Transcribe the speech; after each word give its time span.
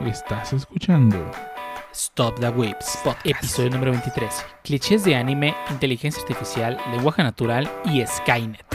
Estás 0.00 0.52
escuchando 0.52 1.30
Stop 1.92 2.40
the 2.40 2.48
Whips, 2.50 2.98
episodio 3.24 3.70
número 3.70 3.92
23. 3.92 4.44
Clichés 4.62 5.04
de 5.04 5.14
anime, 5.14 5.54
inteligencia 5.70 6.20
artificial, 6.22 6.78
lenguaje 6.90 7.22
natural 7.22 7.70
y 7.84 8.04
Skynet. 8.04 8.73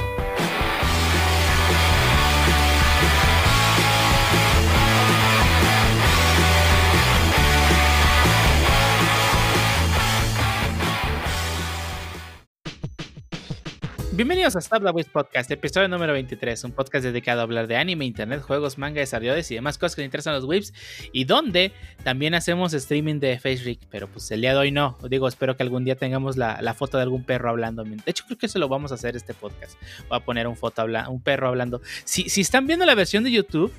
Bienvenidos 14.19 14.57
a 14.57 14.59
Stop 14.59 14.83
the 14.83 15.03
Podcast, 15.05 15.49
episodio 15.49 15.87
número 15.87 16.11
23, 16.11 16.65
un 16.65 16.73
podcast 16.73 17.05
dedicado 17.05 17.39
a 17.39 17.43
hablar 17.43 17.67
de 17.67 17.77
anime, 17.77 18.03
internet, 18.03 18.41
juegos, 18.41 18.77
manga, 18.77 18.99
desarrolladores 18.99 19.49
y 19.49 19.55
demás 19.55 19.77
cosas 19.77 19.95
que 19.95 20.01
le 20.01 20.07
interesan 20.07 20.33
a 20.33 20.35
los 20.35 20.43
waves 20.43 20.73
y 21.13 21.23
donde 21.23 21.71
también 22.03 22.35
hacemos 22.35 22.73
streaming 22.73 23.21
de 23.21 23.39
FaceRig, 23.39 23.79
pero 23.89 24.09
pues 24.09 24.29
el 24.31 24.41
día 24.41 24.51
de 24.51 24.59
hoy 24.59 24.71
no, 24.73 24.97
digo, 25.09 25.25
espero 25.25 25.55
que 25.55 25.63
algún 25.63 25.85
día 25.85 25.95
tengamos 25.95 26.35
la, 26.35 26.61
la, 26.61 26.73
foto 26.73 26.97
de 26.97 27.03
algún 27.03 27.23
perro 27.23 27.49
hablando. 27.49 27.85
De 27.85 27.97
hecho, 28.07 28.25
creo 28.25 28.37
que 28.37 28.47
eso 28.47 28.59
lo 28.59 28.67
vamos 28.67 28.91
a 28.91 28.95
hacer 28.95 29.15
este 29.15 29.33
podcast. 29.33 29.79
Voy 30.09 30.17
a 30.17 30.25
poner 30.25 30.49
un, 30.49 30.57
foto 30.57 30.83
un 30.83 31.21
perro 31.21 31.47
hablando. 31.47 31.81
Si, 32.03 32.27
si 32.27 32.41
están 32.41 32.67
viendo 32.67 32.85
la 32.85 32.95
versión 32.95 33.23
de 33.23 33.31
YouTube, 33.31 33.71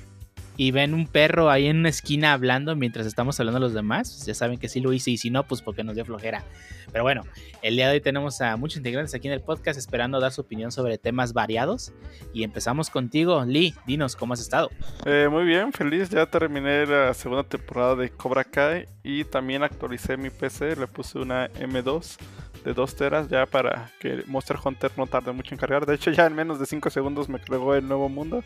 y 0.61 0.69
ven 0.69 0.93
un 0.93 1.07
perro 1.07 1.49
ahí 1.49 1.65
en 1.65 1.77
una 1.77 1.89
esquina 1.89 2.33
hablando 2.33 2.75
mientras 2.75 3.07
estamos 3.07 3.39
hablando 3.39 3.59
los 3.59 3.73
demás, 3.73 4.11
pues 4.11 4.27
ya 4.27 4.35
saben 4.35 4.59
que 4.59 4.69
sí 4.69 4.79
lo 4.79 4.93
hice 4.93 5.09
y 5.09 5.17
si 5.17 5.31
no, 5.31 5.41
pues 5.41 5.63
porque 5.63 5.83
nos 5.83 5.95
dio 5.95 6.05
flojera. 6.05 6.43
Pero 6.91 7.03
bueno, 7.03 7.23
el 7.63 7.77
día 7.77 7.87
de 7.87 7.95
hoy 7.95 8.01
tenemos 8.01 8.41
a 8.41 8.57
muchos 8.57 8.77
integrantes 8.77 9.15
aquí 9.15 9.27
en 9.27 9.33
el 9.33 9.41
podcast 9.41 9.79
esperando 9.79 10.19
dar 10.19 10.31
su 10.31 10.41
opinión 10.41 10.71
sobre 10.71 10.99
temas 10.99 11.33
variados 11.33 11.93
y 12.31 12.43
empezamos 12.43 12.91
contigo, 12.91 13.43
Lee, 13.43 13.73
dinos 13.87 14.15
cómo 14.15 14.35
has 14.35 14.39
estado. 14.39 14.69
Eh, 15.07 15.27
muy 15.31 15.45
bien, 15.45 15.73
feliz, 15.73 16.11
ya 16.11 16.27
terminé 16.27 16.85
la 16.85 17.11
segunda 17.15 17.41
temporada 17.41 17.95
de 17.95 18.11
Cobra 18.11 18.43
Kai 18.43 18.85
y 19.01 19.23
también 19.23 19.63
actualicé 19.63 20.15
mi 20.15 20.29
PC, 20.29 20.75
le 20.75 20.85
puse 20.85 21.17
una 21.17 21.49
M2 21.53 22.19
de 22.63 22.73
2 22.73 22.95
teras 22.95 23.27
ya 23.27 23.45
para 23.45 23.91
que 23.99 24.23
Monster 24.27 24.57
Hunter 24.63 24.91
no 24.97 25.07
tarde 25.07 25.31
mucho 25.31 25.53
en 25.53 25.59
cargar. 25.59 25.85
De 25.85 25.95
hecho, 25.95 26.11
ya 26.11 26.25
en 26.25 26.35
menos 26.35 26.59
de 26.59 26.65
5 26.65 26.89
segundos 26.89 27.29
me 27.29 27.39
cargó 27.39 27.75
el 27.75 27.87
nuevo 27.87 28.09
mundo. 28.09 28.43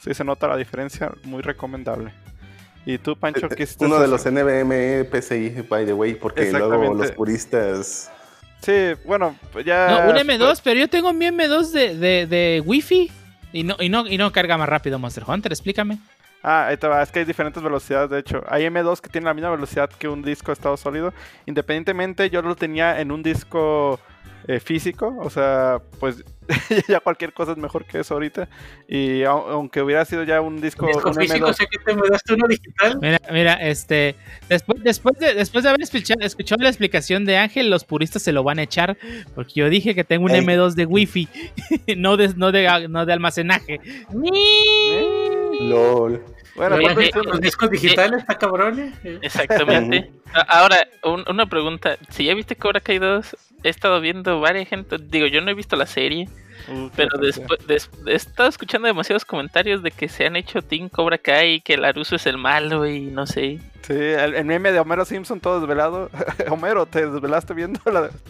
Sí 0.00 0.14
se 0.14 0.24
nota 0.24 0.48
la 0.48 0.56
diferencia, 0.56 1.12
muy 1.24 1.42
recomendable. 1.42 2.12
¿Y 2.84 2.98
tú, 2.98 3.16
Pancho, 3.16 3.48
qué 3.48 3.64
hiciste? 3.64 3.84
Uno 3.84 3.98
de 3.98 4.06
los 4.06 4.24
NVMe 4.24 5.04
PCI, 5.04 5.62
by 5.68 5.84
the 5.84 5.92
way, 5.92 6.14
porque 6.14 6.52
luego 6.52 6.94
los 6.94 7.10
puristas. 7.12 8.10
Sí, 8.62 8.92
bueno, 9.04 9.36
ya. 9.64 9.88
No, 10.06 10.10
un 10.10 10.16
M2, 10.16 10.60
pero 10.62 10.78
yo 10.78 10.88
tengo 10.88 11.12
mi 11.12 11.26
M2 11.26 11.70
de, 11.72 11.96
de, 11.96 12.26
de 12.26 12.62
Wi-Fi 12.64 13.10
y 13.52 13.64
no, 13.64 13.76
y, 13.80 13.88
no, 13.88 14.06
y 14.06 14.16
no 14.18 14.30
carga 14.32 14.56
más 14.56 14.68
rápido 14.68 14.98
Monster 14.98 15.24
Hunter, 15.26 15.52
explícame. 15.52 15.98
Ah, 16.42 16.68
ahí 16.68 16.76
te 16.76 16.86
va. 16.86 17.02
Es 17.02 17.10
que 17.10 17.18
hay 17.18 17.24
diferentes 17.24 17.60
velocidades, 17.60 18.08
de 18.08 18.20
hecho. 18.20 18.44
Hay 18.46 18.64
M2 18.64 19.00
que 19.00 19.08
tiene 19.08 19.24
la 19.24 19.34
misma 19.34 19.50
velocidad 19.50 19.90
que 19.90 20.06
un 20.08 20.22
disco 20.22 20.46
de 20.46 20.52
estado 20.52 20.76
sólido. 20.76 21.12
Independientemente, 21.44 22.30
yo 22.30 22.40
lo 22.40 22.54
tenía 22.54 23.00
en 23.00 23.10
un 23.10 23.22
disco 23.22 23.98
eh, 24.46 24.60
físico. 24.60 25.16
O 25.20 25.28
sea, 25.28 25.80
pues 25.98 26.22
ya 26.88 27.00
cualquier 27.00 27.32
cosa 27.32 27.52
es 27.52 27.58
mejor 27.58 27.84
que 27.84 28.00
eso 28.00 28.14
ahorita. 28.14 28.48
Y 28.88 29.22
aunque 29.24 29.82
hubiera 29.82 30.04
sido 30.04 30.22
ya 30.24 30.40
un 30.40 30.60
disco, 30.60 30.86
¿Disco 30.86 31.12
físico, 31.12 31.52
sé 31.52 31.66
que 31.66 31.78
te 31.78 31.94
mudaste 31.94 32.34
uno 32.34 32.46
digital. 32.48 32.98
Mira, 33.00 33.20
mira, 33.30 33.54
este, 33.54 34.16
después, 34.48 34.82
después, 34.82 35.18
de, 35.18 35.34
después 35.34 35.64
de 35.64 35.70
haber 35.70 35.82
escuchado, 35.82 36.20
la 36.62 36.68
explicación 36.68 37.24
de 37.24 37.38
Ángel, 37.38 37.70
los 37.70 37.84
puristas 37.84 38.22
se 38.22 38.32
lo 38.32 38.42
van 38.42 38.58
a 38.58 38.62
echar, 38.62 38.96
porque 39.34 39.52
yo 39.56 39.68
dije 39.68 39.94
que 39.94 40.04
tengo 40.04 40.26
un 40.26 40.32
M2 40.32 40.74
de 40.74 40.86
Wi-Fi, 40.86 41.28
no 41.96 42.16
de, 42.16 42.34
no 42.36 42.52
de, 42.52 42.88
no 42.88 43.06
de 43.06 43.12
almacenaje. 43.12 43.80
LOL. 45.60 46.22
Bueno, 46.56 46.78
los 46.78 47.40
discos 47.40 47.70
digitales, 47.70 48.20
está 48.20 48.38
cabrón. 48.38 48.94
Exactamente. 49.20 50.10
Ahora, 50.48 50.88
una 51.04 51.46
pregunta. 51.46 51.98
Si 52.08 52.24
ya 52.24 52.34
viste 52.34 52.56
Cobra 52.56 52.80
Kai 52.80 52.98
2, 52.98 53.36
he 53.62 53.68
estado 53.68 54.00
viendo 54.00 54.40
varias 54.40 54.68
gente. 54.68 54.96
Digo, 54.98 55.26
yo 55.26 55.40
no 55.40 55.50
he 55.50 55.54
visto 55.54 55.76
la 55.76 55.86
serie. 55.86 56.28
pero 56.96 57.18
después 57.18 57.60
he 58.06 58.14
estado 58.14 58.48
escuchando 58.48 58.88
demasiados 58.88 59.24
comentarios 59.24 59.82
de 59.82 59.90
que 59.90 60.08
se 60.08 60.26
han 60.26 60.36
hecho 60.36 60.62
Team 60.62 60.88
Cobra 60.88 61.18
Kai, 61.18 61.60
que 61.60 61.76
Laruso 61.76 62.16
es 62.16 62.26
el 62.26 62.38
malo 62.38 62.86
y 62.86 63.02
no 63.02 63.26
sé. 63.26 63.58
Sí, 63.82 63.94
el, 63.94 64.44
meme 64.44 64.72
de 64.72 64.80
Homero 64.80 65.04
Simpson 65.04 65.38
todo 65.38 65.60
desvelado. 65.60 66.10
Homero, 66.50 66.86
te 66.86 67.06
desvelaste 67.06 67.54
viendo 67.54 67.80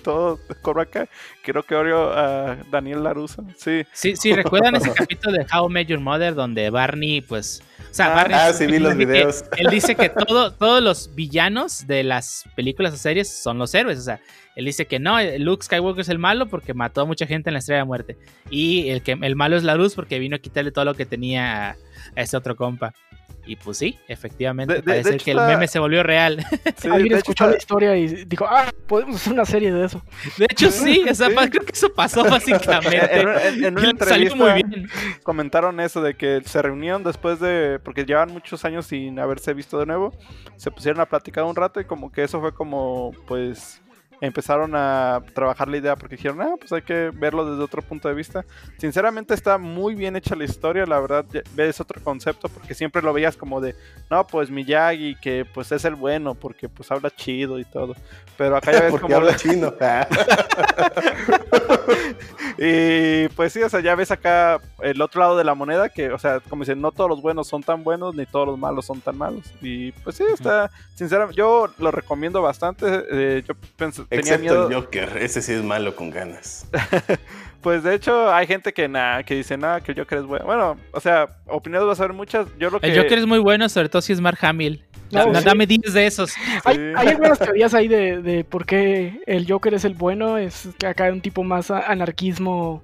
todo 0.02 0.38
Cobra 0.60 0.84
Kai. 0.84 1.08
Creo 1.42 1.62
que 1.62 1.74
odio 1.74 2.12
a 2.12 2.56
Daniel 2.70 3.04
Laruso. 3.04 3.44
Sí. 3.56 3.86
Sí, 3.92 4.16
sí, 4.16 4.32
¿recuerdan 4.34 4.76
ese 4.76 4.92
capítulo 4.94 5.32
de 5.32 5.46
How 5.52 5.68
Met 5.68 5.88
Your 5.88 6.00
Mother 6.00 6.34
donde 6.34 6.68
Barney, 6.70 7.22
pues 7.22 7.62
ah, 7.98 8.52
sí, 8.52 8.66
vi 8.66 8.78
los 8.78 8.96
videos. 8.96 9.44
él 9.56 9.68
dice 9.70 9.94
que 9.94 10.08
todo, 10.08 10.52
todos 10.52 10.82
los 10.82 11.14
villanos 11.14 11.86
de 11.86 12.02
las 12.02 12.44
películas 12.54 12.94
o 12.94 12.96
series 12.96 13.42
son 13.42 13.58
los 13.58 13.74
héroes. 13.74 13.98
O 13.98 14.02
sea, 14.02 14.20
él 14.56 14.64
dice 14.64 14.86
que 14.86 14.98
no, 14.98 15.18
Luke 15.38 15.62
Skywalker 15.62 16.00
es 16.00 16.08
el 16.08 16.18
malo 16.18 16.46
porque 16.46 16.72
mató 16.72 17.02
a 17.02 17.04
mucha 17.04 17.26
gente 17.26 17.50
en 17.50 17.54
la 17.54 17.58
estrella 17.58 17.80
de 17.80 17.84
muerte. 17.84 18.16
Y 18.50 18.88
el, 18.88 19.02
que, 19.02 19.12
el 19.20 19.36
malo 19.36 19.56
es 19.56 19.62
la 19.62 19.74
luz 19.74 19.94
porque 19.94 20.18
vino 20.18 20.34
a 20.34 20.38
quitarle 20.38 20.72
todo 20.72 20.86
lo 20.86 20.94
que 20.94 21.04
tenía 21.04 21.72
a 21.72 21.76
ese 22.16 22.38
otro 22.38 22.56
compa. 22.56 22.94
Y 23.46 23.54
pues 23.54 23.78
sí, 23.78 23.96
efectivamente, 24.08 24.82
parece 24.82 25.18
que 25.18 25.30
el 25.30 25.36
meme 25.36 25.68
se 25.68 25.78
volvió 25.78 26.02
real. 26.02 26.44
Sí, 26.78 26.88
Alguien 26.90 27.12
escuchó 27.12 27.46
la 27.46 27.56
historia 27.56 27.96
y 27.96 28.24
dijo, 28.24 28.44
ah, 28.48 28.72
podemos 28.88 29.16
hacer 29.16 29.34
una 29.34 29.44
serie 29.44 29.72
de 29.72 29.86
eso. 29.86 30.02
De 30.36 30.46
hecho, 30.46 30.70
sí, 30.70 31.04
o 31.08 31.14
sea, 31.14 31.28
creo 31.28 31.64
que 31.64 31.72
eso 31.72 31.92
pasó 31.94 32.24
básicamente. 32.28 33.20
en, 33.20 33.78
una 33.78 33.90
entrevista 33.90 34.34
muy 34.34 34.52
bien. 34.54 34.88
comentaron 35.22 35.78
eso 35.78 36.02
de 36.02 36.14
que 36.14 36.42
se 36.44 36.60
reunieron 36.60 37.04
después 37.04 37.38
de, 37.38 37.78
porque 37.84 38.04
llevan 38.04 38.32
muchos 38.32 38.64
años 38.64 38.86
sin 38.86 39.20
haberse 39.20 39.54
visto 39.54 39.78
de 39.78 39.86
nuevo, 39.86 40.12
se 40.56 40.72
pusieron 40.72 41.00
a 41.00 41.06
platicar 41.06 41.44
un 41.44 41.54
rato 41.54 41.78
y 41.78 41.84
como 41.84 42.10
que 42.10 42.24
eso 42.24 42.40
fue 42.40 42.52
como, 42.52 43.12
pues, 43.28 43.80
empezaron 44.20 44.72
a 44.74 45.22
trabajar 45.34 45.68
la 45.68 45.76
idea 45.76 45.96
porque 45.96 46.16
dijeron, 46.16 46.40
ah, 46.40 46.54
pues 46.58 46.72
hay 46.72 46.82
que 46.82 47.10
verlo 47.14 47.50
desde 47.50 47.62
otro 47.62 47.82
punto 47.82 48.08
de 48.08 48.14
vista. 48.14 48.44
Sinceramente 48.78 49.34
está 49.34 49.58
muy 49.58 49.94
bien 49.94 50.16
hecha 50.16 50.34
la 50.34 50.44
historia, 50.44 50.86
la 50.86 51.00
verdad 51.00 51.24
ves 51.54 51.80
otro 51.80 52.02
concepto 52.02 52.48
porque 52.48 52.74
siempre 52.74 53.02
lo 53.02 53.12
veías 53.12 53.36
como 53.36 53.60
de, 53.60 53.74
no, 54.10 54.26
pues 54.26 54.50
Miyagi 54.50 55.16
que 55.16 55.44
pues 55.44 55.70
es 55.72 55.84
el 55.84 55.94
bueno 55.94 56.34
porque 56.34 56.68
pues 56.68 56.90
habla 56.90 57.10
chido 57.10 57.58
y 57.58 57.64
todo. 57.64 57.94
Pero 58.36 58.56
acá 58.56 58.72
ya 58.72 58.80
ves 58.82 59.00
como 59.00 59.16
habla 59.16 59.36
chino. 59.36 59.74
y 62.58 63.28
pues 63.28 63.52
sí, 63.52 63.62
o 63.62 63.68
sea, 63.68 63.80
ya 63.80 63.94
ves 63.94 64.10
acá 64.10 64.60
el 64.80 65.00
otro 65.00 65.20
lado 65.20 65.36
de 65.36 65.44
la 65.44 65.54
moneda 65.54 65.88
que, 65.88 66.10
o 66.10 66.18
sea, 66.18 66.40
como 66.40 66.62
dicen, 66.62 66.80
no 66.80 66.92
todos 66.92 67.10
los 67.10 67.22
buenos 67.22 67.48
son 67.48 67.62
tan 67.62 67.84
buenos 67.84 68.14
ni 68.14 68.26
todos 68.26 68.46
los 68.46 68.58
malos 68.58 68.86
son 68.86 69.00
tan 69.00 69.16
malos. 69.16 69.44
Y 69.60 69.92
pues 69.92 70.16
sí, 70.16 70.24
está, 70.32 70.70
sinceramente, 70.94 71.36
yo 71.36 71.68
lo 71.78 71.90
recomiendo 71.90 72.42
bastante. 72.42 73.04
Eh, 73.10 73.42
yo 73.46 73.54
pensé, 73.76 74.05
Excepto 74.10 74.68
el 74.68 74.74
Joker, 74.74 75.16
ese 75.18 75.42
sí 75.42 75.52
es 75.52 75.62
malo 75.62 75.96
con 75.96 76.10
ganas. 76.10 76.66
pues 77.60 77.82
de 77.82 77.94
hecho 77.94 78.32
hay 78.32 78.46
gente 78.46 78.72
que 78.72 78.88
nada, 78.88 79.22
que 79.22 79.34
dice 79.34 79.56
nada, 79.56 79.80
que 79.80 79.92
el 79.92 79.98
Joker 79.98 80.18
es 80.18 80.24
bueno. 80.24 80.44
Bueno, 80.44 80.76
o 80.92 81.00
sea, 81.00 81.28
opiniones 81.46 81.86
vas 81.86 82.00
a 82.00 82.04
ver 82.04 82.12
muchas. 82.12 82.46
Yo 82.58 82.70
lo 82.70 82.80
que... 82.80 82.86
El 82.86 82.96
Joker 82.96 83.18
es 83.18 83.26
muy 83.26 83.38
bueno, 83.38 83.68
sobre 83.68 83.88
todo 83.88 84.02
si 84.02 84.12
es 84.12 84.20
Mark 84.20 84.38
Hamill. 84.42 84.84
No, 85.10 85.32
Dame 85.32 85.66
10 85.66 85.92
de 85.92 86.06
esos. 86.06 86.32
Hay, 86.64 86.92
algunas 86.96 87.38
teorías 87.38 87.74
ahí 87.74 87.88
de, 87.88 88.20
de, 88.22 88.44
por 88.44 88.66
qué 88.66 89.20
el 89.26 89.50
Joker 89.50 89.74
es 89.74 89.84
el 89.84 89.94
bueno. 89.94 90.38
Es 90.38 90.68
que 90.78 90.86
acá 90.86 91.04
hay 91.04 91.12
un 91.12 91.20
tipo 91.20 91.44
más 91.44 91.70
anarquismo 91.70 92.82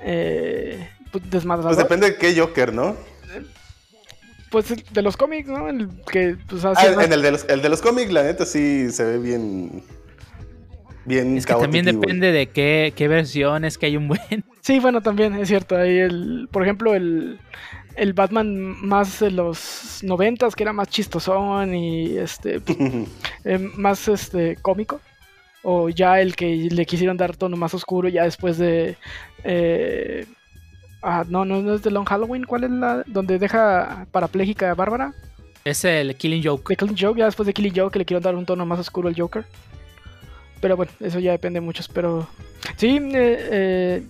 eh, 0.00 0.88
pues, 1.10 1.28
desmadrador. 1.30 1.74
Pues 1.74 1.84
depende 1.84 2.10
de 2.10 2.16
qué 2.16 2.38
Joker, 2.38 2.72
¿no? 2.72 2.96
Pues 4.50 4.72
de 4.92 5.02
los 5.02 5.16
cómics, 5.16 5.48
¿no? 5.48 5.68
El 5.68 5.88
que 6.10 6.36
pues, 6.48 6.64
ah, 6.64 6.74
en 6.86 7.12
el 7.12 7.20
de 7.20 7.32
los, 7.32 7.44
el 7.48 7.62
de 7.62 7.68
los 7.68 7.82
cómics, 7.82 8.12
la 8.12 8.22
neta 8.22 8.46
sí 8.46 8.90
se 8.92 9.04
ve 9.04 9.18
bien 9.18 9.82
bien 11.06 11.36
Es 11.36 11.46
que 11.46 11.54
también 11.54 11.84
depende 11.84 12.32
de 12.32 12.48
qué, 12.48 12.92
qué 12.94 13.08
versión 13.08 13.64
es 13.64 13.78
que 13.78 13.86
hay 13.86 13.96
un 13.96 14.08
buen. 14.08 14.20
Sí, 14.60 14.80
bueno, 14.80 15.00
también 15.00 15.34
es 15.36 15.46
cierto. 15.46 15.76
Hay 15.76 15.98
el, 15.98 16.48
por 16.50 16.64
ejemplo, 16.64 16.92
el, 16.94 17.38
el 17.94 18.12
Batman 18.14 18.74
más 18.84 19.20
de 19.20 19.30
los 19.30 20.00
noventas, 20.02 20.56
que 20.56 20.64
era 20.64 20.72
más 20.72 20.88
chistosón 20.88 21.72
y 21.72 22.16
este 22.18 22.60
eh, 23.44 23.58
más 23.76 24.08
este 24.08 24.56
cómico. 24.56 25.00
O 25.62 25.88
ya 25.88 26.20
el 26.20 26.34
que 26.34 26.68
le 26.70 26.84
quisieron 26.84 27.16
dar 27.16 27.36
tono 27.36 27.56
más 27.56 27.74
oscuro 27.74 28.08
ya 28.08 28.24
después 28.24 28.58
de. 28.58 28.96
Eh, 29.44 30.26
ah, 31.02 31.24
no, 31.28 31.44
no, 31.44 31.62
no 31.62 31.74
es 31.74 31.82
de 31.82 31.90
Long 31.90 32.06
Halloween. 32.06 32.44
¿Cuál 32.44 32.64
es 32.64 32.70
la. 32.70 33.04
donde 33.06 33.38
deja 33.38 34.06
parapléjica 34.10 34.70
a 34.70 34.74
Bárbara? 34.74 35.14
Es 35.66 35.84
el 35.84 36.14
Killing 36.14 36.44
Joke. 36.44 36.68
De 36.68 36.76
Killing 36.76 36.96
Joke, 36.96 37.18
ya 37.18 37.24
después 37.24 37.46
de 37.46 37.52
Killing 37.52 37.74
Joke, 37.74 37.92
que 37.92 37.98
le 37.98 38.04
quieren 38.04 38.22
dar 38.22 38.36
un 38.36 38.46
tono 38.46 38.64
más 38.64 38.78
oscuro 38.78 39.08
al 39.08 39.18
Joker. 39.18 39.44
Pero 40.60 40.76
bueno, 40.76 40.92
eso 41.00 41.18
ya 41.18 41.32
depende 41.32 41.58
de 41.58 41.66
muchos. 41.66 41.88
Pero 41.88 42.28
sí, 42.76 42.98
eh, 42.98 43.48
eh, 43.50 44.02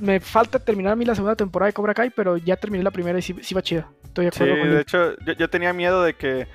me 0.00 0.20
falta 0.20 0.58
terminar 0.58 0.92
a 0.92 0.96
mí 0.96 1.04
la 1.04 1.14
segunda 1.14 1.36
temporada 1.36 1.68
de 1.68 1.72
Cobra 1.72 1.94
Kai, 1.94 2.10
pero 2.10 2.36
ya 2.36 2.56
terminé 2.56 2.84
la 2.84 2.90
primera 2.90 3.18
y 3.18 3.22
sí, 3.22 3.54
va 3.54 3.62
chida. 3.62 3.88
Estoy 4.04 4.26
de 4.26 4.28
acuerdo 4.28 4.54
sí, 4.54 4.68
de 4.70 4.80
hecho, 4.80 5.16
yo, 5.38 5.50
tenía 5.50 5.72
miedo 5.72 6.02
de 6.02 6.14
que, 6.14 6.46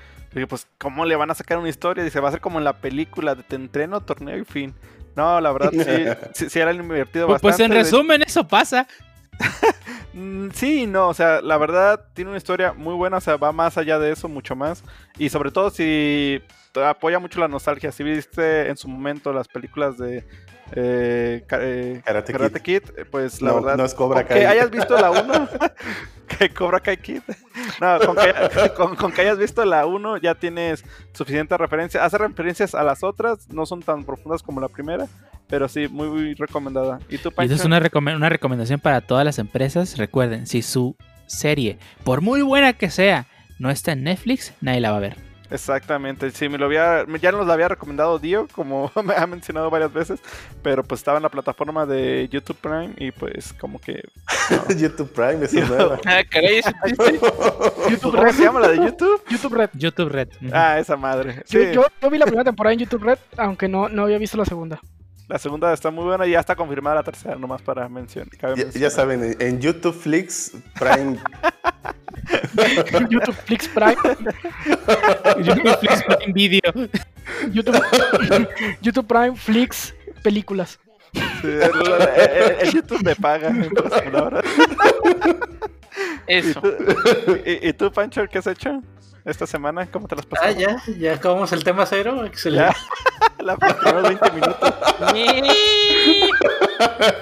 pues, 0.48 0.66
¿cómo 0.78 1.04
le 1.04 1.16
van 1.16 1.30
a 1.30 1.34
sacar 1.34 1.58
una 1.58 1.68
historia? 1.68 2.04
Dice, 2.04 2.20
va 2.20 2.28
a 2.28 2.32
ser 2.32 2.40
como 2.40 2.58
en 2.58 2.64
la 2.64 2.78
película 2.78 3.34
de 3.34 3.42
te 3.42 3.56
entreno, 3.56 4.00
torneo 4.00 4.38
y 4.38 4.44
fin. 4.44 4.74
No, 5.16 5.40
la 5.40 5.52
verdad 5.52 5.70
sí, 6.34 6.48
sí, 6.48 6.58
era 6.58 6.72
divertido 6.72 7.26
pues, 7.26 7.42
bastante. 7.42 7.42
Pues 7.42 7.60
en 7.60 7.72
resumen, 7.72 8.22
eso 8.22 8.46
pasa. 8.46 8.86
Mm, 10.12 10.48
sí, 10.52 10.88
no, 10.88 11.08
o 11.08 11.14
sea, 11.14 11.40
la 11.40 11.56
verdad 11.56 12.08
tiene 12.14 12.30
una 12.30 12.38
historia 12.38 12.72
muy 12.72 12.94
buena, 12.94 13.18
o 13.18 13.20
sea, 13.20 13.36
va 13.36 13.52
más 13.52 13.78
allá 13.78 13.96
de 14.00 14.10
eso, 14.10 14.28
mucho 14.28 14.56
más. 14.56 14.82
Y 15.18 15.28
sobre 15.28 15.52
todo 15.52 15.70
si 15.70 16.42
apoya 16.74 17.18
mucho 17.18 17.40
la 17.40 17.48
nostalgia, 17.48 17.92
si 17.92 18.02
viste 18.02 18.68
en 18.68 18.76
su 18.76 18.88
momento 18.88 19.32
las 19.32 19.48
películas 19.48 19.98
de 19.98 20.24
eh, 20.72 21.44
eh, 21.50 22.02
Karate, 22.04 22.60
Kid. 22.60 22.82
Pues 23.10 23.42
la 23.42 23.52
verdad. 23.52 23.76
No 23.76 23.84
es 23.84 23.94
Cobra 23.94 24.24
Kai. 24.24 24.40
Que 24.40 24.46
hayas 24.46 24.70
visto 24.70 24.96
la 24.96 25.10
1, 25.10 25.48
que 26.38 26.50
Cobra 26.50 26.80
Kai 26.80 26.96
Kid. 26.96 27.22
No, 27.80 27.98
con 28.96 29.12
que, 29.12 29.20
hayas 29.22 29.38
visto 29.38 29.64
la 29.64 29.86
1 29.86 30.18
ya 30.18 30.34
tienes 30.34 30.84
suficiente 31.12 31.56
referencia. 31.56 32.04
Hace 32.04 32.18
referencias 32.18 32.74
a 32.74 32.84
las 32.84 33.02
otras, 33.02 33.48
no 33.50 33.66
son 33.66 33.82
tan 33.82 34.04
profundas 34.04 34.42
como 34.42 34.60
la 34.60 34.68
primera, 34.68 35.06
pero 35.48 35.68
sí, 35.68 35.88
muy, 35.88 36.08
muy 36.08 36.34
recomendada. 36.34 37.00
¿Y 37.08 37.18
tú, 37.18 37.32
Pancho? 37.32 37.52
Y 37.52 37.56
es 37.56 37.64
una, 37.64 37.80
una 37.94 38.28
recomendación 38.28 38.80
para 38.80 39.00
todas 39.00 39.24
las 39.24 39.38
empresas. 39.38 39.98
Recuerden, 39.98 40.46
si 40.46 40.62
su 40.62 40.96
serie, 41.26 41.78
por 42.04 42.20
muy 42.20 42.42
buena 42.42 42.72
que 42.72 42.90
sea, 42.90 43.26
no 43.58 43.70
está 43.70 43.92
en 43.92 44.04
Netflix, 44.04 44.54
nadie 44.60 44.80
la 44.80 44.92
va 44.92 44.98
a 44.98 45.00
ver. 45.00 45.29
Exactamente, 45.50 46.30
sí, 46.30 46.48
me 46.48 46.58
lo 46.58 46.66
había, 46.66 47.04
ya 47.20 47.32
nos 47.32 47.46
lo 47.46 47.52
había 47.52 47.68
recomendado 47.68 48.18
Dio, 48.18 48.46
como 48.52 48.90
me 49.04 49.14
ha 49.14 49.26
mencionado 49.26 49.68
varias 49.70 49.92
veces, 49.92 50.20
pero 50.62 50.84
pues 50.84 51.00
estaba 51.00 51.16
en 51.16 51.24
la 51.24 51.28
plataforma 51.28 51.86
de 51.86 52.28
YouTube 52.30 52.56
Prime 52.56 52.94
y 52.96 53.10
pues 53.10 53.52
como 53.54 53.80
que... 53.80 54.02
YouTube 54.76 55.10
Prime, 55.12 55.44
es 55.44 55.52
nueva. 55.52 55.98
Ah, 56.06 56.22
caray, 56.28 56.60
YouTube 57.90 58.12
¿Cómo 58.16 58.32
se 58.32 58.42
llama 58.42 58.60
la 58.60 58.68
de 58.68 58.76
YouTube? 58.76 59.22
YouTube 59.28 59.54
Red. 59.54 59.70
YouTube 59.74 60.08
Red. 60.08 60.28
Ah, 60.52 60.78
esa 60.78 60.96
madre. 60.96 61.42
Sí. 61.46 61.58
Yo, 61.72 61.84
yo, 62.00 62.10
vi 62.10 62.18
la 62.18 62.26
primera 62.26 62.44
temporada 62.44 62.72
en 62.72 62.80
YouTube 62.80 63.02
Red, 63.02 63.18
aunque 63.36 63.68
no, 63.68 63.88
no 63.88 64.04
había 64.04 64.18
visto 64.18 64.36
la 64.36 64.44
segunda. 64.44 64.80
La 65.30 65.38
segunda 65.38 65.72
está 65.72 65.92
muy 65.92 66.02
buena 66.02 66.26
y 66.26 66.32
ya 66.32 66.40
está 66.40 66.56
confirmada 66.56 66.96
la 66.96 67.02
tercera, 67.04 67.36
nomás 67.36 67.62
para 67.62 67.88
mencionar. 67.88 68.28
Ya, 68.74 68.90
saben, 68.90 69.36
en 69.38 69.60
YouTube 69.60 69.94
Flix 69.94 70.50
Prime. 70.76 71.18
YouTube 73.08 73.36
Flix 73.44 73.68
Prime. 73.68 73.94
YouTube 75.44 75.78
Flix 75.78 76.02
Prime 76.02 76.32
Video. 76.32 76.72
YouTube, 77.52 77.80
YouTube 78.82 79.06
Prime 79.06 79.36
Flix 79.36 79.94
Películas. 80.24 80.80
el, 81.44 82.72
YouTube 82.72 83.00
me 83.04 83.14
paga, 83.14 83.52
Eso. 86.26 86.60
¿Y 87.46 87.68
¿Y 87.68 87.72
tú, 87.72 87.92
Pancho, 87.92 88.26
qué 88.28 88.38
has 88.38 88.48
hecho? 88.48 88.82
Esta 89.24 89.46
semana? 89.46 89.86
¿Cómo 89.90 90.08
te 90.08 90.16
las 90.16 90.26
pasaste? 90.26 90.64
Ah, 90.64 90.82
ya, 90.86 90.92
ya 90.98 91.14
acabamos 91.14 91.52
el 91.52 91.64
tema 91.64 91.86
cero. 91.86 92.24
Excelente. 92.24 92.74
La 93.38 93.56
próxima 93.56 94.00
20 94.00 94.30
minutos. 94.32 94.74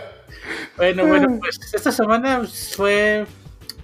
bueno, 0.77 1.06
bueno, 1.06 1.39
pues 1.41 1.61
esta 1.73 1.93
semana 1.93 2.43
fue 2.75 3.27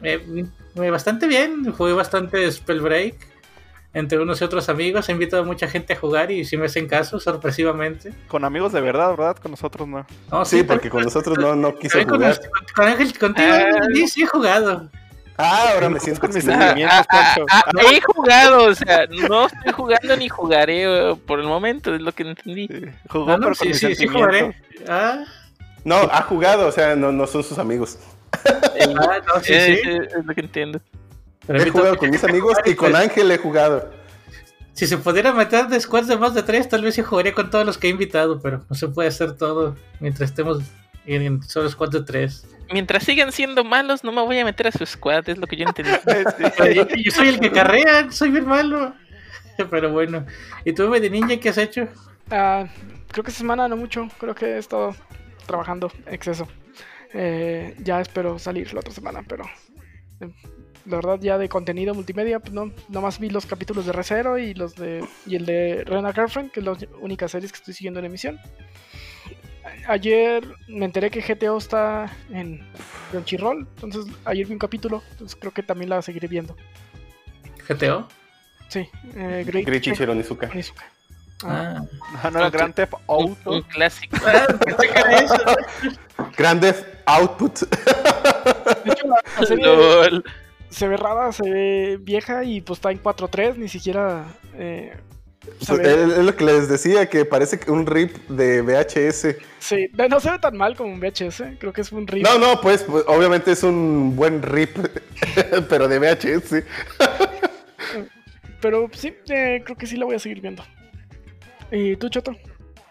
eh, 0.03 0.47
bastante 0.75 1.27
bien. 1.27 1.73
Fue 1.75 1.93
bastante 1.93 2.51
Spellbreak 2.51 3.35
entre 3.95 4.19
unos 4.19 4.41
y 4.41 4.45
otros 4.45 4.69
amigos. 4.69 5.09
He 5.09 5.13
invitado 5.13 5.45
a 5.45 5.47
mucha 5.47 5.69
gente 5.69 5.93
a 5.93 5.97
jugar 5.97 6.31
y 6.31 6.45
si 6.45 6.57
me 6.57 6.67
hacen 6.67 6.89
caso, 6.89 7.21
sorpresivamente. 7.21 8.13
Con 8.29 8.45
amigos 8.45 8.73
de 8.73 8.81
verdad, 8.81 9.11
¿verdad? 9.11 9.37
Con 9.37 9.53
nosotros 9.53 9.89
no. 9.89 10.05
sí, 10.45 10.65
porque 10.65 10.91
con 10.91 11.05
nosotros 11.05 11.39
no, 11.39 11.55
no 11.55 11.77
quiso 11.77 12.03
jugar. 12.03 12.41
Con, 12.75 12.87
Ángel, 12.87 13.17
contigo 13.17 13.53
ah. 13.53 13.87
sí, 13.95 14.09
sí 14.09 14.23
he 14.23 14.27
jugado. 14.27 14.91
Ah, 15.37 15.73
ahora 15.75 15.89
me 15.89 15.99
siento 15.99 16.21
con 16.21 16.33
mis 16.33 16.45
sentimientos, 16.45 17.07
ah, 17.11 17.35
ah, 17.51 17.65
ah, 17.67 17.81
He 17.91 18.01
jugado, 18.01 18.67
o 18.67 18.75
sea, 18.75 19.07
no 19.29 19.47
estoy 19.47 19.73
jugando 19.73 20.17
ni 20.17 20.29
jugaré 20.29 20.85
eh, 20.85 21.17
por 21.27 21.41
el 21.41 21.47
momento, 21.47 21.93
es 21.93 22.01
lo 22.01 22.13
que 22.13 22.23
entendí. 22.23 22.69
Jugó, 23.09 23.37
pero 23.39 23.55
sí, 23.55 23.75
sí, 23.75 23.97
sí, 23.97 24.07
jugaré. 24.07 24.55
No, 25.85 25.97
ha 25.97 26.23
jugado, 26.23 26.69
o 26.69 26.73
sea, 26.73 26.95
no, 26.95 27.11
no 27.11 27.27
son 27.27 27.43
sus 27.43 27.59
amigos. 27.59 27.99
ah, 28.45 29.19
no, 29.27 29.41
sí, 29.41 29.55
sí. 29.55 29.81
Es, 29.85 30.25
lo 30.25 30.35
que 30.35 30.41
entiendo. 30.41 30.81
he 31.49 31.71
jugado 31.71 31.97
con 31.97 32.11
mis 32.11 32.23
amigos 32.23 32.57
y 32.65 32.75
con 32.75 32.95
Ángel 32.95 33.31
he 33.31 33.39
jugado. 33.39 33.91
Si 34.73 34.87
se 34.87 34.99
pudiera 34.99 35.33
meter 35.33 35.69
de 35.69 35.81
squads 35.81 36.09
de 36.09 36.17
más 36.17 36.35
de 36.35 36.43
tres, 36.43 36.69
tal 36.69 36.83
vez 36.83 36.95
sí 36.95 37.03
jugaría 37.03 37.33
con 37.33 37.51
todos 37.51 37.67
los 37.67 37.79
que 37.79 37.89
he 37.89 37.91
invitado, 37.91 38.41
pero 38.41 38.65
no 38.69 38.75
se 38.75 38.89
puede 38.89 39.09
hacer 39.09 39.37
todo 39.37 39.77
mientras 40.01 40.31
estemos 40.31 40.63
en 41.07 41.43
solo 41.43 41.69
squads 41.69 41.93
de 41.93 42.03
tres 42.03 42.47
mientras 42.73 43.05
sigan 43.05 43.33
siendo 43.33 43.65
malos, 43.65 44.05
no 44.05 44.13
me 44.13 44.23
voy 44.23 44.39
a 44.39 44.45
meter 44.45 44.69
a 44.69 44.73
su 44.73 44.85
squad, 44.87 45.29
es 45.29 45.39
lo 45.39 45.47
que 45.47 45.57
yo 45.57 45.67
entendí. 45.67 45.91
yo 47.05 47.11
soy 47.11 47.29
el 47.29 47.41
que 47.41 47.51
carrea, 47.51 48.11
soy 48.11 48.31
bien 48.31 48.47
malo. 48.47 48.95
Pero 49.71 49.93
bueno. 49.93 50.27
¿Y 50.65 50.73
tú, 50.73 50.91
de 50.91 51.11
Ninja, 51.11 51.37
qué 51.39 51.49
has 51.51 51.59
hecho? 51.59 51.89
Ah, 52.31 52.67
creo 53.09 53.23
que 53.23 53.31
esta 53.31 53.41
semana 53.41 53.69
no 53.69 53.77
mucho. 53.77 54.09
Creo 54.19 54.35
que 54.35 54.47
he 54.47 54.59
estado 54.59 54.95
trabajando 55.47 55.93
exceso. 56.07 56.49
Eh, 57.13 57.77
ya 57.79 58.01
espero 58.01 58.39
salir 58.39 58.73
la 58.75 58.81
otra 58.81 58.93
semana, 58.93 59.23
pero 59.23 59.45
eh, 60.21 60.29
la 60.85 60.97
verdad 60.97 61.21
ya 61.21 61.39
de 61.39 61.49
contenido 61.49 61.95
multimedia, 61.95 62.41
pues 62.41 62.53
no, 62.53 62.73
nomás 62.89 63.21
vi 63.21 63.31
los 63.31 63.47
capítulos 63.47 63.87
de 63.87 63.93
Recero 63.93 64.37
y 64.37 64.53
los 64.53 64.75
de 64.75 65.07
y 65.25 65.37
el 65.37 65.47
de 65.47 65.85
Rena 65.85 66.13
Girlfriend, 66.13 66.51
que 66.51 66.59
es 66.59 66.67
la 66.67 66.77
única 67.01 67.29
series 67.29 67.53
que 67.53 67.59
estoy 67.59 67.75
siguiendo 67.75 68.01
en 68.01 68.07
emisión 68.07 68.41
ayer 69.87 70.45
me 70.69 70.85
enteré 70.85 71.11
que 71.11 71.21
GTO 71.21 71.59
está 71.59 72.11
en 72.31 72.67
Crunchyroll, 73.11 73.67
entonces 73.83 74.13
ayer 74.25 74.47
vi 74.47 74.53
un 74.53 74.59
capítulo, 74.59 75.03
entonces 75.13 75.37
creo 75.41 75.53
que 75.53 75.63
también 75.63 75.91
la 75.91 76.03
seguiré 76.03 76.29
viendo. 76.29 76.57
¿GTO? 77.69 78.09
Sí, 78.69 78.89
eh, 79.15 79.45
Great, 79.47 79.67
Great 79.67 79.83
Chichiro 79.83 80.15
Nizuka. 80.15 80.51
Ah. 81.43 81.85
ah, 82.23 82.31
no, 82.31 82.51
Grand 82.51 82.75
Theft 82.75 82.95
Auto. 83.07 83.51
Un, 83.51 83.63
clásico. 83.63 84.17
Grand 86.37 86.61
Theft 86.61 86.87
Output. 87.07 87.61
De 87.61 88.93
hecho, 88.93 89.07
la, 89.09 89.47
serie 89.47 89.67
se 90.71 90.89
ve 90.89 90.97
rara, 90.97 91.33
se 91.33 91.49
ve 91.49 91.99
vieja 92.01 92.45
y 92.45 92.61
pues 92.61 92.79
está 92.79 92.91
en 92.91 93.03
4.3, 93.03 93.57
ni 93.57 93.69
siquiera 93.69 94.25
eh, 94.55 94.97
es 95.61 96.19
lo 96.19 96.37
que 96.37 96.45
les 96.45 96.69
decía, 96.69 97.09
que 97.09 97.25
parece 97.25 97.59
un 97.69 97.87
rip 97.87 98.17
de 98.29 98.63
VHS. 98.63 99.37
Sí, 99.59 99.91
no 100.11 100.21
se 100.21 100.31
ve 100.31 100.39
tan 100.39 100.57
mal 100.57 100.77
como 100.77 100.93
un 100.93 101.01
VHS, 101.01 101.59
creo 101.59 101.73
que 101.73 101.81
es 101.81 101.93
un 101.93 102.07
rip. 102.07 102.25
No, 102.25 102.39
no, 102.39 102.61
pues, 102.61 102.83
pues 102.83 103.05
obviamente 103.07 103.53
es 103.53 103.63
un 103.63 104.15
buen 104.17 104.43
rip, 104.43 104.77
pero 105.69 105.89
de 105.89 105.99
VHS. 105.99 106.65
pero 108.61 108.89
sí, 108.93 109.15
eh, 109.29 109.63
creo 109.65 109.77
que 109.77 109.87
sí 109.87 109.97
la 109.97 110.05
voy 110.05 110.17
a 110.17 110.19
seguir 110.19 110.41
viendo. 110.41 110.63
¿Y 111.71 111.97
tú, 111.97 112.09
Choto? 112.09 112.37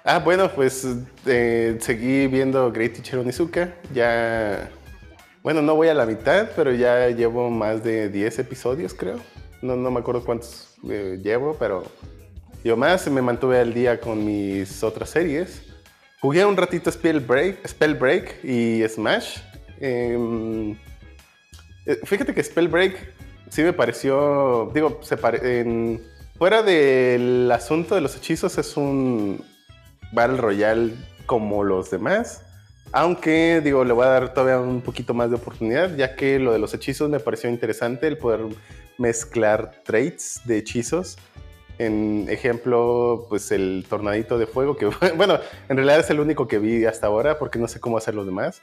Ah, 0.03 0.19
bueno, 0.19 0.51
pues 0.51 0.85
eh, 1.25 1.77
seguí 1.79 2.27
viendo 2.27 2.71
Great 2.71 2.93
Teacher 2.93 3.19
Onizuka. 3.19 3.73
Ya, 3.93 4.69
bueno, 5.41 5.61
no 5.61 5.75
voy 5.75 5.87
a 5.87 5.93
la 5.93 6.05
mitad, 6.05 6.49
pero 6.55 6.73
ya 6.73 7.07
llevo 7.09 7.49
más 7.49 7.83
de 7.83 8.09
10 8.09 8.39
episodios, 8.39 8.93
creo. 8.93 9.19
No, 9.61 9.77
no 9.77 9.91
me 9.91 10.01
acuerdo 10.01 10.25
cuántos 10.25 10.75
eh, 10.89 11.19
llevo, 11.23 11.55
pero 11.57 11.83
yo 12.63 12.77
más 12.77 13.09
me 13.09 13.21
mantuve 13.21 13.59
al 13.59 13.73
día 13.73 13.99
con 13.99 14.23
mis 14.25 14.83
otras 14.83 15.09
series. 15.09 15.61
Jugué 16.21 16.45
un 16.45 16.55
ratito 16.55 16.89
Spellbreak, 16.89 17.67
Spellbreak 17.67 18.43
y 18.45 18.81
Smash. 18.87 19.39
Em, 19.81 20.71
eh, 21.85 21.99
fíjate 22.05 22.33
que 22.33 22.41
Spellbreak 22.41 23.13
sí 23.49 23.63
me 23.63 23.73
pareció, 23.73 24.71
digo, 24.73 25.01
fuera 26.37 26.63
del 26.63 27.51
asunto 27.51 27.95
de 27.95 28.01
los 28.01 28.15
hechizos 28.15 28.57
es 28.57 28.77
un 28.77 29.43
Battle 30.13 30.37
Royale 30.37 30.93
como 31.25 31.65
los 31.65 31.91
demás. 31.91 32.45
Aunque, 32.93 33.59
digo, 33.61 33.83
le 33.83 33.91
voy 33.91 34.05
a 34.05 34.09
dar 34.09 34.33
todavía 34.33 34.59
un 34.59 34.81
poquito 34.81 35.13
más 35.13 35.29
de 35.29 35.35
oportunidad, 35.35 35.93
ya 35.97 36.15
que 36.15 36.39
lo 36.39 36.53
de 36.53 36.59
los 36.59 36.73
hechizos 36.73 37.09
me 37.09 37.19
pareció 37.19 37.49
interesante, 37.49 38.07
el 38.07 38.17
poder 38.17 38.41
mezclar 38.97 39.81
traits 39.83 40.41
de 40.45 40.59
hechizos 40.59 41.17
en 41.85 42.25
ejemplo, 42.29 43.25
pues 43.29 43.51
el 43.51 43.85
tornadito 43.87 44.37
de 44.37 44.47
fuego, 44.47 44.75
que 44.75 44.85
bueno, 45.15 45.39
en 45.69 45.77
realidad 45.77 45.99
es 45.99 46.09
el 46.09 46.19
único 46.19 46.47
que 46.47 46.59
vi 46.59 46.85
hasta 46.85 47.07
ahora 47.07 47.37
porque 47.39 47.59
no 47.59 47.67
sé 47.67 47.79
cómo 47.79 47.97
hacer 47.97 48.15
los 48.15 48.25
demás. 48.25 48.61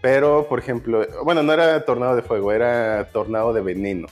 Pero, 0.00 0.48
por 0.48 0.58
ejemplo, 0.58 1.06
bueno, 1.24 1.44
no 1.44 1.52
era 1.52 1.84
tornado 1.84 2.16
de 2.16 2.22
fuego, 2.22 2.52
era 2.52 3.08
tornado 3.12 3.52
de 3.52 3.60
veneno, 3.60 4.08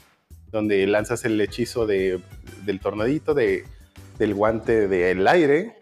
donde 0.49 0.87
lanzas 0.87 1.25
el 1.25 1.39
hechizo 1.41 1.85
de, 1.85 2.21
del 2.63 2.79
tornadito, 2.79 3.33
de, 3.33 3.65
del 4.17 4.33
guante 4.33 4.87
del 4.87 5.27
aire, 5.27 5.75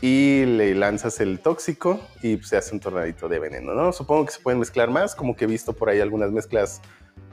y 0.00 0.44
le 0.44 0.74
lanzas 0.74 1.20
el 1.20 1.40
tóxico 1.40 2.00
y 2.22 2.38
se 2.38 2.56
hace 2.56 2.74
un 2.74 2.80
tornadito 2.80 3.28
de 3.28 3.38
veneno, 3.38 3.74
¿no? 3.74 3.92
Supongo 3.92 4.26
que 4.26 4.32
se 4.32 4.40
pueden 4.40 4.60
mezclar 4.60 4.90
más, 4.90 5.14
como 5.14 5.36
que 5.36 5.44
he 5.44 5.48
visto 5.48 5.72
por 5.72 5.88
ahí 5.88 6.00
algunas 6.00 6.30
mezclas 6.30 6.80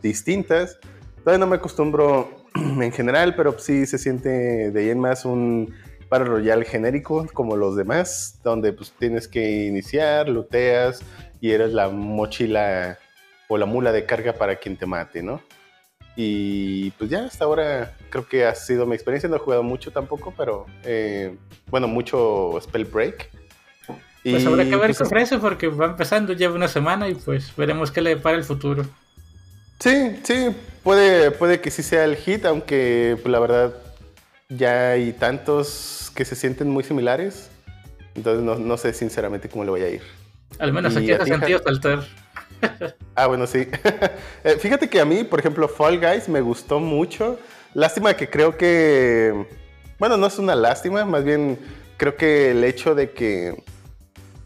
distintas. 0.02 0.80
Todavía 1.24 1.40
no 1.40 1.48
me 1.48 1.58
acostumbro 1.58 2.30
en 2.56 2.92
general, 2.92 3.36
pero 3.36 3.58
sí 3.60 3.86
se 3.86 3.98
siente 3.98 4.72
de 4.72 4.80
ahí 4.80 4.90
en 4.90 5.00
más 5.00 5.26
un 5.26 5.74
Battle 6.10 6.28
Royale 6.28 6.66
genérico 6.66 7.26
como 7.34 7.56
los 7.56 7.76
demás, 7.76 8.40
donde 8.44 8.74
pues 8.74 8.92
tienes 8.98 9.28
que 9.28 9.66
iniciar, 9.66 10.28
luteas 10.28 11.02
y 11.40 11.52
eres 11.52 11.74
la 11.74 11.90
mochila 11.90 12.98
o 13.48 13.58
la 13.58 13.66
mula 13.66 13.92
de 13.92 14.06
carga 14.06 14.34
para 14.34 14.58
quien 14.58 14.78
te 14.78 14.86
mate, 14.86 15.24
¿no? 15.24 15.42
Y 16.16 16.92
pues 16.92 17.10
ya 17.10 17.26
hasta 17.26 17.46
ahora 17.46 17.96
creo 18.10 18.28
que 18.28 18.46
ha 18.46 18.54
sido 18.56 18.86
mi 18.86 18.96
experiencia, 18.96 19.30
no 19.30 19.38
he 19.38 19.40
jugado 19.40 19.64
mucho 19.64 19.92
tampoco, 19.92 20.34
pero 20.36 20.66
eh, 20.84 21.38
bueno, 21.68 21.88
mucho 21.88 22.60
Spell 22.62 22.86
Break. 22.86 23.30
Pues 24.24 24.46
habrá 24.46 24.64
que 24.66 24.76
ver 24.76 24.88
pues, 24.88 24.98
qué 24.98 25.04
ofrece 25.04 25.38
porque 25.40 25.68
va 25.68 25.86
empezando, 25.86 26.34
lleva 26.34 26.54
una 26.54 26.68
semana 26.68 27.08
y 27.08 27.16
pues 27.16 27.56
veremos 27.56 27.92
qué 27.92 28.02
le 28.02 28.12
depara 28.12 28.38
el 28.38 28.44
futuro. 28.44 28.86
Sí, 29.82 30.20
sí, 30.24 30.56
puede, 30.84 31.32
puede 31.32 31.60
que 31.60 31.72
sí 31.72 31.82
sea 31.82 32.04
el 32.06 32.16
hit, 32.16 32.46
aunque 32.46 33.18
pues, 33.20 33.32
la 33.32 33.40
verdad 33.40 33.74
ya 34.48 34.92
hay 34.92 35.12
tantos 35.12 36.12
que 36.14 36.24
se 36.24 36.36
sienten 36.36 36.70
muy 36.70 36.84
similares. 36.84 37.50
Entonces 38.14 38.44
no, 38.44 38.56
no 38.56 38.78
sé 38.78 38.94
sinceramente 38.94 39.50
cómo 39.50 39.64
le 39.64 39.72
voy 39.72 39.82
a 39.82 39.90
ir. 39.90 40.02
Al 40.60 40.72
menos 40.72 40.94
Y 40.94 40.98
aquí 40.98 41.12
hace 41.14 41.24
ti, 41.24 41.30
sentido 41.32 41.62
saltar. 41.64 42.04
Ah, 43.16 43.26
bueno, 43.26 43.48
sí. 43.48 43.68
Eh, 44.44 44.58
Fíjate 44.60 44.88
que 44.88 45.00
a 45.00 45.06
mí, 45.06 45.24
por 45.24 45.40
ejemplo, 45.40 45.68
Fall 45.68 46.00
Guys 46.00 46.30
me 46.30 46.42
gustó 46.42 46.80
mucho. 46.80 47.40
Lástima 47.74 48.14
que 48.14 48.30
creo 48.30 48.56
que... 48.56 49.48
Bueno, 49.98 50.16
no 50.18 50.28
es 50.28 50.38
una 50.38 50.54
lástima, 50.54 51.06
más 51.06 51.24
bien 51.24 51.58
creo 51.98 52.16
que 52.16 52.52
el 52.52 52.64
hecho 52.64 52.94
de 52.94 53.12
que 53.12 53.64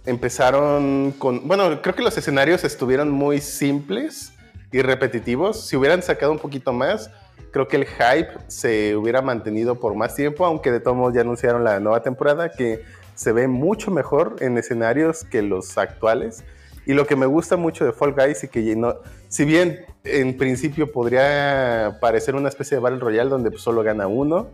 empezaron 0.06 1.14
con... 1.18 1.46
Bueno, 1.46 1.82
creo 1.82 1.94
que 1.94 2.04
los 2.04 2.18
escenarios 2.18 2.64
estuvieron 2.64 3.12
muy 3.12 3.42
simples 3.42 4.35
y 4.76 4.82
repetitivos. 4.82 5.66
Si 5.68 5.78
hubieran 5.78 6.04
sacado 6.04 6.34
un 6.34 6.38
poquito 6.40 6.74
más, 6.74 7.10
creo 7.52 7.66
que 7.70 7.78
el 7.78 7.86
hype 7.86 8.28
se 8.48 8.94
hubiera 8.98 9.22
mantenido 9.22 9.76
por 9.80 9.96
más 9.96 10.16
tiempo, 10.16 10.46
aunque 10.46 10.70
de 10.70 10.82
todos 10.82 10.98
modos 10.98 11.14
ya 11.14 11.22
anunciaron 11.22 11.64
la 11.64 11.80
nueva 11.80 12.04
temporada 12.04 12.50
que 12.52 12.84
se 13.14 13.32
ve 13.32 13.48
mucho 13.48 13.90
mejor 13.90 14.36
en 14.42 14.58
escenarios 14.58 15.24
que 15.24 15.42
los 15.42 15.78
actuales. 15.78 16.44
Y 16.86 16.92
lo 16.94 17.08
que 17.08 17.16
me 17.16 17.26
gusta 17.26 17.56
mucho 17.56 17.86
de 17.86 17.94
Fall 17.94 18.12
Guys 18.12 18.44
y 18.44 18.48
que 18.50 18.76
no, 18.76 18.98
si 19.30 19.46
bien 19.46 19.86
en 20.04 20.36
principio 20.36 20.92
podría 20.92 21.98
parecer 22.02 22.36
una 22.36 22.50
especie 22.50 22.76
de 22.76 22.82
Battle 22.82 23.00
Royale 23.00 23.30
donde 23.30 23.52
pues, 23.52 23.64
solo 23.64 23.82
gana 23.82 24.08
uno, 24.08 24.50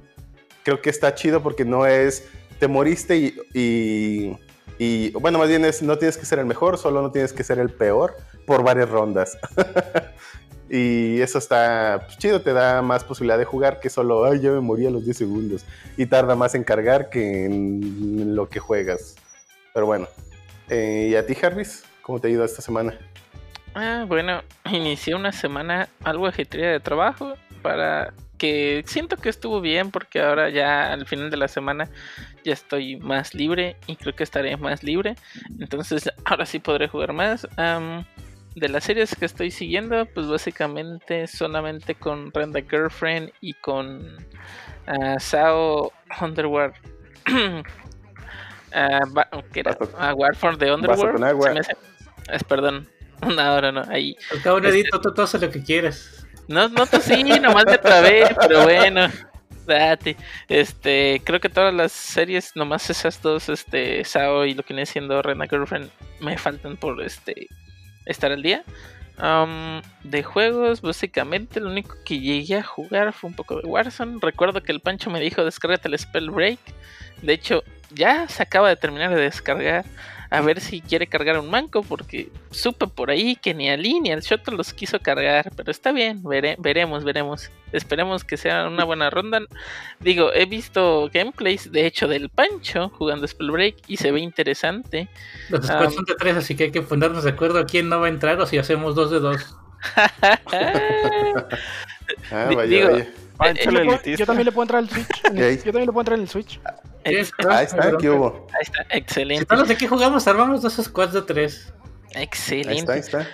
creo 0.63 0.83
que 0.83 0.91
está 0.91 1.15
chido 1.15 1.41
porque 1.41 1.65
no 1.65 1.87
es 1.87 2.29
te 2.59 2.67
moriste 2.67 3.17
y, 3.17 3.35
y- 3.55 4.37
y, 4.77 5.11
bueno, 5.11 5.37
más 5.37 5.47
bien 5.47 5.63
es 5.65 5.83
no 5.83 5.97
tienes 5.99 6.17
que 6.17 6.25
ser 6.25 6.39
el 6.39 6.45
mejor, 6.45 6.77
solo 6.77 7.01
no 7.03 7.11
tienes 7.11 7.33
que 7.33 7.43
ser 7.43 7.59
el 7.59 7.69
peor 7.69 8.15
por 8.51 8.63
varias 8.63 8.89
rondas. 8.89 9.37
y 10.69 11.21
eso 11.21 11.37
está 11.37 12.01
pues, 12.05 12.17
chido, 12.17 12.41
te 12.41 12.51
da 12.51 12.81
más 12.81 13.01
posibilidad 13.05 13.37
de 13.37 13.45
jugar 13.45 13.79
que 13.79 13.89
solo, 13.89 14.25
ay, 14.25 14.41
ya 14.41 14.51
me 14.51 14.59
morí 14.59 14.85
a 14.85 14.89
los 14.89 15.05
10 15.05 15.15
segundos. 15.15 15.63
Y 15.95 16.05
tarda 16.05 16.35
más 16.35 16.53
en 16.53 16.65
cargar 16.65 17.09
que 17.09 17.45
en 17.45 18.35
lo 18.35 18.49
que 18.49 18.59
juegas. 18.59 19.15
Pero 19.73 19.85
bueno. 19.85 20.09
Eh, 20.67 21.07
¿Y 21.11 21.15
a 21.15 21.25
ti, 21.25 21.33
Jarvis? 21.33 21.85
¿Cómo 22.01 22.19
te 22.19 22.27
ha 22.27 22.31
ido 22.31 22.43
esta 22.43 22.61
semana? 22.61 22.99
Ah, 23.73 24.03
bueno, 24.05 24.41
inicié 24.69 25.15
una 25.15 25.31
semana 25.31 25.87
algo 26.03 26.27
ajetreada 26.27 26.73
de 26.73 26.81
trabajo 26.81 27.35
para 27.61 28.13
que 28.37 28.83
siento 28.85 29.15
que 29.15 29.29
estuvo 29.29 29.61
bien 29.61 29.91
porque 29.91 30.19
ahora 30.19 30.49
ya 30.49 30.91
al 30.91 31.05
final 31.05 31.29
de 31.29 31.37
la 31.37 31.47
semana 31.47 31.87
ya 32.43 32.53
estoy 32.53 32.97
más 32.97 33.33
libre 33.33 33.77
y 33.87 33.95
creo 33.95 34.13
que 34.13 34.23
estaré 34.23 34.57
más 34.57 34.83
libre. 34.83 35.15
Entonces 35.59 36.11
ahora 36.25 36.45
sí 36.45 36.59
podré 36.59 36.89
jugar 36.89 37.13
más. 37.13 37.47
Am, 37.55 38.03
de 38.55 38.69
las 38.69 38.83
series 38.83 39.15
que 39.15 39.25
estoy 39.25 39.51
siguiendo, 39.51 40.05
pues 40.07 40.27
básicamente 40.27 41.27
solamente 41.27 41.95
con 41.95 42.31
Renda 42.33 42.61
Girlfriend 42.61 43.31
y 43.41 43.53
con 43.53 44.17
ah, 44.87 45.17
Sao 45.19 45.91
Underworld. 46.19 46.73
¿qué 49.53 49.59
era? 49.59 49.77
Ah, 49.97 50.13
War 50.13 50.35
for 50.35 50.57
the 50.57 50.71
Underworld. 50.71 51.59
hace- 51.59 51.77
es, 52.31 52.43
perdón. 52.43 52.87
No, 53.21 53.39
ahora 53.39 53.71
no, 53.71 53.83
ahí. 53.87 54.17
Al 54.31 54.41
cabo, 54.41 54.57
Este- 54.57 54.69
Nedito, 54.71 54.99
tú, 54.99 55.13
tú 55.13 55.21
haces 55.21 55.39
lo 55.39 55.51
que 55.51 55.61
quieras. 55.63 56.25
No, 56.47 56.67
no 56.69 56.87
tosí, 56.87 57.21
nomás 57.23 57.65
me 57.67 57.77
trabé, 57.77 58.35
pero 58.41 58.63
bueno. 58.63 59.09
Date. 59.67 60.17
Este, 60.49 61.21
creo 61.23 61.39
que 61.39 61.47
todas 61.49 61.71
las 61.71 61.91
series, 61.91 62.55
nomás 62.55 62.89
esas 62.89 63.21
dos, 63.21 63.47
este, 63.47 64.03
Sao 64.05 64.43
y 64.45 64.55
lo 64.55 64.63
que 64.63 64.73
viene 64.73 64.87
siendo 64.87 65.21
Rena 65.21 65.45
Girlfriend, 65.47 65.91
me 66.19 66.35
faltan 66.35 66.77
por 66.77 66.99
este 67.03 67.47
estar 68.05 68.31
al 68.31 68.41
día. 68.41 68.63
Am, 69.17 69.81
de 70.03 70.23
juegos, 70.23 70.81
básicamente 70.81 71.59
lo 71.59 71.69
único 71.69 71.95
que 72.05 72.19
llegué 72.19 72.57
a 72.57 72.63
jugar 72.63 73.13
fue 73.13 73.29
un 73.29 73.35
poco 73.35 73.61
de 73.61 73.67
Warzone. 73.67 74.19
Recuerdo 74.21 74.63
que 74.63 74.71
el 74.71 74.79
Pancho 74.79 75.09
me 75.09 75.19
dijo 75.19 75.43
descárgate 75.45 75.87
el 75.87 75.99
Spell 75.99 76.31
Break. 76.31 76.59
De 77.21 77.33
hecho, 77.33 77.63
ya 77.91 78.27
se 78.27 78.41
acaba 78.41 78.69
de 78.69 78.75
terminar 78.75 79.13
de 79.13 79.21
descargar. 79.21 79.85
A 80.33 80.39
ver 80.39 80.61
si 80.61 80.79
quiere 80.79 81.07
cargar 81.07 81.37
un 81.37 81.49
manco, 81.49 81.83
porque 81.83 82.29
supe 82.51 82.87
por 82.87 83.11
ahí 83.11 83.35
que 83.35 83.53
ni 83.53 83.69
a 83.69 83.75
Lee 83.75 83.99
ni 83.99 84.11
al 84.13 84.21
Shoto 84.21 84.51
los 84.51 84.73
quiso 84.73 84.97
cargar. 85.01 85.51
Pero 85.57 85.69
está 85.69 85.91
bien, 85.91 86.23
vere- 86.23 86.55
veremos, 86.57 87.03
veremos. 87.03 87.51
Esperemos 87.73 88.23
que 88.23 88.37
sea 88.37 88.65
una 88.67 88.85
buena 88.85 89.09
ronda. 89.09 89.41
Digo, 89.99 90.31
he 90.33 90.45
visto 90.45 91.09
gameplays, 91.13 91.69
de 91.71 91.85
hecho, 91.85 92.07
del 92.07 92.29
Pancho 92.29 92.89
jugando 92.97 93.27
Spellbreak 93.27 93.75
y 93.87 93.97
se 93.97 94.11
ve 94.13 94.21
interesante. 94.21 95.09
Los 95.49 95.69
Ah. 95.69 95.73
squads 95.73 95.95
son 95.95 96.05
de 96.05 96.15
tres, 96.15 96.37
así 96.37 96.55
que 96.55 96.63
hay 96.65 96.71
que 96.71 96.81
ponernos 96.81 97.25
de 97.25 97.31
acuerdo 97.31 97.59
a 97.59 97.65
quién 97.65 97.89
no 97.89 97.99
va 97.99 98.05
a 98.05 98.09
entrar 98.09 98.39
o 98.39 98.45
si 98.45 98.57
hacemos 98.57 98.95
dos 98.95 99.11
de 99.11 99.19
dos. 99.19 99.55
Ah, 102.31 102.45
vaya, 102.55 102.63
digo, 102.63 102.91
vaya. 102.91 103.07
Pancho 103.37 103.63
Yo, 103.63 103.69
el 103.69 103.75
le 103.75 103.81
puedo- 103.83 103.95
elitista. 103.95 104.19
yo 104.19 104.25
también 104.25 104.45
le 104.45 104.51
puedo 104.51 104.63
entrar 104.63 104.79
al 104.83 104.89
Switch. 104.89 105.25
en 105.25 105.37
el- 105.37 105.53
Ok. 105.57 105.65
Yo 105.65 105.71
también 105.71 105.85
le 105.87 105.91
puedo 105.91 106.01
entrar 106.01 106.17
en 106.17 106.23
el 106.23 106.29
Switch. 106.29 106.59
Ahí 107.05 107.15
está, 107.65 107.97
¿qué 107.99 108.09
hubo? 108.09 108.47
Ahí 108.53 108.61
está, 108.61 108.83
Si 108.91 108.97
excelente. 108.97 109.45
todos 109.45 109.59
los 109.61 109.67
de 109.67 109.73
aquí 109.75 109.87
jugamos, 109.87 110.27
armamos 110.27 110.61
dos 110.61 110.75
squads 110.75 111.13
de 111.13 111.21
tres. 111.23 111.73
Ahí 112.15 112.23
Excelente. 112.23 112.79
está, 112.79 112.93
ahí 112.93 112.99
está. 112.99 113.27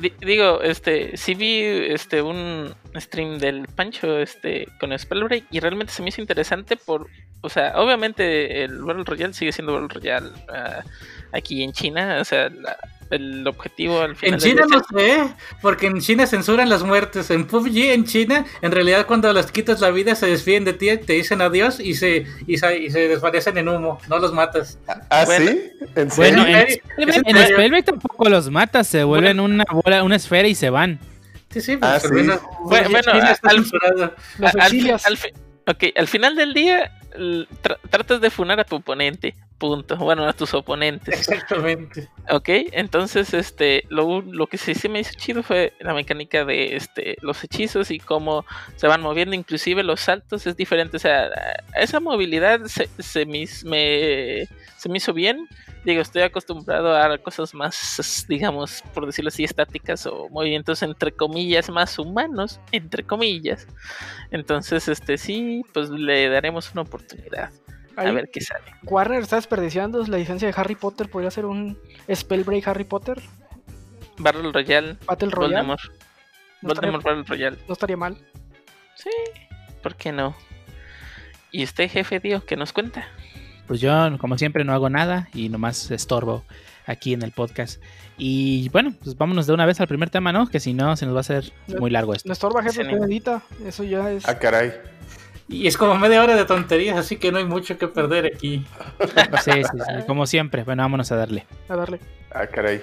Di- 0.00 0.12
digo, 0.20 0.60
este, 0.60 1.16
sí 1.16 1.34
vi 1.34 1.62
este 1.62 2.20
un 2.20 2.74
stream 2.96 3.38
del 3.38 3.66
Pancho 3.68 4.18
este 4.18 4.68
con 4.78 4.96
Spellbreak 4.96 5.46
y 5.50 5.60
realmente 5.60 5.92
se 5.94 6.02
me 6.02 6.10
hizo 6.10 6.20
interesante 6.20 6.76
por, 6.76 7.06
o 7.40 7.48
sea, 7.48 7.72
obviamente 7.76 8.64
el 8.64 8.82
Battle 8.82 9.04
Royale 9.04 9.32
sigue 9.32 9.50
siendo 9.50 9.72
Battle 9.72 9.88
Royale 9.88 10.30
ah, 10.52 10.82
aquí 11.32 11.62
en 11.62 11.72
China, 11.72 12.18
o 12.20 12.24
sea, 12.24 12.48
la- 12.50 12.76
el 13.10 13.46
objetivo 13.48 14.02
al 14.02 14.16
final 14.16 14.34
En 14.34 14.38
China 14.40 14.66
no 14.68 14.82
sé, 14.98 15.32
porque 15.62 15.86
en 15.86 15.98
China 15.98 16.26
censuran 16.26 16.68
las 16.68 16.82
muertes. 16.82 17.30
En 17.30 17.46
PUBG, 17.46 17.92
en 17.94 18.04
China, 18.04 18.44
en 18.60 18.70
realidad 18.70 19.06
cuando 19.06 19.32
les 19.32 19.50
quitas 19.50 19.80
la 19.80 19.90
vida 19.90 20.14
se 20.14 20.26
despiden 20.26 20.64
de 20.66 20.74
ti, 20.74 20.94
te 20.98 21.14
dicen 21.14 21.40
adiós 21.40 21.80
y 21.80 21.94
se, 21.94 22.26
y 22.46 22.58
se, 22.58 22.78
y 22.78 22.90
se 22.90 23.08
desvanecen 23.08 23.56
en 23.56 23.66
humo. 23.70 23.98
No 24.10 24.18
los 24.18 24.34
matas. 24.34 24.78
¿Ah, 25.08 25.22
Bueno. 25.24 25.50
sí? 25.52 25.70
¿En 25.96 26.10
serio? 26.10 26.42
Bueno, 26.42 26.46
¿En 26.98 27.08
en, 27.66 27.74
en 27.74 27.82
tampoco 27.84 28.28
los 28.28 28.50
matas, 28.50 28.86
se 28.86 29.02
vuelven 29.04 29.40
una 29.40 29.64
bola, 29.72 30.04
una 30.04 30.16
esfera 30.16 30.46
y 30.46 30.54
se 30.54 30.68
van. 30.68 30.98
Sí, 31.48 31.62
sí, 31.62 31.78
Ah, 31.80 31.96
pues 31.98 32.04
al 32.04 32.10
sí. 32.10 32.14
menos- 32.14 32.40
Bueno, 32.64 32.90
bueno, 32.90 33.10
China 33.12 33.30
está 33.30 33.48
al- 33.48 33.56
censurado. 33.56 34.14
Los 34.38 34.54
al, 34.54 34.60
al 34.60 35.18
ok, 35.68 35.84
al 35.96 36.08
final 36.08 36.34
del 36.34 36.54
día 36.54 36.90
tra- 37.62 37.78
tratas 37.90 38.20
de 38.20 38.30
funar 38.30 38.58
a 38.60 38.64
tu 38.64 38.76
oponente, 38.76 39.34
punto. 39.58 39.96
Bueno, 39.96 40.26
a 40.28 40.32
tus 40.32 40.54
oponentes. 40.54 41.18
Exactamente. 41.18 42.08
Ok, 42.30 42.48
entonces 42.72 43.32
este 43.34 43.84
lo, 43.88 44.20
lo 44.22 44.46
que 44.46 44.58
sí, 44.58 44.74
sí 44.74 44.88
me 44.88 45.00
hizo 45.00 45.12
chido 45.16 45.42
fue 45.42 45.72
la 45.80 45.94
mecánica 45.94 46.44
de 46.44 46.76
este 46.76 47.16
los 47.22 47.42
hechizos 47.42 47.90
y 47.90 47.98
cómo 47.98 48.44
se 48.76 48.86
van 48.86 49.00
moviendo, 49.00 49.34
inclusive 49.34 49.82
los 49.82 50.00
saltos 50.00 50.46
es 50.46 50.56
diferente, 50.56 50.96
o 50.98 51.00
sea, 51.00 51.28
esa 51.74 51.98
movilidad 52.00 52.60
se, 52.66 52.88
se, 52.98 53.24
me- 53.26 54.46
se 54.76 54.88
me 54.88 54.98
hizo 54.98 55.12
bien. 55.12 55.48
Digo, 55.84 56.02
estoy 56.02 56.22
acostumbrado 56.22 56.96
a 56.96 57.16
cosas 57.18 57.54
más, 57.54 58.26
digamos, 58.28 58.82
por 58.94 59.06
decirlo 59.06 59.28
así, 59.28 59.44
estáticas 59.44 60.06
o 60.06 60.28
movimientos 60.28 60.82
entre 60.82 61.12
comillas 61.12 61.70
más 61.70 61.98
humanos, 61.98 62.60
entre 62.72 63.04
comillas. 63.04 63.66
Entonces, 64.30 64.88
este 64.88 65.16
sí, 65.18 65.62
pues 65.72 65.90
le 65.90 66.28
daremos 66.28 66.72
una 66.72 66.82
oportunidad. 66.82 67.50
A 67.96 68.12
ver 68.12 68.30
qué 68.32 68.40
sale. 68.40 68.64
Warner 68.84 69.22
está 69.22 69.36
desperdiciando 69.36 70.04
la 70.06 70.18
licencia 70.18 70.46
de 70.46 70.54
Harry 70.56 70.76
Potter. 70.76 71.10
Podría 71.10 71.32
ser 71.32 71.46
un 71.46 71.76
Spellbreak 72.12 72.68
Harry 72.68 72.84
Potter. 72.84 73.20
Battle 74.18 74.52
Royale, 74.52 74.96
Battle 75.04 75.30
Royale. 75.30 75.54
Voldemort. 75.54 75.82
No 76.62 76.68
estaría, 76.72 76.90
Voldemort 76.90 77.04
Battle 77.04 77.24
Royale. 77.24 77.58
no 77.66 77.72
estaría 77.72 77.96
mal. 77.96 78.16
Sí, 78.94 79.10
¿por 79.82 79.96
qué 79.96 80.12
no? 80.12 80.36
¿Y 81.50 81.64
usted, 81.64 81.90
jefe, 81.90 82.20
Dio, 82.20 82.44
qué 82.44 82.56
nos 82.56 82.72
cuenta? 82.72 83.08
Pues 83.68 83.80
yo, 83.80 83.92
como 84.18 84.36
siempre, 84.38 84.64
no 84.64 84.72
hago 84.72 84.88
nada 84.90 85.28
y 85.34 85.50
nomás 85.50 85.90
estorbo 85.90 86.42
aquí 86.86 87.12
en 87.12 87.22
el 87.22 87.32
podcast. 87.32 87.80
Y 88.16 88.70
bueno, 88.70 88.94
pues 89.04 89.16
vámonos 89.16 89.46
de 89.46 89.52
una 89.52 89.66
vez 89.66 89.80
al 89.80 89.86
primer 89.86 90.10
tema, 90.10 90.32
¿no? 90.32 90.48
Que 90.48 90.58
si 90.58 90.72
no, 90.72 90.96
se 90.96 91.04
nos 91.04 91.14
va 91.14 91.18
a 91.18 91.20
hacer 91.20 91.52
muy 91.78 91.90
largo 91.90 92.14
esto. 92.14 92.26
No 92.26 92.32
estorba, 92.32 92.62
jefe, 92.62 92.82
usted 92.82 93.02
edita. 93.04 93.42
Eso 93.64 93.84
ya 93.84 94.10
es. 94.10 94.26
Ah, 94.26 94.38
caray. 94.38 94.72
Y 95.48 95.66
es 95.66 95.76
como 95.76 95.96
media 95.96 96.22
hora 96.22 96.34
de 96.34 96.44
tonterías, 96.44 96.96
así 96.98 97.16
que 97.16 97.30
no 97.30 97.38
hay 97.38 97.44
mucho 97.44 97.78
que 97.78 97.88
perder 97.88 98.26
aquí. 98.26 98.64
Sí, 99.44 99.52
sí, 99.52 99.60
sí, 99.62 100.06
como 100.06 100.26
siempre. 100.26 100.64
Bueno, 100.64 100.82
vámonos 100.82 101.12
a 101.12 101.16
darle. 101.16 101.46
A 101.68 101.76
darle. 101.76 102.00
Ah, 102.32 102.46
caray. 102.46 102.82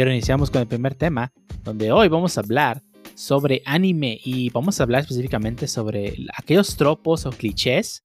Ahora 0.00 0.14
iniciamos 0.14 0.50
con 0.50 0.62
el 0.62 0.66
primer 0.66 0.94
tema, 0.94 1.32
donde 1.62 1.92
hoy 1.92 2.08
vamos 2.08 2.36
a 2.36 2.40
hablar 2.40 2.82
sobre 3.14 3.62
anime 3.66 4.18
y 4.24 4.50
vamos 4.50 4.80
a 4.80 4.84
hablar 4.84 5.02
específicamente 5.02 5.68
sobre 5.68 6.14
aquellos 6.36 6.76
tropos 6.76 7.26
o 7.26 7.30
clichés 7.30 8.04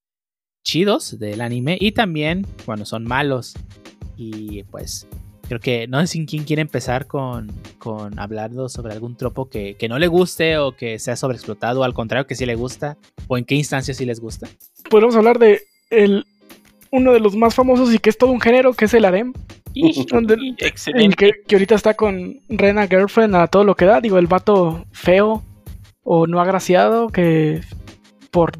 chidos 0.63 1.17
del 1.19 1.41
anime 1.41 1.77
y 1.79 1.93
también 1.93 2.45
cuando 2.65 2.85
son 2.85 3.05
malos. 3.05 3.53
Y 4.17 4.63
pues 4.63 5.07
Creo 5.47 5.59
que 5.59 5.87
no 5.87 6.01
sé 6.01 6.07
si 6.07 6.25
quién 6.25 6.43
quiere 6.43 6.63
empezar 6.63 7.05
con, 7.05 7.51
con 7.77 8.17
hablando 8.17 8.67
sobre 8.67 8.93
algún 8.93 9.15
tropo 9.15 9.47
que, 9.47 9.75
que 9.75 9.87
no 9.87 9.99
le 9.99 10.07
guste 10.07 10.57
o 10.57 10.75
que 10.75 10.97
sea 10.97 11.15
sobreexplotado, 11.15 11.81
o 11.81 11.83
al 11.83 11.93
contrario 11.93 12.25
que 12.25 12.33
sí 12.35 12.47
le 12.47 12.55
gusta, 12.55 12.97
o 13.27 13.37
en 13.37 13.45
qué 13.45 13.53
instancia 13.53 13.93
sí 13.93 14.05
les 14.05 14.19
gusta. 14.19 14.47
Podemos 14.89 15.15
hablar 15.15 15.37
de 15.37 15.61
el, 15.91 16.25
uno 16.91 17.11
de 17.13 17.19
los 17.19 17.35
más 17.35 17.53
famosos 17.55 17.93
y 17.93 17.99
que 17.99 18.09
es 18.09 18.17
todo 18.17 18.31
un 18.31 18.41
género, 18.41 18.73
que 18.73 18.85
es 18.85 18.93
el 18.93 19.05
harem. 19.05 19.33
Donde- 20.09 20.37
Excelente. 20.59 21.05
el 21.05 21.15
que, 21.15 21.31
que 21.45 21.55
ahorita 21.55 21.75
está 21.75 21.93
con 21.95 22.39
Rena 22.49 22.87
Girlfriend 22.87 23.35
a 23.35 23.47
todo 23.47 23.63
lo 23.65 23.75
que 23.75 23.85
da. 23.85 23.99
Digo, 24.01 24.17
el 24.17 24.27
vato 24.27 24.85
feo 24.91 25.43
o 26.03 26.27
no 26.27 26.39
agraciado 26.39 27.07
que 27.07 27.61
por, 28.31 28.53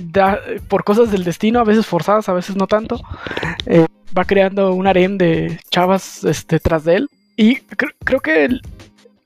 da- 0.00 0.40
por 0.68 0.84
cosas 0.84 1.10
del 1.10 1.24
destino, 1.24 1.60
a 1.60 1.64
veces 1.64 1.84
forzadas, 1.86 2.28
a 2.28 2.32
veces 2.32 2.56
no 2.56 2.66
tanto, 2.66 3.00
eh, 3.66 3.86
va 4.16 4.24
creando 4.24 4.72
un 4.72 4.86
harem 4.86 5.18
de 5.18 5.60
chavas 5.70 6.24
este, 6.24 6.58
tras 6.58 6.84
de 6.84 6.94
él. 6.96 7.08
Y 7.36 7.56
cre- 7.56 7.94
creo 8.04 8.20
que 8.20 8.44
el- 8.46 8.62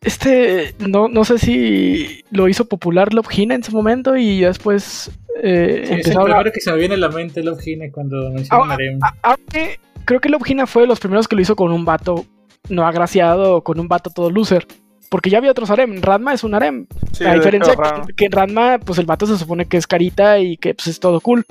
este, 0.02 0.74
no, 0.78 1.08
no 1.08 1.24
sé 1.24 1.38
si 1.38 2.24
lo 2.30 2.48
hizo 2.48 2.64
popular 2.66 3.12
Love 3.12 3.28
Hina 3.38 3.54
en 3.54 3.62
su 3.62 3.72
momento 3.72 4.16
y 4.16 4.40
después 4.40 5.10
eh, 5.42 5.82
Sí, 5.84 5.84
es 5.84 5.90
el 5.90 5.96
empezó 5.98 6.18
a 6.18 6.22
hablar- 6.22 6.36
primero 6.38 6.52
que 6.54 6.60
se 6.60 6.72
me 6.72 6.78
viene 6.78 6.94
a 6.94 6.98
la 6.98 7.08
mente 7.08 7.42
Love 7.42 7.66
Hine 7.66 7.90
cuando 7.90 8.32
Aunque 9.22 9.78
creo 10.04 10.20
que 10.20 10.28
Love 10.28 10.48
Hina 10.48 10.66
fue 10.66 10.82
de 10.82 10.88
los 10.88 11.00
primeros 11.00 11.28
que 11.28 11.36
lo 11.36 11.42
hizo 11.42 11.56
con 11.56 11.72
un 11.72 11.84
vato 11.84 12.24
no 12.68 12.86
agraciado 12.86 13.56
o 13.56 13.64
con 13.64 13.80
un 13.80 13.88
vato 13.88 14.10
todo 14.10 14.30
loser. 14.30 14.66
Porque 15.08 15.28
ya 15.28 15.38
había 15.38 15.50
otros 15.50 15.70
harem. 15.70 16.00
Ranma 16.00 16.34
es 16.34 16.44
un 16.44 16.54
harem. 16.54 16.86
Sí, 17.12 17.24
la 17.24 17.30
de 17.30 17.36
diferencia 17.38 17.72
hecho, 17.72 18.06
que, 18.06 18.14
que 18.14 18.24
en 18.26 18.32
Ranma, 18.32 18.78
pues 18.78 18.98
el 19.00 19.06
vato 19.06 19.26
se 19.26 19.36
supone 19.36 19.66
que 19.66 19.76
es 19.76 19.88
carita 19.88 20.38
y 20.38 20.56
que 20.56 20.72
pues, 20.74 20.86
es 20.86 21.00
todo 21.00 21.20
cool. 21.20 21.44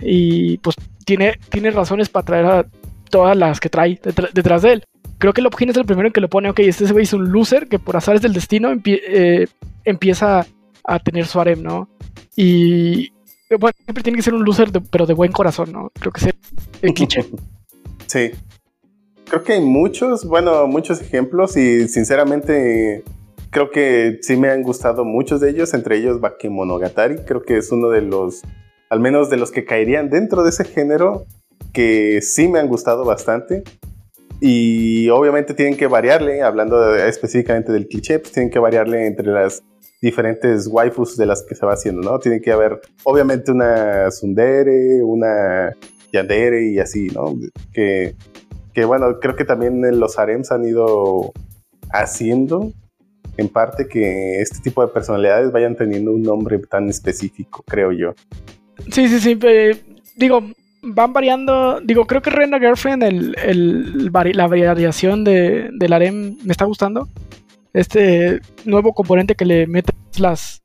Y 0.00 0.56
pues 0.58 0.76
tiene, 1.04 1.38
tiene 1.50 1.70
razones 1.72 2.08
para 2.08 2.24
traer 2.24 2.46
a 2.46 2.66
todas 3.10 3.36
las 3.36 3.60
que 3.60 3.68
trae 3.68 4.00
detrás 4.32 4.62
de 4.62 4.72
él. 4.72 4.84
Creo 5.22 5.32
que 5.32 5.40
Love 5.40 5.54
Hina 5.60 5.70
es 5.70 5.78
el 5.78 5.84
primero 5.84 6.08
en 6.08 6.12
que 6.12 6.20
lo 6.20 6.28
pone, 6.28 6.50
ok, 6.50 6.58
este 6.58 6.84
güey 6.86 7.04
es 7.04 7.12
un 7.12 7.30
loser 7.30 7.68
que 7.68 7.78
por 7.78 7.96
azares 7.96 8.22
del 8.22 8.32
destino 8.32 8.72
eh, 8.84 9.46
empieza 9.84 10.44
a 10.82 10.98
tener 10.98 11.26
su 11.26 11.38
harem, 11.38 11.62
¿no? 11.62 11.88
Y 12.34 13.12
eh, 13.48 13.56
bueno, 13.56 13.72
siempre 13.84 14.02
tiene 14.02 14.16
que 14.16 14.24
ser 14.24 14.34
un 14.34 14.44
loser, 14.44 14.72
pero 14.90 15.06
de 15.06 15.14
buen 15.14 15.30
corazón, 15.30 15.70
¿no? 15.70 15.92
Creo 15.94 16.10
que 16.10 16.20
es 16.22 16.26
el, 16.26 16.34
el 16.82 16.94
cliché. 16.94 17.24
Sí. 18.08 18.32
Creo 19.26 19.44
que 19.44 19.52
hay 19.52 19.60
muchos, 19.60 20.24
bueno, 20.24 20.66
muchos 20.66 21.00
ejemplos 21.00 21.56
y 21.56 21.86
sinceramente 21.86 23.04
creo 23.50 23.70
que 23.70 24.18
sí 24.22 24.36
me 24.36 24.50
han 24.50 24.64
gustado 24.64 25.04
muchos 25.04 25.40
de 25.40 25.50
ellos, 25.50 25.72
entre 25.72 25.98
ellos 25.98 26.20
Bakemonogatari, 26.20 27.18
creo 27.18 27.42
que 27.42 27.58
es 27.58 27.70
uno 27.70 27.90
de 27.90 28.02
los, 28.02 28.42
al 28.90 28.98
menos 28.98 29.30
de 29.30 29.36
los 29.36 29.52
que 29.52 29.64
caerían 29.64 30.10
dentro 30.10 30.42
de 30.42 30.50
ese 30.50 30.64
género, 30.64 31.26
que 31.72 32.20
sí 32.22 32.48
me 32.48 32.58
han 32.58 32.66
gustado 32.66 33.04
bastante. 33.04 33.62
Y 34.44 35.08
obviamente 35.10 35.54
tienen 35.54 35.76
que 35.76 35.86
variarle, 35.86 36.42
hablando 36.42 36.96
específicamente 36.96 37.70
del 37.70 37.86
cliché, 37.86 38.18
pues 38.18 38.32
tienen 38.32 38.50
que 38.50 38.58
variarle 38.58 39.06
entre 39.06 39.28
las 39.28 39.62
diferentes 40.00 40.66
waifus 40.66 41.16
de 41.16 41.26
las 41.26 41.44
que 41.44 41.54
se 41.54 41.64
va 41.64 41.74
haciendo, 41.74 42.02
¿no? 42.02 42.18
Tiene 42.18 42.40
que 42.40 42.50
haber, 42.50 42.80
obviamente, 43.04 43.52
una 43.52 44.10
Sundere, 44.10 45.00
una 45.04 45.72
Yandere 46.12 46.72
y 46.72 46.80
así, 46.80 47.06
¿no? 47.14 47.36
Que, 47.72 48.16
que 48.74 48.84
bueno, 48.84 49.20
creo 49.20 49.36
que 49.36 49.44
también 49.44 49.80
los 50.00 50.18
harems 50.18 50.50
han 50.50 50.64
ido 50.64 51.32
haciendo 51.92 52.72
en 53.36 53.48
parte 53.48 53.86
que 53.86 54.40
este 54.40 54.58
tipo 54.58 54.84
de 54.84 54.92
personalidades 54.92 55.52
vayan 55.52 55.76
teniendo 55.76 56.10
un 56.10 56.22
nombre 56.22 56.58
tan 56.58 56.88
específico, 56.88 57.62
creo 57.64 57.92
yo. 57.92 58.12
Sí, 58.90 59.06
sí, 59.06 59.20
sí. 59.20 59.38
eh, 59.40 59.80
digo, 60.16 60.42
van 60.82 61.12
variando. 61.12 61.80
Digo, 61.80 62.06
creo 62.06 62.22
que 62.22 62.30
Rena 62.30 62.58
Girlfriend, 62.58 63.02
el, 63.02 63.36
el 63.44 64.10
la 64.12 64.46
variación 64.48 65.24
de, 65.24 65.70
del 65.72 65.92
harem 65.92 66.36
me 66.44 66.52
está 66.52 66.64
gustando. 66.64 67.08
Este 67.72 68.40
nuevo 68.64 68.92
componente 68.92 69.34
que 69.34 69.44
le 69.46 69.66
meten 69.66 69.94
las 70.18 70.62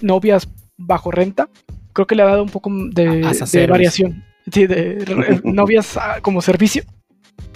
novias 0.00 0.48
bajo 0.76 1.10
renta. 1.10 1.48
Creo 1.92 2.06
que 2.06 2.14
le 2.14 2.22
ha 2.22 2.26
dado 2.26 2.42
un 2.42 2.48
poco 2.50 2.70
de, 2.90 3.20
As 3.26 3.42
a 3.42 3.44
de 3.44 3.50
service. 3.50 3.70
variación. 3.70 4.24
Sí, 4.50 4.66
de 4.66 5.40
novias 5.44 5.96
ah, 5.96 6.18
como 6.22 6.40
servicio. 6.40 6.82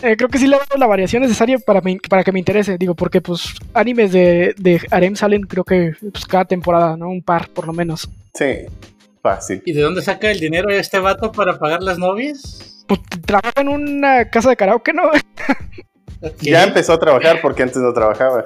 Eh, 0.02 0.17
creo 0.17 0.29
que 0.29 0.38
sí 0.38 0.47
le 0.47 0.57
ha 0.57 0.61
dado 0.61 0.79
la 0.79 0.87
variación 0.87 1.23
necesaria 1.23 1.59
para, 1.59 1.81
mi- 1.83 1.99
para 1.99 2.25
que 2.25 2.33
me 2.33 2.38
interese. 2.38 2.77
Digo, 2.79 2.94
porque 2.94 3.20
pues 3.20 3.55
animes 3.75 4.12
de, 4.12 4.55
de 4.59 4.81
harem 4.90 5.14
salen 5.14 5.42
creo 5.42 5.64
que 5.64 5.92
pues, 6.12 6.27
cada 6.27 6.44
temporada, 6.46 6.96
¿no? 6.96 7.09
Un 7.11 7.23
par 7.23 7.49
por 7.49 7.66
lo 7.66 7.73
menos. 7.73 8.09
Sí, 8.35 8.44
fácil. 9.22 9.62
¿Y 9.64 9.72
de 9.72 9.83
dónde 9.83 10.02
saca 10.02 10.30
el 10.30 10.40
dinero 10.40 10.70
este 10.70 10.98
vato 10.98 11.30
para 11.33 11.59
pagar 11.59 11.83
las 11.83 11.98
novias? 11.98 12.85
Pues 12.87 13.00
trabaja 13.24 13.61
en 13.61 13.68
una 13.68 14.28
casa 14.30 14.50
de 14.50 14.56
karaoke, 14.56 14.92
¿no? 14.92 15.11
Ya 16.40 16.64
empezó 16.64 16.92
a 16.94 16.98
trabajar 16.98 17.40
porque 17.40 17.62
antes 17.62 17.78
no 17.78 17.92
trabajaba. 17.92 18.44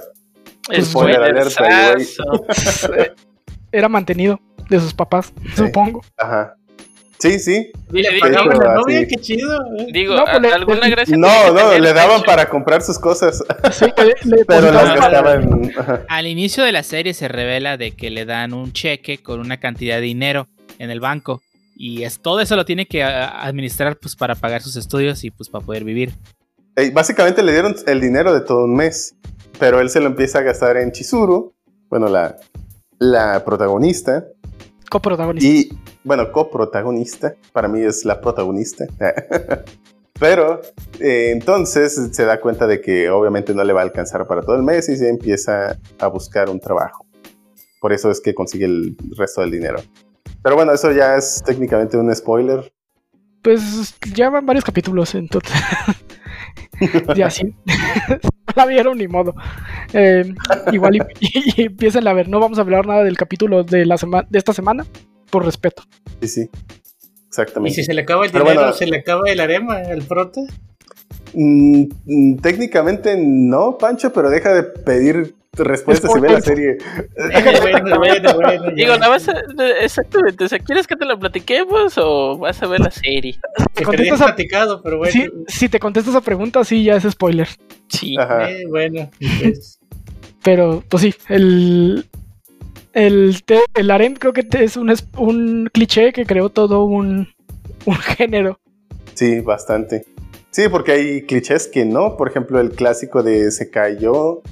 Es 0.70 0.87
Spoiler 0.88 1.22
alert 1.22 1.52
ahí, 1.60 1.92
güey. 1.94 2.04
spoilersazo. 2.04 2.94
Era 3.72 3.88
mantenido 3.88 4.40
de 4.70 4.78
sus 4.80 4.94
papás, 4.94 5.32
supongo. 5.56 6.00
Ajá. 6.16 6.54
Sí, 7.18 7.38
sí. 7.38 7.72
¿Y 7.92 8.02
le 8.02 8.18
pagaban 8.20 8.58
la 8.58 8.74
novia? 8.74 9.06
Qué 9.06 9.16
chido. 9.16 9.54
¿eh? 9.78 9.87
Digo, 9.92 10.14
No, 10.14 10.24
pues 10.24 10.37
¿a- 10.37 10.40
le- 10.40 10.52
¿alguna 10.52 10.80
le- 10.80 10.90
gracia? 10.90 11.16
No, 11.16 11.52
no, 11.52 11.76
le 11.78 11.92
daban 11.92 12.18
hecho? 12.18 12.24
para 12.26 12.48
comprar 12.48 12.82
sus 12.82 12.98
cosas, 12.98 13.42
Sí, 13.72 13.87
le, 13.96 14.37
le 14.37 14.44
pero 14.46 14.70
las 14.70 14.94
gastaban. 14.94 15.72
Al 16.08 16.26
inicio 16.26 16.64
de 16.64 16.72
la 16.72 16.82
serie 16.82 17.14
se 17.14 17.28
revela 17.28 17.76
de 17.76 17.92
que 17.92 18.10
le 18.10 18.24
dan 18.26 18.52
un 18.52 18.72
cheque 18.72 19.18
con 19.18 19.40
una 19.40 19.58
cantidad 19.58 19.96
de 19.96 20.02
dinero 20.02 20.48
en 20.78 20.90
el 20.90 21.00
banco. 21.00 21.42
Y 21.76 22.04
es, 22.04 22.20
todo 22.20 22.40
eso 22.40 22.56
lo 22.56 22.64
tiene 22.64 22.87
que 22.87 23.02
administrar 23.02 23.96
pues 23.96 24.14
para 24.14 24.34
pagar 24.34 24.62
sus 24.62 24.76
estudios 24.76 25.24
y 25.24 25.30
pues 25.30 25.48
para 25.48 25.64
poder 25.64 25.84
vivir. 25.84 26.12
Eh, 26.76 26.90
Básicamente 26.92 27.42
le 27.42 27.52
dieron 27.52 27.74
el 27.87 28.00
dinero 28.00 28.32
de 28.32 28.40
todo 28.40 28.64
un 28.64 28.74
mes, 28.74 29.14
pero 29.58 29.80
él 29.80 29.90
se 29.90 30.00
lo 30.00 30.06
empieza 30.06 30.38
a 30.38 30.42
gastar 30.42 30.76
en 30.76 30.92
Chizuru, 30.92 31.52
bueno, 31.88 32.08
la, 32.08 32.37
la 32.98 33.44
protagonista, 33.44 34.24
coprotagonista. 34.88 35.46
y, 35.48 35.68
bueno, 36.04 36.30
coprotagonista, 36.30 37.34
para 37.52 37.68
mí 37.68 37.80
es 37.80 38.04
la 38.04 38.20
protagonista. 38.20 38.87
Pero 40.20 40.60
eh, 41.00 41.30
entonces 41.32 42.10
se 42.12 42.24
da 42.24 42.40
cuenta 42.40 42.66
de 42.68 42.80
que 42.80 43.10
obviamente 43.10 43.52
no 43.52 43.64
le 43.64 43.72
va 43.72 43.80
a 43.80 43.84
alcanzar 43.84 44.26
para 44.26 44.42
todo 44.42 44.54
el 44.54 44.62
mes 44.62 44.88
y 44.88 44.96
se 44.96 45.08
empieza 45.08 45.76
a 45.98 46.06
buscar 46.06 46.48
un 46.48 46.60
trabajo. 46.60 47.04
Por 47.80 47.92
eso 47.92 48.10
es 48.10 48.20
que 48.20 48.32
consigue 48.32 48.64
el 48.64 48.96
resto 49.16 49.40
del 49.40 49.50
dinero. 49.50 49.80
Pero 50.44 50.54
bueno, 50.57 50.72
eso 50.72 50.92
ya 50.92 51.16
es 51.16 51.42
técnicamente 51.44 51.96
un 51.96 52.14
spoiler. 52.14 52.72
Pues 53.42 53.94
ya 54.14 54.30
van 54.30 54.46
varios 54.46 54.64
capítulos, 54.64 55.14
entonces. 55.14 55.50
ya 57.16 57.30
sí. 57.30 57.54
la 58.57 58.66
vieron 58.66 58.98
ni 58.98 59.09
modo. 59.09 59.35
Eh, 59.92 60.33
igual 60.72 60.96
y, 60.96 61.00
y, 61.20 61.52
y 61.57 61.62
empiecen 61.66 62.07
a 62.07 62.12
ver. 62.12 62.28
No 62.28 62.40
vamos 62.40 62.59
a 62.59 62.61
hablar 62.61 62.87
nada 62.87 63.02
del 63.04 63.16
capítulo 63.16 63.64
de, 63.64 63.87
la 63.87 63.96
sema- 63.96 64.26
de 64.28 64.38
esta 64.38 64.52
semana, 64.52 64.87
por 65.30 65.44
respeto. 65.44 65.83
Sí, 66.20 66.28
sí. 66.28 66.50
¿Y 66.52 67.26
Exactamente. 67.28 67.74
si 67.74 67.85
se 67.85 67.94
le 67.94 68.02
acaba 68.02 68.24
el 68.26 68.30
Pero 68.30 68.44
dinero, 68.44 68.61
bueno. 68.62 68.76
se 68.76 68.87
le 68.87 68.98
acaba 68.98 69.22
el 69.30 69.40
arema 69.40 69.78
al 69.78 70.02
prota? 70.02 70.40
Mm, 71.33 71.85
mm, 72.04 72.37
técnicamente 72.37 73.16
no, 73.18 73.76
Pancho, 73.76 74.12
pero 74.12 74.30
deja 74.30 74.52
de 74.52 74.62
pedir 74.62 75.35
respuestas 75.56 76.10
y 76.16 76.20
ve 76.20 76.28
la 76.32 76.40
serie. 76.40 76.76
bueno, 77.62 77.98
bueno, 77.98 78.34
bueno. 78.34 78.70
Digo, 78.76 78.96
¿la 78.96 79.08
vas 79.08 79.28
a, 79.28 79.34
exactamente, 79.80 80.44
o 80.44 80.48
sea, 80.48 80.58
¿quieres 80.58 80.86
que 80.86 80.96
te 80.96 81.04
la 81.04 81.16
platiquemos 81.16 81.94
o 81.98 82.38
vas 82.38 82.62
a 82.62 82.66
ver 82.66 82.80
la 82.80 82.90
serie? 82.90 83.38
Te 83.74 83.84
contestas 83.84 84.20
a- 84.20 84.24
platicado, 84.26 84.82
pero 84.82 84.98
bueno. 84.98 85.12
Si, 85.12 85.28
si 85.48 85.68
te 85.68 85.78
contesto 85.78 86.10
esa 86.10 86.20
pregunta, 86.20 86.64
sí, 86.64 86.84
ya 86.84 86.96
es 86.96 87.04
spoiler. 87.04 87.48
Sí. 87.88 88.16
Ajá. 88.18 88.50
Eh, 88.50 88.64
bueno, 88.68 89.10
pues, 89.42 89.78
Pero, 90.42 90.82
pues 90.88 91.02
sí, 91.02 91.14
el. 91.28 92.06
El, 92.92 93.42
te- 93.44 93.58
el 93.74 93.90
harem 93.90 94.14
creo 94.14 94.32
que 94.32 94.44
te- 94.44 94.62
es 94.62 94.76
un, 94.76 94.88
es 94.88 95.04
un 95.18 95.68
cliché 95.72 96.12
que 96.12 96.24
creó 96.24 96.48
todo 96.48 96.84
un, 96.84 97.28
un 97.86 97.94
género. 98.16 98.60
Sí, 99.14 99.40
bastante. 99.40 100.04
Sí, 100.52 100.68
porque 100.70 100.92
hay 100.92 101.22
clichés 101.22 101.66
que 101.66 101.84
no. 101.84 102.16
Por 102.16 102.28
ejemplo, 102.28 102.60
el 102.60 102.70
clásico 102.70 103.24
de 103.24 103.50
se 103.50 103.68
cayó 103.68 104.42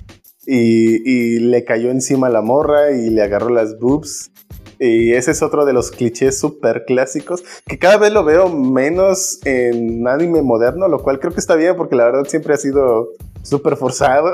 y, 0.46 1.08
y 1.10 1.38
le 1.40 1.64
cayó 1.64 1.90
encima 1.90 2.28
la 2.28 2.42
morra 2.42 2.90
y 2.92 3.10
le 3.10 3.22
agarró 3.22 3.48
las 3.50 3.78
boobs. 3.78 4.30
Y 4.78 5.12
ese 5.12 5.30
es 5.30 5.42
otro 5.42 5.64
de 5.64 5.72
los 5.72 5.92
clichés 5.92 6.38
súper 6.40 6.84
clásicos 6.84 7.44
que 7.68 7.78
cada 7.78 7.98
vez 7.98 8.12
lo 8.12 8.24
veo 8.24 8.48
menos 8.48 9.38
en 9.44 10.06
anime 10.08 10.42
moderno, 10.42 10.88
lo 10.88 11.00
cual 11.02 11.20
creo 11.20 11.32
que 11.32 11.38
está 11.38 11.54
bien 11.54 11.76
porque 11.76 11.94
la 11.94 12.06
verdad 12.06 12.24
siempre 12.26 12.54
ha 12.54 12.56
sido 12.56 13.10
súper 13.44 13.76
forzado 13.76 14.32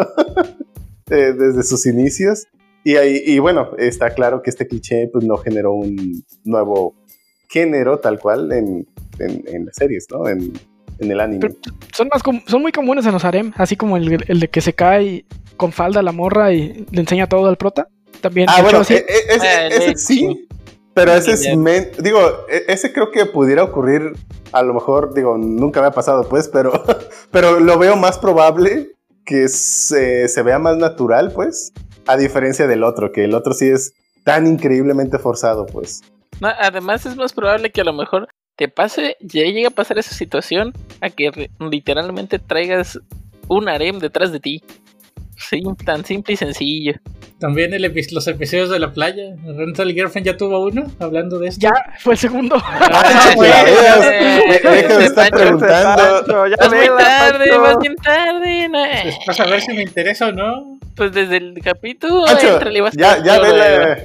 eh, 1.11 1.35
desde 1.39 1.63
sus 1.65 1.85
inicios. 1.85 2.47
Y, 2.83 2.97
ahí- 2.97 3.23
y 3.27 3.39
bueno, 3.41 3.71
está 3.77 4.11
claro 4.15 4.41
que 4.41 4.49
este 4.49 4.67
cliché 4.67 5.09
pues, 5.13 5.25
no 5.25 5.37
generó 5.37 5.73
un 5.73 6.25
nuevo 6.45 6.95
género 7.49 7.99
tal 7.99 8.19
cual 8.19 8.51
en, 8.53 8.87
en, 9.19 9.45
en 9.49 9.67
las 9.67 9.77
series, 9.77 10.07
¿no? 10.11 10.27
En, 10.29 10.53
en 10.99 11.11
el 11.11 11.21
anime. 11.21 11.41
Pero 11.41 11.55
son, 11.93 12.09
más 12.09 12.23
son 12.47 12.63
muy 12.63 12.73
comunes 12.73 13.05
en 13.05 13.13
los 13.13 13.25
harem, 13.25 13.53
así 13.57 13.77
como 13.77 13.99
el, 13.99 14.25
el 14.29 14.41
de 14.41 14.49
que 14.49 14.61
se 14.63 14.73
cae 14.73 15.27
con 15.59 15.73
falda 15.73 16.01
a 16.01 16.03
la 16.03 16.13
morra 16.13 16.53
y 16.55 16.87
le 16.91 17.01
enseña 17.01 17.29
todo 17.29 17.47
al 17.47 17.59
prota. 17.59 17.89
También, 18.23 18.49
ah, 18.49 18.63
bueno, 18.63 18.81
e- 18.89 18.95
e- 18.95 19.35
ese, 19.35 19.47
Eh, 19.47 19.69
ese 19.71 19.97
sí, 19.97 20.49
Pero 20.95 21.13
ese 21.13 21.33
es, 21.33 21.43
digo, 22.03 22.21
e, 22.49 22.65
ese 22.69 22.93
creo 22.93 23.11
que 23.11 23.27
pudiera 23.27 23.63
ocurrir, 23.63 24.15
a 24.53 24.63
lo 24.63 24.73
mejor, 24.73 25.13
digo, 25.13 25.37
nunca 25.37 25.83
me 25.83 25.89
ha 25.89 25.93
pasado 25.93 26.27
pues, 26.29 26.49
pero, 26.49 26.73
pero 27.31 27.61
lo 27.61 27.79
veo 27.79 27.97
más 27.97 28.19
probable 28.19 28.93
que 29.27 29.49
se, 29.49 30.27
se 30.29 30.43
vea 30.43 30.59
más 30.59 30.79
natural 30.79 31.33
pues, 31.33 31.73
a 32.07 32.17
diferencia 32.17 32.67
del 32.67 32.83
otro, 32.83 33.13
que 33.13 33.25
el 33.25 33.35
otro 33.35 33.53
sí 33.53 33.69
es 33.69 33.93
tan 34.25 34.47
increíblemente 34.47 35.19
forzado 35.19 35.67
pues. 35.67 36.03
además 36.41 37.05
es 37.07 37.17
más 37.17 37.33
probable 37.33 37.71
que 37.71 37.83
a 37.83 37.85
lo 37.85 37.93
mejor 37.93 38.29
te 38.57 38.69
pase, 38.69 39.17
ya 39.21 39.45
llega 39.45 39.69
a 39.69 39.73
pasar 39.73 39.99
esa 39.99 40.15
situación 40.15 40.73
a 41.01 41.11
que 41.11 41.51
literalmente 41.61 42.41
traigas 42.41 42.99
un 43.47 43.69
harem 43.69 44.01
detrás 44.01 44.33
de 44.33 44.41
ti. 44.41 44.65
Sí, 45.39 45.63
tan 45.85 46.05
simple 46.05 46.35
y 46.35 46.37
sencillo. 46.37 46.95
También 47.39 47.73
el 47.73 47.83
los 48.11 48.27
episodios 48.27 48.71
de 48.71 48.81
la 48.81 48.93
playa. 48.93 49.37
Rental 49.45 49.93
Girlfriend 49.93 50.27
ya 50.27 50.37
tuvo 50.37 50.67
uno, 50.67 50.91
hablando 50.99 51.39
de 51.39 51.49
esto. 51.49 51.61
Ya, 51.63 51.73
fue 52.01 52.15
el 52.15 52.19
segundo. 52.19 52.57
Ah, 52.61 53.35
Deja 53.39 54.99
de 54.99 55.05
estar 55.05 55.31
preguntando. 55.31 56.47
Ya 56.49 56.57
vas 56.59 56.73
bien 56.73 56.93
tarde, 56.99 57.59
vas 57.59 57.79
bien 57.79 57.95
tarde. 57.97 58.69
Pues 59.05 59.17
vas 59.27 59.41
a 59.41 59.47
ver 59.47 59.61
si 59.61 59.73
me 59.73 59.83
interesa 59.83 60.29
o 60.29 60.33
no. 60.33 60.79
Pues 60.97 61.13
desde 61.13 61.37
el 61.37 61.55
capítulo. 61.63 62.25
ya, 62.93 63.23
ya 63.23 63.39
vela. 63.41 63.99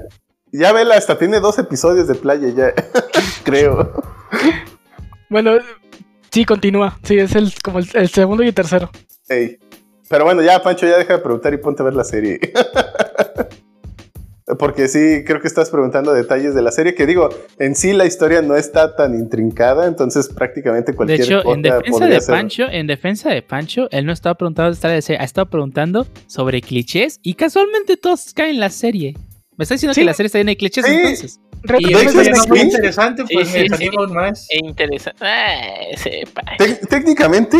Ya 0.51 0.71
vela, 0.71 0.95
hasta 0.95 1.17
tiene 1.17 1.39
dos 1.39 1.57
episodios 1.57 2.07
de 2.07 2.13
playa 2.13 2.47
ya. 2.55 2.73
Creo. 3.43 3.91
Bueno, 5.29 5.53
sí, 6.29 6.45
continúa. 6.45 6.99
Sí, 7.01 7.17
es 7.17 7.35
el, 7.35 7.51
como 7.63 7.79
el, 7.79 8.09
segundo 8.09 8.43
y 8.43 8.49
el 8.49 8.53
tercero. 8.53 8.91
Pero 10.13 10.25
bueno, 10.25 10.43
ya, 10.43 10.61
Pancho, 10.61 10.85
ya 10.85 10.99
deja 10.99 11.13
de 11.13 11.19
preguntar 11.23 11.51
y 11.55 11.57
ponte 11.57 11.81
a 11.81 11.85
ver 11.85 11.95
la 11.95 12.03
serie. 12.03 12.39
Porque 14.59 14.87
sí, 14.87 15.23
creo 15.25 15.41
que 15.41 15.47
estás 15.47 15.71
preguntando 15.71 16.13
detalles 16.13 16.53
de 16.53 16.61
la 16.61 16.71
serie, 16.71 16.93
que 16.93 17.07
digo, 17.07 17.29
en 17.57 17.73
sí 17.73 17.93
la 17.93 18.05
historia 18.05 18.43
no 18.43 18.55
está 18.55 18.95
tan 18.95 19.15
intrincada, 19.15 19.87
entonces 19.87 20.29
prácticamente 20.29 20.93
cualquier 20.93 21.17
De 21.17 21.25
hecho, 21.25 21.51
en 21.51 21.63
defensa 21.63 22.05
de 22.05 22.21
Pancho, 22.21 22.65
en 22.69 22.85
defensa 22.85 23.31
de 23.31 23.41
Pancho, 23.41 23.87
él 23.89 24.05
no 24.05 24.13
estaba 24.13 24.35
preguntando 24.35 24.69
de 24.69 25.01
serie, 25.01 25.19
ha 25.19 25.23
estado 25.23 25.49
preguntando 25.49 26.05
sobre 26.27 26.61
clichés 26.61 27.19
y 27.23 27.33
casualmente 27.33 27.97
todos 27.97 28.35
caen 28.35 28.51
en 28.51 28.59
la 28.59 28.69
serie. 28.69 29.15
Me 29.57 29.63
está 29.63 29.73
diciendo 29.73 29.95
que 29.95 30.03
la 30.03 30.13
serie 30.13 30.27
está 30.27 30.37
llena 30.37 30.51
de 30.51 30.57
clichés 30.57 30.85
entonces. 30.87 31.39
Y 31.79 31.91
es 31.91 32.47
muy 32.47 32.59
interesante, 32.59 33.23
pues 33.33 33.51
me 33.51 33.61
animo 33.61 34.05
más. 34.09 34.47
Interesante. 34.51 35.25
Ah, 35.25 35.87
técnicamente, 36.87 37.57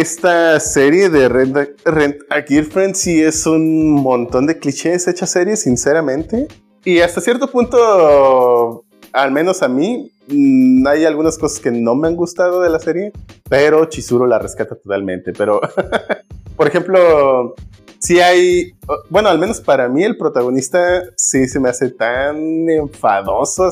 esta 0.00 0.58
serie 0.58 1.10
de 1.10 1.28
Rent, 1.28 2.22
a 2.30 2.40
Girlfriend 2.40 2.94
sí 2.94 3.22
es 3.22 3.44
un 3.46 3.90
montón 3.90 4.46
de 4.46 4.58
clichés 4.58 5.06
hechas 5.06 5.30
series, 5.30 5.60
sinceramente. 5.60 6.48
Y 6.82 7.00
hasta 7.00 7.20
cierto 7.20 7.50
punto, 7.50 8.84
al 9.12 9.32
menos 9.32 9.62
a 9.62 9.68
mí, 9.68 10.10
mm, 10.28 10.86
hay 10.86 11.04
algunas 11.04 11.36
cosas 11.36 11.60
que 11.60 11.70
no 11.70 11.94
me 11.94 12.08
han 12.08 12.16
gustado 12.16 12.62
de 12.62 12.70
la 12.70 12.80
serie, 12.80 13.12
pero 13.50 13.84
Chizuru 13.84 14.26
la 14.26 14.38
rescata 14.38 14.76
totalmente. 14.76 15.34
Pero, 15.34 15.60
por 16.56 16.66
ejemplo, 16.66 17.54
si 17.98 18.20
hay, 18.20 18.72
bueno, 19.10 19.28
al 19.28 19.38
menos 19.38 19.60
para 19.60 19.90
mí 19.90 20.04
el 20.04 20.16
protagonista 20.16 21.02
sí 21.16 21.46
se 21.48 21.60
me 21.60 21.68
hace 21.68 21.90
tan 21.90 22.68
enfadoso 22.70 23.70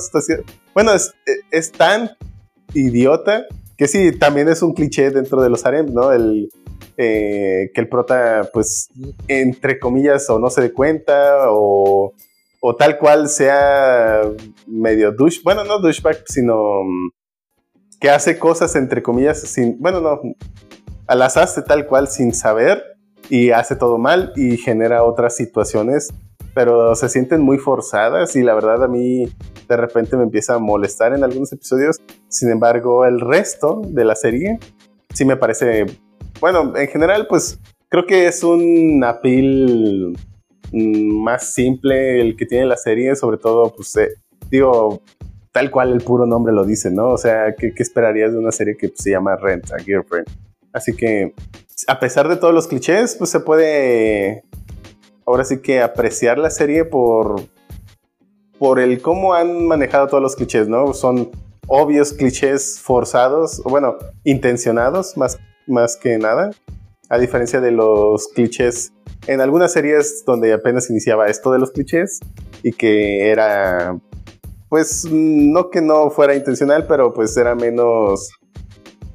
bueno, 0.74 0.92
es, 0.92 1.14
es 1.50 1.72
tan 1.72 2.10
idiota 2.74 3.46
que 3.80 3.88
sí, 3.88 4.12
también 4.12 4.46
es 4.50 4.60
un 4.60 4.74
cliché 4.74 5.10
dentro 5.10 5.40
de 5.40 5.48
los 5.48 5.64
harems, 5.64 5.90
¿no? 5.90 6.12
El, 6.12 6.50
eh, 6.98 7.70
que 7.72 7.80
el 7.80 7.88
prota, 7.88 8.46
pues, 8.52 8.90
entre 9.26 9.78
comillas, 9.78 10.28
o 10.28 10.38
no 10.38 10.50
se 10.50 10.60
dé 10.60 10.72
cuenta, 10.74 11.46
o, 11.48 12.12
o 12.60 12.76
tal 12.76 12.98
cual 12.98 13.30
sea 13.30 14.20
medio 14.66 15.12
douche, 15.12 15.40
bueno, 15.42 15.64
no 15.64 15.78
douchebag, 15.78 16.24
sino 16.26 16.84
mm, 16.84 17.10
que 17.98 18.10
hace 18.10 18.38
cosas, 18.38 18.76
entre 18.76 19.02
comillas, 19.02 19.40
sin, 19.40 19.78
bueno, 19.80 20.02
no, 20.02 20.20
las 21.08 21.38
hace 21.38 21.62
tal 21.62 21.86
cual 21.86 22.08
sin 22.08 22.34
saber 22.34 22.84
y 23.30 23.50
hace 23.50 23.76
todo 23.76 23.96
mal 23.96 24.34
y 24.36 24.58
genera 24.58 25.04
otras 25.04 25.34
situaciones 25.34 26.10
pero 26.62 26.94
se 26.94 27.08
sienten 27.08 27.40
muy 27.40 27.56
forzadas 27.56 28.36
y 28.36 28.42
la 28.42 28.52
verdad 28.52 28.84
a 28.84 28.86
mí 28.88 29.24
de 29.66 29.76
repente 29.78 30.14
me 30.18 30.24
empieza 30.24 30.56
a 30.56 30.58
molestar 30.58 31.14
en 31.14 31.24
algunos 31.24 31.50
episodios. 31.54 31.96
Sin 32.28 32.50
embargo, 32.50 33.06
el 33.06 33.18
resto 33.18 33.80
de 33.82 34.04
la 34.04 34.14
serie 34.14 34.58
sí 35.14 35.24
me 35.24 35.38
parece, 35.38 35.86
bueno, 36.38 36.76
en 36.76 36.86
general 36.88 37.26
pues 37.30 37.58
creo 37.88 38.04
que 38.04 38.26
es 38.26 38.44
un 38.44 39.02
appeal 39.02 40.12
mm, 40.70 41.22
más 41.22 41.54
simple 41.54 42.20
el 42.20 42.36
que 42.36 42.44
tiene 42.44 42.66
la 42.66 42.76
serie, 42.76 43.16
sobre 43.16 43.38
todo 43.38 43.72
pues 43.74 43.96
eh, 43.96 44.10
digo, 44.50 45.00
tal 45.52 45.70
cual 45.70 45.94
el 45.94 46.02
puro 46.02 46.26
nombre 46.26 46.52
lo 46.52 46.64
dice, 46.64 46.90
¿no? 46.90 47.08
O 47.08 47.16
sea, 47.16 47.54
¿qué, 47.56 47.72
esperarías 47.74 48.32
de 48.32 48.38
una 48.38 48.52
serie 48.52 48.76
que 48.76 48.92
se 48.94 49.12
llama 49.12 49.34
Rent 49.36 49.72
a 49.72 49.78
Girlfriend? 49.78 50.28
Así 50.74 50.94
que, 50.94 51.32
a 51.86 51.98
pesar 51.98 52.28
de 52.28 52.36
todos 52.36 52.52
los 52.52 52.68
clichés, 52.68 53.16
pues 53.16 53.30
se 53.30 53.40
puede 53.40 54.44
ahora 55.30 55.44
sí 55.44 55.60
que 55.60 55.80
apreciar 55.80 56.38
la 56.38 56.50
serie 56.50 56.84
por, 56.84 57.42
por 58.58 58.78
el 58.80 59.00
cómo 59.00 59.34
han 59.34 59.66
manejado 59.66 60.08
todos 60.08 60.22
los 60.22 60.36
clichés, 60.36 60.68
¿no? 60.68 60.92
Son 60.92 61.30
obvios 61.66 62.12
clichés 62.12 62.80
forzados, 62.80 63.62
bueno, 63.64 63.96
intencionados 64.24 65.16
más, 65.16 65.38
más 65.66 65.96
que 65.96 66.18
nada, 66.18 66.50
a 67.08 67.18
diferencia 67.18 67.60
de 67.60 67.70
los 67.70 68.28
clichés 68.28 68.92
en 69.26 69.40
algunas 69.40 69.72
series 69.72 70.24
donde 70.24 70.52
apenas 70.52 70.90
iniciaba 70.90 71.28
esto 71.28 71.52
de 71.52 71.58
los 71.58 71.70
clichés 71.70 72.20
y 72.62 72.72
que 72.72 73.30
era, 73.30 73.98
pues, 74.68 75.06
no 75.10 75.70
que 75.70 75.80
no 75.80 76.10
fuera 76.10 76.34
intencional, 76.34 76.86
pero 76.86 77.12
pues 77.12 77.36
era 77.36 77.54
menos, 77.54 78.30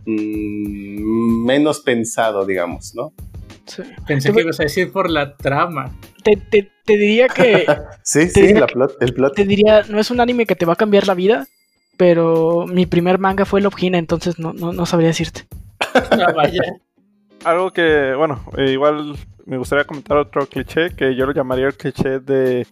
mm, 0.06 1.45
menos 1.45 1.82
pensado, 1.82 2.45
digamos, 2.45 2.93
¿no? 2.95 3.13
Pensé 4.08 4.32
que 4.32 4.41
ibas 4.41 4.60
a 4.60 4.63
decir 4.63 4.91
por 4.91 5.10
la 5.10 5.36
trama. 5.36 5.91
Te, 6.23 6.71
diría 6.86 7.28
que. 7.28 7.65
sí, 8.04 8.30
sí, 8.30 8.54
el 8.99 9.13
plot. 9.13 9.36
Te 9.36 9.45
diría, 9.45 9.84
no 9.89 9.99
es 9.99 10.12
un 10.12 10.19
anime 10.19 10.45
que 10.45 10.56
te 10.56 10.65
va 10.65 10.73
a 10.73 10.78
cambiar 10.78 11.08
la 11.08 11.13
vida, 11.13 11.47
pero 11.97 12.65
mi 12.67 12.86
primer 12.86 13.19
manga 13.19 13.45
fue 13.45 13.62
Love 13.62 13.82
Hina, 13.82 13.97
entonces 13.97 14.39
no, 14.39 14.54
no, 14.54 14.86
sabría 14.86 15.10
decirte. 15.10 15.47
Ah, 15.95 16.34
vaya. 16.36 16.62
Algo 17.45 17.71
que, 17.71 18.13
bueno, 18.15 18.43
eh, 18.58 18.71
igual 18.71 19.15
me 19.45 19.58
gustaría 19.58 19.86
comentar 19.86 20.17
otro 20.17 20.45
cliché, 20.45 20.89
que 20.89 21.15
yo 21.15 21.25
lo 21.25 21.32
llamaría 21.32 21.67
el 21.67 21.75
cliché 21.75 22.19
de 22.19 22.67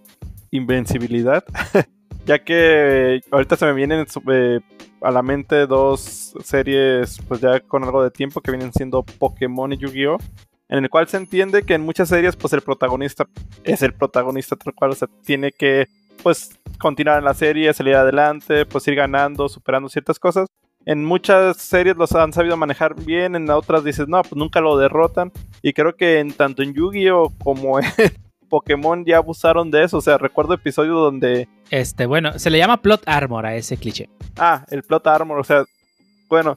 invencibilidad. 0.51 1.43
ya 2.25 2.39
que 2.39 3.21
ahorita 3.31 3.55
se 3.55 3.65
me 3.65 3.73
vienen 3.73 4.05
eh, 4.31 4.59
a 5.01 5.11
la 5.11 5.21
mente 5.21 5.67
dos 5.67 6.33
series, 6.43 7.19
pues 7.27 7.39
ya 7.39 7.59
con 7.61 7.83
algo 7.83 8.03
de 8.03 8.11
tiempo, 8.11 8.41
que 8.41 8.51
vienen 8.51 8.73
siendo 8.73 9.03
Pokémon 9.03 9.71
y 9.71 9.77
Yu-Gi-Oh! 9.77 10.17
En 10.73 10.83
el 10.83 10.89
cual 10.89 11.07
se 11.07 11.17
entiende 11.17 11.61
que 11.61 11.75
en 11.75 11.83
muchas 11.83 12.09
series 12.09 12.35
pues 12.35 12.51
el 12.51 12.61
protagonista 12.61 13.27
es 13.63 13.83
el 13.83 13.93
protagonista 13.93 14.55
tal 14.55 14.73
cual, 14.73 14.91
o 14.91 14.95
sea, 14.95 15.07
tiene 15.23 15.51
que 15.51 15.87
pues 16.23 16.59
continuar 16.79 17.19
en 17.19 17.25
la 17.25 17.35
serie, 17.35 17.71
salir 17.73 17.95
adelante, 17.95 18.65
pues 18.65 18.87
ir 18.87 18.95
ganando, 18.95 19.47
superando 19.49 19.87
ciertas 19.87 20.17
cosas. 20.17 20.47
En 20.85 21.05
muchas 21.05 21.57
series 21.57 21.95
los 21.95 22.11
han 22.13 22.33
sabido 22.33 22.57
manejar 22.57 22.95
bien, 22.95 23.35
en 23.35 23.49
otras 23.51 23.83
dices, 23.83 24.07
no, 24.07 24.21
pues 24.23 24.35
nunca 24.35 24.61
lo 24.61 24.75
derrotan. 24.75 25.31
Y 25.61 25.73
creo 25.73 25.95
que 25.95 26.19
en 26.19 26.33
tanto 26.33 26.63
en 26.63 26.73
Yu-Gi-Oh! 26.73 27.31
como 27.43 27.79
en 27.79 27.85
Pokémon 28.49 29.05
ya 29.05 29.17
abusaron 29.17 29.69
de 29.69 29.83
eso. 29.83 29.97
O 29.97 30.01
sea, 30.01 30.17
recuerdo 30.17 30.55
episodios 30.55 30.95
donde. 30.95 31.47
Este, 31.69 32.07
bueno, 32.07 32.39
se 32.39 32.49
le 32.49 32.57
llama 32.57 32.81
plot 32.81 33.03
armor 33.05 33.45
a 33.45 33.55
ese 33.55 33.77
cliché. 33.77 34.09
Ah, 34.37 34.65
el 34.71 34.81
plot 34.81 35.05
armor, 35.05 35.39
o 35.39 35.43
sea, 35.43 35.63
bueno, 36.29 36.55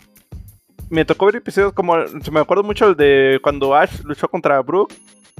me 0.91 1.05
tocó 1.05 1.27
ver 1.27 1.37
episodios 1.37 1.73
como, 1.73 1.97
me 2.31 2.41
acuerdo 2.41 2.63
mucho 2.63 2.89
el 2.89 2.97
de 2.97 3.39
cuando 3.43 3.75
Ash 3.75 4.03
luchó 4.05 4.29
contra 4.29 4.61
Brook, 4.61 4.93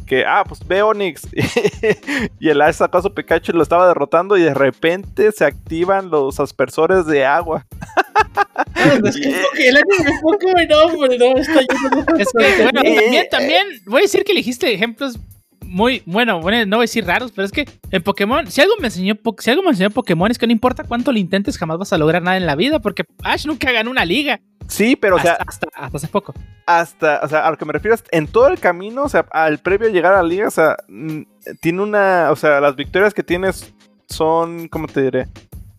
que, 0.07 0.25
ah, 0.25 0.45
pues 0.47 0.67
ve 0.67 0.83
Onix, 0.83 1.27
y 2.41 2.49
el 2.49 2.61
Ash 2.61 2.77
sacó 2.77 2.99
a 2.99 3.03
su 3.03 3.13
Pikachu 3.13 3.53
y 3.53 3.57
lo 3.57 3.63
estaba 3.63 3.89
derrotando 3.89 4.37
y 4.37 4.43
de 4.43 4.55
repente 4.55 5.33
se 5.33 5.45
activan 5.45 6.11
los 6.11 6.39
aspersores 6.39 7.07
de 7.07 7.25
agua. 7.25 7.67
es 9.05 9.17
que 9.17 9.69
el 9.69 9.77
anime 9.77 10.11
es 10.11 10.21
poco 10.23 10.47
no, 10.69 11.07
no, 11.19 11.39
está 11.39 11.61
es 11.61 12.29
que, 12.33 12.63
bueno, 12.63 12.83
también, 12.85 13.27
también, 13.31 13.67
voy 13.87 14.01
a 14.01 14.03
decir 14.03 14.25
que 14.25 14.33
elegiste 14.33 14.73
ejemplos 14.73 15.19
muy, 15.67 16.03
bueno, 16.07 16.41
bueno, 16.41 16.65
no 16.67 16.77
voy 16.77 16.85
a 16.85 16.89
decir 16.89 17.05
raros, 17.05 17.33
pero 17.33 17.45
es 17.45 17.53
que 17.53 17.69
en 17.91 18.03
Pokémon, 18.03 18.47
si 18.51 18.61
algo 18.61 18.75
me 18.81 18.87
enseñó, 18.87 19.15
si 19.39 19.51
algo 19.51 19.63
me 19.63 19.71
enseñó 19.71 19.91
Pokémon 19.91 20.31
es 20.31 20.39
que 20.39 20.47
no 20.47 20.53
importa 20.53 20.85
cuánto 20.85 21.13
lo 21.13 21.19
intentes, 21.19 21.59
jamás 21.59 21.79
vas 21.79 21.93
a 21.93 21.99
lograr 21.99 22.23
nada 22.23 22.37
en 22.37 22.47
la 22.47 22.55
vida, 22.55 22.79
porque 22.81 23.05
Ash 23.23 23.47
nunca 23.47 23.73
ganó 23.73 23.91
una 23.91 24.05
liga. 24.05 24.41
Sí, 24.69 24.97
pero 24.97 25.17
o 25.17 25.21
sea, 25.21 25.35
hasta, 25.35 25.69
hasta, 25.75 25.97
hace 25.97 26.09
poco. 26.09 26.35
Hasta, 26.67 27.21
o 27.23 27.29
sea, 27.29 27.47
a 27.47 27.51
lo 27.51 27.59
que 27.59 27.65
me 27.65 27.73
refiero, 27.73 27.97
en 28.11 28.27
todo 28.27 28.49
el 28.49 28.59
camino, 28.59 29.05
o 29.05 29.09
sea, 29.09 29.27
al 29.31 29.59
previo 29.59 29.89
a 29.89 29.93
llegar 29.93 30.15
a 30.15 30.23
la 30.23 30.29
liga, 30.29 30.49
o 30.49 30.51
sea, 30.51 30.77
mm, 30.89 31.23
tiene 31.61 31.83
una, 31.83 32.31
o 32.31 32.37
sea, 32.37 32.61
las 32.61 32.75
victorias 32.75 33.15
que 33.15 33.23
tienes 33.23 33.73
son, 34.09 34.69
¿cómo 34.69 34.87
te 34.89 35.03
diré? 35.03 35.29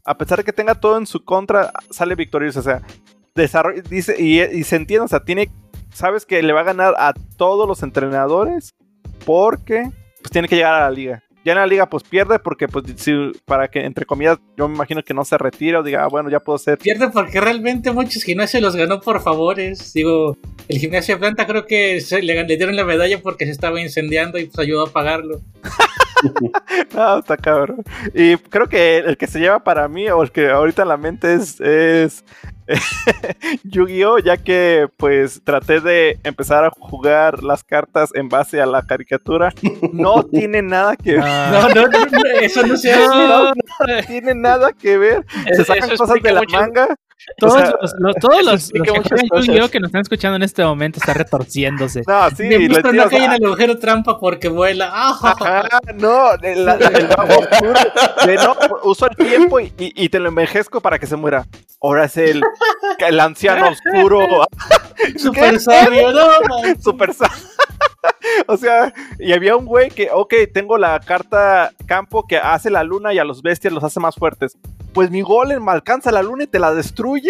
A 0.05 0.17
pesar 0.17 0.37
de 0.37 0.43
que 0.43 0.53
tenga 0.53 0.75
todo 0.75 0.97
en 0.97 1.05
su 1.05 1.23
contra, 1.23 1.71
sale 1.89 2.15
victorioso, 2.15 2.59
o 2.59 2.63
sea, 2.63 2.81
desarrolla, 3.35 3.81
dice, 3.89 4.15
y, 4.17 4.41
y 4.41 4.63
se 4.63 4.77
entiende, 4.77 5.05
o 5.05 5.09
sea, 5.09 5.19
tiene, 5.19 5.49
sabes 5.93 6.25
que 6.25 6.41
le 6.41 6.53
va 6.53 6.61
a 6.61 6.65
ganar 6.65 6.95
a 6.97 7.13
todos 7.37 7.67
los 7.67 7.83
entrenadores 7.83 8.73
porque, 9.27 9.91
pues 10.21 10.31
tiene 10.31 10.47
que 10.47 10.55
llegar 10.55 10.73
a 10.73 10.79
la 10.79 10.89
liga 10.89 11.21
ya 11.47 11.53
en 11.53 11.59
la 11.59 11.67
liga 11.67 11.89
pues 11.89 12.03
pierde 12.03 12.39
porque 12.39 12.67
pues 12.67 12.83
si, 12.97 13.13
para 13.45 13.69
que 13.69 13.79
entre 13.85 14.05
comillas 14.05 14.37
yo 14.57 14.67
me 14.67 14.75
imagino 14.75 15.01
que 15.01 15.13
no 15.13 15.23
se 15.23 15.37
retira 15.37 15.79
o 15.79 15.83
diga, 15.83 16.03
ah, 16.03 16.07
bueno, 16.09 16.29
ya 16.29 16.41
puedo 16.41 16.57
ser. 16.57 16.77
Pierde 16.77 17.09
porque 17.09 17.39
realmente 17.39 17.89
muchos 17.93 18.23
gimnasios 18.23 18.61
los 18.61 18.75
ganó 18.75 18.99
por 18.99 19.21
favores. 19.21 19.93
Digo, 19.93 20.37
el 20.67 20.77
gimnasio 20.77 21.15
de 21.15 21.19
planta 21.19 21.47
creo 21.47 21.65
que 21.65 22.03
le, 22.21 22.43
le, 22.43 22.57
dieron 22.57 22.75
la 22.75 22.83
medalla 22.83 23.21
porque 23.21 23.45
se 23.45 23.51
estaba 23.51 23.79
incendiando 23.79 24.37
y 24.37 24.47
pues 24.47 24.59
ayudó 24.59 24.87
a 24.87 24.91
pagarlo. 24.91 25.39
no, 26.95 27.19
está 27.19 27.37
cabrón. 27.37 27.83
Y 28.13 28.37
creo 28.37 28.67
que 28.67 28.97
el 28.97 29.17
que 29.17 29.27
se 29.27 29.39
lleva 29.39 29.59
para 29.63 29.87
mí, 29.87 30.09
o 30.09 30.23
el 30.23 30.31
que 30.31 30.49
ahorita 30.49 30.83
en 30.83 30.87
la 30.87 30.97
mente 30.97 31.33
es, 31.33 31.59
es 31.61 32.23
Yu-Gi-Oh! 33.63 34.19
Ya 34.19 34.37
que 34.37 34.87
pues 34.97 35.41
traté 35.43 35.79
de 35.79 36.19
empezar 36.23 36.65
a 36.65 36.69
jugar 36.69 37.43
las 37.43 37.63
cartas 37.63 38.11
en 38.13 38.29
base 38.29 38.61
a 38.61 38.65
la 38.65 38.83
caricatura. 38.83 39.53
No 39.93 40.23
tiene 40.31 40.61
nada 40.61 40.95
que 40.95 41.13
ver. 41.13 41.23
No, 41.23 41.69
no, 41.69 41.87
no, 41.87 42.23
eso 42.41 42.65
no 42.65 42.77
se 42.77 42.93
hace. 42.93 43.07
No, 43.07 43.53
tiene 44.07 44.35
nada 44.35 44.73
que 44.73 44.97
ver. 44.97 45.25
Se 45.55 45.63
sacan 45.63 45.95
cosas 45.95 46.21
de 46.21 46.31
la 46.31 46.41
manga. 46.51 46.95
Todos 47.37 47.53
o 47.53 47.57
sea, 47.57 47.73
los, 47.81 47.93
los, 47.99 48.15
todos 48.15 48.43
los, 48.43 48.71
los 48.73 49.71
que 49.71 49.79
nos 49.79 49.89
están 49.89 50.01
escuchando 50.01 50.35
en 50.37 50.43
este 50.43 50.63
momento 50.63 50.99
está 50.99 51.13
retorciéndose. 51.13 52.03
No, 52.07 52.29
sí. 52.29 52.43
Me 52.43 52.67
gusta 52.67 52.91
no 52.91 53.09
cae 53.09 53.25
en 53.25 53.33
el 53.33 53.45
agujero 53.45 53.77
trampa 53.79 54.19
porque 54.19 54.47
vuela. 54.49 54.89
Ajá, 54.93 55.67
no, 55.95 56.33
el, 56.41 56.59
el 56.59 56.69
oscuro. 56.69 57.73
De, 58.25 58.35
no, 58.35 58.55
uso 58.83 59.09
el 59.09 59.15
tiempo 59.15 59.59
y, 59.59 59.73
y, 59.77 60.03
y, 60.03 60.09
te 60.09 60.19
lo 60.19 60.29
envejezco 60.29 60.79
para 60.79 60.99
que 60.99 61.07
se 61.07 61.15
muera. 61.15 61.45
Ahora 61.81 62.05
es 62.05 62.17
el, 62.17 62.41
el 62.99 63.19
anciano 63.19 63.69
oscuro. 63.69 64.47
Super 65.17 65.59
sabio, 65.59 66.11
no, 66.11 66.27
man. 66.49 66.81
Super 66.81 67.13
sabio. 67.13 67.37
O 68.47 68.57
sea, 68.57 68.93
y 69.19 69.33
había 69.33 69.55
un 69.55 69.65
güey 69.65 69.89
que, 69.89 70.09
ok, 70.11 70.33
tengo 70.53 70.77
la 70.77 70.99
carta 70.99 71.71
campo 71.85 72.25
que 72.27 72.37
hace 72.37 72.69
la 72.69 72.83
luna 72.83 73.13
y 73.13 73.19
a 73.19 73.23
los 73.23 73.41
bestias 73.41 73.73
los 73.73 73.83
hace 73.83 73.99
más 73.99 74.15
fuertes. 74.15 74.57
Pues 74.93 75.09
mi 75.11 75.21
golem 75.21 75.63
me 75.63 75.71
alcanza 75.71 76.11
la 76.11 76.21
luna 76.21 76.43
y 76.43 76.47
te 76.47 76.59
la 76.59 76.73
destruye. 76.73 77.29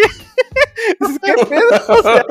¿Qué 1.22 1.34
pedo? 1.48 1.62
O 1.88 2.02
sea, 2.02 2.24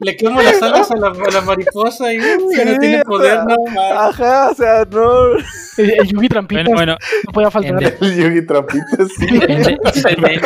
Le 0.00 0.16
quemo 0.16 0.40
las 0.42 0.60
alas 0.62 0.90
a 0.90 0.96
la, 0.96 1.08
a 1.08 1.30
la 1.30 1.40
mariposa 1.42 2.12
y 2.12 2.18
uh, 2.18 2.50
no 2.64 2.78
tiene 2.78 3.02
poder, 3.04 3.38
no, 3.44 3.56
man. 3.72 3.96
Ajá, 3.96 4.50
o 4.50 4.54
sea, 4.54 4.84
no. 4.90 5.34
El, 5.78 5.90
el 6.00 6.06
Yugi 6.08 6.28
Trampitas 6.28 6.64
Bueno, 6.64 6.76
bueno, 6.76 6.96
no 7.26 7.32
podía 7.32 7.50
faltar. 7.50 7.72
en, 7.72 7.78
de- 7.78 7.96
El 8.00 8.16
Yugi 8.16 8.46
Trampitas, 8.46 9.08
sí. 9.18 9.26
de-. 9.38 10.40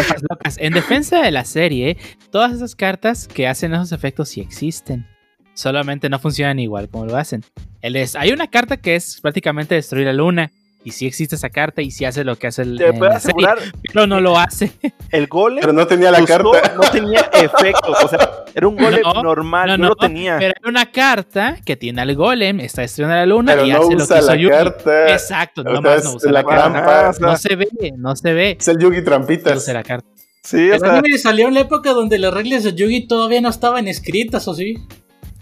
En 0.59 0.73
defensa 0.73 1.21
de 1.23 1.31
la 1.31 1.45
serie, 1.45 1.97
todas 2.31 2.53
esas 2.53 2.75
cartas 2.75 3.29
que 3.29 3.47
hacen 3.47 3.75
esos 3.75 3.93
efectos 3.93 4.29
sí 4.31 4.41
existen. 4.41 5.07
Solamente 5.57 6.09
no 6.09 6.19
funcionan 6.19 6.59
igual 6.61 6.89
como 6.89 7.07
lo 7.07 7.17
hacen. 7.17 7.43
El 7.81 7.97
es- 7.97 8.15
hay 8.15 8.31
una 8.31 8.47
carta 8.49 8.77
que 8.77 8.95
es 8.95 9.21
prácticamente 9.21 9.75
destruir 9.75 10.07
la 10.07 10.13
luna. 10.13 10.51
Y 10.85 10.93
sí 10.93 11.05
existe 11.05 11.35
esa 11.35 11.51
carta 11.51 11.83
y 11.83 11.91
sí 11.91 12.05
hace 12.05 12.23
lo 12.23 12.37
que 12.37 12.47
hace 12.47 12.63
el, 12.63 12.79
Te 12.79 12.93
puedo 12.93 13.11
la 13.13 13.19
serie, 13.19 13.45
asegurar, 13.49 13.59
pero 13.93 14.07
no 14.07 14.21
lo 14.21 14.39
hace. 14.39 14.71
el 15.11 15.27
golem. 15.27 15.59
Pero 15.61 15.73
no 15.73 15.85
tenía 15.85 16.13
la 16.13 16.25
carta. 16.25 16.75
No 16.77 16.81
tenía 16.93 17.23
efectos. 17.33 18.05
O 18.05 18.07
sea, 18.09 18.45
era 18.55 18.69
un 18.69 18.77
golem 18.77 19.01
No, 19.03 19.21
normal. 19.25 19.67
no, 19.71 19.77
No, 19.79 19.83
no, 19.83 19.89
lo 19.89 19.97
tenía. 19.97 20.37
Pero 20.39 20.55
hay 20.63 20.71
una 20.71 20.93
carta 20.93 21.57
que 21.65 21.75
tiene 21.75 22.03
al 22.03 22.15
golem, 22.15 22.61
está 22.61 22.83
destruyendo 22.83 23.17
la 23.17 23.27
luna 23.27 23.55
Pero 23.55 23.67
y 23.67 23.71
no 23.71 23.79
hace 23.79 23.83
lo 23.83 23.89
que 23.97 24.03
usa 24.05 24.19
hizo 24.19 24.27
la 24.29 24.37
Yugi. 24.37 24.49
carta. 24.55 25.13
Exacto, 25.13 25.61
O 25.63 25.65
sea, 25.65 25.73
nomás 25.73 25.99
es 25.99 26.05
no 26.05 26.15
usa 26.15 26.31
la 26.33 26.43
la, 26.43 26.49
carta. 26.49 27.13
No 27.21 27.37
se 27.37 27.57
ve, 27.57 27.69
no 27.97 28.15
se 28.15 28.33
ve. 28.33 28.57
Es 28.61 28.69
el 28.69 28.79
Yugi 28.79 28.99
No 28.99 29.05
Trampitas. 29.05 29.57
usa 29.57 29.75
la 29.75 29.83
carta. 29.83 30.07
sí, 30.45 30.71
o 30.71 30.75
El 30.75 30.79
sea, 30.79 30.99
anime 30.99 31.19
salió 31.19 31.49
en 31.49 31.55
la 31.55 31.61
época 31.63 31.95
donde 31.95 32.17
las 32.21 32.33
reglas 32.33 32.63
de 32.63 32.75
Yugi 32.75 33.09
todavía 33.09 33.41
no 33.41 33.49
estaban 33.49 33.89
escritas, 33.89 34.47
¿o 34.47 34.55
sí? 34.55 34.77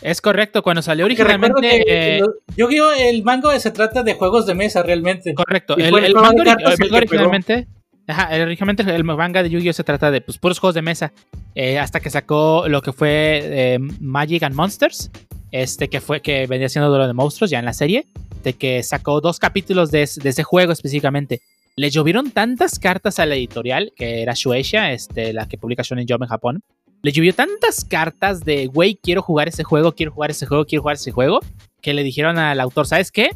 Es 0.05 0.21
correcto, 0.21 0.63
cuando 0.63 0.83
salió 0.83 1.07
originalmente. 1.07 1.61
que 1.85 2.17
eh, 2.17 2.21
lo- 2.21 2.35
Yu-Gi-Oh! 2.57 2.93
el 2.93 3.23
manga 3.25 3.59
se 3.59 3.71
trata 3.71 4.03
de 4.03 4.15
juegos 4.15 4.45
de 4.47 4.55
mesa 4.55 4.83
realmente. 4.83 5.35
correcto, 5.35 5.77
el, 5.77 5.95
el 5.99 6.15
manga, 6.15 6.45
ori- 6.57 6.87
el 6.87 6.95
originalmente. 6.95 7.67
Ajá, 8.07 8.29
originalmente 8.43 8.83
el 8.95 9.03
manga 9.03 9.43
de 9.43 9.49
Yu-Gi-Oh! 9.49 9.73
se 9.73 9.83
trata 9.83 10.11
de 10.11 10.21
pues, 10.21 10.37
puros 10.39 10.59
juegos 10.59 10.75
de 10.75 10.83
mesa. 10.83 11.13
eh, 11.55 11.79
hasta 11.79 12.01
que 12.01 12.11
sacó 12.11 12.67
lo 12.69 12.83
que 12.83 12.93
fue 12.93 13.41
eh, 13.45 13.79
Magic 14.01 14.43
and 14.43 14.55
Monsters. 14.55 15.11
Este 15.53 15.89
que 15.89 16.01
fue 16.01 16.21
que 16.21 16.47
venía 16.49 16.69
siendo 16.69 16.91
Duelo 16.91 17.07
de 17.07 17.15
Monstruos 17.15 17.51
ya 17.51 17.59
en 17.59 17.65
la 17.65 17.73
serie. 17.73 18.05
De 18.43 18.53
que 18.53 18.83
sacó 18.83 19.23
dos 19.23 19.39
capítulos 19.39 19.91
de 19.91 20.03
ese 20.03 20.43
juego 20.43 20.73
específicamente. 20.73 21.41
Le 21.77 21.89
llovieron 21.91 22.31
tantas 22.31 22.79
cartas 22.79 23.19
a 23.19 23.25
la 23.27 23.37
editorial, 23.37 23.93
que 23.97 24.21
era 24.23 24.35
Shueisha, 24.35 24.93
este, 24.93 25.33
la 25.33 25.49
que 25.49 25.57
publica 25.57 25.83
Shonen 25.83 26.07
Jump 26.07 26.23
en 26.25 26.29
Japón. 26.29 26.63
Le 27.05 27.13
llovió 27.13 27.35
tantas 27.35 27.85
cartas 27.85 28.41
de, 28.41 28.67
güey, 28.67 28.97
quiero 28.97 29.21
jugar 29.21 29.47
ese 29.47 29.63
juego, 29.63 29.93
quiero 29.93 30.11
jugar 30.11 30.31
ese 30.31 30.47
juego, 30.47 30.65
quiero 30.65 30.81
jugar 30.81 30.97
ese 30.97 31.13
juego, 31.13 31.41
que 31.83 31.93
le 31.93 32.03
dijeron 32.03 32.39
al 32.39 32.59
autor, 32.61 32.87
¿sabes 32.87 33.13
qué? 33.13 33.29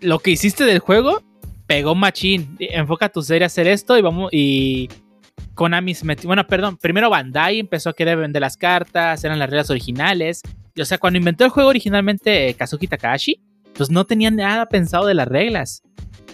Lo 0.00 0.20
que 0.20 0.30
hiciste 0.30 0.62
del 0.62 0.78
juego 0.78 1.24
pegó 1.66 1.96
machín. 1.96 2.56
Enfoca 2.60 3.08
tu 3.08 3.22
serie 3.22 3.42
a 3.42 3.46
hacer 3.46 3.66
esto 3.66 3.98
y 3.98 4.02
vamos. 4.02 4.30
Y 4.32 4.88
Konami 5.54 5.94
se 5.94 6.04
metió. 6.04 6.28
Bueno, 6.28 6.46
perdón. 6.46 6.76
Primero 6.76 7.10
Bandai 7.10 7.58
empezó 7.58 7.90
a 7.90 7.94
querer 7.94 8.16
vender 8.16 8.40
las 8.40 8.56
cartas. 8.56 9.24
Eran 9.24 9.40
las 9.40 9.50
reglas 9.50 9.70
originales. 9.70 10.42
O 10.80 10.84
sea, 10.84 10.98
cuando 10.98 11.18
inventó 11.18 11.44
el 11.44 11.50
juego 11.50 11.68
originalmente 11.68 12.48
eh, 12.48 12.54
Kazuki 12.54 12.86
Takahashi, 12.86 13.40
pues 13.74 13.90
no 13.90 14.04
tenía 14.04 14.30
nada 14.30 14.66
pensado 14.66 15.06
de 15.06 15.14
las 15.14 15.26
reglas. 15.26 15.82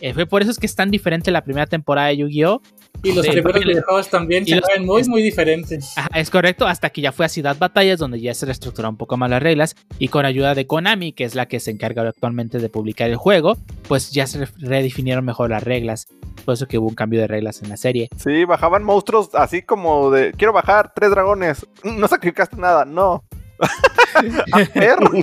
Eh, 0.03 0.13
fue 0.13 0.27
por 0.27 0.43
eso 0.43 0.51
es 0.51 0.59
que 0.59 0.67
es 0.67 0.75
tan 0.75 0.91
diferente 0.91 1.31
la 1.31 1.43
primera 1.43 1.67
temporada 1.67 2.09
de 2.09 2.19
Yu-Gi-Oh! 2.19 2.61
Y 3.05 3.13
los 3.13 3.25
Sí, 3.27 3.33
primeros 3.33 3.65
videojuegos 3.65 4.09
también 4.11 4.45
y 4.47 4.51
se 4.51 4.57
los- 4.57 4.65
ven 4.73 4.87
muy, 4.87 5.03
muy 5.09 5.23
diferentes. 5.23 5.97
Ajá, 5.99 6.09
es 6.15 6.31
correcto, 6.31 6.67
hasta 6.69 6.91
que 6.91 7.01
ya 7.01 7.11
fue 7.11 7.27
a 7.27 7.29
Ciudad 7.29 7.57
Batallas, 7.59 7.99
donde 7.99 8.21
ya 8.21 8.33
se 8.33 8.47
reestructuró 8.47 8.89
un 8.89 8.97
poco 8.97 9.17
más 9.17 9.29
las 9.29 9.43
reglas, 9.43 9.75
y 9.99 10.07
con 10.09 10.25
ayuda 10.25 10.55
de 10.55 10.67
Konami, 10.69 11.13
que 11.13 11.25
es 11.25 11.35
la 11.35 11.47
que 11.47 11.59
se 11.59 11.73
encarga 11.73 12.03
actualmente 12.09 12.59
de 12.59 12.69
publicar 12.69 13.11
el 13.11 13.17
juego, 13.17 13.57
pues 13.89 14.13
ya 14.13 14.27
se 14.29 14.45
re- 14.45 14.53
redefinieron 14.59 15.25
mejor 15.25 15.51
las 15.51 15.65
reglas. 15.65 16.07
Por 16.45 16.55
eso 16.55 16.67
que 16.69 16.79
hubo 16.79 16.89
un 16.89 16.95
cambio 16.95 17.21
de 17.21 17.27
reglas 17.27 17.61
en 17.63 17.69
la 17.71 17.77
serie. 17.77 18.09
sí, 18.17 18.45
bajaban 18.45 18.85
monstruos 18.85 19.31
así 19.35 19.63
como 19.63 20.11
de. 20.11 20.33
Quiero 20.33 20.53
bajar 20.53 20.93
tres 20.95 21.11
dragones. 21.11 21.67
No 21.85 22.07
sacrificaste 22.09 22.57
nada, 22.57 22.85
no. 22.85 23.25
A 24.53 24.65
perro. 24.73 25.11
Sí, 25.13 25.23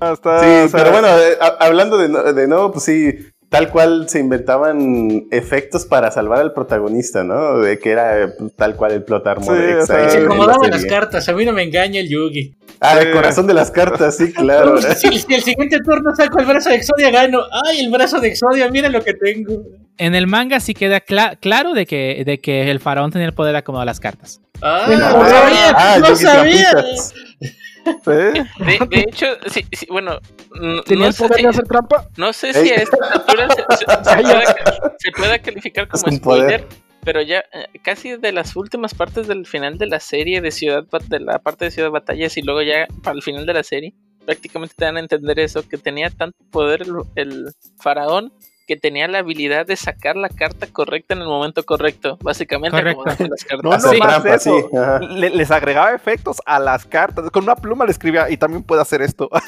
o 0.00 0.16
sea, 0.68 0.68
pero 0.72 0.90
bueno, 0.90 1.06
eh, 1.08 1.36
hablando 1.60 1.96
de, 1.96 2.08
no- 2.08 2.32
de 2.32 2.48
nuevo, 2.48 2.72
pues 2.72 2.84
sí, 2.84 3.14
tal 3.52 3.68
cual 3.70 4.08
se 4.08 4.18
inventaban 4.18 5.26
efectos 5.30 5.84
para 5.84 6.10
salvar 6.10 6.40
al 6.40 6.54
protagonista, 6.54 7.22
¿no? 7.22 7.58
De 7.58 7.78
que 7.78 7.90
era 7.90 8.32
pues, 8.38 8.50
tal 8.56 8.74
cual 8.76 8.92
el 8.92 9.04
plot 9.04 9.26
armor 9.26 9.54
Sí, 9.56 9.72
o 9.74 9.86
sea, 9.86 10.08
Se 10.08 10.18
la 10.20 10.24
acomodaban 10.24 10.70
las 10.70 10.86
cartas, 10.86 11.28
a 11.28 11.32
mí 11.34 11.44
no 11.44 11.52
me 11.52 11.62
engaña 11.62 12.00
el 12.00 12.08
Yugi. 12.08 12.54
Ah, 12.80 12.98
el 12.98 13.12
corazón 13.12 13.46
de 13.46 13.52
las 13.54 13.70
cartas, 13.70 14.16
sí, 14.16 14.32
claro. 14.32 14.76
Si, 14.96 15.18
si 15.18 15.34
el 15.34 15.42
siguiente 15.42 15.76
turno 15.84 16.16
saco 16.16 16.38
el 16.40 16.46
brazo 16.46 16.70
de 16.70 16.76
Exodia, 16.76 17.10
gano. 17.10 17.40
¡Ay, 17.68 17.80
el 17.84 17.90
brazo 17.92 18.18
de 18.20 18.28
Exodia! 18.28 18.68
Mira 18.70 18.88
lo 18.88 19.02
que 19.04 19.12
tengo. 19.12 19.62
En 19.98 20.14
el 20.14 20.26
manga 20.26 20.58
sí 20.58 20.72
queda 20.72 21.00
cla- 21.04 21.38
claro 21.38 21.74
de 21.74 21.84
que, 21.86 22.22
de 22.24 22.40
que 22.40 22.70
el 22.70 22.80
faraón 22.80 23.12
tenía 23.12 23.26
el 23.28 23.34
poder 23.34 23.52
de 23.52 23.58
acomodar 23.58 23.84
las 23.86 24.00
cartas. 24.00 24.40
¡Ah, 24.62 24.86
Ah, 24.88 24.88
no 24.88 25.28
sabía! 25.28 25.74
ah, 25.76 25.98
¡No 26.00 26.16
sabía! 26.16 26.84
De, 28.06 28.46
de 28.90 29.00
hecho, 29.00 29.26
sí, 29.46 29.64
sí, 29.72 29.86
bueno, 29.90 30.18
Tenía 30.86 31.04
no 31.04 31.06
el 31.08 31.12
sé, 31.12 31.22
poder 31.24 31.36
si, 31.38 31.42
de 31.42 31.48
hacer 31.48 31.64
trampa. 31.64 32.08
no 32.16 32.32
sé 32.32 32.48
Ey. 32.48 32.54
si 32.54 32.70
a 32.70 32.76
esta 32.76 32.96
altura 33.12 33.48
se, 33.48 33.62
se- 33.76 33.86
se 33.86 34.22
pueda, 34.22 34.54
se 34.98 35.10
pueda 35.12 35.38
calificar 35.40 35.88
Es 35.92 36.02
como 36.02 36.12
un 36.14 36.20
poder. 36.20 36.60
spoiler, 36.60 36.68
pero 37.04 37.22
ya 37.22 37.38
eh, 37.52 37.66
casi 37.82 38.16
de 38.16 38.32
las 38.32 38.54
últimas 38.56 38.94
partes 38.94 39.26
del 39.26 39.46
final 39.46 39.78
de 39.78 39.86
la 39.86 40.00
serie 40.00 40.40
de 40.40 40.50
Ciudad 40.50 40.84
de 41.08 41.20
la 41.20 41.38
parte 41.40 41.64
de 41.66 41.70
Ciudad 41.72 41.90
Batallas 41.90 42.36
y 42.36 42.42
luego 42.42 42.62
ya 42.62 42.86
para 43.02 43.16
el 43.16 43.22
final 43.22 43.46
de 43.46 43.54
la 43.54 43.62
serie, 43.64 43.94
prácticamente 44.24 44.74
te 44.76 44.84
dan 44.84 44.96
a 44.96 45.00
entender 45.00 45.40
eso, 45.40 45.66
que 45.68 45.78
tenía 45.78 46.10
tanto 46.10 46.36
poder 46.50 46.82
el, 46.82 46.92
el 47.16 47.46
faraón 47.80 48.32
que 48.74 48.80
tenía 48.80 49.06
la 49.08 49.18
habilidad 49.18 49.66
de 49.66 49.76
sacar 49.76 50.16
la 50.16 50.28
carta 50.28 50.66
correcta 50.66 51.14
en 51.14 51.20
el 51.20 51.26
momento 51.28 51.62
correcto, 51.64 52.18
básicamente 52.22 52.76
Correcto. 52.76 53.04
las 53.04 53.16
cartas. 53.44 53.62
No, 53.62 53.72
Hacer 53.72 53.92
no 53.92 53.98
más 53.98 54.08
trampa, 54.22 54.34
eso. 54.36 54.68
sí, 54.70 54.76
ajá. 54.76 54.98
Le- 55.00 55.30
les 55.30 55.50
agregaba 55.50 55.92
efectos 55.94 56.38
a 56.46 56.58
las 56.58 56.84
cartas. 56.84 57.30
Con 57.30 57.44
una 57.44 57.56
pluma 57.56 57.84
le 57.84 57.90
escribía 57.92 58.30
y 58.30 58.36
también 58.36 58.62
puede 58.62 58.82
hacer 58.82 59.02
esto. 59.02 59.28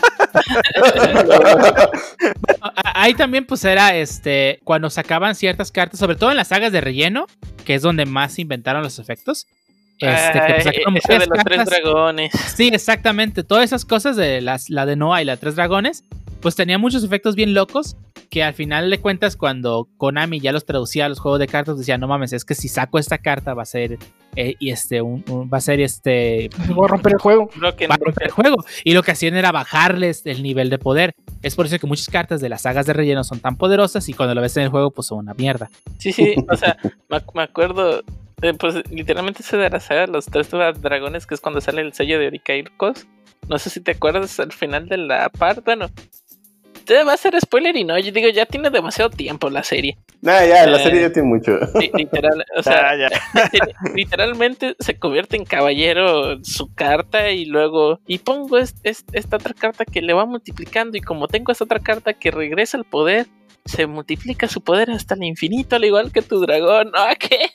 A- 2.61 3.03
Ahí 3.03 3.15
también 3.15 3.45
pues 3.47 3.65
era 3.65 3.95
este 3.95 4.61
cuando 4.65 4.91
sacaban 4.91 5.35
ciertas 5.35 5.71
cartas, 5.73 5.99
sobre 6.01 6.17
todo 6.17 6.31
en 6.31 6.37
las 6.37 6.49
sagas 6.49 6.73
de 6.73 6.81
relleno, 6.81 7.27
que 7.65 7.75
es 7.75 7.83
donde 7.83 8.07
más 8.07 8.35
se 8.35 8.43
inventaron 8.43 8.83
los 8.83 8.99
efectos. 8.99 9.47
Este, 10.01 10.33
que, 10.41 10.55
pues, 10.55 10.67
Ay, 10.67 10.97
esa 10.97 11.13
de 11.19 11.27
los 11.27 11.39
tres 11.45 11.65
dragones. 11.67 12.33
Sí, 12.57 12.69
exactamente. 12.73 13.45
Todas 13.45 13.65
esas 13.65 13.85
cosas 13.85 14.17
de 14.17 14.41
las, 14.41 14.69
la 14.69 14.87
de 14.87 14.97
Noah 14.97 15.23
y 15.23 15.25
la 15.25 15.37
Tres 15.37 15.55
Dragones, 15.55 16.03
pues 16.45 16.55
tenía 16.55 16.77
muchos 16.77 17.03
efectos 17.03 17.35
bien 17.37 17.55
locos 17.55 17.97
que 18.31 18.43
al 18.45 18.53
final 18.53 18.91
de 18.91 19.01
cuentas 19.01 19.35
cuando 19.37 19.89
Konami 19.97 20.41
ya 20.41 20.53
los 20.53 20.67
traducía 20.67 21.07
a 21.07 21.09
los 21.09 21.19
juegos 21.19 21.41
de 21.41 21.47
cartas 21.49 21.79
decía, 21.79 21.97
no 21.97 22.07
mames, 22.07 22.35
es 22.35 22.45
que 22.45 22.55
si 22.55 22.69
saco 22.69 22.99
esta 22.99 23.17
carta 23.17 23.55
va 23.55 23.63
a 23.63 23.67
ser 23.67 23.97
eh, 24.37 24.55
y 24.59 24.71
este 24.71 25.01
un, 25.01 25.25
un- 25.31 25.49
va 25.53 25.57
a 25.59 25.61
ser 25.63 25.81
este 25.81 26.51
Voy 26.69 26.85
a 26.85 26.89
romper 26.89 27.13
el 27.15 27.19
juego. 27.19 27.49
Broken, 27.57 27.91
va 27.91 27.95
a 27.95 27.99
romper 28.05 28.27
el 28.27 28.31
juego 28.33 28.65
y 28.85 28.93
lo 28.93 29.03
que 29.03 29.13
hacían 29.13 29.35
era 29.37 29.53
bajarles 29.53 30.27
el 30.27 30.43
nivel 30.43 30.69
de 30.69 30.79
poder. 30.79 31.15
Es 31.43 31.55
por 31.57 31.65
eso 31.67 31.79
que 31.79 31.87
muchas 31.87 32.09
cartas 32.09 32.41
de 32.43 32.49
las 32.51 32.61
sagas 32.63 32.85
de 32.85 32.93
relleno 32.93 33.25
son 33.25 33.41
tan 33.41 33.57
poderosas 33.57 34.07
y 34.11 34.13
cuando 34.13 34.35
lo 34.35 34.43
ves 34.43 34.55
en 34.59 34.65
el 34.65 34.69
juego 34.69 34.91
pues 34.91 35.07
son 35.09 35.19
una 35.21 35.33
mierda. 35.33 35.71
Sí, 35.99 36.13
sí, 36.13 36.35
o 36.51 36.57
sea, 36.57 36.77
me, 37.09 37.17
ac- 37.17 37.33
me 37.35 37.43
acuerdo, 37.43 38.01
eh, 38.43 38.53
pues 38.59 38.75
literalmente 38.91 39.43
ese 39.43 39.57
de 39.57 39.71
la 39.71 39.81
saga 39.81 40.03
de 40.03 40.09
los 40.09 40.27
tres 40.27 40.51
dragones, 40.51 41.27
que 41.27 41.35
es 41.35 41.41
cuando 41.41 41.61
sale 41.63 41.81
el 41.81 41.95
sello 41.95 42.19
de 42.19 42.27
Orikairkos. 42.27 43.07
No 43.49 43.59
sé 43.59 43.69
si 43.69 43.81
te 43.81 43.91
acuerdas 43.93 44.41
al 44.41 44.53
final 44.53 44.89
de 44.89 44.97
la 44.97 45.29
parte, 45.29 45.61
bueno, 45.67 45.91
Este 46.87 47.03
va 47.03 47.15
a 47.15 47.17
ser 47.17 47.41
spoiler 47.41 47.75
y 47.77 47.83
no, 47.85 47.99
yo 47.99 48.13
digo, 48.13 48.29
ya 48.29 48.45
tiene 48.45 48.69
demasiado 48.69 49.09
tiempo 49.09 49.49
la 49.49 49.63
serie. 49.65 49.97
Nah, 50.21 50.45
ya, 50.45 50.67
la 50.67 50.79
Eh, 50.79 50.83
serie 50.85 51.01
ya 51.01 51.11
tiene 51.13 51.29
mucho. 51.29 51.53
Li- 51.81 51.91
Literal, 51.95 52.45
o 52.59 52.63
sea, 52.63 52.91
Ah, 52.91 52.97
ya. 52.97 53.09
literalmente 53.95 54.77
se 54.79 54.99
convierte 54.99 55.37
en 55.39 55.45
caballero 55.47 56.37
su 56.45 56.75
carta 56.75 57.31
y 57.31 57.47
luego 57.47 58.01
y 58.07 58.19
pongo 58.19 58.59
es- 58.59 58.75
es- 58.83 59.05
esta 59.13 59.37
otra 59.37 59.55
carta 59.55 59.87
que 59.87 60.03
le 60.03 60.13
va 60.13 60.27
multiplicando 60.27 60.99
y 60.99 61.01
como 61.01 61.27
tengo 61.27 61.53
esta 61.53 61.65
otra 61.65 61.79
carta 61.81 62.13
que 62.13 62.31
regresa 62.31 62.77
al 62.77 62.85
poder 62.85 63.27
se 63.65 63.87
multiplica 63.87 64.47
su 64.47 64.61
poder 64.61 64.91
hasta 64.91 65.15
el 65.15 65.23
infinito 65.25 65.77
al 65.77 65.87
igual 65.87 66.13
que 66.13 66.21
tu 66.21 66.39
dragón 66.39 66.91
¿no? 66.93 67.01
¿qué? 67.19 67.49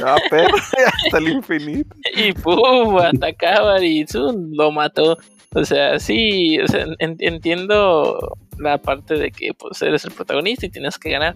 No, 0.00 0.16
pero 0.30 0.48
hasta 1.06 1.18
el 1.18 1.28
infinito. 1.28 1.94
y 2.12 2.32
pum 2.32 2.98
atacaba 2.98 3.80
y 3.84 4.04
¡zum! 4.04 4.50
lo 4.52 4.72
mató 4.72 5.16
o 5.54 5.64
sea 5.64 5.98
sí 5.98 6.58
o 6.60 6.66
sea, 6.68 6.84
en- 6.98 7.16
entiendo 7.20 8.36
la 8.58 8.78
parte 8.78 9.14
de 9.14 9.30
que 9.30 9.54
pues 9.54 9.80
eres 9.82 10.04
el 10.04 10.12
protagonista 10.12 10.66
y 10.66 10.70
tienes 10.70 10.98
que 10.98 11.10
ganar 11.10 11.34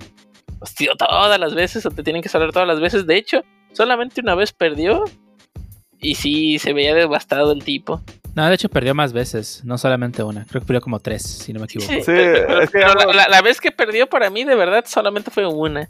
pues, 0.59 0.75
tío, 0.75 0.95
todas 0.97 1.39
las 1.41 1.55
veces 1.55 1.85
o 1.87 1.91
te 1.91 2.03
tienen 2.03 2.23
que 2.23 2.29
salir 2.29 2.51
todas 2.53 2.69
las 2.69 2.81
veces 2.81 3.07
de 3.07 3.17
hecho 3.17 3.43
solamente 3.73 4.21
una 4.21 4.35
vez 4.35 4.53
perdió 4.53 5.05
y 6.01 6.17
sí 6.17 6.59
se 6.59 6.73
veía 6.73 6.95
devastado 6.95 7.53
el 7.53 7.63
tipo 7.65 8.01
No, 8.35 8.47
de 8.49 8.55
hecho 8.55 8.69
perdió 8.69 8.93
más 8.95 9.13
veces, 9.13 9.61
no 9.65 9.79
solamente 9.79 10.23
una. 10.25 10.45
Creo 10.47 10.61
que 10.63 10.67
perdió 10.67 10.81
como 10.81 10.99
tres, 11.01 11.23
si 11.23 11.53
no 11.53 11.61
me 11.61 11.67
equivoco. 11.71 11.93
Sí, 11.93 12.01
Sí, 12.01 12.05
pero, 12.07 12.61
es 12.63 12.71
que 12.71 12.79
pero 12.81 12.95
la, 12.95 13.01
algo- 13.03 13.13
la- 13.13 13.29
la 13.29 13.41
vez 13.43 13.61
que 13.61 13.71
perdió 13.71 14.09
para 14.09 14.29
mí 14.31 14.43
de 14.45 14.55
verdad 14.57 14.85
solamente 14.87 15.31
fue 15.31 15.47
una 15.47 15.89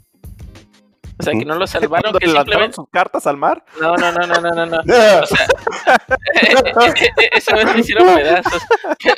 o 1.19 1.23
sea 1.23 1.33
que 1.33 1.45
no 1.45 1.55
lo 1.55 1.65
salvaron 1.67 2.13
que 2.17 2.27
simplemente 2.27 2.75
sus 2.75 2.89
cartas 2.89 3.25
al 3.27 3.37
mar. 3.37 3.63
no 3.81 3.95
no 3.95 4.11
no 4.11 4.27
no 4.27 4.39
no 4.41 4.51
no 4.51 4.65
no 4.65 4.77
O 5.23 5.25
sea, 5.25 5.47
esa 7.33 7.55
vez 7.55 7.65
me 7.73 7.79
hicieron 7.79 8.15
pedazos. 8.15 8.61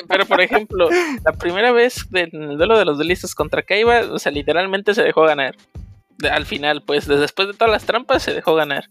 Pero, 0.08 0.26
por 0.26 0.42
ejemplo, 0.42 0.90
la 1.24 1.32
primera 1.34 1.72
vez 1.72 2.06
del 2.10 2.30
en 2.34 2.44
el 2.44 2.58
duelo 2.58 2.78
de 2.78 2.86
los 2.86 2.98
duelistas 2.98 3.36
contra 3.36 3.62
Kaiba, 3.64 4.02
o 4.12 4.20
sea, 4.20 4.32
literalmente 4.32 4.94
se 4.94 5.04
dejó 5.04 5.24
ganar. 5.24 5.56
De- 6.18 6.30
al 6.30 6.46
final, 6.46 6.82
pues, 6.86 7.08
de- 7.08 7.18
después 7.18 7.48
de 7.48 7.54
todas 7.54 7.72
las 7.72 7.86
trampas, 7.86 8.24
se 8.24 8.34
dejó 8.34 8.56
ganar. 8.56 8.86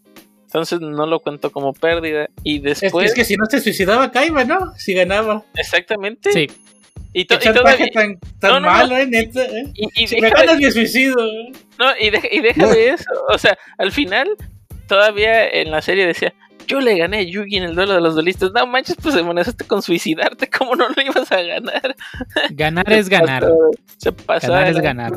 Entonces 0.44 0.80
no 0.80 1.06
lo 1.06 1.20
cuento 1.20 1.50
como 1.50 1.72
pérdida. 1.72 2.28
Y 2.44 2.56
Es 2.68 2.78
que, 2.80 2.86
después, 2.86 3.06
es 3.10 3.14
que 3.14 3.24
si 3.24 3.36
no 3.36 3.46
se 3.46 3.60
suicidaba 3.60 4.10
Kaiba, 4.12 4.44
¿no? 4.44 4.72
Si 4.76 4.94
ganaba. 4.94 5.42
exactamente. 5.56 6.30
Sí, 6.32 6.46
Y, 7.12 7.24
to- 7.24 7.34
y 7.42 7.52
todavía. 7.52 7.88
tan, 7.90 8.18
tan 8.38 8.50
No, 8.50 8.60
no, 8.60 8.66
no. 8.66 8.72
malo, 8.72 8.96
¿eh? 8.96 9.06
Neta, 9.06 9.42
¿eh? 9.44 9.72
Y, 9.74 10.04
y 10.04 10.06
Si 10.06 10.16
me 10.20 10.28
deja 10.28 10.40
de- 10.42 10.46
ganas, 10.46 10.62
me 10.62 10.70
suicido. 10.70 11.24
¿eh? 11.26 11.52
No, 11.78 11.86
y 11.98 12.10
deja, 12.10 12.28
y 12.30 12.40
deja 12.40 12.66
de 12.68 12.88
eso. 12.90 13.10
O 13.30 13.38
sea, 13.38 13.58
al 13.78 13.90
final, 13.90 14.28
todavía 14.86 15.48
en 15.48 15.70
la 15.72 15.82
serie 15.82 16.06
decía, 16.06 16.32
yo 16.66 16.80
le 16.80 16.96
gané 16.98 17.18
a 17.18 17.22
Yugi 17.22 17.56
en 17.56 17.64
el 17.64 17.74
duelo 17.74 17.94
de 17.94 18.00
los 18.00 18.14
duelistas. 18.14 18.52
No 18.52 18.66
manches, 18.66 18.96
pues 19.02 19.14
amenazaste 19.16 19.64
con 19.66 19.82
suicidarte. 19.82 20.48
¿Cómo 20.50 20.74
no 20.76 20.88
lo 20.88 21.02
ibas 21.02 21.30
a 21.32 21.42
ganar? 21.42 21.94
ganar 22.50 22.92
es 22.92 23.08
ganar. 23.08 23.46
Se 23.96 24.12
pasó. 24.12 24.48
Ganar 24.52 24.68
es 24.68 24.76
la- 24.76 24.82
ganar. 24.82 25.12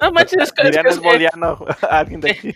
No 0.00 0.12
manches, 0.12 0.42
es, 0.42 0.52
es- 0.68 0.76
es- 0.88 0.96
es- 0.96 1.02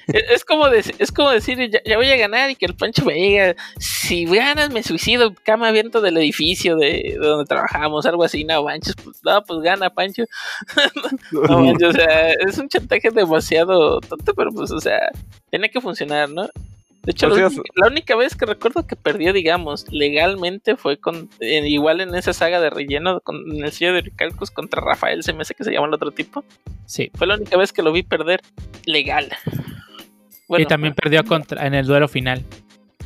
es 0.30 0.44
como 0.44 0.66
dec- 0.68 0.94
es 0.98 1.12
como 1.12 1.30
decir, 1.30 1.70
ya, 1.70 1.80
ya 1.84 1.96
voy 1.96 2.10
a 2.10 2.16
ganar 2.16 2.50
y 2.50 2.56
que 2.56 2.66
el 2.66 2.74
Pancho 2.74 3.04
me 3.04 3.14
diga, 3.14 3.54
si 3.78 4.24
ganas 4.26 4.70
me 4.70 4.82
suicido, 4.82 5.34
cama 5.44 5.68
abierto 5.68 6.00
del 6.00 6.16
edificio 6.18 6.76
de, 6.76 7.16
de 7.18 7.18
donde 7.18 7.44
trabajamos, 7.46 8.06
algo 8.06 8.24
así. 8.24 8.44
No 8.44 8.62
manches, 8.64 8.94
pues 9.02 9.20
no, 9.24 9.42
pues 9.44 9.60
gana 9.60 9.90
Pancho. 9.90 10.24
No 11.32 11.58
manches, 11.60 11.88
o 11.88 11.92
sea, 11.92 12.30
es 12.32 12.58
un 12.58 12.68
chantaje 12.68 13.10
demasiado 13.10 14.00
tonto, 14.00 14.34
pero 14.34 14.50
pues, 14.50 14.70
o 14.70 14.80
sea, 14.80 14.98
tiene 15.50 15.70
que 15.70 15.80
funcionar, 15.80 16.28
¿no? 16.28 16.48
De 17.04 17.10
hecho, 17.12 17.28
la, 17.28 17.46
única- 17.46 17.62
la 17.74 17.86
única 17.88 18.16
vez 18.16 18.36
que 18.36 18.46
recuerdo 18.46 18.86
que 18.86 18.94
perdió, 18.94 19.32
digamos, 19.32 19.86
legalmente 19.90 20.76
fue 20.76 20.98
con 20.98 21.28
eh, 21.40 21.66
igual 21.68 22.00
en 22.00 22.14
esa 22.14 22.32
saga 22.32 22.60
de 22.60 22.70
relleno 22.70 23.20
con 23.20 23.50
en 23.50 23.64
el 23.64 23.72
sello 23.72 23.92
de 23.94 24.02
Ricalcos 24.02 24.50
contra 24.52 24.80
Rafael, 24.80 25.22
se 25.24 25.32
me 25.32 25.42
hace 25.42 25.54
que 25.54 25.64
se 25.64 25.72
llama 25.72 25.88
el 25.88 25.94
otro 25.94 26.12
tipo. 26.12 26.44
Sí. 26.86 27.10
Fue 27.14 27.26
la 27.26 27.34
única 27.34 27.56
vez 27.56 27.72
que 27.72 27.82
lo 27.82 27.90
vi 27.92 28.02
perder 28.04 28.40
legal. 28.86 29.32
Bueno, 30.48 30.62
y 30.62 30.66
también 30.66 30.94
perdió 30.94 31.24
contra, 31.24 31.66
en 31.66 31.74
el 31.74 31.86
duelo 31.86 32.06
final. 32.08 32.44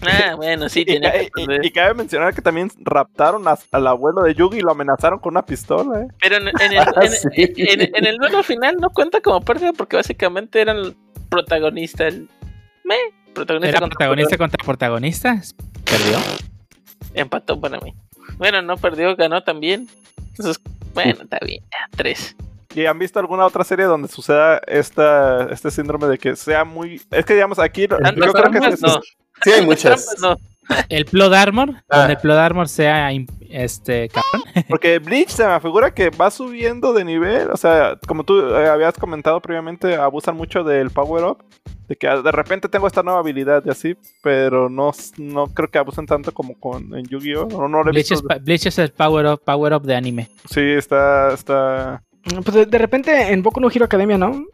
Ah, 0.03 0.35
bueno, 0.37 0.69
sí, 0.69 0.81
Y, 0.83 0.85
tenía 0.85 1.13
que 1.13 1.25
y- 1.25 1.31
perder. 1.31 1.65
y 1.65 1.71
cabe 1.71 1.95
mencionar 1.95 2.35
que 2.35 2.43
también 2.43 2.71
raptaron 2.81 3.49
a- 3.49 3.57
al 3.73 3.87
abuelo 3.87 4.23
de 4.25 4.35
Yugi 4.35 4.59
y 4.59 4.61
lo 4.61 4.73
amenazaron 4.73 5.19
con 5.21 5.33
una 5.33 5.47
pistola. 5.47 6.03
¿eh? 6.03 6.07
Pero 6.21 6.37
en, 6.37 6.49
en 6.49 6.73
el, 6.73 6.79
Ah, 6.79 6.93
en- 7.01 7.11
sí. 7.13 7.29
en- 7.57 7.97
en 7.97 8.07
el 8.07 8.19
duelo 8.19 8.43
final 8.43 8.77
no 8.79 8.91
cuenta 8.91 9.23
como 9.23 9.41
pérdida 9.41 9.73
porque 9.73 9.97
básicamente 9.97 10.61
era 10.61 10.73
el 10.73 10.95
protagonista. 11.31 12.07
El, 12.09 12.29
me, 12.85 12.95
protagonista 13.37 13.68
Era 13.70 13.81
contra 13.81 13.96
protagonista 13.96 14.37
contra 14.38 14.64
protagonista. 14.64 15.42
Perdió. 15.85 16.18
Empató 17.14 17.61
para 17.61 17.79
mí. 17.81 17.94
Bueno, 18.38 18.61
no 18.62 18.77
perdió, 18.77 19.14
ganó 19.16 19.42
también. 19.42 19.88
Entonces, 20.31 20.61
bueno, 20.94 21.22
está 21.22 21.38
bien. 21.44 21.62
tres. 21.96 22.35
¿Y 22.75 22.85
han 22.87 22.99
visto 22.99 23.18
alguna 23.18 23.46
otra 23.46 23.64
serie 23.64 23.87
donde 23.87 24.09
suceda 24.09 24.59
esta, 24.66 25.44
este 25.51 25.70
síndrome 25.70 26.09
de 26.09 26.18
que 26.18 26.37
sea 26.37 26.64
muy... 26.64 27.01
Es 27.11 27.25
que 27.25 27.33
digamos 27.35 27.59
aquí... 27.59 27.83
Yo 27.83 27.96
creo 27.96 28.33
que 28.33 28.33
trampas, 28.33 28.75
es- 28.75 28.83
no. 28.83 29.01
Sí, 29.42 29.51
hay 29.53 29.64
muchas. 29.64 30.07
trampas, 30.07 30.20
no. 30.20 30.37
El 30.89 31.05
Plot 31.05 31.33
Armor, 31.33 31.75
Ah. 31.89 31.99
donde 31.99 32.15
el 32.15 32.19
Plot 32.21 32.37
Armor 32.39 32.69
sea 32.69 33.11
este 33.49 34.09
cabrón. 34.09 34.43
Porque 34.69 34.99
Bleach 34.99 35.29
se 35.29 35.47
me 35.47 35.61
figura 35.61 35.93
que 35.95 36.11
va 36.11 36.31
subiendo 36.31 36.93
de 36.93 37.05
nivel. 37.05 37.51
O 37.51 37.57
sea, 37.57 37.99
como 38.07 38.25
tú 38.25 38.41
eh, 38.55 38.69
habías 38.69 38.95
comentado 38.95 39.41
previamente, 39.41 39.95
abusan 39.97 40.37
mucho 40.37 40.65
del 40.65 40.91
power 40.91 41.25
up. 41.25 41.45
De 41.89 41.95
que 41.95 42.09
de 42.09 42.33
repente 42.33 42.69
tengo 42.69 42.89
esta 42.89 43.05
nueva 43.05 43.21
habilidad 43.21 43.63
y 43.65 43.71
así. 43.71 43.97
Pero 44.23 44.69
no, 44.69 44.91
no 45.19 45.47
creo 45.49 45.71
que 45.71 45.79
abusen 45.79 46.07
tanto 46.07 46.33
como 46.33 46.59
con 46.59 46.93
en 46.97 47.07
Yu-Gi-Oh! 47.07 47.47
No, 47.47 47.69
no 47.69 47.85
Bleach 47.85 48.11
es, 48.11 48.23
Bleach 48.23 48.67
es 48.67 48.79
el 48.79 48.91
power 48.91 49.27
up, 49.27 49.43
power 49.45 49.73
up 49.75 49.83
de 49.83 49.95
anime. 49.95 50.29
Sí, 50.51 50.61
está, 50.61 51.33
está... 51.33 52.03
Pues 52.45 52.55
de, 52.55 52.67
de 52.67 52.79
repente 52.79 53.33
en 53.33 53.41
Boku 53.41 53.61
no 53.61 53.71
Hero 53.71 53.85
Academia, 53.85 54.19
¿no? 54.19 54.45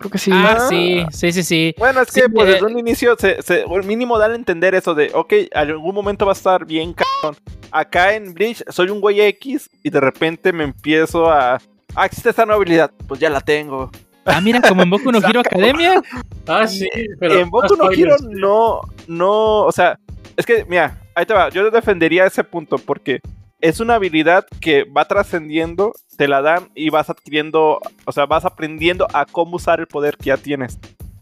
Creo 0.00 0.10
que 0.10 0.18
sí. 0.18 0.30
Ah, 0.34 0.66
sí, 0.68 1.04
sí, 1.12 1.30
sí, 1.30 1.42
sí. 1.42 1.74
Bueno, 1.78 2.00
es 2.00 2.08
Sí, 2.08 2.22
que 2.22 2.28
pues, 2.30 2.48
eh, 2.48 2.52
desde 2.54 2.64
un 2.66 2.78
inicio, 2.78 3.14
se, 3.18 3.40
se- 3.42 3.64
mínimo 3.84 4.18
dan 4.18 4.32
a 4.32 4.34
entender 4.34 4.74
eso 4.74 4.94
de, 4.94 5.10
ok, 5.14 5.32
algún 5.54 5.94
momento 5.94 6.24
va 6.24 6.32
a 6.32 6.34
estar 6.34 6.64
bien 6.64 6.94
cabrón. 6.94 7.38
Acá 7.70 8.14
en 8.14 8.32
Bleach 8.32 8.64
soy 8.70 8.88
un 8.88 9.00
güey 9.00 9.20
X 9.20 9.68
y 9.82 9.90
de 9.90 10.00
repente 10.00 10.52
me 10.54 10.64
empiezo 10.64 11.30
a... 11.30 11.60
Ah, 11.94 12.06
existe 12.06 12.30
esta 12.30 12.46
nueva 12.46 12.56
habilidad. 12.62 12.90
Pues 13.06 13.20
ya 13.20 13.28
la 13.28 13.40
tengo. 13.42 13.90
Ah, 14.24 14.40
mira, 14.40 14.60
como 14.62 14.82
en 14.82 14.88
Boku 14.90 15.12
no 15.12 15.18
Hero 15.28 15.40
Academia. 15.40 16.02
Ah, 16.46 16.66
sí, 16.66 16.88
pero. 17.18 17.34
en 17.34 17.50
Boku 17.50 17.76
no. 17.76 17.90
Hero 17.90 18.16
no, 18.30 18.80
no, 19.06 19.62
o 19.62 19.72
sea, 19.72 19.98
es 20.36 20.46
que, 20.46 20.64
mira, 20.66 20.98
ahí 21.14 21.26
te 21.26 21.34
va, 21.34 21.50
yo 21.50 21.70
defendería 21.70 22.24
ese 22.26 22.42
punto 22.42 22.78
porque 22.78 23.20
es 23.60 23.80
una 23.80 23.96
habilidad 23.96 24.46
que 24.60 24.84
va 24.84 25.06
trascendiendo, 25.06 25.92
te 26.16 26.28
la 26.28 26.42
dan 26.42 26.70
y 26.74 26.90
vas 26.90 27.10
adquiriendo, 27.10 27.80
o 28.04 28.12
sea, 28.12 28.26
vas 28.26 28.44
aprendiendo 28.44 29.06
a 29.12 29.26
cómo 29.26 29.56
usar 29.56 29.80
el 29.80 29.86
poder 29.86 30.16
que 30.16 30.26
ya 30.26 30.36
tienes. 30.36 30.78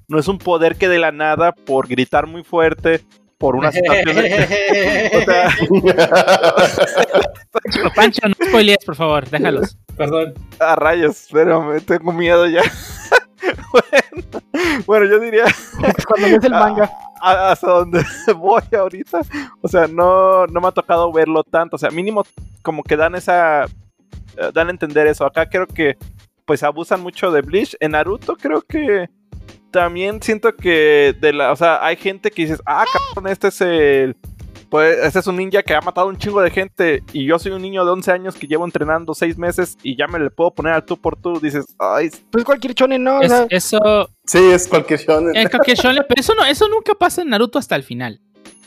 No 0.09 0.19
es 0.19 0.29
un 0.29 0.39
poder 0.39 0.77
que 0.77 0.89
de 0.89 0.99
la 0.99 1.13
nada, 1.13 1.53
por 1.53 1.89
gritar 1.89 2.27
muy 2.27 2.43
fuerte, 2.43 3.03
por 3.39 3.55
una 3.55 3.71
situación 3.71 4.17
sea, 5.25 5.51
Pancho, 7.95 8.29
no 8.29 8.35
spoilees, 8.47 8.85
por 8.85 8.97
favor, 8.97 9.29
déjalos. 9.29 9.79
Perdón. 9.97 10.35
a 10.59 10.77
rayos, 10.77 11.29
pero 11.33 11.63
me 11.63 11.81
tengo 11.81 12.13
miedo 12.13 12.47
ya. 12.47 12.63
bueno, 13.73 14.43
bueno, 14.87 15.07
yo 15.07 15.19
diría 15.21 15.45
Cuando 16.07 16.29
ves 16.29 16.45
el 16.45 16.51
manga. 16.53 16.91
a- 17.21 17.51
hasta 17.53 17.69
donde 17.71 18.05
voy 18.37 18.63
ahorita. 18.77 19.21
O 19.61 19.69
sea, 19.69 19.87
no, 19.87 20.47
no 20.47 20.61
me 20.61 20.69
ha 20.69 20.73
tocado 20.73 21.13
verlo 21.13 21.45
tanto. 21.45 21.77
O 21.77 21.79
sea, 21.79 21.91
mínimo 21.91 22.25
como 22.63 22.83
que 22.83 22.97
dan 22.97 23.15
esa... 23.15 23.65
eh, 23.65 24.51
Dan 24.53 24.69
a 24.69 24.71
entender 24.71 25.07
eso. 25.07 25.25
Acá 25.27 25.49
creo 25.49 25.67
que 25.67 25.97
pues 26.45 26.63
abusan 26.63 27.01
mucho 27.03 27.31
de 27.31 27.43
Bleach. 27.43 27.77
En 27.81 27.93
Naruto 27.93 28.37
creo 28.37 28.63
que 28.63 29.09
también 29.71 30.23
siento 30.23 30.55
que 30.57 31.15
de 31.21 31.33
la... 31.35 31.53
O 31.53 31.57
sea, 31.57 31.85
hay 31.85 31.97
gente 31.97 32.31
que 32.31 32.43
dices, 32.43 32.63
ah, 32.65 32.85
cabrón, 33.15 33.31
este 33.31 33.49
es 33.49 33.61
el... 33.61 34.17
Pues 34.71 34.99
este 35.03 35.21
es 35.21 35.27
un 35.27 35.37
ninja 35.37 35.63
que 35.63 35.75
ha 35.75 35.81
matado 35.81 36.09
un 36.09 36.19
chingo 36.19 36.43
de 36.43 36.51
gente 36.51 37.03
y 37.15 37.25
yo 37.25 37.39
soy 37.39 37.53
un 37.53 37.63
niño 37.63 37.85
de 37.87 37.91
11 37.91 38.13
años 38.13 38.35
que 38.35 38.47
llevo 38.47 38.67
entrenando 38.67 39.15
6 39.15 39.39
meses 39.39 39.79
y 39.83 39.97
ya 39.97 40.07
me 40.07 40.19
le 40.19 40.29
puedo 40.31 40.51
poner 40.53 40.75
al 40.75 40.85
tú 40.85 40.99
por 40.99 41.17
tú. 41.21 41.41
Dices, 41.41 41.65
ay, 41.79 42.11
Pues 42.31 42.45
cualquier 42.45 42.75
chonen, 42.75 43.03
¿no? 43.03 43.19
O 43.19 43.23
Es- 43.23 43.29
sea, 43.31 43.47
eso, 43.49 44.11
Sí, 44.27 44.39
es 44.39 44.69
cualquier 44.69 45.01
shonen. 45.01 45.35
es 45.37 45.49
cualquier 45.49 45.77
shonen, 45.79 46.05
pero 46.07 46.21
eso 46.21 46.35
no, 46.35 46.45
eso 46.45 46.69
nunca 46.69 46.95
pasa 46.95 47.23
en 47.23 47.31
Naruto 47.31 47.59
hasta 47.59 47.77
el 47.77 47.83
final. 47.83 48.21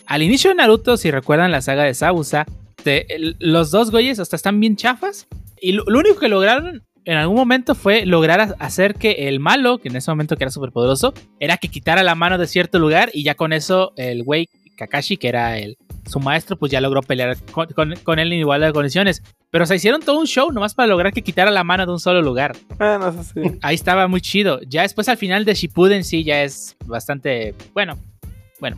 Al 0.07 0.23
inicio 0.23 0.49
de 0.49 0.55
Naruto, 0.55 0.97
si 0.97 1.11
recuerdan 1.11 1.51
la 1.51 1.61
saga 1.61 1.83
de 1.83 1.93
Sabusa, 1.93 2.45
te- 2.83 3.13
el- 3.13 3.35
los 3.39 3.69
dos 3.69 3.91
güeyes 3.91 4.19
hasta 4.19 4.35
están 4.35 4.59
bien 4.59 4.75
chafas. 4.75 5.27
Y 5.61 5.73
lo, 5.73 5.83
lo 5.85 5.99
único 5.99 6.19
que 6.19 6.29
lograron 6.29 6.81
en 7.05 7.17
algún 7.17 7.35
momento 7.37 7.75
fue 7.75 8.05
lograr 8.07 8.55
hacer 8.59 8.95
que 8.95 9.27
el 9.27 9.39
malo, 9.39 9.77
que 9.77 9.89
en 9.89 9.95
ese 9.95 10.09
momento 10.09 10.35
que 10.35 10.43
era 10.45 10.51
súper 10.51 10.71
poderoso, 10.71 11.13
era 11.39 11.57
que 11.57 11.67
quitara 11.67 12.01
la 12.01 12.15
mano 12.15 12.39
de 12.39 12.47
cierto 12.47 12.79
lugar 12.79 13.11
y 13.13 13.23
ya 13.23 13.35
con 13.35 13.53
eso 13.53 13.93
el 13.97 14.23
güey 14.23 14.49
Kakashi, 14.77 15.17
que 15.17 15.27
era 15.27 15.59
el, 15.59 15.77
su 16.11 16.19
maestro, 16.19 16.55
pues 16.57 16.71
ya 16.71 16.79
logró 16.81 17.01
pelear 17.01 17.35
con, 17.51 17.65
con- 17.67 17.95
con 18.03 18.19
él 18.19 18.31
en 18.33 18.39
igualdad 18.39 18.67
de 18.67 18.73
condiciones. 18.73 19.23
Pero 19.49 19.65
se 19.65 19.75
hicieron 19.75 20.01
todo 20.01 20.19
un 20.19 20.27
show 20.27 20.51
nomás 20.51 20.75
para 20.75 20.87
lograr 20.87 21.11
que 21.13 21.23
quitara 21.23 21.49
la 21.49 21.63
mano 21.63 21.85
de 21.85 21.91
un 21.91 21.99
solo 21.99 22.21
lugar. 22.21 22.55
bueno, 22.77 23.07
eso 23.09 23.23
sí. 23.23 23.41
Ahí 23.61 23.75
estaba 23.75 24.07
muy 24.07 24.21
chido. 24.21 24.59
Ya 24.67 24.83
después 24.83 25.09
al 25.09 25.17
final 25.17 25.43
de 25.45 25.53
Shippuden 25.55 26.03
sí 26.03 26.23
ya 26.23 26.43
es 26.43 26.75
bastante 26.85 27.55
bueno. 27.73 27.97
Bueno, 28.59 28.77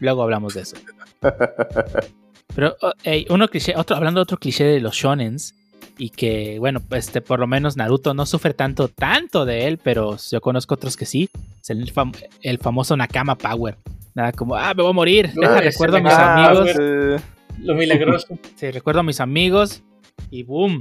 luego 0.00 0.22
hablamos 0.22 0.54
de 0.54 0.60
eso. 0.62 0.76
Pero 2.54 2.76
oh, 2.82 2.92
uno 3.30 3.48
cliché, 3.48 3.74
otro 3.76 3.96
hablando 3.96 4.20
de 4.20 4.22
otro 4.22 4.36
cliché 4.36 4.64
de 4.64 4.80
los 4.80 4.94
shonens. 4.94 5.54
y 5.98 6.10
que, 6.10 6.58
bueno, 6.58 6.80
este, 6.90 7.20
por 7.20 7.40
lo 7.40 7.46
menos 7.46 7.76
Naruto 7.76 8.14
no 8.14 8.26
sufre 8.26 8.54
tanto, 8.54 8.88
tanto 8.88 9.44
de 9.44 9.66
él, 9.66 9.78
pero 9.82 10.16
yo 10.30 10.40
conozco 10.40 10.74
otros 10.74 10.96
que 10.96 11.06
sí. 11.06 11.28
Es 11.60 11.70
el, 11.70 11.92
fam- 11.92 12.14
el 12.42 12.58
famoso 12.58 12.96
Nakama 12.96 13.36
Power. 13.36 13.76
Nada 14.14 14.32
como, 14.32 14.54
ah, 14.54 14.72
me 14.74 14.82
voy 14.82 14.90
a 14.90 14.94
morir. 14.94 15.30
No, 15.34 15.48
Deja, 15.50 15.60
recuerdo 15.60 15.96
a 15.96 16.00
mis 16.00 16.12
amigos. 16.12 16.70
Lo 17.58 17.74
milagroso. 17.74 18.38
Sí, 18.56 18.70
recuerdo 18.70 19.00
a 19.00 19.02
mis 19.02 19.20
amigos 19.20 19.82
y 20.30 20.42
boom. 20.42 20.80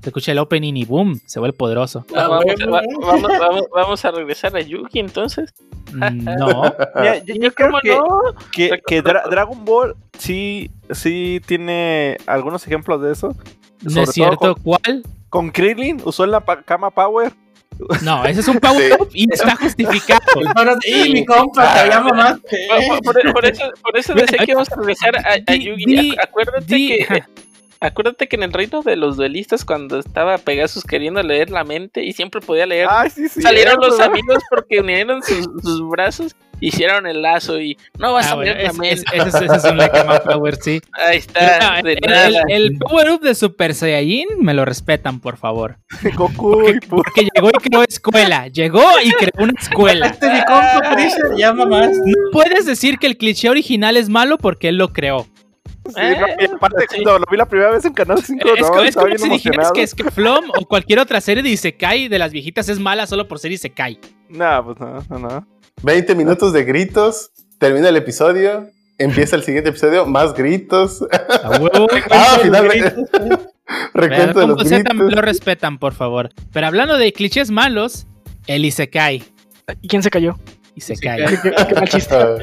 Se 0.00 0.08
escucha 0.08 0.32
el 0.32 0.38
opening 0.38 0.74
y 0.74 0.84
boom, 0.84 1.20
se 1.26 1.38
vuelve 1.38 1.56
poderoso. 1.56 2.04
Ah, 2.16 2.26
vamos, 2.26 2.44
bueno, 2.44 2.72
va- 2.72 2.80
¿eh? 2.80 2.86
vamos, 3.00 3.22
vamos, 3.38 3.62
vamos 3.72 4.04
a 4.04 4.10
regresar 4.10 4.56
a 4.56 4.60
Yugi 4.60 4.98
entonces. 4.98 5.54
Mm, 5.92 6.24
No, 6.24 6.62
mira, 6.96 7.18
yo, 7.18 7.34
yo 7.36 7.52
creo 7.52 7.68
¿Cómo 7.68 7.80
que, 7.80 7.90
no? 7.96 8.06
que, 8.52 8.80
que 8.84 9.04
Dra- 9.04 9.28
Dragon 9.30 9.64
Ball 9.64 9.94
sí, 10.18 10.70
sí 10.90 11.40
tiene 11.46 12.16
algunos 12.26 12.66
ejemplos 12.66 13.00
de 13.00 13.12
eso. 13.12 13.36
no 13.82 14.02
es 14.02 14.10
cierto. 14.10 14.56
¿Cuál? 14.62 15.04
Con 15.28 15.50
Krillin 15.50 16.00
usó 16.04 16.26
la 16.26 16.40
pa- 16.40 16.62
Kama 16.62 16.90
Power. 16.90 17.32
No, 18.02 18.24
ese 18.24 18.40
es 18.40 18.48
un 18.48 18.58
power 18.58 18.92
Sí. 18.92 18.96
up 19.00 19.08
y 19.12 19.32
está 19.32 19.56
justificado. 19.56 20.20
¡Y 20.84 21.12
mi 21.12 21.24
compa! 21.24 21.74
Te 21.82 21.88
llamo 21.88 22.10
más. 22.14 22.38
Por, 23.04 23.46
eso, 23.46 23.70
por 23.82 23.96
eso 23.96 24.14
decía 24.14 24.38
que 24.38 24.52
íbamos 24.52 24.70
a 24.72 24.76
regresar 24.76 25.16
a, 25.16 25.54
Yugi. 25.54 26.14
acuérdate 26.20 26.74
di- 26.74 26.88
que 27.06 27.24
acuérdate 27.80 28.28
que 28.28 28.36
en 28.36 28.44
el 28.44 28.52
reino 28.52 28.82
de 28.82 28.94
los 28.96 29.16
duelistas 29.16 29.64
cuando 29.64 29.98
estaba 29.98 30.38
Pegasus 30.38 30.84
queriendo 30.84 31.20
leer 31.22 31.50
la 31.50 31.64
mente 31.64 32.04
y 32.04 32.12
siempre 32.12 32.40
podía 32.40 32.64
leer, 32.66 32.86
Ay, 32.88 33.10
sí, 33.10 33.28
sí. 33.28 33.42
salieron 33.42 33.76
los 33.80 33.98
amigos 34.00 34.42
porque 34.50 34.78
unieron 34.80 35.22
sus, 35.22 35.48
sus 35.62 35.88
brazos, 35.88 36.36
hicieron 36.66 37.06
el 37.06 37.20
lazo 37.22 37.60
y 37.60 37.76
no 37.98 38.12
vas 38.14 38.28
Ah, 38.28 38.32
a 38.32 38.34
bueno, 38.36 38.54
leer 38.54 38.72
la 38.74 38.86
es- 38.88 39.00
es- 39.02 39.04
ese 39.12 39.28
es, 39.28 39.34
ese 39.34 39.56
es 39.56 39.64
un 39.64 39.76
Nakama 39.76 40.20
Power, 40.20 40.56
sí. 40.56 40.80
Ahí 40.92 41.18
está, 41.18 41.82
no, 41.82 41.82
de 41.88 41.92
el, 41.94 42.10
nada. 42.10 42.26
el- 42.48 42.52
el 42.72 42.78
power 42.78 43.10
up 43.10 43.20
de 43.20 43.34
Super 43.34 43.74
Saiyajin 43.74 44.28
me 44.38 44.54
lo 44.54 44.64
respetan, 44.64 45.20
por 45.20 45.36
favor. 45.36 45.78
Goku 46.14 46.68
y 46.68 46.72
pu- 46.80 46.88
Porque 46.88 47.28
llegó 47.34 47.50
y 47.50 47.52
creó 47.60 47.82
escuela. 47.82 48.48
Llegó 48.48 48.82
y 49.04 49.10
creó 49.12 49.32
una 49.44 49.52
escuela. 49.60 50.06
Este 50.06 50.30
mi 50.30 50.38
compa, 50.44 50.80
Freezer, 50.92 51.36
llama 51.36 51.66
más. 51.66 51.90
No 51.96 52.14
puedes 52.32 52.64
decir 52.66 52.98
que 52.98 53.06
el 53.08 53.16
cliché 53.18 53.50
original 53.50 53.96
es 53.96 54.08
malo 54.08 54.38
porque 54.38 54.68
él 54.68 54.76
lo 54.78 54.92
creó. 54.92 55.26
Sí, 55.84 55.94
no, 55.96 56.26
y 56.38 56.44
aparte, 56.44 56.86
sí. 56.90 57.02
cuando 57.02 57.18
lo 57.18 57.24
vi 57.28 57.36
la 57.36 57.46
primera 57.46 57.70
vez 57.72 57.84
en 57.84 57.92
Canal 57.92 58.22
5, 58.22 58.48
es, 58.54 58.60
no, 58.60 58.82
es 58.82 58.94
como 58.94 59.06
bien 59.08 59.18
si 59.18 59.28
dijeras 59.28 59.72
que 59.72 59.82
es 59.82 59.94
que 59.96 60.04
Flom 60.12 60.44
o 60.56 60.64
cualquier 60.64 61.00
otra 61.00 61.20
serie 61.20 61.42
de 61.42 61.48
Isekai 61.48 62.06
de 62.06 62.18
las 62.20 62.30
viejitas 62.30 62.68
es 62.68 62.78
mala 62.78 63.04
solo 63.08 63.26
por 63.26 63.40
ser 63.40 63.50
Isekai. 63.50 63.98
No, 64.28 64.64
pues 64.64 64.78
no, 64.78 65.00
no, 65.10 65.18
no. 65.18 65.46
20 65.82 66.14
minutos 66.14 66.52
de 66.52 66.64
gritos, 66.64 67.30
termina 67.58 67.88
el 67.88 67.96
episodio, 67.96 68.68
empieza 68.98 69.36
el 69.36 69.42
siguiente 69.42 69.70
episodio, 69.70 70.06
más 70.06 70.34
gritos, 70.34 71.02
A 71.42 71.50
huevo. 71.58 71.86
Ah, 72.10 72.38
finalmente. 72.42 72.94
Pero 73.94 74.06
recuento 74.06 74.40
de 74.40 74.46
los 74.48 74.64
gritos. 74.68 74.96
lo 75.14 75.22
respetan, 75.22 75.78
por 75.78 75.94
favor. 75.94 76.30
Pero 76.52 76.66
hablando 76.66 76.98
de 76.98 77.12
clichés 77.12 77.50
malos, 77.50 78.06
el 78.46 78.64
Isekai. 78.66 79.22
¿Y 79.80 79.88
quién 79.88 80.02
se 80.02 80.10
cayó? 80.10 80.36
Isekai. 80.74 81.24
Qué, 81.40 81.50
mal 81.74 81.88
chiste. 81.88 82.14
Ah, 82.14 82.36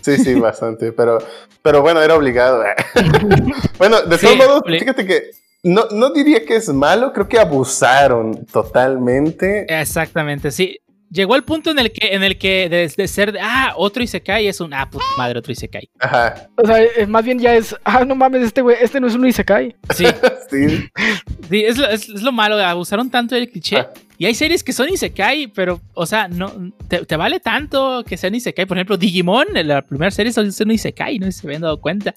Sí, 0.00 0.18
sí, 0.18 0.34
bastante, 0.34 0.92
pero, 0.92 1.18
pero 1.62 1.82
bueno, 1.82 2.00
era 2.00 2.14
obligado. 2.14 2.62
bueno, 3.78 4.02
de 4.02 4.18
Sí, 4.18 4.26
todos 4.26 4.38
modos, 4.38 4.62
obli- 4.62 4.78
fíjate 4.78 5.04
que 5.04 5.30
no, 5.64 5.86
no 5.90 6.10
diría 6.10 6.44
que 6.44 6.54
es 6.56 6.68
malo, 6.68 7.12
creo 7.12 7.28
que 7.28 7.40
abusaron 7.40 8.46
totalmente. 8.46 9.66
Exactamente, 9.68 10.52
sí. 10.52 10.78
Llegó 11.16 11.34
el 11.34 11.44
punto 11.44 11.70
en 11.70 11.78
el 11.78 11.90
que, 11.92 12.08
en 12.14 12.22
el 12.22 12.36
que 12.36 12.68
de, 12.68 12.92
de 12.94 13.08
ser, 13.08 13.32
de, 13.32 13.40
ah, 13.40 13.72
otro 13.76 14.02
Isekai 14.02 14.46
es 14.48 14.60
un, 14.60 14.74
ah, 14.74 14.86
puta 14.90 15.02
madre, 15.16 15.38
otro 15.38 15.50
Isekai. 15.50 15.88
Ajá, 15.98 16.48
O 16.62 16.66
sea, 16.66 16.82
eh, 16.82 17.06
más 17.06 17.24
bien 17.24 17.38
ya 17.38 17.54
es, 17.54 17.74
ah, 17.84 18.04
no 18.04 18.14
mames, 18.14 18.42
este 18.42 18.60
güey, 18.60 18.76
este 18.82 19.00
no 19.00 19.06
es 19.06 19.14
un 19.14 19.26
Isekai. 19.26 19.74
Sí, 19.94 20.04
sí. 20.50 20.88
sí 21.48 21.64
es, 21.64 21.78
lo, 21.78 21.86
es- 21.88 22.08
es 22.10 22.22
lo 22.22 22.32
malo, 22.32 22.58
abusaron 22.62 23.10
tanto 23.10 23.34
del 23.34 23.48
cliché. 23.50 23.78
Ah. 23.78 23.90
Y 24.18 24.24
hay 24.26 24.34
series 24.34 24.64
que 24.64 24.72
son 24.72 24.88
Isekai, 24.88 25.48
pero, 25.48 25.80
o 25.94 26.06
sea, 26.06 26.26
no 26.28 26.50
te, 26.88 27.04
te 27.04 27.16
vale 27.16 27.38
tanto 27.40 28.02
que 28.06 28.16
sean 28.16 28.34
Isekai. 28.34 28.64
Por 28.66 28.76
ejemplo, 28.78 28.96
Digimon, 28.96 29.46
la 29.52 29.82
primera 29.82 30.10
serie 30.10 30.32
son 30.32 30.50
son 30.52 30.70
Isekai, 30.70 31.18
no 31.18 31.26
sé 31.26 31.32
si 31.32 31.40
se 31.40 31.46
habían 31.46 31.62
dado 31.62 31.80
cuenta. 31.80 32.14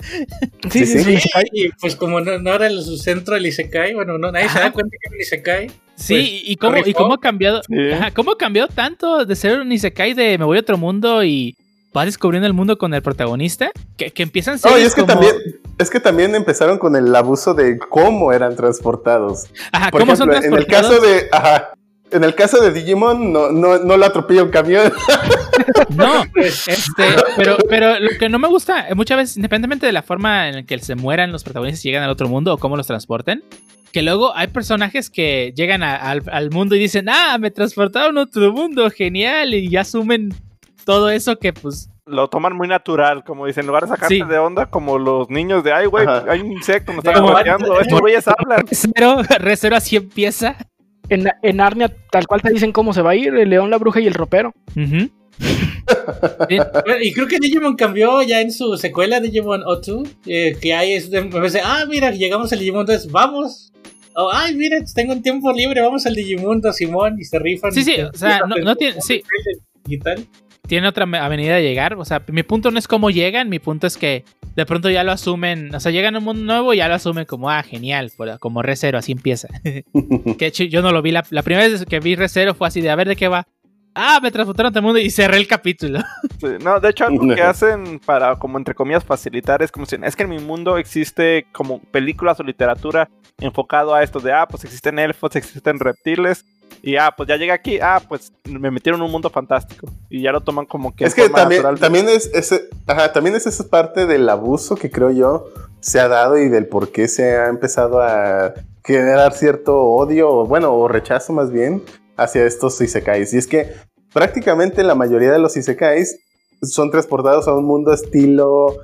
Sí, 0.72 0.86
sí, 0.86 1.04
Sí, 1.04 1.18
sí. 1.18 1.30
Y 1.52 1.70
pues 1.82 1.96
como 1.96 2.22
no, 2.22 2.40
no 2.40 2.54
era 2.54 2.68
el 2.68 2.82
su 2.84 2.98
centro 2.98 3.36
el 3.36 3.46
Isekai, 3.46 3.94
bueno, 3.94 4.18
no, 4.18 4.32
nadie 4.32 4.48
se 4.50 4.60
da 4.60 4.72
cuenta 4.72 4.92
que 4.92 5.08
era 5.08 5.16
el 5.16 5.22
Isekai. 5.22 5.68
Sí, 5.96 6.14
Pues, 6.14 6.30
y, 6.52 6.56
cómo, 6.56 6.78
y 6.86 6.94
cómo 6.94 7.14
ha 7.16 7.20
cambiado, 7.20 7.62
Sí. 7.68 7.92
ajá, 7.92 8.12
cómo 8.12 8.32
ha 8.32 8.38
cambiado 8.38 8.70
tanto 8.70 9.26
de 9.26 9.36
ser 9.36 9.60
un 9.60 9.70
Isekai 9.72 10.14
de 10.14 10.38
me 10.38 10.46
voy 10.46 10.58
a 10.58 10.62
otro 10.62 10.78
mundo 10.78 11.24
y 11.26 11.58
vas 11.92 12.06
descubriendo 12.06 12.48
el 12.48 12.54
mundo 12.54 12.78
con 12.78 12.94
el 12.94 13.02
protagonista, 13.02 13.72
que, 13.98 14.12
que 14.12 14.24
empiezan 14.24 14.58
No, 14.64 14.70
y 14.70 14.74
series 14.74 14.88
es 14.90 14.96
que 14.96 15.02
como- 15.02 15.14
también, 15.16 15.36
es 15.78 15.90
que 15.90 16.00
también 16.00 16.36
empezaron 16.36 16.78
con 16.78 16.96
el 16.96 17.14
abuso 17.14 17.54
de 17.54 17.78
cómo 17.80 18.32
eran 18.32 18.56
transportados. 18.56 19.48
Ajá, 19.74 19.92
Por 19.92 20.02
¿cómo 20.02 20.16
son 20.16 20.30
ejemplo, 20.32 20.48
en 20.54 20.60
el 20.62 20.66
transportados? 20.68 21.00
caso 21.02 21.14
de, 21.14 21.28
ajá, 21.32 21.72
en 22.12 22.24
el 22.24 22.36
caso 22.36 22.62
de 22.62 22.72
Digimon 22.72 23.32
no, 23.34 23.52
no, 23.52 23.78
no 23.80 23.98
lo 23.98 24.06
atropella 24.06 24.44
un 24.44 24.50
camión. 24.50 24.92
No, 25.90 26.24
este, 26.36 27.04
pero, 27.36 27.58
pero 27.68 28.00
lo 28.00 28.10
que 28.18 28.30
no 28.30 28.40
me 28.40 28.48
gusta, 28.48 28.88
eh, 28.88 28.96
muchas 28.96 29.18
veces, 29.18 29.38
independientemente 29.38 29.86
de 29.86 29.92
la 29.92 30.02
forma 30.04 30.48
en 30.48 30.56
la 30.56 30.64
que 30.64 30.78
se 30.80 30.96
mueran 30.96 31.32
los 31.32 31.44
protagonistas 31.44 31.84
y 31.84 31.90
llegan 31.90 32.04
al 32.04 32.10
otro 32.10 32.28
mundo 32.30 32.54
o 32.54 32.58
cómo 32.58 32.78
los 32.78 32.88
transporten, 32.88 33.44
que 33.92 34.02
luego 34.02 34.36
hay 34.36 34.48
personajes 34.48 35.10
que 35.10 35.54
llegan 35.56 35.84
a- 35.84 35.96
al, 35.98 36.24
al 36.32 36.50
mundo 36.52 36.76
y 36.76 36.80
dicen, 36.80 37.08
ah, 37.10 37.38
me 37.40 37.52
transportaron 37.52 38.18
a 38.18 38.22
otro 38.24 38.52
mundo, 38.54 38.90
genial, 38.90 39.54
y 39.54 39.70
ya 39.70 39.82
asumen 39.82 40.34
todo 40.86 41.10
eso 41.10 41.38
que 41.38 41.52
pues 41.54 41.90
Lo 42.06 42.30
toman 42.30 42.56
muy 42.56 42.68
natural, 42.68 43.24
como 43.24 43.46
dicen, 43.46 43.62
en 43.64 43.68
lugar 43.68 43.84
de 43.84 43.90
sacarte 43.90 44.16
Sí. 44.16 44.22
de 44.24 44.38
onda, 44.40 44.68
como 44.68 44.98
los 44.98 45.30
niños 45.30 45.64
de, 45.64 45.74
ay, 45.74 45.88
güey, 45.88 46.08
hay 46.08 46.40
un 46.42 46.52
insecto, 46.54 46.94
me 46.94 47.00
están 47.00 47.22
golpeando, 47.22 47.80
estos 47.82 48.00
güeyes 48.00 48.26
hablan. 48.40 48.66
Recero, 48.66 49.22
Recero 49.40 49.76
así 49.76 49.98
empieza. 49.98 50.56
En, 51.10 51.28
en 51.42 51.58
Narnia, 51.58 51.92
tal 52.12 52.28
cual 52.28 52.42
te 52.42 52.52
dicen 52.52 52.72
cómo 52.72 52.94
se 52.94 53.02
va 53.02 53.12
a 53.12 53.16
ir, 53.16 53.34
el 53.34 53.50
león, 53.50 53.70
la 53.70 53.78
bruja 53.78 54.00
y 54.00 54.08
el 54.08 54.14
ropero. 54.14 54.54
Y 56.50 57.12
creo 57.14 57.28
que 57.28 57.40
Digimon 57.40 57.76
cambió 57.76 58.22
ya 58.22 58.42
en 58.42 58.52
su 58.52 58.78
secuela 58.78 59.20
Digimon 59.20 59.62
O2, 59.62 60.08
eh, 60.28 60.56
que 60.62 60.74
hay 60.74 60.94
es 60.94 61.10
de, 61.10 61.22
me 61.22 61.32
parece, 61.32 61.62
ah, 61.64 61.86
mira, 61.88 62.12
llegamos 62.12 62.52
al 62.54 62.60
Digimundo, 62.60 62.92
entonces 62.92 63.12
vamos. 63.12 63.72
Oh, 64.16 64.30
ay, 64.34 64.56
mira, 64.56 64.78
tengo 64.94 65.14
un 65.14 65.22
tiempo 65.22 65.52
libre, 65.54 65.82
vamos 65.82 66.06
al 66.06 66.16
Digimundo, 66.16 66.74
Simón, 66.74 67.16
y 67.20 67.24
se 67.24 67.40
rifan. 67.40 67.72
Sí, 67.72 67.84
sí, 67.84 67.96
y 67.98 68.02
o 68.02 68.12
sea, 68.14 68.40
no- 68.48 68.56
no 68.58 68.76
tiene- 68.76 69.02
sí. 69.02 69.24
Digital. 69.86 70.26
Tiene 70.70 70.88
otra 70.88 71.04
avenida 71.04 71.56
de 71.56 71.64
llegar. 71.64 71.96
O 71.96 72.06
sea, 72.06 72.24
mi 72.28 72.44
punto 72.44 72.72
no 72.72 72.80
es 72.80 72.88
cómo 72.88 73.10
llegan, 73.10 73.50
mi 73.50 73.60
punto 73.60 73.88
es 73.88 73.98
que 73.98 74.24
de 74.56 74.66
pronto 74.66 74.90
ya 74.90 75.04
lo 75.04 75.12
asumen. 75.12 75.74
O 75.76 75.80
sea, 75.80 75.92
llegan 75.92 76.16
a 76.16 76.20
un 76.20 76.24
mundo 76.24 76.44
nuevo 76.44 76.74
y 76.74 76.78
ya 76.78 76.88
lo 76.88 76.94
asumen 76.94 77.26
como, 77.26 77.50
ah, 77.50 77.64
genial, 77.64 78.14
como 78.40 78.62
Recero, 78.62 78.98
así 78.98 79.12
empieza. 79.12 79.50
que 79.64 80.36
de 80.38 80.46
hecho 80.46 80.64
yo 80.64 80.82
no 80.82 80.92
lo 80.92 81.02
vi. 81.02 81.12
La, 81.12 81.26
la 81.32 81.42
primera 81.42 81.68
vez 81.68 81.84
que 81.86 82.00
vi 82.00 82.16
Recero 82.16 82.54
fue 82.54 82.68
así 82.68 82.80
de 82.80 82.90
a 82.90 82.96
ver 82.96 83.10
de 83.10 83.16
qué 83.16 83.28
va. 83.28 83.46
Ah, 83.96 84.20
me 84.22 84.32
transportaron 84.32 84.78
a 84.78 84.82
mundo 84.82 85.00
y 85.00 85.10
cerré 85.10 85.38
el 85.38 85.48
capítulo. 85.48 86.00
Sí, 86.40 86.48
no, 86.64 86.80
de 86.80 86.90
hecho, 86.92 87.06
algo 87.06 87.36
que 87.36 87.42
hacen 87.42 88.00
para, 88.00 88.38
como 88.38 88.58
entre 88.58 88.74
comillas, 88.74 89.04
facilitar 89.04 89.62
es 89.62 89.74
como 89.74 89.86
si, 89.86 89.98
es 90.02 90.16
que 90.16 90.24
en 90.24 90.30
mi 90.30 90.40
mundo 90.40 90.78
existe 90.78 91.48
como 91.52 91.82
películas 91.82 92.40
o 92.40 92.44
literatura 92.44 93.10
enfocado 93.40 93.94
a 93.94 94.04
esto 94.04 94.22
de, 94.22 94.32
ah, 94.32 94.48
pues 94.48 94.64
existen 94.64 95.00
elfos, 95.00 95.36
existen 95.36 95.80
reptiles, 95.80 96.46
y 96.82 96.96
ah, 96.96 97.14
pues 97.16 97.28
ya 97.28 97.38
llega 97.38 97.54
aquí, 97.54 97.80
ah, 97.82 98.02
pues 98.08 98.32
me 98.46 98.72
metieron 98.72 99.02
en 99.02 99.06
un 99.06 99.12
mundo 99.12 99.30
fantástico, 99.30 99.88
y 100.10 100.22
ya 100.22 100.32
lo 100.32 100.42
toman 100.42 100.66
como 100.66 100.96
que. 100.96 101.06
es 101.06 101.16
que 101.16 101.30
también, 101.30 101.64
natural. 101.64 101.80
también 101.80 102.10
es 102.10 102.30
ese, 102.34 102.70
ajá, 102.88 103.12
también 103.12 103.36
es 103.36 103.46
esa 103.48 103.68
parte 103.68 104.06
del 104.06 104.28
abuso 104.30 104.76
que 104.76 104.90
creo 104.90 105.12
yo 105.12 105.46
se 105.82 106.00
ha 106.00 106.08
dado 106.08 106.38
y 106.38 106.50
del 106.50 106.68
por 106.68 106.92
qué 106.92 107.08
se 107.08 107.38
ha 107.38 107.48
empezado 107.48 108.02
a 108.02 108.54
generar 108.84 109.34
cierto 109.34 109.78
odio, 109.78 110.30
o 110.30 110.46
bueno, 110.46 110.74
o 110.74 110.88
rechazo 110.88 111.34
más 111.34 111.52
bien, 111.52 111.84
hacia 112.18 112.46
estos 112.46 112.80
isekais. 112.82 113.34
Y 113.34 113.38
es 113.38 113.48
que 113.48 113.74
prácticamente 114.14 114.84
la 114.84 114.96
mayoría 114.96 115.32
de 115.32 115.40
los 115.40 115.56
isekais 115.56 116.20
son 116.62 116.92
transportados 116.92 117.48
a 117.48 117.54
un 117.54 117.66
mundo 117.66 117.94
estilo 117.94 118.78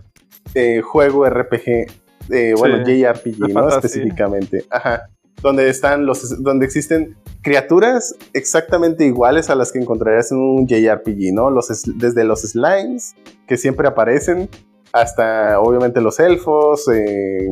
eh, 0.53 0.81
juego 0.81 1.27
RPG, 1.27 1.87
eh, 2.31 2.53
bueno, 2.57 2.85
Sí, 2.85 3.01
JRPG, 3.01 3.53
¿no? 3.53 3.67
Específicamente. 3.69 4.65
Ajá. 4.69 5.09
Donde 5.41 5.69
están 5.69 6.05
los, 6.05 6.41
donde 6.41 6.65
existen 6.65 7.15
criaturas 7.41 8.15
exactamente 8.33 9.05
iguales 9.05 9.49
a 9.49 9.55
las 9.55 9.71
que 9.71 9.79
encontrarías 9.79 10.31
en 10.31 10.39
un 10.39 10.67
JRPG, 10.67 11.33
¿no? 11.33 11.49
Los, 11.51 11.69
es- 11.69 11.83
desde 11.97 12.23
los 12.23 12.41
slimes, 12.41 13.15
que 13.47 13.57
siempre 13.57 13.87
aparecen, 13.87 14.49
hasta 14.93 15.59
obviamente 15.59 16.01
los 16.01 16.19
elfos, 16.19 16.87
eh, 16.87 17.49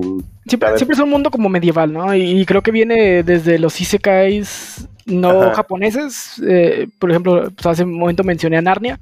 Siempre, 0.47 0.77
siempre 0.77 0.95
es 0.95 0.99
un 0.99 1.09
mundo 1.09 1.29
como 1.29 1.49
medieval, 1.49 1.91
¿no? 1.93 2.15
Y 2.15 2.45
creo 2.45 2.61
que 2.61 2.71
viene 2.71 3.21
desde 3.23 3.59
los 3.59 3.79
isekais 3.79 4.87
no 5.05 5.29
Ajá. 5.41 5.53
japoneses. 5.55 6.41
eh, 6.47 6.87
por 6.99 7.11
ejemplo, 7.11 7.51
pues 7.51 7.65
hace 7.65 7.83
un 7.83 7.93
momento 7.99 8.23
mencioné 8.23 8.57
a 8.57 8.61
Narnia, 8.61 8.99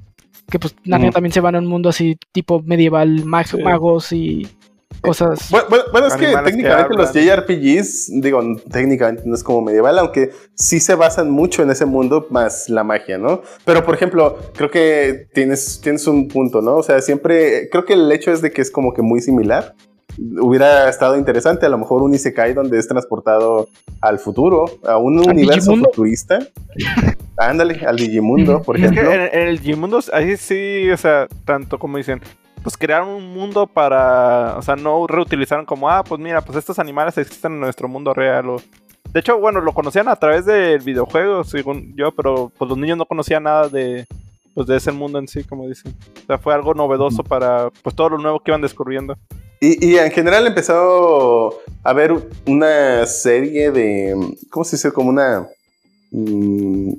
que 0.50 0.58
pues 0.58 0.74
Narnia 0.84 1.10
también 1.12 1.32
se 1.32 1.40
van 1.40 1.54
a 1.54 1.58
un 1.60 1.66
mundo 1.66 1.88
así 1.88 2.18
tipo 2.32 2.60
medieval, 2.62 3.24
mag- 3.24 3.46
Sí. 3.46 3.62
magos 3.62 4.12
y 4.12 4.48
cosas. 5.00 5.50
Bueno, 5.50 5.66
bueno, 5.68 5.84
bueno, 5.92 6.06
es 6.08 6.14
que 6.14 6.34
técnicamente 6.44 6.94
los. 6.94 7.12
JRPGs, 7.12 8.20
digo, 8.20 8.40
técnicamente 8.70 9.22
no 9.26 9.34
es 9.34 9.42
como 9.42 9.62
medieval, 9.62 9.98
aunque 9.98 10.30
sí 10.54 10.80
se 10.80 10.94
basan 10.94 11.30
mucho 11.30 11.62
en 11.62 11.70
ese 11.70 11.86
mundo 11.86 12.26
más 12.30 12.68
la 12.68 12.84
magia, 12.84 13.18
¿no? 13.18 13.42
Pero, 13.64 13.84
por 13.84 13.94
ejemplo, 13.94 14.38
creo 14.54 14.70
que 14.70 15.28
tienes, 15.32 15.80
tienes 15.82 16.06
un 16.06 16.28
punto, 16.28 16.60
¿no? 16.62 16.76
O 16.76 16.82
sea, 16.82 17.00
siempre, 17.00 17.68
creo 17.70 17.84
que 17.84 17.94
el 17.94 18.10
hecho 18.12 18.32
es 18.32 18.42
de 18.42 18.50
que 18.50 18.62
es 18.62 18.70
como 18.70 18.92
que 18.92 19.02
muy 19.02 19.20
similar. 19.20 19.74
hubiera 20.40 20.88
estado 20.88 21.16
interesante, 21.16 21.66
a 21.66 21.68
lo 21.68 21.78
mejor 21.78 22.02
un 22.02 22.14
Isekai 22.14 22.54
donde 22.54 22.78
es 22.78 22.86
transportado 22.86 23.68
al 24.00 24.18
futuro, 24.18 24.64
a 24.84 24.98
un 24.98 25.18
universo 25.18 25.76
futurista. 25.76 26.40
Ándale, 27.36 27.84
al 27.86 27.96
Digimundo, 27.96 28.62
por 28.64 28.76
ejemplo. 28.76 29.10
en, 29.12 29.30
el 29.32 29.58
Digimundo, 29.58 30.00
ahí 30.12 30.36
sí, 30.36 30.90
o 30.90 30.96
sea, 30.96 31.26
tanto 31.44 31.78
como 31.78 31.96
dicen, 31.96 32.20
pues 32.62 32.76
crearon 32.76 33.08
un 33.08 33.32
mundo 33.32 33.66
para, 33.66 34.56
o 34.56 34.62
sea, 34.62 34.76
no 34.76 35.06
reutilizaron 35.06 35.66
como, 35.66 35.90
ah, 35.90 36.04
pues 36.04 36.20
mira, 36.20 36.40
pues 36.40 36.58
estos 36.58 36.78
animales 36.78 37.18
existen 37.18 37.52
en 37.52 37.60
nuestro 37.60 37.88
mundo 37.88 38.14
real. 38.14 38.48
O... 38.50 38.56
De 39.12 39.20
hecho, 39.20 39.38
bueno, 39.38 39.60
lo 39.60 39.72
conocían 39.72 40.08
a 40.08 40.16
través 40.16 40.46
del 40.46 40.80
videojuego, 40.80 41.44
según 41.44 41.94
yo, 41.96 42.12
pero 42.12 42.52
pues 42.56 42.68
los 42.68 42.78
niños 42.78 42.98
no 42.98 43.06
conocían 43.06 43.42
nada 43.42 43.68
de, 43.68 44.06
pues 44.54 44.66
de 44.66 44.76
ese 44.76 44.92
mundo 44.92 45.18
en 45.18 45.28
sí, 45.28 45.44
como 45.44 45.68
dicen. 45.68 45.94
O 46.22 46.26
sea, 46.26 46.38
fue 46.38 46.54
algo 46.54 46.74
novedoso 46.74 47.22
para 47.24 47.70
pues 47.82 47.94
todo 47.94 48.10
lo 48.10 48.18
nuevo 48.18 48.40
que 48.40 48.50
iban 48.50 48.62
descubriendo. 48.62 49.16
Y, 49.64 49.96
en 49.96 50.10
general 50.10 50.44
empezó 50.44 51.60
a 51.84 51.90
haber 51.90 52.12
una 52.48 53.06
serie 53.06 53.70
de, 53.70 54.34
¿cómo 54.50 54.64
se 54.64 54.74
dice? 54.74 54.90
Como 54.90 55.10
una... 55.10 55.46
Mm, 56.10 56.94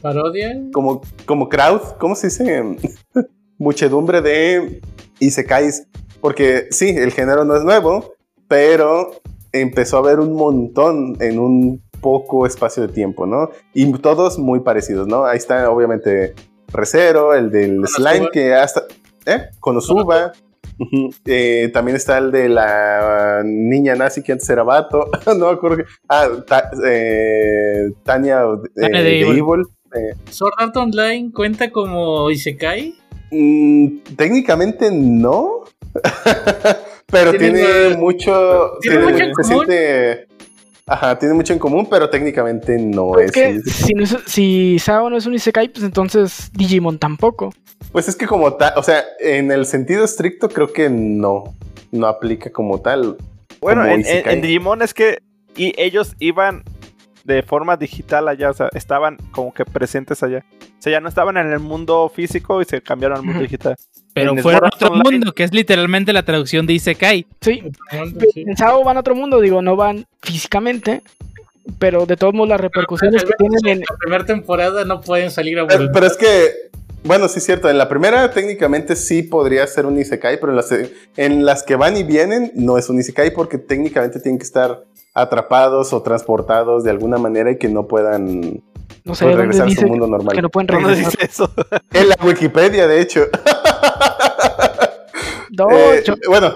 ¿Parodia? 0.00 0.60
Como, 0.72 1.00
como 1.26 1.48
crowd, 1.48 1.96
¿cómo 2.00 2.16
se 2.16 2.26
dice? 2.26 2.76
Muchedumbre 3.58 4.20
de 4.20 4.80
isekais. 5.26 5.86
Porque 6.20 6.68
sí, 6.70 6.90
el 6.90 7.12
género 7.12 7.44
no 7.44 7.56
es 7.56 7.64
nuevo, 7.64 8.14
pero 8.48 9.10
empezó 9.52 9.96
a 9.96 10.00
haber 10.00 10.20
un 10.20 10.34
montón 10.34 11.16
en 11.20 11.38
un 11.38 11.82
poco 12.00 12.46
espacio 12.46 12.86
de 12.86 12.92
tiempo, 12.92 13.26
¿no? 13.26 13.50
Y 13.74 13.90
todos 13.92 14.38
muy 14.38 14.60
parecidos, 14.60 15.06
¿no? 15.06 15.24
Ahí 15.24 15.38
está 15.38 15.70
obviamente 15.70 16.34
Recero, 16.72 17.34
el 17.34 17.50
del 17.50 17.86
slime 17.86 18.28
que 18.32 18.54
hasta... 18.54 18.82
¿Eh? 19.26 19.50
Konosuba. 19.60 20.32
Eh, 21.26 21.70
también 21.72 21.96
está 21.96 22.18
el 22.18 22.32
de 22.32 22.48
la 22.48 23.42
niña 23.44 23.94
nazi 23.94 24.22
que 24.22 24.32
antes 24.32 24.48
era 24.48 24.62
vato. 24.62 25.08
no 25.26 25.46
me 25.46 25.52
acuerdo. 25.52 25.76
Que... 25.78 25.84
Ah, 26.08 26.28
eh, 26.86 27.90
Tania, 28.02 28.42
eh, 28.76 28.88
de, 28.88 29.20
Evil. 29.20 29.64
¿Sword 30.30 30.54
Art 30.56 30.76
Online 30.76 31.30
cuenta 31.32 31.70
como 31.70 32.30
Isekai? 32.30 32.94
Mm, 33.32 33.98
técnicamente 34.16 34.90
no. 34.92 35.64
pero 37.10 37.32
tiene, 37.32 37.96
mucho. 37.96 38.78
Tiene, 38.80 38.98
mucho 38.98 39.24
en 39.24 39.32
común. 39.32 39.66
Ajá, 40.86 41.18
tiene 41.18 41.34
mucho 41.34 41.52
en 41.52 41.58
común, 41.58 41.86
pero 41.88 42.10
técnicamente 42.10 42.76
no 42.76 43.18
es. 43.18 43.32
si, 43.66 43.94
si 44.26 44.78
Sao 44.78 45.08
no 45.08 45.16
es 45.16 45.26
un 45.26 45.34
Isekai, 45.34 45.68
pues 45.68 45.84
entonces 45.84 46.50
Digimon 46.52 46.98
tampoco. 46.98 47.52
Pues 47.92 48.08
es 48.08 48.16
que 48.16 48.26
como 48.26 48.54
tal, 48.54 48.72
o 48.76 48.82
sea, 48.82 49.04
en 49.20 49.50
el 49.50 49.66
sentido 49.66 50.04
estricto 50.04 50.48
creo 50.48 50.72
que 50.72 50.90
no, 50.90 51.54
no 51.92 52.06
aplica 52.06 52.50
como 52.50 52.80
tal. 52.80 53.16
Bueno, 53.60 53.84
en, 53.86 54.42
Digimon 54.42 54.82
es 54.82 54.92
que 54.92 55.18
y 55.56 55.72
ellos 55.80 56.14
iban 56.18 56.64
de 57.24 57.42
forma 57.42 57.76
digital 57.76 58.28
allá, 58.28 58.50
o 58.50 58.54
sea, 58.54 58.68
estaban 58.74 59.18
como 59.30 59.54
que 59.54 59.64
presentes 59.64 60.22
allá. 60.22 60.44
O 60.82 60.84
sea, 60.84 60.94
ya 60.94 61.00
no 61.00 61.08
estaban 61.08 61.36
en 61.36 61.52
el 61.52 61.60
mundo 61.60 62.10
físico 62.12 62.60
y 62.60 62.64
se 62.64 62.82
cambiaron 62.82 63.18
al 63.18 63.24
mundo 63.24 63.40
digital. 63.40 63.76
Pero 64.14 64.36
fueron 64.38 64.64
a 64.64 64.66
otro 64.66 64.92
mundo, 64.92 65.32
que 65.32 65.44
es 65.44 65.54
literalmente 65.54 66.12
la 66.12 66.24
traducción 66.24 66.66
de 66.66 66.72
Isekai. 66.72 67.24
Sí, 67.40 67.62
en 68.34 68.56
Sao 68.56 68.82
van 68.82 68.96
a 68.96 69.00
otro 69.00 69.14
mundo, 69.14 69.40
digo, 69.40 69.62
no 69.62 69.76
van 69.76 70.06
físicamente, 70.22 71.02
pero 71.78 72.04
de 72.04 72.16
todos 72.16 72.34
modos 72.34 72.48
las 72.48 72.60
repercusiones 72.60 73.22
que 73.22 73.32
tienen 73.38 73.60
en... 73.64 73.78
la 73.88 73.96
primera 73.96 74.26
temporada 74.26 74.84
no 74.84 75.00
pueden 75.00 75.30
salir 75.30 75.56
a 75.60 75.68
pero, 75.68 75.88
pero, 75.92 76.04
es 76.04 76.16
que 76.16 76.50
bueno, 77.04 77.28
sí 77.28 77.38
es 77.38 77.44
cierto. 77.44 77.68
En 77.68 77.78
la 77.78 77.88
primera 77.88 78.30
técnicamente 78.30 78.96
sí 78.96 79.22
podría 79.22 79.66
ser 79.66 79.86
un 79.86 79.98
Isekai, 79.98 80.38
pero 80.40 80.52
en 80.52 80.56
las, 80.56 80.74
en 81.16 81.44
las 81.44 81.62
que 81.62 81.76
van 81.76 81.96
y 81.96 82.04
vienen 82.04 82.52
no 82.54 82.78
es 82.78 82.88
un 82.88 82.98
Isekai 82.98 83.32
porque 83.32 83.58
técnicamente 83.58 84.20
tienen 84.20 84.38
que 84.38 84.44
estar 84.44 84.84
atrapados 85.14 85.92
o 85.92 86.02
transportados 86.02 86.84
de 86.84 86.90
alguna 86.90 87.18
manera 87.18 87.50
y 87.50 87.58
que 87.58 87.68
no 87.68 87.86
puedan 87.86 88.62
no 89.04 89.14
sé, 89.14 89.24
pues, 89.24 89.36
regresar 89.36 89.68
a 89.68 89.70
su 89.70 89.86
mundo 89.86 90.06
normal. 90.06 90.34
Que 90.34 90.42
no 90.42 90.48
pueden 90.48 90.68
regresar. 90.68 91.14
eso? 91.20 91.52
en 91.92 92.08
la 92.08 92.16
Wikipedia, 92.24 92.86
de 92.86 93.00
hecho. 93.00 93.26
No, 95.54 95.70
eh, 95.70 96.02
bueno, 96.28 96.50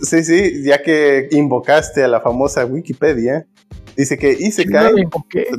sí, 0.00 0.24
sí, 0.24 0.62
ya 0.64 0.80
que 0.82 1.28
invocaste 1.32 2.02
a 2.02 2.08
la 2.08 2.22
famosa 2.22 2.64
Wikipedia, 2.64 3.46
dice 3.94 4.16
que 4.16 4.32
Isekai, 4.32 4.94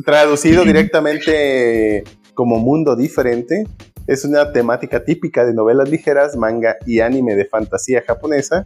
traducido 0.03 0.63
directamente 0.63 2.03
como 2.33 2.57
mundo 2.57 2.95
diferente, 2.95 3.67
es 4.07 4.25
una 4.25 4.51
temática 4.51 5.03
típica 5.03 5.45
de 5.45 5.53
novelas 5.53 5.89
ligeras, 5.89 6.35
manga 6.35 6.77
y 6.85 6.99
anime 6.99 7.35
de 7.35 7.45
fantasía 7.45 8.03
japonesa 8.05 8.65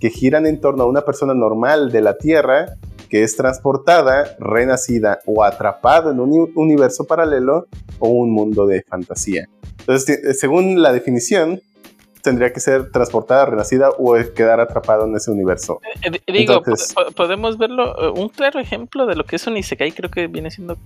que 0.00 0.10
giran 0.10 0.46
en 0.46 0.60
torno 0.60 0.84
a 0.84 0.86
una 0.86 1.02
persona 1.02 1.34
normal 1.34 1.90
de 1.90 2.00
la 2.02 2.16
Tierra 2.16 2.74
que 3.08 3.22
es 3.22 3.36
transportada, 3.36 4.36
renacida 4.38 5.20
o 5.26 5.44
atrapada 5.44 6.10
en 6.10 6.20
un 6.20 6.52
universo 6.56 7.04
paralelo 7.04 7.68
o 7.98 8.08
un 8.08 8.30
mundo 8.32 8.66
de 8.66 8.82
fantasía. 8.82 9.46
Entonces, 9.78 10.38
según 10.38 10.82
la 10.82 10.92
definición, 10.92 11.60
tendría 12.24 12.52
que 12.52 12.58
ser 12.58 12.90
transportada, 12.90 13.46
renacida 13.46 13.90
o 13.90 14.16
quedar 14.34 14.58
atrapado 14.58 15.06
en 15.06 15.14
ese 15.14 15.30
universo. 15.30 15.80
Eh, 16.02 16.10
eh, 16.26 16.32
digo, 16.32 16.62
podemos 17.14 17.58
verlo, 17.58 17.94
eh, 18.02 18.20
un 18.20 18.30
claro 18.30 18.58
ejemplo 18.58 19.06
de 19.06 19.14
lo 19.14 19.24
que 19.24 19.36
es 19.36 19.46
un 19.46 19.56
Isekai 19.58 19.92
creo 19.92 20.10
que 20.10 20.26
viene 20.26 20.50
siendo 20.50 20.78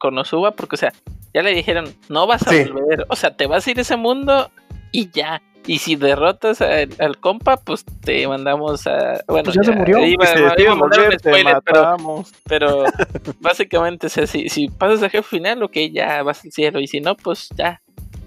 Konosuba, 0.00 0.52
porque 0.52 0.76
o 0.76 0.78
sea, 0.78 0.92
ya 1.34 1.42
le 1.42 1.54
dijeron, 1.54 1.94
no 2.08 2.26
vas 2.26 2.46
a 2.46 2.50
volver, 2.50 3.06
o 3.08 3.16
sea, 3.16 3.36
te 3.36 3.46
vas 3.46 3.66
a 3.66 3.70
ir 3.70 3.78
a 3.78 3.82
ese 3.82 3.96
mundo 3.96 4.50
y 4.92 5.10
ya. 5.10 5.42
Y 5.66 5.78
si 5.78 5.96
derrotas 5.96 6.62
al, 6.62 7.18
compa, 7.18 7.58
pues 7.58 7.84
te 7.84 8.26
mandamos 8.26 8.86
a. 8.86 9.20
Bueno, 9.26 9.44
pues 9.44 9.56
ya, 9.56 9.64
se 9.64 9.72
murió. 9.72 10.02
Iba, 10.02 10.24
a 10.24 10.74
mandar 10.74 11.10
un 11.10 11.18
spoiler, 11.18 11.58
pero, 11.62 12.24
pero 12.44 12.84
básicamente, 13.40 14.06
o 14.06 14.10
sea, 14.10 14.26
si, 14.26 14.48
si 14.48 14.68
pasas 14.68 15.02
al 15.02 15.10
jefe 15.10 15.36
final, 15.36 15.62
ok, 15.62 15.76
ya 15.92 16.22
vas 16.22 16.42
al 16.42 16.52
cielo. 16.52 16.80
Y 16.80 16.86
si 16.86 17.02
no, 17.02 17.16
pues 17.16 17.50
ya, 17.54 17.82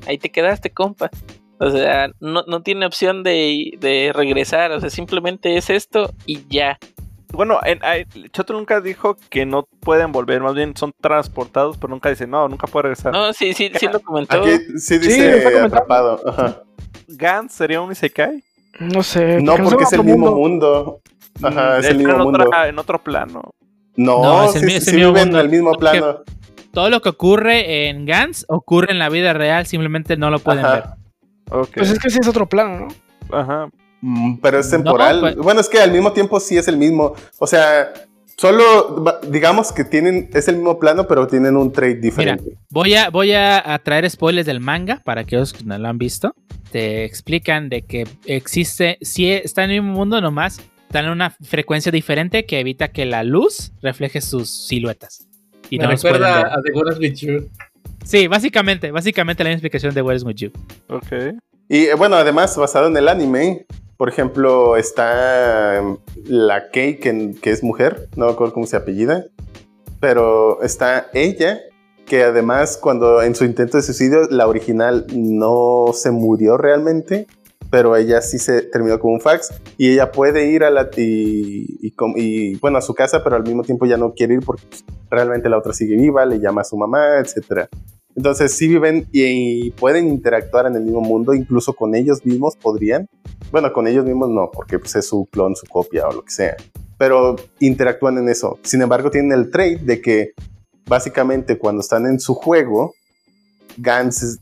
ahí 0.05 0.19
te 0.19 0.29
quedaste, 0.29 0.69
compa. 0.69 1.09
O 1.59 1.71
sea, 1.71 2.11
no, 2.19 2.43
no 2.47 2.61
tiene 2.61 2.85
opción 2.85 3.23
de, 3.23 3.75
de, 3.79 4.11
regresar, 4.13 4.71
o 4.71 4.79
sea, 4.79 4.91
simplemente 4.91 5.57
es 5.57 5.69
esto 5.71 6.13
y 6.27 6.47
ya. 6.47 6.77
Bueno, 7.33 7.59
en, 7.63 7.79
Choto 8.31 8.53
nunca 8.53 8.81
dijo 8.81 9.17
que 9.29 9.45
no 9.45 9.67
pueden 9.79 10.11
volver, 10.11 10.41
más 10.41 10.53
bien 10.53 10.75
son 10.75 10.93
transportados, 10.99 11.77
pero 11.77 11.89
nunca 11.89 12.09
dice, 12.09 12.27
no, 12.27 12.47
nunca 12.47 12.67
puede 12.67 12.83
regresar. 12.83 13.13
No, 13.13 13.33
sí, 13.33 13.53
sí, 13.53 13.71
sí 13.77 13.87
lo 13.87 13.99
comentó. 14.01 14.43
sí 14.77 14.97
dice 14.97 15.59
atrapado. 15.59 16.21
¿Gans 17.07 17.53
sería 17.53 17.81
un 17.81 17.91
Isekai? 17.91 18.43
No 18.79 19.03
sé. 19.03 19.41
No, 19.41 19.55
porque 19.57 19.83
es 19.83 19.93
el 19.93 20.03
mismo 20.03 20.31
mundo. 20.31 21.01
Ajá, 21.41 21.79
es 21.79 21.85
el 21.85 21.97
mismo 21.97 22.13
en 22.13 22.19
mundo. 22.19 22.49
en 22.65 22.79
otro 22.79 22.99
plano. 23.01 23.41
No, 23.95 24.45
es 24.45 24.55
el, 24.55 24.81
sí, 24.81 24.95
viven 24.95 25.29
en 25.29 25.35
el 25.35 25.49
mismo 25.49 25.73
plano. 25.73 26.21
Todo 26.73 26.89
lo 26.89 27.01
que 27.01 27.09
ocurre 27.09 27.89
en 27.89 28.05
Gans 28.05 28.45
ocurre 28.47 28.91
en 28.91 28.99
la 28.99 29.09
vida 29.09 29.33
real, 29.33 29.65
simplemente 29.65 30.15
no 30.15 30.29
lo 30.29 30.39
pueden 30.39 30.63
ver. 30.63 30.83
Pues 31.73 31.91
es 31.91 31.99
que 31.99 32.09
sí 32.09 32.19
es 32.21 32.27
otro 32.27 32.47
plano, 32.47 32.87
¿no? 32.87 33.37
Ajá. 33.37 33.69
Mm, 34.01 34.37
pero 34.37 34.59
es 34.59 34.69
temporal. 34.69 35.19
Pues- 35.19 35.35
bueno, 35.37 35.61
es 35.61 35.69
que 35.69 35.79
al 35.79 35.91
mismo 35.91 36.11
tiempo 36.11 36.39
sí 36.39 36.57
es 36.57 36.67
el 36.67 36.77
mismo. 36.77 37.13
O 37.39 37.47
sea, 37.47 37.93
solo 38.37 39.21
digamos 39.27 39.71
que 39.71 39.83
tienen, 39.83 40.29
es 40.33 40.47
el 40.47 40.55
mismo 40.55 40.79
plano, 40.79 41.07
pero 41.07 41.27
tienen 41.27 41.55
un 41.55 41.71
trade 41.71 41.95
diferente. 41.95 42.43
Mira, 42.43 42.59
voy 42.69 42.93
a, 42.95 43.09
voy 43.09 43.33
a, 43.33 43.79
traer 43.83 44.09
spoilers 44.09 44.47
del 44.47 44.59
manga 44.59 45.01
para 45.03 45.21
aquellos 45.21 45.53
que 45.53 45.63
no 45.63 45.77
lo 45.77 45.87
han 45.87 45.97
visto. 45.97 46.33
Te 46.71 47.05
explican 47.05 47.69
de 47.69 47.83
que 47.83 48.07
existe, 48.25 48.97
si 49.01 49.31
está 49.31 49.63
en 49.63 49.71
el 49.71 49.81
mismo 49.81 49.97
mundo 49.97 50.19
nomás, 50.21 50.59
están 50.87 51.05
en 51.05 51.11
una 51.11 51.29
frecuencia 51.29 51.91
diferente 51.91 52.45
que 52.45 52.59
evita 52.59 52.89
que 52.89 53.05
la 53.05 53.23
luz 53.23 53.71
refleje 53.81 54.21
sus 54.21 54.49
siluetas. 54.49 55.27
Y 55.69 55.77
Me 55.77 55.85
no 55.85 55.91
recuerda 55.91 56.41
a 56.41 56.61
The 56.61 56.71
What 56.73 56.99
With 56.99 57.13
You. 57.13 57.49
Sí, 58.03 58.27
básicamente, 58.27 58.91
básicamente 58.91 59.43
la 59.43 59.51
misma 59.51 59.57
explicación 59.57 59.93
de 59.93 60.01
What 60.01 60.15
is 60.15 60.23
With 60.23 60.35
You. 60.35 60.51
Ok. 60.89 61.37
Y 61.69 61.85
eh, 61.85 61.93
bueno, 61.93 62.17
además, 62.17 62.57
basado 62.57 62.87
en 62.87 62.97
el 62.97 63.07
anime, 63.07 63.65
por 64.01 64.09
ejemplo, 64.09 64.77
está 64.77 65.77
em, 65.77 65.97
la 66.25 66.71
Kei, 66.71 66.97
que, 66.97 67.35
que 67.39 67.51
es 67.51 67.61
mujer, 67.61 68.09
no 68.15 68.25
me 68.25 68.31
acuerdo 68.31 68.55
cómo 68.55 68.65
se 68.65 68.75
apellida, 68.75 69.27
pero 69.99 70.63
está 70.63 71.11
ella, 71.13 71.59
que 72.07 72.23
además 72.23 72.79
cuando 72.81 73.21
en 73.21 73.35
su 73.35 73.45
intento 73.45 73.77
de 73.77 73.83
suicidio, 73.83 74.23
la 74.31 74.47
original 74.47 75.05
no 75.13 75.93
se 75.93 76.09
murió 76.09 76.57
realmente, 76.57 77.27
pero 77.69 77.95
ella 77.95 78.23
sí 78.23 78.39
se 78.39 78.63
terminó 78.63 78.99
con 78.99 79.11
un 79.13 79.21
fax 79.21 79.53
y 79.77 79.91
ella 79.91 80.11
puede 80.11 80.47
ir 80.47 80.63
a 80.63 80.71
la 80.71 80.89
y, 80.97 82.57
bueno 82.59 82.79
a 82.79 82.81
su 82.81 82.95
casa 82.95 83.23
pero 83.23 83.35
al 83.35 83.43
mismo 83.43 83.61
tiempo 83.61 83.85
ya 83.85 83.97
no 83.97 84.15
quiere 84.15 84.33
ir 84.33 84.39
porque 84.43 84.63
pues, 84.67 84.83
realmente 85.11 85.47
la 85.47 85.59
otra 85.59 85.73
sigue 85.73 85.95
viva 85.95 86.25
le 86.25 86.39
llama 86.39 86.61
a 86.61 86.65
su 86.65 86.75
mamá 86.75 87.19
etcétera 87.19 87.69
entonces 88.15 88.53
sí 88.53 88.67
viven 88.67 89.07
y, 89.11 89.71
pueden 89.71 90.07
interactuar 90.07 90.67
en 90.67 90.75
el 90.75 90.83
mismo 90.83 91.01
mundo 91.01 91.33
incluso 91.33 91.73
con 91.73 91.95
ellos 91.95 92.25
mismos 92.25 92.55
podrían 92.55 93.07
bueno 93.51 93.71
con 93.73 93.87
ellos 93.87 94.05
mismos 94.05 94.29
no 94.29 94.49
porque 94.51 94.79
pues, 94.79 94.95
es 94.95 95.07
su 95.07 95.27
clon 95.31 95.55
su 95.55 95.65
copia 95.67 96.07
o 96.07 96.13
lo 96.13 96.23
que 96.23 96.31
sea 96.31 96.57
pero 96.97 97.35
interactúan 97.59 98.17
en 98.17 98.29
eso 98.29 98.59
sin 98.63 98.81
embargo 98.81 99.11
tienen 99.11 99.31
el 99.31 99.49
trait 99.49 99.81
de 99.81 100.01
que 100.01 100.31
básicamente 100.85 101.57
cuando 101.57 101.81
están 101.81 102.05
en 102.05 102.19
su 102.19 102.33
juego 102.33 102.93
Gans 103.77 104.39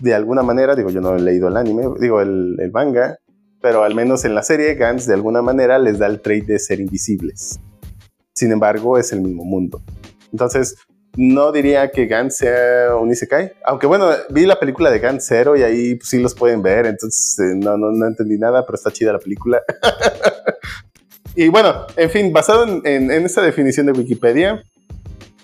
de 0.00 0.14
alguna 0.14 0.42
manera, 0.42 0.74
digo, 0.76 0.90
yo 0.90 1.00
no 1.00 1.16
he 1.16 1.20
leído 1.20 1.48
el 1.48 1.56
anime, 1.56 1.84
digo, 2.00 2.20
el, 2.20 2.70
manga, 2.72 3.16
pero 3.60 3.82
al 3.82 3.94
menos 3.94 4.24
en 4.24 4.34
la 4.34 4.42
serie 4.42 4.74
Gans 4.74 5.06
de 5.06 5.14
alguna 5.14 5.42
manera 5.42 5.78
les 5.78 5.98
da 5.98 6.06
el 6.06 6.20
trait 6.20 6.46
de 6.46 6.58
ser 6.58 6.80
invisibles. 6.80 7.60
Sin 8.34 8.52
embargo, 8.52 8.98
es 8.98 9.12
el 9.12 9.20
mismo 9.20 9.44
mundo. 9.44 9.80
Entonces, 10.30 10.76
no 11.20 11.50
diría 11.50 11.90
que 11.90 12.06
Gans 12.06 12.36
sea 12.36 12.94
un 12.94 13.10
Isekai. 13.10 13.52
Aunque 13.64 13.88
bueno, 13.88 14.08
vi 14.30 14.46
la 14.46 14.60
película 14.60 14.88
de 14.88 15.00
Gans 15.00 15.26
Zero 15.26 15.56
y 15.56 15.62
ahí 15.64 15.96
pues, 15.96 16.10
sí 16.10 16.20
los 16.20 16.32
pueden 16.32 16.62
ver. 16.62 16.86
Entonces 16.86 17.36
eh, 17.40 17.56
no, 17.56 17.76
no, 17.76 17.90
no, 17.90 18.06
entendí 18.06 18.38
nada, 18.38 18.64
pero 18.64 18.76
está 18.76 18.92
chida 18.92 19.12
la 19.12 19.18
película. 19.18 19.60
y 21.34 21.48
bueno, 21.48 21.86
en 21.96 22.08
fin, 22.08 22.32
basado 22.32 22.62
en, 22.68 22.86
en, 22.86 23.10
en, 23.10 23.26
esta 23.26 23.42
definición 23.42 23.86
de 23.86 23.92
Wikipedia, 23.92 24.62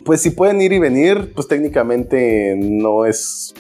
pues 0.05 0.21
si 0.21 0.31
pueden 0.31 0.63
ir 0.63 0.73
y 0.73 0.79
venir, 0.79 1.33
pues 1.35 1.49
técnicamente 1.49 2.55
no 2.57 3.05
es 3.05 3.53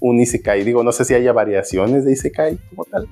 un 0.00 0.20
Isekai. 0.20 0.64
Digo, 0.64 0.82
no 0.82 0.90
sé 0.90 1.04
si 1.04 1.12
haya 1.12 1.34
variaciones 1.34 2.06
de 2.06 2.12
Isekai 2.12 2.56
como 2.70 2.86
tal. 2.86 3.08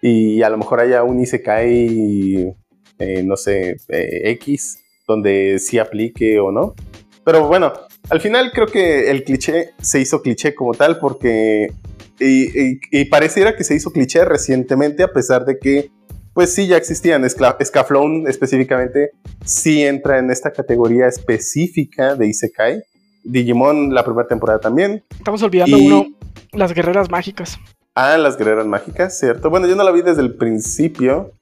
Y 0.00 0.42
a 0.42 0.48
lo 0.48 0.58
mejor 0.58 0.78
haya 0.78 1.02
un 1.02 1.18
Isekai, 1.18 2.54
eh, 3.00 3.22
no 3.24 3.36
sé, 3.36 3.78
eh, 3.88 4.30
X, 4.30 4.78
donde 5.08 5.58
sí 5.58 5.80
aplique 5.80 6.38
o 6.38 6.52
no. 6.52 6.76
Pero 7.24 7.46
bueno, 7.46 7.72
al 8.10 8.20
final 8.20 8.52
creo 8.52 8.66
que 8.66 9.10
el 9.10 9.24
cliché 9.24 9.70
se 9.80 10.00
hizo 10.00 10.22
cliché 10.22 10.54
como 10.54 10.74
tal 10.74 10.98
porque... 10.98 11.72
Y, 12.20 13.04
pareciera 13.06 13.56
que 13.56 13.64
se 13.64 13.74
hizo 13.74 13.90
cliché 13.90 14.24
recientemente 14.24 15.02
a 15.02 15.08
pesar 15.08 15.44
de 15.44 15.58
que 15.58 15.90
pues 16.32 16.54
sí 16.54 16.66
ya 16.66 16.76
existían. 16.76 17.28
Scaflón 17.28 18.28
específicamente 18.28 19.10
sí 19.44 19.84
entra 19.84 20.18
en 20.18 20.30
esta 20.30 20.52
categoría 20.52 21.06
específica 21.06 22.14
de 22.14 22.28
Isekai. 22.28 22.82
Digimon 23.24 23.94
la 23.94 24.04
primera 24.04 24.28
temporada 24.28 24.60
también. 24.60 25.02
Estamos 25.10 25.42
olvidando 25.42 25.78
uno, 25.78 26.06
las 26.52 26.72
guerreras 26.72 27.10
mágicas. 27.10 27.58
Ah, 27.94 28.16
las 28.18 28.36
guerreras 28.36 28.66
mágicas, 28.66 29.18
cierto. 29.18 29.50
Bueno, 29.50 29.66
yo 29.66 29.76
no 29.76 29.84
la 29.84 29.92
vi 29.92 30.02
desde 30.02 30.22
el 30.22 30.34
principio. 30.34 31.32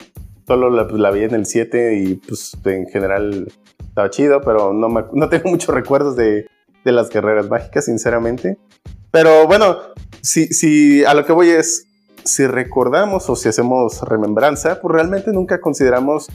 Solo 0.47 0.71
la, 0.71 0.85
la 0.85 1.11
vi 1.11 1.25
en 1.25 1.35
el 1.35 1.47
7 1.47 1.97
y 1.97 2.15
pues 2.15 2.57
en 2.65 2.87
general 2.87 3.51
estaba 3.89 4.11
chido, 4.11 4.41
pero 4.41 4.73
no, 4.73 4.89
no 4.89 5.29
tengo 5.29 5.45
muchos 5.51 5.75
recuerdos 5.75 6.17
de, 6.17 6.47
de, 6.85 6.93
las 6.93 7.09
guerreras 7.11 7.49
mágicas, 7.49 7.85
sinceramente. 7.85 8.59
Pero 9.11 9.47
bueno, 9.47 9.79
si, 10.23 10.47
si 10.47 11.05
a 11.05 11.15
lo 11.15 11.25
que 11.25 11.33
voy 11.33 11.51
es, 11.51 11.87
si 12.25 12.47
recordamos 12.47 13.29
o 13.29 13.37
si 13.37 13.49
hacemos 13.49 14.01
remembranza, 14.03 14.81
pues 14.81 14.93
realmente 14.93 15.33
nunca 15.33 15.61
consideramos 15.61 16.29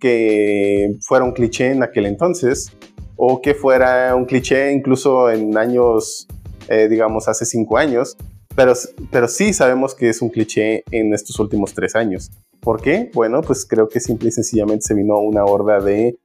que 0.00 0.96
fuera 1.00 1.24
un 1.24 1.32
cliché 1.32 1.72
en 1.72 1.82
aquel 1.82 2.06
entonces 2.06 2.72
o 3.16 3.42
que 3.42 3.54
fuera 3.54 4.14
un 4.14 4.24
cliché 4.24 4.72
incluso 4.72 5.28
en 5.30 5.56
años, 5.58 6.28
eh, 6.68 6.88
digamos, 6.88 7.28
hace 7.28 7.44
cinco 7.44 7.76
años, 7.76 8.16
pero, 8.54 8.72
pero 9.10 9.28
sí 9.28 9.52
sabemos 9.52 9.94
que 9.94 10.08
es 10.08 10.22
un 10.22 10.30
cliché 10.30 10.84
en 10.92 11.12
estos 11.12 11.38
últimos 11.40 11.74
tres 11.74 11.96
años. 11.96 12.30
¿Por 12.60 12.80
qué? 12.80 13.10
Bueno, 13.14 13.40
pues 13.42 13.66
creo 13.66 13.88
que 13.88 14.00
simple 14.00 14.28
y 14.28 14.32
sencillamente 14.32 14.86
se 14.86 14.94
vino 14.94 15.18
una 15.18 15.44
horda 15.44 15.80
de 15.80 16.16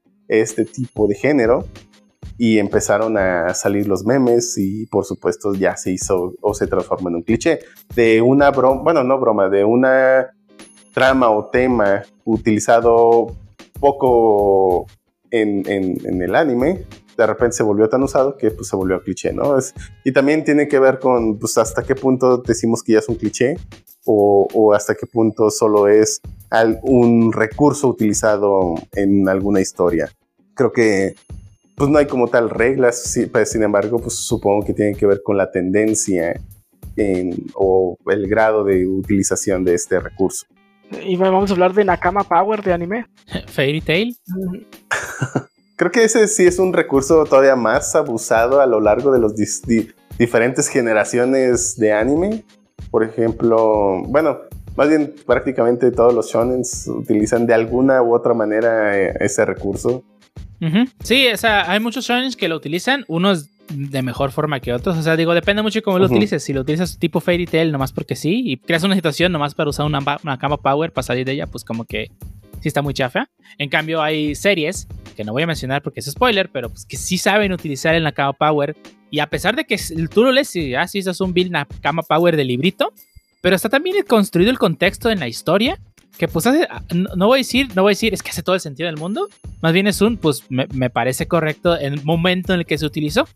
este 0.41 0.65
tipo 0.65 1.07
de 1.07 1.15
género 1.15 1.65
y 2.38 2.57
empezaron 2.59 3.17
a 3.17 3.53
salir 3.53 3.88
los 3.88 4.05
memes 4.05 4.57
y 4.57 4.86
por 4.88 5.05
supuesto 5.05 5.53
ya 5.53 5.77
se 5.77 5.91
hizo 5.91 6.34
o 6.41 6.53
se 6.53 6.67
transformó 6.67 7.09
en 7.09 7.15
un 7.15 7.21
cliché 7.23 7.59
de 7.95 8.21
una 8.21 8.51
broma, 8.51 8.81
bueno, 8.81 9.03
no 9.03 9.19
broma, 9.19 9.49
de 9.49 9.63
una 9.63 10.31
trama 10.93 11.29
o 11.29 11.45
tema 11.45 12.03
utilizado 12.23 13.27
poco 13.79 14.88
en, 15.31 15.63
el 15.67 16.36
anime, 16.36 16.86
de 17.17 17.27
repente 17.27 17.57
se 17.57 17.63
volvió 17.63 17.89
tan 17.89 18.03
usado 18.03 18.38
que 18.38 18.51
pues 18.51 18.67
se 18.67 18.75
volvió 18.75 19.01
cliché, 19.01 19.34
¿no? 19.34 19.55
Y 20.03 20.11
también 20.11 20.43
tiene 20.43 20.67
que 20.67 20.79
ver 20.79 20.99
con 20.99 21.39
pues 21.39 21.57
hasta 21.57 21.84
qué 21.84 21.95
punto 21.95 22.38
decimos 22.38 22.84
que 22.84 22.93
ya 22.93 22.99
es 22.99 23.09
un 23.09 23.15
cliché 23.15 23.57
o 24.05 24.73
hasta 24.73 24.95
qué 24.95 25.07
punto 25.07 25.49
solo 25.49 25.88
es 25.88 26.21
un 26.84 27.31
recurso 27.31 27.88
utilizado 27.88 28.75
en 28.93 29.27
alguna 29.27 29.61
historia. 29.61 30.11
Creo 30.56 30.72
que 30.72 31.16
pues 31.76 31.89
no 31.89 31.97
hay 31.97 32.06
como 32.06 32.28
tal 32.28 32.49
reglas, 32.49 33.18
pues, 33.32 33.51
sin 33.51 33.64
embargo, 33.64 33.99
pues 33.99 34.16
supongo 34.16 34.66
que 34.66 34.74
tiene 34.74 34.95
que 34.95 35.08
ver 35.08 35.22
con 35.24 35.38
la 35.38 35.51
tendencia 35.51 36.39
o 37.56 37.97
el 38.08 38.28
grado 38.28 38.64
de 38.64 38.86
utilización 38.88 39.64
de 39.64 39.74
este 39.74 39.99
recurso. 39.99 40.45
Y 41.04 41.16
vamos 41.16 41.49
a 41.49 41.54
hablar 41.54 41.74
de 41.74 41.84
Nakama 41.86 42.24
Power 42.24 42.62
de 42.62 42.74
anime. 42.74 43.06
Fairy 43.47 43.82
Tail. 43.82 44.16
Creo 45.76 45.91
que 45.91 46.04
ese 46.04 46.28
sí 46.28 46.45
es 46.45 46.60
un 46.60 46.72
recurso 46.72 47.26
todavía 47.26 47.56
más 47.56 47.95
abusado 47.95 48.62
a 48.62 48.68
lo 48.68 48.80
largo 48.80 49.12
de 49.12 49.20
las 49.20 49.34
diferentes 50.20 50.68
generaciones 50.68 51.76
de 51.78 51.91
anime. 51.91 52.45
Por 52.91 53.04
ejemplo, 53.04 54.04
bueno, 54.08 54.38
más 54.76 54.88
bien 54.88 55.16
prácticamente 55.26 55.91
todos 55.91 56.14
los 56.14 56.32
shonens 56.32 56.88
utilizan 56.88 57.47
de 57.47 57.56
alguna 57.56 58.04
u 58.04 58.14
otra 58.14 58.36
manera 58.36 58.97
eh, 58.99 59.16
ese 59.20 59.45
recurso. 59.45 60.04
Sí, 61.04 61.28
o 61.28 61.38
sea, 61.38 61.70
hay 61.70 61.80
muchos 61.80 62.06
shonens 62.06 62.36
que 62.36 62.47
lo 62.47 62.56
utilizan, 62.56 63.04
unos 63.08 63.49
de 63.70 64.01
mejor 64.01 64.32
forma 64.32 64.60
que 64.60 64.74
otros. 64.74 64.97
O 64.97 65.04
sea, 65.04 65.16
digo, 65.16 65.34
depende 65.34 65.62
mucho 65.62 65.80
de 65.80 65.84
cómo 65.84 65.99
lo 65.99 66.06
utilices. 66.06 66.43
Si 66.43 66.54
lo 66.54 66.62
utilizas 66.62 66.97
tipo 66.99 67.20
Fairy 67.20 67.45
Tail 67.45 67.72
nomás 67.72 67.91
porque 67.91 68.16
sí, 68.16 68.41
y 68.45 68.58
creas 68.58 68.84
una 68.84 68.95
situación 68.95 69.32
nomás 69.32 69.56
para 69.56 69.70
usar 69.70 69.86
una, 69.86 69.99
una 70.24 70.38
cama 70.38 70.58
power 70.58 70.91
para 70.91 71.04
salir 71.04 71.26
de 71.26 71.34
ella, 71.34 71.47
pues 71.47 71.64
como 71.64 71.86
que 71.86 72.12
sí 72.62 72.68
está 72.68 72.82
muy 72.82 72.93
chafa. 72.93 73.30
En 73.58 73.70
cambio, 73.70 74.01
hay 74.01 74.36
series 74.36 74.88
que 75.16 75.24
no 75.24 75.34
voy 75.34 75.43
a 75.43 75.47
mencionar 75.47 75.82
porque 75.82 75.99
es 75.99 76.08
spoiler, 76.08 76.49
pero 76.49 76.70
pues 76.70 76.86
que 76.86 76.97
sí 76.97 77.18
saben 77.18 77.51
utilizar 77.51 77.95
en 77.95 78.04
la 78.04 78.12
cama 78.12 78.34
power. 78.34 78.76
Y 79.12 79.20
a 79.20 79.28
pesar 79.28 79.56
de 79.56 79.66
que 79.66 79.80
tú 80.12 80.24
lo 80.24 80.32
lees 80.32 80.56
y 80.56 80.76
ah, 80.76 80.88
sí, 80.88 80.99
es 80.99 81.22
un 81.22 81.34
build 81.34 81.54
cama 81.82 82.01
power 82.01 82.36
de 82.36 82.43
librito, 82.43 82.93
pero 83.41 83.56
está 83.56 83.70
también 83.70 83.97
construido 84.08 84.49
el 84.49 84.58
contexto 84.58 85.12
en 85.12 85.20
la 85.20 85.28
historia 85.28 85.80
que 86.18 86.28
pues 86.28 86.45
hace, 86.45 86.68
ah, 86.70 86.82
no, 86.93 87.28
voy 87.28 87.38
a 87.38 87.39
decir, 87.39 87.68
no 87.76 87.82
voy 87.82 87.91
a 87.91 87.95
decir 87.95 88.14
es 88.14 88.22
que 88.22 88.30
hace 88.30 88.43
todo 88.43 88.55
el 88.55 88.61
sentido 88.61 88.88
del 88.88 88.97
mundo, 88.97 89.28
más 89.61 89.74
bien 89.74 89.88
es 89.88 90.01
un, 90.01 90.18
pues 90.18 90.43
me, 90.49 90.89
parece 90.89 91.28
correcto 91.28 91.78
en 91.78 91.93
el 91.93 92.03
momento 92.03 92.53
en 92.53 92.59
el 92.59 92.66
que 92.66 92.78
se 92.78 92.86
utilizó, 92.86 93.28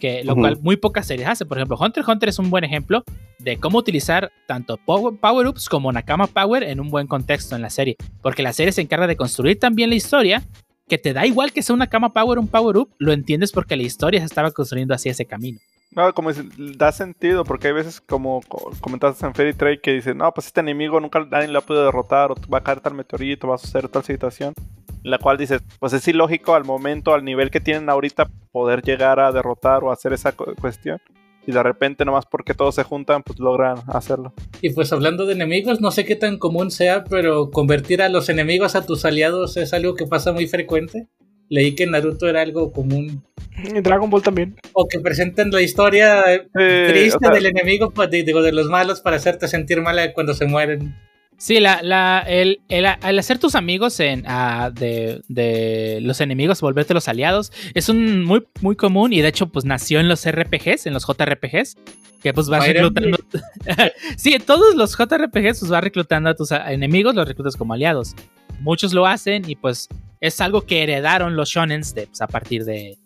que 0.00 0.24
lo 0.24 0.34
cual 0.34 0.58
muy 0.60 0.76
pocas 0.76 1.06
series 1.06 1.28
hacen, 1.28 1.46
por 1.46 1.58
ejemplo, 1.58 1.76
Hunter 1.78 2.02
x 2.02 2.08
Hunter 2.08 2.28
es 2.28 2.38
un 2.38 2.50
buen 2.50 2.64
ejemplo 2.64 3.04
de 3.38 3.58
cómo 3.58 3.78
utilizar 3.78 4.32
tanto 4.46 4.78
power-ups 4.78 5.68
como 5.68 5.92
Nakama 5.92 6.26
Power 6.26 6.64
en 6.64 6.80
un 6.80 6.90
buen 6.90 7.06
contexto 7.06 7.54
en 7.54 7.62
la 7.62 7.70
serie, 7.70 7.96
porque 8.20 8.42
la 8.42 8.52
serie 8.52 8.72
se 8.72 8.80
encarga 8.80 9.06
de 9.06 9.16
construir 9.16 9.58
también 9.58 9.90
la 9.90 9.96
historia, 9.96 10.42
que 10.88 10.98
te 10.98 11.12
da 11.12 11.24
igual 11.26 11.52
que 11.52 11.62
sea 11.62 11.74
una 11.74 11.84
Nakama 11.84 12.12
Power 12.12 12.38
o 12.38 12.40
un 12.40 12.48
Power-up, 12.48 12.90
lo 12.98 13.12
entiendes 13.12 13.52
porque 13.52 13.76
la 13.76 13.84
historia 13.84 14.20
se 14.20 14.26
estaba 14.26 14.50
construyendo 14.50 14.94
hacia 14.94 15.12
ese 15.12 15.26
camino. 15.26 15.60
No, 15.94 16.14
como 16.14 16.30
da 16.76 16.90
sentido, 16.90 17.44
porque 17.44 17.68
hay 17.68 17.74
veces 17.74 18.00
como 18.00 18.40
comentaste 18.80 19.26
en 19.26 19.34
Fairy 19.34 19.52
Trade 19.52 19.80
que 19.80 19.92
dicen, 19.92 20.18
no, 20.18 20.32
pues 20.32 20.46
este 20.46 20.60
enemigo 20.60 20.98
nunca 21.00 21.26
nadie 21.30 21.48
lo 21.48 21.58
ha 21.58 21.62
podido 21.62 21.84
derrotar, 21.84 22.32
o 22.32 22.34
va 22.52 22.58
a 22.58 22.62
caer 22.62 22.80
tal 22.80 22.94
meteorito, 22.94 23.48
va 23.48 23.56
a 23.56 23.58
suceder 23.58 23.88
tal 23.88 24.02
situación. 24.02 24.54
la 25.02 25.18
cual 25.18 25.36
dices, 25.36 25.62
pues 25.80 25.92
es 25.92 26.06
ilógico 26.08 26.54
al 26.54 26.64
momento, 26.64 27.12
al 27.12 27.24
nivel 27.24 27.50
que 27.50 27.60
tienen 27.60 27.90
ahorita, 27.90 28.30
poder 28.52 28.82
llegar 28.82 29.20
a 29.20 29.32
derrotar 29.32 29.82
o 29.84 29.90
hacer 29.90 30.12
esa 30.12 30.32
cuestión. 30.32 31.00
Y 31.44 31.50
de 31.50 31.62
repente, 31.62 32.04
nomás 32.04 32.24
porque 32.24 32.54
todos 32.54 32.76
se 32.76 32.84
juntan, 32.84 33.24
pues 33.24 33.40
logran 33.40 33.78
hacerlo. 33.88 34.32
Y 34.60 34.70
pues 34.70 34.92
hablando 34.92 35.26
de 35.26 35.32
enemigos, 35.32 35.80
no 35.80 35.90
sé 35.90 36.04
qué 36.04 36.14
tan 36.14 36.38
común 36.38 36.70
sea, 36.70 37.02
pero 37.02 37.50
convertir 37.50 38.00
a 38.00 38.08
los 38.08 38.28
enemigos 38.28 38.76
a 38.76 38.86
tus 38.86 39.04
aliados 39.04 39.56
es 39.56 39.74
algo 39.74 39.94
que 39.94 40.06
pasa 40.06 40.32
muy 40.32 40.46
frecuente. 40.46 41.08
Leí 41.52 41.74
que 41.74 41.86
Naruto 41.86 42.26
era 42.30 42.40
algo 42.40 42.72
común. 42.72 43.22
En 43.62 43.82
Dragon 43.82 44.08
Ball 44.08 44.22
también. 44.22 44.56
O 44.72 44.88
que 44.88 44.98
presenten 45.00 45.50
la 45.50 45.60
historia 45.60 46.24
triste 46.54 47.28
del 47.30 47.44
enemigo, 47.44 47.90
pues, 47.90 48.08
digo, 48.08 48.40
de 48.40 48.52
los 48.52 48.68
malos, 48.68 49.02
para 49.02 49.16
hacerte 49.16 49.46
sentir 49.48 49.82
mal 49.82 49.98
cuando 50.14 50.32
se 50.32 50.46
mueren. 50.46 50.96
Sí, 51.36 51.60
la, 51.60 51.82
la, 51.82 52.24
el, 52.26 52.62
el, 52.70 52.86
hacer 53.18 53.38
tus 53.38 53.54
amigos 53.54 54.00
en, 54.00 54.24
ah, 54.26 54.70
de, 54.72 55.20
de, 55.28 55.98
los 56.00 56.22
enemigos, 56.22 56.62
volverte 56.62 56.94
los 56.94 57.08
aliados, 57.08 57.52
es 57.74 57.90
un 57.90 58.24
muy, 58.24 58.46
muy 58.62 58.74
común 58.74 59.12
y 59.12 59.20
de 59.20 59.28
hecho 59.28 59.48
pues 59.48 59.66
nació 59.66 60.00
en 60.00 60.08
los 60.08 60.26
RPGs, 60.26 60.86
en 60.86 60.94
los 60.94 61.04
JRPGs, 61.04 61.76
que 62.22 62.32
pues 62.32 62.48
vas 62.48 62.66
reclutando... 62.66 63.18
sí, 64.16 64.32
en 64.32 64.42
todos 64.42 64.74
los 64.74 64.96
JRPGs 64.96 65.58
pues 65.60 65.68
vas 65.68 65.84
reclutando 65.84 66.30
a 66.30 66.34
tus 66.34 66.50
enemigos, 66.52 67.14
los 67.14 67.28
reclutas 67.28 67.56
como 67.56 67.74
aliados. 67.74 68.14
Muchos 68.62 68.92
lo 68.92 69.06
hacen 69.06 69.48
y 69.48 69.56
pues 69.56 69.88
es 70.20 70.40
algo 70.40 70.62
que 70.62 70.82
heredaron 70.84 71.36
los 71.36 71.50
shonens 71.50 71.94
de, 71.94 72.06
pues, 72.06 72.22
a 72.22 72.28
partir 72.28 72.64
de, 72.64 72.96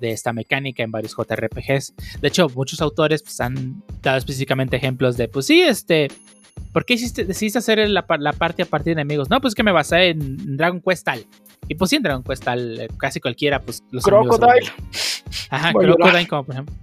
esta 0.00 0.34
mecánica 0.34 0.82
en 0.82 0.90
varios 0.90 1.16
JRPGs. 1.16 1.94
De 2.20 2.28
hecho, 2.28 2.50
muchos 2.50 2.82
autores 2.82 3.22
pues, 3.22 3.40
han 3.40 3.82
dado 4.02 4.18
específicamente 4.18 4.76
ejemplos 4.76 5.16
de, 5.16 5.26
pues 5.26 5.46
sí, 5.46 5.62
este, 5.62 6.08
¿por 6.70 6.84
qué 6.84 6.94
hiciste, 6.94 7.24
decidiste 7.24 7.58
hacer 7.58 7.88
la, 7.88 8.06
parte 8.06 8.62
a 8.62 8.66
partir 8.66 8.94
de 8.94 9.00
enemigos? 9.00 9.30
No, 9.30 9.40
pues 9.40 9.54
que 9.54 9.62
me 9.62 9.72
basé 9.72 10.10
en 10.10 10.56
Dragon 10.58 10.82
Quest 10.82 11.06
tal. 11.06 11.24
Y 11.66 11.76
pues 11.76 11.88
sí, 11.88 11.96
en 11.96 12.02
Dragon 12.02 12.22
Quest 12.22 12.44
tal, 12.44 12.78
eh, 12.78 12.88
casi 12.98 13.20
cualquiera, 13.20 13.62
pues 13.62 13.82
los 13.90 14.04
Crocodile. 14.04 14.70
Ajá, 15.48 15.72
Crocodile 15.72 16.28
como 16.28 16.44
por 16.44 16.54
ejemplo. 16.54 16.74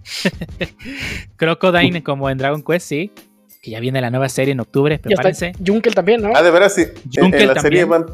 Crocodile 1.37 2.01
como 2.01 2.31
en 2.31 2.39
Dragon 2.39 2.63
Quest, 2.63 2.87
sí. 2.87 3.11
Que 3.63 3.71
ya 3.71 3.79
viene 3.79 4.01
la 4.01 4.09
nueva 4.11 4.27
serie 4.29 4.51
en 4.51 4.59
octubre, 4.59 4.99
prepárense. 4.99 5.53
Junkel 5.65 5.95
también, 5.95 6.21
¿no? 6.21 6.31
Ah, 6.35 6.43
de 6.43 6.51
veras, 6.51 6.75
sí. 6.75 6.83
Junkel 7.15 7.41
en 7.43 7.47
la 7.55 7.61
serie 7.61 7.85
van 7.85 8.05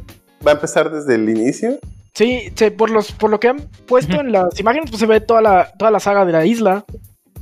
¿Va 0.47 0.52
a 0.52 0.54
empezar 0.54 0.89
desde 0.91 1.16
el 1.16 1.28
inicio? 1.28 1.80
Sí, 2.14 2.52
por, 2.78 2.89
los, 2.91 3.12
por 3.12 3.30
lo 3.32 3.39
que 3.39 3.47
han 3.50 3.58
puesto 3.88 4.22
en 4.22 4.32
las 4.32 4.58
imágenes, 4.60 4.89
pues 4.91 5.00
se 5.00 5.06
ve 5.08 5.20
toda 5.22 5.41
la, 5.41 5.72
toda 5.78 5.89
la 5.91 6.00
saga 6.00 6.24
de 6.24 6.32
la 6.32 6.45
isla. 6.45 6.86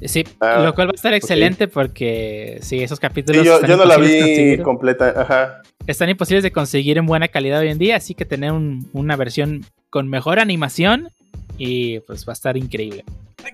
Sí, 0.02 0.24
Ah, 0.40 0.62
lo 0.64 0.74
cual 0.74 0.88
va 0.88 0.92
a 0.92 0.96
estar 0.96 1.14
excelente 1.14 1.68
porque 1.68 2.60
sí, 2.62 2.82
esos 2.82 3.00
capítulos 3.00 3.42
Sí, 3.42 3.48
yo, 3.48 3.56
están 3.56 3.70
yo 3.72 3.78
no 3.78 3.86
la 3.86 3.96
imposibles 3.96 4.22
de 4.22 4.26
vi 4.30 4.36
conseguir. 4.36 4.62
completa. 4.64 5.14
Ajá. 5.22 5.62
están 5.86 6.10
imposibles 6.10 6.44
de 6.44 6.52
conseguir 6.52 6.98
en 6.98 7.06
buena 7.08 7.28
calidad 7.28 7.60
hoy 7.60 7.70
en 7.70 7.78
día, 7.78 7.98
así 7.98 8.14
que 8.16 8.24
tener 8.26 8.52
un- 8.52 8.90
una 8.94 9.16
versión 9.16 9.66
con 9.90 10.08
mejor 10.08 10.40
animación 10.40 11.10
y 11.58 12.00
pues 12.02 12.26
va 12.28 12.32
a 12.32 12.36
estar 12.36 12.56
increíble. 12.58 13.04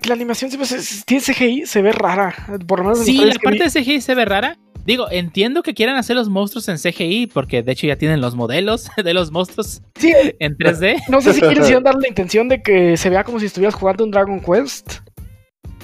La 0.06 0.14
animación 0.14 0.50
siempre 0.50 0.66
se- 0.68 1.04
tiene 1.04 1.22
CGI, 1.22 1.66
se 1.66 1.82
ve 1.82 1.92
rara. 1.92 2.34
Por 2.66 2.78
lo 2.80 2.84
menos 2.84 3.00
en 3.00 3.04
Sí, 3.06 3.18
la 3.18 3.32
vi. 3.34 3.38
parte 3.38 3.64
de 3.64 3.70
CGI 3.70 4.00
se 4.00 4.14
ve 4.14 4.24
rara. 4.24 4.58
Digo, 4.86 5.06
entiendo 5.10 5.62
que 5.62 5.72
quieran 5.72 5.96
hacer 5.96 6.14
los 6.14 6.28
monstruos 6.28 6.68
en 6.68 6.76
CGI 6.78 7.28
porque 7.28 7.62
de 7.62 7.72
hecho 7.72 7.86
ya 7.86 7.96
tienen 7.96 8.20
los 8.20 8.34
modelos 8.34 8.88
de 9.02 9.14
los 9.14 9.30
monstruos 9.30 9.82
Sí, 9.96 10.12
en 10.38 10.56
3D. 10.58 11.02
no 11.08 11.20
sé 11.22 11.32
si 11.32 11.40
quieren 11.40 11.82
dar 11.82 11.94
la 11.94 12.08
intención 12.08 12.48
de 12.48 12.62
que 12.62 12.96
se 12.98 13.08
vea 13.08 13.24
como 13.24 13.40
si 13.40 13.46
estuvieras 13.46 13.74
jugando 13.74 14.04
un 14.04 14.10
Dragon 14.10 14.40
Quest. 14.40 14.98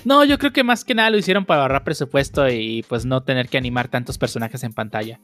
No, 0.05 0.25
yo 0.25 0.39
creo 0.39 0.53
que 0.53 0.65
más 0.65 0.85
que 0.85 0.95
nada 0.95 1.11
lo 1.11 1.19
hicieron 1.19 1.45
para 1.45 1.63
ahorrar 1.63 1.85
presupuesto 1.85 2.49
y 2.49 2.85
pues 2.89 3.05
no 3.05 3.23
tener 3.23 3.49
que 3.49 3.59
animar 3.59 3.89
tantos 3.89 4.17
personajes 4.19 4.63
en 4.65 4.73
pantalla. 4.73 5.21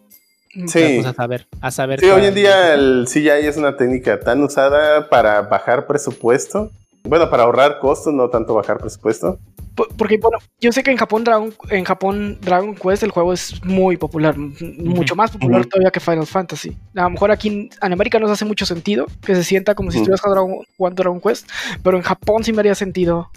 Sí. 0.66 0.80
Pues, 0.96 1.06
a 1.06 1.12
saber, 1.14 1.46
a 1.60 1.70
saber. 1.70 2.00
Sí, 2.00 2.06
hoy 2.06 2.24
en 2.26 2.34
día 2.34 2.72
el 2.74 3.06
CGI 3.08 3.46
es 3.46 3.56
una 3.58 3.76
técnica 3.76 4.20
tan 4.20 4.42
usada 4.42 5.08
para 5.10 5.42
bajar 5.42 5.86
presupuesto. 5.86 6.70
Bueno, 7.08 7.30
para 7.30 7.44
ahorrar 7.44 7.78
costos, 7.78 8.12
no 8.12 8.28
tanto 8.28 8.54
bajar 8.54 8.78
presupuesto. 8.78 9.38
Po- 9.74 9.86
Porque, 9.96 10.16
bueno, 10.16 10.38
yo 10.60 10.72
sé 10.72 10.82
que 10.82 10.90
en 10.90 10.96
Japón, 10.96 11.22
Dragon, 11.24 11.52
en 11.70 11.84
Japón 11.84 12.38
Dragon 12.40 12.74
Quest 12.74 13.02
el 13.02 13.10
juego 13.10 13.32
es 13.34 13.62
muy 13.64 13.96
popular, 13.98 14.34
mucho 14.38 15.14
más 15.14 15.30
popular 15.30 15.66
todavía 15.66 15.90
que 15.90 16.00
Final 16.00 16.26
Fantasy. 16.26 16.76
A 16.94 17.02
lo 17.02 17.10
mejor 17.10 17.30
aquí 17.30 17.48
en, 17.48 17.68
en 17.82 17.92
América 17.92 18.18
no 18.18 18.26
se 18.26 18.32
hace 18.32 18.44
mucho 18.46 18.64
sentido 18.64 19.06
que 19.24 19.34
se 19.34 19.44
sienta 19.44 19.74
como 19.74 19.90
si 19.90 19.98
estuvieras 19.98 20.20
jugando 20.22 20.40
Dragon, 20.46 20.64
jugando 20.78 21.02
Dragon 21.02 21.20
Quest, 21.20 21.48
pero 21.82 21.96
en 21.98 22.02
Japón 22.02 22.42
sí 22.42 22.52
me 22.54 22.60
haría 22.60 22.74
sentido 22.74 23.30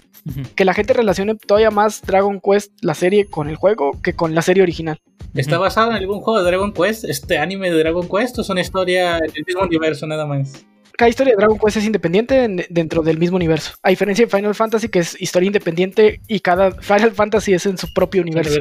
que 0.54 0.64
la 0.64 0.74
gente 0.74 0.92
relacione 0.92 1.34
todavía 1.34 1.70
más 1.70 2.02
Dragon 2.02 2.40
Quest, 2.40 2.72
la 2.82 2.94
serie, 2.94 3.26
con 3.26 3.48
el 3.48 3.56
juego 3.56 3.92
que 4.02 4.14
con 4.14 4.34
la 4.34 4.42
serie 4.42 4.62
original. 4.62 4.98
¿Está 5.34 5.56
Ujú. 5.56 5.62
basado 5.62 5.90
en 5.90 5.96
algún 5.96 6.20
juego 6.20 6.38
de 6.40 6.46
Dragon 6.46 6.72
Quest? 6.72 7.04
¿Este 7.04 7.38
anime 7.38 7.70
de 7.70 7.78
Dragon 7.78 8.06
Quest 8.08 8.38
o 8.38 8.40
es 8.42 8.48
una 8.50 8.60
historia 8.62 9.18
del 9.18 9.44
mismo 9.46 9.62
universo 9.62 10.06
nada 10.06 10.26
más? 10.26 10.64
Cada 11.00 11.08
historia 11.08 11.32
de 11.32 11.36
Dragon 11.38 11.58
Quest 11.58 11.78
es 11.78 11.86
independiente 11.86 12.44
en- 12.44 12.66
dentro 12.68 13.00
del 13.02 13.16
mismo 13.18 13.36
universo. 13.36 13.72
A 13.82 13.88
diferencia 13.88 14.26
de 14.26 14.30
Final 14.30 14.54
Fantasy, 14.54 14.88
que 14.90 14.98
es 14.98 15.18
historia 15.18 15.46
independiente 15.46 16.20
y 16.28 16.40
cada 16.40 16.72
Final 16.72 17.12
Fantasy 17.12 17.54
es 17.54 17.64
en 17.64 17.78
su 17.78 17.90
propio 17.94 18.20
universo. 18.20 18.58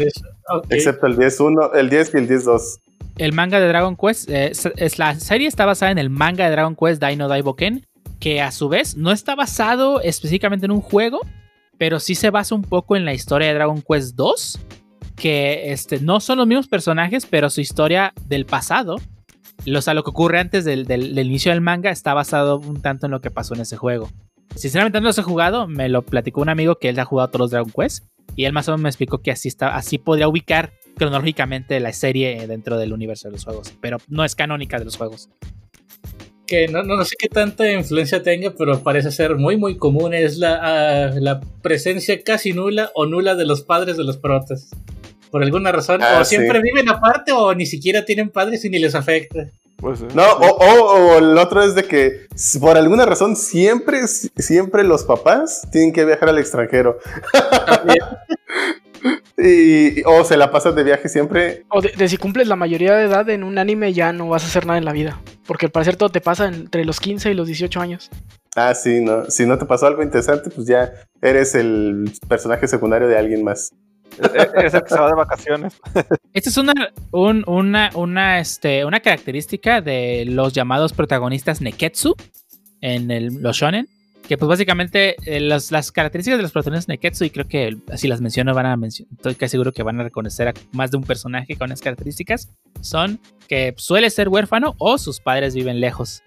Ok. 0.47 0.67
Excepto 0.69 1.07
el 1.07 1.17
10.1, 1.17 1.71
el 1.75 1.89
10 1.89 2.13
y 2.13 2.17
el 2.17 2.27
10.2. 2.29 2.79
El 3.17 3.33
manga 3.33 3.59
de 3.59 3.67
Dragon 3.67 3.97
Quest, 3.97 4.29
eh, 4.29 4.51
es, 4.51 4.65
es- 4.77 4.97
la 4.97 5.15
serie 5.19 5.49
está 5.49 5.65
basada 5.65 5.91
en 5.91 5.97
el 5.97 6.09
manga 6.09 6.45
de 6.45 6.51
Dragon 6.51 6.77
Quest 6.77 7.03
Dino 7.03 7.27
Daiboken, 7.27 7.85
que 8.21 8.41
a 8.41 8.51
su 8.53 8.69
vez 8.69 8.95
no 8.95 9.11
está 9.11 9.35
basado 9.35 9.99
específicamente 10.01 10.65
en 10.65 10.71
un 10.71 10.79
juego, 10.81 11.19
pero 11.77 11.99
sí 11.99 12.15
se 12.15 12.29
basa 12.29 12.55
un 12.55 12.63
poco 12.63 12.95
en 12.95 13.03
la 13.03 13.13
historia 13.13 13.49
de 13.49 13.53
Dragon 13.55 13.81
Quest 13.85 14.15
2, 14.15 14.59
que 15.17 15.73
este, 15.73 15.99
no 15.99 16.21
son 16.21 16.37
los 16.37 16.47
mismos 16.47 16.69
personajes, 16.69 17.25
pero 17.25 17.49
su 17.49 17.59
historia 17.59 18.13
del 18.27 18.45
pasado, 18.45 18.95
o 19.75 19.81
sea, 19.81 19.93
lo 19.93 20.03
que 20.03 20.09
ocurre 20.09 20.39
antes 20.39 20.65
del, 20.65 20.85
del- 20.85 21.17
inicio 21.19 21.51
del 21.51 21.61
manga, 21.61 21.91
está 21.91 22.13
basado 22.13 22.57
un 22.59 22.81
tanto 22.81 23.05
en 23.07 23.11
lo 23.11 23.21
que 23.21 23.31
pasó 23.31 23.53
en 23.55 23.61
ese 23.61 23.77
juego. 23.77 24.09
Sinceramente 24.55 24.99
no 24.99 25.07
los 25.07 25.17
he 25.17 25.23
jugado, 25.23 25.67
me 25.67 25.89
lo 25.89 26.01
platicó 26.03 26.41
un 26.41 26.49
amigo 26.49 26.75
que 26.75 26.89
él 26.89 26.99
ha 26.99 27.05
jugado 27.05 27.29
todos 27.29 27.39
los 27.41 27.51
Dragon 27.51 27.71
Quest, 27.71 28.05
y 28.35 28.45
él 28.45 28.53
más 28.53 28.67
o 28.67 28.71
menos 28.71 28.81
me 28.81 28.89
explicó 28.89 29.19
que 29.21 29.31
así, 29.31 29.47
está, 29.47 29.75
así 29.75 29.97
podría 29.97 30.27
ubicar 30.27 30.71
cronológicamente 30.97 31.79
la 31.79 31.93
serie 31.93 32.45
dentro 32.47 32.77
del 32.77 32.93
universo 32.93 33.27
de 33.27 33.33
los 33.33 33.45
juegos, 33.45 33.73
pero 33.79 33.97
no 34.07 34.23
es 34.25 34.35
canónica 34.35 34.79
de 34.79 34.85
los 34.85 34.97
juegos. 34.97 35.29
que 36.47 36.67
no, 36.67 36.81
no, 36.83 36.95
no 36.95 37.05
sé 37.05 37.15
qué 37.17 37.27
tanta 37.27 37.71
influencia 37.71 38.23
tenga, 38.23 38.51
pero 38.57 38.79
parece 38.81 39.11
ser 39.11 39.35
muy 39.35 39.55
muy 39.55 39.77
común, 39.77 40.13
es 40.15 40.37
la, 40.39 40.59
ah, 40.61 41.11
la 41.19 41.39
presencia 41.61 42.21
casi 42.23 42.53
nula 42.53 42.89
o 42.95 43.05
nula 43.05 43.35
de 43.35 43.45
los 43.45 43.61
padres 43.61 43.97
de 43.97 44.03
los 44.03 44.17
protas. 44.17 44.71
Por 45.31 45.43
alguna 45.43 45.71
razón, 45.71 46.01
Ah, 46.01 46.19
o 46.21 46.25
siempre 46.25 46.59
sí. 46.59 46.63
viven 46.63 46.89
aparte 46.89 47.31
o 47.31 47.53
ni 47.53 47.65
siquiera 47.65 48.03
tienen 48.05 48.29
padres 48.29 48.63
y 48.65 48.69
ni 48.69 48.79
les 48.79 48.95
afecta. 48.95 49.47
Pues, 49.77 49.99
sí. 49.99 50.05
No, 50.13 50.23
o, 50.23 50.47
o- 50.47 51.15
o 51.15 51.17
el 51.19 51.37
otro 51.37 51.63
es 51.63 51.73
de 51.75 51.83
que 51.85 52.27
por 52.59 52.75
alguna 52.77 53.05
razón 53.05 53.35
siempre, 53.37 54.07
siempre 54.07 54.83
los 54.83 55.03
papás 55.03 55.67
tienen 55.71 55.93
que 55.93 56.03
viajar 56.03 56.29
al 56.29 56.39
extranjero. 56.39 56.97
y, 59.37 60.03
o 60.03 60.23
se 60.25 60.35
la 60.35 60.51
pasan 60.51 60.75
de 60.75 60.83
viaje 60.83 61.07
siempre. 61.07 61.63
O 61.69 61.81
de, 61.81 61.93
de 61.97 62.09
si 62.09 62.17
cumples 62.17 62.47
la 62.47 62.55
mayoría 62.57 62.95
de 62.95 63.05
edad 63.05 63.29
en 63.29 63.43
un 63.43 63.57
anime 63.57 63.93
ya 63.93 64.11
no 64.11 64.27
vas 64.27 64.43
a 64.43 64.47
hacer 64.47 64.65
nada 64.65 64.77
en 64.79 64.85
la 64.85 64.91
vida. 64.93 65.21
Porque 65.47 65.67
al 65.67 65.71
parecer 65.71 65.95
todo 65.95 66.09
te 66.09 66.21
pasa 66.21 66.47
entre 66.47 66.83
los 66.85 66.99
15 66.99 67.31
y 67.31 67.33
los 67.33 67.47
18 67.47 67.79
años. 67.79 68.09
Ah, 68.55 68.73
sí, 68.75 68.99
no. 68.99 69.29
Si 69.29 69.45
no 69.45 69.57
te 69.57 69.65
pasó 69.65 69.87
algo 69.87 70.03
interesante, 70.03 70.49
pues 70.49 70.67
ya 70.67 70.91
eres 71.21 71.55
el 71.55 72.11
personaje 72.27 72.67
secundario 72.67 73.07
de 73.07 73.17
alguien 73.17 73.43
más. 73.43 73.71
Es 74.63 74.73
el 74.73 74.83
que 74.83 74.89
se 74.89 74.99
va 74.99 75.07
de 75.07 75.15
vacaciones. 75.15 75.79
Esta 76.33 76.49
es 76.49 76.57
una, 76.57 76.73
un- 77.11 77.43
una, 77.47 77.89
una, 77.95 78.39
este, 78.39 78.85
una 78.85 78.99
característica 78.99 79.81
de 79.81 80.25
los 80.27 80.53
llamados 80.53 80.93
protagonistas 80.93 81.61
Neketsu 81.61 82.15
en 82.81 83.41
los 83.41 83.57
shonen. 83.57 83.87
Que 84.27 84.37
pues 84.37 84.47
básicamente 84.47 85.15
eh, 85.25 85.39
las, 85.39 85.71
las 85.71 85.91
características 85.91 86.37
de 86.37 86.43
los 86.43 86.51
protagonistas 86.51 86.87
Neketsu, 86.87 87.23
y 87.25 87.29
creo 87.31 87.47
que 87.47 87.75
si 87.95 88.07
las 88.07 88.21
menciono 88.21 88.53
van 88.53 88.67
a 88.67 88.77
mencionar, 88.77 89.11
estoy 89.15 89.33
casi 89.33 89.51
seguro 89.51 89.71
que 89.71 89.81
van 89.81 89.99
a 89.99 90.03
reconocer 90.03 90.47
a 90.49 90.53
más 90.71 90.91
de 90.91 90.97
un 90.97 91.03
personaje 91.03 91.55
con 91.55 91.71
esas 91.71 91.81
características, 91.81 92.47
son 92.81 93.19
que 93.47 93.73
suele 93.77 94.07
ser 94.11 94.29
huérfano 94.29 94.75
o 94.77 94.99
sus 94.99 95.19
padres 95.19 95.55
viven 95.55 95.79
lejos. 95.79 96.21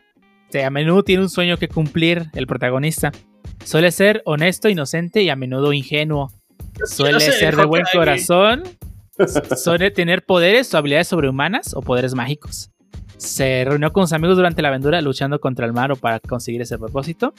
O 0.52 0.58
a 0.66 0.70
menudo 0.70 1.04
tiene 1.04 1.22
un 1.22 1.30
sueño 1.30 1.58
que 1.58 1.68
cumplir 1.68 2.26
el 2.34 2.48
protagonista. 2.48 3.12
Suele 3.64 3.92
ser 3.92 4.20
honesto, 4.24 4.68
inocente 4.68 5.22
y 5.22 5.30
a 5.30 5.36
menudo 5.36 5.72
ingenuo. 5.72 6.32
Suele 6.84 7.20
ser 7.20 7.34
ser 7.34 7.56
de 7.56 7.64
buen 7.64 7.84
corazón. 7.92 8.62
Suele 9.56 9.90
tener 9.90 10.24
poderes 10.24 10.72
o 10.74 10.78
habilidades 10.78 11.08
sobrehumanas 11.08 11.74
o 11.74 11.82
poderes 11.82 12.14
mágicos. 12.14 12.70
Se 13.16 13.64
reunió 13.64 13.92
con 13.92 14.06
sus 14.06 14.14
amigos 14.14 14.36
durante 14.36 14.62
la 14.62 14.68
aventura 14.68 15.00
luchando 15.00 15.38
contra 15.40 15.66
el 15.66 15.72
mar 15.72 15.92
o 15.92 15.96
para 15.96 16.18
conseguir 16.18 16.60
ese 16.62 16.78
propósito. 16.78 17.34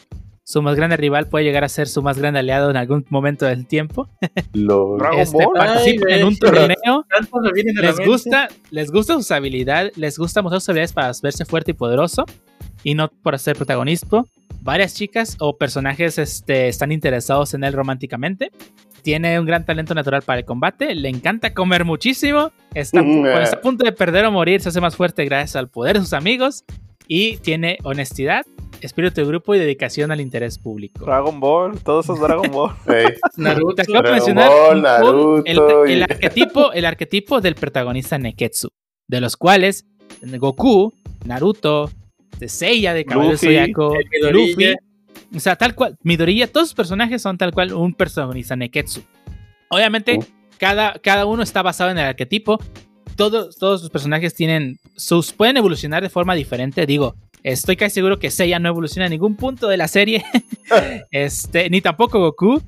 Su 0.46 0.62
más 0.62 0.76
grande 0.76 0.98
rival 0.98 1.28
puede 1.28 1.46
llegar 1.46 1.64
a 1.64 1.70
ser 1.70 1.88
su 1.88 2.02
más 2.02 2.18
grande 2.18 2.40
aliado 2.40 2.70
en 2.70 2.76
algún 2.76 3.06
momento 3.10 3.46
del 3.46 3.66
tiempo. 3.66 4.10
Este, 5.18 5.46
participan 5.54 6.08
Ay, 6.10 6.20
en 6.20 6.26
un 6.28 6.38
torneo. 6.38 7.06
Les 7.82 8.00
gusta, 8.06 8.50
les 8.72 8.92
gusta 8.92 9.14
sus 9.14 9.32
habilidades, 9.32 9.98
les 9.98 10.18
gusta 10.18 10.42
mostrar 10.42 10.62
sus 10.62 10.70
habilidades 10.70 10.94
para 10.94 11.12
verse 11.22 11.46
fuerte 11.46 11.72
y 11.72 11.74
poderoso 11.74 12.26
y 12.84 12.96
no 12.96 13.10
por 13.10 13.38
ser 13.40 13.56
protagonista. 13.56 14.24
Varias 14.62 14.94
chicas 14.96 15.36
o 15.40 15.58
personajes 15.58 16.18
este, 16.18 16.68
están 16.68 16.92
interesados 16.92 17.54
en 17.54 17.64
él 17.64 17.74
románticamente. 17.74 18.52
Tiene 19.04 19.40
un 19.40 19.46
gran 19.46 19.66
talento 19.66 19.94
natural 19.94 20.22
para 20.24 20.40
el 20.40 20.46
combate. 20.46 20.96
Le 20.96 21.10
encanta 21.10 21.54
comer 21.54 21.86
muchísimo. 21.86 22.52
Está, 22.74 23.02
Mm, 23.04 23.06
cuando 23.22 23.40
eh. 23.40 23.44
está 23.44 23.58
a 23.58 23.62
punto 23.62 23.84
de 23.86 23.92
perder 23.92 24.26
o 24.26 24.32
morir. 24.32 24.62
Se 24.62 24.70
hace 24.70 24.82
más 24.82 24.96
fuerte 24.96 25.26
gracias 25.26 25.56
al 25.58 25.70
poder 25.70 25.96
de 25.98 26.00
sus 26.02 26.14
amigos. 26.14 26.64
Y 27.06 27.36
tiene 27.38 27.78
honestidad, 27.84 28.46
espíritu 28.80 29.20
de 29.22 29.28
grupo 29.28 29.54
y 29.54 29.60
dedicación 29.60 30.12
al 30.12 30.22
interés 30.22 30.58
público. 30.58 31.04
Dragon 31.06 31.38
Ball, 31.40 31.78
todos 31.84 32.06
esos 32.06 32.20
Dragon 32.20 32.50
Ball. 32.50 32.72
Ey, 32.88 33.08
Naruto. 33.38 33.76
Te 33.76 33.82
acabo 33.82 33.98
de 33.98 34.02
Dragon 34.04 34.12
mencionar 34.14 34.50
Ball, 34.50 34.78
un- 34.78 34.82
Naruto 34.84 35.44
el, 35.86 35.92
el 35.92 36.00
y- 36.00 36.02
arquetipo, 36.04 36.72
el 36.72 36.86
arquetipo 36.86 37.42
del 37.42 37.56
protagonista 37.56 38.18
Neketsu, 38.18 38.70
de 39.10 39.20
los 39.22 39.36
cuales 39.36 39.86
Goku, 40.22 40.94
Naruto, 41.26 41.92
Seiya 42.48 42.94
de 42.94 43.04
Caballero 43.06 43.34
Luffy. 43.34 44.28
Luffy, 44.32 44.76
o 45.36 45.40
sea, 45.40 45.56
tal 45.56 45.76
cual, 45.76 45.98
Midoriya, 46.04 46.52
todos 46.52 46.70
sus 46.70 46.76
personajes 46.76 47.22
son 47.22 47.38
tal 47.38 47.52
cual 47.52 47.74
un 47.74 47.94
protagonista 47.94 48.56
Neketsu. 48.56 49.02
Obviamente, 49.70 50.20
Uh. 50.20 50.26
cada, 50.58 50.94
cada 51.00 51.26
uno 51.26 51.44
está 51.44 51.62
basado 51.62 51.90
en 51.92 51.98
el 51.98 52.06
arquetipo. 52.06 52.60
Todos, 53.16 53.58
todos 53.58 53.82
sus 53.82 53.90
personajes 53.90 54.34
tienen 54.34 54.80
sus 54.96 55.34
pueden 55.34 55.58
evolucionar 55.58 56.02
de 56.04 56.10
forma 56.10 56.36
diferente. 56.36 56.86
Digo, 56.86 57.16
estoy 57.44 57.76
casi 57.76 57.96
seguro 57.96 58.20
que 58.20 58.32
Seiya 58.32 58.60
no 58.60 58.70
evoluciona 58.70 59.06
en 59.06 59.12
ningún 59.12 59.36
punto 59.36 59.68
de 59.68 59.78
la 59.78 59.88
serie. 59.88 60.24
este, 61.12 61.70
ni 61.70 61.82
tampoco 61.82 62.20
Goku. 62.20 62.62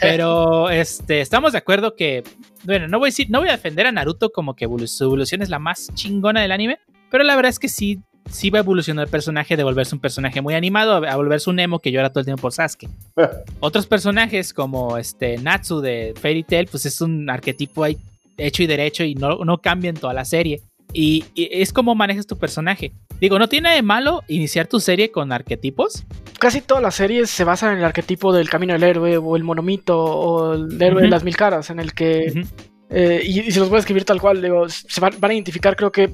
Pero 0.00 0.70
este, 0.70 1.20
estamos 1.20 1.52
de 1.52 1.58
acuerdo 1.58 1.94
que. 1.96 2.22
Bueno, 2.64 2.88
no 2.88 2.98
voy 2.98 3.08
a 3.08 3.10
decir, 3.10 3.30
no 3.30 3.40
voy 3.40 3.48
a 3.48 3.52
defender 3.52 3.86
a 3.86 3.92
Naruto 3.92 4.30
como 4.30 4.54
que 4.54 4.66
su 4.86 5.04
evolución 5.04 5.42
es 5.42 5.48
la 5.48 5.58
más 5.58 5.90
chingona 5.94 6.40
del 6.40 6.52
anime. 6.52 6.78
Pero 7.10 7.24
la 7.24 7.34
verdad 7.36 7.50
es 7.50 7.58
que 7.58 7.68
sí, 7.68 8.00
sí 8.30 8.50
va 8.50 8.60
evolucionando 8.60 9.02
el 9.02 9.10
personaje 9.10 9.56
de 9.56 9.64
volverse 9.64 9.94
un 9.94 10.00
personaje 10.00 10.40
muy 10.40 10.54
animado 10.54 10.94
a, 10.94 11.10
a 11.10 11.16
volverse 11.16 11.50
un 11.50 11.60
emo 11.60 11.78
que 11.78 11.92
llora 11.92 12.10
todo 12.10 12.20
el 12.20 12.26
tiempo 12.26 12.42
por 12.42 12.52
Sasuke. 12.52 12.88
Otros 13.60 13.86
personajes 13.86 14.54
como 14.54 14.96
este 14.96 15.38
Natsu 15.38 15.80
de 15.80 16.14
Fairy 16.20 16.42
Tail, 16.44 16.68
pues 16.70 16.86
es 16.86 17.00
un 17.00 17.28
arquetipo 17.28 17.84
ahí 17.84 17.98
hecho 18.36 18.62
y 18.62 18.66
derecho 18.66 19.04
y 19.04 19.14
no, 19.14 19.44
no 19.44 19.58
cambia 19.58 19.90
en 19.90 19.96
toda 19.96 20.14
la 20.14 20.24
serie. 20.24 20.62
Y, 20.92 21.24
y 21.34 21.48
es 21.52 21.72
como 21.72 21.94
manejas 21.94 22.26
tu 22.26 22.36
personaje. 22.36 22.92
Digo, 23.20 23.38
no 23.38 23.48
tiene 23.48 23.74
de 23.74 23.82
malo 23.82 24.22
iniciar 24.28 24.66
tu 24.66 24.80
serie 24.80 25.12
con 25.12 25.30
arquetipos. 25.30 26.04
Casi 26.38 26.62
todas 26.62 26.82
las 26.82 26.94
series 26.94 27.30
se 27.30 27.44
basan 27.44 27.72
en 27.72 27.78
el 27.78 27.84
arquetipo 27.84 28.32
del 28.32 28.48
camino 28.48 28.72
del 28.72 28.82
héroe 28.82 29.16
o 29.18 29.36
el 29.36 29.44
monomito 29.44 30.02
o 30.02 30.54
el 30.54 30.82
héroe 30.82 31.02
de 31.02 31.08
las 31.08 31.22
mil 31.22 31.36
caras, 31.36 31.70
en 31.70 31.78
el 31.78 31.92
que. 31.92 32.44
Eh, 32.88 33.22
y, 33.24 33.40
y 33.40 33.50
se 33.52 33.60
los 33.60 33.68
voy 33.68 33.76
a 33.76 33.80
escribir 33.80 34.04
tal 34.04 34.20
cual, 34.20 34.42
digo, 34.42 34.68
se 34.68 35.00
van, 35.00 35.12
van 35.20 35.30
a 35.30 35.34
identificar 35.34 35.76
creo 35.76 35.92
que 35.92 36.12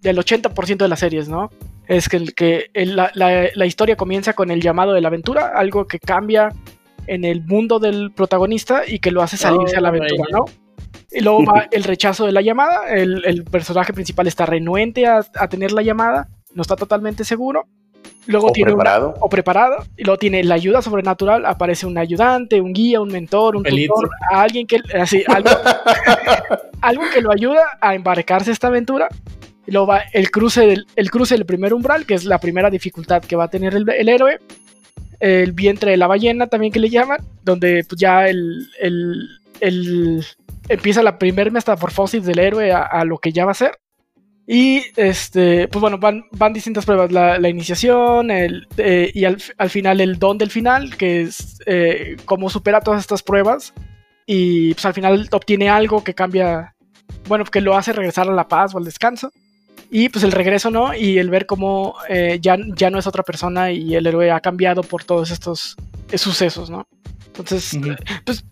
del 0.00 0.18
80% 0.18 0.76
de 0.78 0.88
las 0.88 1.00
series, 1.00 1.28
¿no? 1.28 1.50
Es 1.86 2.08
que, 2.08 2.16
el, 2.16 2.34
que 2.34 2.70
el- 2.74 2.96
la, 2.96 3.10
la- 3.14 3.48
la 3.54 3.66
historia 3.66 3.96
comienza 3.96 4.32
con 4.32 4.50
el 4.50 4.60
llamado 4.60 4.92
de 4.92 5.00
la 5.00 5.08
aventura, 5.08 5.52
algo 5.54 5.86
que 5.86 5.98
cambia 5.98 6.50
en 7.06 7.24
el 7.24 7.42
mundo 7.44 7.78
del 7.80 8.12
protagonista 8.12 8.82
y 8.86 8.98
que 9.00 9.10
lo 9.10 9.22
hace 9.22 9.36
salirse 9.36 9.76
a 9.76 9.80
la 9.80 9.88
Oh, 9.90 9.92
aventura. 9.96 10.24
¿no? 10.30 10.44
Y 11.10 11.20
luego 11.20 11.44
va 11.44 11.66
el 11.70 11.82
rechazo 11.84 12.26
de 12.26 12.32
la 12.32 12.40
llamada, 12.40 12.88
el, 12.88 13.24
el 13.24 13.44
personaje 13.44 13.92
principal 13.92 14.26
está 14.28 14.46
renuente 14.46 15.06
a, 15.06 15.20
a 15.34 15.48
tener 15.48 15.72
la 15.72 15.82
llamada, 15.82 16.28
no 16.54 16.62
está 16.62 16.76
totalmente 16.76 17.24
seguro. 17.24 17.66
Luego 18.26 18.48
O 18.48 18.52
tiene 18.52 18.72
una- 18.72 18.82
preparado. 18.84 19.14
o 19.20 19.28
preparado, 19.28 19.84
y 19.96 20.04
luego 20.04 20.18
tiene 20.18 20.44
la 20.44 20.54
ayuda 20.54 20.82
sobrenatural, 20.82 21.46
aparece 21.46 21.86
un 21.86 21.98
ayudante, 21.98 22.60
un 22.60 22.72
guía, 22.72 23.00
un 23.00 23.08
mentor, 23.08 23.56
un 23.56 23.62
Pelito. 23.64 23.94
tutor, 23.94 24.10
alguien 24.30 24.66
que, 24.68 24.78
así, 25.00 25.24
algo, 25.26 25.50
algo 26.80 27.02
que 27.12 27.20
lo 27.20 27.32
ayuda 27.32 27.62
a 27.80 27.94
embarcarse 27.94 28.52
esta 28.52 28.68
aventura. 28.68 29.08
Y 29.70 29.72
luego 29.72 29.86
va 29.86 30.00
el 30.12 30.32
cruce, 30.32 30.66
del, 30.66 30.86
el 30.96 31.10
cruce 31.12 31.36
del 31.36 31.46
primer 31.46 31.72
umbral, 31.72 32.04
que 32.04 32.14
es 32.14 32.24
la 32.24 32.38
primera 32.40 32.70
dificultad 32.70 33.22
que 33.22 33.36
va 33.36 33.44
a 33.44 33.48
tener 33.50 33.72
el, 33.76 33.88
el 33.88 34.08
héroe. 34.08 34.40
El 35.20 35.52
vientre 35.52 35.92
de 35.92 35.96
la 35.96 36.08
ballena, 36.08 36.48
también 36.48 36.72
que 36.72 36.80
le 36.80 36.90
llaman, 36.90 37.20
donde 37.44 37.84
pues, 37.88 38.00
ya 38.00 38.26
el, 38.26 38.66
el- 38.80 39.28
el- 39.60 40.24
empieza 40.68 41.04
la 41.04 41.18
primera 41.18 41.50
metamorfosis 41.50 42.24
del 42.24 42.40
héroe 42.40 42.72
a, 42.72 42.82
a 42.82 43.04
lo 43.04 43.18
que 43.18 43.30
ya 43.30 43.44
va 43.44 43.52
a 43.52 43.54
ser. 43.54 43.78
Y 44.46 44.82
este, 44.96 45.68
pues 45.68 45.80
bueno, 45.80 45.98
van, 45.98 46.24
van 46.32 46.52
distintas 46.52 46.84
pruebas. 46.84 47.12
La, 47.12 47.38
la 47.38 47.48
iniciación, 47.48 48.32
el, 48.32 48.66
eh, 48.76 49.12
y 49.14 49.24
al, 49.24 49.36
al 49.56 49.70
final 49.70 50.00
el 50.00 50.18
don 50.18 50.36
del 50.36 50.50
final, 50.50 50.96
que 50.96 51.20
es 51.22 51.60
eh, 51.66 52.16
cómo 52.24 52.50
supera 52.50 52.80
todas 52.80 53.00
estas 53.02 53.22
pruebas. 53.22 53.72
Y 54.26 54.74
pues 54.74 54.84
al 54.84 54.94
final 54.94 55.28
obtiene 55.30 55.68
algo 55.68 56.02
que 56.02 56.14
cambia, 56.14 56.74
bueno, 57.28 57.44
que 57.44 57.60
lo 57.60 57.76
hace 57.76 57.92
regresar 57.92 58.28
a 58.28 58.32
la 58.32 58.48
paz 58.48 58.74
o 58.74 58.78
al 58.78 58.84
descanso. 58.84 59.30
Y 59.90 60.08
pues 60.08 60.24
el 60.24 60.32
regreso, 60.32 60.70
¿no? 60.70 60.94
Y 60.94 61.18
el 61.18 61.30
ver 61.30 61.46
cómo 61.46 61.96
eh, 62.08 62.38
ya, 62.40 62.56
ya 62.76 62.90
no 62.90 62.98
es 62.98 63.06
otra 63.06 63.24
persona 63.24 63.72
y 63.72 63.96
el 63.96 64.06
héroe 64.06 64.30
ha 64.30 64.40
cambiado 64.40 64.82
por 64.82 65.02
todos 65.02 65.30
estos 65.30 65.76
eh, 66.12 66.18
sucesos, 66.18 66.70
¿no? 66.70 66.86
Entonces, 67.26 67.78
pues 68.24 68.44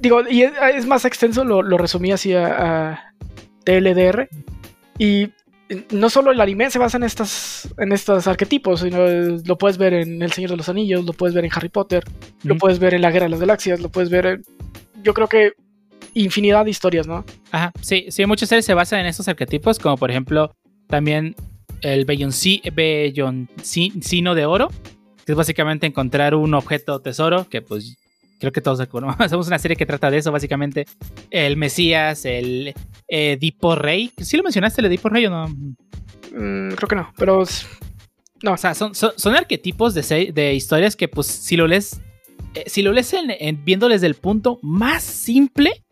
digo, 0.00 0.20
y 0.28 0.42
es, 0.42 0.52
es 0.74 0.86
más 0.86 1.04
extenso, 1.04 1.44
lo, 1.44 1.62
lo 1.62 1.76
resumí 1.76 2.12
así 2.12 2.34
a, 2.34 2.92
a 2.92 3.14
TLDR. 3.64 4.28
Y 4.98 5.30
no 5.90 6.08
solo 6.10 6.30
el 6.30 6.40
anime 6.40 6.70
se 6.70 6.78
basa 6.78 6.96
en 6.96 7.02
estas 7.02 7.68
en 7.78 7.92
estos 7.92 8.26
arquetipos, 8.26 8.80
sino 8.80 9.06
lo 9.44 9.58
puedes 9.58 9.78
ver 9.78 9.94
en 9.94 10.22
El 10.22 10.32
Señor 10.32 10.50
de 10.50 10.56
los 10.56 10.68
Anillos, 10.68 11.04
lo 11.04 11.12
puedes 11.12 11.34
ver 11.34 11.44
en 11.44 11.50
Harry 11.54 11.68
Potter, 11.68 12.04
lo 12.44 12.56
puedes 12.56 12.78
ver 12.78 12.94
en 12.94 13.02
La 13.02 13.10
Guerra 13.10 13.24
de 13.24 13.30
las 13.30 13.40
Galaxias, 13.40 13.80
lo 13.80 13.88
puedes 13.88 14.08
ver 14.08 14.26
en, 14.26 14.42
yo 15.02 15.12
creo 15.12 15.28
que 15.28 15.52
infinidad 16.14 16.64
de 16.64 16.70
historias, 16.70 17.06
¿no? 17.06 17.24
Ajá, 17.50 17.72
sí, 17.80 18.06
sí, 18.10 18.24
muchas 18.26 18.48
series 18.48 18.64
se 18.64 18.74
basan 18.74 19.00
en 19.00 19.06
estos 19.06 19.26
arquetipos, 19.28 19.78
como 19.78 19.96
por 19.96 20.10
ejemplo 20.10 20.54
también 20.88 21.34
el 21.82 22.06
Bellonci- 22.06 22.62
Belloncino 22.74 24.34
de 24.34 24.46
oro, 24.46 24.68
que 25.24 25.32
es 25.32 25.36
básicamente 25.36 25.86
encontrar 25.86 26.34
un 26.34 26.54
objeto 26.54 27.00
tesoro, 27.00 27.48
que 27.48 27.62
pues 27.62 27.96
creo 28.38 28.52
que 28.52 28.60
todos 28.60 28.78
hacemos 29.18 29.46
una 29.48 29.58
serie 29.58 29.76
que 29.76 29.86
trata 29.86 30.10
de 30.10 30.18
eso, 30.18 30.32
básicamente. 30.32 30.86
El 31.30 31.56
Mesías, 31.56 32.24
el 32.24 32.74
Edipo 33.08 33.74
Rey, 33.74 34.10
¿sí 34.18 34.36
lo 34.36 34.42
mencionaste 34.42 34.80
el 34.80 34.86
Edipo 34.86 35.08
Rey 35.08 35.26
o 35.26 35.30
no? 35.30 35.48
Mm, 35.48 36.74
creo 36.74 36.88
que 36.88 36.96
no, 36.96 37.12
pero 37.16 37.42
es- 37.42 37.66
O 38.46 38.56
sea, 38.56 38.74
son, 38.74 38.94
son, 38.94 39.12
son 39.16 39.34
arquetipos 39.34 39.94
de, 39.94 40.32
de 40.32 40.54
historias 40.54 40.94
que 40.96 41.08
pues 41.08 41.26
si 41.26 41.56
lo 41.56 41.66
lees, 41.66 42.00
eh, 42.54 42.64
si 42.66 42.82
lo 42.82 42.92
lees 42.92 43.12
en, 43.14 43.30
en- 43.30 43.64
desde 43.88 44.06
el 44.06 44.14
punto 44.14 44.58
más 44.62 45.02
simple, 45.02 45.84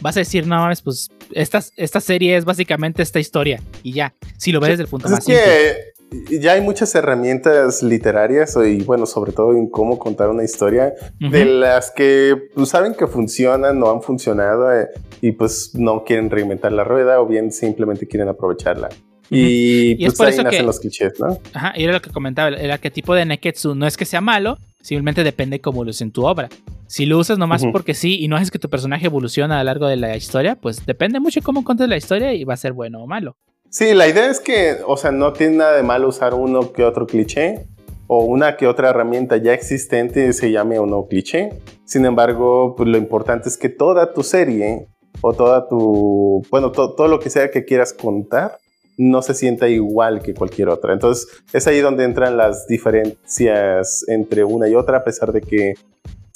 vas 0.00 0.16
a 0.16 0.20
decir, 0.20 0.46
no 0.46 0.56
mames, 0.56 0.82
pues 0.82 1.08
esta, 1.32 1.62
esta 1.76 2.00
serie 2.00 2.36
es 2.36 2.44
básicamente 2.44 3.02
esta 3.02 3.18
historia 3.18 3.60
y 3.82 3.92
ya. 3.92 4.14
Si 4.36 4.52
lo 4.52 4.60
ves 4.60 4.70
desde 4.70 4.82
el 4.84 4.88
punto 4.88 5.04
Pues 5.08 5.12
más 5.12 5.28
es 5.28 5.36
que 5.38 5.96
ya 6.40 6.52
hay 6.52 6.60
muchas 6.60 6.94
herramientas 6.94 7.82
literarias 7.82 8.56
y 8.64 8.82
bueno, 8.82 9.06
sobre 9.06 9.32
todo 9.32 9.52
en 9.52 9.68
cómo 9.68 9.98
contar 9.98 10.28
una 10.30 10.44
historia 10.44 10.92
Ujú. 11.20 11.30
de 11.32 11.44
las 11.46 11.90
que 11.90 12.36
pues, 12.54 12.68
saben 12.68 12.94
que 12.94 13.06
funcionan, 13.06 13.78
no 13.78 13.90
han 13.90 14.02
funcionado 14.02 14.72
eh, 14.72 14.88
y 15.20 15.32
pues 15.32 15.72
no 15.74 16.04
quieren 16.04 16.30
reinventar 16.30 16.70
la 16.72 16.84
rueda 16.84 17.20
o 17.20 17.26
bien 17.26 17.50
simplemente 17.50 18.06
quieren 18.06 18.28
aprovecharla. 18.28 18.88
Y, 19.28 19.96
Y 20.00 20.04
es 20.04 20.10
pues 20.10 20.14
por 20.18 20.26
ahí 20.28 20.32
eso 20.34 20.42
nacen 20.44 20.60
que- 20.60 20.66
los 20.66 20.78
clichés, 20.78 21.12
¿no? 21.18 21.38
Ajá, 21.52 21.72
y 21.76 21.82
era 21.82 21.92
lo 21.94 22.00
que 22.00 22.10
comentaba, 22.10 22.48
el, 22.48 22.70
arquetipo 22.70 23.12
de 23.14 23.24
Neketsu 23.24 23.74
no 23.74 23.86
es 23.88 23.96
que 23.96 24.04
sea 24.04 24.20
malo, 24.20 24.58
simplemente 24.80 25.24
depende 25.24 25.60
cómo 25.60 25.84
lo 25.84 25.90
en 25.98 26.12
tu 26.12 26.24
obra. 26.24 26.48
Si 26.86 27.04
lo 27.06 27.18
usas 27.18 27.38
nomás 27.38 27.62
Ujú. 27.62 27.72
porque 27.72 27.94
sí 27.94 28.18
y 28.20 28.28
no 28.28 28.36
haces 28.36 28.50
que 28.50 28.58
tu 28.58 28.68
personaje 28.70 29.06
evolucione 29.06 29.54
a 29.54 29.58
lo 29.58 29.64
largo 29.64 29.86
de 29.88 29.96
la 29.96 30.16
historia, 30.16 30.56
pues 30.56 30.84
depende 30.86 31.18
mucho 31.20 31.40
de 31.40 31.44
cómo 31.44 31.64
contes 31.64 31.88
la 31.88 31.96
historia 31.96 32.32
y 32.32 32.44
va 32.44 32.54
a 32.54 32.58
ser 32.58 32.72
bueno 32.72 33.02
o 33.02 33.06
malo. 33.06 33.36
Sí, 33.70 33.92
la 33.94 34.06
idea 34.08 34.30
es 34.30 34.38
que, 34.40 34.76
o 34.86 34.96
sea, 34.96 35.10
no 35.10 35.32
tiene 35.32 35.56
nada 35.56 35.76
de 35.76 35.82
malo 35.82 36.08
usar 36.08 36.34
uno 36.34 36.72
que 36.72 36.84
otro 36.84 37.06
cliché 37.06 37.66
o 38.06 38.24
una 38.24 38.56
que 38.56 38.68
otra 38.68 38.90
herramienta 38.90 39.36
ya 39.36 39.52
existente 39.52 40.32
se 40.32 40.52
llame 40.52 40.78
o 40.78 40.86
no 40.86 41.06
cliché. 41.08 41.50
Sin 41.84 42.04
embargo, 42.04 42.74
pues 42.76 42.88
lo 42.88 42.96
importante 42.98 43.48
es 43.48 43.56
que 43.56 43.68
toda 43.68 44.12
tu 44.12 44.22
serie 44.22 44.86
o 45.20 45.32
toda 45.32 45.68
tu, 45.68 46.42
bueno, 46.50 46.70
to- 46.70 46.94
todo 46.94 47.08
lo 47.08 47.18
que 47.18 47.30
sea 47.30 47.50
que 47.50 47.64
quieras 47.64 47.92
contar 47.92 48.58
no 48.96 49.20
se 49.22 49.34
sienta 49.34 49.68
igual 49.68 50.22
que 50.22 50.32
cualquier 50.34 50.68
otra. 50.68 50.92
Entonces, 50.92 51.26
es 51.52 51.66
ahí 51.66 51.80
donde 51.80 52.04
entran 52.04 52.36
las 52.36 52.66
diferencias 52.68 54.04
entre 54.08 54.44
una 54.44 54.68
y 54.68 54.74
otra, 54.74 54.98
a 54.98 55.04
pesar 55.04 55.32
de 55.32 55.40
que 55.40 55.74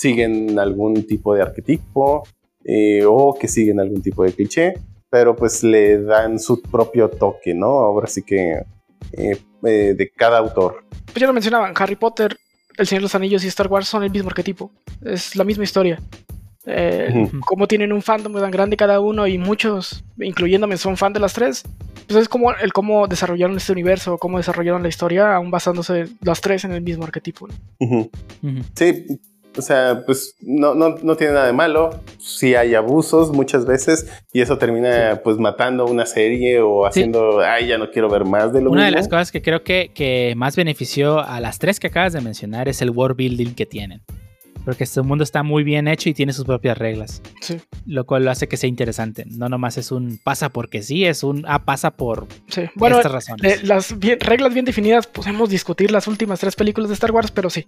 siguen 0.01 0.59
algún 0.59 1.07
tipo 1.07 1.35
de 1.35 1.43
arquetipo 1.43 2.23
eh, 2.65 3.05
o 3.07 3.37
que 3.39 3.49
siguen 3.49 3.81
algún 3.81 4.01
tipo 4.03 4.25
de 4.25 4.33
cliché 4.33 4.75
pero 5.11 5.35
pues 5.35 5.63
le 5.63 6.01
dan 6.01 6.39
su 6.39 6.63
propio 6.63 7.11
toque, 7.11 7.53
¿no? 7.53 7.67
Ahora 7.67 8.07
sí 8.07 8.23
que 8.23 8.63
eh, 9.13 9.39
eh, 9.65 9.95
de 9.97 10.13
cada 10.17 10.39
autor. 10.39 10.85
pues 11.07 11.17
ya 11.17 11.27
lo 11.27 11.33
mencionaban, 11.33 11.75
Harry 11.77 11.97
Potter, 11.97 12.39
El 12.79 12.87
Señor 12.87 13.01
de 13.01 13.05
los 13.05 13.15
Anillos 13.17 13.45
y 13.45 13.49
Star 13.49 13.67
Wars 13.67 13.89
son 13.89 14.05
el 14.05 14.11
mismo 14.11 14.29
arquetipo, 14.29 14.71
es 15.05 15.35
la 15.37 15.45
misma 15.45 15.65
historia. 15.65 16.01
Eh, 16.67 17.29
como 17.47 17.67
tienen 17.67 17.93
un 17.93 18.03
fandom 18.03 18.35
tan 18.35 18.51
grande 18.51 18.77
cada 18.77 19.01
uno 19.01 19.27
y 19.27 19.39
muchos, 19.39 20.05
incluyéndome, 20.19 20.77
son 20.77 20.97
fan 20.97 21.13
de 21.13 21.19
las 21.19 21.33
tres, 21.33 21.65
pues 22.07 22.21
es 22.21 22.29
como 22.29 22.53
el 22.53 22.73
cómo 22.73 23.09
desarrollaron 23.09 23.57
este 23.57 23.73
universo, 23.73 24.19
cómo 24.19 24.37
desarrollaron 24.37 24.83
la 24.83 24.89
historia, 24.89 25.35
aún 25.35 25.51
basándose 25.51 26.09
las 26.21 26.41
tres 26.41 26.65
en 26.65 26.73
el 26.73 26.83
mismo 26.83 27.05
arquetipo. 27.05 27.49
Sí, 28.75 29.07
o 29.57 29.63
sea, 29.63 30.03
pues 30.07 30.37
no, 30.41 30.75
no, 30.75 30.97
no 31.03 31.17
tiene 31.17 31.35
nada 31.35 31.47
de 31.47 31.53
malo. 31.53 32.01
Sí 32.19 32.55
hay 32.55 32.75
abusos 32.75 33.33
muchas 33.33 33.67
veces 33.67 34.11
y 34.33 34.41
eso 34.41 34.59
termina 34.59 35.21
pues 35.25 35.39
matando 35.39 35.87
una 35.87 36.07
serie 36.07 36.61
o 36.61 36.87
haciendo, 36.87 37.41
ay, 37.41 37.67
ya 37.67 37.79
no 37.79 37.91
quiero 37.91 38.09
ver 38.09 38.25
más 38.25 38.53
de 38.53 38.63
lo 38.63 38.71
Una 38.71 38.85
de 38.85 38.93
las 38.93 39.09
cosas 39.09 39.33
que 39.33 39.43
creo 39.43 39.63
que, 39.63 39.91
que 39.95 40.35
más 40.37 40.57
benefició 40.57 41.21
a 41.21 41.41
las 41.41 41.59
tres 41.59 41.81
que 41.81 41.89
acabas 41.89 42.13
de 42.13 42.21
mencionar 42.21 42.69
es 42.69 42.83
el 42.83 42.91
world 42.91 43.17
building 43.17 43.55
que 43.55 43.67
tienen. 43.67 44.03
Porque 44.65 44.85
este 44.85 45.01
mundo 45.03 45.25
está 45.25 45.43
muy 45.43 45.65
bien 45.65 45.89
hecho 45.89 46.09
y 46.11 46.15
tiene 46.15 46.33
sus 46.33 46.45
propias 46.45 46.77
reglas. 46.77 47.23
Sí. 47.41 47.59
Lo 47.87 48.05
cual 48.05 48.25
lo 48.25 48.31
hace 48.31 48.47
que 48.47 48.57
sea 48.57 48.69
interesante. 48.69 49.25
No 49.27 49.49
nomás 49.49 49.79
es 49.79 49.91
un 49.91 50.19
pasa 50.23 50.51
porque 50.51 50.83
sí, 50.83 51.05
es 51.07 51.23
un 51.23 51.45
ah, 51.49 51.65
pasa 51.65 51.91
por 51.93 52.27
Sí. 52.49 52.63
Bueno, 52.75 52.97
estas 52.99 53.13
razones. 53.13 53.63
eh, 53.63 53.67
las 53.67 53.99
bien- 53.99 54.21
reglas 54.21 54.53
bien 54.53 54.65
definidas, 54.67 55.07
podemos 55.07 55.49
discutir 55.49 55.91
las 55.91 56.07
últimas 56.09 56.41
tres 56.41 56.57
películas 56.57 56.89
de 56.91 56.95
Star 56.95 57.11
Wars, 57.11 57.31
pero 57.31 57.49
sí. 57.51 57.67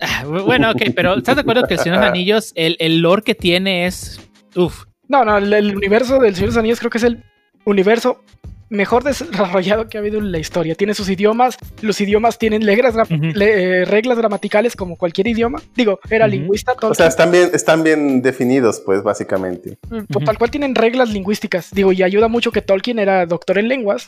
Ah, 0.00 0.24
bueno, 0.26 0.70
ok, 0.72 0.82
pero 0.94 1.16
¿estás 1.16 1.36
de 1.36 1.40
acuerdo 1.40 1.66
que 1.66 1.74
el 1.74 1.80
Señor 1.80 1.98
de 1.98 2.04
los 2.04 2.10
Anillos, 2.12 2.52
el, 2.54 2.76
el 2.80 2.98
lore 3.00 3.22
que 3.22 3.34
tiene 3.34 3.86
es. 3.86 4.20
Uf. 4.54 4.84
No, 5.08 5.24
no, 5.24 5.38
el, 5.38 5.52
el 5.52 5.74
universo 5.76 6.18
del 6.18 6.34
Señor 6.34 6.50
de 6.50 6.54
los 6.54 6.58
Anillos 6.58 6.78
creo 6.80 6.90
que 6.90 6.98
es 6.98 7.04
el 7.04 7.24
universo 7.64 8.22
mejor 8.68 9.04
desarrollado 9.04 9.88
que 9.88 9.96
ha 9.96 10.00
habido 10.00 10.18
en 10.18 10.32
la 10.32 10.38
historia. 10.38 10.74
Tiene 10.74 10.94
sus 10.94 11.08
idiomas, 11.08 11.56
los 11.82 12.00
idiomas 12.00 12.38
tienen 12.38 12.62
reglas, 12.66 12.94
le- 13.10 13.82
eh, 13.82 13.84
reglas 13.84 14.18
gramaticales 14.18 14.74
como 14.74 14.96
cualquier 14.96 15.28
idioma. 15.28 15.62
Digo, 15.76 16.00
era 16.10 16.26
Ujú. 16.26 16.32
lingüista, 16.36 16.72
O 16.72 16.76
Tolkien, 16.76 16.96
sea, 16.96 17.06
están 17.06 17.30
bien, 17.30 17.50
están 17.52 17.82
bien 17.84 18.22
definidos, 18.22 18.80
pues, 18.84 19.02
básicamente. 19.02 19.78
mm, 19.88 19.96
Ujú. 19.96 20.24
tal 20.24 20.38
cual 20.38 20.50
tienen 20.50 20.74
reglas 20.74 21.10
lingüísticas. 21.10 21.70
Digo, 21.72 21.92
y 21.92 22.02
ayuda 22.02 22.28
mucho 22.28 22.50
que 22.50 22.62
Tolkien 22.62 22.98
era 22.98 23.24
doctor 23.26 23.58
en 23.58 23.68
lenguas, 23.68 24.06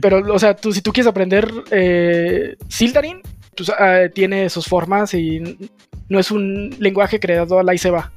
pero, 0.00 0.18
o 0.34 0.38
sea, 0.38 0.56
tú, 0.56 0.72
si 0.72 0.82
tú 0.82 0.92
quieres 0.92 1.08
aprender 1.08 1.48
eh, 1.70 2.56
Sildarin, 2.68 3.20
pues, 3.56 3.70
ah, 3.70 4.02
tiene 4.14 4.48
sus 4.50 4.66
formas 4.66 5.14
y 5.14 5.40
no 6.08 6.18
es 6.18 6.30
un 6.30 6.74
lenguaje 6.78 7.20
creado 7.20 7.58
a 7.58 7.62
la 7.62 7.74
y 7.74 7.78
se 7.78 7.90
va. 7.90 8.10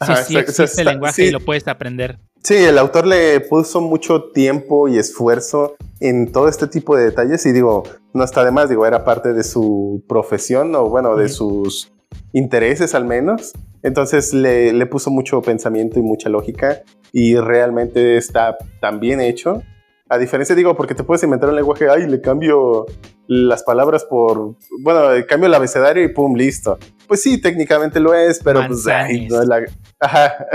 Ajá, 0.00 0.16
sí, 0.16 0.32
sí 0.32 0.38
exacto, 0.38 0.50
o 0.50 0.54
sea, 0.54 0.64
existe 0.64 0.82
el 0.82 0.88
lenguaje 0.88 1.22
sí. 1.22 1.28
y 1.28 1.30
lo 1.30 1.40
puedes 1.40 1.68
aprender. 1.68 2.18
Sí, 2.42 2.56
el 2.56 2.78
autor 2.78 3.06
le 3.06 3.38
puso 3.40 3.80
mucho 3.82 4.30
tiempo 4.32 4.88
y 4.88 4.98
esfuerzo 4.98 5.76
en 6.00 6.32
todo 6.32 6.48
este 6.48 6.66
tipo 6.66 6.96
de 6.96 7.04
detalles 7.04 7.44
y 7.44 7.52
digo, 7.52 7.82
no 8.14 8.24
está 8.24 8.44
de 8.44 8.50
más, 8.50 8.70
digo, 8.70 8.86
era 8.86 9.04
parte 9.04 9.34
de 9.34 9.44
su 9.44 10.02
profesión 10.08 10.74
o 10.74 10.88
bueno, 10.88 11.16
de 11.16 11.28
sus 11.28 11.92
intereses 12.32 12.94
al 12.94 13.04
menos. 13.04 13.52
Entonces 13.82 14.32
le, 14.32 14.72
le 14.72 14.86
puso 14.86 15.10
mucho 15.10 15.42
pensamiento 15.42 15.98
y 15.98 16.02
mucha 16.02 16.30
lógica 16.30 16.82
y 17.12 17.36
realmente 17.36 18.16
está 18.16 18.56
tan 18.80 19.00
bien 19.00 19.20
hecho. 19.20 19.62
A 20.10 20.18
diferencia, 20.18 20.56
digo, 20.56 20.76
porque 20.76 20.96
te 20.96 21.04
puedes 21.04 21.22
inventar 21.22 21.48
un 21.48 21.54
lenguaje, 21.54 21.88
ay, 21.88 22.06
le 22.08 22.20
cambio 22.20 22.84
las 23.28 23.62
palabras 23.62 24.04
por, 24.04 24.56
bueno, 24.80 25.12
le 25.12 25.24
cambio 25.24 25.46
el 25.46 25.54
abecedario 25.54 26.02
y 26.02 26.08
pum, 26.08 26.34
listo. 26.34 26.78
Pues 27.06 27.22
sí, 27.22 27.40
técnicamente 27.40 28.00
lo 28.00 28.12
es, 28.12 28.40
pero 28.42 28.66
pues, 28.66 28.88
ay, 28.88 29.28
no 29.28 29.40
es 29.40 29.46
la... 29.46 29.62
Ajá. 30.00 30.46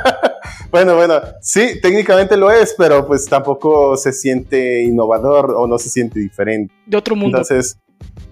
bueno, 0.72 0.96
bueno, 0.96 1.20
sí, 1.40 1.80
técnicamente 1.80 2.36
lo 2.36 2.50
es, 2.50 2.74
pero 2.76 3.06
pues 3.06 3.26
tampoco 3.26 3.96
se 3.96 4.12
siente 4.12 4.82
innovador 4.82 5.54
o 5.56 5.68
no 5.68 5.78
se 5.78 5.90
siente 5.90 6.18
diferente. 6.18 6.74
De 6.84 6.96
otro 6.96 7.14
mundo. 7.14 7.38
Entonces, 7.38 7.78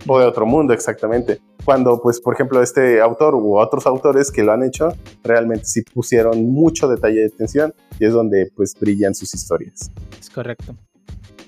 o 0.06 0.18
de 0.18 0.26
otro 0.26 0.46
mundo, 0.46 0.72
exactamente. 0.72 1.40
Cuando, 1.64 2.00
pues, 2.00 2.20
por 2.20 2.34
ejemplo, 2.34 2.62
este 2.62 3.00
autor 3.00 3.34
u 3.34 3.58
otros 3.58 3.86
autores 3.86 4.30
que 4.30 4.42
lo 4.42 4.52
han 4.52 4.62
hecho, 4.62 4.88
realmente 5.24 5.64
sí 5.64 5.82
pusieron 5.82 6.44
mucho 6.46 6.88
detalle 6.88 7.20
de 7.20 7.26
atención 7.26 7.74
y 7.98 8.04
es 8.04 8.12
donde, 8.12 8.50
pues, 8.54 8.74
brillan 8.78 9.14
sus 9.14 9.34
historias. 9.34 9.90
Es 10.20 10.30
correcto. 10.30 10.76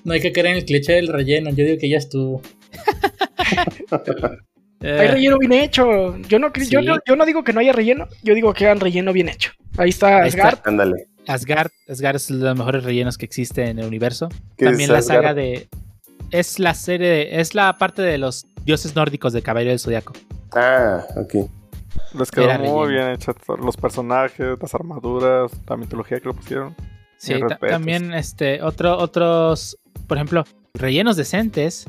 No 0.03 0.13
hay 0.13 0.21
que 0.21 0.31
querer 0.31 0.51
en 0.51 0.57
el 0.57 0.65
cliché 0.65 0.93
del 0.93 1.07
relleno, 1.07 1.49
yo 1.51 1.63
digo 1.65 1.77
que 1.79 1.89
ya 1.89 1.97
estuvo. 1.97 2.41
Hay 4.81 5.07
relleno 5.07 5.37
bien 5.37 5.53
hecho. 5.53 6.17
Yo 6.29 6.39
no, 6.39 6.51
yo, 6.53 6.81
no, 6.81 6.97
yo 7.05 7.15
no 7.15 7.25
digo 7.25 7.43
que 7.43 7.51
no 7.51 7.59
haya 7.59 7.73
relleno, 7.73 8.07
yo 8.23 8.33
digo 8.33 8.53
que 8.53 8.65
hagan 8.65 8.79
relleno 8.79 9.11
bien 9.11 9.27
hecho. 9.27 9.51
Ahí 9.77 9.89
está. 9.89 10.23
Asgard. 10.23 10.59
Ándale. 10.63 11.07
Asgard, 11.27 11.69
Asgard 11.87 12.15
es 12.15 12.27
de 12.27 12.35
los 12.35 12.57
mejores 12.57 12.83
rellenos 12.83 13.17
que 13.17 13.25
existe 13.25 13.65
en 13.65 13.79
el 13.79 13.85
universo. 13.85 14.29
¿Qué 14.57 14.65
También 14.65 14.91
la 14.91 14.99
Asgard? 14.99 15.17
saga 15.17 15.33
de. 15.33 15.67
Es 16.31 16.59
la 16.59 16.73
serie, 16.73 17.07
de- 17.07 17.39
es 17.41 17.55
la 17.55 17.77
parte 17.77 18.01
de 18.01 18.17
los 18.17 18.45
dioses 18.63 18.95
nórdicos 18.95 19.33
de 19.33 19.41
Caballero 19.41 19.71
del 19.71 19.79
Zodiaco. 19.79 20.13
Ah, 20.53 21.03
ok. 21.15 21.49
Les 22.17 22.31
quedó 22.31 22.45
Era 22.45 22.57
muy 22.57 22.67
relleno. 22.67 22.87
bien 22.87 23.09
hecho 23.11 23.35
los 23.61 23.77
personajes, 23.77 24.57
las 24.61 24.73
armaduras, 24.75 25.51
la 25.67 25.77
mitología 25.77 26.19
que 26.19 26.25
lo 26.25 26.33
pusieron. 26.33 26.75
Sí, 27.17 27.35
también 27.69 28.13
este, 28.13 28.61
otro, 28.63 28.97
otros, 28.97 29.77
por 30.07 30.17
ejemplo, 30.17 30.43
rellenos 30.73 31.17
decentes. 31.17 31.85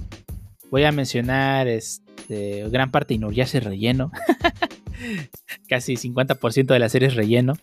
Voy 0.70 0.84
a 0.84 0.92
mencionar 0.92 1.68
este, 1.68 2.68
gran 2.70 2.90
parte 2.90 3.08
de 3.08 3.16
Inuyasha 3.16 3.58
es 3.58 3.64
relleno. 3.64 4.10
Casi 5.68 5.94
50% 5.94 6.66
de 6.66 6.78
la 6.78 6.88
serie 6.88 7.08
es 7.08 7.14
relleno. 7.14 7.54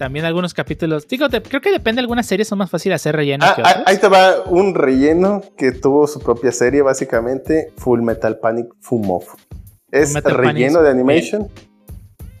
También 0.00 0.24
algunos 0.24 0.54
capítulos. 0.54 1.06
Digo, 1.06 1.28
de- 1.28 1.42
creo 1.42 1.60
que 1.60 1.70
depende. 1.70 2.00
Algunas 2.00 2.24
series 2.24 2.48
son 2.48 2.56
más 2.56 2.70
fáciles 2.70 2.96
hacer 2.96 3.14
relleno 3.14 3.44
Ah, 3.46 3.52
que 3.54 3.60
ah, 3.60 3.68
otras. 3.68 3.82
ahí 3.86 3.98
te 3.98 4.08
va 4.08 4.44
un 4.46 4.74
relleno 4.74 5.42
que 5.58 5.72
tuvo 5.72 6.06
su 6.06 6.20
propia 6.20 6.52
serie, 6.52 6.80
básicamente, 6.80 7.70
Full 7.76 8.00
Metal 8.00 8.38
Panic 8.38 8.68
Fumofu. 8.80 9.36
Es 9.90 10.14
Metal 10.14 10.34
relleno 10.38 10.78
Panic, 10.78 10.84
de 10.84 10.88
animation. 10.90 11.48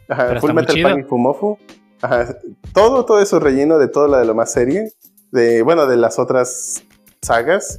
Ajá, 0.08 0.40
Full 0.40 0.54
Metal. 0.54 0.82
Panic 0.82 1.06
Fumofu. 1.06 1.58
Ajá, 2.00 2.34
todo, 2.72 3.04
todo 3.04 3.20
eso 3.20 3.38
relleno 3.40 3.78
de 3.78 3.88
toda 3.88 4.08
la 4.08 4.20
de 4.20 4.24
la 4.24 4.32
más 4.32 4.50
serie. 4.50 4.92
De, 5.30 5.60
bueno, 5.60 5.86
de 5.86 5.98
las 5.98 6.18
otras 6.18 6.82
sagas. 7.20 7.78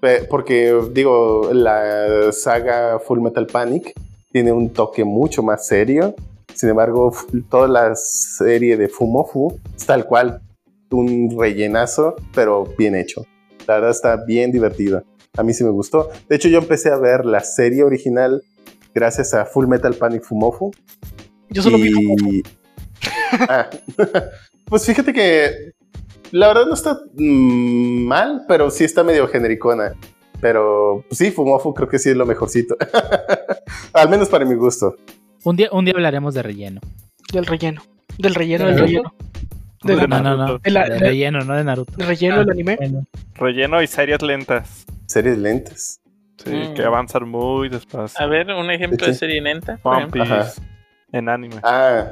Pe- 0.00 0.24
Porque, 0.24 0.74
digo, 0.92 1.50
la 1.52 2.32
saga 2.32 2.98
Full 2.98 3.20
Metal 3.20 3.46
Panic 3.46 3.92
tiene 4.32 4.52
un 4.52 4.70
toque 4.72 5.04
mucho 5.04 5.42
más 5.42 5.66
serio. 5.66 6.14
Sin 6.58 6.70
embargo, 6.70 7.12
toda 7.48 7.68
la 7.68 7.94
serie 7.94 8.76
de 8.76 8.88
Fumofu 8.88 9.60
es 9.76 9.86
tal 9.86 10.06
cual 10.06 10.40
un 10.90 11.38
rellenazo, 11.38 12.16
pero 12.34 12.64
bien 12.76 12.96
hecho. 12.96 13.24
La 13.68 13.74
verdad 13.74 13.90
está 13.90 14.16
bien 14.26 14.50
divertida. 14.50 15.04
A 15.36 15.44
mí 15.44 15.54
sí 15.54 15.62
me 15.62 15.70
gustó. 15.70 16.10
De 16.28 16.34
hecho, 16.34 16.48
yo 16.48 16.58
empecé 16.58 16.90
a 16.90 16.96
ver 16.96 17.24
la 17.24 17.44
serie 17.44 17.84
original 17.84 18.42
gracias 18.92 19.34
a 19.34 19.44
Full 19.44 19.68
Metal 19.68 19.94
Panic 19.94 20.24
Fumofu. 20.24 20.72
Yo 21.50 21.62
solo 21.62 21.78
vi. 21.78 22.42
Ah, 23.30 23.68
pues 24.64 24.86
fíjate 24.86 25.12
que 25.12 25.72
la 26.32 26.48
verdad 26.48 26.66
no 26.66 26.72
está 26.72 26.98
mm, 27.14 28.06
mal, 28.06 28.46
pero 28.48 28.70
sí 28.70 28.82
está 28.82 29.04
medio 29.04 29.28
genericona. 29.28 29.94
Pero 30.40 31.04
pues 31.08 31.18
sí, 31.18 31.30
Fumofu 31.30 31.72
creo 31.72 31.88
que 31.88 32.00
sí 32.00 32.08
es 32.08 32.16
lo 32.16 32.26
mejorcito. 32.26 32.76
Al 33.92 34.08
menos 34.08 34.28
para 34.28 34.44
mi 34.44 34.54
gusto. 34.54 34.96
Un, 35.44 35.56
día, 35.56 35.68
un 35.72 35.84
día 35.84 35.94
hablaremos 35.94 36.34
de 36.34 36.42
relleno. 36.42 36.80
del 37.32 37.46
relleno. 37.46 37.82
Del 38.18 38.34
relleno 38.34 38.66
del 38.66 38.74
¿De 38.76 38.80
relleno. 38.82 39.14
De 39.84 39.94
No, 39.94 40.06
no, 40.08 40.18
no. 40.22 40.36
Naruto. 40.36 40.58
De 40.64 40.70
la- 40.70 40.84
de 40.84 40.94
de- 40.94 40.98
relleno, 40.98 41.40
no 41.40 41.54
de 41.54 41.64
Naruto. 41.64 41.92
del 41.96 42.06
relleno 42.08 42.38
del 42.40 42.50
anime. 42.50 42.76
Bueno, 42.76 43.04
Relleno 43.34 43.82
y 43.82 43.86
series 43.86 44.22
lentas. 44.22 44.84
Series 45.06 45.38
lentes. 45.38 46.00
Sí, 46.44 46.50
Mm. 46.50 46.74
que 46.74 46.82
avanzan 46.82 47.28
muy 47.28 47.68
despacio. 47.68 48.24
A 48.24 48.28
ver, 48.28 48.50
un 48.50 48.70
ejemplo 48.70 49.06
de 49.06 49.14
serie 49.14 49.40
lenta. 49.40 49.76
por 49.78 49.92
One 49.94 50.06
ejemplo. 50.06 50.24
Piece. 50.24 50.60
En 51.12 51.28
anime. 51.28 51.56
Ah, 51.62 52.06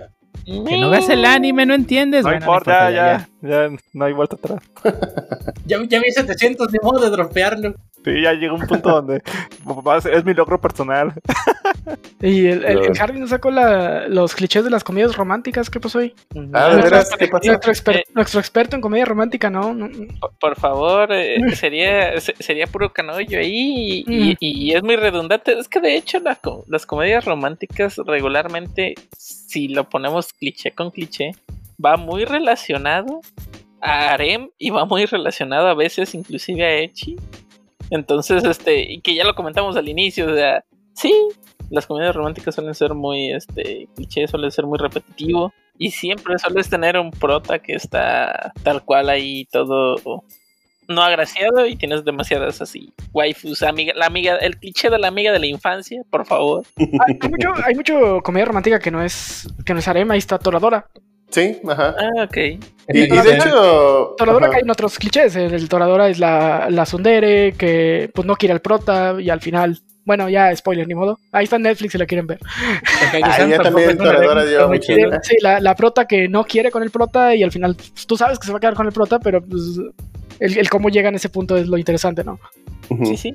Que 0.44 0.78
no 0.78 0.90
veas 0.90 1.08
el 1.08 1.24
anime, 1.24 1.66
no 1.66 1.74
entiendes. 1.74 2.22
no 2.22 2.30
Bueno, 2.30 2.44
importa, 2.44 2.90
ya, 2.90 3.28
ya, 3.42 3.48
ya, 3.68 3.76
no 3.94 4.04
hay 4.04 4.12
vuelta 4.12 4.36
atrás. 4.36 4.60
ya, 5.66 5.78
ya 5.88 6.00
vi 6.00 6.10
700, 6.12 6.72
ni 6.72 6.78
modo 6.82 7.00
de 7.00 7.10
dropearlo. 7.10 7.74
Sí, 8.04 8.22
ya 8.22 8.32
llega 8.34 8.52
un 8.52 8.64
punto 8.66 8.90
donde 8.90 9.22
es 10.12 10.24
mi 10.24 10.34
logro 10.34 10.60
personal. 10.60 11.12
Y 12.20 12.46
el, 12.46 12.64
el, 12.64 12.78
el. 12.86 13.00
Harvey 13.00 13.20
nos 13.20 13.30
sacó 13.30 13.50
la- 13.50 14.08
los 14.08 14.34
clichés 14.34 14.64
de 14.64 14.70
las 14.70 14.82
comedias 14.84 15.16
románticas. 15.16 15.70
¿Qué 15.70 15.78
pasó 15.80 16.00
ahí? 16.00 16.12
ah, 16.52 16.68
¿de 16.70 16.76
No, 16.76 16.82
veras? 16.82 17.10
no, 17.10 17.16
¿Qué 17.16 17.28
pasó? 17.28 17.46
Nuestro, 17.48 17.72
exper- 17.72 17.96
Eh. 18.00 18.04
nuestro 18.14 18.40
experto 18.40 18.76
en 18.76 18.82
comedia 18.82 19.04
romántica, 19.04 19.50
¿no? 19.50 19.72
no, 19.74 19.88
no. 19.88 20.06
Por- 20.20 20.32
Por 20.38 20.56
favor, 20.56 21.08
eh, 21.12 21.36
sería, 21.56 22.20
se- 22.20 22.34
sería 22.40 22.66
puro 22.66 22.92
canollo 22.92 23.38
ahí 23.38 24.04
y, 24.06 24.32
Mm. 24.32 24.36
y 24.40 24.72
es 24.74 24.82
muy 24.82 24.96
redundante. 24.96 25.58
Es 25.58 25.68
que 25.68 25.80
de 25.80 25.96
hecho 25.96 26.18
la 26.20 26.38
las 26.68 26.86
comedias 26.86 27.24
románticas 27.24 27.96
regularmente, 27.98 28.94
si 29.16 29.68
lo 29.68 29.88
ponemos 29.88 30.32
cliché 30.32 30.70
con 30.72 30.90
cliché, 30.90 31.32
va 31.84 31.96
muy 31.96 32.24
relacionado 32.24 33.20
a 33.80 34.10
harem 34.14 34.50
y 34.58 34.70
va 34.70 34.84
muy 34.86 35.04
relacionado 35.06 35.68
a 35.68 35.74
veces 35.74 36.14
inclusive 36.14 36.64
a 36.64 36.74
Echi. 36.78 37.16
Entonces, 37.90 38.42
este, 38.44 38.80
y 38.92 39.00
que 39.00 39.14
ya 39.14 39.24
lo 39.24 39.34
comentamos 39.34 39.76
al 39.76 39.88
inicio, 39.88 40.26
o 40.32 40.34
sea, 40.34 40.64
sí, 40.94 41.12
las 41.70 41.86
comedias 41.86 42.14
románticas 42.14 42.54
suelen 42.54 42.74
ser 42.74 42.94
muy, 42.94 43.32
este, 43.32 43.88
cliché, 43.94 44.26
suelen 44.26 44.50
ser 44.50 44.66
muy 44.66 44.78
repetitivo. 44.78 45.52
Y 45.78 45.90
siempre 45.90 46.38
sueles 46.38 46.70
tener 46.70 46.98
un 46.98 47.10
prota 47.10 47.58
que 47.58 47.74
está 47.74 48.52
tal 48.62 48.82
cual 48.82 49.10
ahí 49.10 49.44
todo 49.52 50.24
no 50.88 51.02
agraciado 51.02 51.66
y 51.66 51.76
tienes 51.76 52.04
demasiadas 52.04 52.62
así 52.62 52.92
waifus, 53.12 53.62
amiga, 53.62 53.92
la 53.96 54.06
amiga, 54.06 54.36
el 54.36 54.56
cliché 54.56 54.88
de 54.90 54.98
la 54.98 55.08
amiga 55.08 55.32
de 55.32 55.38
la 55.38 55.46
infancia, 55.46 56.02
por 56.10 56.26
favor. 56.26 56.64
Hay, 56.78 57.18
hay 57.20 57.28
mucho, 57.28 57.48
hay 57.64 57.74
mucho 57.74 58.20
comedia 58.22 58.46
romántica 58.46 58.78
que 58.78 58.90
no 58.90 59.02
es 59.02 59.48
que 59.64 59.72
no 59.72 59.80
es 59.80 59.88
harem. 59.88 60.10
Ahí 60.10 60.18
está 60.18 60.38
Toradora. 60.38 60.86
Sí, 61.30 61.58
ajá. 61.68 61.96
Ah, 61.98 62.24
ok. 62.24 62.36
Y, 62.36 62.60
y 62.88 63.06
de 63.08 63.34
hecho. 63.34 64.14
Toradora 64.16 64.46
ajá. 64.46 64.52
cae 64.52 64.62
en 64.62 64.70
otros 64.70 64.98
clichés. 64.98 65.34
El, 65.36 65.52
el 65.52 65.68
Toradora 65.68 66.08
es 66.08 66.18
la, 66.18 66.68
la 66.70 66.86
Sundere 66.86 67.52
que 67.52 68.10
pues 68.14 68.26
no 68.26 68.36
quiere 68.36 68.52
al 68.52 68.60
prota 68.60 69.16
y 69.18 69.28
al 69.28 69.40
final. 69.40 69.80
Bueno, 70.06 70.28
ya 70.28 70.54
spoiler, 70.54 70.86
ni 70.86 70.94
modo. 70.94 71.18
Ahí 71.32 71.44
está 71.44 71.56
en 71.56 71.62
Netflix 71.62 71.92
si 71.92 71.98
la 71.98 72.06
quieren 72.06 72.26
ver. 72.28 72.38
También 73.12 73.98
la, 75.42 75.60
la 75.60 75.74
prota 75.74 76.06
que 76.06 76.28
no 76.28 76.44
quiere 76.44 76.70
con 76.70 76.82
el 76.82 76.90
prota 76.90 77.34
y 77.34 77.42
al 77.42 77.50
final 77.52 77.74
pues, 77.74 78.06
tú 78.06 78.16
sabes 78.16 78.38
que 78.38 78.46
se 78.46 78.52
va 78.52 78.58
a 78.58 78.60
quedar 78.60 78.74
con 78.74 78.86
el 78.86 78.92
prota, 78.92 79.18
pero 79.18 79.42
pues 79.42 79.62
el, 80.38 80.58
el 80.58 80.70
cómo 80.70 80.88
llega 80.88 81.08
en 81.08 81.16
ese 81.16 81.28
punto 81.28 81.56
es 81.56 81.66
lo 81.66 81.76
interesante, 81.76 82.22
¿no? 82.24 82.38
Sí, 83.04 83.16
sí. 83.16 83.34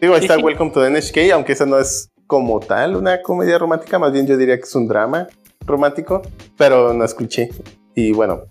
Digo, 0.00 0.14
ahí 0.14 0.20
Sí, 0.20 0.26
está 0.26 0.36
sí. 0.36 0.42
Welcome 0.42 0.72
to 0.72 0.82
the 0.82 0.90
NHK, 0.90 1.32
aunque 1.32 1.52
esa 1.52 1.64
no 1.64 1.78
es 1.78 2.10
como 2.26 2.60
tal 2.60 2.96
una 2.96 3.22
comedia 3.22 3.58
romántica, 3.58 3.98
más 3.98 4.12
bien 4.12 4.26
yo 4.26 4.36
diría 4.36 4.56
que 4.56 4.64
es 4.64 4.74
un 4.74 4.86
drama 4.86 5.26
romántico, 5.66 6.20
pero 6.58 6.92
no 6.92 7.04
es 7.04 7.14
cliché. 7.14 7.48
Y 7.94 8.12
bueno, 8.12 8.42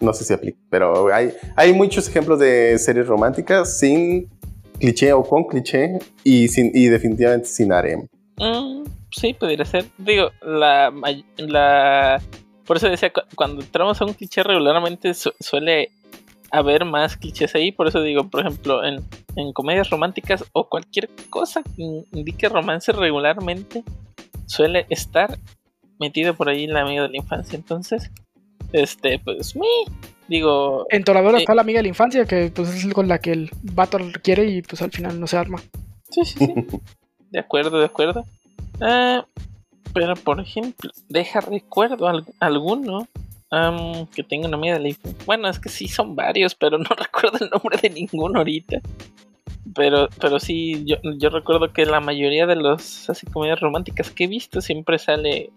no 0.00 0.14
sé 0.14 0.24
si 0.24 0.32
aplica, 0.32 0.58
pero 0.70 1.12
hay, 1.12 1.34
hay 1.56 1.74
muchos 1.74 2.08
ejemplos 2.08 2.38
de 2.38 2.78
series 2.78 3.06
románticas 3.06 3.78
sin 3.78 4.30
cliché 4.80 5.12
o 5.12 5.22
con 5.22 5.44
cliché 5.44 5.98
y, 6.24 6.48
sin, 6.48 6.70
y 6.74 6.86
definitivamente 6.86 7.46
sin 7.48 7.72
harem. 7.72 8.06
Mm, 8.38 8.84
sí, 9.10 9.34
podría 9.34 9.64
ser. 9.64 9.84
Digo, 9.98 10.30
la, 10.42 10.92
la 11.36 12.20
por 12.64 12.76
eso 12.76 12.88
decía, 12.88 13.12
cu- 13.12 13.20
cuando 13.34 13.60
entramos 13.62 14.00
a 14.00 14.04
un 14.04 14.14
cliché 14.14 14.42
regularmente 14.42 15.12
su- 15.14 15.32
suele 15.40 15.90
haber 16.52 16.84
más 16.84 17.16
clichés 17.16 17.54
ahí, 17.54 17.70
por 17.72 17.86
eso 17.88 18.00
digo, 18.02 18.28
por 18.28 18.40
ejemplo, 18.40 18.84
en, 18.84 19.04
en 19.36 19.52
comedias 19.52 19.90
románticas 19.90 20.44
o 20.52 20.68
cualquier 20.68 21.08
cosa 21.30 21.62
que 21.62 21.82
in- 21.82 22.04
indique 22.12 22.48
romance 22.48 22.90
regularmente 22.92 23.84
suele 24.46 24.86
estar 24.88 25.38
metido 26.00 26.34
por 26.34 26.48
ahí 26.48 26.66
la 26.66 26.80
amiga 26.80 27.02
de 27.02 27.08
la 27.10 27.16
infancia, 27.18 27.56
entonces, 27.56 28.10
este, 28.72 29.18
pues, 29.18 29.54
me, 29.54 29.66
digo, 30.30 30.86
En 30.88 31.04
Toradora 31.04 31.36
Eh. 31.36 31.40
está 31.40 31.54
la 31.54 31.60
amiga 31.62 31.78
de 31.78 31.82
la 31.82 31.88
infancia 31.88 32.24
que 32.24 32.50
pues 32.54 32.68
es 32.70 32.94
con 32.94 33.06
la 33.08 33.18
que 33.18 33.32
el 33.32 33.50
vato 33.62 33.98
quiere 34.22 34.46
y 34.46 34.62
pues 34.62 34.80
al 34.80 34.90
final 34.90 35.20
no 35.20 35.26
se 35.26 35.36
arma. 35.36 35.58
Sí, 36.10 36.24
sí, 36.24 36.38
sí. 36.38 36.54
De 37.30 37.38
acuerdo, 37.38 37.78
de 37.78 37.84
acuerdo. 37.86 38.24
Ah, 38.80 39.26
pero, 39.92 40.14
por 40.14 40.40
ejemplo, 40.40 40.90
deja 41.08 41.40
recuerdo 41.40 42.08
al- 42.08 42.24
alguno 42.38 43.06
am, 43.50 44.06
que 44.06 44.22
tenga 44.22 44.46
una 44.48 44.56
amiga 44.56 44.74
de 44.74 44.80
la 44.80 44.88
infancia. 44.88 45.22
Bueno, 45.26 45.48
es 45.48 45.58
que 45.58 45.68
sí 45.68 45.88
son 45.88 46.14
varios, 46.16 46.54
pero 46.54 46.78
no 46.78 46.88
recuerdo 46.96 47.38
el 47.44 47.50
nombre 47.50 47.76
de 47.82 47.90
ninguno 47.90 48.38
ahorita. 48.38 48.80
Pero, 49.74 50.08
pero 50.20 50.40
sí, 50.40 50.84
yo, 50.86 50.96
yo 51.18 51.28
recuerdo 51.30 51.72
que 51.72 51.84
la 51.84 52.00
mayoría 52.00 52.46
de 52.46 52.56
los 52.56 53.10
así 53.10 53.26
comedias 53.26 53.60
románticas 53.60 54.10
que 54.10 54.24
he 54.24 54.26
visto 54.26 54.60
siempre 54.60 54.98
sale 54.98 55.50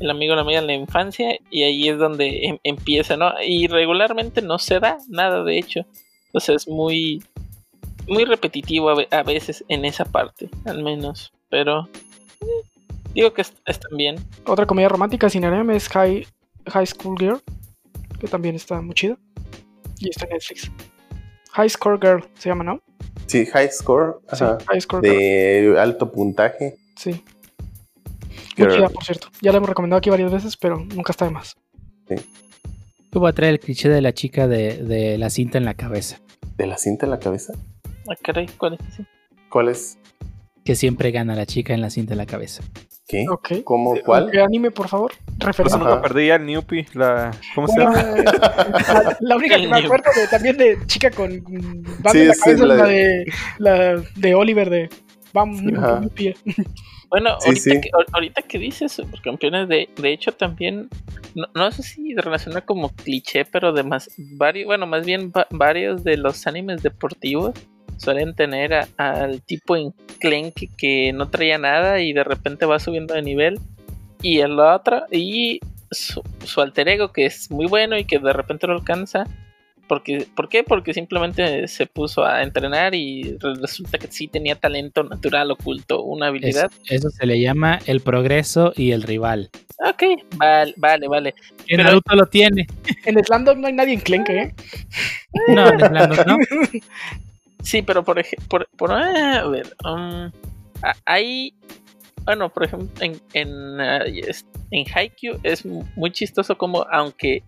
el 0.00 0.10
amigo 0.10 0.32
o 0.32 0.36
la 0.36 0.42
amiga 0.42 0.60
de 0.60 0.66
la 0.66 0.74
infancia 0.74 1.36
y 1.50 1.62
ahí 1.64 1.88
es 1.88 1.98
donde 1.98 2.46
em- 2.46 2.58
empieza, 2.64 3.16
¿no? 3.16 3.32
Y 3.44 3.66
regularmente 3.66 4.42
no 4.42 4.58
se 4.58 4.80
da 4.80 4.98
nada, 5.08 5.42
de 5.44 5.58
hecho. 5.58 5.80
O 6.32 6.40
sea, 6.40 6.54
es 6.54 6.68
muy, 6.68 7.22
muy 8.06 8.24
repetitivo 8.24 8.90
a, 8.90 8.94
ve- 8.96 9.08
a 9.10 9.22
veces 9.22 9.64
en 9.68 9.84
esa 9.84 10.04
parte, 10.04 10.48
al 10.64 10.82
menos. 10.82 11.32
Pero 11.50 11.88
eh, 12.40 12.46
digo 13.14 13.32
que 13.32 13.42
est- 13.42 13.58
están 13.66 13.96
bien. 13.96 14.16
Otra 14.46 14.66
comedia 14.66 14.88
romántica 14.88 15.28
sin 15.30 15.44
harem 15.44 15.70
es 15.70 15.88
High, 15.88 16.26
High 16.66 16.86
School 16.86 17.16
Girl, 17.18 17.40
que 18.20 18.28
también 18.28 18.54
está 18.54 18.80
muy 18.80 18.94
chida. 18.94 19.16
Y 19.98 20.10
está 20.10 20.26
en 20.26 20.32
Netflix. 20.32 20.70
High 21.52 21.70
Score 21.70 21.98
Girl 22.00 22.24
se 22.38 22.48
llama, 22.50 22.62
¿no? 22.62 22.80
Sí, 23.26 23.44
high 23.46 23.68
score, 23.70 24.20
Sí, 24.32 24.44
ajá, 24.44 24.58
High 24.68 24.80
Score 24.80 25.02
Girl. 25.02 25.18
de 25.18 25.74
alto 25.80 26.10
puntaje. 26.12 26.76
Sí. 26.96 27.22
Muy 28.64 28.74
chida, 28.76 28.88
por 28.88 29.04
cierto. 29.04 29.28
Ya 29.40 29.52
la 29.52 29.58
hemos 29.58 29.68
recomendado 29.68 29.98
aquí 29.98 30.10
varias 30.10 30.32
veces, 30.32 30.56
pero 30.56 30.76
nunca 30.94 31.12
está 31.12 31.24
de 31.24 31.30
más. 31.30 31.56
Yo 32.08 33.20
voy 33.20 33.30
a 33.30 33.32
traer 33.32 33.54
el 33.54 33.60
cliché 33.60 33.88
de 33.88 34.00
la 34.02 34.12
chica 34.12 34.46
de, 34.48 34.82
de 34.82 35.18
la 35.18 35.30
cinta 35.30 35.58
en 35.58 35.64
la 35.64 35.74
cabeza. 35.74 36.18
¿De 36.56 36.66
la 36.66 36.76
cinta 36.76 37.06
en 37.06 37.10
la 37.10 37.18
cabeza? 37.18 37.54
Ah, 38.10 38.14
caray, 38.22 38.46
¿cuál 38.58 38.74
es 38.74 38.80
ese? 38.92 39.06
¿Cuál 39.50 39.68
es? 39.68 39.98
Que 40.64 40.74
siempre 40.74 41.10
gana 41.10 41.34
la 41.34 41.46
chica 41.46 41.72
en 41.72 41.80
la 41.80 41.88
cinta 41.90 42.12
en 42.14 42.18
la 42.18 42.26
cabeza. 42.26 42.62
¿Qué? 43.06 43.24
¿Cómo? 43.64 43.94
¿Qué 43.94 44.02
¿Cuál? 44.02 44.30
anime, 44.38 44.70
por 44.70 44.88
favor? 44.88 45.12
Referencia. 45.38 45.78
no 45.78 45.88
lo 45.88 46.02
perdí 46.02 46.26
ya 46.26 46.34
el 46.34 46.44
Newpie. 46.44 46.86
La... 46.92 47.30
¿Cómo 47.54 47.66
se 47.68 47.78
llama? 47.80 47.94
la, 48.02 49.16
la 49.18 49.36
única 49.36 49.56
que 49.56 49.66
me 49.66 49.78
acuerdo 49.78 50.10
de- 50.14 50.28
también 50.28 50.58
de 50.58 50.76
chica 50.86 51.10
con 51.10 51.42
banda 51.42 52.10
Sí, 52.12 52.18
en 52.20 52.28
la 52.28 52.34
sí, 52.34 52.40
cabeza 52.40 52.62
es 52.64 52.68
la 52.68 52.74
la 52.76 52.84
de- 52.86 52.94
de, 52.94 53.24
la 53.58 54.02
de 54.16 54.34
Oliver 54.34 54.68
de 54.68 54.90
Vamos, 55.32 55.62
mi- 55.62 55.74
Ajá. 55.74 56.00
mi 56.00 56.08
pie. 56.08 56.36
Bueno, 57.10 57.36
Sí, 57.40 57.48
ahorita, 57.48 57.62
sí. 57.70 57.80
Que, 57.80 57.90
ahor- 57.90 58.06
ahorita 58.12 58.42
que 58.42 58.58
dices 58.58 58.92
supercampeones, 58.92 59.68
de, 59.68 59.88
de 59.96 60.12
hecho 60.12 60.32
también, 60.32 60.88
no, 61.34 61.46
no 61.54 61.70
sé 61.70 61.82
si 61.82 62.14
relaciona 62.14 62.60
como 62.60 62.90
cliché, 62.90 63.44
pero 63.44 63.72
de 63.72 63.82
más, 63.82 64.10
varios, 64.16 64.66
bueno, 64.66 64.86
más 64.86 65.06
bien 65.06 65.32
va- 65.34 65.46
varios 65.50 66.04
de 66.04 66.16
los 66.18 66.46
animes 66.46 66.82
deportivos 66.82 67.54
suelen 67.96 68.34
tener 68.34 68.74
a- 68.74 68.88
al 68.98 69.40
tipo 69.42 69.76
enclenque 69.76 70.68
que 70.76 71.12
no 71.12 71.28
traía 71.30 71.58
nada 71.58 72.00
y 72.00 72.12
de 72.12 72.24
repente 72.24 72.66
va 72.66 72.78
subiendo 72.78 73.14
de 73.14 73.22
nivel 73.22 73.58
y 74.22 74.38
el 74.40 74.58
otro 74.60 75.04
y 75.10 75.60
su, 75.90 76.22
su 76.44 76.60
alter 76.60 76.88
ego 76.88 77.12
que 77.12 77.24
es 77.26 77.50
muy 77.50 77.66
bueno 77.66 77.96
y 77.96 78.04
que 78.04 78.18
de 78.18 78.32
repente 78.32 78.66
lo 78.66 78.74
alcanza 78.74 79.24
porque 79.88 80.26
¿por 80.36 80.48
qué? 80.48 80.62
Porque 80.62 80.92
simplemente 80.94 81.66
se 81.66 81.86
puso 81.86 82.24
a 82.24 82.42
entrenar 82.42 82.94
y 82.94 83.36
re- 83.40 83.54
resulta 83.60 83.98
que 83.98 84.06
sí 84.12 84.28
tenía 84.28 84.54
talento 84.54 85.02
natural 85.02 85.50
oculto, 85.50 86.02
una 86.02 86.26
habilidad. 86.28 86.70
eso 86.88 87.10
se 87.10 87.26
le 87.26 87.40
llama 87.40 87.78
el 87.86 88.00
progreso 88.00 88.72
y 88.76 88.92
el 88.92 89.02
rival. 89.02 89.50
Ok, 89.88 90.02
vale, 90.36 90.74
vale, 90.76 91.08
vale. 91.08 91.32
Que 91.66 91.76
Pero- 91.76 91.84
Naruto 91.84 92.14
lo 92.14 92.26
tiene. 92.26 92.66
En 93.04 93.24
Slandom 93.24 93.60
no 93.60 93.66
hay 93.68 93.72
nadie 93.72 93.94
en 93.94 94.00
Clenque, 94.00 94.38
¿eh? 94.38 94.54
No, 95.48 95.68
en 95.68 95.76
plano, 95.78 96.14
no. 96.26 96.36
Sí, 97.62 97.82
pero 97.82 98.04
por 98.04 98.18
ejemplo, 98.18 98.46
por, 98.48 98.68
por- 98.76 98.92
ah, 98.92 99.40
a 99.40 99.48
ver, 99.48 99.74
um, 99.84 100.30
hay, 101.04 101.54
bueno, 102.24 102.48
por 102.50 102.64
ejemplo, 102.64 102.88
en, 103.04 103.20
en, 103.32 103.80
ah, 103.80 104.04
es- 104.06 104.46
en 104.70 104.84
Haikyuu 104.94 105.38
es 105.42 105.64
mu- 105.66 105.84
muy 105.96 106.10
chistoso 106.12 106.56
como, 106.56 106.86
aunque 106.90 107.42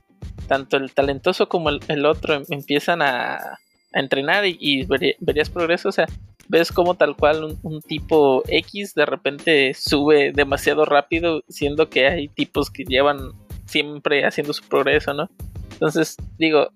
tanto 0.49 0.77
el 0.77 0.93
talentoso 0.93 1.49
como 1.49 1.71
el, 1.71 2.07
otro 2.07 2.35
em- 2.35 2.45
empiezan 2.51 3.03
a, 3.03 3.59
entrenar 3.93 4.47
y, 4.47 4.57
y 4.61 4.85
verí- 4.87 5.17
verías 5.21 5.51
progreso, 5.51 5.89
o 5.89 5.93
sea, 5.93 6.07
ves 6.49 6.73
como 6.73 6.95
tal 6.95 7.17
cual 7.17 7.57
un, 7.63 7.81
tipo 7.83 8.43
X 8.49 8.95
de 8.95 9.07
repente 9.07 9.75
sube 9.75 10.33
demasiado 10.33 10.85
rápido, 10.85 11.43
siendo 11.49 11.89
que 11.89 12.07
hay 12.07 12.29
tipos 12.29 12.71
que 12.71 12.85
llevan 12.85 13.33
siempre 13.67 14.25
haciendo 14.27 14.53
su 14.53 14.65
progreso, 14.65 15.15
¿no? 15.15 15.29
Entonces, 15.73 16.17
digo, 16.39 16.71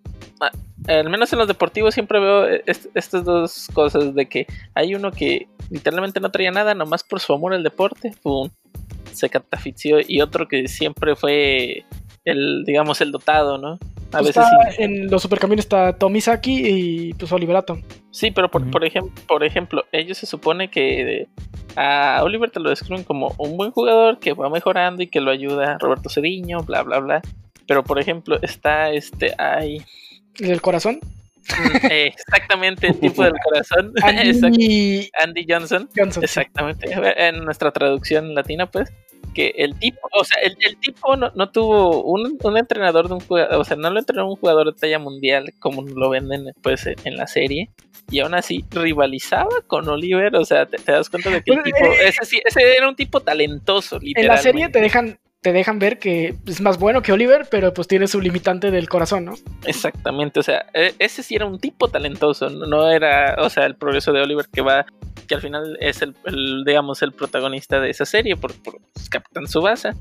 al 0.88 1.10
menos 1.10 1.32
en 1.32 1.38
los 1.38 1.48
deportivos 1.48 1.94
siempre 1.94 2.20
veo 2.20 2.46
est- 2.66 2.86
estas 2.94 3.24
dos 3.24 3.68
cosas 3.72 4.14
de 4.14 4.26
que 4.26 4.46
hay 4.74 4.94
uno 4.94 5.10
que 5.10 5.48
literalmente 5.70 6.20
no 6.20 6.30
traía 6.30 6.50
nada, 6.50 6.74
nomás 6.74 7.02
por 7.02 7.20
su 7.20 7.32
amor 7.32 7.54
al 7.54 7.62
deporte, 7.62 8.12
pum, 8.22 8.48
se 9.12 9.28
catafixió, 9.28 9.98
y 10.06 10.20
otro 10.20 10.48
que 10.48 10.68
siempre 10.68 11.16
fue 11.16 11.84
el, 12.24 12.64
digamos, 12.64 13.00
el 13.00 13.12
dotado, 13.12 13.58
¿no? 13.58 13.74
A 14.12 14.18
Pues 14.18 14.28
veces 14.28 14.44
está- 14.44 14.70
sí. 14.72 14.82
En 14.82 15.10
los 15.10 15.22
supercamiones 15.22 15.64
está 15.64 15.92
Tomisaki 15.98 16.62
y 16.66 17.14
pues 17.14 17.30
Oliverato. 17.32 17.78
Sí, 18.10 18.30
pero 18.30 18.48
por, 18.50 18.70
por, 18.70 18.84
ejem- 18.84 19.10
por 19.26 19.42
ejemplo, 19.44 19.84
ellos 19.92 20.18
se 20.18 20.26
supone 20.26 20.70
que 20.70 21.26
a 21.76 22.20
Oliver 22.22 22.50
te 22.50 22.60
lo 22.60 22.70
describen 22.70 23.02
como 23.04 23.34
un 23.38 23.56
buen 23.56 23.72
jugador 23.72 24.18
que 24.20 24.32
va 24.32 24.48
mejorando 24.48 25.02
y 25.02 25.08
que 25.08 25.20
lo 25.20 25.30
ayuda 25.32 25.78
Roberto 25.80 26.08
Cediño, 26.08 26.60
bla, 26.60 26.82
bla, 26.82 27.00
bla. 27.00 27.22
Pero, 27.66 27.82
por 27.82 27.98
ejemplo, 27.98 28.38
está 28.42 28.90
este, 28.92 29.34
ay, 29.38 29.82
El 30.38 30.48
del 30.48 30.60
corazón. 30.62 31.00
mm, 31.02 31.86
eh, 31.90 32.06
exactamente 32.06 32.86
el 32.86 33.00
tipo 33.00 33.22
del 33.24 33.32
corazón, 33.42 33.92
Andy 34.02 35.10
Andy 35.22 35.46
Johnson, 35.48 35.88
Johnson. 35.96 36.22
exactamente, 36.22 36.88
en 37.16 37.44
nuestra 37.44 37.70
traducción 37.72 38.34
latina, 38.34 38.70
pues, 38.70 38.92
que 39.34 39.52
el 39.56 39.78
tipo, 39.78 39.98
o 40.12 40.24
sea, 40.24 40.40
el, 40.42 40.56
el 40.60 40.76
tipo 40.78 41.16
no, 41.16 41.30
no 41.34 41.50
tuvo 41.50 42.02
un, 42.04 42.38
un 42.42 42.56
entrenador 42.56 43.08
de 43.08 43.14
un 43.14 43.20
jugador, 43.20 43.54
o 43.56 43.64
sea, 43.64 43.76
no 43.76 43.90
lo 43.90 43.98
entrenó 43.98 44.28
un 44.28 44.36
jugador 44.36 44.72
de 44.72 44.80
talla 44.80 44.98
mundial 44.98 45.52
como 45.58 45.82
lo 45.82 46.08
venden, 46.10 46.52
pues, 46.62 46.86
en 46.86 47.16
la 47.16 47.26
serie, 47.26 47.68
y 48.10 48.20
aún 48.20 48.34
así 48.34 48.64
rivalizaba 48.70 49.50
con 49.66 49.88
Oliver, 49.88 50.34
o 50.36 50.44
sea, 50.44 50.66
te, 50.66 50.78
te 50.78 50.92
das 50.92 51.10
cuenta 51.10 51.30
de 51.30 51.42
que 51.42 51.52
el 51.52 51.60
Pues, 51.62 51.64
tipo, 51.74 51.86
eh, 51.86 52.08
ese 52.08 52.24
sí, 52.24 52.40
ese 52.44 52.76
era 52.76 52.88
un 52.88 52.96
tipo 52.96 53.20
talentoso, 53.20 53.96
En 53.96 54.02
literalmente. 54.04 54.36
la 54.36 54.42
serie 54.42 54.68
te 54.70 54.80
dejan 54.80 55.18
te 55.40 55.52
dejan 55.52 55.78
ver 55.78 55.98
que 55.98 56.34
es 56.46 56.62
más 56.62 56.78
bueno 56.78 57.02
que 57.02 57.12
Oliver, 57.12 57.46
pero 57.50 57.74
pues 57.74 57.86
tiene 57.86 58.08
su 58.08 58.18
limitante 58.18 58.70
del 58.70 58.88
corazón, 58.88 59.26
¿no? 59.26 59.34
Exactamente, 59.66 60.40
o 60.40 60.42
sea, 60.42 60.64
e- 60.72 60.94
ese 60.98 61.22
sí 61.22 61.34
era 61.34 61.44
un 61.44 61.58
tipo 61.58 61.88
talentoso, 61.88 62.48
no 62.48 62.64
no 62.66 62.90
era, 62.90 63.36
o 63.38 63.50
sea, 63.50 63.66
el 63.66 63.76
progreso 63.76 64.10
de 64.14 64.22
Oliver 64.22 64.46
que 64.50 64.62
va, 64.62 64.86
que 65.24 65.34
al 65.34 65.40
final 65.40 65.76
es 65.80 66.02
el, 66.02 66.14
el, 66.24 66.64
digamos, 66.64 67.02
el 67.02 67.12
protagonista 67.12 67.80
de 67.80 67.90
esa 67.90 68.04
serie 68.04 68.36
por, 68.36 68.54
por 68.62 68.80
pues, 68.92 69.08
Capitán 69.08 69.46
Subasa. 69.46 69.94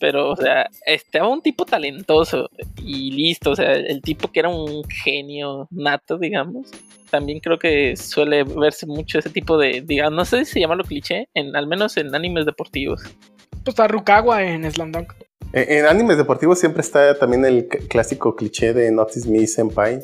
Pero, 0.00 0.30
o 0.30 0.36
sea, 0.36 0.68
estaba 0.86 1.28
un 1.28 1.40
tipo 1.40 1.64
talentoso 1.64 2.50
y 2.78 3.12
listo, 3.12 3.52
o 3.52 3.56
sea, 3.56 3.72
el 3.72 4.02
tipo 4.02 4.30
que 4.30 4.40
era 4.40 4.48
un 4.48 4.82
genio 4.88 5.68
nato, 5.70 6.18
digamos. 6.18 6.70
También 7.10 7.38
creo 7.38 7.58
que 7.58 7.96
suele 7.96 8.42
verse 8.42 8.86
mucho 8.86 9.20
ese 9.20 9.30
tipo 9.30 9.56
de, 9.56 9.82
digamos, 9.86 10.14
no 10.14 10.24
sé 10.24 10.44
si 10.44 10.60
llamarlo 10.60 10.84
cliché, 10.84 11.28
en, 11.32 11.54
al 11.54 11.68
menos 11.68 11.96
en 11.96 12.14
animes 12.14 12.44
deportivos. 12.44 13.02
Pues 13.50 13.68
está 13.68 13.86
Rukawa 13.86 14.42
en 14.42 14.70
Slam 14.70 14.90
Dunk. 14.90 15.12
En, 15.52 15.70
en 15.70 15.86
animes 15.86 16.18
deportivos 16.18 16.58
siempre 16.58 16.80
está 16.80 17.16
también 17.16 17.44
el 17.44 17.68
clásico 17.68 18.34
cliché 18.34 18.74
de 18.74 18.90
Notice 18.90 19.30
Me 19.30 19.46
Senpai, 19.46 20.00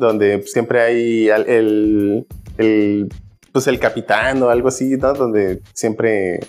donde 0.00 0.42
siempre 0.42 0.80
hay 0.80 1.28
el, 1.28 2.26
el, 2.58 3.08
pues 3.52 3.66
el 3.66 3.78
capitán 3.78 4.42
o 4.42 4.48
algo 4.48 4.68
así, 4.68 4.96
¿no? 4.96 5.12
Donde 5.12 5.60
siempre, 5.72 6.40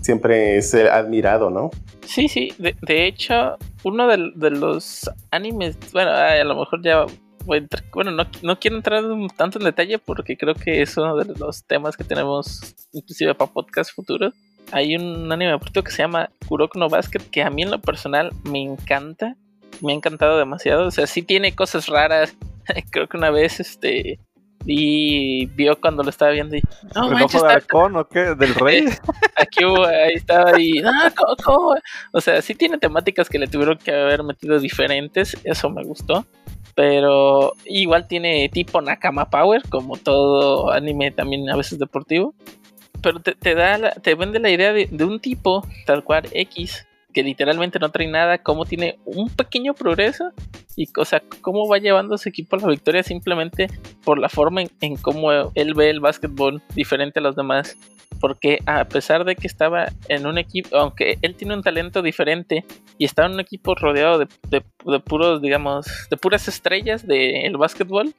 siempre 0.00 0.56
es 0.56 0.74
eh, 0.74 0.88
admirado, 0.88 1.50
¿no? 1.50 1.70
Sí, 2.06 2.28
sí, 2.28 2.52
de, 2.58 2.74
de 2.82 3.06
hecho, 3.06 3.56
uno 3.84 4.08
de, 4.08 4.50
los 4.50 5.10
animes, 5.30 5.76
bueno, 5.92 6.10
a 6.10 6.42
lo 6.42 6.56
mejor 6.56 6.82
ya 6.82 7.04
voy 7.44 7.58
a 7.58 7.60
entrar- 7.60 7.84
bueno, 7.92 8.10
no, 8.10 8.24
no 8.42 8.58
quiero 8.58 8.76
entrar 8.76 9.04
tanto 9.36 9.58
en 9.58 9.64
detalle 9.64 9.98
porque 9.98 10.36
creo 10.36 10.54
que 10.54 10.82
es 10.82 10.96
uno 10.96 11.16
de 11.16 11.26
los 11.38 11.64
temas 11.64 11.96
que 11.96 12.04
tenemos 12.04 12.74
inclusive 12.92 13.34
para 13.34 13.50
podcast 13.50 13.94
futuros. 13.94 14.34
Hay 14.72 14.96
un 14.96 15.30
anime 15.32 15.52
deportivo 15.52 15.82
que 15.82 15.92
se 15.92 16.02
llama 16.02 16.30
Kuroko 16.46 16.78
no 16.78 16.88
Basket 16.88 17.20
que 17.30 17.42
a 17.42 17.50
mí 17.50 17.62
en 17.62 17.70
lo 17.70 17.80
personal 17.80 18.32
me 18.44 18.62
encanta, 18.62 19.36
me 19.80 19.92
ha 19.92 19.96
encantado 19.96 20.38
demasiado, 20.38 20.86
o 20.86 20.90
sea, 20.90 21.06
sí 21.06 21.22
tiene 21.22 21.54
cosas 21.54 21.86
raras. 21.86 22.36
creo 22.90 23.08
que 23.08 23.16
una 23.16 23.30
vez 23.30 23.60
este 23.60 24.18
vi 24.64 25.46
vio 25.54 25.80
cuando 25.80 26.02
lo 26.02 26.10
estaba 26.10 26.32
viendo 26.32 26.56
y 26.56 26.62
no 26.94 27.06
¿El 27.08 27.14
manches, 27.14 27.36
ojo 27.36 27.46
de 27.46 27.54
está- 27.54 27.64
halcón 27.64 27.96
o 27.96 28.08
qué? 28.08 28.34
¿Del 28.34 28.54
rey? 28.54 28.84
aquí 29.36 29.64
hubo- 29.64 29.86
ahí 29.86 30.14
estaba 30.14 30.60
y 30.60 30.80
ah, 30.84 31.12
¿cómo- 31.16 31.36
cómo? 31.44 31.74
o 32.12 32.20
sea 32.20 32.42
sí 32.42 32.54
tiene 32.54 32.78
temáticas 32.78 33.28
que 33.28 33.38
le 33.38 33.46
tuvieron 33.46 33.78
que 33.78 33.92
haber 33.92 34.22
metido 34.24 34.58
diferentes 34.58 35.36
eso 35.44 35.70
me 35.70 35.84
gustó 35.84 36.26
pero 36.74 37.54
igual 37.64 38.06
tiene 38.06 38.48
tipo 38.50 38.80
Nakama 38.80 39.30
Power 39.30 39.62
como 39.68 39.96
todo 39.96 40.70
anime 40.70 41.10
también 41.10 41.48
a 41.50 41.56
veces 41.56 41.78
deportivo 41.78 42.34
pero 43.00 43.20
te, 43.20 43.34
te 43.34 43.54
da 43.54 43.78
la- 43.78 43.90
te 43.92 44.14
vende 44.16 44.40
la 44.40 44.50
idea 44.50 44.72
de, 44.72 44.88
de 44.90 45.04
un 45.04 45.20
tipo 45.20 45.64
tal 45.86 46.02
cual 46.02 46.24
X 46.32 46.84
que 47.12 47.22
literalmente 47.22 47.78
no 47.78 47.90
trae 47.90 48.06
nada, 48.06 48.38
cómo 48.38 48.64
tiene 48.64 48.98
un 49.04 49.28
pequeño 49.30 49.74
progreso 49.74 50.30
y 50.76 50.86
o 50.96 51.04
sea, 51.04 51.22
cómo 51.40 51.66
va 51.68 51.78
llevando 51.78 52.14
a 52.14 52.18
su 52.18 52.28
equipo 52.28 52.56
a 52.56 52.60
la 52.60 52.68
victoria 52.68 53.02
simplemente 53.02 53.68
por 54.04 54.18
la 54.18 54.28
forma 54.28 54.62
en, 54.80 54.96
cómo 54.96 55.32
él 55.54 55.74
ve 55.74 55.90
el 55.90 56.00
básquetbol 56.00 56.62
diferente 56.74 57.18
a 57.20 57.22
los 57.22 57.34
demás. 57.36 57.76
Porque 58.20 58.58
a 58.66 58.84
pesar 58.86 59.24
de 59.24 59.36
que 59.36 59.46
estaba 59.46 59.92
en 60.08 60.26
un 60.26 60.38
equipo, 60.38 60.76
aunque 60.76 61.18
él 61.22 61.34
tiene 61.36 61.54
un 61.54 61.62
talento 61.62 62.02
diferente 62.02 62.64
y 62.96 63.04
estaba 63.04 63.26
en 63.28 63.34
un 63.34 63.40
equipo 63.40 63.74
rodeado 63.74 64.18
de, 64.18 64.26
de- 64.48 64.62
de 64.86 65.00
puros, 65.00 65.40
digamos, 65.40 65.86
de 66.10 66.16
puras 66.16 66.48
estrellas 66.48 67.06
del 67.06 67.56
básquetbol, 67.56 68.14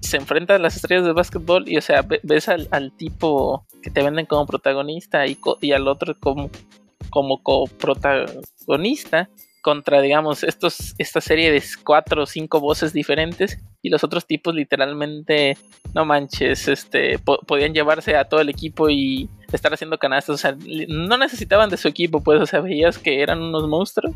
se 0.00 0.16
enfrenta 0.16 0.54
a 0.54 0.58
las 0.58 0.76
estrellas 0.76 1.04
del 1.04 1.14
básquetbol 1.14 1.68
y, 1.68 1.76
o 1.76 1.80
sea, 1.82 2.02
ve- 2.02 2.20
ves 2.22 2.48
al, 2.48 2.68
al 2.70 2.92
tipo 2.92 3.66
que 3.82 3.90
te 3.90 4.02
venden 4.02 4.26
como 4.26 4.46
protagonista 4.46 5.26
y, 5.26 5.36
y 5.60 5.72
al 5.72 5.86
otro 5.88 6.16
como, 6.18 6.48
como 7.16 7.42
coprotagonista 7.42 9.28
contra, 9.62 10.00
digamos, 10.00 10.44
estos, 10.44 10.94
esta 10.98 11.20
serie 11.20 11.50
de 11.50 11.60
cuatro 11.82 12.22
o 12.22 12.26
cinco 12.26 12.60
voces 12.60 12.92
diferentes 12.92 13.58
y 13.82 13.88
los 13.88 14.04
otros 14.04 14.24
tipos 14.26 14.54
literalmente 14.54 15.56
no 15.92 16.04
manches, 16.04 16.68
este, 16.68 17.18
po- 17.18 17.38
podían 17.38 17.74
llevarse 17.74 18.16
a 18.16 18.28
todo 18.28 18.40
el 18.40 18.48
equipo 18.48 18.88
y 18.90 19.28
estar 19.50 19.72
haciendo 19.74 19.98
canastas, 19.98 20.34
o 20.34 20.38
sea, 20.38 20.56
no 20.88 21.18
necesitaban 21.18 21.68
de 21.70 21.78
su 21.78 21.88
equipo, 21.88 22.22
pues, 22.22 22.40
o 22.40 22.46
sea, 22.46 22.60
veías 22.60 22.98
que 22.98 23.22
eran 23.22 23.42
unos 23.42 23.66
monstruos 23.66 24.14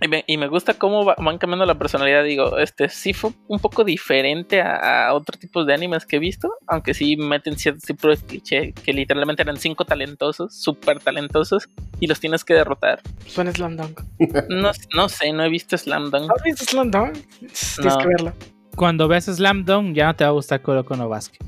Y 0.00 0.36
me, 0.36 0.46
gusta 0.46 0.74
cómo 0.74 1.04
van 1.04 1.38
cambiando 1.38 1.66
la 1.66 1.76
personalidad. 1.76 2.22
Digo, 2.22 2.58
este 2.58 2.88
sí 2.88 3.12
fue 3.12 3.32
un 3.48 3.58
poco 3.58 3.82
diferente 3.82 4.62
a, 4.62 5.12
otros 5.12 5.40
tipos 5.40 5.66
de 5.66 5.74
animes 5.74 6.06
que 6.06 6.16
he 6.16 6.18
visto. 6.20 6.52
Aunque 6.68 6.94
sí 6.94 7.16
meten 7.16 7.56
cierto 7.58 7.80
tipo 7.84 8.08
de 8.08 8.16
cliché 8.16 8.72
que 8.72 8.92
literalmente 8.92 9.42
eran 9.42 9.56
cinco 9.56 9.84
talentosos, 9.84 10.54
súper 10.54 11.00
talentosos, 11.00 11.68
y 11.98 12.06
los 12.06 12.20
tienes 12.20 12.44
que 12.44 12.54
derrotar. 12.54 13.00
Suena 13.26 13.52
Slam 13.52 13.76
Dunk. 13.76 14.00
No, 14.48 14.70
no 14.94 15.08
sé, 15.08 15.32
no 15.32 15.44
he 15.44 15.48
visto 15.48 15.76
Slam 15.76 16.10
Dunk. 16.10 16.30
¿Has 16.30 16.42
visto 16.42 16.64
Slam 16.64 16.90
Dunk? 16.90 17.18
Tienes 17.38 17.96
que 17.96 18.06
verlo. 18.06 18.32
Cuando 18.76 19.08
ves 19.08 19.24
Slam 19.24 19.64
Dunk 19.64 19.96
ya 19.96 20.06
no 20.06 20.16
te 20.16 20.24
va 20.24 20.30
a 20.30 20.32
gustar 20.32 20.62
Kuroko 20.62 20.96
no 20.96 21.08
Basket. 21.08 21.38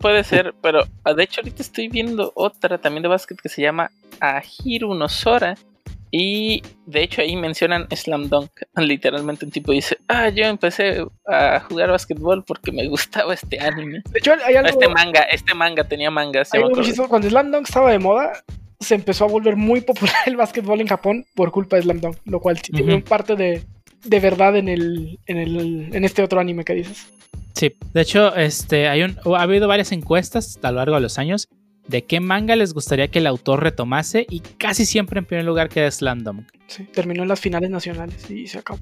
puede 0.00 0.24
ser, 0.24 0.54
pero 0.60 0.82
ah, 1.04 1.14
de 1.14 1.22
hecho 1.22 1.40
ahorita 1.40 1.62
estoy 1.62 1.88
viendo 1.88 2.32
otra 2.34 2.78
también 2.78 3.02
de 3.02 3.08
básquet 3.08 3.40
que 3.40 3.48
se 3.48 3.62
llama 3.62 3.90
Ahiru 4.20 4.94
no 4.94 5.08
Sora 5.08 5.56
y 6.10 6.62
de 6.86 7.02
hecho 7.02 7.22
ahí 7.22 7.36
mencionan 7.36 7.86
Slam 7.94 8.28
Dunk. 8.28 8.50
Literalmente 8.76 9.44
un 9.44 9.50
tipo 9.50 9.72
dice, 9.72 9.98
ah, 10.08 10.28
yo 10.28 10.44
empecé 10.44 11.04
a 11.26 11.60
jugar 11.60 11.90
básquetbol 11.90 12.44
porque 12.44 12.72
me 12.72 12.86
gustaba 12.88 13.34
este 13.34 13.60
anime. 13.60 14.02
De 14.10 14.18
hecho, 14.18 14.32
hay 14.44 14.56
algo... 14.56 14.70
Este 14.70 14.88
manga, 14.88 15.22
este 15.22 15.54
manga 15.54 15.84
tenía 15.84 16.10
mangas. 16.10 16.50
Cuando 17.08 17.28
Slam 17.28 17.50
Dunk 17.50 17.68
estaba 17.68 17.92
de 17.92 17.98
moda, 17.98 18.32
se 18.80 18.94
empezó 18.94 19.24
a 19.24 19.28
volver 19.28 19.56
muy 19.56 19.82
popular 19.82 20.14
el 20.26 20.36
básquetbol 20.36 20.80
en 20.80 20.88
Japón 20.88 21.26
por 21.34 21.52
culpa 21.52 21.76
de 21.76 21.82
Slam 21.82 22.00
Dunk, 22.00 22.16
lo 22.24 22.40
cual 22.40 22.60
tiene 22.60 22.94
un 22.94 23.02
parte 23.02 23.36
de, 23.36 23.62
de 24.04 24.20
verdad 24.20 24.56
en 24.56 24.68
el, 24.68 25.18
en 25.26 25.36
el 25.38 25.94
en 25.94 26.04
este 26.04 26.22
otro 26.22 26.40
anime 26.40 26.64
que 26.64 26.74
dices. 26.74 27.06
Sí, 27.54 27.76
de 27.92 28.00
hecho, 28.00 28.34
este, 28.36 28.88
hay 28.88 29.02
un, 29.02 29.18
ha 29.36 29.42
habido 29.42 29.68
varias 29.68 29.92
encuestas 29.92 30.58
a 30.62 30.70
lo 30.70 30.78
largo 30.78 30.94
de 30.94 31.02
los 31.02 31.18
años 31.18 31.48
de 31.90 32.04
qué 32.04 32.20
manga 32.20 32.56
les 32.56 32.72
gustaría 32.72 33.08
que 33.08 33.18
el 33.18 33.26
autor 33.26 33.62
retomase 33.62 34.24
y 34.30 34.40
casi 34.40 34.86
siempre 34.86 35.18
en 35.18 35.26
primer 35.26 35.44
lugar 35.44 35.68
queda 35.68 35.90
Slam 35.90 36.22
Dunk. 36.22 36.46
Sí, 36.68 36.84
terminó 36.84 37.22
en 37.22 37.28
las 37.28 37.40
finales 37.40 37.68
nacionales 37.68 38.30
y 38.30 38.46
se 38.46 38.58
acabó. 38.58 38.78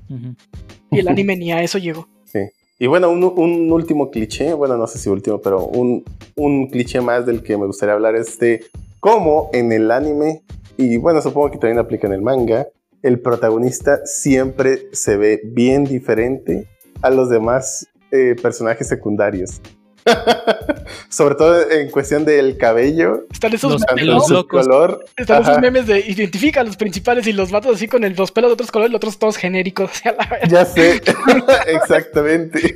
Y 0.90 0.98
el 0.98 1.08
anime 1.08 1.36
ni 1.36 1.50
a 1.50 1.62
eso 1.62 1.78
llegó. 1.78 2.06
Sí. 2.24 2.40
Y 2.78 2.86
bueno, 2.86 3.10
un, 3.10 3.72
último 3.72 4.10
cliché, 4.10 4.52
bueno, 4.52 4.76
no 4.76 4.86
sé 4.86 4.98
si 4.98 5.08
último, 5.08 5.40
pero 5.40 5.64
un, 5.64 6.04
un 6.36 6.68
cliché 6.68 7.00
más 7.00 7.26
del 7.26 7.42
que 7.42 7.56
me 7.56 7.66
gustaría 7.66 7.94
hablar 7.94 8.14
es 8.14 8.38
de 8.38 8.64
cómo 9.00 9.50
en 9.52 9.72
el 9.72 9.90
anime, 9.90 10.42
y 10.76 10.96
bueno, 10.98 11.20
supongo 11.20 11.50
que 11.50 11.58
también 11.58 11.78
aplica 11.78 12.06
en 12.06 12.12
el 12.12 12.22
manga, 12.22 12.68
el 13.02 13.20
protagonista 13.20 14.04
siempre 14.04 14.88
se 14.92 15.16
ve 15.16 15.40
bien 15.44 15.84
diferente 15.84 16.68
a 17.02 17.10
los 17.10 17.30
demás 17.30 17.88
eh, 18.12 18.36
personajes 18.40 18.86
secundarios. 18.86 19.60
Sobre 21.08 21.34
todo 21.34 21.70
en 21.70 21.90
cuestión 21.90 22.24
del 22.24 22.56
cabello. 22.56 23.26
Están 23.32 23.54
esos 23.54 23.82
memes, 23.94 24.22
color. 24.48 25.04
Están 25.16 25.42
esos 25.42 25.58
memes 25.60 25.86
de 25.86 26.00
identifica 26.00 26.60
a 26.60 26.64
los 26.64 26.76
principales 26.76 27.26
y 27.26 27.32
los 27.32 27.52
matos 27.52 27.76
así 27.76 27.88
con 27.88 28.04
el 28.04 28.14
dos 28.14 28.32
pelos 28.32 28.50
de 28.50 28.54
otros 28.54 28.70
colores, 28.70 28.92
los 28.92 28.98
otros 28.98 29.18
todos 29.18 29.36
genéricos. 29.36 29.90
ya 30.48 30.64
sé, 30.64 31.00
exactamente. 31.66 32.74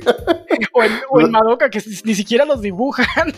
o 1.11 1.21
en, 1.21 1.31
Madoka 1.31 1.69
que 1.69 1.81
ni 2.03 2.15
siquiera 2.15 2.45
los 2.45 2.61
dibujan. 2.61 3.33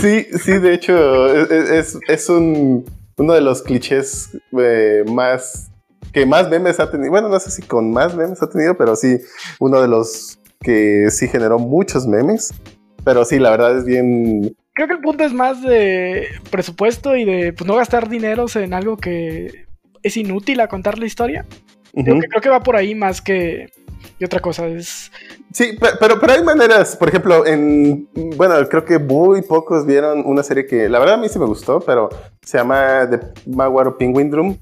sí, 0.00 0.26
sí, 0.42 0.58
de 0.58 0.74
hecho, 0.74 1.34
es, 1.46 2.28
un, 2.28 2.84
uno 3.16 3.32
de 3.32 3.40
los 3.40 3.62
clichés 3.62 4.30
eh, 4.58 5.04
más 5.06 5.72
que 6.12 6.26
más 6.26 6.48
memes 6.48 6.78
ha 6.78 6.90
tenido. 6.90 7.10
Bueno, 7.10 7.28
no 7.28 7.40
sé 7.40 7.50
si 7.50 7.62
con 7.62 7.90
más 7.90 8.14
memes 8.14 8.42
ha 8.42 8.48
tenido, 8.48 8.76
pero 8.76 8.96
sí, 8.96 9.18
uno 9.58 9.80
de 9.80 9.88
los 9.88 10.38
que 10.62 11.10
sí 11.10 11.28
generó 11.28 11.58
muchos 11.58 12.06
memes. 12.06 12.52
Pero 13.04 13.24
sí, 13.24 13.38
la 13.38 13.50
verdad 13.50 13.78
es 13.78 13.84
bien. 13.84 14.54
Creo 14.74 14.86
que 14.86 14.94
el 14.94 15.00
punto 15.00 15.24
es 15.24 15.32
más 15.32 15.62
de 15.62 16.28
presupuesto 16.50 17.16
y 17.16 17.24
de 17.24 17.52
pues, 17.52 17.66
no 17.66 17.76
gastar 17.76 18.08
dineros 18.08 18.56
en 18.56 18.72
algo 18.74 18.96
que 18.96 19.66
es 20.02 20.16
inútil 20.16 20.60
a 20.60 20.68
contar 20.68 20.98
la 20.98 21.06
historia. 21.06 21.44
creo, 21.92 22.40
que, 22.40 22.48
va 22.48 22.60
por 22.60 22.76
ahí 22.76 22.94
más 22.94 23.20
que, 23.20 23.70
y 24.18 24.24
otra 24.24 24.40
cosa. 24.40 24.66
Es... 24.66 25.10
Sí, 25.52 25.76
pero, 26.00 26.18
pero 26.20 26.32
hay 26.32 26.42
maneras, 26.42 26.96
por 26.96 27.08
ejemplo, 27.08 27.46
en, 27.46 28.08
bueno, 28.36 28.54
creo 28.68 28.84
que 28.84 28.98
muy 28.98 29.42
pocos 29.42 29.84
vieron 29.84 30.22
una 30.24 30.42
serie 30.42 30.66
que 30.66 30.88
la 30.88 30.98
verdad 30.98 31.16
a 31.16 31.18
mí 31.18 31.28
sí 31.28 31.38
me 31.38 31.46
gustó, 31.46 31.80
pero 31.80 32.08
se 32.40 32.58
llama 32.58 33.08
The 33.10 33.20
Maguire 33.50 33.92
Penguin 33.98 34.32
Room, 34.32 34.58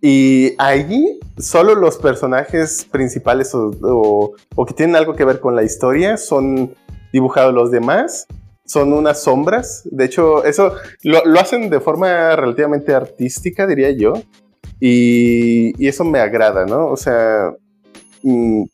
y 0.00 0.54
allí 0.58 1.18
solo 1.38 1.74
los 1.74 1.96
personajes 1.96 2.86
principales 2.90 3.52
o, 3.54 4.34
que 4.66 4.74
tienen 4.74 4.96
algo 4.96 5.14
que 5.14 5.24
ver 5.24 5.40
con 5.40 5.56
la 5.56 5.62
historia 5.62 6.16
son 6.16 6.74
dibujados 7.12 7.54
los 7.54 7.70
demás. 7.70 8.26
Son 8.64 8.92
unas 8.92 9.22
sombras. 9.22 9.82
De 9.90 10.04
hecho, 10.04 10.44
eso 10.44 10.72
lo, 11.02 11.20
hacen 11.38 11.70
de 11.70 11.80
forma 11.80 12.34
relativamente 12.34 12.94
artística, 12.94 13.66
diría 13.66 13.90
yo. 13.92 14.14
Y, 14.80 15.86
eso 15.86 16.04
me 16.04 16.18
agrada, 16.18 16.66
¿no? 16.66 16.88
O 16.88 16.96
sea, 16.96 17.52
mm, 18.24 18.64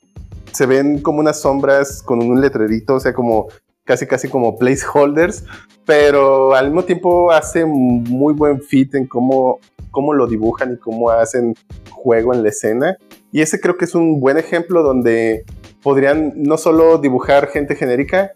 se 0.50 0.66
ven 0.66 1.02
como 1.02 1.20
unas 1.20 1.40
sombras 1.40 2.02
con 2.02 2.22
un 2.22 2.40
letrerito, 2.40 2.94
o 2.94 3.00
sea, 3.00 3.12
como 3.12 3.48
casi 3.84 4.06
casi 4.06 4.28
como 4.28 4.56
placeholders, 4.56 5.44
pero 5.84 6.54
al 6.54 6.66
mismo 6.66 6.84
tiempo 6.84 7.32
hace 7.32 7.64
muy 7.64 8.34
buen 8.34 8.60
fit 8.60 8.94
en 8.94 9.06
cómo, 9.06 9.58
cómo 9.90 10.12
lo 10.12 10.26
dibujan 10.26 10.74
y 10.74 10.78
cómo 10.78 11.10
hacen 11.10 11.54
juego 11.90 12.32
en 12.34 12.42
la 12.42 12.48
escena. 12.48 12.96
Y 13.32 13.40
ese 13.40 13.60
creo 13.60 13.76
que 13.76 13.84
es 13.84 13.94
un 13.94 14.20
buen 14.20 14.38
ejemplo 14.38 14.82
donde 14.82 15.44
podrían 15.82 16.32
no 16.36 16.58
solo 16.58 16.98
dibujar 16.98 17.48
gente 17.48 17.74
genérica 17.74 18.32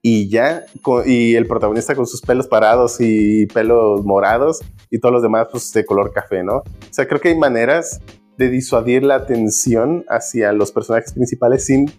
y 0.00 0.28
ya, 0.30 0.64
y 1.04 1.34
el 1.34 1.46
protagonista 1.46 1.94
con 1.94 2.06
sus 2.06 2.22
pelos 2.22 2.46
parados 2.46 2.96
y 3.00 3.46
pelos 3.46 4.04
morados 4.04 4.60
y 4.90 5.00
todos 5.00 5.12
los 5.12 5.22
demás 5.22 5.48
pues 5.50 5.72
de 5.72 5.84
color 5.84 6.12
café, 6.12 6.42
¿no? 6.42 6.58
O 6.58 6.64
sea, 6.90 7.06
creo 7.06 7.20
que 7.20 7.28
hay 7.28 7.36
maneras 7.36 8.00
de 8.38 8.48
disuadir 8.48 9.02
la 9.02 9.16
atención 9.16 10.04
hacia 10.08 10.52
los 10.52 10.70
personajes 10.70 11.12
principales 11.12 11.66
sin 11.66 11.90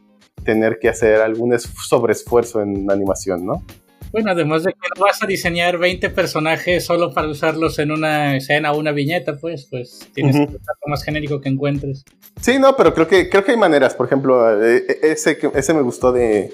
tener 0.43 0.79
que 0.79 0.89
hacer 0.89 1.21
algún 1.21 1.57
sobreesfuerzo 1.59 2.61
en 2.61 2.89
animación, 2.91 3.45
¿no? 3.45 3.63
Bueno, 4.11 4.31
además 4.31 4.63
de 4.63 4.71
que 4.71 4.87
no 4.95 5.03
vas 5.03 5.21
a 5.21 5.27
diseñar 5.27 5.77
20 5.77 6.09
personajes 6.09 6.83
solo 6.83 7.13
para 7.13 7.27
usarlos 7.27 7.77
en 7.77 7.91
una 7.91 8.37
escena 8.37 8.71
o 8.71 8.79
una 8.79 8.91
viñeta, 8.91 9.37
pues, 9.37 9.67
pues 9.69 10.09
tienes 10.13 10.35
que 10.35 10.43
usar 10.43 10.75
lo 10.83 10.89
más 10.89 11.03
genérico 11.03 11.39
que 11.41 11.49
encuentres. 11.49 12.03
Sí, 12.41 12.57
no, 12.57 12.75
pero 12.75 12.93
creo 12.93 13.07
que, 13.07 13.29
creo 13.29 13.43
que 13.43 13.51
hay 13.51 13.57
maneras. 13.57 13.93
Por 13.93 14.07
ejemplo, 14.07 14.63
eh, 14.63 14.83
eh, 14.87 14.99
ese, 15.03 15.37
ese 15.53 15.73
me 15.73 15.81
gustó 15.81 16.11
de, 16.11 16.53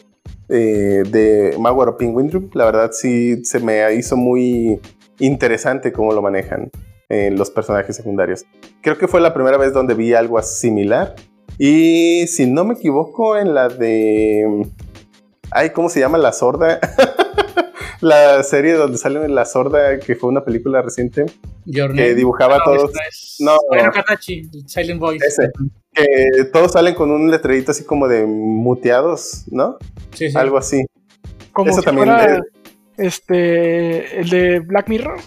eh, 0.50 1.04
de 1.10 1.56
Maguire 1.58 1.94
Penguin 1.98 2.50
La 2.54 2.66
verdad 2.66 2.92
sí 2.92 3.46
se 3.46 3.60
me 3.60 3.94
hizo 3.94 4.18
muy 4.18 4.80
interesante 5.20 5.94
cómo 5.94 6.12
lo 6.14 6.22
manejan 6.22 6.70
los 7.08 7.52
personajes 7.52 7.96
secundarios. 7.96 8.46
Creo 8.82 8.98
que 8.98 9.08
fue 9.08 9.22
la 9.22 9.34
primera 9.34 9.58
vez 9.58 9.72
donde 9.72 9.94
vi 9.94 10.14
algo 10.14 10.42
similar. 10.42 11.16
Y 11.58 12.28
si 12.28 12.46
no 12.46 12.66
me 12.66 12.74
equivoco, 12.74 13.38
en 13.38 13.54
la 13.54 13.70
de. 13.70 14.68
Ay, 15.52 15.70
¿cómo 15.70 15.90
se 15.90 16.00
llama? 16.00 16.18
La 16.18 16.34
sorda. 16.34 16.80
la 18.02 18.44
serie 18.44 18.74
donde 18.74 18.98
sale 18.98 19.28
La 19.30 19.46
sorda, 19.46 20.00
que 20.00 20.16
fue 20.16 20.30
una 20.30 20.44
película 20.44 20.82
reciente. 20.82 21.26
Que 21.66 22.14
dibujaba 22.14 22.64
todos. 22.64 22.92
No, 23.40 23.58
bueno, 23.70 23.92
Katachi, 23.92 24.50
Silent 24.68 25.00
Voice. 25.00 25.50
Que 25.94 26.44
todos 26.52 26.74
salen 26.74 26.94
con 26.94 27.10
un 27.10 27.32
letrerito 27.32 27.72
así 27.72 27.84
como 27.84 28.08
de 28.08 28.26
muteados, 28.26 29.46
¿no? 29.50 29.78
Sí, 30.14 30.30
sí. 30.30 30.38
Algo 30.38 30.58
así. 30.58 30.86
Como 31.54 31.72
Eso 31.72 31.82
también. 31.82 32.10
este. 32.98 34.20
El 34.20 34.30
de 34.30 34.60
Black 34.60 34.90
Mirror. 34.90 35.18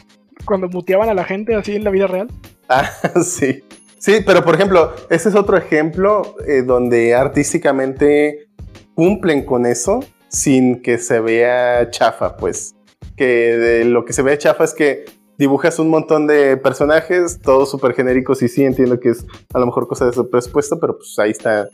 Cuando 0.44 0.68
muteaban 0.68 1.08
a 1.08 1.14
la 1.14 1.24
gente 1.24 1.54
así 1.54 1.74
en 1.74 1.84
la 1.84 1.90
vida 1.90 2.06
real. 2.06 2.28
Ah, 2.70 2.90
sí. 3.24 3.64
Sí, 3.98 4.18
pero 4.24 4.44
por 4.44 4.54
ejemplo, 4.54 4.92
ese 5.10 5.28
es 5.28 5.34
otro 5.34 5.56
ejemplo 5.56 6.36
eh, 6.46 6.62
donde 6.62 7.14
artísticamente 7.14 8.48
cumplen 8.94 9.44
con 9.44 9.66
eso 9.66 10.00
sin 10.28 10.82
que 10.82 10.98
se 10.98 11.20
vea 11.20 11.90
chafa, 11.90 12.36
pues. 12.36 12.74
Que 13.16 13.82
lo 13.84 14.04
que 14.04 14.12
se 14.12 14.22
ve 14.22 14.38
chafa 14.38 14.64
es 14.64 14.74
que 14.74 15.04
dibujas 15.38 15.78
un 15.78 15.88
montón 15.88 16.26
de 16.26 16.56
personajes, 16.56 17.40
todos 17.40 17.70
súper 17.70 17.94
genéricos, 17.94 18.42
y 18.42 18.48
sí 18.48 18.64
entiendo 18.64 18.98
que 18.98 19.10
es 19.10 19.24
a 19.54 19.58
lo 19.58 19.66
mejor 19.66 19.86
cosa 19.86 20.06
de 20.06 20.12
su 20.12 20.28
presupuesto, 20.28 20.78
pero 20.80 20.96
pues 20.96 21.16
ahí 21.18 21.30
está 21.30 21.68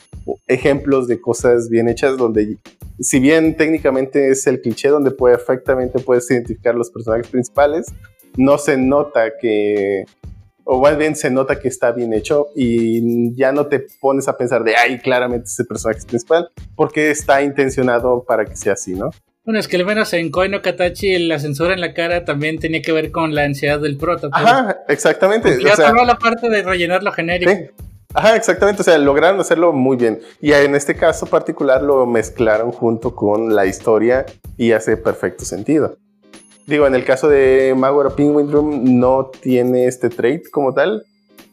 ejemplos 0.46 1.08
de 1.08 1.20
cosas 1.20 1.70
bien 1.70 1.88
hechas 1.88 2.16
donde, 2.16 2.58
si 3.00 3.20
bien 3.20 3.56
técnicamente 3.56 4.30
es 4.30 4.46
el 4.46 4.60
cliché 4.60 4.88
donde 4.88 5.10
perfectamente 5.10 5.98
puedes 5.98 6.30
identificar 6.30 6.74
los 6.74 6.90
personajes 6.90 7.28
principales, 7.28 7.86
no 8.36 8.58
se 8.58 8.76
nota 8.76 9.32
que 9.40 10.04
o 10.64 10.80
más 10.80 10.96
bien 10.96 11.14
se 11.14 11.30
nota 11.30 11.58
que 11.60 11.68
está 11.68 11.92
bien 11.92 12.12
hecho 12.12 12.48
y 12.54 13.34
ya 13.36 13.52
no 13.52 13.66
te 13.66 13.86
pones 14.00 14.28
a 14.28 14.36
pensar 14.36 14.64
de, 14.64 14.76
ay, 14.76 14.98
claramente 14.98 15.46
es 15.46 15.58
el 15.60 15.66
personaje 15.66 16.00
principal, 16.06 16.50
porque 16.74 17.10
está 17.10 17.42
intencionado 17.42 18.24
para 18.24 18.44
que 18.44 18.56
sea 18.56 18.72
así, 18.72 18.94
¿no? 18.94 19.10
Bueno, 19.44 19.60
es 19.60 19.68
que 19.68 19.76
al 19.76 19.84
menos 19.84 20.10
en 20.14 20.30
Koino 20.30 20.62
Katachi 20.62 21.18
la 21.18 21.38
censura 21.38 21.74
en 21.74 21.80
la 21.82 21.92
cara 21.92 22.24
también 22.24 22.58
tenía 22.58 22.80
que 22.80 22.92
ver 22.92 23.10
con 23.10 23.34
la 23.34 23.44
ansiedad 23.44 23.78
del 23.78 23.98
prota. 23.98 24.30
Pues. 24.30 24.42
Ajá, 24.42 24.78
exactamente. 24.88 25.58
Ya 25.62 25.74
o 25.90 26.04
la 26.04 26.16
parte 26.16 26.48
de 26.48 26.62
rellenar 26.62 27.02
lo 27.02 27.12
genérico. 27.12 27.52
Ajá, 28.14 28.36
exactamente. 28.36 28.80
O 28.80 28.84
sea, 28.84 28.96
lograron 28.96 29.38
hacerlo 29.40 29.74
muy 29.74 29.98
bien. 29.98 30.20
Y 30.40 30.52
en 30.52 30.74
este 30.74 30.94
caso 30.94 31.26
particular 31.26 31.82
lo 31.82 32.06
mezclaron 32.06 32.72
junto 32.72 33.14
con 33.14 33.54
la 33.54 33.66
historia 33.66 34.24
y 34.56 34.72
hace 34.72 34.96
perfecto 34.96 35.44
sentido. 35.44 35.98
Digo, 36.66 36.86
en 36.86 36.94
el 36.94 37.04
caso 37.04 37.28
de 37.28 37.74
Magura 37.76 38.10
Penguin 38.10 38.50
Room 38.50 38.98
no 38.98 39.26
tiene 39.26 39.86
este 39.86 40.08
trait 40.08 40.48
como 40.50 40.72
tal, 40.72 41.04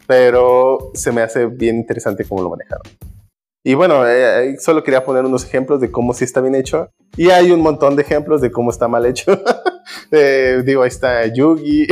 pero 0.07 0.91
se 0.93 1.11
me 1.11 1.21
hace 1.21 1.47
bien 1.47 1.77
interesante 1.77 2.23
cómo 2.23 2.41
lo 2.41 2.49
manejaron. 2.49 2.83
Y 3.63 3.75
bueno, 3.75 4.07
eh, 4.07 4.57
solo 4.59 4.83
quería 4.83 5.03
poner 5.03 5.23
unos 5.25 5.45
ejemplos 5.45 5.79
de 5.81 5.91
cómo 5.91 6.13
sí 6.13 6.23
está 6.23 6.41
bien 6.41 6.55
hecho. 6.55 6.89
Y 7.15 7.29
hay 7.29 7.51
un 7.51 7.61
montón 7.61 7.95
de 7.95 8.01
ejemplos 8.01 8.41
de 8.41 8.51
cómo 8.51 8.71
está 8.71 8.87
mal 8.87 9.05
hecho. 9.05 9.41
Eh, 10.13 10.61
digo, 10.65 10.83
ahí 10.83 10.89
está 10.89 11.25
Yugi. 11.25 11.87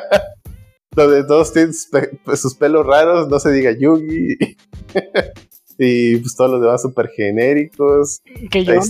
Donde 0.92 1.24
todos 1.24 1.52
tienen 1.52 1.72
sus 1.72 2.54
pelos 2.54 2.86
raros, 2.86 3.28
no 3.28 3.38
se 3.38 3.52
diga 3.52 3.70
Yugi. 3.70 4.36
y 5.78 6.16
pues 6.16 6.34
todos 6.36 6.50
los 6.50 6.60
demás 6.60 6.82
súper 6.82 7.08
genéricos. 7.08 8.20
Keyon, 8.50 8.80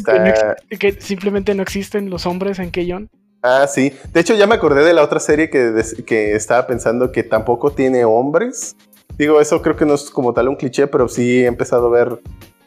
que, 0.69 0.79
que, 0.79 1.01
simplemente 1.01 1.55
no 1.55 1.63
existen 1.63 2.11
los 2.11 2.27
hombres 2.27 2.59
en 2.59 2.71
Keyon. 2.71 3.11
Ah, 3.47 3.67
sí. 3.69 3.93
De 4.15 4.21
hecho, 4.21 4.35
ya 4.35 4.47
me 4.47 4.55
acordé 4.55 4.83
de 4.83 4.95
la 4.95 5.03
otra 5.03 5.21
serie 5.21 5.51
que, 5.51 5.83
que 6.07 6.35
estaba 6.35 6.67
pensando 6.67 7.13
que 7.13 7.23
tampoco 7.23 7.73
tiene 7.73 8.07
hombres. 8.07 8.75
Digo, 9.19 9.39
eso 9.39 9.61
creo 9.61 9.77
que 9.77 9.85
no 9.85 9.93
es 9.93 10.09
como 10.09 10.33
tal 10.33 10.49
un 10.49 10.57
cliché, 10.57 10.87
pero 10.87 11.09
sí 11.09 11.43
he 11.43 11.47
empezado 11.47 11.89
a 11.89 11.91
ver. 11.91 12.23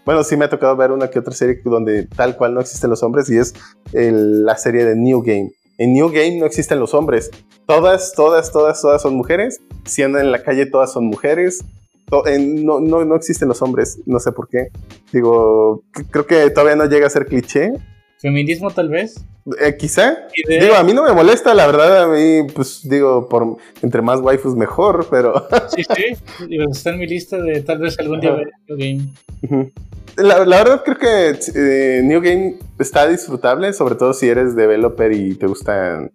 Bueno, 0.06 0.24
sí 0.24 0.38
me 0.38 0.46
ha 0.46 0.50
tocado 0.50 0.76
ver 0.76 0.92
una 0.92 1.10
que 1.10 1.18
otra 1.18 1.34
serie 1.34 1.60
donde 1.66 2.06
tal 2.06 2.38
cual 2.38 2.54
no 2.54 2.62
existen 2.62 2.92
los 2.92 3.02
hombres 3.02 3.28
y 3.32 3.40
es 3.40 3.56
la 3.92 4.56
serie 4.56 4.86
de 4.86 4.96
New 4.96 5.24
Game. 5.24 5.50
En 5.80 5.94
New 5.94 6.10
Game 6.10 6.38
no 6.38 6.46
existen 6.46 6.80
los 6.80 6.94
hombres. 6.94 7.32
Todas, 7.66 8.14
todas, 8.14 8.52
todas, 8.52 8.80
todas 8.80 9.02
son 9.02 9.16
mujeres. 9.16 9.60
Si 9.84 10.04
andan 10.04 10.26
en 10.26 10.32
la 10.32 10.44
calle, 10.44 10.68
todas 10.68 10.94
son 10.94 11.06
mujeres. 11.06 11.66
no, 12.12 12.80
no, 12.80 13.04
no 13.04 13.16
existen 13.16 13.48
los 13.48 13.64
hombres. 13.64 13.98
No 14.06 14.20
sé 14.20 14.32
por 14.32 14.48
qué. 14.48 14.68
Digo, 15.12 15.82
creo 16.12 16.28
que 16.28 16.52
todavía 16.52 16.76
no 16.76 16.86
llega 16.86 17.08
a 17.08 17.10
ser 17.10 17.26
cliché. 17.26 17.74
¿Feminismo 18.20 18.72
tal 18.72 18.90
vez? 18.90 19.24
Eh, 19.62 19.78
quizá. 19.78 20.28
Digo, 20.48 20.76
a 20.76 20.84
mí 20.84 20.94
no 20.94 21.04
me 21.04 21.14
molesta, 21.14 21.54
la 21.54 21.68
verdad. 21.68 22.04
A 22.04 22.08
mí, 22.08 22.48
pues 22.54 22.82
digo, 22.84 23.30
por 23.30 23.58
entre 23.82 24.02
más 24.02 24.20
waifus 24.20 24.56
mejor, 24.56 25.08
pero. 25.10 25.48
sí, 25.76 25.84
sí. 25.84 26.46
Digo, 26.48 26.66
está 26.72 26.90
en 26.92 27.00
mi 27.00 27.08
lista 27.08 27.38
de 27.38 27.62
tal 27.62 27.80
vez 27.80 27.98
algún 28.00 28.20
día 28.20 28.32
ver 28.32 28.52
New 28.68 28.78
Game. 28.78 29.72
La, 30.18 30.40
verdad 30.44 30.84
creo 30.84 30.98
que 30.98 31.40
eh, 31.56 32.02
New 32.04 32.22
Game 32.22 32.56
está 32.80 33.08
disfrutable, 33.08 33.72
sobre 33.74 33.96
todo 33.96 34.14
si 34.14 34.28
eres 34.28 34.56
developer 34.56 35.12
y 35.12 35.36
te 35.36 35.46
gustan. 35.46 36.12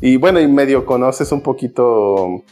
Y 0.00 0.16
bueno, 0.16 0.40
y 0.40 0.48
medio 0.48 0.86
conoces 0.86 1.32
un 1.32 1.42
poquito. 1.42 2.44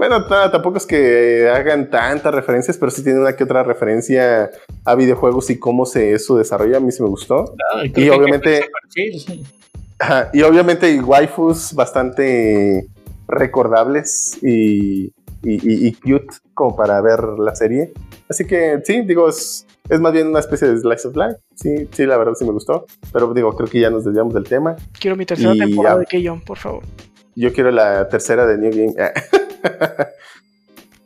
Bueno, 0.00 0.24
tampoco 0.24 0.78
es 0.78 0.86
que 0.86 1.50
hagan 1.54 1.90
tantas 1.90 2.34
referencias, 2.34 2.78
pero 2.78 2.90
sí 2.90 3.04
tiene 3.04 3.20
una 3.20 3.36
que 3.36 3.44
otra 3.44 3.62
referencia 3.62 4.50
a 4.86 4.94
videojuegos 4.94 5.50
y 5.50 5.58
cómo 5.58 5.84
se 5.84 6.18
su 6.18 6.38
desarrollo. 6.38 6.78
A 6.78 6.80
mí 6.80 6.90
sí 6.90 7.02
me 7.02 7.10
gustó. 7.10 7.54
y 7.94 8.08
obviamente. 8.08 8.62
y 10.32 10.40
obviamente 10.40 10.86
hay 10.86 11.00
waifus 11.00 11.74
bastante 11.74 12.86
recordables 13.28 14.38
y, 14.42 15.12
y, 15.42 15.92
cute 15.96 16.34
como 16.54 16.74
para 16.74 16.98
ver 17.02 17.20
la 17.38 17.54
serie. 17.54 17.92
Así 18.26 18.46
que 18.46 18.80
sí, 18.82 19.02
digo, 19.02 19.28
es, 19.28 19.66
es 19.90 20.00
más 20.00 20.14
bien 20.14 20.28
una 20.28 20.40
especie 20.40 20.66
de 20.66 20.78
slice 20.78 21.08
of 21.08 21.14
life. 21.14 21.36
Sí, 21.54 21.88
sí, 21.92 22.06
la 22.06 22.16
verdad 22.16 22.32
sí 22.38 22.46
me 22.46 22.52
gustó. 22.52 22.86
Pero 23.12 23.34
digo, 23.34 23.54
creo 23.54 23.68
que 23.68 23.80
ya 23.80 23.90
nos 23.90 24.06
desviamos 24.06 24.32
del 24.32 24.44
tema. 24.44 24.76
Quiero 24.98 25.14
mi 25.14 25.26
tercera 25.26 25.52
temporada 25.52 25.98
de 25.98 26.06
Keyon, 26.06 26.40
por 26.40 26.56
favor. 26.56 26.84
Yo 27.36 27.52
quiero 27.52 27.70
la 27.70 28.08
tercera 28.08 28.46
de 28.46 28.56
New 28.56 28.70
Game. 28.70 28.94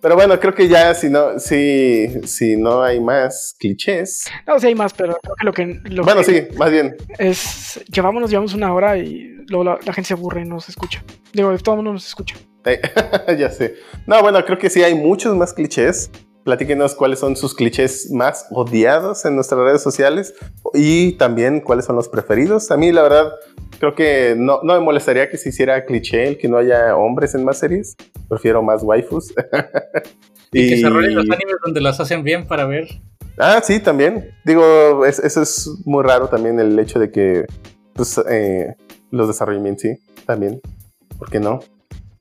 Pero 0.04 0.16
bueno, 0.16 0.38
creo 0.38 0.54
que 0.54 0.68
ya 0.68 0.92
si 0.92 1.08
no, 1.08 1.38
si, 1.38 2.26
si 2.26 2.58
no 2.58 2.82
hay 2.82 3.00
más 3.00 3.56
clichés. 3.58 4.26
No, 4.46 4.60
sí 4.60 4.66
hay 4.66 4.74
más, 4.74 4.92
pero 4.92 5.16
creo 5.22 5.34
que 5.34 5.44
lo 5.46 5.52
que. 5.54 5.80
Lo 5.90 6.04
bueno, 6.04 6.22
sí, 6.22 6.46
más 6.58 6.70
bien. 6.70 6.94
Es. 7.18 7.80
Llevamos, 7.90 8.28
llevamos 8.28 8.52
una 8.52 8.74
hora 8.74 8.98
y 8.98 9.34
luego 9.48 9.64
la, 9.64 9.92
gente 9.94 10.08
se 10.08 10.12
aburre 10.12 10.42
y 10.42 10.44
no 10.44 10.60
se 10.60 10.72
escucha. 10.72 11.02
Digo, 11.32 11.56
todo 11.56 11.76
el 11.76 11.76
mundo 11.78 11.94
nos 11.94 12.06
escucha. 12.06 12.36
ya 13.38 13.48
sé. 13.48 13.76
No, 14.06 14.20
bueno, 14.20 14.44
creo 14.44 14.58
que 14.58 14.68
sí 14.68 14.82
hay 14.82 14.94
muchos 14.94 15.34
más 15.36 15.54
clichés. 15.54 16.10
Platíquenos 16.44 16.94
cuáles 16.94 17.18
son 17.18 17.36
sus 17.36 17.54
clichés 17.54 18.10
más 18.10 18.46
odiados 18.50 19.24
en 19.24 19.34
nuestras 19.34 19.60
redes 19.60 19.82
sociales 19.82 20.34
y 20.74 21.12
también 21.12 21.60
cuáles 21.60 21.86
son 21.86 21.96
los 21.96 22.08
preferidos. 22.08 22.70
A 22.70 22.76
mí, 22.76 22.92
la 22.92 23.02
verdad, 23.02 23.32
creo 23.78 23.94
que 23.94 24.34
no, 24.36 24.60
no 24.62 24.74
me 24.74 24.80
molestaría 24.80 25.30
que 25.30 25.38
se 25.38 25.48
hiciera 25.48 25.86
cliché 25.86 26.28
el 26.28 26.38
que 26.38 26.48
no 26.48 26.58
haya 26.58 26.96
hombres 26.96 27.34
en 27.34 27.44
más 27.44 27.58
series. 27.58 27.96
Prefiero 28.28 28.62
más 28.62 28.82
waifus. 28.82 29.30
y, 30.52 30.68
que 30.68 30.76
se 30.76 30.90
los 30.90 31.30
animes 31.30 31.56
donde 31.64 31.80
los 31.80 31.98
hacen 31.98 32.22
bien 32.22 32.46
para 32.46 32.66
ver. 32.66 32.88
Ah, 33.38 33.60
sí, 33.62 33.80
también. 33.80 34.30
Digo, 34.44 35.06
eso 35.06 35.42
es 35.42 35.70
muy 35.86 36.02
raro 36.04 36.28
también 36.28 36.60
el 36.60 36.78
hecho 36.78 36.98
de 36.98 37.10
que 37.10 37.46
pues, 37.94 38.20
eh, 38.28 38.74
los 39.10 39.28
desarrollen 39.28 39.62
bien, 39.62 39.78
sí, 39.78 39.98
también. 40.26 40.60
¿Por 41.18 41.30
qué 41.30 41.40
no? 41.40 41.60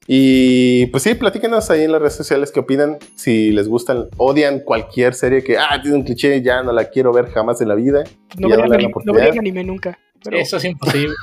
Y 0.08 0.88
pues 0.88 1.04
sí, 1.04 1.14
platíquenos 1.16 1.70
ahí 1.70 1.84
en 1.84 1.92
las 1.92 2.02
redes 2.02 2.16
sociales 2.16 2.52
qué 2.52 2.60
opinan, 2.60 2.98
si 3.16 3.52
les 3.52 3.68
gustan, 3.68 4.10
odian 4.18 4.60
cualquier 4.60 5.14
serie 5.14 5.44
que, 5.44 5.58
ah, 5.58 5.80
tiene 5.82 5.98
un 5.98 6.04
cliché, 6.04 6.42
ya 6.42 6.62
no 6.62 6.74
la 6.74 6.90
quiero 6.90 7.14
ver 7.14 7.30
jamás 7.30 7.62
en 7.62 7.70
la 7.70 7.76
vida. 7.76 8.04
No 8.38 8.50
vería 8.50 9.32
anime, 9.40 9.64
nunca. 9.64 9.98
Eso 10.32 10.58
es 10.58 10.66
imposible. 10.66 11.14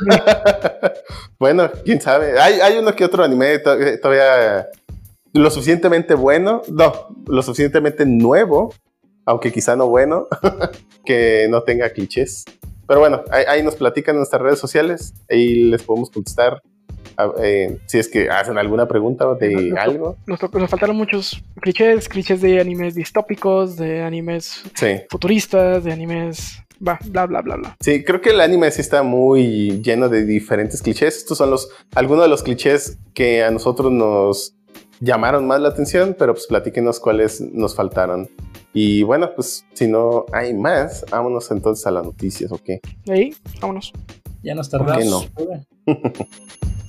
bueno, 1.38 1.70
quién 1.84 2.00
sabe. 2.00 2.38
Hay, 2.38 2.60
hay 2.60 2.78
uno 2.78 2.94
que 2.94 3.04
otro 3.04 3.24
anime 3.24 3.58
todavía 3.58 4.66
lo 5.32 5.50
suficientemente 5.50 6.14
bueno, 6.14 6.62
no, 6.70 6.92
lo 7.26 7.42
suficientemente 7.42 8.04
nuevo, 8.04 8.74
aunque 9.24 9.52
quizá 9.52 9.76
no 9.76 9.88
bueno, 9.88 10.26
que 11.04 11.46
no 11.48 11.62
tenga 11.62 11.90
clichés. 11.90 12.44
Pero 12.86 13.00
bueno, 13.00 13.22
ahí, 13.30 13.44
ahí, 13.46 13.62
nos 13.62 13.76
platican 13.76 14.16
en 14.16 14.20
nuestras 14.20 14.42
redes 14.42 14.58
sociales 14.58 15.14
y 15.28 15.70
les 15.70 15.82
podemos 15.82 16.10
contestar 16.10 16.60
eh, 17.42 17.78
si 17.86 17.98
es 17.98 18.08
que 18.08 18.28
hacen 18.28 18.58
alguna 18.58 18.86
pregunta 18.88 19.34
de 19.34 19.74
algo. 19.78 20.16
Nos, 20.26 20.40
faltaron 20.70 20.96
muchos 20.96 21.42
clichés, 21.60 22.08
clichés 22.08 22.40
de 22.40 22.60
animes 22.60 22.94
distópicos, 22.94 23.76
de 23.76 24.02
animes 24.02 24.62
futuristas, 25.08 25.84
de 25.84 25.92
animes 25.92 26.62
bla, 26.80 26.98
bla, 27.06 27.26
bla, 27.26 27.56
bla. 27.56 27.76
Sí, 27.80 28.02
creo 28.02 28.20
que 28.20 28.30
el 28.30 28.40
anime 28.40 28.70
sí 28.70 28.80
está 28.80 29.02
muy 29.02 29.80
lleno 29.82 30.08
de 30.08 30.24
diferentes 30.24 30.82
clichés. 30.82 31.18
Estos 31.18 31.38
son 31.38 31.50
los 31.50 31.70
algunos 31.94 32.24
de 32.24 32.28
los 32.28 32.42
clichés 32.42 32.98
que 33.14 33.44
a 33.44 33.50
nosotros 33.50 33.92
nos 33.92 34.54
llamaron 35.00 35.46
más 35.46 35.60
la 35.60 35.68
atención, 35.68 36.16
pero 36.18 36.34
pues 36.34 36.46
platíquenos 36.46 37.00
cuáles 37.00 37.40
nos 37.40 37.74
faltaron. 37.74 38.28
Y 38.72 39.02
bueno, 39.02 39.30
pues 39.34 39.64
si 39.72 39.88
no 39.88 40.26
hay 40.32 40.54
más, 40.54 41.04
vámonos 41.10 41.50
entonces 41.50 41.86
a 41.86 41.90
las 41.90 42.04
noticias, 42.04 42.52
¿ok? 42.52 42.70
Ahí, 43.08 43.34
vámonos. 43.60 43.92
Ya 44.42 44.54
nos 44.54 44.70
tardamos. 44.70 45.26
¿Por 45.26 45.46
qué 45.46 45.62
no? 45.86 46.02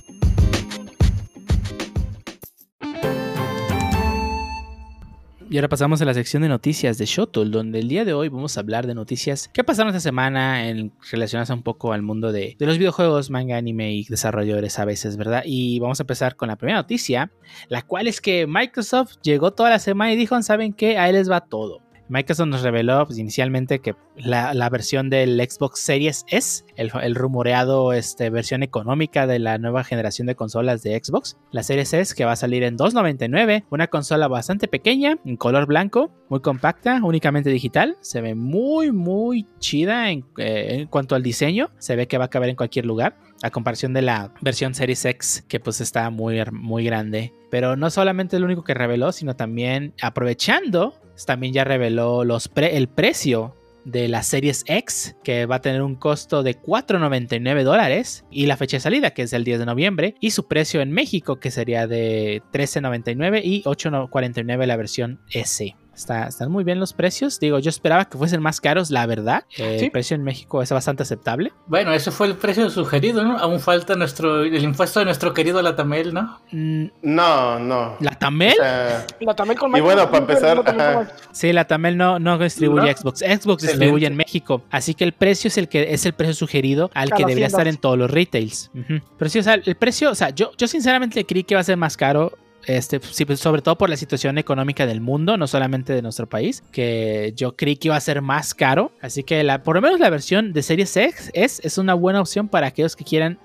Y 5.52 5.58
ahora 5.58 5.68
pasamos 5.68 6.00
a 6.00 6.06
la 6.06 6.14
sección 6.14 6.40
de 6.40 6.48
noticias 6.48 6.96
de 6.96 7.04
Shuttle, 7.04 7.50
donde 7.50 7.78
el 7.78 7.86
día 7.86 8.06
de 8.06 8.14
hoy 8.14 8.30
vamos 8.30 8.56
a 8.56 8.60
hablar 8.60 8.86
de 8.86 8.94
noticias 8.94 9.50
que 9.52 9.62
pasaron 9.62 9.90
esta 9.90 10.00
semana 10.00 10.66
en 10.66 10.94
relacionadas 11.10 11.50
un 11.50 11.62
poco 11.62 11.92
al 11.92 12.00
mundo 12.00 12.32
de, 12.32 12.56
de 12.58 12.66
los 12.66 12.78
videojuegos, 12.78 13.28
manga, 13.28 13.58
anime 13.58 13.92
y 13.92 14.04
desarrolladores 14.04 14.78
a 14.78 14.86
veces, 14.86 15.18
¿verdad? 15.18 15.42
Y 15.44 15.78
vamos 15.78 16.00
a 16.00 16.04
empezar 16.04 16.36
con 16.36 16.48
la 16.48 16.56
primera 16.56 16.78
noticia, 16.78 17.30
la 17.68 17.82
cual 17.82 18.06
es 18.06 18.22
que 18.22 18.46
Microsoft 18.46 19.16
llegó 19.22 19.52
toda 19.52 19.68
la 19.68 19.78
semana 19.78 20.14
y 20.14 20.16
dijo, 20.16 20.40
¿saben 20.40 20.72
qué? 20.72 20.96
Ahí 20.96 21.12
les 21.12 21.30
va 21.30 21.42
todo. 21.42 21.81
Microsoft 22.12 22.48
nos 22.48 22.62
reveló 22.62 23.06
pues, 23.06 23.18
inicialmente 23.18 23.78
que 23.78 23.96
la, 24.16 24.68
versión 24.68 25.08
del 25.08 25.40
Xbox 25.40 25.80
Series 25.80 26.24
S, 26.28 26.64
el, 26.76 27.14
rumoreado 27.14 27.94
este, 27.94 28.28
versión 28.28 28.62
económica 28.62 29.26
de 29.26 29.38
la 29.38 29.56
nueva 29.56 29.82
generación 29.82 30.26
de 30.26 30.36
consolas 30.36 30.82
de 30.82 31.00
Xbox, 31.02 31.38
la 31.52 31.62
Series 31.62 31.94
S 31.94 32.14
que 32.14 32.26
va 32.26 32.32
a 32.32 32.36
salir 32.36 32.64
en 32.64 32.76
2.99, 32.76 33.64
una 33.70 33.86
consola 33.86 34.28
bastante 34.28 34.68
pequeña, 34.68 35.16
en 35.24 35.36
color 35.38 35.66
blanco, 35.66 36.12
muy 36.28 36.40
compacta, 36.40 37.00
únicamente 37.02 37.48
digital, 37.48 37.96
se 38.02 38.20
ve 38.20 38.34
muy 38.34 38.92
muy 38.92 39.46
chida 39.58 40.10
en, 40.10 40.26
eh, 40.36 40.80
en 40.80 40.88
cuanto 40.88 41.14
al 41.14 41.22
diseño, 41.22 41.70
se 41.78 41.96
ve 41.96 42.08
que 42.08 42.18
va 42.18 42.26
a 42.26 42.30
caber 42.30 42.50
en 42.50 42.56
cualquier 42.56 42.84
lugar 42.84 43.16
a 43.42 43.50
comparación 43.50 43.92
de 43.92 44.02
la 44.02 44.32
versión 44.40 44.74
Series 44.74 45.04
X 45.04 45.44
que 45.48 45.60
pues 45.60 45.80
está 45.80 46.08
muy, 46.10 46.40
muy 46.52 46.84
grande. 46.84 47.32
Pero 47.50 47.76
no 47.76 47.90
solamente 47.90 48.36
es 48.36 48.40
lo 48.40 48.46
único 48.46 48.64
que 48.64 48.72
reveló, 48.72 49.12
sino 49.12 49.36
también 49.36 49.94
aprovechando 50.00 50.94
también 51.26 51.52
ya 51.52 51.64
reveló 51.64 52.24
los 52.24 52.50
el 52.56 52.88
precio 52.88 53.56
de 53.84 54.08
la 54.08 54.22
Series 54.22 54.64
X, 54.66 55.16
que 55.24 55.46
va 55.46 55.56
a 55.56 55.60
tener 55.60 55.82
un 55.82 55.96
costo 55.96 56.42
de 56.42 56.56
4.99 56.60 57.64
dólares, 57.64 58.24
y 58.30 58.46
la 58.46 58.56
fecha 58.56 58.76
de 58.76 58.80
salida, 58.80 59.12
que 59.12 59.22
es 59.22 59.32
el 59.32 59.44
10 59.44 59.60
de 59.60 59.66
noviembre, 59.66 60.14
y 60.20 60.30
su 60.30 60.46
precio 60.46 60.80
en 60.80 60.92
México, 60.92 61.40
que 61.40 61.50
sería 61.50 61.86
de 61.86 62.42
13.99 62.52 63.40
y 63.44 63.62
8.49 63.64 64.66
la 64.66 64.76
versión 64.76 65.20
S. 65.30 65.74
Está, 65.94 66.26
están 66.26 66.50
muy 66.50 66.64
bien 66.64 66.80
los 66.80 66.92
precios. 66.94 67.38
Digo, 67.38 67.58
yo 67.58 67.68
esperaba 67.68 68.06
que 68.06 68.16
fuesen 68.16 68.40
más 68.40 68.60
caros, 68.60 68.90
la 68.90 69.04
verdad. 69.06 69.44
El 69.56 69.90
precio 69.90 70.14
en 70.14 70.22
México 70.24 70.62
es 70.62 70.70
bastante 70.72 71.02
aceptable. 71.02 71.52
Bueno, 71.66 71.92
ese 71.92 72.10
fue 72.10 72.26
el 72.28 72.36
precio 72.36 72.68
sugerido, 72.70 73.22
¿no? 73.24 73.38
Aún 73.38 73.60
falta 73.60 73.94
nuestro 73.94 74.42
el 74.42 74.62
impuesto 74.64 75.00
de 75.00 75.04
nuestro 75.06 75.34
querido 75.34 75.60
Latamel, 75.60 76.14
¿no? 76.14 76.40
Mm, 76.50 76.86
No, 77.02 77.58
no. 77.58 77.96
¿Latamel? 78.00 78.52
O 78.52 78.62
sea, 78.62 79.06
La 79.20 79.34
Tamel 79.34 79.58
con 79.58 79.76
Y 79.76 79.80
bueno, 79.80 80.06
para 80.06 80.18
empezar, 80.18 80.62
ajá. 80.66 81.10
Sí, 81.32 81.52
la 81.52 81.66
Tamel 81.66 81.96
no, 81.96 82.18
no 82.18 82.38
distribuye 82.38 82.90
¿No? 82.92 82.96
Xbox. 82.96 83.18
Xbox 83.20 83.28
Excelente. 83.28 83.66
distribuye 83.66 84.06
en 84.06 84.16
México. 84.16 84.62
Así 84.70 84.94
que 84.94 85.04
el 85.04 85.12
precio 85.12 85.48
es 85.48 85.58
el 85.58 85.68
que 85.68 85.92
es 85.92 86.06
el 86.06 86.14
precio 86.14 86.34
sugerido 86.34 86.90
al 86.94 87.10
que 87.10 87.24
debería 87.24 87.46
estar 87.46 87.68
en 87.68 87.76
todos 87.76 87.98
los 87.98 88.10
retails. 88.10 88.70
Pero 89.18 89.28
sí, 89.28 89.38
o 89.38 89.42
sea, 89.42 89.54
el 89.54 89.76
precio, 89.76 90.10
o 90.10 90.14
sea, 90.14 90.30
yo, 90.30 90.52
yo 90.56 90.66
sinceramente 90.66 91.24
creí 91.26 91.44
que 91.44 91.54
iba 91.54 91.60
a 91.60 91.64
ser 91.64 91.76
más 91.76 91.96
caro. 91.96 92.32
Este, 92.66 93.00
pues, 93.00 93.40
sobre 93.40 93.62
todo 93.62 93.76
por 93.76 93.90
la 93.90 93.96
situación 93.96 94.38
económica 94.38 94.86
del 94.86 95.00
mundo, 95.00 95.36
no 95.36 95.46
solamente 95.46 95.92
de 95.92 96.02
nuestro 96.02 96.28
país, 96.28 96.62
que 96.72 97.32
yo 97.36 97.56
creí 97.56 97.76
que 97.76 97.88
iba 97.88 97.96
a 97.96 98.00
ser 98.00 98.22
más 98.22 98.54
caro. 98.54 98.92
Así 99.00 99.22
que 99.22 99.42
la, 99.42 99.62
por 99.62 99.76
lo 99.76 99.82
menos 99.82 100.00
la 100.00 100.10
versión 100.10 100.52
de 100.52 100.62
Series 100.62 100.96
X 100.96 101.30
es, 101.34 101.60
es 101.64 101.78
una 101.78 101.94
buena 101.94 102.20
opción 102.20 102.48
para 102.48 102.68
aquellos 102.68 102.96
que 102.96 103.04
quieran 103.04 103.38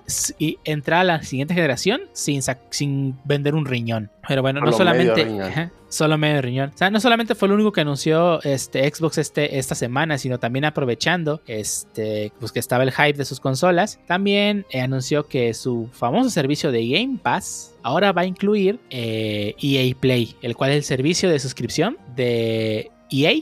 entrar 0.64 1.00
a 1.00 1.04
la 1.04 1.22
siguiente 1.22 1.54
generación 1.54 2.02
sin, 2.12 2.42
sin 2.70 3.18
vender 3.24 3.54
un 3.54 3.66
riñón. 3.66 4.10
Pero 4.28 4.42
bueno, 4.42 4.60
no 4.60 4.66
medio 4.66 4.76
solamente. 4.76 5.70
Solo 5.88 6.18
medio 6.18 6.42
riñón. 6.42 6.70
O 6.74 6.76
sea, 6.76 6.90
no 6.90 7.00
solamente 7.00 7.34
fue 7.34 7.48
el 7.48 7.54
único 7.54 7.72
que 7.72 7.80
anunció 7.80 8.42
este 8.42 8.88
Xbox 8.88 9.16
este, 9.16 9.58
esta 9.58 9.74
semana, 9.74 10.18
sino 10.18 10.38
también 10.38 10.66
aprovechando 10.66 11.40
este, 11.46 12.30
pues 12.38 12.52
que 12.52 12.58
estaba 12.58 12.82
el 12.84 12.92
hype 12.92 13.14
de 13.14 13.24
sus 13.24 13.40
consolas, 13.40 13.98
también 14.06 14.66
eh, 14.70 14.82
anunció 14.82 15.26
que 15.26 15.54
su 15.54 15.88
famoso 15.92 16.28
servicio 16.28 16.70
de 16.70 16.86
Game 16.86 17.18
Pass 17.22 17.74
ahora 17.82 18.12
va 18.12 18.22
a 18.22 18.26
incluir 18.26 18.78
eh, 18.90 19.54
EA 19.62 19.94
Play, 19.98 20.36
el 20.42 20.54
cual 20.56 20.70
es 20.70 20.76
el 20.76 20.84
servicio 20.84 21.30
de 21.30 21.38
suscripción 21.38 21.96
de 22.14 22.90
EA 23.10 23.32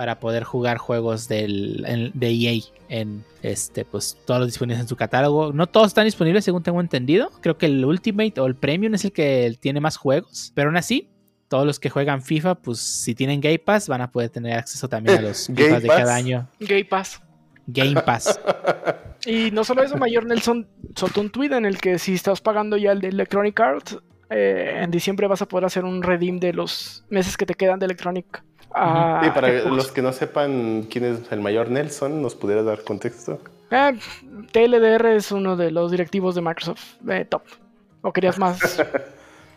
para 0.00 0.18
poder 0.18 0.44
jugar 0.44 0.78
juegos 0.78 1.28
del, 1.28 1.84
en- 1.86 2.10
de 2.14 2.30
EA 2.30 2.58
en 2.88 3.22
este 3.42 3.84
pues 3.84 4.16
todos 4.26 4.40
los 4.40 4.48
disponibles 4.48 4.80
en 4.80 4.88
su 4.88 4.96
catálogo. 4.96 5.52
No 5.52 5.66
todos 5.66 5.88
están 5.88 6.06
disponibles 6.06 6.42
según 6.42 6.62
tengo 6.62 6.80
entendido. 6.80 7.30
Creo 7.42 7.58
que 7.58 7.66
el 7.66 7.84
Ultimate 7.84 8.40
o 8.40 8.46
el 8.46 8.54
Premium 8.54 8.94
es 8.94 9.04
el 9.04 9.12
que 9.12 9.54
tiene 9.60 9.78
más 9.78 9.98
juegos, 9.98 10.52
pero 10.54 10.70
aún 10.70 10.78
así 10.78 11.10
todos 11.48 11.66
los 11.66 11.78
que 11.78 11.90
juegan 11.90 12.22
FIFA, 12.22 12.54
pues 12.54 12.78
si 12.78 13.14
tienen 13.14 13.42
Game 13.42 13.58
Pass 13.58 13.88
van 13.88 14.00
a 14.00 14.10
poder 14.10 14.30
tener 14.30 14.54
acceso 14.56 14.88
también 14.88 15.18
a 15.18 15.20
los 15.20 15.48
Game 15.50 15.64
FIFA 15.68 15.80
de 15.80 15.86
Pass. 15.88 15.96
cada 15.98 16.14
año. 16.14 16.48
Gay 16.60 16.84
Pass. 16.84 17.20
Game 17.66 18.00
Pass. 18.00 18.40
Y 19.26 19.50
no 19.50 19.64
solo 19.64 19.82
eso, 19.82 19.98
Mayor 19.98 20.24
Nelson 20.24 20.66
soltó 20.96 21.20
un 21.20 21.28
tweet 21.28 21.52
en 21.54 21.66
el 21.66 21.76
que 21.78 21.98
si 21.98 22.14
estás 22.14 22.40
pagando 22.40 22.78
ya 22.78 22.92
el 22.92 23.02
de 23.02 23.08
Electronic 23.08 23.60
Arts, 23.60 23.98
eh, 24.30 24.80
en 24.82 24.90
diciembre 24.90 25.26
vas 25.26 25.42
a 25.42 25.46
poder 25.46 25.66
hacer 25.66 25.84
un 25.84 26.02
redeem 26.02 26.38
de 26.40 26.54
los 26.54 27.04
meses 27.10 27.36
que 27.36 27.44
te 27.44 27.52
quedan 27.54 27.78
de 27.78 27.84
Electronic. 27.84 28.42
A 28.74 29.20
Sí, 29.24 29.30
para 29.30 29.48
los 29.64 29.90
que 29.92 30.02
no 30.02 30.12
sepan 30.12 30.86
quién 30.90 31.04
es 31.04 31.32
el 31.32 31.40
mayor 31.40 31.70
Nelson, 31.70 32.22
¿nos 32.22 32.34
pudiera 32.34 32.62
dar 32.62 32.82
contexto? 32.84 33.40
Eh, 33.70 33.98
TLDR 34.52 35.06
es 35.16 35.30
uno 35.32 35.56
de 35.56 35.70
los 35.70 35.90
directivos 35.90 36.34
de 36.34 36.40
Microsoft 36.42 36.82
eh, 37.08 37.24
top. 37.28 37.42
¿O 38.02 38.12
querías 38.12 38.38
más? 38.38 38.60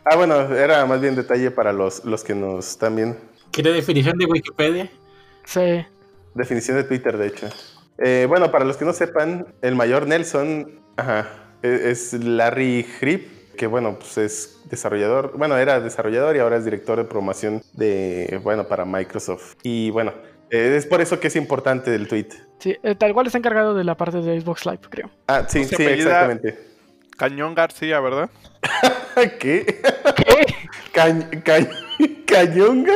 Ah, 0.05 0.17
bueno, 0.17 0.35
era 0.53 0.85
más 0.85 0.99
bien 0.99 1.15
detalle 1.15 1.49
para 1.49 1.71
los, 1.71 2.03
los 2.03 2.25
que 2.25 2.35
nos 2.35 2.67
están 2.71 2.97
viendo. 2.97 3.15
¿Quiere 3.51 3.71
definición 3.71 4.17
de 4.17 4.25
Wikipedia? 4.25 4.89
sí. 5.45 5.85
Definición 6.33 6.75
de 6.75 6.83
Twitter, 6.83 7.17
de 7.17 7.27
hecho. 7.27 7.47
Eh, 7.99 8.25
bueno, 8.27 8.51
para 8.51 8.65
los 8.65 8.75
que 8.75 8.83
no 8.83 8.91
sepan, 8.91 9.47
el 9.61 9.75
mayor 9.75 10.05
Nelson 10.05 10.81
ajá, 10.97 11.29
e- 11.61 11.91
es 11.91 12.11
Larry 12.11 12.85
Hrip, 12.99 13.27
que 13.55 13.67
bueno, 13.67 13.97
pues 13.99 14.17
es 14.17 14.59
desarrollador, 14.69 15.33
bueno, 15.37 15.57
era 15.57 15.79
desarrollador 15.79 16.35
y 16.35 16.39
ahora 16.39 16.57
es 16.57 16.65
director 16.65 16.97
de 16.97 17.03
promoción 17.05 17.61
de, 17.73 18.39
bueno, 18.43 18.67
para 18.67 18.85
Microsoft. 18.85 19.55
Y 19.63 19.89
bueno, 19.91 20.13
eh, 20.49 20.75
es 20.77 20.85
por 20.85 21.01
eso 21.01 21.19
que 21.19 21.27
es 21.27 21.35
importante 21.35 21.93
el 21.95 22.07
tweet. 22.07 22.29
Sí, 22.59 22.77
eh, 22.83 22.95
tal 22.95 23.13
cual 23.13 23.25
está 23.27 23.37
encargado 23.37 23.73
de 23.73 23.83
la 23.83 23.95
parte 23.95 24.21
de 24.21 24.39
Xbox 24.41 24.65
Live, 24.65 24.79
creo. 24.89 25.09
Ah, 25.27 25.45
sí, 25.47 25.63
sí, 25.65 25.75
exactamente. 25.83 26.57
Cañón 27.17 27.53
García, 27.53 27.99
¿verdad? 27.99 28.29
¿Qué? 29.39 29.81
Ca- 30.91 31.29
ca- 31.43 31.69
¿Cañonga? 32.25 32.93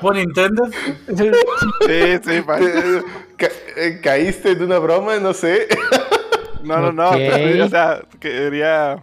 ¿Por 0.00 0.16
Nintendo? 0.16 0.68
Sí, 1.16 1.30
sí, 2.22 2.42
Ca- 3.36 3.48
eh, 3.76 4.00
¿Caíste 4.02 4.54
de 4.54 4.64
una 4.64 4.78
broma? 4.78 5.16
No 5.18 5.32
sé. 5.34 5.66
No, 6.64 6.78
no, 6.80 6.92
no. 6.92 7.10
Ok. 7.10 7.62
o 7.64 7.68
sea, 7.68 8.02
quería. 8.20 9.02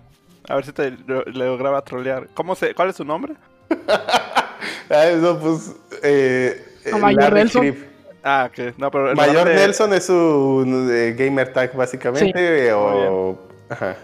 A 0.50 0.56
ver 0.56 0.66
si 0.66 0.72
te 0.74 0.92
lo- 1.08 1.24
le 1.24 1.46
lograba 1.46 1.82
trolear. 1.84 2.28
¿Cómo 2.34 2.56
se, 2.56 2.74
¿Cuál 2.74 2.90
es 2.90 2.96
su 2.96 3.06
nombre? 3.06 3.34
Ah, 4.94 5.06
no, 5.18 5.40
pues. 5.40 5.72
Eh, 6.04 6.62
No, 6.92 7.00
Mayor 7.00 7.34
Nelson. 7.34 7.76
Ah, 8.24 8.50
que 8.54 8.74
no, 8.78 8.92
pero. 8.92 9.16
Mayor 9.16 9.48
Nelson 9.48 9.94
es 9.94 10.10
un 10.10 10.90
eh, 10.92 11.16
gamer 11.18 11.54
tag 11.54 11.74
básicamente. 11.76 12.68
eh, 12.68 12.74
o, 12.74 13.40
ajá. 13.70 13.96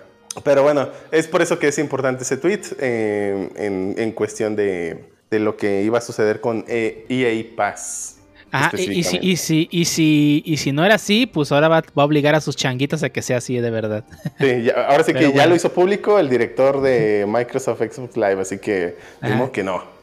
Pero 0.45 0.63
bueno, 0.63 0.87
es 1.11 1.27
por 1.27 1.41
eso 1.41 1.59
que 1.59 1.67
es 1.67 1.77
importante 1.79 2.23
ese 2.23 2.37
tweet 2.37 2.61
eh, 2.79 3.49
en, 3.57 3.95
en 3.97 4.11
cuestión 4.13 4.55
de, 4.55 5.03
de 5.29 5.39
lo 5.39 5.57
que 5.57 5.81
iba 5.81 5.97
a 5.97 6.01
suceder 6.01 6.39
con 6.39 6.63
eh, 6.67 7.05
EA 7.09 7.55
Pass. 7.57 8.16
Ah, 8.51 8.71
y, 8.73 9.03
si, 9.03 9.17
y, 9.21 9.35
si, 9.35 9.67
y, 9.71 9.85
si, 9.85 10.41
y 10.45 10.57
si 10.57 10.71
no 10.71 10.85
era 10.85 10.95
así, 10.95 11.25
pues 11.25 11.51
ahora 11.51 11.67
va, 11.67 11.81
va 11.97 12.03
a 12.03 12.05
obligar 12.05 12.33
a 12.35 12.41
sus 12.41 12.55
changuitos 12.55 13.03
a 13.03 13.09
que 13.09 13.21
sea 13.21 13.37
así 13.37 13.57
de 13.57 13.69
verdad. 13.71 14.05
Sí, 14.39 14.63
ya- 14.63 14.87
ahora 14.87 15.03
sí 15.03 15.11
que 15.13 15.19
Pero 15.19 15.29
ya 15.29 15.35
bueno. 15.35 15.49
lo 15.49 15.55
hizo 15.55 15.71
público 15.73 16.17
el 16.19 16.29
director 16.29 16.81
de 16.81 17.25
Microsoft 17.27 17.81
Xbox 17.81 18.15
Live, 18.15 18.41
así 18.41 18.57
que 18.59 18.95
Ajá. 19.21 19.29
mismo 19.33 19.51
que 19.51 19.63
no. 19.63 19.97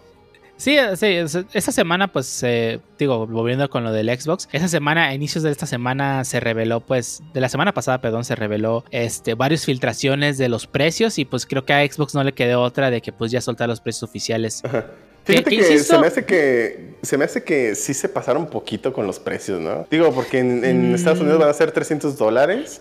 Sí, 0.57 0.77
sí, 0.95 1.07
es- 1.07 1.37
esta 1.53 1.73
semana, 1.73 2.07
pues, 2.12 2.41
eh, 2.45 2.79
digo, 2.97 3.27
volviendo 3.27 3.69
con 3.69 3.83
lo 3.83 3.93
del 3.93 4.09
Xbox, 4.16 4.49
esa 4.53 4.69
semana, 4.69 5.07
a 5.09 5.15
inicios 5.15 5.43
de 5.43 5.51
esta 5.51 5.66
semana, 5.66 6.23
se 6.25 6.39
reveló, 6.39 6.79
pues, 6.81 7.23
de 7.33 7.41
la 7.41 7.49
semana 7.49 7.73
pasada, 7.75 8.01
perdón, 8.01 8.25
se 8.25 8.37
reveló 8.37 8.85
este, 8.93 9.35
varias 9.35 9.65
filtraciones 9.65 10.39
de 10.39 10.49
los 10.49 10.69
precios 10.69 11.19
y 11.19 11.25
pues 11.25 11.45
creo 11.47 11.65
que 11.65 11.73
a 11.73 11.85
Xbox 11.85 12.15
no 12.15 12.23
le 12.23 12.33
quedó 12.35 12.62
otra 12.62 12.91
de 12.91 13.01
que 13.01 13.11
pues 13.11 13.33
ya 13.33 13.41
soltar 13.41 13.69
los 13.69 13.81
precios 13.81 14.05
oficiales. 14.05 14.62
Fíjate 15.25 15.51
que 15.51 15.57
insisto- 15.57 15.95
se 15.95 16.01
me 16.01 16.07
hace 16.07 16.25
que 16.25 16.95
se 17.03 17.19
me 17.19 17.25
hace 17.25 17.43
que 17.45 17.75
sí 17.75 17.93
se 17.95 18.09
pasaron 18.09 18.43
un 18.45 18.49
poquito 18.49 18.93
con 18.93 19.07
los 19.07 19.19
precios, 19.19 19.61
¿no? 19.61 19.87
Digo, 19.91 20.13
porque 20.15 20.39
en, 20.39 20.65
en 20.65 20.91
Mm. 20.93 20.95
Estados 20.95 21.21
Unidos 21.21 21.39
van 21.39 21.49
a 21.51 21.55
ser 21.55 21.71
300 21.73 22.17
dólares 22.17 22.81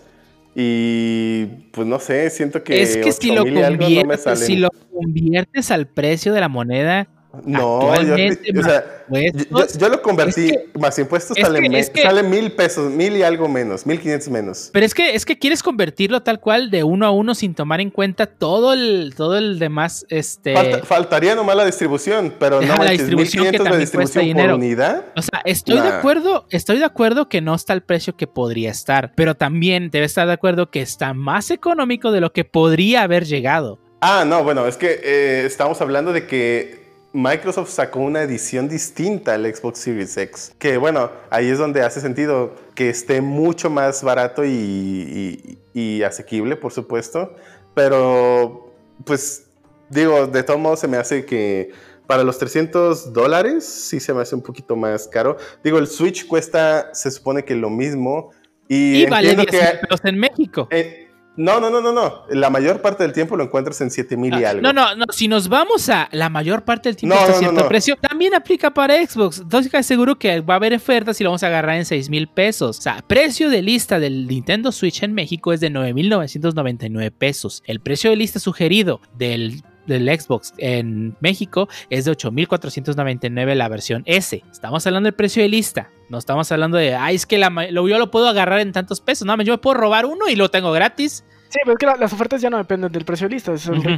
y 0.55 1.45
pues 1.71 1.87
no 1.87 1.99
sé, 1.99 2.29
siento 2.29 2.63
que 2.63 2.81
es 2.81 2.97
que 2.97 3.11
si 3.11 3.31
lo, 3.31 3.41
8,000 3.41 3.57
y 3.57 3.63
algo 3.63 3.83
no 3.83 3.89
me 3.89 3.95
conviertes, 3.95 4.23
salen. 4.23 4.37
si 4.45 4.55
lo 4.57 4.69
conviertes 4.93 5.71
al 5.71 5.87
precio 5.87 6.33
de 6.33 6.39
la 6.39 6.47
moneda, 6.49 7.07
No, 7.45 7.81
yo, 7.81 7.93
actualmente, 7.93 8.59
o 8.59 8.63
sea, 8.63 8.85
yo, 9.09 9.19
yo- 9.49 9.67
yo 9.79 9.89
lo 9.89 10.01
convertí, 10.03 10.45
es 10.45 10.51
que- 10.51 10.79
más 10.79 10.99
impuestos 10.99 11.35
es 11.35 11.43
sale, 11.43 11.61
que- 11.61 11.69
me- 11.69 11.79
es 11.79 11.89
que- 11.89 12.03
sale 12.03 12.21
mil 12.21 12.51
pesos, 12.51 12.91
mil 12.91 13.17
y 13.17 13.23
algo 13.23 13.47
menos, 13.47 13.87
mil 13.87 13.99
quinientos 13.99 14.29
menos. 14.29 14.69
Pero 14.71 14.85
es 14.85 14.93
que 14.93 15.15
es 15.15 15.25
que 15.25 15.39
quieres 15.39 15.63
convertirlo 15.63 16.21
tal 16.21 16.39
cual 16.39 16.69
de 16.69 16.83
uno 16.83 17.07
a 17.07 17.11
uno 17.11 17.33
sin 17.33 17.55
tomar 17.55 17.81
en 17.81 17.89
cuenta 17.89 18.27
todo 18.27 18.73
el 18.73 19.15
todo 19.17 19.35
el 19.35 19.57
demás 19.57 20.05
este 20.09 20.53
Falta- 20.53 20.83
faltaría 20.85 21.33
nomás 21.33 21.55
la 21.55 21.65
distribución, 21.65 22.35
pero 22.39 22.61
no 22.61 22.75
la 22.75 22.91
distribución 22.91 23.45
que 23.45 23.51
1500 23.53 23.63
de 23.63 23.69
cuesta 23.69 23.79
distribución 23.79 24.23
por 24.23 24.27
dinero. 24.35 24.55
unidad. 24.55 25.05
O 25.15 25.21
sea, 25.23 25.41
estoy 25.43 25.79
de 25.79 25.87
acuerdo, 25.87 26.45
estoy 26.51 26.77
de 26.77 26.85
acuerdo 26.85 27.29
que 27.29 27.41
no 27.41 27.55
está 27.55 27.73
el 27.73 27.81
precio 27.81 28.15
que 28.15 28.27
podría 28.27 28.69
estar, 28.69 29.11
pero 29.15 29.33
también 29.33 29.89
debe 29.89 30.05
estar 30.05 30.27
de 30.27 30.33
acuerdo 30.33 30.69
que 30.69 30.81
está 30.81 31.15
más 31.15 31.49
económico 31.49 32.11
de 32.11 32.21
lo 32.21 32.31
que 32.31 32.45
podría 32.45 33.01
haber 33.01 33.25
llegado. 33.25 33.79
Ah, 34.01 34.23
no, 34.27 34.43
bueno, 34.43 34.67
es 34.67 34.77
que 34.77 34.99
eh, 35.03 35.43
estamos 35.47 35.81
hablando 35.81 36.13
de 36.13 36.27
que 36.27 36.82
Microsoft 37.13 37.69
sacó 37.69 37.99
una 37.99 38.23
edición 38.23 38.67
distinta 38.67 39.35
al 39.35 39.45
Xbox 39.53 39.79
Series 39.79 40.17
X. 40.17 40.53
Que 40.57 40.77
bueno, 40.77 41.11
ahí 41.29 41.47
es 41.49 41.59
donde 41.59 41.81
hace 41.83 42.01
sentido 42.01 42.55
que 42.75 42.89
esté 42.89 43.21
mucho 43.21 43.69
más 43.69 44.03
barato 44.03 44.43
y, 44.43 44.49
y- 44.49 45.59
y 45.99 46.03
asequible, 46.03 46.55
por 46.55 46.73
supuesto. 46.73 47.35
Pero, 47.75 48.71
pues, 49.05 49.45
digo, 49.89 50.27
de 50.27 50.43
todos 50.43 50.59
modos 50.59 50.79
se 50.79 50.87
me 50.87 50.97
hace 50.97 51.25
que 51.25 51.71
para 52.07 52.23
los 52.23 52.37
300 52.37 53.13
dólares 53.13 53.63
sí 53.65 53.99
se 53.99 54.13
me 54.13 54.21
hace 54.21 54.35
un 54.35 54.41
poquito 54.41 54.75
más 54.75 55.07
caro. 55.07 55.37
Digo, 55.63 55.77
el 55.77 55.87
Switch 55.87 56.27
cuesta, 56.27 56.93
se 56.93 57.09
supone 57.11 57.43
que 57.45 57.55
lo 57.55 57.69
mismo. 57.69 58.31
Y, 58.67 59.03
Y 59.03 59.05
vale 59.05 59.31
entiendo 59.31 59.51
10 59.51 59.71
que... 59.71 59.77
pesos 59.87 60.01
en 60.05 60.17
México. 60.19 60.67
eh, 60.71 61.02
no, 61.35 61.59
no, 61.59 61.69
no, 61.69 61.81
no, 61.81 61.91
no. 61.91 62.23
La 62.29 62.49
mayor 62.49 62.81
parte 62.81 63.03
del 63.03 63.11
tiempo 63.13 63.35
lo 63.35 63.43
encuentras 63.45 63.81
en 63.81 63.89
7 63.89 64.15
mil 64.17 64.33
y 64.39 64.43
Ah, 64.43 64.51
algo. 64.51 64.61
No, 64.61 64.71
no, 64.73 64.95
no. 64.95 65.05
Si 65.11 65.27
nos 65.27 65.49
vamos 65.49 65.89
a 65.89 66.07
la 66.11 66.29
mayor 66.29 66.63
parte 66.63 66.89
del 66.89 66.95
tiempo 66.95 67.15
No, 67.15 67.21
hasta 67.21 67.33
no, 67.33 67.39
cierto 67.39 67.61
no. 67.63 67.67
precio, 67.67 67.95
también 67.97 68.35
aplica 68.35 68.71
para 68.71 68.95
Xbox. 69.05 69.39
Entonces, 69.39 69.85
seguro 69.85 70.17
que 70.19 70.41
va 70.41 70.53
a 70.53 70.57
haber 70.57 70.73
ofertas 70.75 71.19
y 71.19 71.23
lo 71.23 71.31
vamos 71.31 71.43
a 71.43 71.47
agarrar 71.47 71.75
en 71.77 71.85
6 71.85 72.09
mil 72.09 72.27
pesos. 72.27 72.77
O 72.77 72.81
sea, 72.81 73.03
precio 73.07 73.49
de 73.49 73.61
lista 73.61 73.99
del 73.99 74.27
Nintendo 74.27 74.71
Switch 74.71 75.01
en 75.03 75.13
México 75.13 75.53
es 75.53 75.59
de 75.59 75.69
9,999 75.71 77.11
pesos. 77.11 77.63
El 77.65 77.79
precio 77.79 78.09
de 78.09 78.15
lista 78.15 78.39
sugerido 78.39 79.01
del 79.17 79.63
del 79.87 80.07
Xbox 80.07 80.53
en 80.57 81.15
México 81.19 81.67
es 81.89 82.05
de 82.05 82.11
8,499 82.11 83.55
la 83.55 83.67
versión 83.69 84.03
S. 84.05 84.43
Estamos 84.51 84.85
hablando 84.87 85.07
del 85.07 85.13
precio 85.15 85.43
de 85.43 85.49
lista. 85.49 85.89
No 86.09 86.17
estamos 86.17 86.51
hablando 86.51 86.77
de, 86.77 86.95
ay, 86.95 87.15
es 87.15 87.25
que 87.25 87.37
la 87.37 87.49
lo, 87.49 87.87
yo 87.87 87.97
lo 87.97 88.11
puedo 88.11 88.27
agarrar 88.27 88.59
en 88.59 88.71
tantos 88.71 89.01
pesos. 89.01 89.25
No, 89.25 89.35
yo 89.41 89.53
me 89.53 89.57
puedo 89.57 89.75
robar 89.75 90.05
uno 90.05 90.27
y 90.29 90.35
lo 90.35 90.49
tengo 90.49 90.71
gratis. 90.71 91.23
Sí, 91.49 91.59
pero 91.63 91.73
es 91.73 91.77
que 91.77 91.85
la- 91.85 91.97
las 91.97 92.11
ofertas 92.13 92.41
ya 92.41 92.49
no 92.49 92.57
dependen 92.57 92.91
del 92.91 93.05
precio 93.05 93.27
de 93.27 93.35
lista. 93.35 93.53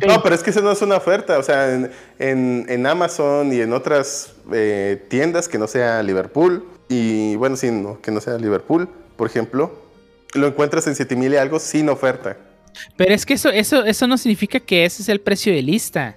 No, 0.08 0.22
pero 0.22 0.36
es 0.36 0.44
que 0.44 0.50
eso 0.50 0.62
no 0.62 0.72
es 0.72 0.82
una 0.82 0.98
oferta. 0.98 1.38
O 1.40 1.44
sea, 1.44 1.74
en, 1.74 1.92
en- 2.20 2.66
en 2.68 2.86
Amazon 2.88 3.54
y 3.54 3.62
en 3.62 3.72
otras 3.74 4.34
eh, 4.52 5.06
tiendas 5.10 5.48
que 5.48 5.58
no 5.58 5.68
sea 5.68 6.04
Liverpool, 6.04 6.66
y 6.90 7.36
bueno, 7.38 7.56
sí, 7.56 7.72
no, 7.72 8.00
que 8.02 8.12
no 8.12 8.20
sea 8.22 8.38
Liverpool, 8.38 8.90
por 9.16 9.28
ejemplo, 9.28 9.74
lo 10.34 10.48
encuentras 10.48 10.86
en 10.88 10.96
7000 10.96 11.34
y 11.34 11.38
algo 11.38 11.60
sin 11.60 11.88
oferta. 11.90 12.38
Pero 12.96 13.14
es 13.14 13.26
que 13.26 13.34
eso, 13.36 13.50
eso, 13.50 13.84
eso 13.86 14.08
no 14.08 14.18
significa 14.18 14.60
que 14.60 14.86
ese 14.86 15.02
es 15.02 15.10
el 15.10 15.20
precio 15.22 15.54
de 15.54 15.62
lista. 15.62 16.16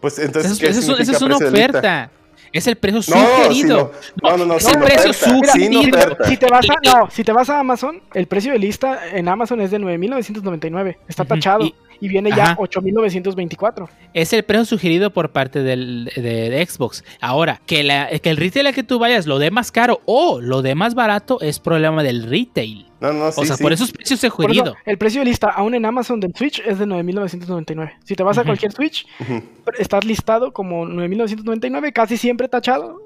Pues 0.00 0.18
entonces, 0.18 0.52
Eso, 0.52 0.60
¿qué 0.60 0.66
eso 0.68 0.78
es- 0.80 0.84
eso 0.86 0.96
significa 0.96 1.16
es 1.16 1.22
una 1.22 1.36
precio 1.38 1.50
de 1.52 1.58
lista? 1.58 1.78
oferta. 1.78 2.10
Es 2.52 2.66
el 2.66 2.74
precio 2.76 2.98
No, 3.14 3.26
sugerido. 3.46 3.92
no, 4.24 4.36
no, 4.36 4.44
no, 4.44 4.56
es 4.56 4.66
el 4.66 4.78
precio 4.80 5.12
sugerido. 5.12 5.82
Si 6.26 6.36
te 6.36 6.46
vas 6.50 6.66
a, 6.68 6.74
no, 6.98 7.08
si 7.10 7.22
te 7.22 7.30
vas 7.32 7.48
a 7.48 7.60
Amazon, 7.60 8.00
el 8.12 8.26
precio 8.26 8.50
de 8.52 8.58
lista 8.58 8.98
en 9.12 9.28
Amazon 9.28 9.60
es 9.60 9.70
de 9.70 9.78
9.999. 9.78 10.96
Está 11.08 11.24
tachado. 11.24 11.64
y- 11.64 11.74
Y, 12.02 12.08
viene 12.08 12.30
ya 12.34 12.56
8.924. 12.58 13.88
Es 14.14 14.32
el 14.32 14.42
precio 14.42 14.64
sugerido 14.64 15.10
por 15.10 15.30
parte 15.32 15.62
del, 15.62 16.10
de, 16.16 16.22
de 16.50 16.66
Xbox. 16.66 17.04
Ahora, 17.20 17.60
que, 17.66 17.84
la, 17.84 18.08
que 18.20 18.30
el 18.30 18.36
retail 18.38 18.66
a 18.68 18.72
que 18.72 18.82
tú 18.82 18.98
vayas 18.98 19.26
lo 19.26 19.38
dé 19.38 19.50
más 19.50 19.70
caro 19.70 20.00
o 20.06 20.40
lo 20.40 20.62
dé 20.62 20.74
más 20.74 20.94
barato 20.94 21.40
es 21.42 21.58
problema 21.60 22.02
del 22.02 22.22
retail. 22.24 22.86
No, 23.00 23.12
no, 23.12 23.32
sí, 23.32 23.40
o 23.40 23.44
sea, 23.44 23.56
sí. 23.56 23.62
por 23.62 23.72
esos 23.72 23.92
precios 23.92 24.22
eso, 24.22 24.34
sugerido. 24.36 24.76
el 24.84 24.98
precio 24.98 25.20
de 25.22 25.24
lista 25.24 25.48
aún 25.48 25.74
en 25.74 25.84
Amazon 25.86 26.20
del 26.20 26.34
Switch 26.34 26.60
es 26.66 26.78
de 26.78 26.86
9.999. 26.86 27.92
Si 28.04 28.14
te 28.14 28.22
vas 28.22 28.36
a 28.38 28.42
Ujú. 28.42 28.48
cualquier 28.48 28.72
Switch, 28.72 29.06
Ujú. 29.20 29.42
estás 29.78 30.04
listado 30.04 30.52
como 30.52 30.84
9.999, 30.86 31.92
casi 31.92 32.16
siempre 32.16 32.48
tachado 32.48 33.00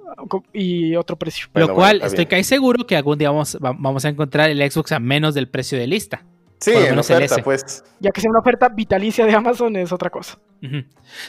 y 0.53 0.97
otro 0.97 1.17
precio. 1.17 1.47
Bueno, 1.53 1.69
lo 1.69 1.75
cual 1.75 2.01
estoy 2.03 2.27
casi 2.27 2.45
seguro 2.45 2.87
que 2.87 2.97
algún 2.97 3.19
día 3.19 3.31
vamos, 3.31 3.57
va- 3.65 3.75
vamos 3.79 4.05
a 4.05 4.09
encontrar 4.09 4.51
el 4.51 4.59
Xbox 4.71 4.93
a 4.93 4.99
menos 4.99 5.35
del 5.35 5.49
precio 5.49 5.79
de 5.79 5.87
lista. 5.87 6.23
Sí, 6.61 6.73
por 6.73 6.83
lo 6.83 6.89
en 6.89 6.99
oferta, 6.99 7.37
pues. 7.43 7.85
Ya 8.01 8.11
que 8.11 8.21
sea 8.21 8.31
una 8.31 8.41
oferta 8.41 8.69
vitalicia 8.69 9.27
de 9.27 9.35
Amazon 9.35 9.77
es 9.77 9.93
otra 9.93 10.11
cosa. 10.11 10.39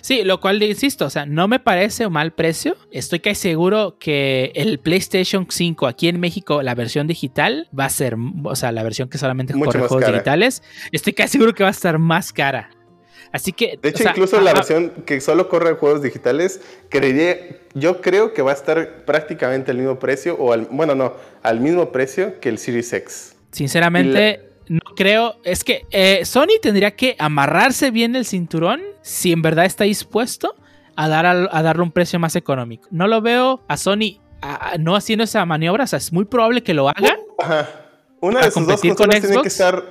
Sí, 0.02 0.24
lo 0.24 0.40
cual 0.40 0.64
insisto, 0.64 1.06
o 1.06 1.10
sea, 1.10 1.26
no 1.26 1.48
me 1.48 1.60
parece 1.60 2.08
un 2.08 2.14
mal 2.14 2.32
precio. 2.32 2.78
Estoy 2.92 3.20
casi 3.20 3.50
seguro 3.50 3.98
que 4.00 4.54
el 4.56 4.80
PlayStation 4.80 5.46
5 5.50 5.88
aquí 5.88 6.08
en 6.08 6.20
México, 6.22 6.62
la 6.62 6.74
versión 6.74 7.06
digital, 7.08 7.68
va 7.78 7.86
a 7.86 7.90
ser, 7.90 8.16
o 8.44 8.56
sea, 8.56 8.72
la 8.72 8.84
versión 8.84 9.10
que 9.10 9.18
solamente 9.18 9.54
Mucho 9.54 9.72
corre 9.72 9.80
juegos 9.88 10.06
cara. 10.06 10.14
digitales, 10.14 10.64
estoy 10.94 11.14
casi 11.14 11.34
seguro 11.34 11.54
que 11.54 11.64
va 11.64 11.70
a 11.70 11.72
estar 11.72 12.00
más 12.00 12.32
cara. 12.32 12.70
Así 13.34 13.52
que. 13.52 13.78
De 13.82 13.90
o 13.90 13.92
hecho, 13.92 14.04
sea, 14.04 14.12
incluso 14.12 14.40
la 14.40 14.54
versión 14.54 14.92
que 15.06 15.20
solo 15.20 15.50
corre 15.50 15.74
juegos 15.74 16.02
digitales, 16.02 16.62
creería, 16.88 17.38
yo 17.74 18.00
creo 18.00 18.34
que 18.34 18.42
va 18.42 18.52
a 18.52 18.56
estar 18.56 19.04
prácticamente 19.04 19.72
al 19.72 19.78
mismo 19.78 20.00
precio, 20.00 20.36
o 20.36 20.54
al, 20.54 20.68
bueno, 20.72 20.96
no, 20.96 21.14
al 21.44 21.60
mismo 21.60 21.92
precio 21.92 22.40
que 22.40 22.48
el 22.48 22.58
Series 22.58 22.94
X. 22.94 23.36
Sinceramente, 23.52 24.55
no 24.68 24.80
creo. 24.96 25.36
Es 25.44 25.64
que 25.64 25.86
eh, 25.92 26.26
Sony 26.26 26.60
tendría 26.62 26.96
que 26.96 27.16
amarrarse 27.20 27.92
bien 27.92 28.16
el 28.16 28.26
cinturón 28.26 28.82
si 29.02 29.32
en 29.32 29.42
verdad 29.42 29.66
está 29.66 29.84
dispuesto 29.84 30.56
a, 30.96 31.08
dar 31.08 31.26
a 31.26 31.62
darle 31.64 31.84
un 31.84 31.92
precio 31.92 32.20
más 32.20 32.36
económico. 32.36 32.88
No 32.92 33.08
lo 33.08 33.22
veo 33.22 33.64
a 33.68 33.78
Sony 33.78 34.20
a- 34.42 34.76
no 34.80 34.96
haciendo 34.96 35.24
esa 35.24 35.46
maniobra. 35.46 35.84
O 35.84 35.88
sea, 35.88 35.98
es 35.98 36.12
muy 36.14 36.26
probable 36.26 36.64
que 36.64 36.74
lo 36.74 36.90
haga. 36.90 37.18
Ajá. 37.40 37.70
Una 38.22 38.40
¿A 38.42 38.46
de 38.46 38.52
sus 38.52 38.66
dos 38.66 38.82
consolas 38.82 39.22
tiene 39.22 39.42
que, 39.42 39.48
estar, 39.48 39.84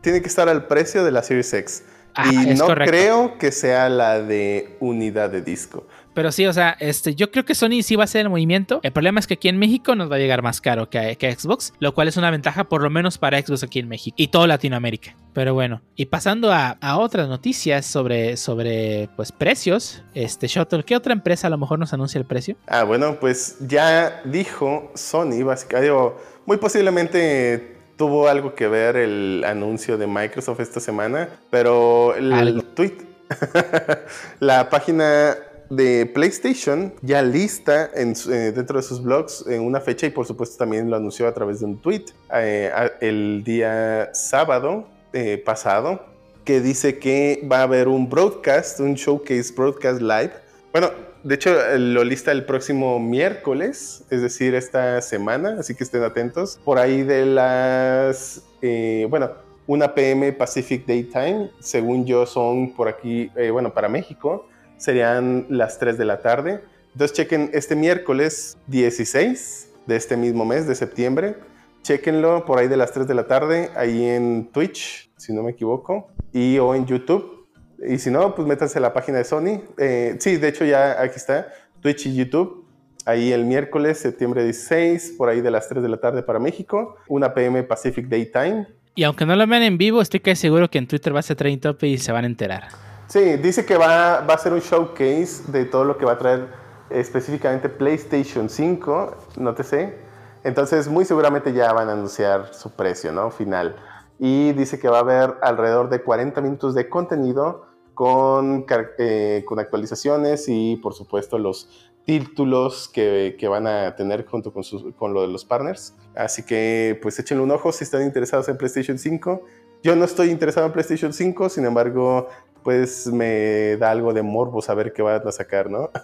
tiene 0.00 0.22
que 0.22 0.28
estar 0.28 0.48
al 0.48 0.66
precio 0.66 1.04
de 1.04 1.10
la 1.10 1.22
Series 1.22 1.52
X. 1.52 1.84
Ah, 2.14 2.30
y 2.30 2.54
no 2.54 2.66
correcto. 2.66 2.90
creo 2.90 3.38
que 3.38 3.52
sea 3.52 3.88
la 3.88 4.20
de 4.20 4.76
unidad 4.80 5.30
de 5.30 5.40
disco. 5.42 5.86
Pero 6.14 6.32
sí, 6.32 6.46
o 6.46 6.52
sea, 6.52 6.76
este, 6.80 7.14
yo 7.14 7.30
creo 7.30 7.44
que 7.44 7.54
Sony 7.54 7.82
sí 7.82 7.96
va 7.96 8.02
a 8.02 8.04
hacer 8.04 8.22
el 8.22 8.30
movimiento. 8.30 8.80
El 8.82 8.92
problema 8.92 9.20
es 9.20 9.26
que 9.26 9.34
aquí 9.34 9.48
en 9.48 9.58
México 9.58 9.94
nos 9.94 10.10
va 10.10 10.16
a 10.16 10.18
llegar 10.18 10.42
más 10.42 10.60
caro 10.60 10.90
que, 10.90 11.16
que 11.16 11.32
Xbox, 11.34 11.72
lo 11.78 11.94
cual 11.94 12.08
es 12.08 12.16
una 12.16 12.30
ventaja 12.30 12.64
por 12.64 12.82
lo 12.82 12.90
menos 12.90 13.18
para 13.18 13.40
Xbox 13.40 13.62
aquí 13.62 13.78
en 13.78 13.88
México 13.88 14.14
y 14.18 14.28
todo 14.28 14.46
Latinoamérica. 14.46 15.16
Pero 15.32 15.54
bueno, 15.54 15.82
y 15.96 16.06
pasando 16.06 16.52
a, 16.52 16.76
a 16.80 16.98
otras 16.98 17.28
noticias 17.28 17.86
sobre, 17.86 18.36
sobre 18.36 19.08
pues 19.16 19.32
precios, 19.32 20.02
este 20.14 20.46
Shuttle, 20.46 20.84
¿qué 20.84 20.96
otra 20.96 21.12
empresa 21.12 21.46
a 21.46 21.50
lo 21.50 21.58
mejor 21.58 21.78
nos 21.78 21.92
anuncia 21.92 22.18
el 22.18 22.26
precio? 22.26 22.56
Ah, 22.66 22.84
bueno, 22.84 23.18
pues 23.18 23.56
ya 23.60 24.20
dijo 24.24 24.92
Sony, 24.94 25.42
básicamente, 25.44 25.84
digo, 25.84 26.20
muy 26.46 26.58
posiblemente 26.58 27.76
tuvo 27.96 28.28
algo 28.28 28.54
que 28.54 28.68
ver 28.68 28.96
el 28.96 29.44
anuncio 29.46 29.96
de 29.96 30.06
Microsoft 30.06 30.60
esta 30.60 30.80
semana, 30.80 31.28
pero 31.50 32.14
el, 32.16 32.32
Algo. 32.32 32.62
tweet, 32.62 32.96
la 34.40 34.68
página 34.68 35.36
de 35.76 36.06
PlayStation 36.06 36.92
ya 37.02 37.22
lista 37.22 37.90
en 37.94 38.14
eh, 38.30 38.52
dentro 38.54 38.78
de 38.78 38.82
sus 38.82 39.02
blogs 39.02 39.44
en 39.46 39.62
una 39.62 39.80
fecha 39.80 40.06
y 40.06 40.10
por 40.10 40.26
supuesto 40.26 40.56
también 40.56 40.90
lo 40.90 40.96
anunció 40.96 41.26
a 41.26 41.32
través 41.32 41.60
de 41.60 41.66
un 41.66 41.80
tweet 41.80 42.04
eh, 42.34 42.70
el 43.00 43.42
día 43.44 44.10
sábado 44.12 44.86
eh, 45.12 45.42
pasado 45.44 46.12
que 46.44 46.60
dice 46.60 46.98
que 46.98 47.46
va 47.50 47.58
a 47.58 47.62
haber 47.62 47.88
un 47.88 48.08
broadcast, 48.08 48.80
un 48.80 48.94
showcase 48.94 49.52
broadcast 49.54 50.00
live. 50.00 50.32
Bueno, 50.72 50.90
de 51.22 51.34
hecho 51.34 51.50
eh, 51.50 51.78
lo 51.78 52.04
lista 52.04 52.32
el 52.32 52.44
próximo 52.44 52.98
miércoles, 52.98 54.04
es 54.10 54.22
decir, 54.22 54.54
esta 54.54 55.00
semana, 55.02 55.56
así 55.60 55.74
que 55.74 55.84
estén 55.84 56.02
atentos. 56.02 56.58
Por 56.64 56.78
ahí 56.78 57.02
de 57.02 57.26
las, 57.26 58.42
eh, 58.60 59.06
bueno, 59.08 59.30
1 59.66 59.94
pm 59.94 60.32
Pacific 60.32 60.84
Daytime, 60.86 61.50
según 61.60 62.04
yo 62.04 62.26
son 62.26 62.74
por 62.74 62.88
aquí, 62.88 63.30
eh, 63.36 63.50
bueno, 63.50 63.72
para 63.72 63.88
México, 63.88 64.46
serían 64.82 65.46
las 65.48 65.78
3 65.78 65.96
de 65.96 66.04
la 66.04 66.18
tarde. 66.18 66.60
Entonces 66.92 67.16
chequen 67.16 67.50
este 67.52 67.76
miércoles 67.76 68.58
16 68.66 69.68
de 69.86 69.96
este 69.96 70.16
mismo 70.16 70.44
mes 70.44 70.66
de 70.66 70.74
septiembre. 70.74 71.36
Chequenlo 71.82 72.44
por 72.44 72.58
ahí 72.58 72.66
de 72.66 72.76
las 72.76 72.92
3 72.92 73.06
de 73.06 73.14
la 73.14 73.26
tarde, 73.26 73.70
ahí 73.76 74.04
en 74.04 74.50
Twitch, 74.52 75.10
si 75.16 75.32
no 75.32 75.42
me 75.42 75.52
equivoco, 75.52 76.08
y 76.32 76.58
o 76.58 76.74
en 76.74 76.86
YouTube. 76.86 77.46
Y 77.88 77.98
si 77.98 78.10
no, 78.10 78.34
pues 78.34 78.46
métanse 78.46 78.78
a 78.78 78.80
la 78.80 78.92
página 78.92 79.18
de 79.18 79.24
Sony. 79.24 79.62
Eh, 79.78 80.16
sí, 80.18 80.36
de 80.36 80.48
hecho 80.48 80.64
ya 80.64 81.00
aquí 81.00 81.16
está, 81.16 81.48
Twitch 81.80 82.06
y 82.06 82.14
YouTube. 82.14 82.66
Ahí 83.06 83.32
el 83.32 83.44
miércoles, 83.44 83.98
septiembre 83.98 84.44
16, 84.44 85.14
por 85.16 85.28
ahí 85.28 85.40
de 85.40 85.50
las 85.50 85.68
3 85.68 85.82
de 85.82 85.88
la 85.88 85.98
tarde 85.98 86.22
para 86.22 86.38
México, 86.40 86.96
1 87.08 87.34
pm 87.34 87.62
Pacific 87.62 88.08
Daytime. 88.08 88.66
Y 88.96 89.04
aunque 89.04 89.26
no 89.26 89.36
lo 89.36 89.46
vean 89.46 89.62
en 89.62 89.78
vivo, 89.78 90.02
estoy 90.02 90.20
casi 90.20 90.42
seguro 90.42 90.68
que 90.68 90.78
en 90.78 90.86
Twitter 90.88 91.14
va 91.14 91.20
a 91.20 91.22
ser 91.22 91.36
trending 91.36 91.60
topic 91.60 91.88
y 91.88 91.98
se 91.98 92.12
van 92.12 92.24
a 92.24 92.26
enterar. 92.26 92.91
Sí, 93.12 93.36
dice 93.36 93.66
que 93.66 93.76
va, 93.76 94.20
a 94.20 94.38
ser 94.38 94.54
un 94.54 94.60
showcase 94.60 95.42
de 95.52 95.66
todo 95.66 95.84
lo 95.84 95.98
que 95.98 96.06
va 96.06 96.12
a 96.12 96.18
traer 96.18 96.48
específicamente 96.88 97.68
PlayStation 97.68 98.48
5, 98.48 99.16
no 99.36 99.54
te 99.54 99.64
sé. 99.64 99.98
Entonces, 100.44 100.88
muy 100.88 101.04
seguramente 101.04 101.52
ya 101.52 101.74
van 101.74 101.90
a 101.90 101.92
anunciar 101.92 102.54
su 102.54 102.70
precio, 102.74 103.12
¿no? 103.12 103.30
Final. 103.30 103.76
Y 104.18 104.52
dice 104.52 104.80
que 104.80 104.88
va 104.88 104.96
a 104.96 105.00
haber 105.00 105.34
alrededor 105.42 105.90
de 105.90 106.02
40 106.02 106.40
minutos 106.40 106.74
de 106.74 106.88
contenido 106.88 107.66
con, 107.92 108.64
eh, 108.96 109.44
con 109.46 109.58
actualizaciones 109.58 110.46
y, 110.48 110.76
por 110.76 110.94
supuesto, 110.94 111.36
los 111.36 111.68
títulos 112.06 112.88
que, 112.88 113.36
que 113.38 113.46
van 113.46 113.66
a 113.66 113.94
tener 113.94 114.24
junto 114.24 114.54
con, 114.54 114.64
sus- 114.64 114.94
con 114.94 115.12
lo 115.12 115.20
de 115.20 115.28
los 115.28 115.44
partners. 115.44 115.94
Así 116.16 116.46
que, 116.46 116.98
pues, 117.02 117.18
échenle 117.18 117.44
un 117.44 117.50
ojo 117.50 117.72
si 117.72 117.84
están 117.84 118.04
interesados 118.04 118.48
en 118.48 118.56
PlayStation 118.56 118.98
5. 118.98 119.42
Yo 119.82 119.96
no 119.96 120.06
estoy 120.06 120.30
interesado 120.30 120.66
en 120.66 120.72
PlayStation 120.72 121.12
5, 121.12 121.50
sin 121.50 121.66
embargo, 121.66 122.28
pues 122.62 123.06
me 123.08 123.76
da 123.76 123.90
algo 123.90 124.12
de 124.12 124.22
morbo 124.22 124.60
saber 124.62 124.92
qué 124.92 125.02
van 125.02 125.26
a 125.26 125.32
sacar, 125.32 125.70
¿no? 125.70 125.90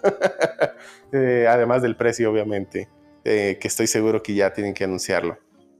Eh, 1.11 1.47
además 1.49 1.81
del 1.81 1.95
precio, 1.95 2.31
obviamente, 2.31 2.87
eh, 3.23 3.57
que 3.59 3.67
estoy 3.67 3.87
seguro 3.87 4.21
que 4.21 4.35
ya 4.35 4.53
tienen 4.53 4.75
que 4.75 4.83
anunciarlo. 4.83 5.39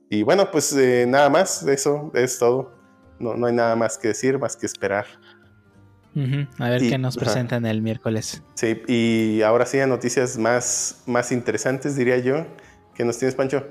Y 0.09 0.23
bueno, 0.23 0.49
pues 0.51 0.75
eh, 0.75 1.05
nada 1.07 1.29
más, 1.29 1.61
eso 1.67 2.11
es 2.15 2.39
todo. 2.39 2.73
No, 3.19 3.35
no 3.35 3.45
hay 3.45 3.53
nada 3.53 3.75
más 3.75 3.97
que 3.99 4.07
decir, 4.09 4.39
más 4.39 4.57
que 4.57 4.65
esperar. 4.65 5.05
A 6.57 6.69
ver 6.69 6.81
Y- 6.81 6.89
qué 6.89 6.97
nos 6.97 7.15
presentan 7.15 7.65
el 7.67 7.81
miércoles. 7.83 8.43
Sí, 8.55 8.81
y 8.87 9.41
ahora 9.43 9.65
sí 9.67 9.79
a 9.79 9.85
noticias 9.87 10.37
más, 10.39 11.03
más 11.05 11.31
interesantes, 11.31 11.95
diría 11.95 12.17
yo. 12.17 12.45
¿Qué 12.95 13.05
nos 13.05 13.17
tienes, 13.19 13.35
Pancho? 13.35 13.65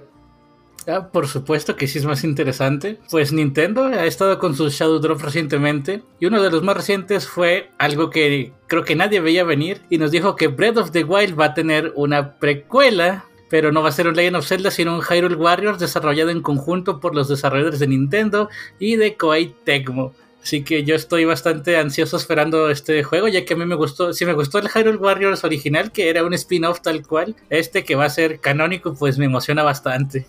Ah, 0.89 1.11
por 1.13 1.29
supuesto 1.29 1.77
que 1.77 1.87
sí 1.87 1.99
es 1.99 2.07
más 2.07 2.25
interesante. 2.25 2.99
Pues 3.11 3.31
Nintendo 3.31 3.85
ha 3.85 4.07
estado 4.07 4.39
con 4.39 4.57
sus 4.57 4.73
Shadow 4.73 5.01
Drop 5.01 5.21
recientemente. 5.21 6.03
Y 6.19 6.25
uno 6.27 6.43
de 6.43 6.51
los 6.51 6.63
más 6.63 6.79
recientes 6.79 7.29
fue 7.29 7.71
algo 7.77 8.09
que 8.09 8.53
creo 8.67 8.85
que 8.85 8.97
nadie 8.97 9.21
veía 9.21 9.45
venir. 9.45 9.83
Y 9.91 9.99
nos 9.99 10.11
dijo 10.11 10.35
que 10.35 10.49
Breath 10.49 10.79
of 10.79 10.91
the 10.93 11.05
Wild 11.05 11.39
va 11.39 11.47
a 11.47 11.55
tener 11.55 11.93
una 11.95 12.39
precuela. 12.39 13.27
Pero 13.51 13.71
no 13.71 13.83
va 13.83 13.91
a 13.91 13.93
ser 13.93 14.09
un 14.09 14.17
Legend 14.17 14.37
of 14.37 14.47
Zelda, 14.47 14.71
sino 14.71 14.95
un 14.95 15.03
Hyrule 15.03 15.37
Warriors 15.37 15.79
desarrollado 15.79 16.31
en 16.31 16.41
conjunto 16.41 17.01
por 17.01 17.15
los 17.15 17.29
desarrolladores 17.29 17.81
de 17.81 17.87
Nintendo 17.87 18.49
y 18.79 18.97
de 18.97 19.17
Koei 19.17 19.55
Tecmo. 19.65 20.15
Así 20.43 20.65
que 20.65 20.85
yo 20.85 20.95
estoy 20.95 21.25
bastante 21.25 21.77
ansioso 21.77 22.17
esperando 22.17 22.71
este 22.71 23.03
juego, 23.03 23.29
ya 23.29 23.45
que 23.45 23.55
a 23.55 23.57
mí 23.57 23.67
me 23.67 23.75
gustó, 23.75 24.13
si 24.13 24.25
me 24.25 24.35
gustó 24.35 24.59
el 24.59 24.69
Hyrule 24.69 24.99
Warriors 24.99 25.45
original, 25.45 25.93
que 25.93 26.09
era 26.11 26.25
un 26.25 26.35
spin-off 26.35 26.81
tal 26.81 27.07
cual, 27.07 27.37
este 27.51 27.85
que 27.85 27.97
va 27.97 28.05
a 28.05 28.11
ser 28.11 28.41
canónico, 28.41 28.95
pues 28.95 29.19
me 29.19 29.25
emociona 29.25 29.63
bastante. 29.63 30.27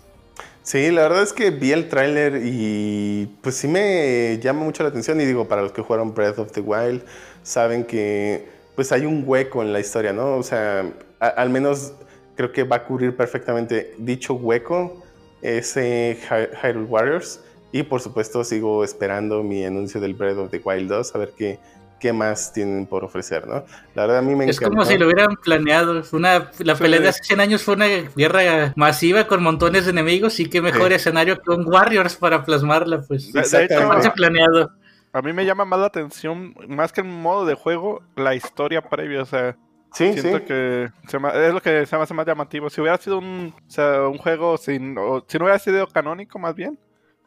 Sí, 0.62 0.90
la 0.90 1.02
verdad 1.02 1.22
es 1.22 1.32
que 1.32 1.50
vi 1.50 1.72
el 1.72 1.88
tráiler 1.88 2.40
y 2.44 3.26
pues 3.42 3.56
sí 3.56 3.66
me 3.66 4.38
llama 4.42 4.62
mucho 4.62 4.82
la 4.82 4.90
atención 4.90 5.20
y 5.20 5.24
digo, 5.24 5.48
para 5.48 5.62
los 5.62 5.72
que 5.72 5.82
jugaron 5.82 6.14
Breath 6.14 6.38
of 6.38 6.52
the 6.52 6.60
Wild, 6.60 7.02
saben 7.42 7.84
que 7.84 8.46
pues 8.76 8.92
hay 8.92 9.06
un 9.06 9.24
hueco 9.26 9.62
en 9.62 9.72
la 9.72 9.80
historia, 9.80 10.12
¿no? 10.12 10.36
O 10.36 10.42
sea, 10.42 10.84
al 11.18 11.50
menos 11.50 11.94
creo 12.36 12.52
que 12.52 12.62
va 12.64 12.76
a 12.76 12.84
cubrir 12.84 13.16
perfectamente 13.16 13.94
dicho 13.98 14.34
hueco 14.34 15.02
ese 15.42 16.18
Hy- 16.28 16.50
Hyrule 16.62 16.86
Warriors 16.86 17.40
Y 17.72 17.82
por 17.84 18.00
supuesto 18.02 18.44
sigo 18.44 18.84
esperando 18.84 19.42
mi 19.42 19.64
anuncio 19.64 20.00
del 20.00 20.12
Breath 20.14 20.36
of 20.38 20.50
the 20.50 20.60
Wild 20.62 20.88
2, 20.90 21.14
a 21.14 21.18
ver 21.18 21.32
qué, 21.36 21.58
qué 22.00 22.12
más 22.12 22.52
tienen 22.52 22.86
por 22.86 23.04
ofrecer, 23.04 23.46
¿no? 23.46 23.64
La 23.94 24.02
verdad 24.02 24.18
a 24.18 24.22
mí 24.22 24.34
me 24.34 24.46
Es 24.48 24.58
como 24.58 24.84
si 24.84 24.96
lo 24.98 25.06
hubieran 25.06 25.36
planeado. 25.36 26.02
Una, 26.12 26.50
la 26.58 26.74
pelea 26.74 26.98
Sí. 26.98 27.02
de 27.04 27.08
hace 27.10 27.22
100 27.24 27.40
años 27.40 27.62
fue 27.62 27.74
una 27.74 27.86
guerra 27.86 28.72
masiva 28.76 29.26
con 29.26 29.42
montones 29.42 29.84
de 29.84 29.90
enemigos 29.92 30.40
y 30.40 30.48
qué 30.48 30.60
mejor 30.60 30.88
Sí. 30.88 30.94
escenario 30.94 31.40
que 31.40 31.50
un 31.50 31.64
Warriors 31.72 32.16
para 32.16 32.44
plasmarla, 32.44 33.02
pues. 33.06 33.32
De- 33.32 33.40
hecho, 33.40 34.12
planeado. 34.14 34.70
a 35.12 35.22
mí 35.22 35.32
me 35.32 35.44
llama 35.44 35.64
más 35.64 35.78
la 35.80 35.86
atención, 35.86 36.54
más 36.68 36.92
que 36.92 37.00
el 37.02 37.06
modo 37.08 37.44
de 37.44 37.54
juego, 37.54 38.02
la 38.16 38.34
historia 38.34 38.80
previa. 38.82 39.22
O 39.22 39.26
sea, 39.26 39.56
Sí, 39.92 40.12
siento 40.12 40.38
sí. 40.38 40.44
que 40.44 40.88
se 41.08 41.18
me- 41.18 41.48
es 41.48 41.52
lo 41.52 41.60
que 41.60 41.84
se 41.84 41.96
me 41.96 42.02
hace 42.04 42.14
más 42.14 42.24
llamativo. 42.26 42.70
Si 42.70 42.80
hubiera 42.80 42.96
sido 42.96 43.18
un, 43.18 43.52
o 43.66 43.70
sea, 43.70 44.06
un 44.06 44.18
juego 44.18 44.56
sin, 44.56 44.96
o 44.96 45.24
si 45.26 45.36
no 45.38 45.44
hubiera 45.46 45.58
sido 45.58 45.86
canónico 45.88 46.38
más 46.38 46.54
bien, 46.54 46.78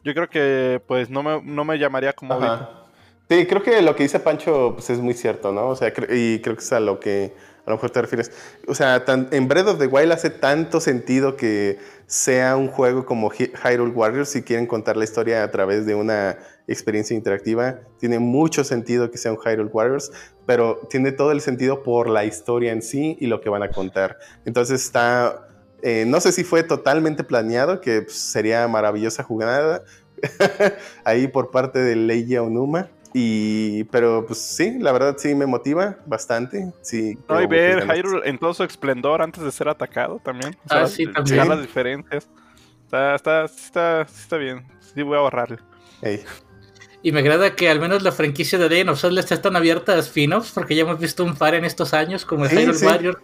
yo 0.02 0.14
creo 0.14 0.28
que 0.30 0.82
pues 0.88 1.10
no 1.10 1.22
me, 1.22 1.42
no 1.42 1.64
me 1.64 1.78
llamaría 1.78 2.12
como. 2.14 2.34
Sí, 3.28 3.46
creo 3.46 3.62
que 3.62 3.80
lo 3.80 3.96
que 3.96 4.02
dice 4.02 4.20
Pancho 4.20 4.72
pues, 4.74 4.90
es 4.90 4.98
muy 4.98 5.14
cierto, 5.14 5.50
¿no? 5.52 5.68
O 5.68 5.76
sea, 5.76 5.88
y 6.10 6.40
creo 6.40 6.56
que 6.56 6.62
es 6.62 6.72
a 6.72 6.80
lo 6.80 7.00
que 7.00 7.34
a 7.66 7.70
lo 7.70 7.76
mejor 7.76 7.88
te 7.90 8.02
refieres. 8.02 8.30
O 8.68 8.74
sea, 8.74 9.06
tan- 9.06 9.28
en 9.30 9.48
Breath 9.48 9.68
of 9.68 9.78
the 9.78 9.86
Wild 9.86 10.12
hace 10.12 10.28
tanto 10.28 10.80
sentido 10.80 11.34
que 11.34 11.78
sea 12.06 12.56
un 12.56 12.68
juego 12.68 13.06
como 13.06 13.30
Hy- 13.30 13.50
Hyrule 13.64 13.92
Warriors 13.92 14.28
si 14.28 14.42
quieren 14.42 14.66
contar 14.66 14.98
la 14.98 15.04
historia 15.04 15.42
a 15.42 15.50
través 15.50 15.86
de 15.86 15.94
una 15.94 16.36
experiencia 16.68 17.16
interactiva. 17.16 17.80
Tiene 17.98 18.18
mucho 18.18 18.62
sentido 18.64 19.10
que 19.10 19.16
sea 19.16 19.32
un 19.32 19.38
Hyrule 19.38 19.70
Warriors, 19.72 20.12
pero 20.44 20.80
tiene 20.90 21.10
todo 21.10 21.32
el 21.32 21.40
sentido 21.40 21.82
por 21.82 22.10
la 22.10 22.26
historia 22.26 22.72
en 22.72 22.82
sí 22.82 23.16
y 23.18 23.26
lo 23.28 23.40
que 23.40 23.48
van 23.48 23.62
a 23.62 23.70
contar. 23.70 24.18
Entonces 24.44 24.82
está... 24.84 25.48
eh, 25.80 26.04
no 26.06 26.20
sé 26.20 26.32
si 26.32 26.44
fue 26.44 26.62
totalmente 26.62 27.24
planeado, 27.24 27.80
que 27.80 28.02
pues, 28.02 28.18
sería 28.18 28.68
maravillosa 28.68 29.22
jugada 29.22 29.82
ahí 31.04 31.28
por 31.28 31.50
parte 31.50 31.78
de 31.78 31.96
Leia 31.96 32.42
Onuma. 32.42 32.90
Y, 33.16 33.84
pero 33.84 34.26
pues 34.26 34.40
sí, 34.40 34.76
la 34.80 34.90
verdad 34.90 35.14
sí 35.16 35.34
me 35.36 35.46
motiva 35.46 35.98
bastante. 36.04 36.72
Sí, 36.82 37.16
No, 37.28 37.40
y 37.40 37.46
ver. 37.46 37.86
Hyrule 37.86 38.28
en 38.28 38.38
todo 38.38 38.52
su 38.52 38.64
esplendor 38.64 39.22
antes 39.22 39.42
de 39.44 39.52
ser 39.52 39.68
atacado 39.68 40.20
también. 40.24 40.54
O 40.56 40.58
Ah, 40.64 40.86
sea, 40.86 40.86
sí, 40.88 41.04
checar 41.06 41.24
también. 41.24 41.48
las 41.48 41.60
diferencias. 41.62 42.28
Está, 42.84 43.14
está, 43.14 43.48
sí 43.48 43.60
está, 43.66 44.04
sí 44.08 44.20
está 44.20 44.36
bien. 44.36 44.66
Sí 44.80 45.02
voy 45.02 45.14
a 45.16 45.20
ahorrarle. 45.20 45.58
Ey. 46.02 46.24
Y 47.02 47.12
me 47.12 47.20
agrada 47.20 47.54
que 47.54 47.68
al 47.70 47.78
menos 47.80 48.02
la 48.02 48.10
franquicia 48.12 48.58
de 48.58 48.68
Legend 48.68 48.90
of 48.90 49.00
Zelda 49.00 49.20
esté 49.20 49.36
tan 49.38 49.54
abierta 49.54 49.92
a 49.92 49.98
spin-offs, 50.00 50.50
porque 50.52 50.74
ya 50.74 50.82
hemos 50.82 50.98
visto 50.98 51.22
un 51.22 51.36
par 51.36 51.54
en 51.54 51.64
estos 51.64 51.94
años, 51.94 52.24
como 52.24 52.44
el 52.46 52.50
Sí, 52.50 52.56
Hyrule 52.56 52.78
sí. 52.78 52.86
Warriors, 52.86 53.18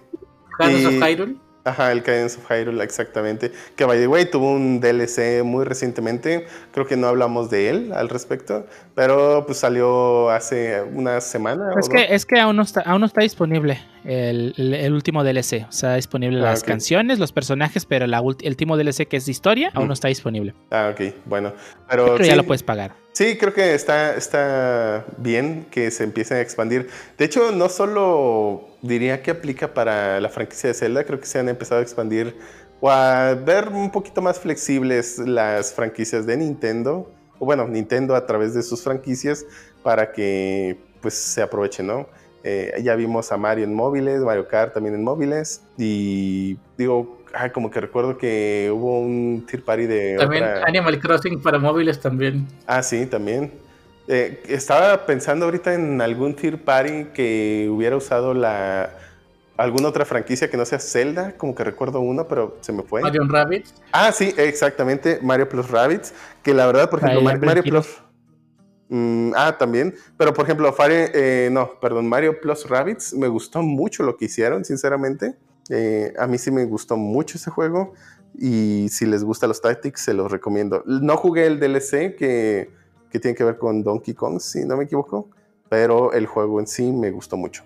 Shadows 0.60 0.80
Y- 0.82 0.86
of 0.86 0.92
Hyrule. 1.02 1.36
Ajá, 1.64 1.92
el 1.92 2.02
Cadence 2.02 2.38
of 2.38 2.50
Hyrule, 2.50 2.82
exactamente. 2.82 3.52
Que 3.76 3.84
by 3.84 3.98
the 3.98 4.06
way 4.06 4.24
tuvo 4.24 4.52
un 4.52 4.80
DLC 4.80 5.44
muy 5.44 5.64
recientemente. 5.64 6.46
Creo 6.72 6.86
que 6.86 6.96
no 6.96 7.06
hablamos 7.06 7.50
de 7.50 7.68
él 7.68 7.92
al 7.94 8.08
respecto, 8.08 8.66
pero 8.94 9.44
pues 9.44 9.58
salió 9.58 10.30
hace 10.30 10.82
una 10.82 11.20
semana. 11.20 11.70
Es 11.78 11.88
o 11.88 11.90
que, 11.90 11.98
dos. 11.98 12.06
es 12.10 12.26
que 12.26 12.40
aún, 12.40 12.56
no 12.56 12.62
está, 12.62 12.80
aún 12.80 13.00
no 13.00 13.06
está 13.06 13.20
disponible 13.20 13.78
el, 14.04 14.92
último 14.92 15.24
DLC. 15.24 15.66
O 15.68 15.72
sea, 15.72 15.96
disponible 15.96 16.38
Ah, 16.40 16.50
las 16.50 16.62
canciones, 16.62 17.18
los 17.18 17.32
personajes, 17.32 17.86
pero 17.86 18.06
la 18.06 18.18
el 18.18 18.48
último 18.48 18.76
DLC 18.76 19.06
que 19.06 19.16
es 19.16 19.26
de 19.26 19.32
historia 19.32 19.70
aún 19.74 19.88
no 19.88 19.94
está 19.94 20.08
disponible. 20.08 20.54
Ah, 20.70 20.92
ok, 20.92 21.14
bueno. 21.26 21.52
Pero, 21.88 22.04
Pero 22.12 22.24
sí, 22.24 22.30
ya 22.30 22.36
lo 22.36 22.44
puedes 22.44 22.62
pagar. 22.62 22.94
Sí, 23.12 23.36
creo 23.36 23.52
que 23.52 23.74
está, 23.74 24.14
está 24.14 25.04
bien 25.18 25.66
que 25.70 25.90
se 25.90 26.04
empiecen 26.04 26.38
a 26.38 26.40
expandir. 26.40 26.88
De 27.18 27.24
hecho, 27.24 27.50
no 27.52 27.68
solo 27.68 28.68
diría 28.82 29.22
que 29.22 29.32
aplica 29.32 29.74
para 29.74 30.20
la 30.20 30.28
franquicia 30.28 30.68
de 30.68 30.74
Zelda, 30.74 31.04
creo 31.04 31.20
que 31.20 31.26
se 31.26 31.38
han 31.38 31.48
empezado 31.48 31.80
a 31.80 31.82
expandir 31.82 32.36
o 32.80 32.90
a 32.90 33.34
ver 33.34 33.68
un 33.68 33.90
poquito 33.90 34.22
más 34.22 34.40
flexibles 34.40 35.18
las 35.18 35.72
franquicias 35.72 36.26
de 36.26 36.36
Nintendo, 36.38 37.12
o 37.38 37.44
bueno, 37.44 37.68
Nintendo 37.68 38.14
a 38.14 38.26
través 38.26 38.54
de 38.54 38.62
sus 38.62 38.82
franquicias 38.82 39.44
para 39.82 40.12
que 40.12 40.78
pues 41.00 41.14
se 41.14 41.42
aprovechen, 41.42 41.86
¿no? 41.86 42.08
Eh, 42.42 42.80
ya 42.82 42.94
vimos 42.96 43.32
a 43.32 43.36
Mario 43.36 43.64
en 43.64 43.74
móviles, 43.74 44.20
Mario 44.20 44.48
Kart 44.48 44.72
también 44.72 44.94
en 44.94 45.04
móviles 45.04 45.62
y 45.76 46.56
digo, 46.78 47.18
ah, 47.34 47.50
como 47.50 47.70
que 47.70 47.80
recuerdo 47.80 48.16
que 48.16 48.70
hubo 48.72 49.00
un 49.00 49.44
tier 49.46 49.62
party 49.62 49.86
de 49.86 50.16
También 50.18 50.44
otra... 50.44 50.64
Animal 50.64 50.98
Crossing 51.00 51.42
para 51.42 51.58
móviles 51.58 52.00
también. 52.00 52.46
Ah, 52.66 52.82
sí, 52.82 53.04
también. 53.06 53.52
Eh, 54.08 54.42
estaba 54.48 55.04
pensando 55.04 55.44
ahorita 55.44 55.74
en 55.74 56.00
algún 56.00 56.34
tier 56.34 56.62
party 56.62 57.08
que 57.12 57.68
hubiera 57.70 57.96
usado 57.96 58.32
la 58.32 58.90
alguna 59.60 59.88
otra 59.88 60.06
franquicia 60.06 60.48
que 60.48 60.56
no 60.56 60.64
sea 60.64 60.78
Zelda, 60.78 61.36
como 61.36 61.54
que 61.54 61.62
recuerdo 61.62 62.00
uno, 62.00 62.26
pero 62.26 62.56
se 62.62 62.72
me 62.72 62.82
fue. 62.82 63.02
Mario 63.02 63.24
Rabbit. 63.28 63.66
Ah, 63.92 64.10
sí, 64.10 64.34
exactamente, 64.38 65.18
Mario 65.22 65.48
Plus 65.48 65.70
Rabbids, 65.70 66.14
que 66.42 66.54
la 66.54 66.66
verdad, 66.66 66.88
por 66.88 67.00
ejemplo, 67.00 67.22
Mario. 67.22 67.62
Plus... 67.62 68.00
Mm, 68.90 69.32
ah, 69.36 69.56
también, 69.56 69.94
pero 70.16 70.34
por 70.34 70.44
ejemplo, 70.44 70.72
Fire, 70.72 71.12
eh, 71.14 71.48
no, 71.52 71.78
perdón, 71.80 72.08
Mario 72.08 72.40
Plus 72.40 72.68
Rabbids, 72.68 73.14
me 73.14 73.28
gustó 73.28 73.62
mucho 73.62 74.02
lo 74.02 74.16
que 74.16 74.24
hicieron, 74.24 74.64
sinceramente. 74.64 75.36
Eh, 75.68 76.12
a 76.18 76.26
mí 76.26 76.38
sí 76.38 76.50
me 76.50 76.64
gustó 76.64 76.96
mucho 76.96 77.38
ese 77.38 77.52
juego 77.52 77.92
y 78.36 78.88
si 78.90 79.06
les 79.06 79.22
gusta 79.22 79.46
los 79.46 79.60
Tactics, 79.60 80.00
se 80.00 80.12
los 80.12 80.30
recomiendo. 80.30 80.82
No 80.86 81.16
jugué 81.16 81.46
el 81.46 81.60
DLC 81.60 82.16
que, 82.16 82.70
que 83.10 83.20
tiene 83.20 83.36
que 83.36 83.44
ver 83.44 83.58
con 83.58 83.84
Donkey 83.84 84.14
Kong, 84.14 84.40
si 84.40 84.64
no 84.64 84.76
me 84.76 84.84
equivoco, 84.84 85.30
pero 85.68 86.12
el 86.12 86.26
juego 86.26 86.58
en 86.58 86.66
sí 86.66 86.90
me 86.90 87.12
gustó 87.12 87.36
mucho. 87.36 87.62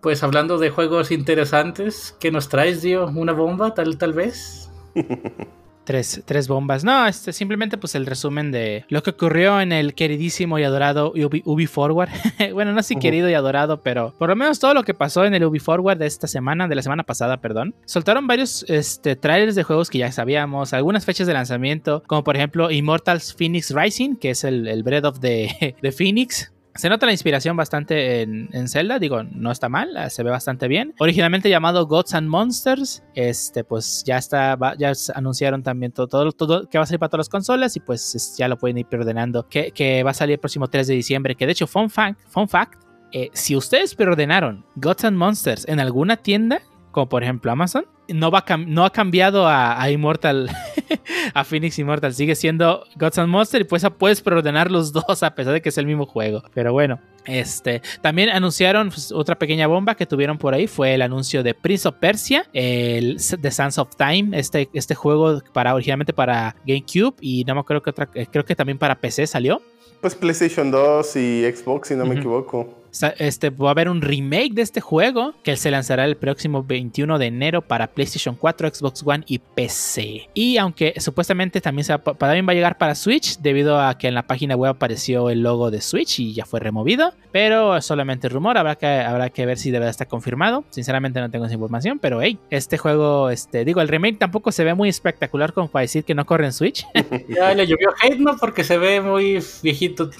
Pues 0.00 0.22
hablando 0.22 0.58
de 0.58 0.70
juegos 0.70 1.10
interesantes, 1.10 2.14
¿qué 2.20 2.30
nos 2.30 2.48
traes, 2.48 2.82
Dio? 2.82 3.06
¿Una 3.08 3.32
bomba, 3.32 3.74
tal, 3.74 3.98
tal 3.98 4.12
vez? 4.12 4.70
Tres, 5.88 6.20
tres 6.26 6.48
bombas. 6.48 6.84
No, 6.84 7.06
este, 7.06 7.32
simplemente 7.32 7.78
pues 7.78 7.94
el 7.94 8.04
resumen 8.04 8.52
de 8.52 8.84
lo 8.90 9.02
que 9.02 9.08
ocurrió 9.08 9.58
en 9.58 9.72
el 9.72 9.94
queridísimo 9.94 10.58
y 10.58 10.62
adorado 10.62 11.12
Ubi, 11.12 11.40
Ubi 11.46 11.66
Forward. 11.66 12.10
bueno, 12.52 12.74
no 12.74 12.80
así 12.80 12.92
Ujú. 12.92 13.00
querido 13.00 13.30
y 13.30 13.32
adorado, 13.32 13.80
pero 13.80 14.14
por 14.18 14.28
lo 14.28 14.36
menos 14.36 14.58
todo 14.58 14.74
lo 14.74 14.82
que 14.82 14.92
pasó 14.92 15.24
en 15.24 15.32
el 15.32 15.44
Ubi 15.44 15.60
Forward 15.60 15.96
de 15.96 16.04
esta 16.04 16.26
semana, 16.26 16.68
de 16.68 16.74
la 16.74 16.82
semana 16.82 17.04
pasada, 17.04 17.38
perdón. 17.40 17.74
Soltaron 17.86 18.26
varios 18.26 18.66
este, 18.68 19.16
trailers 19.16 19.54
de 19.54 19.62
juegos 19.62 19.88
que 19.88 19.96
ya 19.96 20.12
sabíamos, 20.12 20.74
algunas 20.74 21.06
fechas 21.06 21.26
de 21.26 21.32
lanzamiento, 21.32 22.02
como 22.06 22.22
por 22.22 22.36
ejemplo 22.36 22.70
Immortals 22.70 23.34
Phoenix 23.34 23.74
Rising, 23.74 24.16
que 24.16 24.28
es 24.28 24.44
el, 24.44 24.68
el 24.68 24.82
Breath 24.82 25.06
of 25.06 25.20
the, 25.20 25.74
the 25.80 25.90
Phoenix. 25.90 26.52
Se 26.78 26.88
nota 26.88 27.06
la 27.06 27.12
inspiración 27.12 27.56
bastante 27.56 28.22
en, 28.22 28.48
en 28.52 28.68
Zelda, 28.68 29.00
digo, 29.00 29.24
no 29.24 29.50
está 29.50 29.68
mal, 29.68 29.96
eh, 29.96 30.10
se 30.10 30.22
ve 30.22 30.30
bastante 30.30 30.68
bien. 30.68 30.94
Originalmente 31.00 31.50
llamado 31.50 31.86
Gods 31.88 32.14
and 32.14 32.28
Monsters, 32.28 33.02
este, 33.16 33.64
pues 33.64 34.04
ya 34.06 34.16
está, 34.16 34.56
ya 34.78 34.92
anunciaron 35.16 35.64
también 35.64 35.90
todo, 35.90 36.30
todo, 36.30 36.68
que 36.68 36.78
va 36.78 36.84
a 36.84 36.86
salir 36.86 37.00
para 37.00 37.10
todas 37.10 37.26
las 37.26 37.28
consolas 37.28 37.74
y 37.74 37.80
pues 37.80 38.14
es- 38.14 38.36
ya 38.38 38.46
lo 38.46 38.56
pueden 38.56 38.78
ir 38.78 38.86
preordenando, 38.86 39.48
que, 39.48 39.72
que 39.72 40.04
va 40.04 40.12
a 40.12 40.14
salir 40.14 40.34
el 40.34 40.38
próximo 40.40 40.68
3 40.68 40.86
de 40.86 40.94
diciembre, 40.94 41.34
que 41.34 41.46
de 41.46 41.52
hecho, 41.52 41.66
fun 41.66 41.90
fact, 41.90 42.20
fun 42.28 42.48
fact, 42.48 42.80
eh, 43.12 43.28
si 43.32 43.56
ustedes 43.56 43.96
preordenaron 43.96 44.64
Gods 44.76 45.04
and 45.04 45.16
Monsters 45.16 45.66
en 45.66 45.80
alguna 45.80 46.16
tienda, 46.16 46.60
como 46.98 47.08
por 47.08 47.22
ejemplo 47.22 47.52
Amazon, 47.52 47.86
no, 48.08 48.32
va 48.32 48.44
no 48.66 48.84
ha 48.84 48.90
cambiado 48.90 49.46
a, 49.46 49.80
a 49.80 49.88
Immortal, 49.88 50.50
a 51.34 51.44
Phoenix 51.44 51.78
Immortal, 51.78 52.12
sigue 52.12 52.34
siendo 52.34 52.82
Gods 52.96 53.18
and 53.18 53.28
Monsters 53.28 53.64
y 53.64 53.68
pues 53.68 53.86
puedes 53.96 54.20
preordenar 54.20 54.68
los 54.68 54.92
dos 54.92 55.22
a 55.22 55.32
pesar 55.32 55.52
de 55.52 55.62
que 55.62 55.68
es 55.68 55.78
el 55.78 55.86
mismo 55.86 56.06
juego. 56.06 56.42
Pero 56.54 56.72
bueno, 56.72 56.98
este 57.24 57.82
también 58.00 58.30
anunciaron 58.30 58.88
pues, 58.88 59.12
otra 59.12 59.38
pequeña 59.38 59.68
bomba 59.68 59.94
que 59.94 60.06
tuvieron 60.06 60.38
por 60.38 60.54
ahí, 60.54 60.66
fue 60.66 60.94
el 60.94 61.02
anuncio 61.02 61.44
de 61.44 61.54
Prince 61.54 61.86
of 61.86 61.94
Persia, 62.00 62.46
el 62.52 63.18
The 63.40 63.50
Sands 63.52 63.78
of 63.78 63.94
Time, 63.94 64.36
este, 64.36 64.68
este 64.72 64.96
juego 64.96 65.40
para 65.52 65.72
originalmente 65.72 66.12
para 66.12 66.56
GameCube 66.66 67.14
y 67.20 67.44
no 67.44 67.54
me 67.54 67.60
acuerdo 67.60 67.80
que 67.80 67.90
otra, 67.90 68.10
eh, 68.14 68.26
creo 68.28 68.44
que 68.44 68.56
también 68.56 68.78
para 68.78 68.96
PC 68.96 69.28
salió. 69.28 69.62
Pues 70.00 70.16
PlayStation 70.16 70.72
2 70.72 71.14
y 71.14 71.44
Xbox, 71.44 71.86
si 71.86 71.94
no 71.94 72.06
me 72.06 72.16
equivoco. 72.16 72.77
Este, 73.18 73.50
va 73.50 73.68
a 73.68 73.70
haber 73.72 73.88
un 73.88 74.02
remake 74.02 74.52
de 74.54 74.62
este 74.62 74.80
juego 74.80 75.34
que 75.42 75.56
se 75.56 75.70
lanzará 75.70 76.04
el 76.04 76.16
próximo 76.16 76.62
21 76.62 77.18
de 77.18 77.26
enero 77.26 77.62
para 77.62 77.88
PlayStation 77.88 78.34
4, 78.34 78.74
Xbox 78.74 79.02
One 79.04 79.24
y 79.26 79.38
PC. 79.38 80.28
Y 80.34 80.56
aunque 80.56 80.94
supuestamente 80.98 81.60
también, 81.60 81.84
se 81.84 81.96
va, 81.96 82.02
va 82.04 82.30
a 82.30 82.54
llegar 82.54 82.78
para 82.78 82.94
Switch, 82.94 83.38
debido 83.38 83.80
a 83.80 83.96
que 83.98 84.08
en 84.08 84.14
la 84.14 84.26
página 84.26 84.56
web 84.56 84.70
apareció 84.70 85.30
el 85.30 85.42
logo 85.42 85.70
de 85.70 85.80
Switch 85.80 86.20
y 86.20 86.34
ya 86.34 86.44
fue 86.44 86.60
removido, 86.60 87.12
pero 87.32 87.80
solamente 87.80 88.28
rumor, 88.28 88.58
habrá 88.58 88.76
que, 88.76 88.86
habrá 88.86 89.30
que 89.30 89.46
ver 89.46 89.58
si 89.58 89.70
de 89.70 89.78
verdad 89.78 89.90
está 89.90 90.06
confirmado. 90.06 90.64
Sinceramente 90.70 91.20
no 91.20 91.30
tengo 91.30 91.44
esa 91.44 91.54
información, 91.54 91.98
pero 91.98 92.20
hey, 92.22 92.38
este 92.50 92.78
juego, 92.78 93.30
este, 93.30 93.64
digo, 93.64 93.80
el 93.80 93.88
remake 93.88 94.18
tampoco 94.18 94.52
se 94.52 94.64
ve 94.64 94.74
muy 94.74 94.88
espectacular 94.88 95.52
como 95.52 95.68
para 95.68 95.82
decir 95.82 96.04
que 96.04 96.14
no 96.14 96.26
corre 96.26 96.46
en 96.46 96.52
Switch. 96.52 96.86
Ya 97.28 97.52
le 97.54 97.66
llovió 97.66 97.90
hate, 98.00 98.18
¿no? 98.18 98.36
Porque 98.36 98.64
se 98.64 98.78
ve 98.78 99.00
muy 99.00 99.38
viejito. 99.62 100.10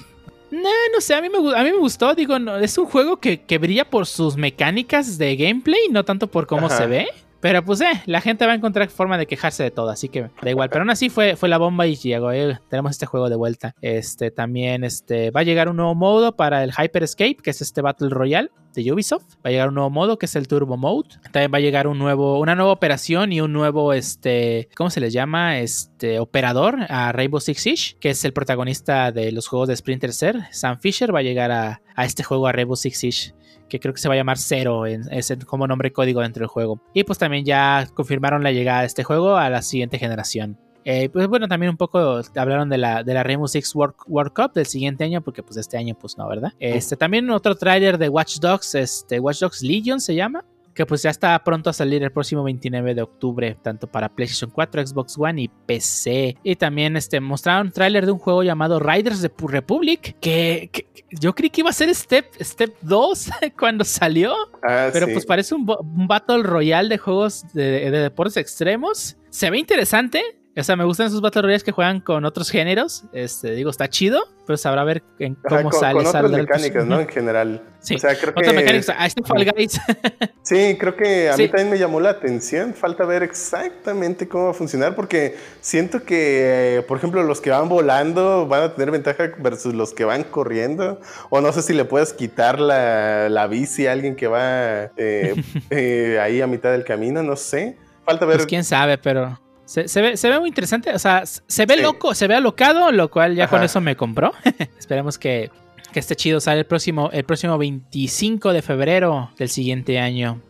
No, 0.51 0.71
no 0.95 1.01
sé, 1.01 1.15
a 1.15 1.21
mí 1.21 1.29
me, 1.29 1.39
a 1.57 1.63
mí 1.63 1.71
me 1.71 1.79
gustó, 1.79 2.15
digo, 2.15 2.39
no, 2.39 2.57
es 2.57 2.77
un 2.79 2.87
juego 2.87 3.19
que, 3.19 3.43
que 3.43 3.59
brilla 3.59 3.85
por 3.85 4.07
sus 4.07 4.37
mecánicas 4.37 5.19
de 5.19 5.37
gameplay, 5.37 5.89
no 5.91 6.05
tanto 6.05 6.27
por 6.27 6.47
cómo 6.47 6.67
Ajá. 6.67 6.79
se 6.79 6.87
ve. 6.87 7.09
Pero 7.41 7.65
pues 7.65 7.81
eh, 7.81 8.03
la 8.07 8.21
gente 8.21 8.47
va 8.47 8.53
a 8.53 8.55
encontrar 8.57 8.89
forma 8.89 9.17
de 9.17 9.27
quejarse 9.27 9.63
de 9.63 9.71
todo, 9.71 9.91
así 9.91 10.09
que 10.09 10.31
da 10.43 10.51
igual. 10.51 10.71
Pero 10.71 10.83
aún 10.83 10.91
así 10.91 11.09
fue, 11.09 11.37
fue 11.37 11.49
la 11.49 11.59
bomba 11.59 11.87
y 11.87 11.95
llegó, 11.95 12.31
tenemos 12.69 12.91
este 12.91 13.07
juego 13.07 13.29
de 13.29 13.37
vuelta. 13.37 13.75
Este 13.81 14.31
también 14.31 14.85
este, 14.85 15.31
va 15.31 15.41
a 15.41 15.45
llegar 15.45 15.69
un 15.69 15.77
nuevo 15.77 15.95
modo 15.95 16.35
para 16.35 16.65
el 16.65 16.73
Hyper 16.73 17.03
Escape, 17.05 17.37
que 17.37 17.51
es 17.51 17.63
este 17.63 17.81
Battle 17.81 18.09
Royale. 18.11 18.51
de 18.75 18.93
Ubisoft. 18.93 19.35
Va 19.37 19.49
a 19.49 19.51
llegar 19.51 19.69
un 19.69 19.75
nuevo 19.75 19.91
modo 19.91 20.19
que 20.19 20.27
es 20.27 20.37
el 20.37 20.49
Turbo 20.49 20.77
Mode. 20.77 21.09
También 21.33 21.53
va 21.53 21.59
a 21.59 21.61
llegar 21.61 21.87
un 21.87 21.99
nuevo, 21.99 22.39
una 22.39 22.55
nueva 22.55 22.73
operación 22.73 23.33
y 23.33 23.41
un 23.41 23.53
nuevo, 23.53 23.93
este, 23.93 24.69
¿cómo 24.77 24.91
se 24.91 25.01
les 25.01 25.13
llama? 25.13 25.59
Este, 25.61 26.19
operador 26.19 26.77
a 26.89 27.13
Rainbow 27.13 27.41
Six 27.41 27.61
Siege, 27.61 27.97
que 28.01 28.11
es 28.11 28.25
el 28.25 28.33
protagonista 28.33 29.13
de 29.13 29.33
los 29.33 29.49
juegos 29.49 29.69
de 29.69 29.77
Splinter 29.77 30.13
Cell. 30.13 30.39
Sam 30.51 30.79
Fisher 30.81 31.15
va 31.15 31.21
a 31.21 31.23
llegar 31.23 31.51
a, 31.51 31.83
a 31.95 32.05
este 32.05 32.23
juego, 32.23 32.47
a 32.47 32.53
Rainbow 32.53 32.77
Six 32.77 32.99
Siege 32.99 33.38
que 33.69 33.81
creo 33.81 33.95
que 33.95 34.01
se 34.01 34.09
va 34.09 34.15
a 34.15 34.17
llamar 34.17 34.39
Zero, 34.39 34.87
es 34.87 35.33
como 35.47 35.67
nombre 35.67 35.93
código 35.93 36.21
dentro 36.21 36.41
del 36.41 36.49
juego. 36.49 36.81
Y 36.95 37.05
pues 37.05 37.19
también 37.19 37.45
ya 37.45 37.89
confirmaron 37.95 38.43
la 38.43 38.53
llegada 38.53 38.81
de 38.81 38.87
este 38.87 39.05
juego 39.05 39.37
a 39.37 39.49
la 39.51 39.63
siguiente 39.63 39.99
generación. 39.99 40.59
Eh, 40.85 41.11
pues 41.11 41.27
bueno, 41.29 41.49
también 41.49 41.69
un 41.69 41.77
poco 41.77 42.23
hablaron 42.35 42.71
de 42.71 42.79
la, 42.79 43.03
de 43.05 43.13
la 43.13 43.23
Rainbow 43.23 43.47
Six 43.47 43.75
World, 43.75 44.33
Cup 44.33 44.55
del 44.55 44.65
siguiente 44.65 45.05
año, 45.05 45.21
porque 45.21 45.43
pues 45.43 45.59
este 45.59 45.77
año 45.77 45.95
pues 45.95 46.17
no, 46.17 46.27
¿verdad? 46.27 46.53
Este, 46.59 46.97
también 46.97 47.29
otro 47.31 47.55
tráiler 47.57 47.99
de 47.99 48.09
Watch 48.09 48.39
Dogs, 48.39 48.75
este, 48.75 49.21
Watch 49.21 49.41
Dogs 49.41 49.63
Legion 49.63 50.01
se 50.01 50.15
llama, 50.15 50.45
que 50.79 50.87
pues 50.87 51.03
ya 51.03 51.11
está 51.11 51.37
pronto 51.43 51.71
a 51.71 51.73
salir 51.73 52.05
el 52.05 52.13
próximo 52.13 52.45
29 52.45 52.95
de 52.95 53.03
octubre, 53.03 53.57
tanto 53.63 53.89
para 53.89 54.09
PlayStation 54.09 54.49
4, 54.49 54.87
Xbox 54.87 55.19
One 55.19 55.43
y 55.43 55.49
PC. 55.49 56.37
Y 56.45 56.55
también 56.55 56.97
este, 56.97 57.19
mostraron 57.19 57.67
un 57.67 57.73
tráiler 57.73 58.07
de 58.07 58.13
un 58.13 58.21
juego 58.21 58.45
llamado 58.45 58.79
Riders 58.79 59.21
de 59.21 59.29
Republic, 59.37 60.17
que, 60.21 60.71
yo 61.11 61.35
creí 61.35 61.51
que 61.51 61.63
iba 61.63 61.71
a 61.71 61.73
ser 61.73 61.93
Step, 61.93 62.27
Step 62.41 62.77
2 62.83 63.31
cuando 63.59 63.83
salió, 63.83 64.33
ah, 64.63 64.91
pero 64.93 65.09
pues 65.09 65.27
parece 65.27 65.57
un, 65.57 65.67
Battle 65.67 66.45
Royale 66.45 66.89
de 66.89 66.99
juegos 66.99 67.45
de 67.53 67.91
deportes 67.91 68.37
extremos. 68.37 69.17
Se 69.31 69.51
ve 69.51 69.59
interesante, 69.59 70.38
o 70.59 70.65
sea, 70.65 70.77
me 70.77 70.85
gustan 70.85 71.07
esos 71.07 71.21
Battle 71.21 71.43
Royales 71.43 71.63
que 71.63 71.73
juegan 71.73 72.01
con 72.01 72.25
otros 72.25 72.51
géneros. 72.51 73.05
Este, 73.13 73.53
digo, 73.53 73.71
está 73.71 73.89
chido, 73.89 74.25
pero 74.47 74.57
sabrá 74.57 74.83
ver 74.83 75.03
en 75.19 75.35
cómo 75.37 75.71
sale. 75.73 75.99
Con 75.99 76.07
otras 76.07 76.31
mecánicas, 76.31 76.87
¿no? 76.87 77.01
En 77.01 77.09
general. 77.09 77.63
Sí, 77.81 77.95
o 77.95 77.99
sea, 77.99 78.17
creo 78.17 78.33
otras 78.37 78.55
mecánicas. 78.55 78.97
Ah, 78.99 79.07
este 79.07 79.23
Fall 79.23 79.45
Guys. 79.45 79.81
sí, 80.43 80.77
creo 80.79 80.97
que 80.97 81.31
a 81.31 81.37
mí 81.37 81.49
también 81.49 81.71
me 81.71 81.79
llamó 81.79 82.01
la 82.01 82.11
atención. 82.11 82.75
Falta 82.75 83.05
ver 83.05 83.23
exactamente 83.23 84.27
cómo 84.27 84.47
va 84.47 84.51
a 84.51 84.55
funcionar, 84.55 84.97
porque 84.97 85.37
siento 85.61 86.03
que, 86.03 86.85
por 86.89 86.99
ejemplo, 86.99 87.23
los 87.23 87.41
que 87.41 87.51
van 87.51 87.69
volando 87.69 88.47
van 88.49 88.63
a 88.63 88.75
tener 88.75 88.91
ventaja 88.91 89.31
versus 89.39 89.75
los 89.75 89.95
que 89.95 90.05
van 90.05 90.25
corriendo. 90.25 91.01
O 91.31 91.41
no 91.41 91.53
sé 91.53 91.63
si 91.63 91.73
le 91.73 91.85
puedes 91.85 92.13
quitar 92.13 92.59
la, 92.59 93.29
la 93.29 93.47
bici 93.47 93.87
a 93.87 93.93
alguien 93.93 94.17
que 94.17 94.27
va 94.27 94.91
eh, 94.97 95.35
eh, 95.71 96.19
ahí 96.21 96.41
a 96.41 96.47
mitad 96.47 96.73
del 96.73 96.85
camino, 96.85 97.23
no 97.23 97.37
sé. 97.37 97.77
Falta 98.05 98.25
ver. 98.25 98.39
Pues 98.39 98.47
quién 98.47 98.65
sabe, 98.65 98.99
pero. 98.99 99.39
Se, 99.69 100.01
ve, 100.01 100.41
muy 100.41 100.49
interesante, 100.49 100.95
o 100.95 100.99
sea, 100.99 101.25
se 101.27 101.67
ve 101.67 101.77
loco, 101.77 102.15
se 102.15 102.27
ve 102.27 102.35
alocado, 102.35 102.91
lo 102.91 103.11
cual 103.11 103.35
ya 103.35 103.49
con 103.49 103.63
eso 103.63 103.83
me 103.83 103.97
compró. 103.97 104.33
Esperemos 104.79 105.19
que, 105.19 105.51
que 105.93 106.01
esté 106.01 106.17
chido. 106.17 106.41
Sale 106.41 106.61
el 106.61 106.65
próximo, 106.65 107.11
el 107.13 107.25
próximo 107.25 107.59
25 107.59 108.55
de 108.55 108.63
febrero 108.63 109.31
del 109.37 109.51
siguiente 109.51 109.99
año. 109.99 110.41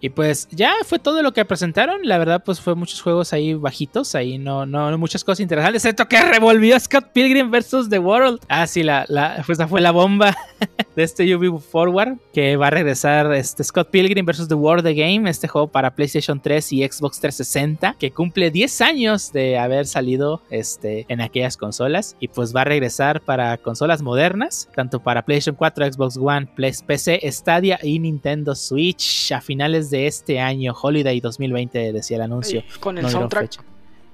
Y 0.00 0.10
pues 0.10 0.48
ya 0.50 0.74
fue 0.84 0.98
todo 0.98 1.22
lo 1.22 1.32
que 1.32 1.44
presentaron. 1.44 2.00
La 2.04 2.18
verdad, 2.18 2.42
pues 2.44 2.60
fue 2.60 2.74
muchos 2.74 3.00
juegos 3.00 3.32
ahí 3.32 3.54
bajitos. 3.54 4.14
Ahí 4.14 4.38
no, 4.38 4.66
no, 4.66 4.96
muchas 4.98 5.24
cosas 5.24 5.40
interesantes. 5.40 5.84
Excepto 5.84 6.08
que 6.08 6.20
revolvió 6.32 6.78
Scott 6.78 7.12
Pilgrim 7.12 7.50
vs. 7.50 7.88
The 7.88 7.98
World. 7.98 8.40
Ah, 8.48 8.66
sí, 8.66 8.82
la, 8.82 9.04
la, 9.08 9.42
pues 9.46 9.58
fue 9.68 9.80
la 9.80 9.90
bomba 9.90 10.36
de 10.96 11.02
este 11.02 11.34
UV 11.34 11.60
Forward. 11.60 12.18
Que 12.32 12.56
va 12.56 12.68
a 12.68 12.70
regresar 12.70 13.32
este 13.32 13.64
Scott 13.64 13.90
Pilgrim 13.90 14.24
vs. 14.24 14.48
The 14.48 14.54
World 14.54 14.84
The 14.84 14.94
Game. 14.94 15.28
Este 15.28 15.48
juego 15.48 15.68
para 15.68 15.94
PlayStation 15.94 16.40
3 16.40 16.72
y 16.72 16.88
Xbox 16.88 17.20
360. 17.20 17.96
Que 17.98 18.10
cumple 18.10 18.50
10 18.50 18.80
años 18.80 19.32
de 19.32 19.58
haber 19.58 19.86
salido 19.86 20.42
este, 20.50 21.06
en 21.08 21.20
aquellas 21.20 21.56
consolas. 21.56 22.16
Y 22.20 22.28
pues 22.28 22.54
va 22.54 22.62
a 22.62 22.64
regresar 22.64 23.20
para 23.20 23.56
consolas 23.58 24.02
modernas. 24.02 24.68
Tanto 24.74 25.00
para 25.00 25.24
PlayStation 25.24 25.56
4, 25.56 25.92
Xbox 25.92 26.16
One, 26.16 26.48
PC, 26.86 27.20
Stadia 27.30 27.78
y 27.82 27.98
Nintendo 27.98 28.54
Switch. 28.54 29.32
A 29.32 29.40
de 29.68 30.06
este 30.06 30.40
año, 30.40 30.74
Holiday 30.80 31.20
2020, 31.20 31.92
decía 31.92 32.16
el 32.16 32.22
anuncio. 32.22 32.62
con 32.80 32.96
el 32.96 33.08
soundtrack 33.08 33.62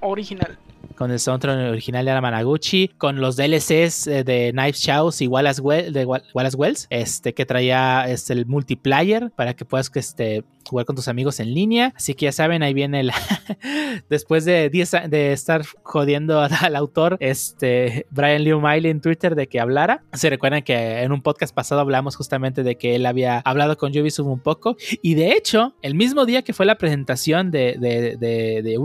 original 0.01 0.57
con 0.95 1.11
el 1.11 1.19
soundtrack 1.19 1.69
original 1.71 2.05
de 2.05 2.21
Managuchi, 2.21 2.89
con 2.97 3.21
los 3.21 3.35
DLCs 3.35 4.07
eh, 4.07 4.23
de 4.23 4.51
Knives 4.51 4.81
Chows 4.81 5.21
y 5.21 5.27
Wallace, 5.27 5.61
de 5.91 6.05
Wallace 6.05 6.57
Wells, 6.57 6.87
este, 6.89 7.33
que 7.33 7.45
traía 7.45 8.09
este, 8.09 8.33
el 8.33 8.45
multiplayer 8.45 9.31
para 9.31 9.53
que 9.53 9.63
puedas 9.65 9.91
este, 9.93 10.43
jugar 10.67 10.85
con 10.85 10.95
tus 10.95 11.07
amigos 11.07 11.39
en 11.39 11.53
línea. 11.53 11.93
Así 11.95 12.13
que 12.13 12.25
ya 12.25 12.31
saben, 12.31 12.63
ahí 12.63 12.73
viene 12.73 13.01
el. 13.01 13.11
Después 14.09 14.45
de, 14.45 14.69
de 14.69 15.33
estar 15.33 15.63
jodiendo 15.83 16.39
al 16.39 16.75
autor, 16.75 17.17
este 17.19 18.05
Brian 18.09 18.43
Lee 18.43 18.55
Miley 18.55 18.91
en 18.91 19.01
Twitter 19.01 19.35
de 19.35 19.47
que 19.47 19.59
hablara. 19.59 20.03
Se 20.13 20.29
recuerdan 20.29 20.61
que 20.61 21.01
en 21.01 21.11
un 21.11 21.21
podcast 21.21 21.53
pasado 21.53 21.81
hablamos 21.81 22.15
justamente 22.15 22.63
de 22.63 22.77
que 22.77 22.95
él 22.95 23.05
había 23.05 23.39
hablado 23.39 23.77
con 23.77 23.91
Ubisoft 23.97 24.27
un 24.27 24.39
poco. 24.39 24.77
Y 25.01 25.15
de 25.15 25.31
hecho, 25.31 25.75
el 25.81 25.95
mismo 25.95 26.25
día 26.25 26.41
que 26.41 26.53
fue 26.53 26.65
la 26.65 26.77
presentación 26.77 27.51
de, 27.51 27.77
de, 27.79 28.17
de, 28.17 28.77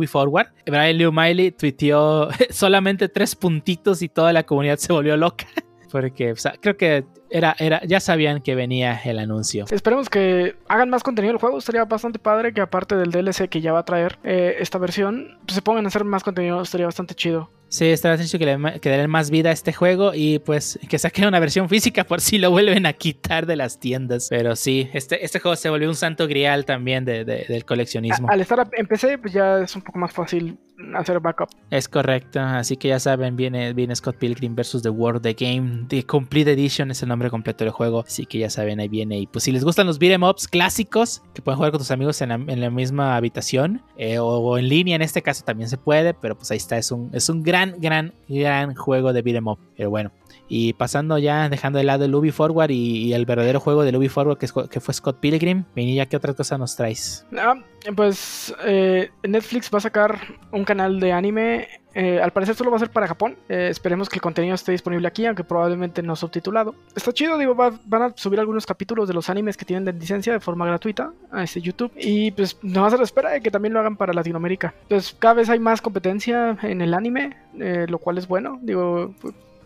Brian 0.67 0.99
Lee 0.99 1.11
Miley 1.11 1.51
tuiteó 1.53 2.29
solamente 2.51 3.09
tres 3.09 3.35
puntitos 3.35 4.03
y 4.03 4.09
toda 4.09 4.33
la 4.33 4.45
comunidad 4.45 4.79
se 4.79 4.93
volvió 4.93 5.17
loca. 5.17 5.47
Porque 5.91 6.35
creo 6.61 6.77
que 6.77 7.05
era, 7.33 7.57
era, 7.59 7.83
ya 7.85 8.01
sabían 8.01 8.41
que 8.41 8.55
venía 8.55 9.01
el 9.05 9.19
anuncio. 9.19 9.65
Esperemos 9.71 10.09
que 10.09 10.57
hagan 10.69 10.91
más 10.91 11.03
contenido 11.03 11.33
del 11.33 11.41
juego. 11.41 11.59
Estaría 11.59 11.85
bastante 11.85 12.19
padre 12.19 12.53
que 12.53 12.61
aparte 12.61 12.97
del 12.97 13.11
DLC 13.11 13.49
que 13.49 13.61
ya 13.61 13.73
va 13.73 13.81
a 13.81 13.85
traer 13.85 14.19
eh, 14.25 14.57
esta 14.61 14.79
versión, 14.79 15.39
pues, 15.47 15.55
se 15.55 15.63
pongan 15.63 15.85
a 15.85 15.89
hacer 15.89 16.05
más 16.05 16.23
contenido. 16.23 16.61
Estaría 16.61 16.87
bastante 16.87 17.15
chido. 17.15 17.51
Sí, 17.73 17.87
estaría 17.87 18.19
sencillo 18.19 18.39
que 18.39 18.45
le, 18.45 18.81
que 18.81 18.91
den 18.91 19.09
más 19.09 19.31
vida 19.31 19.49
a 19.49 19.53
este 19.53 19.73
juego 19.73 20.13
y 20.15 20.41
pues 20.41 20.79
que 20.91 20.99
saquen 20.99 21.27
una 21.27 21.41
versión 21.41 21.71
física 21.71 22.05
por 22.05 22.21
si 22.21 22.37
lo 22.37 22.51
vuelven 22.51 22.85
a 22.85 22.93
quitar 22.93 23.47
de 23.47 23.57
las 23.57 23.81
tiendas. 23.81 24.27
Pero 24.29 24.57
sí, 24.57 24.91
este, 24.93 25.25
este 25.25 25.41
juego 25.41 25.57
se 25.57 25.71
volvió 25.71 25.89
un 25.89 25.95
santo 25.95 26.29
grial 26.29 26.67
también 26.67 27.07
de, 27.07 27.25
del 27.25 27.65
coleccionismo. 27.65 28.29
al 28.29 28.43
estar 28.43 28.69
en 28.73 28.87
PC, 28.87 29.17
pues 29.17 29.33
ya 29.33 29.61
es 29.61 29.75
un 29.75 29.81
poco 29.81 29.99
más 29.99 30.13
fácil 30.13 30.59
hacer 30.95 31.21
backup. 31.21 31.49
Es 31.71 31.89
correcto, 31.89 32.41
así 32.41 32.77
que 32.77 32.89
ya 32.89 33.01
saben, 33.01 33.37
viene, 33.37 33.73
viene 33.73 33.97
Scott 33.97 34.17
Pilgrim 34.17 34.55
vs. 34.55 34.83
The 34.83 34.91
World, 34.91 35.23
The 35.23 35.33
Game, 35.35 35.87
The 35.89 36.05
Complete 36.05 36.53
Edition 36.53 36.91
es 36.91 37.03
el 37.03 37.09
nombre 37.09 37.22
completo 37.31 37.65
del 37.65 37.73
juego, 37.73 38.05
así 38.07 38.27
que 38.27 38.39
ya 38.39 38.51
saben, 38.51 38.81
ahí 38.81 38.89
viene. 38.89 39.19
Y 39.19 39.27
pues 39.27 39.45
si 39.45 39.53
les 39.53 39.65
gustan 39.65 39.87
los 39.87 39.99
beat'em 39.99 40.23
ups 40.23 40.49
clásicos, 40.49 41.23
que 41.35 41.43
pueden 41.43 41.57
jugar 41.57 41.73
con 41.73 41.81
tus 41.81 41.91
amigos 41.91 42.21
en 42.23 42.29
la, 42.29 42.71
misma 42.71 43.17
habitación, 43.17 43.83
eh, 43.97 44.19
o, 44.19 44.59
en 44.59 44.69
línea 44.69 44.97
en 44.97 45.03
este 45.03 45.23
caso 45.23 45.45
también 45.45 45.69
se 45.69 45.77
puede, 45.77 46.15
pero 46.15 46.37
pues 46.37 46.51
ahí 46.51 46.57
está, 46.57 46.79
es 46.79 46.91
un, 46.91 47.11
es 47.13 47.29
un 47.29 47.43
gran, 47.43 47.75
gran, 47.79 48.13
gran 48.29 48.75
juego 48.75 49.13
de 49.13 49.23
beat'em 49.23 49.47
up. 49.47 49.59
Pero 49.77 49.91
bueno, 49.91 50.13
y 50.49 50.75
pasando 50.75 51.19
ya, 51.19 51.49
dejando 51.49 51.79
de 51.79 51.85
lado 51.85 52.05
el 52.05 52.15
Ubi 52.15 52.31
Forward 52.31 52.71
y, 52.71 53.13
el 53.13 53.27
verdadero 53.27 53.61
juego 53.61 53.85
del 53.85 53.97
Ubi 53.97 54.09
Forward 54.09 54.39
que, 54.39 54.81
fue 54.81 54.95
Scott 54.95 55.19
Pilgrim, 55.21 55.65
ya 55.75 56.07
¿qué 56.07 56.17
otra 56.17 56.35
cosa 56.35 56.59
nos 56.59 56.77
traes? 56.77 57.27
Ah, 57.39 57.55
pues 57.97 58.55
eh, 58.65 59.11
Netflix 59.23 59.71
va 59.73 59.79
a 59.79 59.81
sacar 59.81 60.19
un 60.51 60.65
canal 60.65 61.01
de 61.01 61.13
anime. 61.13 61.69
Eh, 61.95 62.21
al 62.23 62.31
parecer 62.31 62.55
solo 62.55 62.71
va 62.71 62.77
a 62.77 62.81
ser 62.81 62.91
para 62.91 63.07
Japón. 63.07 63.37
Eh, 63.49 63.69
esperemos 63.71 64.09
que 64.09 64.17
el 64.17 64.23
contenido 64.23 64.55
esté 64.55 64.73
disponible 64.73 65.07
aquí, 65.09 65.27
aunque 65.27 65.45
probablemente 65.45 66.03
no 66.03 66.17
subtitulado. 66.17 66.75
Está 66.95 67.13
chido, 67.13 67.37
digo, 67.39 67.55
van 67.55 68.03
a 68.03 68.13
subir 68.17 68.41
algunos 68.41 68.65
capítulos 68.65 69.09
de 69.09 69.15
los 69.15 69.29
animes 69.29 69.57
que 69.57 69.65
tienen 69.65 69.85
de 69.85 69.93
licencia 69.93 70.33
de 70.33 70.41
forma 70.41 70.67
gratuita 70.67 71.13
a 71.31 71.43
este 71.43 71.61
YouTube. 71.61 71.93
Y 71.97 72.31
pues 72.31 72.59
no 72.63 72.85
a 72.85 72.91
ser 72.91 73.01
espera 73.03 73.31
de 73.31 73.41
que 73.41 73.51
también 73.51 73.75
lo 73.75 73.81
hagan 73.81 73.97
para 73.97 74.13
Latinoamérica. 74.13 74.75
Pues 74.89 75.15
cada 75.19 75.35
vez 75.35 75.51
hay 75.51 75.59
más 75.59 75.83
competencia 75.83 76.57
en 76.63 76.81
el 76.81 76.95
anime, 76.95 77.37
lo 77.55 77.99
cual 77.99 78.19
es 78.19 78.27
bueno. 78.29 78.59
Digo, 78.63 79.15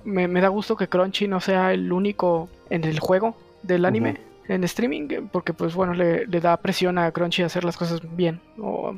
me, 0.07 0.41
da 0.41 0.49
gusto 0.49 0.77
que 0.77 0.89
Crunchy 0.89 1.28
no 1.28 1.41
sea 1.41 1.73
el 1.73 1.93
único 1.93 2.49
en 2.70 2.85
el 2.85 2.99
juego 3.01 3.37
del 3.62 3.85
anime. 3.85 4.19
En 4.49 4.62
streaming, 4.62 5.27
porque 5.33 5.53
pues 5.53 5.74
bueno, 5.74 5.93
le, 5.93 6.27
da 6.27 6.57
presión 6.57 6.99
a 6.99 7.11
Crunchy 7.11 7.43
a 7.43 7.47
hacer 7.47 7.65
las 7.65 7.77
cosas 7.77 8.01
bien 8.16 8.41
o 8.59 8.95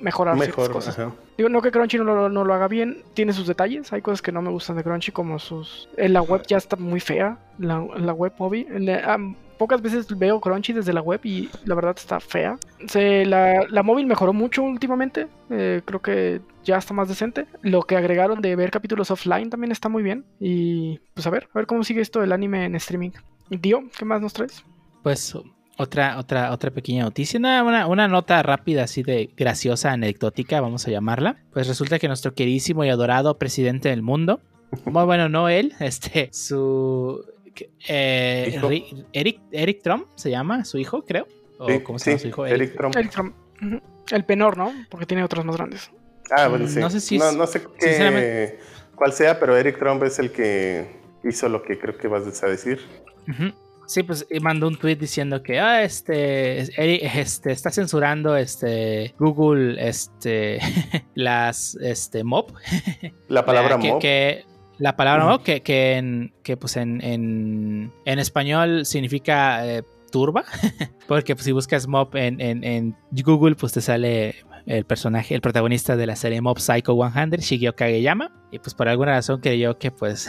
mejorar 0.00 0.38
ciertas 0.38 0.68
cosas. 0.68 0.96
Digo, 1.36 1.48
no 1.48 1.60
que 1.60 1.72
Crunchy 1.72 1.98
no 1.98 2.04
lo, 2.04 2.28
no 2.28 2.44
lo, 2.44 2.54
haga 2.54 2.68
bien, 2.68 3.02
tiene 3.12 3.32
sus 3.32 3.48
detalles. 3.48 3.92
Hay 3.92 4.02
cosas 4.02 4.22
que 4.22 4.30
no 4.30 4.40
me 4.40 4.50
gustan 4.50 4.76
de 4.76 4.84
Crunchy, 4.84 5.10
como 5.10 5.40
sus. 5.40 5.88
En 5.96 6.12
la 6.12 6.22
web 6.22 6.42
ya 6.46 6.58
está 6.58 6.76
muy 6.76 7.00
fea, 7.00 7.38
la, 7.58 7.80
web 7.80 8.32
móvil 8.38 8.68
pocas 9.58 9.82
veces 9.82 10.06
veo 10.18 10.40
Crunchy 10.40 10.72
desde 10.72 10.92
la 10.92 11.00
web 11.00 11.20
y 11.24 11.48
la 11.64 11.74
verdad 11.74 11.94
está 11.96 12.20
fea. 12.20 12.58
Se, 12.86 13.24
la, 13.24 13.66
la 13.68 13.82
móvil 13.82 14.06
mejoró 14.06 14.32
mucho 14.32 14.62
últimamente, 14.62 15.28
eh, 15.50 15.82
creo 15.84 16.00
que 16.00 16.40
ya 16.64 16.78
está 16.78 16.94
más 16.94 17.08
decente. 17.08 17.46
Lo 17.62 17.82
que 17.82 17.96
agregaron 17.96 18.40
de 18.40 18.56
ver 18.56 18.70
capítulos 18.70 19.10
offline 19.10 19.50
también 19.50 19.72
está 19.72 19.88
muy 19.88 20.02
bien. 20.02 20.24
Y 20.40 21.00
pues 21.14 21.26
a 21.26 21.30
ver, 21.30 21.48
a 21.52 21.58
ver 21.58 21.66
cómo 21.66 21.84
sigue 21.84 22.00
esto 22.00 22.20
del 22.20 22.32
anime 22.32 22.64
en 22.64 22.74
streaming. 22.76 23.10
Dio, 23.50 23.84
¿qué 23.96 24.04
más 24.04 24.20
nos 24.20 24.32
traes? 24.32 24.64
Pues 25.02 25.36
otra, 25.76 26.18
otra, 26.18 26.52
otra 26.52 26.70
pequeña 26.70 27.04
noticia, 27.04 27.38
una, 27.38 27.86
una, 27.86 28.08
nota 28.08 28.42
rápida 28.42 28.84
así 28.84 29.02
de 29.02 29.30
graciosa, 29.36 29.92
anecdótica, 29.92 30.60
vamos 30.60 30.86
a 30.86 30.90
llamarla. 30.90 31.36
Pues 31.52 31.66
resulta 31.66 31.98
que 31.98 32.08
nuestro 32.08 32.34
queridísimo 32.34 32.84
y 32.84 32.88
adorado 32.88 33.38
presidente 33.38 33.88
del 33.88 34.02
mundo, 34.02 34.40
bueno, 34.84 35.28
no 35.28 35.48
él, 35.48 35.74
este, 35.80 36.30
su 36.32 37.24
eh, 37.88 38.60
Eric, 39.12 39.40
Eric 39.52 39.82
Trump 39.82 40.06
se 40.14 40.30
llama 40.30 40.64
su 40.64 40.78
hijo, 40.78 41.04
creo. 41.04 41.26
¿O 41.58 41.68
cómo 41.82 41.98
se 41.98 42.10
llama 42.10 42.20
su 42.20 42.28
hijo? 42.28 42.46
Eric, 42.46 42.76
Trump. 42.76 42.96
Eric 42.96 43.10
Trump. 43.10 43.34
El 44.10 44.24
penor, 44.24 44.56
¿no? 44.56 44.72
Porque 44.90 45.06
tiene 45.06 45.24
otros 45.24 45.44
más 45.44 45.56
grandes. 45.56 45.90
Ah, 46.30 46.48
bueno, 46.48 46.66
sí. 46.68 46.78
No 46.78 46.90
sé, 46.90 47.00
si 47.00 47.18
no, 47.18 47.46
sé 47.46 47.62
cuál 48.94 49.12
sea, 49.12 49.38
pero 49.38 49.56
Eric 49.56 49.78
Trump 49.78 50.02
es 50.04 50.18
el 50.18 50.30
que 50.30 51.00
hizo 51.22 51.48
lo 51.48 51.62
que 51.62 51.78
creo 51.78 51.96
que 51.96 52.08
vas 52.08 52.42
a 52.42 52.46
decir. 52.46 52.80
Sí, 53.86 54.02
pues 54.02 54.26
mandó 54.40 54.68
un 54.68 54.76
tweet 54.76 54.96
diciendo 54.96 55.42
que 55.42 55.60
ah, 55.60 55.82
este, 55.82 56.60
este 56.60 57.52
está 57.52 57.70
censurando 57.70 58.36
este 58.36 59.14
Google 59.18 59.76
este 59.86 60.58
las 61.14 61.76
este 61.76 62.24
mob. 62.24 62.52
La 63.28 63.44
palabra 63.44 63.78
que, 63.80 63.88
mob. 63.88 64.00
Que, 64.00 64.44
la 64.78 64.96
palabra 64.96 65.24
mob 65.24 65.42
que, 65.42 65.62
que, 65.62 65.94
en, 65.94 66.32
que 66.42 66.56
pues 66.56 66.76
en, 66.76 67.02
en, 67.02 67.92
en 68.04 68.18
español 68.18 68.86
significa 68.86 69.66
eh, 69.66 69.82
turba. 70.10 70.44
Porque 71.08 71.34
pues, 71.34 71.44
si 71.44 71.52
buscas 71.52 71.86
mob 71.86 72.14
en, 72.16 72.40
en, 72.40 72.64
en 72.64 72.96
Google, 73.10 73.54
pues 73.56 73.72
te 73.72 73.80
sale 73.80 74.36
el 74.66 74.84
personaje, 74.84 75.34
el 75.34 75.40
protagonista 75.40 75.96
de 75.96 76.06
la 76.06 76.16
serie 76.16 76.40
Mob 76.40 76.58
Psycho 76.58 76.96
100, 76.96 77.30
Shigeo 77.40 77.74
Kageyama. 77.74 78.32
Y 78.50 78.58
pues 78.58 78.74
por 78.74 78.88
alguna 78.88 79.12
razón 79.12 79.40
creyó 79.40 79.78
que 79.78 79.90
pues 79.90 80.28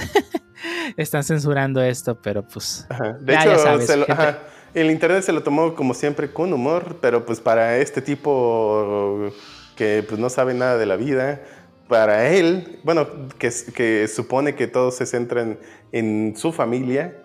están 0.97 1.23
censurando 1.23 1.81
esto, 1.81 2.19
pero 2.21 2.47
pues... 2.47 2.85
Ajá. 2.89 3.13
De 3.21 3.35
hecho, 3.35 3.95
lo, 3.97 4.05
ajá, 4.11 4.39
el 4.73 4.91
internet 4.91 5.23
se 5.23 5.31
lo 5.31 5.41
tomó 5.41 5.73
como 5.73 5.93
siempre 5.93 6.31
con 6.31 6.51
humor, 6.51 6.97
pero 7.01 7.25
pues 7.25 7.39
para 7.39 7.77
este 7.77 8.01
tipo 8.01 9.31
que 9.75 10.03
pues 10.07 10.19
no 10.19 10.29
sabe 10.29 10.53
nada 10.53 10.77
de 10.77 10.85
la 10.85 10.95
vida, 10.95 11.41
para 11.87 12.29
él, 12.29 12.79
bueno, 12.83 13.07
que, 13.37 13.51
que 13.73 14.07
supone 14.07 14.55
que 14.55 14.67
todos 14.67 14.95
se 14.95 15.05
centran 15.05 15.59
en 15.91 16.33
su 16.35 16.51
familia, 16.51 17.21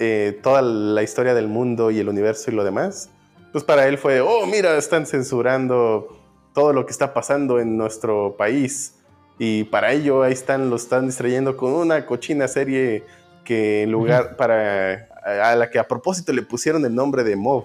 eh, 0.00 0.38
toda 0.42 0.62
la 0.62 1.02
historia 1.02 1.34
del 1.34 1.48
mundo 1.48 1.90
y 1.90 1.98
el 1.98 2.08
universo 2.08 2.50
y 2.50 2.54
lo 2.54 2.64
demás, 2.64 3.10
pues 3.52 3.64
para 3.64 3.86
él 3.86 3.98
fue, 3.98 4.20
oh, 4.20 4.46
mira, 4.46 4.76
están 4.76 5.06
censurando 5.06 6.18
todo 6.54 6.72
lo 6.72 6.86
que 6.86 6.92
está 6.92 7.14
pasando 7.14 7.60
en 7.60 7.76
nuestro 7.76 8.36
país. 8.36 8.94
Y 9.38 9.64
para 9.64 9.92
ello 9.92 10.22
ahí 10.22 10.32
están, 10.32 10.70
lo 10.70 10.76
están 10.76 11.06
distrayendo 11.06 11.56
con 11.56 11.72
una 11.72 12.04
cochina 12.06 12.48
serie 12.48 13.04
que 13.44 13.82
en 13.82 13.92
lugar 13.92 14.36
para 14.36 15.08
a 15.28 15.54
la 15.54 15.70
que 15.70 15.78
a 15.78 15.86
propósito 15.86 16.32
le 16.32 16.42
pusieron 16.42 16.84
el 16.84 16.94
nombre 16.94 17.24
de 17.24 17.36
Mob. 17.36 17.64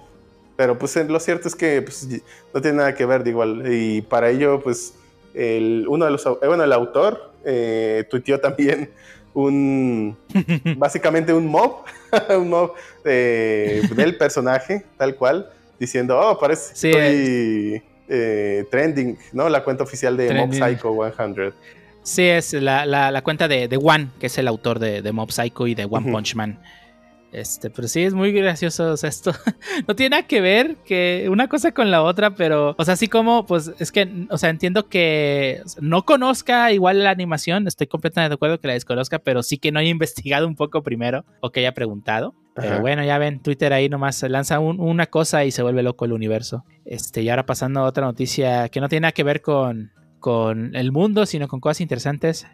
Pero 0.56 0.78
pues 0.78 0.94
lo 0.96 1.18
cierto 1.18 1.48
es 1.48 1.56
que 1.56 1.82
pues, 1.82 2.06
no 2.52 2.60
tiene 2.60 2.78
nada 2.78 2.94
que 2.94 3.04
ver 3.04 3.24
de 3.24 3.30
igual. 3.30 3.64
Y 3.72 4.02
para 4.02 4.30
ello, 4.30 4.60
pues, 4.60 4.94
el, 5.34 5.86
uno 5.88 6.04
de 6.04 6.10
los, 6.12 6.24
bueno, 6.24 6.64
el 6.64 6.72
autor 6.72 7.32
eh, 7.44 8.04
tuiteó 8.08 8.40
también 8.40 8.90
un, 9.34 10.16
básicamente 10.76 11.32
un 11.32 11.46
mob, 11.46 11.84
un 12.38 12.48
mob 12.48 12.72
del 13.04 14.16
personaje, 14.16 14.84
tal 14.96 15.16
cual, 15.16 15.50
diciendo, 15.78 16.18
oh, 16.18 16.38
parece 16.38 16.74
Sí, 16.74 16.88
estoy, 16.90 17.82
eh, 18.08 18.64
trending, 18.70 19.18
¿no? 19.32 19.48
La 19.48 19.64
cuenta 19.64 19.82
oficial 19.84 20.16
de 20.16 20.32
Mob. 20.34 20.52
Psycho 20.52 20.94
100. 21.16 21.52
Sí, 22.02 22.22
es 22.26 22.52
la, 22.52 22.84
la, 22.84 23.10
la 23.10 23.22
cuenta 23.22 23.48
de, 23.48 23.66
de 23.66 23.78
One, 23.78 24.08
que 24.20 24.26
es 24.26 24.38
el 24.38 24.46
autor 24.46 24.78
de, 24.78 25.00
de 25.00 25.12
Mob 25.12 25.30
Psycho 25.30 25.66
y 25.66 25.74
de 25.74 25.86
One. 25.86 26.12
Punch 26.12 26.34
Man. 26.34 26.58
Este, 27.34 27.68
pero 27.68 27.88
sí, 27.88 28.02
es 28.02 28.14
muy 28.14 28.30
gracioso 28.30 28.92
o 28.92 28.96
sea, 28.96 29.08
esto. 29.08 29.32
no 29.88 29.96
tiene 29.96 30.10
nada 30.16 30.26
que 30.28 30.40
ver 30.40 30.76
que 30.86 31.26
una 31.28 31.48
cosa 31.48 31.72
con 31.72 31.90
la 31.90 32.02
otra, 32.02 32.36
pero, 32.36 32.76
o 32.78 32.84
sea, 32.84 32.94
así 32.94 33.08
como, 33.08 33.44
pues, 33.44 33.72
es 33.80 33.90
que, 33.90 34.26
o 34.30 34.38
sea, 34.38 34.50
entiendo 34.50 34.88
que 34.88 35.60
no 35.80 36.04
conozca 36.04 36.70
igual 36.70 37.02
la 37.02 37.10
animación, 37.10 37.66
estoy 37.66 37.88
completamente 37.88 38.28
de 38.30 38.34
acuerdo 38.34 38.60
que 38.60 38.68
la 38.68 38.74
desconozca, 38.74 39.18
pero 39.18 39.42
sí 39.42 39.58
que 39.58 39.72
no 39.72 39.80
haya 39.80 39.88
investigado 39.90 40.46
un 40.46 40.54
poco 40.54 40.82
primero 40.84 41.24
o 41.40 41.50
que 41.50 41.60
haya 41.60 41.74
preguntado. 41.74 42.34
Pero 42.54 42.80
bueno, 42.80 43.02
ya 43.04 43.18
ven, 43.18 43.40
Twitter 43.42 43.72
ahí 43.72 43.88
nomás 43.88 44.22
lanza 44.22 44.60
un- 44.60 44.78
una 44.78 45.06
cosa 45.06 45.44
y 45.44 45.50
se 45.50 45.64
vuelve 45.64 45.82
loco 45.82 46.04
el 46.04 46.12
universo. 46.12 46.64
Este, 46.84 47.20
y 47.22 47.28
ahora 47.28 47.46
pasando 47.46 47.80
a 47.80 47.84
otra 47.84 48.06
noticia 48.06 48.68
que 48.68 48.80
no 48.80 48.88
tiene 48.88 49.00
nada 49.02 49.12
que 49.12 49.24
ver 49.24 49.42
con, 49.42 49.90
con 50.20 50.76
el 50.76 50.92
mundo, 50.92 51.26
sino 51.26 51.48
con 51.48 51.58
cosas 51.58 51.80
interesantes. 51.80 52.46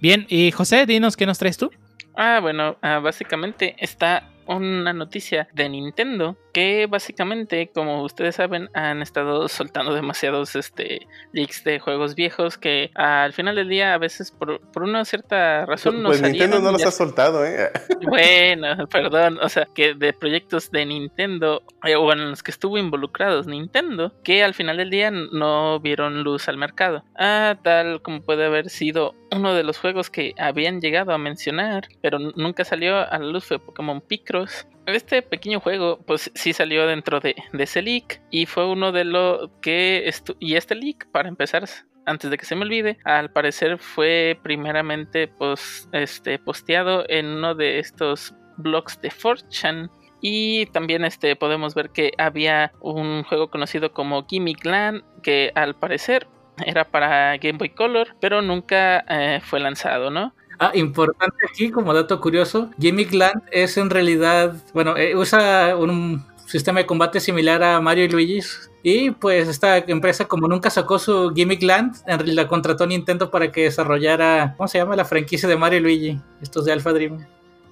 Bien, 0.00 0.24
y 0.30 0.52
José, 0.52 0.86
dinos 0.86 1.18
qué 1.18 1.26
nos 1.26 1.38
traes 1.38 1.58
tú. 1.58 1.70
Ah, 2.14 2.40
bueno, 2.40 2.76
ah, 2.82 2.98
básicamente 2.98 3.74
está 3.78 4.28
una 4.46 4.92
noticia 4.92 5.48
de 5.52 5.68
Nintendo 5.68 6.36
que 6.52 6.86
básicamente, 6.86 7.70
como 7.74 8.02
ustedes 8.02 8.36
saben, 8.36 8.68
han 8.74 9.02
estado 9.02 9.48
soltando 9.48 9.94
demasiados 9.94 10.54
este, 10.56 11.06
leaks 11.32 11.64
de 11.64 11.78
juegos 11.78 12.14
viejos 12.14 12.58
que 12.58 12.90
al 12.94 13.32
final 13.32 13.56
del 13.56 13.68
día 13.68 13.94
a 13.94 13.98
veces 13.98 14.30
por, 14.30 14.60
por 14.72 14.82
una 14.82 15.04
cierta 15.04 15.66
razón 15.66 16.02
no 16.02 16.08
Pues 16.08 16.22
Nintendo 16.22 16.56
salieron, 16.56 16.64
no 16.64 16.72
los 16.72 16.82
ya 16.82 16.88
ha 16.88 16.92
soltado, 16.92 17.44
¿eh? 17.44 17.70
Bueno, 18.06 18.86
perdón, 18.88 19.38
o 19.42 19.48
sea, 19.48 19.66
que 19.74 19.94
de 19.94 20.12
proyectos 20.12 20.70
de 20.70 20.84
Nintendo, 20.84 21.62
eh, 21.84 21.96
o 21.96 22.12
en 22.12 22.30
los 22.30 22.42
que 22.42 22.50
estuvo 22.50 22.78
involucrados 22.78 23.46
Nintendo, 23.46 24.12
que 24.22 24.42
al 24.42 24.54
final 24.54 24.76
del 24.76 24.90
día 24.90 25.10
no 25.10 25.80
vieron 25.80 26.22
luz 26.22 26.48
al 26.48 26.56
mercado. 26.56 27.04
Ah, 27.16 27.56
tal 27.62 28.02
como 28.02 28.22
puede 28.22 28.44
haber 28.44 28.68
sido 28.68 29.14
uno 29.30 29.54
de 29.54 29.62
los 29.62 29.78
juegos 29.78 30.10
que 30.10 30.34
habían 30.38 30.80
llegado 30.80 31.12
a 31.12 31.18
mencionar, 31.18 31.88
pero 32.00 32.18
nunca 32.18 32.64
salió 32.64 32.98
a 32.98 33.18
la 33.18 33.26
luz 33.26 33.44
fue 33.44 33.58
Pokémon 33.58 34.00
Picross. 34.00 34.66
Este 34.86 35.22
pequeño 35.22 35.60
juego, 35.60 36.00
pues 36.06 36.30
sí 36.34 36.52
salió 36.52 36.86
dentro 36.86 37.20
de, 37.20 37.36
ese 37.56 37.82
leak 37.82 38.20
y 38.30 38.46
fue 38.46 38.68
uno 38.68 38.92
de 38.92 39.04
lo 39.04 39.50
que... 39.60 40.10
y 40.40 40.56
este 40.56 40.74
leak, 40.74 41.10
para 41.12 41.28
empezar, 41.28 41.64
antes 42.04 42.30
de 42.30 42.38
que 42.38 42.44
se 42.44 42.56
me 42.56 42.62
olvide, 42.62 42.98
al 43.04 43.30
parecer 43.30 43.78
fue 43.78 44.38
primeramente 44.42 45.28
pues, 45.28 45.88
este, 45.92 46.38
posteado 46.38 47.04
en 47.08 47.26
uno 47.26 47.54
de 47.54 47.78
estos 47.78 48.34
blogs 48.56 49.00
de 49.00 49.10
4chan. 49.10 49.90
Y 50.20 50.66
también 50.66 51.04
este, 51.04 51.34
podemos 51.34 51.74
ver 51.74 51.90
que 51.90 52.12
había 52.16 52.72
un 52.80 53.24
juego 53.24 53.50
conocido 53.50 53.92
como 53.92 54.24
Gimmick 54.26 54.64
Land, 54.64 55.02
que 55.22 55.50
al 55.54 55.74
parecer 55.74 56.28
era 56.64 56.84
para 56.84 57.36
Game 57.38 57.58
Boy 57.58 57.70
Color, 57.70 58.16
pero 58.20 58.42
nunca 58.42 59.04
eh, 59.08 59.40
fue 59.42 59.58
lanzado, 59.58 60.10
¿no? 60.10 60.34
Ah, 60.58 60.70
importante 60.74 61.36
aquí, 61.50 61.70
como 61.70 61.92
dato 61.94 62.20
curioso, 62.20 62.70
Gimmick 62.78 63.12
Land 63.12 63.42
es 63.50 63.76
en 63.76 63.90
realidad, 63.90 64.54
bueno, 64.74 64.96
eh, 64.96 65.16
usa 65.16 65.76
un 65.76 66.24
sistema 66.46 66.80
de 66.80 66.86
combate 66.86 67.18
similar 67.20 67.62
a 67.62 67.80
Mario 67.80 68.04
y 68.04 68.08
Luigi's. 68.08 68.70
Y 68.84 69.10
pues 69.12 69.48
esta 69.48 69.78
empresa, 69.78 70.26
como 70.26 70.48
nunca 70.48 70.68
sacó 70.70 70.98
su 70.98 71.32
Gimmick 71.34 71.62
Land, 71.62 71.96
en 72.06 72.18
realidad 72.18 72.46
contrató 72.48 72.84
a 72.84 72.86
Nintendo 72.86 73.30
para 73.30 73.50
que 73.50 73.62
desarrollara, 73.64 74.54
¿cómo 74.56 74.68
se 74.68 74.78
llama? 74.78 74.96
La 74.96 75.04
franquicia 75.04 75.48
de 75.48 75.56
Mario 75.56 75.78
y 75.78 75.82
Luigi, 75.82 76.20
estos 76.42 76.64
de 76.64 76.72
Alpha 76.72 76.92
Dream. 76.92 77.24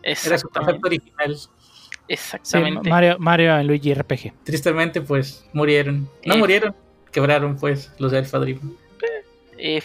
Era 0.03 0.39
su 0.39 0.49
concepto 0.49 0.87
original. 0.87 1.37
Sí, 1.37 1.49
exactamente. 2.09 2.89
Mario, 2.89 3.17
Mario 3.19 3.57
en 3.59 3.67
Luigi 3.67 3.93
RPG. 3.95 4.33
Tristemente, 4.45 5.01
pues 5.01 5.45
murieron. 5.53 6.09
No 6.25 6.35
Eh. 6.35 6.39
murieron, 6.39 6.75
quebraron, 7.13 7.57
pues, 7.57 7.93
los 7.99 8.13
de 8.13 8.19
Alpha 8.19 8.39
Dream. 8.39 8.77
Eh, 9.59 9.83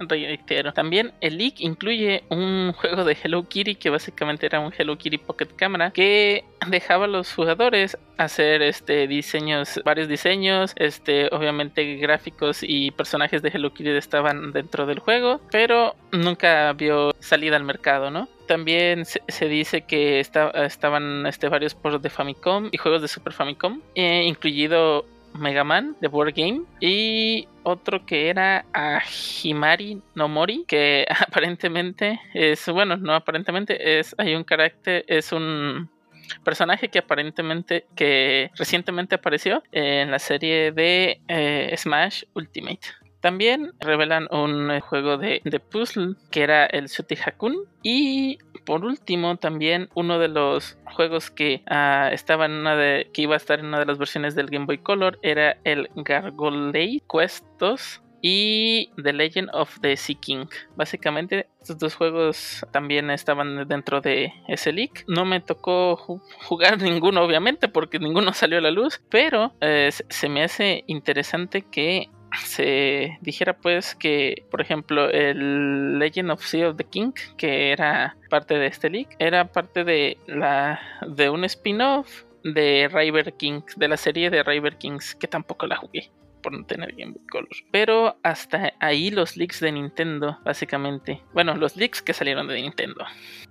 reitero. 0.00 0.72
También 0.72 1.12
el 1.20 1.38
leak 1.38 1.60
incluye 1.60 2.22
un 2.30 2.72
juego 2.72 3.04
de 3.04 3.16
Hello 3.22 3.48
Kitty 3.48 3.74
que 3.76 3.90
básicamente 3.90 4.46
era 4.46 4.60
un 4.60 4.72
Hello 4.76 4.96
Kitty 4.96 5.18
Pocket 5.18 5.48
Camera 5.56 5.90
que 5.90 6.44
dejaba 6.68 7.04
a 7.06 7.08
los 7.08 7.32
jugadores 7.32 7.96
hacer 8.16 8.62
este 8.62 9.06
diseños, 9.06 9.80
varios 9.84 10.08
diseños, 10.08 10.72
este 10.76 11.28
obviamente 11.32 11.96
gráficos 11.96 12.58
y 12.62 12.90
personajes 12.90 13.42
de 13.42 13.50
Hello 13.50 13.72
Kitty 13.72 13.90
estaban 13.90 14.52
dentro 14.52 14.86
del 14.86 14.98
juego, 14.98 15.40
pero 15.50 15.94
nunca 16.12 16.72
vio 16.72 17.14
salida 17.20 17.56
al 17.56 17.64
mercado, 17.64 18.10
¿no? 18.10 18.28
También 18.46 19.04
se, 19.04 19.48
dice 19.48 19.82
que 19.82 20.20
esta- 20.20 20.50
estaban 20.64 21.26
este, 21.26 21.48
varios 21.48 21.74
ports 21.74 22.02
de 22.02 22.08
Famicom 22.10 22.68
y 22.72 22.78
juegos 22.78 23.02
de 23.02 23.08
Super 23.08 23.32
Famicom, 23.34 23.80
eh, 23.94 24.24
incluido 24.26 25.04
Mega 25.38 25.64
Man 25.64 25.96
de 26.00 26.08
Board 26.08 26.34
Game 26.34 26.62
y 26.80 27.48
otro 27.62 28.04
que 28.04 28.28
era 28.28 28.64
a 28.72 29.00
Himari 29.42 30.02
no 30.14 30.28
Mori 30.28 30.64
que 30.66 31.06
aparentemente 31.26 32.20
es 32.34 32.66
bueno 32.68 32.96
no 32.96 33.14
aparentemente 33.14 33.98
es 33.98 34.14
hay 34.18 34.34
un 34.34 34.44
carácter 34.44 35.04
es 35.08 35.32
un 35.32 35.90
personaje 36.44 36.88
que 36.88 36.98
aparentemente 36.98 37.86
que 37.94 38.50
recientemente 38.56 39.14
apareció 39.14 39.62
en 39.72 40.10
la 40.10 40.18
serie 40.18 40.72
de 40.72 41.20
eh, 41.28 41.74
Smash 41.76 42.24
Ultimate. 42.34 42.80
También 43.20 43.72
revelan 43.80 44.28
un 44.30 44.78
juego 44.80 45.18
de, 45.18 45.40
de 45.44 45.60
puzzle 45.60 46.14
que 46.30 46.42
era 46.42 46.66
el 46.66 46.88
Suti 46.88 47.16
Hakun 47.16 47.56
y 47.82 48.38
por 48.68 48.84
último 48.84 49.36
también 49.36 49.88
uno 49.94 50.18
de 50.18 50.28
los 50.28 50.76
juegos 50.94 51.30
que 51.30 51.62
ah, 51.70 52.10
una 52.60 52.76
de 52.76 53.08
que 53.14 53.22
iba 53.22 53.32
a 53.32 53.38
estar 53.38 53.58
en 53.60 53.64
una 53.66 53.78
de 53.78 53.86
las 53.86 53.96
versiones 53.96 54.34
del 54.34 54.48
Game 54.50 54.66
Boy 54.66 54.76
Color 54.76 55.18
era 55.22 55.56
el 55.64 55.88
Gargoyle 55.96 57.02
Quest 57.10 57.46
2 57.58 58.02
y 58.20 58.90
The 59.02 59.14
Legend 59.14 59.48
of 59.54 59.78
the 59.80 59.96
Sea 59.96 60.16
King. 60.20 60.46
Básicamente, 60.76 61.46
estos 61.62 61.78
dos 61.78 61.94
juegos 61.94 62.66
también 62.72 63.10
estaban 63.10 63.66
dentro 63.68 64.02
de 64.02 64.32
ese 64.48 64.72
leak. 64.72 65.04
No 65.06 65.24
me 65.24 65.40
tocó 65.40 65.96
ju- 65.96 66.20
jugar 66.44 66.76
ninguno, 66.82 67.22
obviamente, 67.22 67.68
porque 67.68 67.98
ninguno 67.98 68.34
salió 68.34 68.58
a 68.58 68.60
la 68.60 68.70
luz, 68.70 69.00
pero 69.08 69.54
eh, 69.62 69.88
se 69.92 70.28
me 70.28 70.42
hace 70.42 70.84
interesante 70.88 71.62
que 71.62 72.10
se 72.44 73.18
dijera 73.20 73.56
pues 73.56 73.94
que 73.94 74.44
por 74.50 74.60
ejemplo 74.60 75.10
el 75.10 75.98
Legend 75.98 76.30
of 76.30 76.44
Sea 76.44 76.70
of 76.70 76.76
the 76.76 76.84
King 76.84 77.12
que 77.36 77.72
era 77.72 78.16
parte 78.30 78.54
de 78.54 78.66
este 78.66 78.90
leak 78.90 79.16
era 79.18 79.46
parte 79.46 79.84
de 79.84 80.16
la 80.26 80.80
de 81.06 81.30
un 81.30 81.44
spin-off 81.44 82.24
de 82.44 82.88
River 82.92 83.34
Kings 83.34 83.76
de 83.76 83.88
la 83.88 83.96
serie 83.96 84.30
de 84.30 84.42
River 84.42 84.76
Kings 84.76 85.14
que 85.14 85.28
tampoco 85.28 85.66
la 85.66 85.76
jugué 85.76 86.10
por 86.42 86.52
no 86.52 86.64
tener 86.64 86.94
Game 86.96 87.12
Boy 87.12 87.26
Color. 87.30 87.48
Pero 87.70 88.16
hasta 88.22 88.72
ahí 88.80 89.10
los 89.10 89.36
leaks 89.36 89.60
de 89.60 89.72
Nintendo, 89.72 90.38
básicamente. 90.44 91.22
Bueno, 91.32 91.54
los 91.54 91.76
leaks 91.76 92.02
que 92.02 92.14
salieron 92.14 92.48
de 92.48 92.60
Nintendo. 92.60 93.04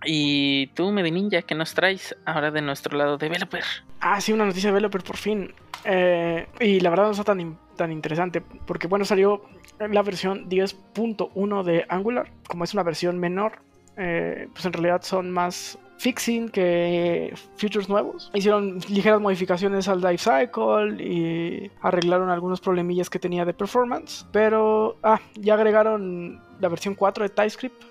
Y 0.05 0.67
tú, 0.67 0.91
Ninja, 0.91 1.41
¿qué 1.41 1.55
nos 1.55 1.73
traes 1.73 2.15
ahora 2.25 2.51
de 2.51 2.61
nuestro 2.61 2.97
lado 2.97 3.17
developer? 3.17 3.63
Ah, 3.99 4.21
sí, 4.21 4.33
una 4.33 4.45
noticia 4.45 4.69
de 4.69 4.73
developer 4.73 5.03
por 5.03 5.17
fin. 5.17 5.53
Eh, 5.85 6.47
y 6.59 6.79
la 6.79 6.89
verdad 6.89 7.05
no 7.05 7.11
está 7.11 7.23
tan, 7.23 7.57
tan 7.75 7.91
interesante, 7.91 8.41
porque 8.41 8.87
bueno, 8.87 9.05
salió 9.05 9.43
la 9.79 10.01
versión 10.01 10.49
10.1 10.49 11.63
de 11.63 11.85
Angular, 11.87 12.31
como 12.47 12.63
es 12.63 12.73
una 12.73 12.83
versión 12.83 13.19
menor, 13.19 13.59
eh, 13.95 14.47
pues 14.53 14.65
en 14.65 14.73
realidad 14.73 15.01
son 15.03 15.31
más 15.31 15.79
fixing 15.97 16.49
que 16.49 17.33
features 17.57 17.89
nuevos. 17.89 18.31
Hicieron 18.33 18.79
ligeras 18.89 19.19
modificaciones 19.19 19.87
al 19.87 20.01
Dive 20.01 20.17
Cycle 20.17 21.03
y 21.03 21.71
arreglaron 21.81 22.29
algunos 22.29 22.61
problemillas 22.61 23.09
que 23.09 23.19
tenía 23.19 23.45
de 23.45 23.53
performance. 23.53 24.25
Pero 24.31 24.97
ah, 25.03 25.19
ya 25.35 25.55
agregaron 25.55 26.41
la 26.59 26.69
versión 26.69 26.95
4 26.95 27.23
de 27.23 27.29
TypeScript, 27.29 27.83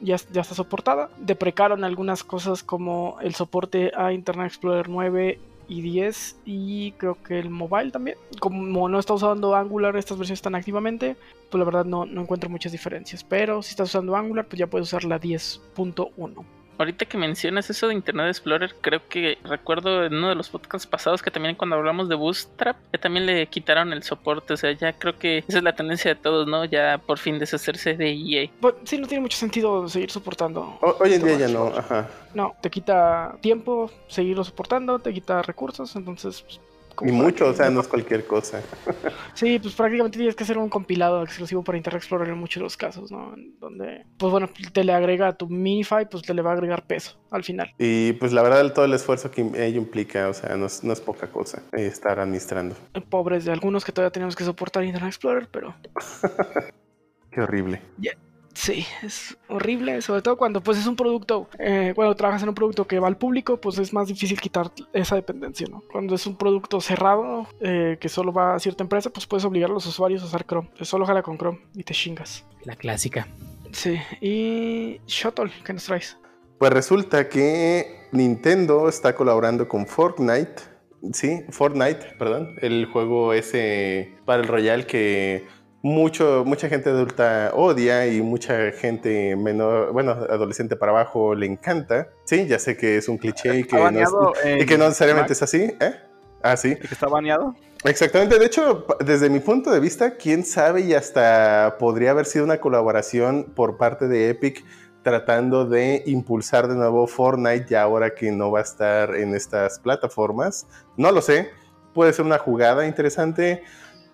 ya, 0.00 0.16
ya 0.32 0.40
está 0.40 0.54
soportada. 0.54 1.10
Deprecaron 1.18 1.84
algunas 1.84 2.24
cosas 2.24 2.62
como 2.62 3.18
el 3.20 3.34
soporte 3.34 3.92
a 3.96 4.12
Internet 4.12 4.46
Explorer 4.46 4.88
9 4.88 5.40
y 5.70 5.82
10 5.82 6.40
y 6.46 6.92
creo 6.92 7.22
que 7.22 7.38
el 7.38 7.50
mobile 7.50 7.90
también. 7.90 8.16
Como 8.40 8.88
no 8.88 8.98
está 8.98 9.14
usando 9.14 9.54
Angular, 9.54 9.96
estas 9.96 10.16
versiones 10.16 10.38
están 10.38 10.54
activamente, 10.54 11.16
pues 11.50 11.58
la 11.58 11.64
verdad 11.64 11.84
no, 11.84 12.06
no 12.06 12.22
encuentro 12.22 12.48
muchas 12.48 12.72
diferencias. 12.72 13.22
Pero 13.24 13.62
si 13.62 13.70
estás 13.70 13.88
usando 13.90 14.16
Angular, 14.16 14.46
pues 14.46 14.58
ya 14.58 14.66
puedes 14.66 14.88
usar 14.88 15.04
la 15.04 15.20
10.1 15.20 16.57
ahorita 16.78 17.04
que 17.06 17.18
mencionas 17.18 17.68
eso 17.70 17.88
de 17.88 17.94
Internet 17.94 18.28
Explorer, 18.28 18.74
creo 18.80 19.06
que 19.08 19.38
recuerdo 19.44 20.04
en 20.04 20.14
uno 20.14 20.28
de 20.28 20.34
los 20.34 20.48
podcasts 20.48 20.86
pasados 20.86 21.22
que 21.22 21.30
también 21.30 21.54
cuando 21.56 21.76
hablamos 21.76 22.08
de 22.08 22.14
Bootstrap, 22.14 22.76
ya 22.92 23.00
también 23.00 23.26
le 23.26 23.46
quitaron 23.46 23.92
el 23.92 24.02
soporte. 24.02 24.54
O 24.54 24.56
sea, 24.56 24.72
ya 24.72 24.92
creo 24.92 25.18
que 25.18 25.38
esa 25.48 25.58
es 25.58 25.64
la 25.64 25.74
tendencia 25.74 26.14
de 26.14 26.20
todos, 26.20 26.46
¿no? 26.46 26.64
Ya 26.64 26.98
por 26.98 27.18
fin 27.18 27.38
deshacerse 27.38 27.94
de 27.94 28.12
EA. 28.12 28.50
Pues, 28.60 28.74
sí, 28.84 28.98
no 28.98 29.06
tiene 29.06 29.22
mucho 29.22 29.36
sentido 29.36 29.88
seguir 29.88 30.10
soportando. 30.10 30.78
hoy 30.80 31.14
en 31.14 31.24
día 31.24 31.38
ya 31.38 31.48
no, 31.48 31.66
ajá. 31.66 32.08
No, 32.34 32.54
te 32.60 32.70
quita 32.70 33.36
tiempo 33.40 33.90
seguirlo 34.06 34.44
soportando, 34.44 34.98
te 34.98 35.12
quita 35.12 35.42
recursos, 35.42 35.96
entonces 35.96 36.42
pues, 36.42 36.60
y 37.02 37.12
mucho, 37.12 37.48
o 37.48 37.54
sea, 37.54 37.70
no 37.70 37.80
es 37.80 37.88
cualquier 37.88 38.26
cosa. 38.26 38.62
Sí, 39.34 39.60
pues 39.60 39.72
prácticamente 39.74 40.18
tienes 40.18 40.34
que 40.34 40.42
hacer 40.42 40.58
un 40.58 40.68
compilado 40.68 41.22
exclusivo 41.22 41.62
para 41.62 41.78
Internet 41.78 42.02
Explorer 42.02 42.28
en 42.30 42.38
muchos 42.38 42.60
de 42.60 42.64
los 42.64 42.76
casos, 42.76 43.12
¿no? 43.12 43.34
Donde, 43.60 44.04
pues 44.18 44.32
bueno, 44.32 44.50
te 44.72 44.82
le 44.82 44.92
agrega 44.92 45.28
a 45.28 45.32
tu 45.36 45.48
Minify, 45.48 46.08
pues 46.10 46.24
te 46.24 46.34
le 46.34 46.42
va 46.42 46.50
a 46.50 46.54
agregar 46.54 46.84
peso 46.88 47.16
al 47.30 47.44
final. 47.44 47.72
Y 47.78 48.14
pues 48.14 48.32
la 48.32 48.42
verdad, 48.42 48.72
todo 48.72 48.84
el 48.84 48.94
esfuerzo 48.94 49.30
que 49.30 49.42
ello 49.42 49.78
implica, 49.78 50.28
o 50.28 50.34
sea, 50.34 50.56
no 50.56 50.66
es, 50.66 50.82
no 50.82 50.92
es 50.92 51.00
poca 51.00 51.28
cosa 51.28 51.62
eh, 51.72 51.86
estar 51.86 52.18
administrando. 52.18 52.74
Pobres 53.08 53.44
de 53.44 53.52
algunos 53.52 53.84
que 53.84 53.92
todavía 53.92 54.10
tenemos 54.10 54.34
que 54.34 54.42
soportar 54.42 54.82
Internet 54.82 55.10
Explorer, 55.10 55.48
pero... 55.52 55.76
Qué 57.30 57.40
horrible. 57.40 57.80
Sí, 58.58 58.84
es 59.04 59.38
horrible, 59.46 60.02
sobre 60.02 60.20
todo 60.20 60.36
cuando 60.36 60.60
pues 60.60 60.78
es 60.78 60.86
un 60.88 60.96
producto, 60.96 61.48
eh, 61.60 61.92
cuando 61.94 62.16
trabajas 62.16 62.42
en 62.42 62.48
un 62.48 62.56
producto 62.56 62.88
que 62.88 62.98
va 62.98 63.06
al 63.06 63.16
público, 63.16 63.60
pues 63.60 63.78
es 63.78 63.92
más 63.92 64.08
difícil 64.08 64.40
quitar 64.40 64.72
esa 64.92 65.14
dependencia, 65.14 65.68
¿no? 65.70 65.84
Cuando 65.92 66.16
es 66.16 66.26
un 66.26 66.36
producto 66.36 66.80
cerrado, 66.80 67.46
eh, 67.60 67.98
que 68.00 68.08
solo 68.08 68.32
va 68.32 68.56
a 68.56 68.58
cierta 68.58 68.82
empresa, 68.82 69.10
pues 69.10 69.28
puedes 69.28 69.44
obligar 69.44 69.70
a 69.70 69.74
los 69.74 69.86
usuarios 69.86 70.24
a 70.24 70.26
usar 70.26 70.44
Chrome. 70.44 70.68
Solo 70.80 71.06
jala 71.06 71.22
con 71.22 71.38
Chrome 71.38 71.60
y 71.76 71.84
te 71.84 71.94
chingas. 71.94 72.44
La 72.64 72.74
clásica. 72.74 73.28
Sí, 73.70 73.96
y 74.20 75.00
Shuttle, 75.06 75.52
¿qué 75.64 75.72
nos 75.72 75.84
traes? 75.84 76.18
Pues 76.58 76.72
resulta 76.72 77.28
que 77.28 78.08
Nintendo 78.10 78.88
está 78.88 79.14
colaborando 79.14 79.68
con 79.68 79.86
Fortnite, 79.86 80.62
sí, 81.12 81.44
Fortnite, 81.50 82.16
perdón, 82.18 82.56
el 82.60 82.86
juego 82.86 83.34
ese 83.34 84.16
para 84.24 84.42
el 84.42 84.48
Royal 84.48 84.84
que 84.86 85.46
mucho, 85.82 86.42
mucha 86.44 86.68
gente 86.68 86.90
adulta 86.90 87.52
odia 87.54 88.06
y 88.06 88.20
mucha 88.20 88.72
gente 88.72 89.36
menor, 89.36 89.92
bueno, 89.92 90.12
adolescente 90.12 90.76
para 90.76 90.92
abajo 90.92 91.34
le 91.34 91.46
encanta. 91.46 92.08
Sí, 92.24 92.46
ya 92.46 92.58
sé 92.58 92.76
que 92.76 92.96
es 92.96 93.08
un 93.08 93.18
cliché 93.18 93.60
y 93.60 93.64
que, 93.64 93.76
no, 93.76 94.32
y 94.44 94.66
que 94.66 94.78
no 94.78 94.84
necesariamente 94.84 95.32
es 95.32 95.42
así. 95.42 95.74
¿eh? 95.80 95.94
Ah, 96.42 96.56
sí. 96.56 96.76
¿Que 96.76 96.88
está 96.90 97.06
baneado? 97.08 97.54
Exactamente. 97.84 98.38
De 98.38 98.46
hecho, 98.46 98.86
desde 99.04 99.30
mi 99.30 99.40
punto 99.40 99.70
de 99.70 99.80
vista, 99.80 100.16
quién 100.16 100.44
sabe 100.44 100.82
y 100.82 100.94
hasta 100.94 101.76
podría 101.78 102.10
haber 102.10 102.26
sido 102.26 102.44
una 102.44 102.60
colaboración 102.60 103.52
por 103.54 103.76
parte 103.76 104.08
de 104.08 104.30
Epic 104.30 104.64
tratando 105.02 105.64
de 105.64 106.02
impulsar 106.06 106.68
de 106.68 106.74
nuevo 106.74 107.06
Fortnite 107.06 107.66
ya 107.68 107.82
ahora 107.82 108.14
que 108.14 108.30
no 108.32 108.50
va 108.50 108.58
a 108.58 108.62
estar 108.62 109.14
en 109.14 109.34
estas 109.34 109.78
plataformas. 109.78 110.66
No 110.96 111.12
lo 111.12 111.22
sé. 111.22 111.50
Puede 111.94 112.12
ser 112.12 112.24
una 112.24 112.38
jugada 112.38 112.86
interesante 112.86 113.62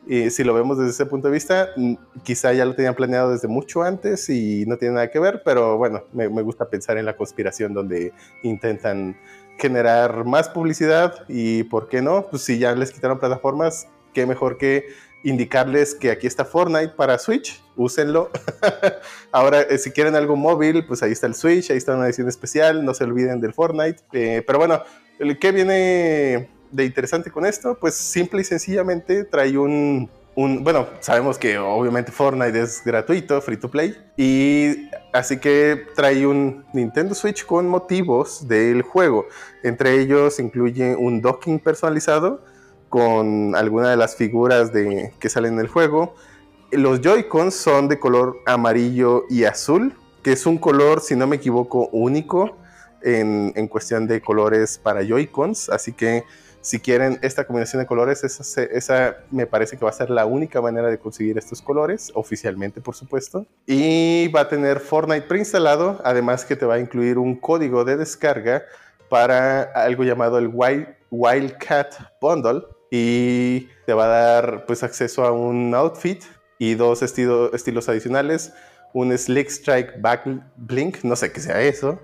y 0.07 0.31
si 0.31 0.45
lo 0.45 0.53
vemos 0.53 0.79
desde 0.79 0.91
ese 0.91 1.07
punto 1.07 1.29
de 1.29 1.35
vista, 1.35 1.71
mm, 1.77 1.95
quizá 2.23 2.53
ya 2.53 2.65
lo 2.65 2.75
tenían 2.75 2.95
planeado 2.95 3.31
desde 3.31 3.49
mucho 3.49 3.83
antes 3.83 4.29
y 4.29 4.65
no 4.67 4.77
tiene 4.77 4.95
nada 4.95 5.11
que 5.11 5.19
ver, 5.19 5.43
pero 5.45 5.79
bueno, 5.79 6.05
me, 6.13 6.29
gusta 6.43 6.69
pensar 6.69 6.99
en 6.99 7.07
la 7.07 7.17
conspiración 7.17 7.73
donde 7.73 8.13
intentan 8.43 9.17
generar 9.59 10.25
más 10.25 10.49
publicidad 10.49 11.25
y, 11.29 11.63
¿por 11.65 11.89
qué 11.89 12.03
no? 12.03 12.27
Pues 12.29 12.43
si 12.43 12.59
ya 12.59 12.75
les 12.75 12.93
quitaron 12.93 13.19
plataformas, 13.19 13.89
qué 14.13 14.27
mejor 14.27 14.59
que 14.59 14.87
indicarles 15.23 15.95
que 15.95 16.11
aquí 16.11 16.27
está 16.27 16.45
Fortnite 16.45 16.89
para 16.89 17.19
Switch, 17.19 17.63
úsenlo. 17.77 18.31
Ahora, 19.33 19.63
eh, 19.63 19.79
si 19.79 19.91
quieren 19.91 20.17
algo 20.17 20.37
móvil, 20.37 20.85
pues 20.87 21.03
ahí 21.03 21.13
está 21.13 21.27
el 21.27 21.35
Switch, 21.35 21.71
ahí 21.71 21.79
está 21.79 21.97
una 21.97 22.07
edición 22.07 22.29
especial, 22.29 22.85
no 22.85 22.93
se 22.93 23.05
olviden 23.05 23.41
del 23.41 23.55
Fortnite. 23.55 24.03
Eh, 24.13 24.43
pero 24.47 24.59
bueno, 24.59 24.83
¿qué 25.41 25.53
viene 25.53 26.51
de 26.75 26.85
interesante 26.85 27.31
con 27.31 27.47
esto? 27.47 27.77
Pues 27.79 27.95
simple 27.95 28.41
y 28.43 28.45
sencillamente 28.45 29.25
trae 29.25 29.57
un, 29.57 30.11
bueno, 30.37 30.89
sabemos 31.01 31.39
que 31.39 31.57
obviamente 31.59 32.11
Fortnite 32.11 32.61
es 32.61 32.83
gratuito, 32.85 33.41
free 33.41 33.57
to 33.57 33.71
play, 33.71 33.97
y 34.17 34.91
así 35.13 35.39
que 35.39 35.87
trae 35.95 36.27
un 36.27 36.65
Nintendo 36.73 37.15
Switch 37.15 37.47
con 37.47 37.69
motivos 37.69 38.49
del 38.49 38.83
juego. 38.83 39.27
Entre 39.63 40.01
ellos 40.01 40.41
incluye 40.41 40.97
un 40.97 41.23
docking 41.23 41.61
personalizado 41.61 42.45
con 42.89 43.55
alguna 43.55 43.91
de 43.91 43.97
las 43.97 44.17
figuras 44.17 44.73
de, 44.73 45.13
que 45.21 45.29
salen 45.29 45.55
en 45.55 45.61
el 45.61 45.69
juego. 45.69 46.17
Los 46.73 47.01
Joy-Cons 47.01 47.55
son 47.55 47.87
de 47.87 48.01
color 48.01 48.39
amarillo 48.47 49.25
y 49.31 49.45
azul, 49.45 49.95
que 50.25 50.33
es 50.33 50.47
un 50.47 50.59
color, 50.59 51.01
si 51.01 51.15
no 51.15 51.29
me 51.29 51.37
equivoco, 51.37 51.89
único 51.93 52.57
en, 53.03 53.53
en 53.55 53.69
cuestión 53.69 54.09
de 54.09 54.21
colores 54.21 54.79
para 54.79 55.03
Joy-Cons, 55.03 55.69
así 55.69 55.93
que 55.93 56.25
si 56.65 56.81
quieren 56.81 57.19
esta 57.21 57.47
combinación 57.47 57.83
de 57.83 57.87
colores, 57.87 58.25
esa, 58.25 59.17
me 59.31 59.47
parece 59.47 59.77
que 59.77 59.85
va 59.85 59.91
a 59.91 59.93
ser 59.93 60.09
la 60.09 60.25
única 60.25 60.63
manera 60.63 60.89
de 60.89 60.99
conseguir 60.99 61.37
estos 61.37 61.61
colores, 61.61 62.11
oficialmente 62.15 62.81
por 62.81 62.95
supuesto. 62.95 63.45
Y 63.67 64.29
va 64.29 64.41
a 64.41 64.49
tener 64.49 64.81
Fortnite 64.81 65.27
preinstalado, 65.27 66.01
además 66.05 66.47
que 66.47 66.57
te 66.57 66.65
va 66.65 66.77
a 66.77 66.79
incluir 66.79 67.19
un 67.19 67.37
código 67.37 67.85
de 67.85 67.99
descarga 67.99 68.63
para 69.11 69.65
algo 69.75 70.05
llamado 70.05 70.39
el 70.39 70.49
Wild, 70.51 70.89
Wildcat 71.11 71.97
Bundle 72.19 72.63
y 72.91 73.69
te 73.85 73.93
va 73.93 74.07
a 74.07 74.09
dar 74.09 74.65
pues 74.65 74.83
acceso 74.83 75.23
a 75.27 75.33
un 75.33 75.75
outfit 75.75 76.25
y 76.59 76.77
dos 76.77 77.03
estilos 77.03 77.89
adicionales, 77.91 78.55
un 78.95 79.17
Slick 79.17 79.49
Strike 79.51 80.01
Back 80.01 80.23
Blink, 80.57 81.05
no 81.05 81.15
sé 81.15 81.31
qué 81.31 81.41
sea 81.41 81.61
eso, 81.61 82.01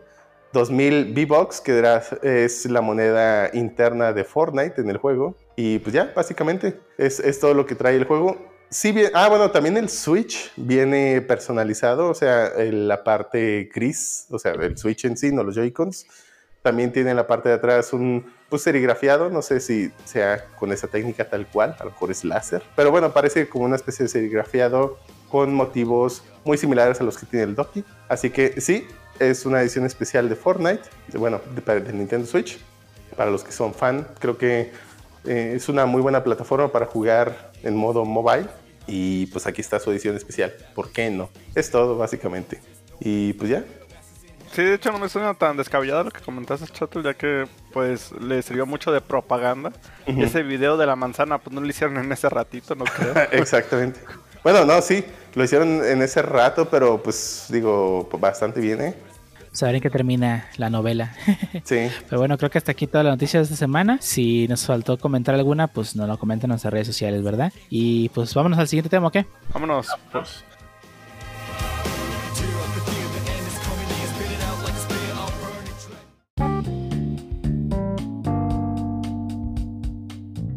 2000 0.52 1.12
V-Bucks, 1.14 1.60
que 1.60 2.00
es 2.22 2.66
la 2.66 2.80
moneda 2.80 3.50
interna 3.52 4.12
de 4.12 4.24
Fortnite 4.24 4.80
en 4.80 4.90
el 4.90 4.96
juego. 4.96 5.36
Y 5.56 5.78
pues 5.78 5.94
ya, 5.94 6.12
básicamente, 6.14 6.80
es, 6.98 7.38
todo 7.40 7.54
lo 7.54 7.66
que 7.66 7.74
trae 7.74 7.96
el 7.96 8.04
juego. 8.04 8.36
Sí, 8.68 8.92
bien, 8.92 9.10
ah, 9.14 9.28
bueno, 9.28 9.50
también 9.50 9.76
el 9.76 9.88
Switch 9.88 10.52
viene 10.56 11.20
personalizado, 11.22 12.08
o 12.08 12.14
sea, 12.14 12.52
la 12.56 13.02
parte 13.02 13.68
gris, 13.74 14.26
o 14.30 14.38
sea, 14.38 14.52
el 14.52 14.78
Switch 14.78 15.04
en 15.04 15.16
sí, 15.16 15.32
no 15.32 15.42
los 15.42 15.56
Joy-Cons. 15.56 16.06
También 16.62 16.92
tiene 16.92 17.10
en 17.10 17.16
la 17.16 17.26
parte 17.26 17.48
de 17.48 17.54
atrás 17.56 17.92
un 17.92 18.32
pues, 18.48 18.62
serigrafiado, 18.62 19.30
no 19.30 19.42
sé 19.42 19.60
si 19.60 19.90
sea 20.04 20.44
con 20.58 20.72
esa 20.72 20.88
técnica 20.88 21.28
tal 21.28 21.46
cual, 21.46 21.74
a 21.78 21.84
lo 21.84 21.90
mejor 21.90 22.10
es 22.10 22.24
láser. 22.24 22.62
Pero 22.76 22.90
bueno, 22.90 23.12
parece 23.12 23.48
como 23.48 23.64
una 23.64 23.76
especie 23.76 24.04
de 24.04 24.08
serigrafiado 24.08 24.98
con 25.30 25.54
motivos 25.54 26.22
muy 26.44 26.58
similares 26.58 27.00
a 27.00 27.04
los 27.04 27.16
que 27.16 27.26
tiene 27.26 27.44
el 27.44 27.54
Doki. 27.54 27.84
Así 28.08 28.30
que 28.30 28.60
sí, 28.60 28.86
es 29.20 29.46
una 29.46 29.60
edición 29.60 29.84
especial 29.86 30.28
de 30.28 30.34
Fortnite, 30.34 30.82
bueno, 31.14 31.40
de, 31.54 31.80
de 31.80 31.92
Nintendo 31.92 32.26
Switch. 32.26 32.58
Para 33.16 33.30
los 33.30 33.44
que 33.44 33.52
son 33.52 33.74
fan, 33.74 34.08
creo 34.18 34.38
que 34.38 34.72
eh, 35.24 35.52
es 35.54 35.68
una 35.68 35.84
muy 35.86 36.00
buena 36.00 36.24
plataforma 36.24 36.72
para 36.72 36.86
jugar 36.86 37.52
en 37.62 37.76
modo 37.76 38.04
mobile. 38.04 38.48
Y 38.86 39.26
pues 39.26 39.46
aquí 39.46 39.60
está 39.60 39.78
su 39.78 39.90
edición 39.92 40.16
especial. 40.16 40.54
¿Por 40.74 40.90
qué 40.90 41.10
no? 41.10 41.28
Es 41.54 41.70
todo, 41.70 41.96
básicamente. 41.96 42.60
Y 42.98 43.34
pues 43.34 43.50
ya. 43.50 43.64
Sí, 44.52 44.64
de 44.64 44.74
hecho 44.74 44.90
no 44.90 44.98
me 44.98 45.08
suena 45.08 45.34
tan 45.34 45.56
descabellado 45.56 46.04
lo 46.04 46.10
que 46.10 46.20
comentaste, 46.22 46.66
Chato, 46.66 47.00
ya 47.02 47.14
que 47.14 47.46
pues 47.72 48.10
le 48.12 48.42
sirvió 48.42 48.66
mucho 48.66 48.90
de 48.90 49.00
propaganda. 49.00 49.72
Ese 50.06 50.42
video 50.42 50.76
de 50.76 50.86
la 50.86 50.96
manzana, 50.96 51.38
pues 51.38 51.54
no 51.54 51.60
lo 51.60 51.68
hicieron 51.68 51.98
en 51.98 52.10
ese 52.10 52.28
ratito, 52.28 52.74
no 52.74 52.84
creo. 52.84 53.14
Exactamente. 53.30 54.00
Bueno, 54.42 54.64
no, 54.64 54.80
sí, 54.82 55.04
lo 55.34 55.44
hicieron 55.44 55.84
en 55.84 56.02
ese 56.02 56.22
rato, 56.22 56.68
pero 56.68 57.00
pues 57.00 57.46
digo, 57.50 58.08
bastante 58.18 58.60
bien, 58.60 58.80
¿eh? 58.80 58.94
Saber 59.52 59.80
que 59.80 59.90
termina 59.90 60.46
la 60.56 60.70
novela. 60.70 61.12
Sí. 61.64 61.88
Pero 62.08 62.18
bueno, 62.18 62.36
creo 62.38 62.50
que 62.50 62.58
hasta 62.58 62.72
aquí 62.72 62.86
toda 62.86 63.04
la 63.04 63.10
noticia 63.10 63.38
de 63.38 63.44
esta 63.44 63.56
semana. 63.56 63.98
Si 64.00 64.48
nos 64.48 64.66
faltó 64.66 64.98
comentar 64.98 65.34
alguna, 65.34 65.66
pues 65.68 65.94
nos 65.94 66.08
lo 66.08 66.18
comenten 66.18 66.48
en 66.48 66.50
nuestras 66.50 66.72
redes 66.72 66.86
sociales, 66.86 67.22
¿verdad? 67.22 67.52
Y 67.68 68.08
pues 68.10 68.34
vámonos 68.34 68.58
al 68.58 68.68
siguiente 68.68 68.88
tema, 68.88 69.08
¿ok? 69.08 69.18
Vámonos. 69.52 69.88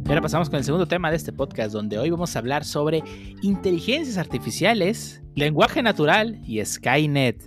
Y 0.06 0.10
ahora 0.10 0.22
pasamos 0.22 0.50
con 0.50 0.58
el 0.58 0.66
segundo 0.66 0.86
tema 0.86 1.10
de 1.10 1.16
este 1.16 1.32
podcast, 1.32 1.72
donde 1.72 1.98
hoy 1.98 2.10
vamos 2.10 2.36
a 2.36 2.40
hablar 2.40 2.66
sobre 2.66 3.04
inteligencias 3.42 4.18
artificiales, 4.18 5.22
lenguaje 5.36 5.82
natural 5.82 6.40
y 6.46 6.64
Skynet. 6.64 7.44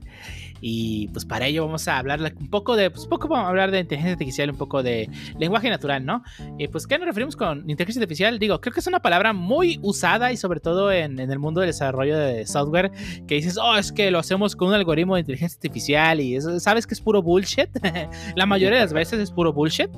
Y 0.60 1.08
pues 1.08 1.24
para 1.24 1.46
ello 1.46 1.66
vamos 1.66 1.86
a 1.88 1.98
hablar 1.98 2.20
un 2.38 2.48
poco 2.48 2.76
de, 2.76 2.90
pues 2.90 3.06
poco 3.06 3.28
vamos 3.28 3.46
a 3.46 3.48
hablar 3.50 3.70
de 3.70 3.80
inteligencia 3.80 4.12
artificial, 4.12 4.50
un 4.50 4.56
poco 4.56 4.82
de 4.82 5.08
lenguaje 5.38 5.70
natural, 5.70 6.04
¿no? 6.04 6.22
Y 6.58 6.68
pues 6.68 6.86
¿qué 6.86 6.98
nos 6.98 7.06
referimos 7.06 7.36
con 7.36 7.68
inteligencia 7.68 8.02
artificial? 8.02 8.38
Digo, 8.38 8.60
creo 8.60 8.72
que 8.72 8.80
es 8.80 8.86
una 8.86 9.00
palabra 9.00 9.32
muy 9.32 9.78
usada 9.82 10.32
y 10.32 10.36
sobre 10.36 10.60
todo 10.60 10.92
en, 10.92 11.18
en 11.18 11.30
el 11.30 11.38
mundo 11.38 11.60
del 11.60 11.68
desarrollo 11.68 12.16
de 12.18 12.46
software, 12.46 12.90
que 13.26 13.36
dices, 13.36 13.58
oh, 13.58 13.76
es 13.76 13.92
que 13.92 14.10
lo 14.10 14.18
hacemos 14.18 14.56
con 14.56 14.68
un 14.68 14.74
algoritmo 14.74 15.14
de 15.14 15.20
inteligencia 15.20 15.56
artificial 15.56 16.20
y 16.20 16.36
eso, 16.36 16.58
sabes 16.60 16.86
que 16.86 16.94
es 16.94 17.00
puro 17.00 17.22
bullshit. 17.22 17.68
La 18.36 18.46
mayoría 18.46 18.78
de 18.78 18.84
las 18.84 18.92
veces 18.92 19.20
es 19.20 19.30
puro 19.30 19.52
bullshit. 19.52 19.90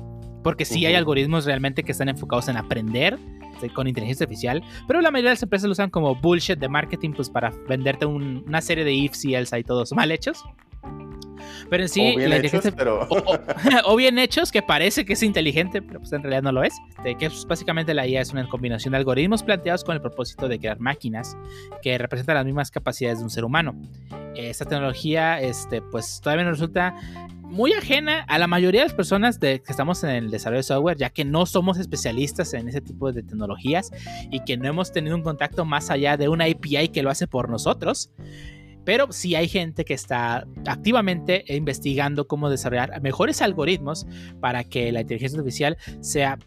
Porque 0.43 0.63
sí 0.63 0.85
hay 0.85 0.95
algoritmos 0.95 1.43
realmente 1.43 1.83
que 1.83 1.91
están 1.91 2.07
enfocados 2.07 2.47
en 2.47 2.55
aprender 2.55 3.19
de- 3.61 3.69
con 3.69 3.87
inteligencia 3.87 4.23
artificial, 4.25 4.63
pero 4.87 5.01
la 5.01 5.11
mayoría 5.11 5.29
de 5.31 5.35
las 5.35 5.43
empresas 5.43 5.65
lo 5.67 5.71
usan 5.73 5.89
como 5.89 6.15
bullshit 6.15 6.57
de 6.59 6.69
marketing, 6.69 7.11
pues 7.13 7.29
para 7.29 7.51
venderte 7.67 8.05
un- 8.05 8.43
una 8.47 8.61
serie 8.61 8.83
de 8.83 8.93
ifs 8.93 9.25
y 9.25 9.35
else 9.35 9.57
y 9.59 9.63
todos 9.63 9.91
mal 9.93 10.11
hechos. 10.11 10.43
Pero 11.69 11.83
en 11.83 11.89
sí, 11.89 12.01
o 12.01 12.17
bien 12.17 12.33
hechos, 12.33 12.65
inteligencia 12.65 12.71
pero 12.75 13.07
o, 13.09 13.17
o- 13.17 13.39
o 13.93 13.95
bien 13.95 14.17
hechos, 14.17 14.51
que 14.51 14.61
parece 14.61 15.05
que 15.05 15.13
es 15.13 15.23
inteligente, 15.23 15.81
pero 15.81 15.99
pues 15.99 16.11
en 16.13 16.21
realidad 16.23 16.41
no 16.41 16.51
lo 16.51 16.63
es. 16.63 16.73
Este, 16.97 17.15
que 17.15 17.29
básicamente 17.47 17.93
la 17.93 18.07
IA 18.07 18.21
es 18.21 18.31
una 18.31 18.47
combinación 18.47 18.91
de 18.93 18.97
algoritmos 18.97 19.43
planteados 19.43 19.83
con 19.83 19.95
el 19.95 20.01
propósito 20.01 20.47
de 20.47 20.57
crear 20.59 20.79
máquinas 20.79 21.37
que 21.81 21.97
representan 21.97 22.35
las 22.35 22.45
mismas 22.45 22.71
capacidades 22.71 23.19
de 23.19 23.23
un 23.25 23.29
ser 23.29 23.45
humano. 23.45 23.75
Esta 24.35 24.65
tecnología, 24.65 25.39
este, 25.41 25.81
pues 25.81 26.19
todavía 26.23 26.45
nos 26.45 26.53
resulta 26.59 26.95
muy 27.49 27.73
ajena 27.73 28.21
a 28.27 28.37
la 28.37 28.47
mayoría 28.47 28.81
de 28.81 28.87
las 28.87 28.95
personas 28.95 29.39
que 29.39 29.61
estamos 29.67 30.03
en 30.03 30.11
el 30.11 30.31
desarrollo 30.31 30.59
de 30.59 30.63
software, 30.63 30.97
ya 30.97 31.09
que 31.09 31.25
no 31.25 31.45
somos 31.45 31.79
especialistas 31.79 32.53
en 32.53 32.69
ese 32.69 32.79
tipo 32.79 33.11
de 33.11 33.23
tecnologías 33.23 33.91
y 34.29 34.43
que 34.45 34.55
no 34.55 34.67
hemos 34.67 34.91
tenido 34.91 35.15
un 35.15 35.23
contacto 35.23 35.65
más 35.65 35.89
allá 35.89 36.15
de 36.15 36.29
una 36.29 36.45
API 36.45 36.89
que 36.89 37.01
lo 37.01 37.09
hace 37.09 37.27
por 37.27 37.49
nosotros. 37.49 38.11
Pero 38.85 39.11
sí 39.11 39.35
hay 39.35 39.47
gente 39.47 39.83
que 39.83 39.95
está 39.95 40.47
activamente 40.67 41.43
investigando 41.47 42.27
cómo 42.27 42.49
desarrollar 42.49 43.01
mejores 43.01 43.41
algoritmos 43.41 44.05
para 44.39 44.63
que 44.63 44.91
la 44.91 45.01
inteligencia 45.01 45.39
artificial 45.39 45.77
sea 46.01 46.37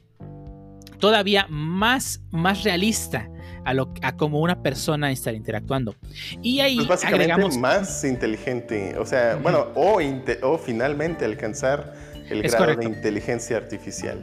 todavía 0.99 1.47
más, 1.49 2.23
más 2.31 2.63
realista 2.63 3.29
a, 3.65 3.75
lo, 3.75 3.93
a 4.03 4.17
como 4.17 4.41
una 4.41 4.63
persona 4.63 5.11
está 5.11 5.33
interactuando. 5.33 5.95
Y 6.43 6.61
ahí 6.61 6.77
pues 6.77 6.89
básicamente 6.89 7.33
agregamos... 7.33 7.59
más 7.59 8.05
inteligente. 8.05 8.97
O 8.99 9.07
sea, 9.07 9.37
bueno, 9.37 9.69
o, 9.75 9.99
o 10.43 10.59
finalmente 10.59 11.25
alcanzar 11.25 11.95
el 12.29 12.45
Es 12.45 12.53
grado 12.53 12.67
correcto. 12.67 12.89
de 12.89 12.97
inteligencia 12.97 13.57
artificial. 13.57 14.23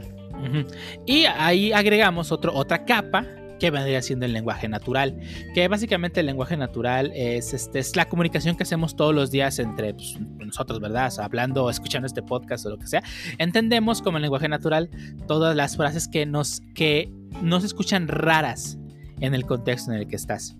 Y 1.06 1.24
ahí 1.26 1.72
agregamos 1.72 2.32
otro, 2.32 2.54
otra 2.54 2.84
capa 2.84 3.26
que 3.60 3.70
vendría 3.70 4.00
siendo 4.00 4.24
el 4.24 4.32
lenguaje 4.32 4.68
natural, 4.68 5.20
que 5.54 5.68
básicamente 5.68 6.20
el 6.20 6.26
lenguaje 6.26 6.56
natural 6.56 7.12
es, 7.14 7.52
este, 7.52 7.78
es 7.78 7.94
la 7.94 8.06
comunicación 8.06 8.56
que 8.56 8.62
hacemos 8.62 8.96
todos 8.96 9.14
los 9.14 9.30
días 9.30 9.58
entre 9.58 9.92
pues, 9.92 10.18
nosotros, 10.38 10.80
¿verdad? 10.80 11.08
O 11.08 11.10
sea, 11.10 11.26
hablando, 11.26 11.68
escuchando 11.68 12.06
este 12.06 12.22
podcast 12.22 12.64
o 12.64 12.70
lo 12.70 12.78
que 12.78 12.86
sea. 12.86 13.02
Entendemos 13.36 14.00
como 14.00 14.16
el 14.16 14.22
lenguaje 14.22 14.48
natural 14.48 14.88
todas 15.28 15.54
las 15.54 15.76
frases 15.76 16.08
que 16.08 16.24
nos, 16.24 16.62
que 16.74 17.12
nos 17.42 17.62
escuchan 17.62 18.08
raras 18.08 18.78
en 19.20 19.34
el 19.34 19.44
contexto 19.46 19.92
en 19.92 19.98
el 19.98 20.06
que 20.08 20.16
estás. 20.16 20.56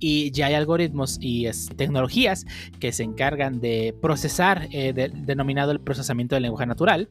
Y 0.00 0.30
ya 0.32 0.46
hay 0.46 0.54
algoritmos 0.54 1.18
y 1.20 1.46
tecnologías 1.76 2.46
que 2.80 2.90
se 2.90 3.04
encargan 3.04 3.60
de 3.60 3.94
procesar, 4.00 4.66
eh, 4.72 4.92
de- 4.92 5.10
denominado 5.10 5.70
el 5.70 5.80
procesamiento 5.80 6.34
del 6.34 6.42
lenguaje 6.42 6.66
natural. 6.66 7.10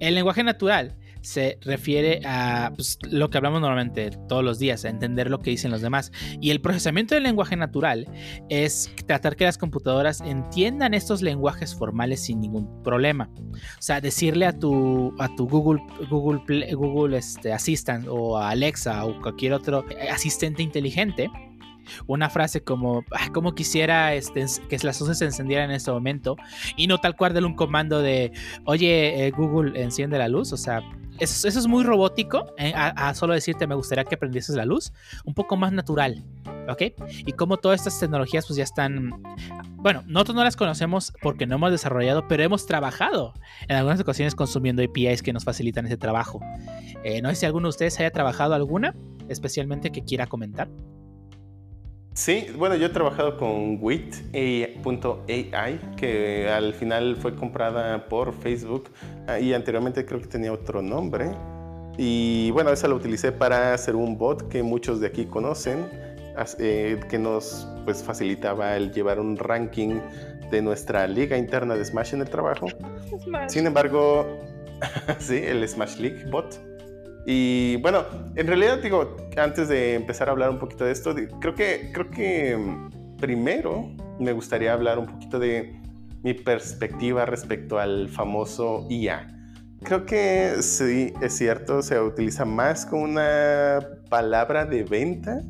El 0.00 0.14
lenguaje 0.14 0.42
natural 0.42 0.96
se 1.22 1.58
refiere 1.62 2.20
a 2.24 2.72
pues, 2.74 2.98
lo 3.10 3.28
que 3.30 3.38
hablamos 3.38 3.60
normalmente 3.60 4.10
todos 4.28 4.44
los 4.44 4.58
días, 4.58 4.84
a 4.84 4.88
entender 4.88 5.30
lo 5.30 5.40
que 5.40 5.50
dicen 5.50 5.70
los 5.70 5.82
demás. 5.82 6.12
Y 6.40 6.50
el 6.50 6.60
procesamiento 6.60 7.14
del 7.14 7.24
lenguaje 7.24 7.56
natural 7.56 8.06
es 8.48 8.90
tratar 9.06 9.36
que 9.36 9.44
las 9.44 9.58
computadoras 9.58 10.20
entiendan 10.20 10.94
estos 10.94 11.22
lenguajes 11.22 11.74
formales 11.74 12.20
sin 12.24 12.40
ningún 12.40 12.82
problema. 12.82 13.30
O 13.38 13.82
sea, 13.82 14.00
decirle 14.00 14.46
a 14.46 14.52
tu, 14.52 15.14
a 15.18 15.34
tu 15.34 15.48
Google, 15.48 15.82
Google, 16.08 16.74
Google 16.74 17.18
este, 17.18 17.52
Assistant 17.52 18.06
o 18.08 18.38
a 18.38 18.50
Alexa 18.50 19.04
o 19.04 19.20
cualquier 19.20 19.52
otro 19.52 19.84
asistente 20.10 20.62
inteligente 20.62 21.30
una 22.06 22.30
frase 22.30 22.62
como, 22.62 23.04
"Ah, 23.10 23.30
como 23.32 23.54
quisiera 23.54 24.14
este, 24.14 24.44
que 24.68 24.78
las 24.82 25.00
luces 25.00 25.18
se 25.18 25.24
encendieran 25.24 25.70
en 25.70 25.76
este 25.76 25.90
momento 25.90 26.36
y 26.76 26.86
no 26.86 26.98
tal 26.98 27.16
cual 27.16 27.34
darle 27.34 27.48
un 27.48 27.54
comando 27.54 28.00
de, 28.02 28.32
oye, 28.64 29.26
eh, 29.26 29.30
Google, 29.30 29.80
enciende 29.80 30.18
la 30.18 30.28
luz. 30.28 30.52
O 30.52 30.56
sea, 30.56 30.82
eso, 31.20 31.48
es 31.48 31.66
muy 31.66 31.84
robótico, 31.84 32.54
eh, 32.58 32.72
a, 32.74 33.14
solo 33.14 33.34
decirte, 33.34 33.66
me 33.66 33.74
gustaría 33.74 34.04
que 34.04 34.16
prendieses 34.16 34.56
la 34.56 34.64
luz, 34.64 34.92
un 35.24 35.34
poco 35.34 35.56
más 35.56 35.72
natural, 35.72 36.24
¿ok? 36.68 36.82
Y 37.26 37.32
como 37.32 37.58
todas 37.58 37.80
estas 37.80 38.00
tecnologías 38.00 38.46
pues 38.46 38.56
ya 38.56 38.64
están, 38.64 39.22
bueno, 39.76 40.02
nosotros 40.06 40.36
no 40.36 40.44
las 40.44 40.56
conocemos 40.56 41.12
porque 41.22 41.46
no 41.46 41.56
hemos 41.56 41.70
desarrollado, 41.70 42.26
pero 42.26 42.42
hemos 42.42 42.66
trabajado 42.66 43.34
en 43.68 43.76
algunas 43.76 44.00
ocasiones 44.00 44.34
consumiendo 44.34 44.82
APIs 44.82 45.22
que 45.22 45.32
nos 45.32 45.44
facilitan 45.44 45.86
ese 45.86 45.96
trabajo. 45.96 46.40
Eh, 47.04 47.22
no 47.22 47.28
sé 47.30 47.36
si 47.36 47.46
alguno 47.46 47.68
de 47.68 47.70
ustedes 47.70 47.98
haya 48.00 48.10
trabajado 48.10 48.54
alguna, 48.54 48.94
especialmente 49.28 49.90
que 49.90 50.02
quiera 50.02 50.26
comentar. 50.26 50.70
Sí, 52.12 52.48
bueno, 52.56 52.74
yo 52.74 52.86
he 52.86 52.90
trabajado 52.90 53.36
con 53.36 53.78
Wit.ai, 53.80 55.80
que 55.96 56.50
al 56.50 56.74
final 56.74 57.16
fue 57.16 57.34
comprada 57.34 58.08
por 58.08 58.34
Facebook 58.34 58.90
ah, 59.28 59.38
y 59.38 59.54
anteriormente 59.54 60.04
creo 60.04 60.20
que 60.20 60.26
tenía 60.26 60.52
otro 60.52 60.82
nombre. 60.82 61.30
Y 61.96 62.50
bueno, 62.50 62.70
esa 62.70 62.88
la 62.88 62.94
utilicé 62.94 63.30
para 63.30 63.74
hacer 63.74 63.94
un 63.94 64.18
bot 64.18 64.48
que 64.48 64.62
muchos 64.62 65.00
de 65.00 65.06
aquí 65.06 65.26
conocen, 65.26 65.86
eh, 66.58 66.98
que 67.08 67.18
nos 67.18 67.68
pues, 67.84 68.02
facilitaba 68.02 68.76
el 68.76 68.92
llevar 68.92 69.20
un 69.20 69.36
ranking 69.36 70.00
de 70.50 70.62
nuestra 70.62 71.06
liga 71.06 71.36
interna 71.36 71.76
de 71.76 71.84
Smash 71.84 72.14
en 72.14 72.22
el 72.22 72.30
trabajo. 72.30 72.66
Sin 73.48 73.66
embargo, 73.66 74.40
sí, 75.18 75.36
el 75.36 75.66
Smash 75.68 75.98
League 75.98 76.24
bot. 76.30 76.69
Y 77.32 77.76
bueno, 77.76 78.06
en 78.34 78.44
realidad 78.48 78.78
digo, 78.82 79.16
antes 79.36 79.68
de 79.68 79.94
empezar 79.94 80.28
a 80.28 80.32
hablar 80.32 80.50
un 80.50 80.58
poquito 80.58 80.84
de 80.84 80.90
esto, 80.90 81.14
creo 81.40 81.54
que, 81.54 81.92
creo 81.94 82.10
que 82.10 82.56
mm, 82.56 83.16
primero 83.18 83.88
me 84.18 84.32
gustaría 84.32 84.72
hablar 84.72 84.98
un 84.98 85.06
poquito 85.06 85.38
de 85.38 85.80
mi 86.24 86.34
perspectiva 86.34 87.26
respecto 87.26 87.78
al 87.78 88.08
famoso 88.08 88.84
IA. 88.90 89.28
Creo 89.84 90.06
que 90.06 90.56
sí, 90.60 91.14
es 91.22 91.36
cierto, 91.36 91.82
se 91.82 92.00
utiliza 92.00 92.44
más 92.44 92.84
como 92.84 93.04
una 93.04 93.78
palabra 94.08 94.64
de 94.64 94.82
venta 94.82 95.40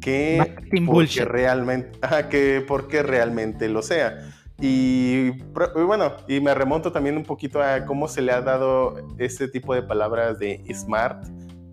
que 0.00 0.54
porque 0.86 1.24
realmente, 1.24 1.98
que 2.30 2.64
porque 2.64 3.02
realmente 3.02 3.68
lo 3.68 3.82
sea. 3.82 4.20
Y, 4.60 5.30
bueno, 5.50 6.14
y 6.26 6.40
me 6.40 6.52
remonto 6.52 6.90
también 6.90 7.16
un 7.16 7.22
poquito 7.22 7.62
a 7.62 7.84
cómo 7.84 8.08
se 8.08 8.22
le 8.22 8.32
ha 8.32 8.40
dado 8.40 8.96
este 9.18 9.46
tipo 9.46 9.72
de 9.74 9.82
palabras 9.82 10.38
de 10.38 10.64
smart 10.74 11.26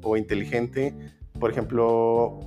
o 0.04 0.18
inteligente. 0.18 0.96
Por 1.40 1.50
ejemplo, 1.52 2.40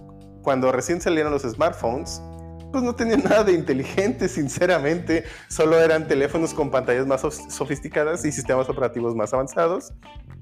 cuando 0.42 0.70
recién 0.70 1.00
salieron 1.00 1.32
los 1.32 1.42
smartphones, 1.42 2.22
pues 2.70 2.84
no 2.84 2.94
tenían 2.94 3.22
nada 3.24 3.44
de 3.44 3.52
inteligente, 3.52 4.28
sinceramente. 4.28 5.24
Solo 5.48 5.78
eran 5.78 6.06
teléfonos 6.06 6.52
con 6.54 6.70
pantallas 6.70 7.06
más 7.06 7.22
sof- 7.22 7.50
sofisticadas 7.50 8.24
y 8.24 8.32
sistemas 8.32 8.68
operativos 8.68 9.14
más 9.14 9.32
avanzados, 9.32 9.92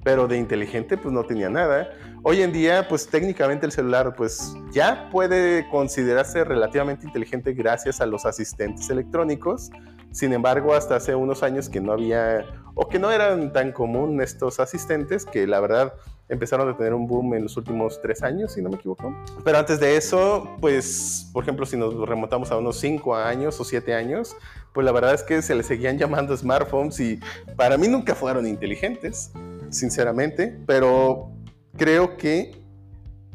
pero 0.03 0.27
de 0.27 0.37
inteligente 0.37 0.97
pues 0.97 1.13
no 1.13 1.23
tenía 1.23 1.49
nada. 1.49 1.89
Hoy 2.23 2.41
en 2.41 2.51
día, 2.51 2.87
pues 2.87 3.07
técnicamente 3.07 3.65
el 3.65 3.71
celular 3.71 4.13
pues 4.15 4.53
ya 4.71 5.09
puede 5.11 5.67
considerarse 5.69 6.43
relativamente 6.43 7.05
inteligente 7.05 7.53
gracias 7.53 8.01
a 8.01 8.05
los 8.05 8.25
asistentes 8.25 8.89
electrónicos. 8.89 9.69
Sin 10.11 10.33
embargo, 10.33 10.73
hasta 10.73 10.95
hace 10.95 11.15
unos 11.15 11.43
años 11.43 11.69
que 11.69 11.79
no 11.79 11.91
había 11.93 12.45
o 12.75 12.87
que 12.89 12.99
no 12.99 13.11
eran 13.11 13.53
tan 13.53 13.71
común 13.71 14.21
estos 14.21 14.59
asistentes, 14.59 15.25
que 15.25 15.47
la 15.47 15.59
verdad 15.59 15.93
empezaron 16.29 16.67
a 16.69 16.75
tener 16.75 16.93
un 16.93 17.07
boom 17.07 17.33
en 17.35 17.43
los 17.43 17.57
últimos 17.57 18.01
tres 18.01 18.21
años, 18.23 18.53
si 18.53 18.61
no 18.61 18.69
me 18.69 18.75
equivoco. 18.75 19.15
Pero 19.43 19.57
antes 19.57 19.79
de 19.79 19.95
eso, 19.95 20.57
pues, 20.59 21.29
por 21.33 21.43
ejemplo, 21.43 21.65
si 21.65 21.77
nos 21.77 21.93
remontamos 22.07 22.51
a 22.51 22.57
unos 22.57 22.79
cinco 22.79 23.15
años 23.15 23.59
o 23.59 23.63
siete 23.63 23.93
años, 23.93 24.35
pues 24.73 24.85
la 24.85 24.91
verdad 24.91 25.13
es 25.13 25.23
que 25.23 25.41
se 25.41 25.55
les 25.55 25.65
seguían 25.65 25.97
llamando 25.99 26.35
smartphones 26.35 26.99
y 26.99 27.19
para 27.55 27.77
mí 27.77 27.87
nunca 27.87 28.15
fueron 28.15 28.47
inteligentes, 28.47 29.31
sinceramente, 29.69 30.57
pero 30.65 31.31
creo 31.77 32.17
que 32.17 32.61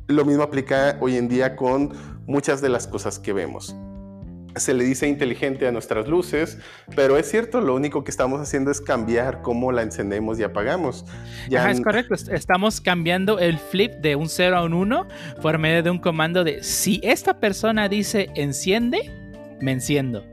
lo 0.08 0.24
mismo 0.24 0.42
aplica 0.42 0.98
hoy 1.00 1.16
en 1.16 1.28
día 1.28 1.56
con 1.56 1.92
muchas 2.26 2.60
de 2.60 2.68
las 2.68 2.86
cosas 2.86 3.18
que 3.18 3.32
vemos. 3.32 3.74
Se 4.56 4.74
le 4.74 4.84
dice 4.84 5.08
inteligente 5.08 5.66
a 5.66 5.72
nuestras 5.72 6.08
luces, 6.08 6.58
pero 6.94 7.16
es 7.16 7.30
cierto, 7.30 7.60
lo 7.60 7.74
único 7.74 8.04
que 8.04 8.10
estamos 8.10 8.40
haciendo 8.40 8.70
es 8.70 8.80
cambiar 8.80 9.42
cómo 9.42 9.72
la 9.72 9.82
encendemos 9.82 10.38
y 10.38 10.42
apagamos. 10.42 11.04
Ya 11.48 11.70
es 11.70 11.80
correcto, 11.80 12.14
estamos 12.14 12.80
cambiando 12.80 13.38
el 13.38 13.58
flip 13.58 13.92
de 13.94 14.16
un 14.16 14.28
0 14.28 14.56
a 14.56 14.64
un 14.64 14.74
1 14.74 15.08
por 15.40 15.58
medio 15.58 15.82
de 15.82 15.90
un 15.90 15.98
comando 15.98 16.44
de 16.44 16.62
si 16.62 17.00
esta 17.02 17.40
persona 17.40 17.88
dice 17.88 18.28
enciende, 18.34 19.10
me 19.60 19.72
enciendo. 19.72 20.24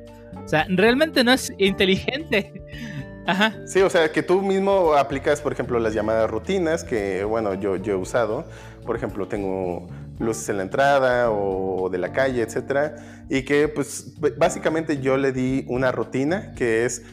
O 0.43 0.47
sea, 0.47 0.65
realmente 0.69 1.23
no 1.23 1.31
es 1.31 1.53
inteligente. 1.57 2.53
Ajá. 3.27 3.53
Sí, 3.65 3.81
o 3.81 3.89
sea, 3.89 4.11
que 4.11 4.23
tú 4.23 4.41
mismo 4.41 4.93
aplicas, 4.93 5.39
por 5.39 5.53
ejemplo, 5.53 5.79
las 5.79 5.93
llamadas 5.93 6.29
rutinas, 6.29 6.83
que 6.83 7.23
bueno, 7.23 7.53
yo, 7.53 7.75
yo 7.75 7.93
he 7.93 7.95
usado. 7.95 8.45
Por 8.85 8.95
ejemplo, 8.95 9.27
tengo 9.27 9.87
luces 10.19 10.47
en 10.49 10.57
la 10.57 10.63
entrada 10.63 11.31
o 11.31 11.89
de 11.89 11.97
la 11.97 12.11
calle, 12.11 12.41
etcétera, 12.41 12.95
y 13.29 13.43
que 13.43 13.67
pues 13.67 14.13
básicamente 14.37 14.99
yo 15.01 15.17
le 15.17 15.31
di 15.31 15.65
una 15.67 15.91
rutina 15.91 16.53
que 16.55 16.85
es 16.85 17.03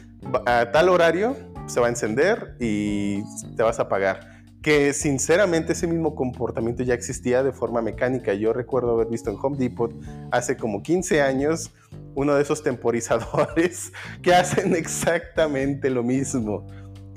a 0.45 0.71
tal 0.71 0.89
horario 0.89 1.35
se 1.67 1.79
va 1.79 1.87
a 1.87 1.89
encender 1.89 2.55
y 2.59 3.23
te 3.55 3.63
vas 3.63 3.79
a 3.79 3.83
apagar. 3.83 4.37
Que 4.61 4.93
sinceramente 4.93 5.73
ese 5.73 5.87
mismo 5.87 6.15
comportamiento 6.15 6.83
ya 6.83 6.93
existía 6.93 7.43
de 7.43 7.51
forma 7.51 7.81
mecánica. 7.81 8.33
Yo 8.33 8.53
recuerdo 8.53 8.91
haber 8.91 9.07
visto 9.07 9.29
en 9.29 9.37
Home 9.41 9.57
Depot 9.57 9.93
hace 10.31 10.57
como 10.57 10.81
15 10.81 11.21
años 11.21 11.71
uno 12.15 12.33
de 12.35 12.41
esos 12.41 12.63
temporizadores 12.63 13.93
que 14.21 14.33
hacen 14.33 14.75
exactamente 14.75 15.89
lo 15.89 16.03
mismo 16.03 16.65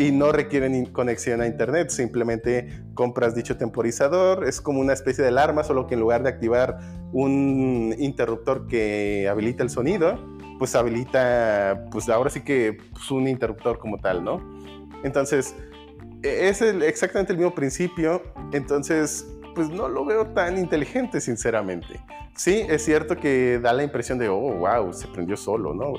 y 0.00 0.12
no 0.12 0.32
requieren 0.32 0.86
conexión 0.86 1.42
a 1.42 1.46
internet, 1.46 1.90
simplemente 1.90 2.84
compras 2.94 3.34
dicho 3.34 3.58
temporizador, 3.58 4.48
es 4.48 4.62
como 4.62 4.80
una 4.80 4.94
especie 4.94 5.22
de 5.22 5.28
alarma, 5.28 5.62
solo 5.62 5.86
que 5.86 5.92
en 5.92 6.00
lugar 6.00 6.22
de 6.22 6.30
activar 6.30 6.78
un 7.12 7.94
interruptor 7.98 8.66
que 8.66 9.28
habilita 9.28 9.62
el 9.62 9.68
sonido, 9.68 10.18
pues 10.58 10.74
habilita, 10.74 11.84
pues 11.92 12.08
ahora 12.08 12.30
sí 12.30 12.40
que 12.40 12.78
pues, 12.94 13.10
un 13.10 13.28
interruptor 13.28 13.78
como 13.78 13.98
tal, 13.98 14.24
¿no? 14.24 14.40
Entonces, 15.04 15.54
e-, 16.22 16.48
es 16.48 16.62
exactamente 16.62 17.34
el 17.34 17.38
mismo 17.38 17.54
principio, 17.54 18.22
entonces, 18.54 19.26
pues 19.54 19.68
no 19.68 19.86
lo 19.86 20.06
veo 20.06 20.28
tan 20.28 20.56
inteligente, 20.56 21.20
sinceramente. 21.20 22.00
Sí, 22.36 22.64
es 22.68 22.84
cierto 22.84 23.16
que 23.16 23.58
da 23.58 23.72
la 23.72 23.82
impresión 23.82 24.18
de, 24.18 24.28
oh, 24.28 24.54
wow, 24.54 24.92
se 24.92 25.06
prendió 25.08 25.36
solo, 25.36 25.74
¿no? 25.74 25.92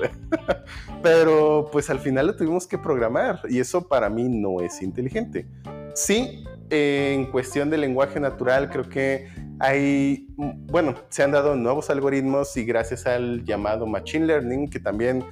Pero 1.02 1.68
pues 1.70 1.88
al 1.88 2.00
final 2.00 2.26
lo 2.26 2.36
tuvimos 2.36 2.66
que 2.66 2.78
programar 2.78 3.40
y 3.48 3.60
eso 3.60 3.86
para 3.86 4.10
mí 4.10 4.28
no 4.28 4.60
es 4.60 4.82
inteligente. 4.82 5.46
Sí, 5.94 6.44
en 6.70 7.30
cuestión 7.30 7.70
de 7.70 7.76
lenguaje 7.76 8.18
natural 8.18 8.70
creo 8.70 8.88
que 8.88 9.28
hay, 9.60 10.26
bueno, 10.36 10.94
se 11.08 11.22
han 11.22 11.30
dado 11.30 11.54
nuevos 11.54 11.90
algoritmos 11.90 12.56
y 12.56 12.64
gracias 12.64 13.06
al 13.06 13.44
llamado 13.44 13.86
Machine 13.86 14.26
Learning, 14.26 14.68
que 14.68 14.80
también, 14.80 15.24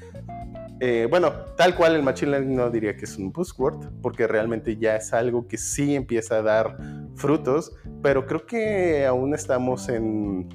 eh, 0.78 1.09
bueno, 1.10 1.32
tal 1.56 1.74
cual 1.74 1.97
el 1.97 2.02
Machine 2.02 2.32
Learning 2.32 2.56
no 2.56 2.70
diría 2.70 2.97
que 2.97 3.06
es 3.06 3.16
un 3.16 3.32
buzzword, 3.32 3.89
porque 4.02 4.27
realmente 4.28 4.77
ya 4.77 4.97
es 4.97 5.12
algo 5.12 5.48
que 5.48 5.56
sí 5.56 5.97
empieza 5.97 6.36
a 6.36 6.43
dar 6.43 6.77
frutos, 7.16 7.72
pero 8.02 8.27
creo 8.27 8.47
que 8.47 9.06
aún 9.06 9.35
estamos 9.35 9.89
en 9.89 10.48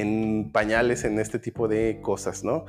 en 0.00 0.50
pañales 0.52 1.04
en 1.04 1.18
este 1.18 1.38
tipo 1.38 1.68
de 1.68 2.00
cosas, 2.02 2.44
¿no? 2.44 2.64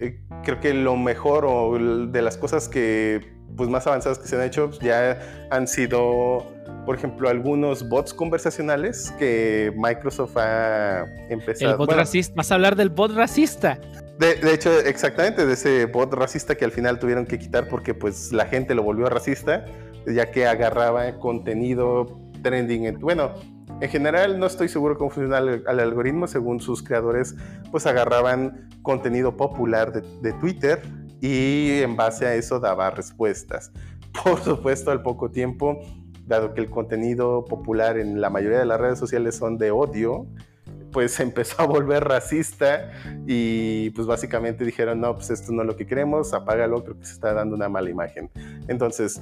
Eh, 0.00 0.20
creo 0.42 0.60
que 0.60 0.74
lo 0.74 0.96
mejor 0.96 1.44
o 1.46 1.78
de 2.08 2.22
las 2.22 2.36
cosas 2.36 2.68
que 2.68 3.38
pues 3.56 3.68
más 3.68 3.86
avanzadas 3.86 4.18
que 4.18 4.28
se 4.28 4.36
han 4.36 4.42
hecho 4.42 4.68
pues, 4.68 4.80
ya 4.80 5.18
han 5.50 5.66
sido, 5.66 6.44
por 6.84 6.96
ejemplo, 6.96 7.28
algunos 7.28 7.88
bots 7.88 8.12
conversacionales 8.12 9.12
que 9.18 9.72
Microsoft 9.76 10.36
ha 10.36 11.06
empezado. 11.28 11.72
El 11.72 11.78
bot 11.78 11.92
racista. 11.92 12.34
Vas 12.36 12.50
a 12.50 12.54
hablar 12.54 12.76
del 12.76 12.90
bot 12.90 13.12
racista. 13.12 13.78
De, 14.18 14.34
de, 14.34 14.54
hecho, 14.54 14.80
exactamente, 14.80 15.46
de 15.46 15.52
ese 15.52 15.86
bot 15.86 16.12
racista 16.12 16.56
que 16.56 16.64
al 16.64 16.72
final 16.72 16.98
tuvieron 16.98 17.24
que 17.24 17.38
quitar 17.38 17.68
porque 17.68 17.94
pues 17.94 18.32
la 18.32 18.46
gente 18.46 18.74
lo 18.74 18.82
volvió 18.82 19.08
racista, 19.08 19.64
ya 20.06 20.30
que 20.30 20.46
agarraba 20.46 21.18
contenido 21.18 22.20
trending. 22.42 22.98
bueno, 23.00 23.34
en 23.80 23.88
general 23.88 24.38
no 24.38 24.46
estoy 24.46 24.68
seguro 24.68 24.98
cómo 24.98 25.10
funciona 25.10 25.38
el, 25.38 25.80
algoritmo, 25.80 26.26
según 26.26 26.60
sus 26.60 26.82
creadores 26.82 27.36
pues 27.70 27.86
agarraban 27.86 28.68
contenido 28.82 29.36
popular 29.36 29.92
de, 29.92 30.32
Twitter 30.34 30.82
y 31.20 31.80
en 31.80 31.96
base 31.96 32.26
a 32.26 32.34
eso 32.34 32.58
daba 32.58 32.90
respuestas. 32.90 33.70
Por 34.24 34.40
supuesto, 34.40 34.90
al 34.90 35.02
poco 35.02 35.30
tiempo, 35.30 35.80
dado 36.26 36.54
que 36.54 36.60
el 36.60 36.70
contenido 36.70 37.44
popular 37.44 37.98
en 37.98 38.20
la 38.20 38.30
mayoría 38.30 38.58
de 38.58 38.66
las 38.66 38.80
redes 38.80 38.98
sociales 38.98 39.36
son 39.36 39.58
de 39.58 39.70
odio, 39.70 40.26
pues 40.92 41.20
empezó 41.20 41.62
a 41.62 41.66
volver 41.66 42.04
racista 42.04 42.90
y 43.26 43.90
pues 43.90 44.06
básicamente 44.06 44.64
dijeron, 44.64 45.00
no, 45.00 45.14
pues 45.14 45.30
esto 45.30 45.52
no 45.52 45.62
es 45.62 45.68
lo 45.68 45.76
que 45.76 45.86
queremos, 45.86 46.34
apágalo, 46.34 46.82
creo 46.82 46.98
que 46.98 47.04
se 47.04 47.12
está 47.12 47.32
dando 47.32 47.54
una 47.54 47.68
mala 47.68 47.90
imagen. 47.90 48.30
Entonces, 48.66 49.20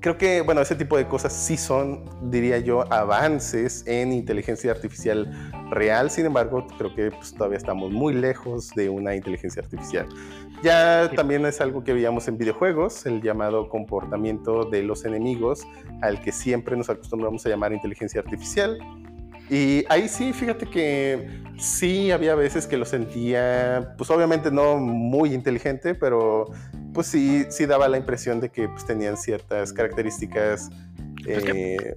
creo 0.00 0.16
que, 0.16 0.40
bueno, 0.40 0.60
ese 0.62 0.74
tipo 0.74 0.96
de 0.96 1.06
cosas 1.06 1.32
sí 1.32 1.56
son, 1.56 2.04
diría 2.30 2.58
yo, 2.58 2.90
avances 2.92 3.84
en 3.86 4.12
inteligencia 4.12 4.72
artificial 4.72 5.30
real. 5.70 6.10
Sin 6.10 6.26
embargo, 6.26 6.66
creo 6.78 6.94
que 6.94 7.10
pues, 7.10 7.34
todavía 7.34 7.58
estamos 7.58 7.92
muy 7.92 8.14
lejos 8.14 8.70
de 8.70 8.88
una 8.88 9.14
inteligencia 9.14 9.62
artificial. 9.62 10.08
Ya 10.62 11.10
también 11.14 11.44
es 11.46 11.60
algo 11.60 11.84
que 11.84 11.92
veíamos 11.92 12.28
en 12.28 12.38
videojuegos, 12.38 13.06
el 13.06 13.22
llamado 13.22 13.68
comportamiento 13.68 14.64
de 14.64 14.82
los 14.82 15.04
enemigos, 15.04 15.66
al 16.02 16.20
que 16.20 16.32
siempre 16.32 16.76
nos 16.76 16.90
acostumbramos 16.90 17.44
a 17.46 17.50
llamar 17.50 17.72
inteligencia 17.72 18.20
artificial. 18.20 18.78
Y 19.50 19.84
ahí 19.88 20.08
sí, 20.08 20.32
fíjate 20.32 20.66
que 20.66 21.28
sí 21.58 22.12
había 22.12 22.36
veces 22.36 22.66
que 22.66 22.76
lo 22.76 22.84
sentía, 22.84 23.94
pues 23.98 24.08
obviamente 24.10 24.50
no 24.50 24.76
muy 24.76 25.34
inteligente, 25.34 25.94
pero 25.94 26.46
pues 26.92 27.06
sí, 27.06 27.44
sí 27.48 27.66
daba 27.66 27.88
la 27.88 27.96
impresión 27.96 28.40
de 28.40 28.50
que 28.50 28.68
pues, 28.68 28.86
tenían 28.86 29.16
ciertas 29.16 29.72
características. 29.72 30.70
Eh, 31.26 31.96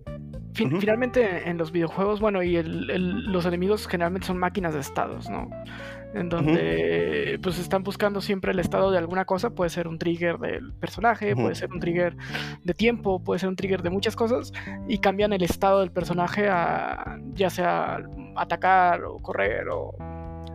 finalmente 0.54 1.50
en 1.50 1.58
los 1.58 1.72
videojuegos, 1.72 2.20
bueno, 2.20 2.44
y 2.44 2.62
los 2.64 3.46
enemigos 3.46 3.88
generalmente 3.88 4.28
son 4.28 4.38
máquinas 4.38 4.74
de 4.74 4.82
estados, 4.82 5.30
¿no? 5.30 5.50
En 6.14 6.30
donde 6.30 7.40
pues 7.42 7.58
están 7.58 7.82
buscando 7.82 8.22
siempre 8.22 8.52
el 8.52 8.60
estado 8.60 8.92
de 8.92 9.00
alguna 9.00 9.26
cosa, 9.26 9.50
puede 9.50 9.72
ser 9.72 9.88
un 9.88 9.98
trigger 9.98 10.38
del 10.38 10.72
personaje, 10.74 11.36
puede 11.36 11.56
ser 11.56 11.72
un 11.72 11.80
trigger 11.80 12.16
de 12.64 12.74
tiempo, 12.76 13.24
puede 13.24 13.40
ser 13.40 13.50
un 13.50 13.56
trigger 13.56 13.82
de 13.82 13.90
muchas 13.90 14.16
cosas, 14.16 14.54
y 14.88 15.00
cambian 15.00 15.34
el 15.34 15.42
estado 15.42 15.80
del 15.80 15.92
personaje 15.92 16.48
a 16.50 17.18
ya 17.34 17.50
sea 17.50 18.04
atacar 18.36 19.06
o 19.06 19.18
correr 19.20 19.68
o 19.70 19.96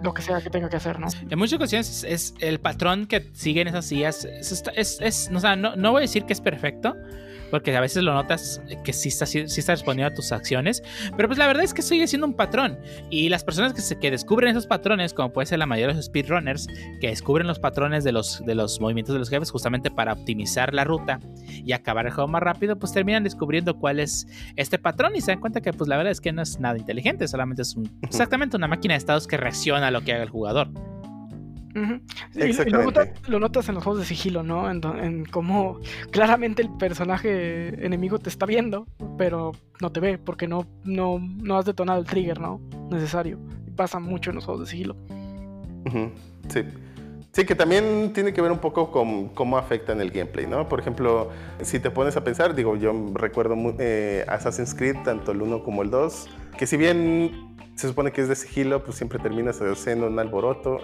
lo 0.03 0.15
que 0.15 0.23
sea 0.23 0.41
que 0.41 0.51
tenga 0.51 0.69
que 0.69 0.77
hacer, 0.77 0.99
¿no? 0.99 1.09
En 1.29 1.39
muchas 1.39 1.57
ocasiones 1.57 2.05
es, 2.05 2.35
el 2.41 2.61
patrón 2.61 3.07
que 3.07 3.31
siguen 3.33 3.69
esas 3.69 3.87
sillas. 3.87 4.25
Es, 4.25 5.01
es, 5.01 5.31
no, 5.31 5.77
no, 5.77 5.91
voy 5.93 6.01
a 6.01 6.03
decir 6.03 6.25
que 6.25 6.33
es 6.33 6.41
perfecto, 6.41 6.97
porque 7.51 7.77
a 7.77 7.81
veces 7.81 8.03
lo 8.03 8.13
notas 8.15 8.61
que 8.85 8.93
sí 8.93 9.09
está, 9.09 9.27
sí 9.27 9.41
está 9.41 9.73
respondiendo 9.73 10.13
a 10.13 10.15
tus 10.15 10.33
acciones, 10.33 10.83
pero 11.17 11.29
pues 11.29 11.39
la 11.39 11.47
verdad 11.47 11.65
es 11.65 11.75
que 11.75 11.83
sigue 11.83 12.07
siendo 12.07 12.27
un 12.27 12.35
patrón. 12.35 12.79
Y 13.11 13.29
las 13.29 13.45
personas 13.45 13.73
que, 13.73 13.81
se, 13.81 13.99
que 13.99 14.11
descubren 14.11 14.51
esos 14.51 14.67
patrones, 14.67 15.15
como 15.15 15.33
puede 15.33 15.47
ser 15.47 15.59
la 15.59 15.67
mayoría 15.67 15.89
de 15.89 15.95
los 15.95 16.07
speedrunners, 16.07 16.67
que 17.01 17.09
descubren 17.09 17.47
los 17.47 17.59
patrones 17.59 18.05
de 18.05 18.13
los, 18.13 18.45
de 18.45 18.55
los 18.55 18.81
movimientos 18.81 19.15
de 19.15 19.19
los 19.19 19.31
jefes 19.31 19.51
justamente 19.51 19.91
para 19.91 20.13
optimizar 20.13 20.75
la 20.75 20.85
ruta 20.85 21.21
y 21.49 21.73
acabar 21.73 22.07
el 22.07 22.13
juego 22.13 22.29
más 22.29 22.43
rápido, 22.43 22.79
pues 22.79 22.93
terminan 22.93 23.25
descubriendo 23.25 23.79
cuál 23.79 24.01
es 24.01 24.27
este 24.57 24.79
patrón 24.79 25.17
y 25.17 25.21
se 25.21 25.33
dan 25.33 25.41
cuenta 25.41 25.61
que 25.61 25.73
pues 25.73 25.89
la 25.89 25.97
verdad 25.97 26.13
es 26.13 26.21
que 26.21 26.33
no 26.33 26.43
es 26.43 26.61
nada 26.61 26.79
inteligente, 26.79 27.29
solamente 27.29 27.63
es 27.63 27.75
un, 27.75 27.91
exactamente 28.03 28.57
una 28.57 28.69
máquina 28.69 28.95
de 28.95 28.99
estados 28.99 29.27
que 29.27 29.37
reacciona 29.37 29.89
a 29.89 29.91
lo 29.91 30.03
que 30.03 30.13
haga 30.13 30.23
el 30.23 30.31
jugador 30.31 30.69
lo, 31.75 33.39
notas, 33.39 33.69
en 33.69 33.75
los 33.75 33.85
juegos 33.85 34.01
de 34.01 34.07
sigilo, 34.07 34.43
¿no? 34.43 34.71
En, 34.71 35.25
cómo 35.27 35.81
claramente 36.11 36.63
el 36.63 36.71
personaje 36.71 37.85
enemigo 37.85 38.19
te 38.19 38.29
está 38.29 38.47
viendo, 38.47 38.87
pero 39.17 39.53
no 39.81 39.91
te 39.91 40.01
ve 40.01 40.19
porque 40.19 40.49
no, 40.49 40.67
no, 40.85 41.19
no 41.21 41.59
has 41.59 41.65
detonado 41.65 42.01
el 42.01 42.07
trigger, 42.07 42.41
¿no? 42.41 42.61
Necesario. 42.91 43.39
pasa 43.77 43.99
mucho 43.99 44.31
en 44.31 44.37
los 44.37 44.45
juegos 44.45 44.67
de 44.67 44.71
sigilo. 44.71 44.97
Sí. 46.49 46.63
Sí, 47.33 47.45
que 47.45 47.55
también 47.55 48.13
tiene 48.15 48.33
que 48.33 48.41
ver 48.41 48.51
un 48.51 48.59
poco 48.59 48.91
con 48.91 49.29
cómo 49.29 49.59
afecta 49.59 49.93
en 49.93 50.01
el 50.01 50.11
gameplay, 50.11 50.47
¿no? 50.47 50.69
Por 50.69 50.81
ejemplo, 50.81 51.31
si 51.63 51.79
te 51.79 51.91
pones 51.91 52.17
a 52.17 52.25
pensar, 52.25 52.55
digo, 52.55 52.75
yo 52.75 52.93
recuerdo 53.15 53.55
eh, 53.79 54.25
Assassin's 54.27 54.75
Creed, 54.75 54.97
tanto 55.05 55.31
el 55.31 55.43
1 55.43 55.63
como 55.63 55.83
el 55.83 55.91
2, 55.91 56.29
que 56.59 56.67
si 56.67 56.77
bien 56.77 57.57
se 57.77 57.89
supone 57.89 58.13
que 58.13 58.21
es 58.21 58.29
de 58.29 58.35
sigilo, 58.35 58.85
pues 58.85 58.97
siempre 58.99 59.19
terminas 59.19 59.61
haciendo 59.61 60.09
un 60.09 60.19
alboroto. 60.19 60.81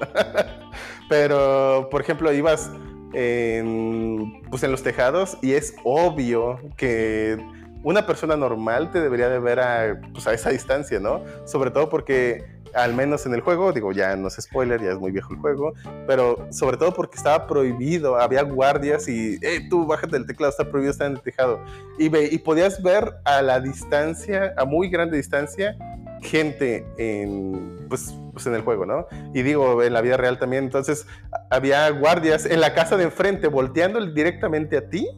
Pero, 1.08 1.88
por 1.90 2.00
ejemplo, 2.00 2.32
ibas 2.32 2.70
en, 3.12 4.40
pues 4.50 4.62
en 4.62 4.70
los 4.70 4.82
tejados 4.82 5.36
y 5.42 5.52
es 5.52 5.74
obvio 5.84 6.60
que 6.76 7.36
una 7.82 8.06
persona 8.06 8.36
normal 8.36 8.90
te 8.90 9.00
debería 9.00 9.28
de 9.28 9.38
ver 9.38 9.60
a, 9.60 10.00
pues 10.12 10.26
a 10.26 10.32
esa 10.32 10.50
distancia, 10.50 11.00
¿no? 11.00 11.22
Sobre 11.44 11.70
todo 11.70 11.90
porque, 11.90 12.44
al 12.74 12.94
menos 12.94 13.26
en 13.26 13.34
el 13.34 13.40
juego, 13.40 13.72
digo, 13.72 13.92
ya 13.92 14.16
no 14.16 14.28
es 14.28 14.34
spoiler, 14.34 14.82
ya 14.82 14.92
es 14.92 14.98
muy 14.98 15.12
viejo 15.12 15.32
el 15.32 15.38
juego, 15.38 15.74
pero 16.06 16.46
sobre 16.50 16.76
todo 16.76 16.92
porque 16.92 17.16
estaba 17.16 17.46
prohibido, 17.46 18.16
había 18.16 18.42
guardias 18.42 19.08
y, 19.08 19.38
hey, 19.42 19.68
tú 19.68 19.86
bájate 19.86 20.12
del 20.12 20.26
teclado, 20.26 20.50
está 20.50 20.68
prohibido 20.68 20.92
estar 20.92 21.06
en 21.06 21.14
el 21.14 21.22
tejado. 21.22 21.60
Y, 21.98 22.08
ve, 22.08 22.28
y 22.30 22.38
podías 22.38 22.82
ver 22.82 23.14
a 23.24 23.42
la 23.42 23.60
distancia, 23.60 24.54
a 24.56 24.64
muy 24.64 24.88
grande 24.88 25.16
distancia, 25.16 25.76
gente 26.22 26.86
en, 26.98 27.86
pues, 27.88 28.14
pues 28.32 28.46
en 28.46 28.54
el 28.54 28.62
juego, 28.62 28.86
¿no? 28.86 29.06
Y 29.32 29.42
digo, 29.42 29.82
en 29.82 29.92
la 29.92 30.00
vida 30.00 30.16
real 30.16 30.38
también, 30.38 30.64
entonces 30.64 31.06
había 31.50 31.88
guardias 31.90 32.46
en 32.46 32.60
la 32.60 32.74
casa 32.74 32.96
de 32.96 33.04
enfrente 33.04 33.48
volteando 33.48 34.04
directamente 34.04 34.76
a 34.76 34.88
ti 34.88 35.08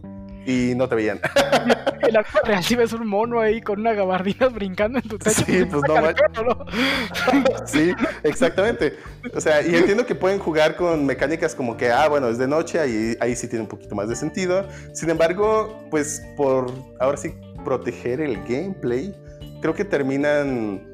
y 0.47 0.75
no 0.77 0.89
te 0.89 0.95
veían. 0.95 1.21
En 2.03 2.13
la 2.13 2.23
vida 2.23 2.41
real 2.45 2.63
si 2.63 2.77
ves 2.77 2.93
un 2.93 3.07
mono 3.07 3.41
ahí 3.41 3.61
con 3.61 3.81
una 3.81 3.93
gabardina 3.93 4.49
brincando 4.49 4.99
en 4.99 5.09
tu 5.09 5.19
techo. 5.19 5.43
Sí, 5.45 5.65
pues 5.65 5.83
no, 5.89 6.01
¿no? 6.01 6.67
sí, 7.67 7.93
exactamente. 8.23 8.97
O 9.35 9.41
sea, 9.41 9.61
y 9.67 9.75
entiendo 9.75 10.07
que 10.07 10.15
pueden 10.15 10.39
jugar 10.39 10.77
con 10.77 11.05
mecánicas 11.05 11.55
como 11.55 11.77
que, 11.77 11.91
ah, 11.91 12.09
bueno, 12.09 12.29
es 12.29 12.39
de 12.39 12.47
noche, 12.47 12.79
ahí, 12.79 13.17
ahí 13.21 13.35
sí 13.35 13.49
tiene 13.49 13.63
un 13.65 13.69
poquito 13.69 13.95
más 13.97 14.09
de 14.09 14.15
sentido. 14.15 14.69
Sin 14.93 15.11
embargo, 15.11 15.85
pues 15.91 16.23
por 16.37 16.71
ahora 17.01 17.17
sí 17.17 17.35
proteger 17.65 18.21
el 18.21 18.37
gameplay, 18.45 19.13
creo 19.61 19.75
que 19.75 19.85
terminan 19.85 20.87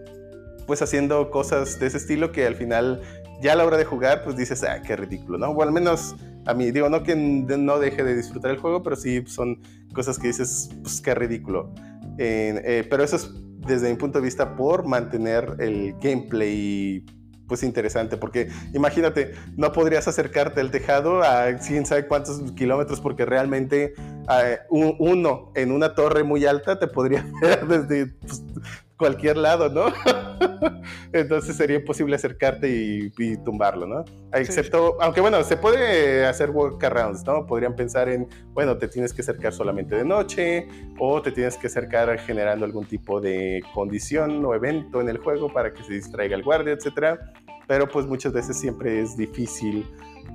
pues 0.66 0.80
haciendo 0.80 1.30
cosas 1.30 1.78
de 1.78 1.88
ese 1.88 1.98
estilo 1.98 2.32
que 2.32 2.46
al 2.46 2.54
final 2.54 3.02
ya 3.42 3.52
a 3.52 3.56
la 3.56 3.64
hora 3.66 3.76
de 3.76 3.84
jugar 3.84 4.22
pues 4.24 4.36
dices, 4.36 4.62
ah, 4.62 4.80
qué 4.80 4.96
ridículo, 4.96 5.36
¿no? 5.36 5.50
O 5.50 5.62
al 5.62 5.72
menos 5.72 6.14
a 6.46 6.54
mí, 6.54 6.70
digo, 6.70 6.88
no 6.88 7.02
que 7.02 7.14
no 7.14 7.78
deje 7.78 8.02
de 8.04 8.16
disfrutar 8.16 8.50
el 8.50 8.58
juego, 8.58 8.82
pero 8.82 8.96
sí 8.96 9.24
son 9.26 9.60
cosas 9.92 10.18
que 10.18 10.28
dices, 10.28 10.70
pues 10.82 11.00
qué 11.00 11.14
ridículo. 11.14 11.72
Eh, 12.18 12.86
pero 12.90 13.04
eso 13.04 13.16
es 13.16 13.30
desde 13.66 13.90
mi 13.90 13.96
punto 13.96 14.18
de 14.18 14.24
vista 14.24 14.56
por 14.56 14.86
mantener 14.86 15.56
el 15.58 15.94
gameplay 16.00 17.04
pues 17.52 17.62
interesante, 17.64 18.16
porque 18.16 18.48
imagínate, 18.72 19.32
no 19.58 19.72
podrías 19.72 20.08
acercarte 20.08 20.62
al 20.62 20.70
tejado 20.70 21.22
a 21.22 21.54
quién 21.58 21.84
sabe 21.84 22.06
cuántos 22.06 22.40
kilómetros, 22.52 22.98
porque 22.98 23.26
realmente 23.26 23.92
eh, 24.30 24.58
uno 24.70 25.52
en 25.54 25.70
una 25.70 25.94
torre 25.94 26.24
muy 26.24 26.46
alta 26.46 26.78
te 26.78 26.86
podría 26.86 27.26
ver 27.42 27.66
desde 27.66 28.06
pues, 28.06 28.42
cualquier 29.02 29.36
lado, 29.36 29.68
¿no? 29.68 29.86
Entonces 31.12 31.56
sería 31.56 31.78
imposible 31.78 32.14
acercarte 32.14 32.70
y, 32.70 33.36
tumbarlo, 33.38 33.84
¿no? 33.84 34.04
Excepto, 34.32 34.96
aunque 35.00 35.20
bueno, 35.20 35.42
se 35.42 35.56
puede 35.56 36.24
hacer 36.24 36.50
workarounds, 36.50 37.26
¿no? 37.26 37.44
Podrían 37.44 37.74
pensar 37.74 38.08
en, 38.08 38.28
bueno, 38.52 38.78
te 38.78 38.86
tienes 38.86 39.12
que 39.12 39.22
acercar 39.22 39.52
solamente 39.52 39.96
de 39.96 40.04
noche 40.04 40.68
o 41.00 41.20
te 41.20 41.32
tienes 41.32 41.56
que 41.56 41.66
acercar 41.66 42.16
generando 42.20 42.64
algún 42.64 42.84
tipo 42.84 43.20
de 43.20 43.60
condición 43.74 44.44
o 44.44 44.54
evento 44.54 45.00
en 45.00 45.08
el 45.08 45.18
juego 45.18 45.52
para 45.52 45.72
que 45.72 45.82
se 45.82 45.94
distraiga 45.94 46.36
el 46.36 46.44
guardia, 46.44 46.72
etcétera. 46.72 47.32
Pero 47.66 47.88
pues 47.88 48.06
muchas 48.06 48.32
veces 48.32 48.56
siempre 48.56 49.02
es 49.02 49.16
difícil 49.16 49.84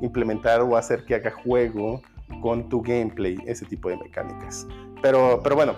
implementar 0.02 0.60
o 0.60 0.76
hacer 0.76 1.06
que 1.06 1.16
haga 1.16 1.32
juego 1.32 2.02
con 2.42 2.68
tu 2.68 2.82
gameplay 2.82 3.38
ese 3.46 3.66
tipo 3.66 3.88
de 3.88 3.96
mecánicas. 3.96 4.68
Pero, 5.02 5.40
pero 5.42 5.56
bueno, 5.56 5.74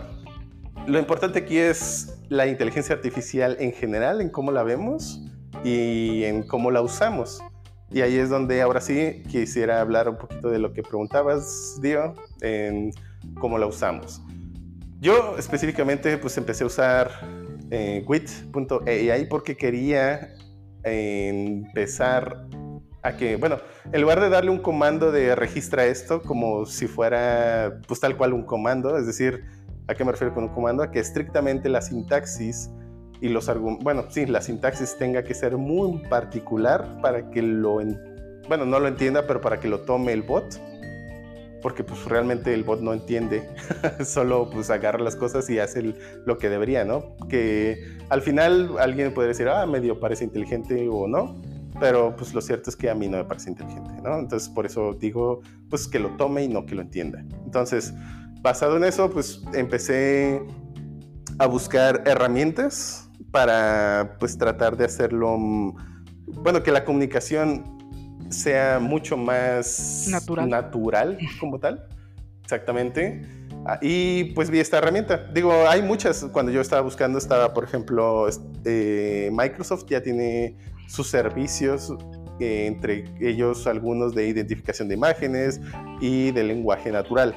lo 0.88 1.00
importante 1.00 1.40
aquí 1.40 1.58
es 1.58 2.20
la 2.30 2.48
inteligencia 2.48 2.96
artificial 2.96 3.58
en 3.60 3.74
general, 3.74 4.22
en 4.22 4.30
cómo 4.30 4.52
la 4.52 4.64
vemos 4.64 5.22
y 5.64 6.24
en 6.24 6.44
cómo 6.44 6.72
la 6.72 6.82
usamos. 6.82 7.42
Y 7.92 8.02
ahí 8.02 8.18
es 8.18 8.30
donde 8.30 8.62
ahora 8.62 8.82
sí 8.82 9.24
quisiera 9.28 9.82
hablar 9.82 10.10
un 10.10 10.18
poquito 10.18 10.50
de 10.50 10.60
lo 10.60 10.74
que 10.74 10.84
preguntabas, 10.84 11.80
Dio, 11.82 12.14
en 12.42 12.92
cómo 13.40 13.58
la 13.58 13.66
usamos. 13.66 14.22
Yo 15.00 15.38
específicamente 15.38 16.18
pues 16.18 16.38
empecé 16.38 16.64
a 16.64 16.68
usar 16.68 17.12
eh, 17.72 18.04
wit.ai 18.08 19.28
porque 19.28 19.56
quería 19.56 20.36
empezar 20.84 22.46
a 23.02 23.16
que, 23.16 23.38
bueno, 23.38 23.58
en 23.92 24.02
lugar 24.02 24.20
de 24.20 24.30
darle 24.30 24.52
un 24.52 24.60
comando 24.60 25.12
de 25.12 25.36
registra 25.36 25.86
esto 25.86 26.22
como 26.22 26.66
si 26.66 26.88
fuera 26.88 27.80
pues 27.88 28.00
tal 28.00 28.18
cual 28.18 28.34
un 28.34 28.44
comando, 28.44 28.98
es 28.98 29.06
decir, 29.06 29.46
¿A 29.90 29.96
qué 29.96 30.06
me 30.06 30.12
refiero 30.12 30.36
con 30.36 30.44
un 30.44 30.50
comando? 30.50 30.84
A 30.84 30.92
que 30.92 31.00
estrictamente 31.00 31.68
la 31.68 31.82
sintaxis 31.82 32.70
y 33.22 33.30
los 33.30 33.50
argumentos, 33.50 33.84
bueno, 33.84 34.06
sí, 34.10 34.28
la 34.28 34.40
sintaxis 34.40 34.96
tenga 35.00 35.24
que 35.24 35.34
ser 35.34 35.58
muy 35.58 35.98
particular 36.10 37.02
para 37.02 37.32
que 37.32 37.42
lo, 37.42 37.80
bueno, 38.48 38.66
no 38.66 38.80
lo 38.80 38.88
entienda, 38.88 39.26
pero 39.26 39.42
para 39.42 39.60
que 39.60 39.68
lo 39.68 39.80
tome 39.82 40.14
el 40.14 40.22
bot, 40.22 40.62
porque 41.64 41.84
pues 41.84 42.06
realmente 42.06 42.54
el 42.54 42.64
bot 42.64 42.82
no 42.82 42.94
entiende, 42.94 43.50
solo 44.06 44.52
pues 44.52 44.70
agarra 44.70 45.00
las 45.00 45.16
cosas 45.16 45.50
y 45.50 45.58
hace 45.58 45.96
lo 46.24 46.38
que 46.38 46.50
debería, 46.50 46.86
¿no? 46.86 47.18
Que 47.28 47.98
al 48.10 48.22
final 48.22 48.78
alguien 48.78 49.12
puede 49.12 49.30
decir, 49.30 49.50
ah, 49.50 49.66
medio 49.66 50.00
parece 50.00 50.24
inteligente 50.24 50.88
o 50.88 51.08
no, 51.08 51.42
pero 51.80 52.16
pues 52.16 52.36
lo 52.36 52.42
cierto 52.42 52.70
es 52.70 52.76
que 52.76 52.92
a 52.92 52.96
mí 52.96 53.08
no 53.08 53.18
me 53.18 53.26
parece 53.26 53.50
inteligente, 53.50 53.92
¿no? 54.04 54.20
Entonces 54.20 54.50
por 54.50 54.68
eso 54.68 54.94
digo, 54.94 55.42
pues 55.68 55.88
que 55.88 55.98
lo 55.98 56.10
tome 56.10 56.44
y 56.44 56.48
no 56.48 56.68
que 56.68 56.76
lo 56.76 56.84
entienda. 56.84 57.26
Entonces, 57.44 57.92
basado 58.42 58.78
en 58.78 58.84
eso, 58.84 59.10
pues 59.10 59.42
empecé 59.54 60.42
a 61.38 61.46
buscar 61.46 62.04
herramientas 62.06 63.10
para 63.32 64.18
pues 64.20 64.38
tratar 64.38 64.78
de 64.78 64.86
hacerlo, 64.86 65.38
mm, 65.38 65.76
bueno, 66.44 66.64
que 66.64 66.72
la 66.72 66.84
comunicación 66.86 67.78
sea 68.30 68.80
mucho 68.80 69.18
más 69.18 70.08
natural, 70.10 70.50
natural 70.50 71.18
como 71.40 71.60
tal, 71.60 71.88
exactamente. 72.44 73.22
Ah, 73.66 73.78
y 73.82 74.26
pues 74.36 74.50
vi 74.50 74.60
esta 74.60 74.78
herramienta. 74.78 75.18
Digo, 75.34 75.52
hay 75.68 75.82
muchas. 75.82 76.26
Cuando 76.32 76.52
yo 76.52 76.62
estaba 76.62 76.82
buscando, 76.82 77.18
estaba, 77.18 77.54
por 77.54 77.64
ejemplo, 77.64 78.28
este, 78.28 79.30
Microsoft 79.34 79.86
ya 79.88 80.02
tiene 80.02 80.56
sus 80.88 81.08
servicios, 81.08 81.94
eh, 82.40 82.68
entre 82.68 83.06
ellos 83.20 83.68
algunos 83.68 84.16
de 84.16 84.28
identificación 84.28 84.88
de 84.88 84.96
imágenes 84.96 85.60
y 86.00 86.32
de 86.32 86.44
lenguaje 86.44 86.92
natural. 86.92 87.36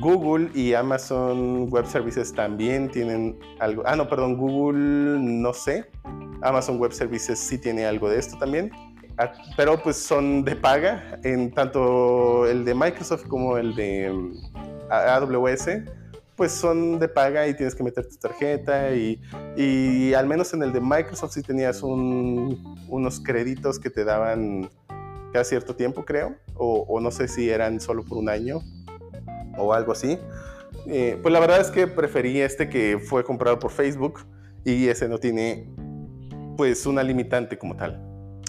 Google 0.00 0.50
y 0.54 0.74
Amazon 0.74 1.68
Web 1.70 1.86
Services 1.86 2.32
también 2.32 2.90
tienen 2.90 3.38
algo. 3.60 3.82
Ah, 3.86 3.96
no, 3.96 4.08
perdón, 4.08 4.36
Google 4.36 5.18
no 5.20 5.52
sé. 5.52 5.90
Amazon 6.42 6.78
Web 6.78 6.92
Services 6.92 7.38
sí 7.38 7.58
tiene 7.58 7.86
algo 7.86 8.08
de 8.08 8.18
esto 8.18 8.36
también. 8.38 8.70
Ah, 9.16 9.32
pero 9.56 9.80
pues 9.80 9.96
son 9.96 10.44
de 10.44 10.56
paga, 10.56 11.20
en 11.22 11.52
tanto 11.52 12.46
el 12.46 12.64
de 12.64 12.74
Microsoft 12.74 13.28
como 13.28 13.56
el 13.56 13.76
de 13.76 14.10
mm, 14.10 14.32
AWS, 14.90 15.68
pues 16.34 16.50
son 16.50 16.98
de 16.98 17.06
paga 17.06 17.46
y 17.46 17.54
tienes 17.54 17.76
que 17.76 17.84
meter 17.84 18.08
tu 18.08 18.16
tarjeta 18.16 18.92
y, 18.92 19.22
y 19.56 20.14
al 20.14 20.26
menos 20.26 20.52
en 20.52 20.64
el 20.64 20.72
de 20.72 20.80
Microsoft 20.80 21.34
sí 21.34 21.42
tenías 21.42 21.80
unos 21.84 23.20
créditos 23.20 23.78
que 23.78 23.88
te 23.88 24.04
daban 24.04 24.68
cada 25.32 25.44
cierto 25.44 25.76
tiempo, 25.76 26.04
creo, 26.04 26.34
o, 26.56 26.84
o 26.88 27.00
no 27.00 27.12
sé 27.12 27.28
si 27.28 27.48
eran 27.48 27.80
solo 27.80 28.02
por 28.02 28.18
un 28.18 28.28
año 28.28 28.62
o 29.56 29.72
algo 29.72 29.92
así. 29.92 30.18
Eh, 30.86 31.18
pues 31.22 31.32
la 31.32 31.40
verdad 31.40 31.60
es 31.60 31.70
que 31.70 31.86
preferí 31.86 32.40
este 32.40 32.68
que 32.68 32.98
fue 32.98 33.24
comprado 33.24 33.58
por 33.58 33.70
Facebook 33.70 34.26
y 34.64 34.88
ese 34.88 35.08
no 35.08 35.18
tiene 35.18 35.72
pues 36.56 36.86
una 36.86 37.02
limitante 37.02 37.58
como 37.58 37.76
tal. 37.76 38.00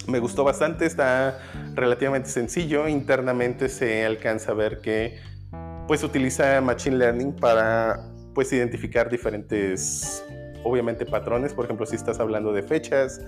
Me 0.07 0.19
gustó 0.19 0.44
bastante, 0.44 0.86
está 0.86 1.40
relativamente 1.73 2.30
sencillo, 2.30 2.88
internamente 2.88 3.69
se 3.69 4.06
alcanza 4.06 4.52
a 4.52 4.56
ver 4.56 4.80
que 4.80 5.18
pues 5.88 6.03
utiliza 6.03 6.61
Machine 6.61 6.98
Learning 6.98 7.36
para 7.36 8.11
pues 8.34 8.52
identificar 8.53 9.10
diferentes 9.10 10.23
obviamente 10.64 11.06
patrones, 11.06 11.53
por 11.53 11.65
ejemplo 11.65 11.86
si 11.86 11.95
estás 11.95 12.19
hablando 12.19 12.53
de 12.53 12.64
fechas, 12.64 13.22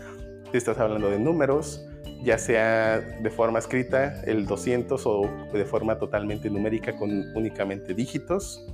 si 0.51 0.57
estás 0.57 0.77
hablando 0.79 1.09
de 1.09 1.19
números, 1.19 1.85
ya 2.23 2.37
sea 2.37 2.99
de 2.99 3.29
forma 3.29 3.59
escrita, 3.59 4.21
el 4.23 4.45
200 4.45 5.01
o 5.05 5.29
de 5.53 5.65
forma 5.65 5.97
totalmente 5.97 6.49
numérica 6.49 6.95
con 6.95 7.09
únicamente 7.35 7.93
dígitos, 7.93 8.65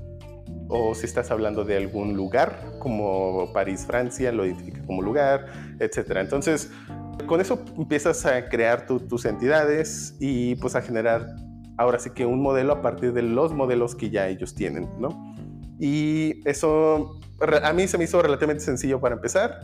o 0.68 0.96
si 0.96 1.06
estás 1.06 1.30
hablando 1.32 1.64
de 1.64 1.78
algún 1.78 2.16
lugar 2.16 2.74
como 2.80 3.52
París, 3.54 3.86
Francia, 3.86 4.32
lo 4.32 4.46
identifica 4.46 4.82
como 4.86 5.02
lugar, 5.02 5.46
etc. 5.80 6.18
Entonces, 6.18 6.72
con 7.28 7.42
eso 7.42 7.64
empiezas 7.78 8.26
a 8.26 8.50
crear 8.50 8.88
tus 8.88 9.26
entidades 9.26 10.16
y 10.20 10.56
pues 10.56 10.76
a 10.76 10.82
generar 10.82 11.28
ahora 11.78 12.00
sí 12.00 12.10
que 12.12 12.26
un 12.26 12.42
modelo 12.42 12.74
a 12.74 12.82
partir 12.82 13.14
de 13.14 13.22
los 13.22 13.54
modelos 13.54 13.96
que 13.96 14.10
ya 14.10 14.28
ellos 14.28 14.56
tienen, 14.56 14.90
¿no? 15.00 15.36
Y 15.80 16.48
eso 16.48 17.20
a 17.64 17.74
mí 17.74 17.88
se 17.88 17.98
me 17.98 18.06
hizo 18.06 18.22
relativamente 18.22 18.64
sencillo 18.64 19.00
para 19.00 19.16
empezar 19.16 19.60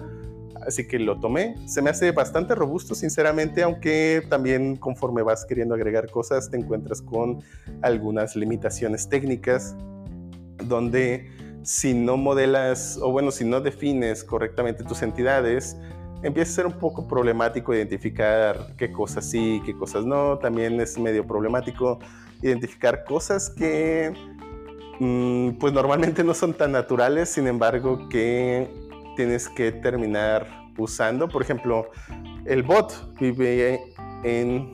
así 0.65 0.87
que 0.87 0.99
lo 0.99 1.19
tomé. 1.19 1.55
Se 1.67 1.81
me 1.81 1.89
hace 1.89 2.11
bastante 2.11 2.55
robusto, 2.55 2.95
sinceramente, 2.95 3.63
aunque 3.63 4.23
también 4.29 4.75
conforme 4.75 5.21
vas 5.21 5.45
queriendo 5.45 5.75
agregar 5.75 6.09
cosas 6.09 6.49
te 6.49 6.57
encuentras 6.57 7.01
con 7.01 7.41
algunas 7.81 8.35
limitaciones 8.35 9.09
técnicas 9.09 9.75
donde 10.63 11.29
si 11.63 11.93
no 11.93 12.17
modelas 12.17 12.97
o 13.01 13.11
bueno, 13.11 13.31
si 13.31 13.45
no 13.45 13.61
defines 13.61 14.23
correctamente 14.23 14.83
tus 14.83 15.01
entidades, 15.01 15.77
empieza 16.23 16.51
a 16.51 16.55
ser 16.55 16.65
un 16.67 16.73
poco 16.73 17.07
problemático 17.07 17.73
identificar 17.73 18.73
qué 18.77 18.91
cosas 18.91 19.29
sí, 19.29 19.61
qué 19.65 19.75
cosas 19.75 20.05
no. 20.05 20.37
También 20.37 20.79
es 20.79 20.97
medio 20.97 21.25
problemático 21.25 21.99
identificar 22.41 23.03
cosas 23.03 23.49
que 23.49 24.13
mm, 24.99 25.51
pues 25.59 25.73
normalmente 25.73 26.23
no 26.23 26.33
son 26.33 26.53
tan 26.53 26.71
naturales, 26.71 27.29
sin 27.29 27.47
embargo 27.47 28.07
que 28.09 28.88
tienes 29.19 29.49
que 29.49 29.73
terminar 29.73 30.47
usando. 30.77 31.27
Por 31.27 31.41
ejemplo, 31.41 31.91
el 32.45 32.63
bot 32.63 33.13
vive 33.19 33.77
en, 34.23 34.73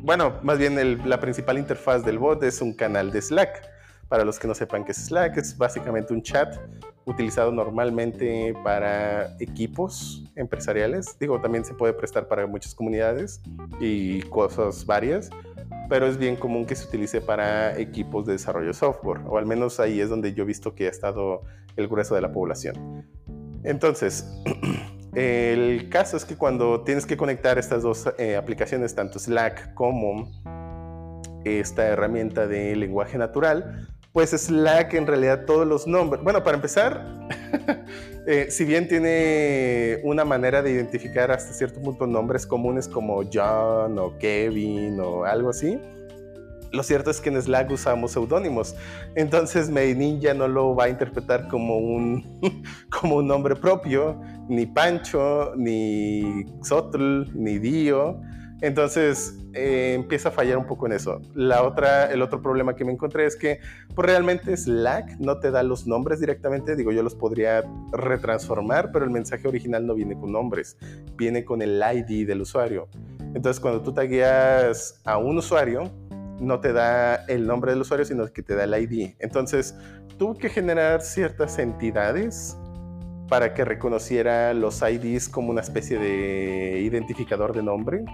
bueno, 0.00 0.38
más 0.42 0.56
bien 0.56 1.06
la 1.06 1.20
principal 1.20 1.58
interfaz 1.58 2.02
del 2.02 2.18
bot 2.18 2.42
es 2.44 2.62
un 2.62 2.72
canal 2.72 3.12
de 3.12 3.20
Slack. 3.20 3.60
Para 4.08 4.24
los 4.24 4.38
que 4.38 4.48
no 4.48 4.54
sepan 4.54 4.86
qué 4.86 4.92
es 4.92 5.04
Slack, 5.04 5.36
es 5.36 5.58
básicamente 5.58 6.14
un 6.14 6.22
chat 6.22 6.56
utilizado 7.04 7.52
normalmente 7.52 8.54
para 8.64 9.36
equipos 9.38 10.24
empresariales. 10.34 11.18
Digo, 11.20 11.38
también 11.42 11.66
se 11.66 11.74
puede 11.74 11.92
prestar 11.92 12.26
para 12.26 12.46
muchas 12.46 12.74
comunidades 12.74 13.42
y 13.80 14.22
cosas 14.30 14.86
varias, 14.86 15.28
pero 15.90 16.06
es 16.06 16.16
bien 16.16 16.36
común 16.36 16.64
que 16.64 16.74
se 16.74 16.88
utilice 16.88 17.20
para 17.20 17.78
equipos 17.78 18.24
de 18.24 18.32
desarrollo 18.32 18.68
de 18.68 18.72
software, 18.72 19.20
o 19.26 19.36
al 19.36 19.44
menos 19.44 19.78
ahí 19.78 20.00
es 20.00 20.08
donde 20.08 20.32
yo 20.32 20.44
he 20.44 20.46
visto 20.46 20.74
que 20.74 20.86
ha 20.86 20.90
estado 20.90 21.42
el 21.76 21.86
grueso 21.86 22.14
de 22.14 22.22
la 22.22 22.32
población. 22.32 23.04
Entonces, 23.64 24.26
el 25.14 25.88
caso 25.88 26.16
es 26.16 26.24
que 26.24 26.36
cuando 26.36 26.82
tienes 26.82 27.06
que 27.06 27.16
conectar 27.16 27.58
estas 27.58 27.82
dos 27.82 28.08
eh, 28.18 28.36
aplicaciones, 28.36 28.94
tanto 28.94 29.18
Slack 29.18 29.74
como 29.74 30.30
esta 31.44 31.86
herramienta 31.86 32.46
de 32.46 32.76
lenguaje 32.76 33.18
natural, 33.18 33.88
pues 34.12 34.30
Slack 34.30 34.94
en 34.94 35.06
realidad 35.06 35.44
todos 35.44 35.66
los 35.66 35.86
nombres, 35.86 36.22
bueno, 36.22 36.44
para 36.44 36.56
empezar, 36.56 37.04
eh, 38.26 38.46
si 38.48 38.64
bien 38.64 38.86
tiene 38.86 40.00
una 40.04 40.24
manera 40.24 40.62
de 40.62 40.70
identificar 40.70 41.32
hasta 41.32 41.52
cierto 41.52 41.80
punto 41.80 42.06
nombres 42.06 42.46
comunes 42.46 42.86
como 42.86 43.22
John 43.30 43.98
o 43.98 44.16
Kevin 44.18 45.00
o 45.00 45.24
algo 45.24 45.50
así, 45.50 45.80
lo 46.74 46.82
cierto 46.82 47.10
es 47.10 47.20
que 47.20 47.30
en 47.30 47.40
Slack 47.40 47.70
usamos 47.70 48.12
seudónimos. 48.12 48.74
Entonces 49.14 49.70
Ninja 49.70 50.34
no 50.34 50.48
lo 50.48 50.74
va 50.74 50.84
a 50.84 50.88
interpretar 50.88 51.48
como 51.48 51.78
un, 51.78 52.40
como 52.90 53.16
un 53.16 53.26
nombre 53.26 53.56
propio, 53.56 54.20
ni 54.48 54.66
Pancho, 54.66 55.54
ni 55.56 56.44
Xotl, 56.68 57.30
ni 57.34 57.58
Dio. 57.58 58.20
Entonces 58.60 59.38
eh, 59.52 59.92
empieza 59.94 60.30
a 60.30 60.32
fallar 60.32 60.58
un 60.58 60.66
poco 60.66 60.86
en 60.86 60.92
eso. 60.92 61.20
La 61.34 61.62
otra, 61.62 62.10
el 62.10 62.22
otro 62.22 62.42
problema 62.42 62.74
que 62.74 62.84
me 62.84 62.92
encontré 62.92 63.26
es 63.26 63.36
que 63.36 63.60
pues, 63.94 64.06
realmente 64.06 64.56
Slack 64.56 65.18
no 65.18 65.38
te 65.38 65.50
da 65.50 65.62
los 65.62 65.86
nombres 65.86 66.18
directamente. 66.18 66.74
Digo, 66.74 66.90
yo 66.90 67.02
los 67.02 67.14
podría 67.14 67.62
retransformar, 67.92 68.90
pero 68.90 69.04
el 69.04 69.10
mensaje 69.10 69.46
original 69.46 69.86
no 69.86 69.94
viene 69.94 70.18
con 70.18 70.32
nombres, 70.32 70.76
viene 71.16 71.44
con 71.44 71.62
el 71.62 71.80
ID 71.80 72.26
del 72.26 72.40
usuario. 72.40 72.88
Entonces, 73.34 73.60
cuando 73.60 73.82
tú 73.82 73.92
tagueas 73.92 75.00
a 75.04 75.18
un 75.18 75.36
usuario, 75.38 75.90
no 76.40 76.60
te 76.60 76.72
da 76.72 77.16
el 77.26 77.46
nombre 77.46 77.72
del 77.72 77.80
usuario, 77.80 78.04
sino 78.04 78.26
que 78.32 78.42
te 78.42 78.54
da 78.54 78.64
el 78.64 78.74
ID. 78.74 79.14
Entonces, 79.18 79.74
tuve 80.18 80.38
que 80.38 80.48
generar 80.48 81.02
ciertas 81.02 81.58
entidades 81.58 82.56
para 83.28 83.54
que 83.54 83.64
reconociera 83.64 84.52
los 84.54 84.82
IDs 84.82 85.28
como 85.28 85.50
una 85.50 85.60
especie 85.60 85.98
de 85.98 86.80
identificador 86.80 87.54
de 87.54 87.62
nombre 87.62 88.04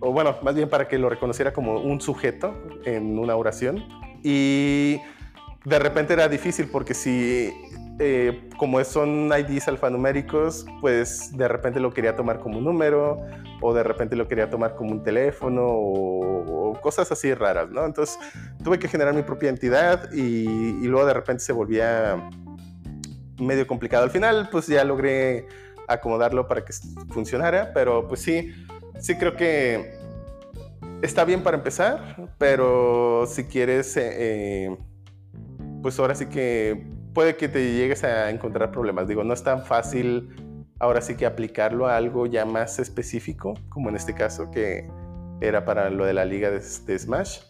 o 0.00 0.12
bueno, 0.12 0.36
más 0.42 0.54
bien 0.54 0.68
para 0.68 0.88
que 0.88 0.98
lo 0.98 1.08
reconociera 1.08 1.52
como 1.52 1.80
un 1.80 2.00
sujeto 2.00 2.54
en 2.84 3.18
una 3.18 3.36
oración. 3.36 3.84
Y 4.22 5.00
de 5.64 5.78
repente 5.78 6.12
era 6.12 6.28
difícil 6.28 6.68
porque 6.70 6.94
si, 6.94 7.52
eh, 7.98 8.48
como 8.56 8.82
son 8.84 9.30
IDs 9.32 9.68
alfanuméricos, 9.68 10.66
pues 10.80 11.36
de 11.36 11.48
repente 11.48 11.80
lo 11.80 11.92
quería 11.92 12.14
tomar 12.14 12.38
como 12.38 12.58
un 12.58 12.64
número 12.64 13.20
o 13.60 13.74
de 13.74 13.82
repente 13.82 14.16
lo 14.16 14.28
quería 14.28 14.50
tomar 14.50 14.74
como 14.74 14.92
un 14.92 15.02
teléfono 15.02 15.64
o, 15.66 16.78
cosas 16.80 17.10
así 17.10 17.34
raras, 17.34 17.70
¿no? 17.70 17.84
Entonces 17.84 18.18
tuve 18.62 18.78
que 18.78 18.88
generar 18.88 19.12
mi 19.14 19.22
propia 19.22 19.48
entidad 19.48 20.12
y, 20.12 20.86
luego 20.86 21.06
de 21.06 21.14
repente 21.14 21.42
se 21.42 21.52
volvía 21.52 22.30
medio 23.38 23.66
complicado. 23.66 24.04
Al 24.04 24.10
final, 24.10 24.48
pues 24.50 24.66
ya 24.68 24.84
logré 24.84 25.46
acomodarlo 25.88 26.46
para 26.46 26.64
que 26.64 26.72
funcionara, 27.08 27.72
pero 27.72 28.06
pues 28.06 28.20
sí, 28.20 28.52
sí 29.00 29.16
creo 29.16 29.34
que 29.34 29.98
está 31.02 31.24
bien 31.24 31.42
para 31.42 31.56
empezar, 31.56 32.30
pero 32.38 33.26
si 33.26 33.44
quieres, 33.44 33.96
eh, 33.96 34.10
eh, 34.18 34.76
pues 35.82 35.98
ahora 35.98 36.14
sí 36.14 36.26
que 36.26 36.86
puede 37.14 37.36
que 37.36 37.48
te 37.48 37.72
llegues 37.72 38.04
a 38.04 38.30
encontrar 38.30 38.70
problemas. 38.70 39.08
Digo, 39.08 39.24
no 39.24 39.34
es 39.34 39.42
tan 39.42 39.64
fácil 39.64 40.28
ahora 40.78 41.00
sí 41.00 41.16
que 41.16 41.26
aplicarlo 41.26 41.86
a 41.86 41.96
algo 41.96 42.26
ya 42.26 42.44
más 42.44 42.78
específico, 42.78 43.54
como 43.68 43.88
en 43.88 43.96
este 43.96 44.14
caso 44.14 44.50
que 44.50 44.88
era 45.40 45.64
para 45.64 45.90
lo 45.90 46.04
de 46.04 46.14
la 46.14 46.24
liga 46.24 46.50
de, 46.50 46.60
de 46.60 46.98
Smash. 46.98 47.40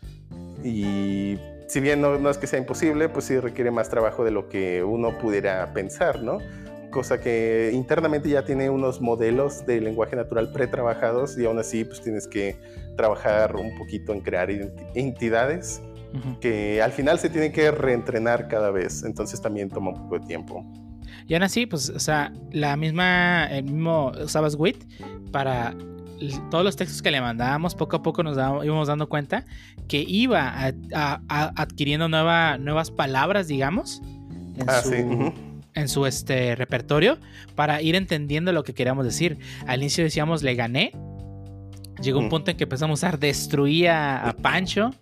Y 0.65 1.39
si 1.67 1.81
bien 1.81 2.01
no, 2.01 2.19
no, 2.19 2.31
es 2.31 2.39
que 2.39 2.47
sea 2.47 2.59
imposible, 2.59 3.09
pues 3.09 3.27
sí 3.27 3.39
requiere 3.39 3.71
más 3.71 3.89
trabajo 3.89 4.25
de 4.25 4.31
lo 4.31 4.49
que 4.49 4.83
uno 4.83 5.17
pudiera 5.19 5.73
pensar, 5.73 6.23
¿no? 6.23 6.39
cosa 6.91 7.21
que 7.21 7.71
internamente 7.73 8.29
ya 8.29 8.45
tiene 8.45 8.71
unos 8.71 9.01
modelos 9.01 9.67
de 9.67 9.81
lenguaje 9.81 10.17
natural 10.17 10.53
pretrabajados 10.53 11.39
y 11.39 11.45
aún 11.45 11.59
así 11.59 11.85
pues 11.85 12.01
tienes 12.01 12.27
que 12.27 12.57
trabajar 12.97 13.57
un 13.57 13.77
poquito 13.77 14.13
en 14.13 14.21
crear 14.21 14.51
entidades 14.95 15.83
que 16.41 16.81
al 16.83 16.93
final 16.93 17.19
se 17.19 17.29
tienen 17.29 17.53
que 17.53 17.71
reentrenar 17.71 18.49
cada 18.49 18.71
vez, 18.71 19.05
entonces 19.05 19.41
también 19.41 19.69
toma 19.69 19.91
un 19.91 20.03
poco 20.03 20.19
de 20.19 20.27
tiempo. 20.27 20.65
Y 21.29 21.35
aún 21.35 21.43
así, 21.43 21.67
pues, 21.67 21.91
o 21.91 22.01
sea, 22.01 22.33
la 22.53 22.77
misma, 22.77 23.47
el 23.47 23.65
mismo 23.65 24.13
usabas 24.25 24.55
WIT 24.55 24.83
para 25.31 25.77
todos 26.51 26.65
los 26.65 26.75
textos 26.75 27.03
que 27.03 27.11
le 27.11 27.21
mandábamos, 27.21 27.75
poco 27.75 27.97
a 27.97 28.03
poco 28.03 28.23
nos 28.23 28.37
íbamos 28.37 28.89
dando 28.89 29.09
cuenta 29.09 29.45
que 29.87 30.05
iba 30.07 30.73
adquiriendo 31.29 32.09
nueva, 32.09 32.59
nuevas 32.59 32.91
palabras, 32.91 33.47
digamos, 33.47 34.03
en 34.57 34.69
ah, 34.69 34.81
su, 34.83 35.33
en 35.75 35.89
su 35.89 36.07
este, 36.07 36.57
repertorio 36.57 37.19
para 37.55 37.81
ir 37.83 37.95
entendiendo 37.95 38.53
lo 38.53 38.65
que 38.65 38.75
queríamos 38.75 39.05
decir. 39.05 39.39
Al 39.67 39.81
inicio 39.81 40.05
decíamos 40.05 40.43
le 40.43 40.55
gané. 40.55 40.93
Llegó 42.03 42.21
un 42.21 42.27
mm. 42.27 42.31
punto 42.31 42.51
en 42.51 42.57
que 42.57 42.65
empezamos 42.65 43.05
a 43.05 43.13
destruir 43.13 43.91
a, 43.91 44.35
Pancho 44.41 44.95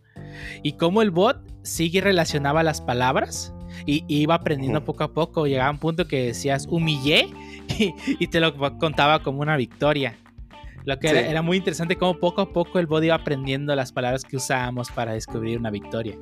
y 0.63 0.73
cómo 0.73 1.03
el 1.03 1.11
bot 1.11 1.39
sigue 1.63 2.01
relacionaba 2.01 2.63
las 2.63 2.81
palabras 2.81 3.53
y, 3.85 4.05
iba 4.09 4.35
aprendiendo 4.35 4.85
poco 4.85 5.05
a 5.05 5.13
poco. 5.13 5.47
Llegaba 5.47 5.71
un 5.71 5.79
punto 5.79 6.07
que 6.07 6.27
decías 6.27 6.67
humillé 6.71 7.29
y, 7.79 8.27
te 8.29 8.41
lo 8.41 8.57
contaba 8.79 9.23
como 9.23 9.41
una 9.41 9.57
victoria. 9.57 10.17
Lo 10.85 10.99
que 10.99 11.09
era, 11.09 11.21
era, 11.21 11.43
muy 11.43 11.57
interesante 11.57 11.97
cómo 11.97 12.19
poco 12.19 12.41
a 12.41 12.53
poco 12.53 12.79
el 12.79 12.87
bot 12.87 13.03
iba 13.03 13.17
aprendiendo 13.17 13.75
las 13.75 13.91
palabras 13.91 14.23
que 14.23 14.37
usábamos 14.37 14.91
para 14.93 15.15
descubrir 15.15 15.59
una 15.59 15.71
victoria. 15.71 16.17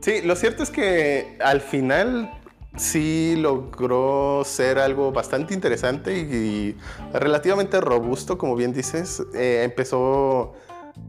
Sí, 0.00 0.22
lo 0.22 0.36
cierto 0.36 0.62
es 0.62 0.70
que 0.70 1.36
al 1.42 1.60
final 1.60 2.30
sí 2.76 3.34
logró 3.36 4.42
ser 4.44 4.78
algo 4.78 5.10
bastante 5.10 5.54
interesante 5.54 6.16
y, 6.16 6.76
relativamente 7.12 7.80
robusto, 7.80 8.38
como 8.38 8.54
bien 8.54 8.72
dices. 8.72 9.22
Eh, 9.34 9.62
empezó, 9.64 10.54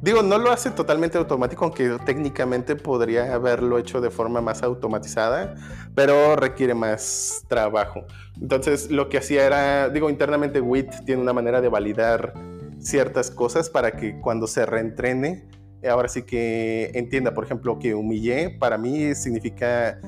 digo, 0.02 0.24
no 0.24 0.38
lo 0.38 0.52
hace 0.52 0.72
totalmente 0.72 1.18
automático, 1.18 1.66
aunque 1.66 1.98
técnicamente 2.06 2.76
podría 2.76 3.34
haberlo 3.34 3.78
hecho 3.78 4.02
de 4.02 4.10
forma 4.10 4.42
más 4.42 4.64
automatizada, 4.64 5.56
pero 5.96 6.36
requiere 6.36 6.74
más 6.74 7.44
trabajo. 7.48 8.06
Entonces, 8.42 8.92
lo 8.92 9.10
que 9.10 9.18
hacía 9.18 9.46
era, 9.46 9.90
digo, 9.90 10.10
internamente 10.10 10.62
WIT 10.62 11.06
tiene 11.06 11.22
una 11.22 11.34
manera 11.34 11.62
de 11.62 11.70
validar 11.70 12.34
ciertas 12.80 13.32
cosas 13.32 13.70
para 13.70 13.92
que 13.92 14.20
cuando 14.20 14.48
se 14.48 14.66
reentrene, 14.66 15.48
ahora 15.90 16.08
sí 16.08 16.24
que 16.24 16.92
entienda, 16.94 17.34
por 17.34 17.44
ejemplo, 17.44 17.80
que 17.80 17.96
humillé, 17.96 18.50
para 18.60 18.78
mí 18.78 19.16
significa 19.16 20.00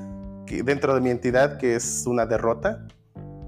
dentro 0.64 0.94
de 0.94 1.00
mi 1.00 1.10
entidad 1.10 1.58
que 1.58 1.76
es 1.76 2.04
una 2.06 2.26
derrota. 2.26 2.86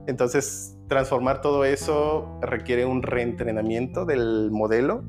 Entonces, 0.07 0.77
transformar 0.89 1.41
todo 1.41 1.65
eso 1.65 2.39
requiere 2.41 2.85
un 2.85 3.03
reentrenamiento 3.03 4.05
del 4.05 4.51
modelo, 4.51 5.05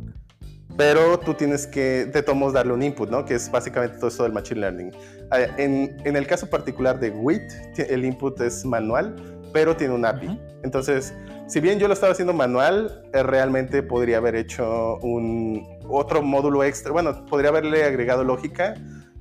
pero 0.78 1.20
tú 1.20 1.34
tienes 1.34 1.68
que, 1.68 2.06
de 2.06 2.24
todos 2.24 2.54
darle 2.54 2.74
un 2.74 2.82
input, 2.82 3.10
¿no? 3.10 3.26
Que 3.26 3.36
es 3.36 3.50
básicamente 3.52 3.98
todo 3.98 4.08
esto 4.08 4.24
del 4.24 4.34
Machine 4.34 4.62
Learning. 4.62 4.92
Ah, 5.32 5.42
en, 5.58 5.98
en 6.04 6.16
el 6.16 6.26
caso 6.28 6.50
particular 6.50 7.00
de 7.00 7.12
WIT, 7.12 7.80
el 7.90 8.06
input 8.06 8.40
es 8.42 8.66
manual, 8.66 9.16
pero 9.54 9.76
tiene 9.76 9.94
un 9.94 10.06
API. 10.06 10.40
Entonces, 10.64 11.14
si 11.48 11.60
bien 11.60 11.78
yo 11.78 11.88
lo 11.88 11.94
estaba 11.94 12.14
haciendo 12.14 12.34
manual, 12.34 13.04
eh, 13.14 13.22
realmente 13.22 13.84
podría 13.84 14.18
haber 14.18 14.36
hecho 14.36 14.98
un 15.00 15.68
otro 15.88 16.22
módulo 16.22 16.64
extra. 16.64 16.92
Bueno, 16.92 17.26
podría 17.26 17.50
haberle 17.50 17.84
agregado 17.84 18.24
lógica 18.24 18.74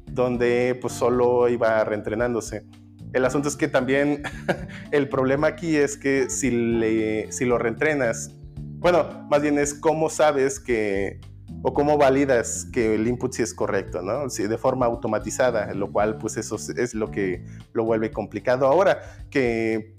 donde 0.06 0.78
pues 0.80 0.92
solo 0.92 1.48
iba 1.48 1.84
reentrenándose. 1.84 2.64
El 3.12 3.24
asunto 3.24 3.48
es 3.48 3.56
que 3.56 3.68
también 3.68 4.22
el 4.90 5.08
problema 5.08 5.48
aquí 5.48 5.76
es 5.76 5.96
que 5.96 6.30
si, 6.30 6.50
le, 6.50 7.30
si 7.32 7.44
lo 7.44 7.58
reentrenas, 7.58 8.30
bueno, 8.78 9.26
más 9.30 9.42
bien 9.42 9.58
es 9.58 9.74
cómo 9.74 10.08
sabes 10.08 10.58
que, 10.58 11.20
o 11.62 11.72
cómo 11.72 11.97
validas 11.97 12.66
que 12.72 12.94
el 12.94 13.06
input 13.06 13.32
sí 13.32 13.43
es 13.43 13.55
correcto, 13.55 14.02
¿no? 14.02 14.28
Si 14.28 14.47
de 14.47 14.59
forma 14.59 14.86
automatizada, 14.86 15.72
lo 15.74 15.93
cual 15.93 16.18
pues 16.18 16.36
eso 16.36 16.56
es 16.56 16.94
lo 16.94 17.10
que 17.10 17.44
lo 17.72 17.84
vuelve 17.84 18.10
complicado. 18.10 18.66
Ahora 18.66 19.01
que 19.30 19.94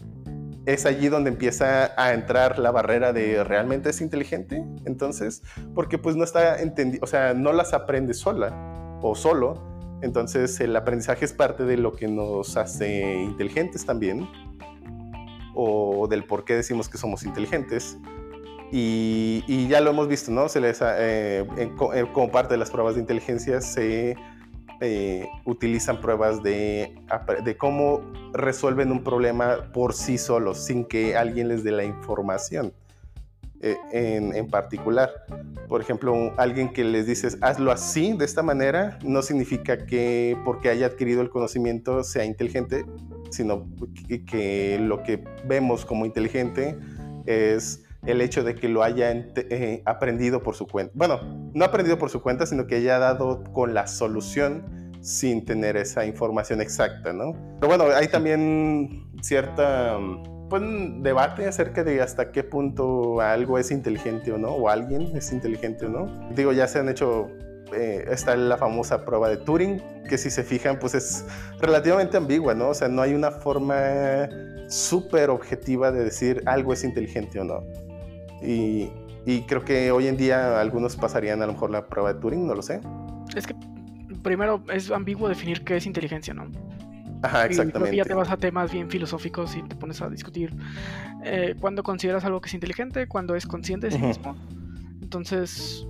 es 0.65 0.85
allí 0.85 1.09
donde 1.09 1.29
empieza 1.29 1.91
a 2.01 2.13
entrar 2.13 2.59
la 2.59 2.71
barrera 2.71 3.11
de 3.13 3.43
realmente 3.43 3.89
es 3.89 4.01
inteligente, 4.01 4.63
entonces, 4.85 5.41
porque 5.75 5.97
pues 5.97 6.15
no 6.15 6.23
está 6.23 6.61
entendido, 6.61 7.03
o 7.03 7.07
sea, 7.07 7.33
no 7.33 7.51
las 7.51 7.73
aprende 7.73 8.13
sola 8.13 8.99
o 9.01 9.15
solo, 9.15 9.61
entonces 10.01 10.59
el 10.59 10.75
aprendizaje 10.75 11.25
es 11.25 11.33
parte 11.33 11.63
de 11.63 11.77
lo 11.77 11.93
que 11.93 12.07
nos 12.07 12.55
hace 12.55 13.21
inteligentes 13.21 13.85
también, 13.85 14.27
o 15.53 16.07
del 16.07 16.23
por 16.23 16.45
qué 16.45 16.55
decimos 16.55 16.89
que 16.89 16.97
somos 16.97 17.23
inteligentes. 17.23 17.97
Y, 18.75 19.67
ya 19.67 19.81
lo 19.81 19.91
hemos 19.91 20.07
visto, 20.07 20.31
¿no? 20.31 20.47
Eh, 20.55 21.45
como 22.11 22.31
parte 22.31 22.55
de 22.55 22.57
las 22.57 22.71
pruebas 22.71 22.95
de 22.95 23.01
inteligencia 23.01 23.61
se 23.61 24.15
eh, 24.81 25.27
utilizan 25.45 26.01
pruebas 26.01 26.41
de, 26.41 26.95
cómo 27.59 28.01
resuelven 28.33 28.91
un 28.91 29.03
problema 29.03 29.71
por 29.73 29.93
sí 29.93 30.17
solos, 30.17 30.57
sin 30.57 30.85
que 30.85 31.15
alguien 31.15 31.49
les 31.49 31.63
dé 31.63 31.71
la 31.71 31.83
información. 31.83 32.73
Eh, 33.61 33.77
en, 33.91 34.47
particular. 34.49 35.09
Por 35.69 35.79
ejemplo, 35.79 36.33
alguien 36.35 36.73
que 36.73 36.83
les 36.83 37.05
dices 37.05 37.37
hazlo 37.39 37.71
así, 37.71 38.11
de 38.11 38.25
esta 38.25 38.43
manera, 38.43 38.99
no 39.05 39.21
significa 39.21 39.85
que 39.85 40.35
porque 40.43 40.69
haya 40.69 40.87
adquirido 40.87 41.21
el 41.21 41.29
conocimiento 41.29 42.03
sea 42.03 42.25
inteligente, 42.25 42.85
sino 43.29 43.65
que, 44.29 44.79
lo 44.81 45.01
que 45.03 45.23
vemos 45.45 45.85
como 45.85 46.05
inteligente 46.05 46.77
es 47.25 47.82
el 48.05 48.21
hecho 48.21 48.43
de 48.43 48.55
que 48.55 48.67
lo 48.69 48.83
haya 48.83 49.11
eh, 49.11 49.81
aprendido 49.85 50.43
por 50.43 50.55
su 50.55 50.67
cuenta. 50.67 50.93
Bueno, 50.95 51.21
no 51.53 51.65
aprendido 51.65 51.97
por 51.97 52.09
su 52.09 52.21
cuenta, 52.21 52.45
sino 52.45 52.67
que 52.67 52.75
haya 52.75 52.99
dado 52.99 53.43
con 53.53 53.73
la 53.73 53.87
solución 53.87 54.91
sin 55.01 55.45
tener 55.45 55.75
esa 55.75 56.05
información 56.05 56.61
exacta, 56.61 57.11
¿no? 57.11 57.33
Pero 57.59 57.67
bueno, 57.67 57.85
hay 57.95 58.07
también 58.07 59.11
cierta 59.21 59.97
un 59.97 61.01
debate 61.01 61.47
acerca 61.47 61.83
de 61.83 62.01
hasta 62.01 62.31
qué 62.31 62.43
punto 62.43 63.21
algo 63.21 63.57
es 63.57 63.71
inteligente 63.71 64.31
o 64.31 64.37
no, 64.37 64.49
o 64.49 64.69
alguien 64.69 65.15
es 65.15 65.31
inteligente 65.31 65.85
o 65.85 65.89
no. 65.89 66.29
Digo, 66.35 66.51
ya 66.51 66.67
se 66.67 66.79
han 66.79 66.89
hecho, 66.89 67.27
eh, 67.73 68.05
está 68.09 68.35
la 68.35 68.57
famosa 68.57 69.03
prueba 69.05 69.29
de 69.29 69.37
Turing, 69.37 69.81
que 70.07 70.17
si 70.17 70.29
se 70.29 70.43
fijan, 70.43 70.77
pues 70.79 70.93
es 70.93 71.25
relativamente 71.59 72.17
ambigua, 72.17 72.53
¿no? 72.53 72.69
O 72.69 72.73
sea, 72.73 72.87
no 72.87 73.01
hay 73.01 73.13
una 73.13 73.31
forma 73.31 74.29
súper 74.67 75.29
objetiva 75.29 75.91
de 75.91 76.03
decir 76.03 76.43
algo 76.45 76.73
es 76.73 76.83
inteligente 76.83 77.39
o 77.39 77.43
no. 77.43 77.63
Y, 78.43 78.89
y 79.25 79.41
creo 79.43 79.63
que 79.63 79.91
hoy 79.91 80.07
en 80.07 80.17
día 80.17 80.59
algunos 80.59 80.95
pasarían 80.95 81.41
a 81.41 81.47
lo 81.47 81.53
mejor 81.53 81.71
la 81.71 81.87
prueba 81.87 82.13
de 82.13 82.19
Turing, 82.19 82.45
no 82.45 82.55
lo 82.55 82.61
sé. 82.61 82.81
Es 83.35 83.47
que 83.47 83.55
primero 84.21 84.63
es 84.71 84.91
ambiguo 84.91 85.29
definir 85.29 85.63
qué 85.63 85.77
es 85.77 85.85
inteligencia, 85.85 86.33
¿no? 86.33 86.47
Ajá, 87.23 87.45
exactamente. 87.45 87.95
Y 87.95 87.97
ya 87.97 88.05
te 88.05 88.13
vas 88.13 88.29
a 88.29 88.37
temas 88.37 88.71
bien 88.71 88.89
filosóficos 88.89 89.55
y 89.55 89.63
te 89.63 89.75
pones 89.75 90.01
a 90.01 90.09
discutir 90.09 90.53
eh, 91.23 91.55
cuándo 91.59 91.81
consideras 91.81 92.25
algo 92.25 92.41
que 92.41 92.47
es 92.47 92.53
inteligente, 92.53 93.07
cuándo 93.07 93.35
es 93.35 93.47
consciente 93.47 93.87
de 93.87 93.93
sí 93.93 94.01
mismo. 94.01 94.35
Entonces, 95.01 95.87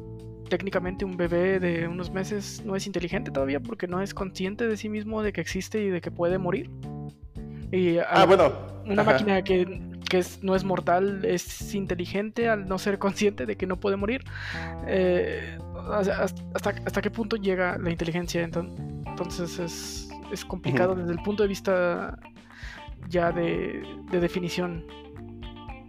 técnicamente 0.49 1.05
un 1.05 1.17
bebé 1.17 1.59
de 1.59 1.87
unos 1.87 2.11
meses 2.11 2.61
no 2.63 2.75
es 2.75 2.85
inteligente 2.85 3.31
todavía 3.31 3.59
porque 3.59 3.87
no 3.87 4.01
es 4.01 4.13
consciente 4.13 4.67
de 4.67 4.77
sí 4.77 4.89
mismo 4.89 5.23
de 5.23 5.33
que 5.33 5.41
existe 5.41 5.81
y 5.81 5.89
de 5.89 6.01
que 6.01 6.11
puede 6.11 6.37
morir. 6.37 6.69
Y 7.71 7.97
ah, 7.97 8.25
bueno. 8.27 8.51
Una 8.85 9.03
máquina 9.03 9.41
que, 9.41 9.81
que 10.13 10.23
no 10.41 10.55
es 10.55 10.63
mortal 10.63 11.25
es 11.25 11.73
inteligente 11.73 12.49
al 12.49 12.67
no 12.67 12.77
ser 12.77 12.99
consciente 12.99 13.45
de 13.45 13.55
que 13.57 13.65
no 13.65 13.79
puede 13.79 13.95
morir. 13.95 14.23
Eh, 14.87 15.57
hasta, 15.91 16.69
hasta 16.85 17.01
qué 17.01 17.09
punto 17.09 17.35
llega 17.35 17.77
la 17.77 17.89
inteligencia 17.89 18.43
entonces 18.43 19.59
es 19.59 20.09
es 20.33 20.43
complicado 20.43 20.95
desde 20.95 21.11
el 21.11 21.21
punto 21.21 21.43
de 21.43 21.49
vista 21.49 22.17
ya 23.07 23.31
de, 23.31 23.83
definición. 24.11 24.85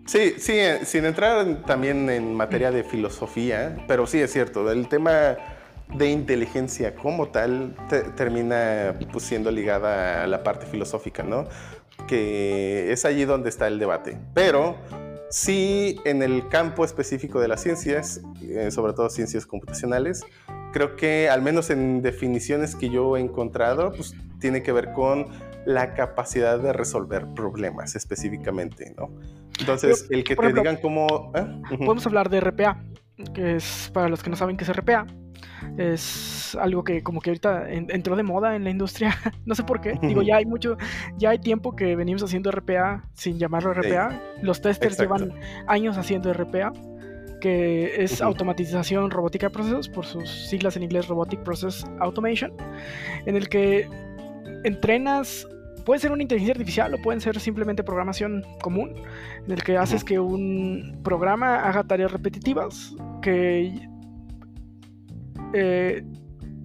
Sí, 0.06 0.34
sí, 0.36 0.52
eh, 0.52 0.80
sin 0.84 1.06
entrar 1.06 1.62
también 1.64 2.10
en 2.10 2.34
materia 2.34 2.70
de 2.70 2.84
filosofía, 2.84 3.84
pero 3.88 4.06
sí 4.06 4.20
es 4.20 4.30
cierto, 4.32 4.70
el 4.70 4.86
tema 4.88 5.36
de 5.94 6.10
inteligencia 6.10 6.94
como 6.94 7.28
tal 7.28 7.74
termina 8.16 8.94
pues, 9.10 9.24
siendo 9.24 9.50
ligada 9.50 10.22
a 10.22 10.26
la 10.26 10.42
parte 10.42 10.66
filosófica, 10.66 11.22
¿no? 11.22 11.46
Que 12.06 12.92
es 12.92 13.04
allí 13.04 13.24
donde 13.24 13.48
está 13.48 13.66
el 13.66 13.78
debate. 13.78 14.18
Pero 14.34 14.76
sí, 15.30 16.00
en 16.04 16.22
el 16.22 16.48
campo 16.48 16.84
específico 16.84 17.40
de 17.40 17.48
las 17.48 17.62
ciencias, 17.62 18.20
eh, 18.42 18.70
sobre 18.70 18.92
todo 18.92 19.08
ciencias 19.10 19.46
computacionales, 19.46 20.24
creo 20.72 20.96
que 20.96 21.28
al 21.28 21.42
menos 21.42 21.70
en 21.70 22.02
definiciones 22.02 22.74
que 22.74 22.90
yo 22.90 23.16
he 23.16 23.20
encontrado, 23.20 23.92
pues 23.92 24.14
tiene 24.38 24.62
que 24.62 24.72
ver 24.72 24.92
con 24.92 25.28
la 25.66 25.94
capacidad 25.94 26.58
de 26.58 26.72
resolver 26.72 27.26
problemas 27.34 27.96
específicamente, 27.96 28.94
¿no? 28.96 29.10
Entonces, 29.60 30.06
el 30.10 30.24
que 30.24 30.36
te 30.36 30.52
digan 30.52 30.76
cómo... 30.76 31.32
¿eh? 31.34 31.46
Podemos 31.78 32.06
hablar 32.06 32.28
de 32.28 32.40
RPA, 32.40 32.84
que 33.32 33.56
es, 33.56 33.90
para 33.94 34.08
los 34.08 34.22
que 34.22 34.30
no 34.30 34.36
saben 34.36 34.56
qué 34.56 34.64
es 34.64 34.76
RPA, 34.76 35.06
es 35.76 36.56
algo 36.60 36.84
que 36.84 37.02
como 37.02 37.20
que 37.20 37.30
ahorita 37.30 37.70
entró 37.70 38.16
de 38.16 38.22
moda 38.22 38.56
en 38.56 38.64
la 38.64 38.70
industria, 38.70 39.16
no 39.44 39.54
sé 39.54 39.64
por 39.64 39.80
qué, 39.80 39.98
digo, 40.02 40.22
ya 40.22 40.36
hay 40.36 40.46
mucho, 40.46 40.76
ya 41.16 41.30
hay 41.30 41.38
tiempo 41.38 41.74
que 41.74 41.96
venimos 41.96 42.22
haciendo 42.22 42.50
RPA 42.50 43.04
sin 43.14 43.38
llamarlo 43.38 43.74
RPA, 43.74 44.20
los 44.42 44.60
testers 44.60 44.98
llevan 44.98 45.32
años 45.66 45.96
haciendo 45.98 46.32
RPA, 46.32 46.72
que 47.40 48.02
es 48.02 48.22
automatización 48.22 49.10
robótica 49.10 49.48
de 49.48 49.52
procesos, 49.52 49.88
por 49.88 50.06
sus 50.06 50.48
siglas 50.48 50.76
en 50.76 50.84
inglés 50.84 51.08
Robotic 51.08 51.40
Process 51.40 51.84
Automation, 52.00 52.52
en 53.26 53.36
el 53.36 53.48
que 53.48 53.86
entrenas, 54.64 55.46
puede 55.84 56.00
ser 56.00 56.12
una 56.12 56.22
inteligencia 56.22 56.52
artificial 56.52 56.94
o 56.94 57.02
pueden 57.02 57.20
ser 57.20 57.38
simplemente 57.38 57.82
programación 57.82 58.44
común, 58.62 58.94
en 59.44 59.52
el 59.52 59.62
que 59.62 59.76
haces 59.76 60.04
que 60.04 60.18
un 60.18 61.00
programa 61.04 61.56
haga 61.68 61.84
tareas 61.84 62.12
repetitivas 62.12 62.94
que 63.20 63.88
eh, 65.54 66.04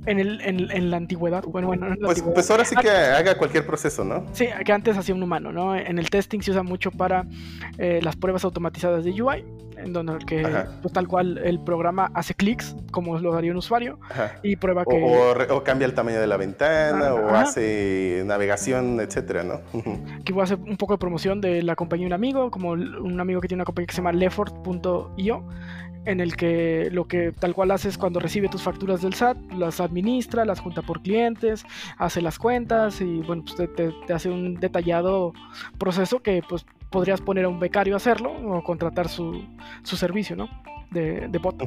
en, 0.06 0.20
el, 0.20 0.42
en, 0.72 0.90
la 0.90 0.98
antigüedad. 0.98 1.44
Bueno, 1.44 1.68
bueno, 1.68 1.88
pues, 2.02 2.22
pues, 2.22 2.50
ahora 2.52 2.66
sí 2.66 2.76
que 2.76 2.90
haga 2.90 3.38
cualquier 3.38 3.66
proceso, 3.66 4.04
¿no? 4.04 4.26
Sí, 4.34 4.48
que 4.66 4.72
antes 4.72 4.98
hacía 4.98 5.14
un 5.14 5.24
humano, 5.24 5.52
¿no? 5.52 5.76
En 5.76 6.00
el 6.00 6.10
testing 6.10 6.40
se 6.42 6.52
usa 6.52 6.64
mucho 6.64 6.92
para 6.92 7.26
eh, 7.78 8.00
las 8.02 8.16
pruebas 8.16 8.44
automatizadas 8.44 9.04
de 9.04 9.22
UI, 9.22 9.46
en 9.78 9.94
donde 9.94 10.14
el 10.14 10.26
que, 10.26 10.48
pues, 10.82 10.94
tal 10.94 11.08
cual 11.08 11.38
el 11.38 11.60
programa 11.60 12.12
hace 12.14 12.34
clics, 12.34 12.76
como 12.92 13.20
lo 13.20 13.36
haría 13.36 13.52
un 13.52 13.58
usuario, 13.58 14.00
y 14.42 14.56
prueba 14.56 14.84
que. 14.86 15.02
O, 15.50 15.64
cambia 15.64 15.86
el 15.86 15.94
tamaño 15.94 16.20
de 16.20 16.28
la 16.28 16.38
ventana, 16.38 17.14
o 17.14 17.30
hace 17.30 18.24
navegación, 18.26 19.00
etcétera, 19.00 19.44
¿no? 19.44 19.62
Aquí 20.20 20.34
voy 20.34 20.42
a 20.42 20.44
hacer 20.46 20.58
un 20.60 20.78
poco 20.78 20.94
de 20.94 20.98
promoción 20.98 21.42
de 21.42 21.62
la 21.62 21.76
compañía 21.76 22.06
de 22.06 22.08
un 22.08 22.14
amigo, 22.14 22.52
como 22.52 22.72
un 22.72 23.20
amigo 23.20 23.42
que 23.42 23.48
tiene 23.48 23.60
una 23.60 23.66
compañía 23.66 23.88
que 23.88 23.94
se 23.94 23.98
llama 23.98 24.14
Leffort.io 24.14 25.46
en 26.10 26.20
el 26.20 26.36
que 26.36 26.90
lo 26.92 27.08
que 27.08 27.32
tal 27.32 27.54
cual 27.54 27.70
haces 27.70 27.98
cuando 27.98 28.20
recibe 28.20 28.50
tus 28.50 28.64
facturas 28.64 29.04
del 29.04 29.14
SAT, 29.14 29.38
las 29.54 29.80
administra, 29.80 30.44
las 30.44 30.60
junta 30.60 30.82
por 30.82 31.04
clientes, 31.04 31.64
hace 31.98 32.22
las 32.22 32.40
cuentas 32.40 33.00
y 33.00 33.22
bueno, 33.22 33.44
pues 33.46 33.70
te, 33.76 34.14
hace 34.14 34.30
un 34.30 34.56
detallado 34.56 35.34
proceso 35.78 36.22
que 36.22 36.42
pues 36.50 36.66
podrías 36.90 37.22
poner 37.22 37.46
a 37.46 37.50
un 37.50 37.60
becario 37.60 37.94
a 37.94 37.98
hacerlo 37.98 38.32
o 38.32 38.64
contratar 38.64 39.08
su, 39.08 39.46
su 39.84 39.98
servicio, 39.98 40.36
¿no? 40.36 40.50
De, 40.90 41.28
de 41.28 41.38
bot. 41.38 41.62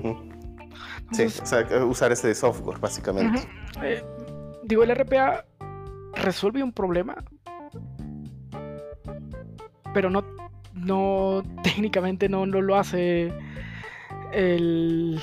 sí, 1.13 1.23
o 1.23 1.47
sea, 1.47 1.65
usar 1.85 2.11
ese 2.11 2.35
software 2.35 2.81
básicamente. 2.81 3.49
Eh, 3.81 4.03
digo, 4.65 4.83
el 4.83 4.93
RPA 4.93 5.45
resuelve 6.15 6.65
un 6.65 6.73
problema, 6.73 7.15
pero 9.95 10.11
no, 10.11 10.25
no 10.75 11.45
técnicamente 11.63 12.29
no, 12.29 12.45
no 12.45 12.61
lo 12.61 12.77
hace 12.77 13.33
el... 14.33 15.21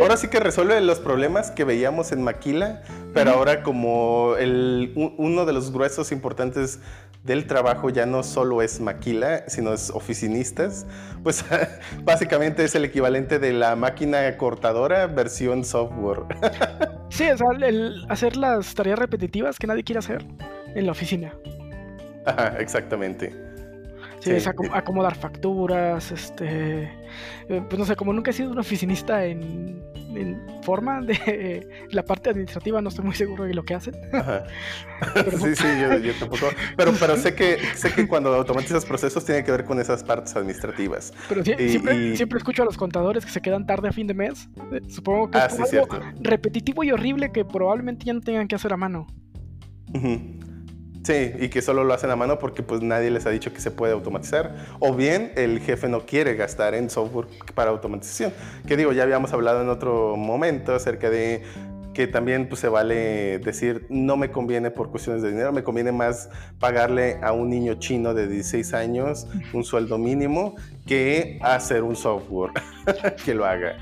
ahora 0.00 0.16
sí 0.16 0.28
que 0.28 0.40
resuelve 0.40 0.80
los 0.80 1.00
problemas 1.00 1.50
que 1.50 1.64
veíamos 1.64 2.12
en 2.12 2.22
Maquila, 2.22 2.82
pero 3.12 3.32
ahora 3.32 3.62
como 3.62 4.34
el, 4.38 4.92
uno 5.18 5.46
de 5.46 5.52
los 5.52 5.72
gruesos 5.72 6.12
importantes 6.12 6.80
del 7.24 7.46
trabajo 7.46 7.90
ya 7.90 8.06
no 8.06 8.22
solo 8.22 8.62
es 8.62 8.80
maquila, 8.80 9.44
sino 9.46 9.72
es 9.72 9.90
oficinistas, 9.90 10.86
pues 11.22 11.44
básicamente 12.02 12.64
es 12.64 12.74
el 12.74 12.84
equivalente 12.84 13.38
de 13.38 13.52
la 13.52 13.76
máquina 13.76 14.36
cortadora 14.36 15.06
versión 15.06 15.64
software. 15.64 16.22
Sí, 17.10 17.28
o 17.28 17.36
sea, 17.36 17.48
el 17.66 18.06
hacer 18.08 18.36
las 18.36 18.72
tareas 18.72 18.96
repetitivas 18.96 19.58
que 19.58 19.66
nadie 19.66 19.82
quiere 19.82 19.98
hacer 19.98 20.24
en 20.76 20.86
la 20.86 20.92
oficina. 20.92 21.34
Ajá, 22.24 22.56
exactamente. 22.60 23.34
Sí, 24.20 24.30
es 24.32 24.46
acomodar 24.46 25.14
facturas, 25.14 26.12
este, 26.12 26.82
eh, 27.48 27.62
pues 27.68 27.78
no 27.78 27.86
sé, 27.86 27.96
como 27.96 28.12
nunca 28.12 28.30
he 28.30 28.34
sido 28.34 28.50
un 28.50 28.58
oficinista 28.58 29.24
en, 29.24 29.88
forma 30.62 31.00
de 31.00 31.66
la 31.90 32.04
parte 32.04 32.28
administrativa, 32.30 32.82
no 32.82 32.90
estoy 32.90 33.04
muy 33.04 33.14
seguro 33.14 33.44
de 33.44 33.54
lo 33.54 33.64
que 33.64 33.74
hacen. 33.74 33.94
sí, 35.40 35.56
sí, 35.56 35.66
yo, 36.02 36.12
tampoco. 36.18 36.48
Pero, 36.76 36.92
pero 37.00 37.16
sé 37.16 37.34
que 37.34 37.58
sé 37.74 37.92
que 37.92 38.06
cuando 38.06 38.34
automatizas 38.34 38.84
procesos 38.84 39.24
tiene 39.24 39.42
que 39.42 39.52
ver 39.52 39.64
con 39.64 39.80
esas 39.80 40.04
partes 40.04 40.36
administrativas. 40.36 41.14
Pero 41.28 41.42
siempre, 41.44 42.16
siempre 42.16 42.38
escucho 42.38 42.62
a 42.62 42.66
los 42.66 42.76
contadores 42.76 43.24
que 43.24 43.30
se 43.30 43.40
quedan 43.40 43.66
tarde 43.66 43.88
a 43.88 43.92
fin 43.92 44.06
de 44.06 44.14
mes. 44.14 44.48
Eh, 44.72 44.80
supongo 44.88 45.30
que 45.30 45.38
es 45.38 45.44
ah, 45.44 45.64
algo 45.72 45.88
repetitivo 46.20 46.84
y 46.84 46.92
horrible 46.92 47.32
que 47.32 47.44
probablemente 47.44 48.04
ya 48.04 48.12
no 48.12 48.20
tengan 48.20 48.48
que 48.48 48.56
hacer 48.56 48.72
a 48.72 48.76
mano. 48.76 49.06
Sí, 51.02 51.32
y 51.38 51.48
que 51.48 51.62
solo 51.62 51.84
lo 51.84 51.94
hacen 51.94 52.10
a 52.10 52.16
mano 52.16 52.38
porque 52.38 52.62
pues 52.62 52.82
nadie 52.82 53.10
les 53.10 53.24
ha 53.26 53.30
dicho 53.30 53.52
que 53.52 53.60
se 53.60 53.70
puede 53.70 53.92
automatizar. 53.92 54.54
O 54.80 54.94
bien 54.94 55.32
el 55.36 55.60
jefe 55.60 55.88
no 55.88 56.04
quiere 56.04 56.34
gastar 56.34 56.74
en 56.74 56.90
software 56.90 57.26
para 57.54 57.70
automatización. 57.70 58.32
Que 58.66 58.76
digo, 58.76 58.92
ya 58.92 59.04
habíamos 59.04 59.32
hablado 59.32 59.62
en 59.62 59.68
otro 59.70 60.16
momento 60.16 60.74
acerca 60.74 61.08
de 61.08 61.42
que 61.94 62.06
también 62.06 62.48
pues, 62.48 62.60
se 62.60 62.68
vale 62.68 63.38
decir 63.40 63.86
no 63.88 64.16
me 64.16 64.30
conviene 64.30 64.70
por 64.70 64.90
cuestiones 64.90 65.22
de 65.22 65.30
dinero, 65.30 65.52
me 65.52 65.64
conviene 65.64 65.90
más 65.90 66.30
pagarle 66.58 67.18
a 67.22 67.32
un 67.32 67.50
niño 67.50 67.74
chino 67.74 68.14
de 68.14 68.28
16 68.28 68.74
años 68.74 69.26
un 69.52 69.64
sueldo 69.64 69.98
mínimo 69.98 70.54
que 70.86 71.38
hacer 71.42 71.82
un 71.82 71.96
software 71.96 72.52
que 73.24 73.34
lo 73.34 73.44
haga. 73.44 73.76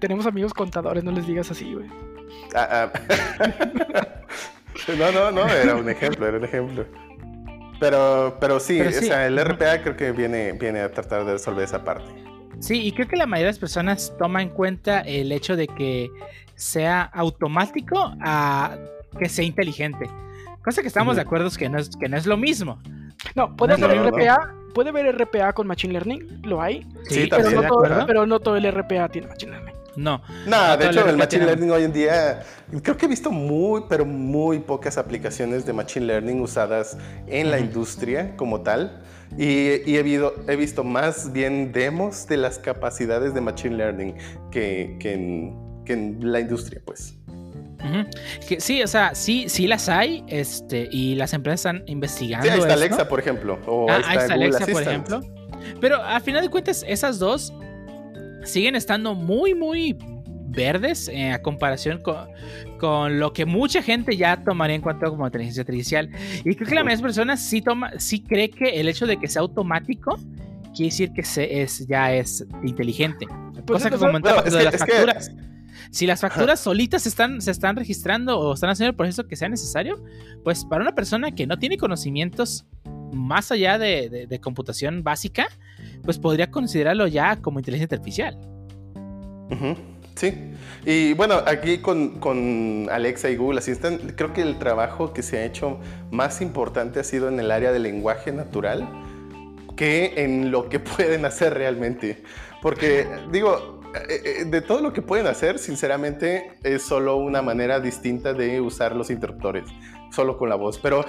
Tenemos 0.00 0.26
amigos 0.26 0.54
contadores, 0.54 1.04
no 1.04 1.10
les 1.12 1.26
digas 1.26 1.50
así, 1.50 1.74
güey. 1.74 1.88
Ah, 2.54 2.90
ah. 2.94 4.12
no, 4.98 5.12
no, 5.12 5.30
no, 5.30 5.48
era 5.48 5.74
un 5.74 5.88
ejemplo, 5.88 6.26
era 6.26 6.38
un 6.38 6.44
ejemplo. 6.44 6.86
Pero, 7.78 8.36
pero 8.40 8.58
sí, 8.58 8.80
o 8.80 8.90
sea, 8.90 9.26
el 9.26 9.38
RPA 9.42 9.82
creo 9.82 9.96
que 9.96 10.12
viene, 10.12 10.52
viene 10.52 10.80
a 10.80 10.90
tratar 10.90 11.24
de 11.24 11.32
resolver 11.32 11.64
esa 11.64 11.84
parte. 11.84 12.06
Sí, 12.58 12.86
y 12.86 12.92
creo 12.92 13.06
que 13.06 13.16
la 13.16 13.26
mayoría 13.26 13.46
de 13.46 13.52
las 13.52 13.58
personas 13.58 14.14
toma 14.18 14.40
en 14.40 14.48
cuenta 14.48 15.00
el 15.00 15.30
hecho 15.30 15.56
de 15.56 15.68
que 15.68 16.08
sea 16.54 17.02
automático 17.02 18.14
a 18.22 18.78
que 19.18 19.28
sea 19.28 19.44
inteligente. 19.44 20.08
Cosa 20.64 20.80
que 20.80 20.88
estamos 20.88 21.16
de 21.16 21.22
acuerdo 21.22 21.48
es 21.48 21.58
que 21.58 21.68
no 21.68 21.78
es, 21.78 21.90
que 21.90 22.08
no 22.08 22.16
es 22.16 22.26
lo 22.26 22.36
mismo. 22.36 22.80
No, 23.34 23.54
puede 23.54 23.74
haber 23.74 24.10
RPA, 24.10 24.54
puede 24.74 24.88
haber 24.90 25.14
RPA 25.16 25.52
con 25.52 25.66
Machine 25.66 25.92
Learning, 25.92 26.40
lo 26.44 26.62
hay. 26.62 26.86
Sí, 27.08 27.26
pero, 27.28 27.42
también. 27.42 27.62
no 27.62 27.68
todo, 27.68 28.06
pero 28.06 28.26
no 28.26 28.40
todo 28.40 28.56
el 28.56 28.72
RPA 28.72 29.08
tiene 29.08 29.28
Machine 29.28 29.52
Learning. 29.52 29.75
No. 29.96 30.22
No, 30.46 30.76
de 30.76 30.86
hecho, 30.86 31.08
el 31.08 31.16
Machine 31.16 31.46
Learning 31.46 31.70
hoy 31.70 31.84
en 31.84 31.92
día, 31.92 32.42
creo 32.82 32.96
que 32.96 33.06
he 33.06 33.08
visto 33.08 33.30
muy, 33.30 33.84
pero 33.88 34.04
muy 34.04 34.58
pocas 34.58 34.98
aplicaciones 34.98 35.64
de 35.64 35.72
Machine 35.72 36.06
Learning 36.06 36.40
usadas 36.40 36.96
en 37.26 37.50
la 37.50 37.58
industria 37.58 38.36
como 38.36 38.60
tal. 38.60 39.02
Y, 39.36 39.90
y 39.90 39.96
he, 39.96 40.02
visto, 40.02 40.34
he, 40.46 40.56
visto, 40.56 40.84
más 40.84 41.32
bien 41.32 41.72
demos 41.72 42.26
de 42.26 42.36
las 42.36 42.58
capacidades 42.58 43.34
de 43.34 43.40
Machine 43.40 43.76
Learning 43.76 44.14
que, 44.50 44.96
que, 45.00 45.14
en, 45.14 45.84
que 45.84 45.94
en, 45.94 46.32
la 46.32 46.40
industria, 46.40 46.80
pues. 46.84 47.16
Sí, 48.58 48.82
o 48.82 48.86
sea, 48.86 49.14
sí, 49.14 49.48
sí 49.48 49.66
las 49.66 49.88
hay, 49.88 50.24
este, 50.28 50.88
y 50.90 51.14
las 51.14 51.32
empresas 51.32 51.60
están 51.60 51.84
investigando. 51.86 52.46
Sí, 52.46 52.52
ahí 52.52 52.58
está 52.58 52.74
esto. 52.74 52.84
Alexa, 52.84 53.08
por 53.08 53.20
ejemplo. 53.20 53.58
O 53.66 53.90
ah, 53.90 53.94
ahí 53.94 54.00
está, 54.00 54.10
ahí 54.10 54.18
está 54.18 54.34
Alexa, 54.34 54.58
por 54.58 54.82
Assistant. 54.82 54.88
ejemplo. 54.88 55.20
Pero 55.80 56.02
a 56.02 56.20
final 56.20 56.42
de 56.42 56.50
cuentas, 56.50 56.84
esas 56.86 57.18
dos 57.18 57.52
siguen 58.46 58.74
estando 58.76 59.14
muy, 59.14 59.54
muy 59.54 59.96
verdes 60.48 61.08
eh, 61.08 61.32
a 61.32 61.42
comparación 61.42 62.00
con, 62.00 62.16
con, 62.78 63.18
lo 63.20 63.32
que 63.32 63.44
mucha 63.44 63.82
gente 63.82 64.16
ya 64.16 64.42
tomaría 64.42 64.76
en 64.76 64.82
cuenta 64.82 65.06
como 65.10 65.26
inteligencia 65.26 65.60
artificial. 65.62 66.08
Y 66.44 66.54
creo 66.54 66.68
que 66.68 66.74
la 66.74 66.82
mayoría 66.84 66.96
de 66.96 67.02
personas 67.02 67.42
sí, 67.42 67.60
toma, 67.60 67.90
sí 67.98 68.22
cree 68.22 68.48
que 68.50 68.80
el 68.80 68.88
hecho 68.88 69.06
de 69.06 69.18
que 69.18 69.28
sea 69.28 69.42
automático 69.42 70.18
quiere 70.74 70.90
decir 70.90 71.12
que 71.12 71.22
se 71.24 71.62
es, 71.62 71.86
ya 71.86 72.12
es 72.14 72.46
inteligente. 72.64 73.26
Pues 73.66 73.82
Cosa 73.82 73.90
que 73.90 73.96
comentaba 73.98 74.42
Bueno, 74.42 74.56
de 74.56 74.58
que- 74.58 74.64
las 74.64 74.74
es 74.74 74.82
que- 74.84 74.92
facturas. 74.92 75.30
Si 75.90 76.06
las 76.06 76.20
facturas 76.20 76.58
solitas 76.60 77.02
se 77.02 77.08
están, 77.10 77.40
se 77.40 77.50
están 77.50 77.76
registrando 77.76 78.38
o 78.38 78.54
están 78.54 78.70
haciendo 78.70 78.90
el 78.90 78.96
proceso 78.96 79.26
que 79.28 79.36
sea 79.36 79.48
necesario, 79.48 80.02
pues 80.42 80.64
para 80.64 80.82
una 80.82 80.94
persona 80.94 81.30
que 81.32 81.46
no 81.46 81.58
tiene 81.58 81.76
conocimientos 81.76 82.66
más 83.12 83.52
allá 83.52 83.78
de, 83.78 84.08
de- 84.10 84.26
de 84.26 84.40
computación 84.40 85.02
básica, 85.04 85.46
pues 86.06 86.18
podría 86.18 86.50
considerarlo 86.50 87.06
ya 87.06 87.36
como 87.36 87.58
inteligencia 87.58 87.96
artificial. 87.96 88.38
Ujú, 89.50 89.76
Sí. 90.16 90.32
Y 90.86 91.12
bueno, 91.12 91.42
aquí 91.46 91.78
con, 91.78 92.18
con 92.20 92.88
Alexa 92.90 93.28
y 93.28 93.36
Google 93.36 93.58
Assistant, 93.58 94.12
creo 94.16 94.32
que 94.32 94.40
el 94.40 94.58
trabajo 94.58 95.12
que 95.12 95.22
se 95.22 95.38
ha 95.38 95.44
hecho 95.44 95.78
más 96.10 96.40
importante 96.40 97.00
ha 97.00 97.04
sido 97.04 97.28
en 97.28 97.38
el 97.38 97.50
área 97.50 97.70
del 97.70 97.82
lenguaje 97.82 98.32
natural 98.32 98.88
que 99.76 100.14
en 100.16 100.50
lo 100.50 100.70
que 100.70 100.80
pueden 100.96 101.26
hacer 101.26 101.52
realmente. 101.52 102.22
Porque, 102.62 103.06
digo, 103.30 103.82
eh, 104.08 104.40
eh, 104.40 104.44
de 104.46 104.60
todo 104.62 104.80
lo 104.80 104.94
que 104.94 105.02
pueden 105.02 105.26
hacer, 105.26 105.58
sinceramente, 105.58 106.52
es 106.62 106.82
solo 106.82 107.16
una 107.16 107.42
manera 107.42 107.78
distinta 107.78 108.32
de 108.32 108.60
usar 108.60 108.96
los 108.96 109.10
interruptores, 109.10 109.64
solo 110.10 110.38
con 110.38 110.48
la 110.48 110.54
voz. 110.54 110.78
Pero 110.78 111.04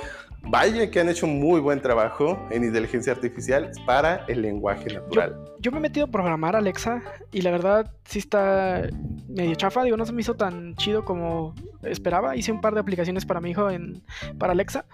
vaya 0.50 0.90
que 0.90 1.00
han 1.00 1.10
hecho 1.10 1.26
un 1.26 1.40
muy 1.40 1.60
buen 1.60 1.82
trabajo 1.82 2.48
en 2.52 2.64
inteligencia 2.64 3.14
artificial 3.14 3.72
para 3.86 4.26
el 4.28 4.42
lenguaje 4.42 4.94
natural. 4.94 5.38
Yo 5.60 5.72
me 5.72 5.78
he 5.78 5.82
metido 5.82 6.06
a 6.06 6.10
programar 6.10 6.56
Alexa 6.56 7.02
y 7.32 7.42
la 7.42 7.52
verdad 7.52 7.92
sí 8.06 8.20
está 8.20 8.88
medio 9.28 9.56
chafa, 9.56 9.84
digo, 9.84 9.98
no 9.98 10.06
se 10.06 10.14
me 10.14 10.22
hizo 10.22 10.36
tan 10.36 10.76
chido 10.76 11.04
como 11.04 11.54
esperaba. 11.84 12.36
Hice 12.36 12.52
un 12.52 12.62
par 12.62 12.74
de 12.74 12.80
aplicaciones 12.80 13.26
para 13.26 13.42
mi 13.42 13.52
hijo 13.52 13.70
en, 13.70 14.04
para 14.38 14.54
Alexa, 14.54 14.86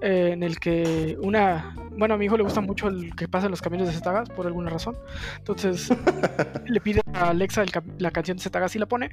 eh, 0.00 0.30
en 0.32 0.42
el 0.42 0.58
que 0.58 1.16
una, 1.22 1.76
bueno, 1.96 2.14
a 2.14 2.16
mi 2.18 2.24
hijo 2.24 2.36
le 2.36 2.42
gusta 2.42 2.60
mucho 2.60 2.88
el 2.88 3.14
que 3.14 3.28
pasa 3.28 3.46
en 3.46 3.52
los 3.52 3.62
caminos 3.62 3.86
de 3.86 3.94
Zetagas 3.94 4.28
por 4.30 4.46
alguna 4.46 4.70
razón. 4.70 4.96
Entonces 5.38 5.90
le 6.66 6.80
pide 6.80 7.00
a 7.12 7.28
Alexa 7.30 7.62
el 7.62 7.70
la 7.98 8.10
canción 8.10 8.36
de 8.36 8.42
Zetagas 8.42 8.74
y 8.74 8.78
la 8.78 8.86
pone, 8.86 9.10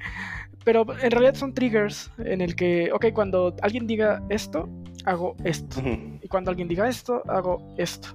pero 0.64 0.84
en 1.00 1.10
realidad 1.10 1.34
son 1.34 1.54
triggers 1.54 2.10
en 2.18 2.40
el 2.40 2.56
que, 2.56 2.90
ok, 2.92 3.06
cuando 3.12 3.54
alguien 3.62 3.86
diga 3.86 4.22
esto, 4.30 4.68
hago 5.06 5.36
esto. 5.44 5.80
Y 6.22 6.28
cuando 6.28 6.50
alguien 6.50 6.68
diga 6.68 6.88
esto, 6.88 7.22
hago 7.28 7.74
esto. 7.76 8.08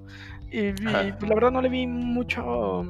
Y, 0.52 0.60
y, 0.68 0.74
Ajá. 0.88 1.16
pues, 1.20 1.30
la 1.30 1.36
verdad 1.36 1.52
no 1.52 1.62
le 1.62 1.70
vi 1.70 1.88
mucho. 1.88 2.84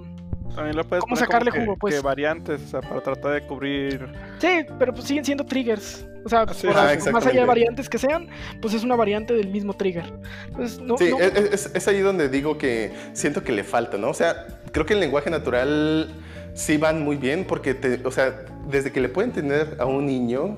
También 0.55 0.75
lo 0.77 0.83
puedes 0.85 1.01
¿Cómo 1.03 1.15
poner 1.15 1.17
sacarle 1.25 1.51
como 1.51 1.61
que, 1.61 1.65
jugo, 1.65 1.77
pues? 1.79 1.95
que 1.95 2.01
variantes, 2.01 2.61
o 2.61 2.67
sea, 2.67 2.81
para 2.81 3.01
tratar 3.01 3.33
de 3.33 3.41
cubrir. 3.47 4.07
Sí, 4.39 4.65
pero 4.79 4.93
pues 4.93 5.05
siguen 5.05 5.25
siendo 5.25 5.45
triggers. 5.45 6.05
O 6.23 6.29
sea, 6.29 6.45
Sí. 6.53 6.67
por- 6.67 6.77
Ah, 6.77 6.95
más 7.11 7.25
allá 7.25 7.41
de 7.41 7.45
variantes 7.45 7.89
que 7.89 7.97
sean, 7.97 8.27
pues 8.61 8.73
es 8.73 8.83
una 8.83 8.95
variante 8.95 9.33
del 9.33 9.49
mismo 9.49 9.73
trigger. 9.73 10.05
Entonces, 10.47 10.79
no, 10.79 10.97
Sí, 10.97 11.09
no- 11.11 11.19
es, 11.19 11.35
es- 11.35 11.71
es 11.75 11.87
ahí 11.87 11.99
donde 11.99 12.29
digo 12.29 12.57
que 12.57 12.91
siento 13.13 13.43
que 13.43 13.51
le 13.51 13.63
falta, 13.63 13.97
¿no? 13.97 14.09
O 14.09 14.13
sea, 14.13 14.45
creo 14.71 14.85
que 14.85 14.93
el 14.93 14.99
lenguaje 15.01 15.29
natural 15.29 16.09
sí 16.53 16.77
van 16.77 17.03
muy 17.03 17.17
bien 17.17 17.45
porque, 17.45 17.73
te- 17.73 18.01
o 18.05 18.11
sea, 18.11 18.45
desde 18.69 18.91
que 18.91 19.01
le 19.01 19.09
pueden 19.09 19.31
tener 19.33 19.77
a 19.79 19.85
un 19.85 20.05
niño, 20.05 20.57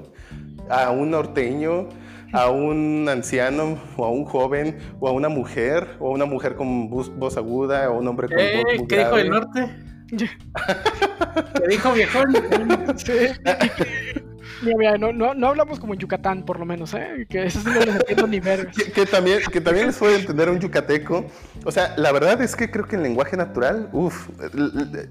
a 0.69 0.91
un 0.91 1.11
norteño, 1.11 1.89
a 2.33 2.49
un 2.49 3.07
anciano 3.09 3.77
o 3.95 4.05
a 4.05 4.09
un 4.09 4.25
joven 4.25 4.77
o 4.99 5.07
a 5.07 5.11
una 5.11 5.29
mujer 5.29 5.97
o 5.99 6.07
a 6.07 6.11
una 6.11 6.25
mujer 6.25 6.55
con 6.55 6.89
voz, 6.89 7.09
voz 7.15 7.37
aguda 7.37 7.89
o 7.89 7.95
a 7.95 7.97
un 7.97 8.07
hombre 8.07 8.27
con 8.27 8.37
voz 8.37 8.45
Eh, 8.45 8.77
muy 8.77 8.87
¿Qué 8.87 8.97
dijo 8.99 9.17
el 9.17 9.29
norte? 9.29 9.75
¿Qué 10.11 11.67
dijo 11.69 11.91
viejón? 11.93 12.33
Sí. 12.97 13.13
Mira, 14.61 14.77
mira, 14.77 14.97
no, 14.97 15.13
no, 15.13 15.33
no 15.33 15.47
hablamos 15.47 15.79
como 15.79 15.93
en 15.93 15.99
Yucatán, 15.99 16.43
por 16.43 16.59
lo 16.59 16.65
menos, 16.65 16.93
¿eh? 16.93 17.27
Que 17.29 17.45
eso 17.45 17.59
sí 17.59 17.69
no 17.69 17.79
les 17.79 17.95
entiendo 17.95 18.27
ni. 18.27 18.37
Que, 18.47 18.91
que 18.91 19.05
también, 19.05 19.39
que 19.51 19.61
también 19.61 19.87
les 19.87 19.97
puede 19.97 20.19
entender 20.19 20.49
un 20.49 20.59
yucateco. 20.59 21.25
O 21.65 21.71
sea, 21.71 21.93
la 21.97 22.11
verdad 22.11 22.41
es 22.41 22.55
que 22.55 22.71
creo 22.71 22.85
que 22.87 22.95
el 22.95 23.03
lenguaje 23.03 23.35
natural, 23.35 23.89
uff, 23.91 24.29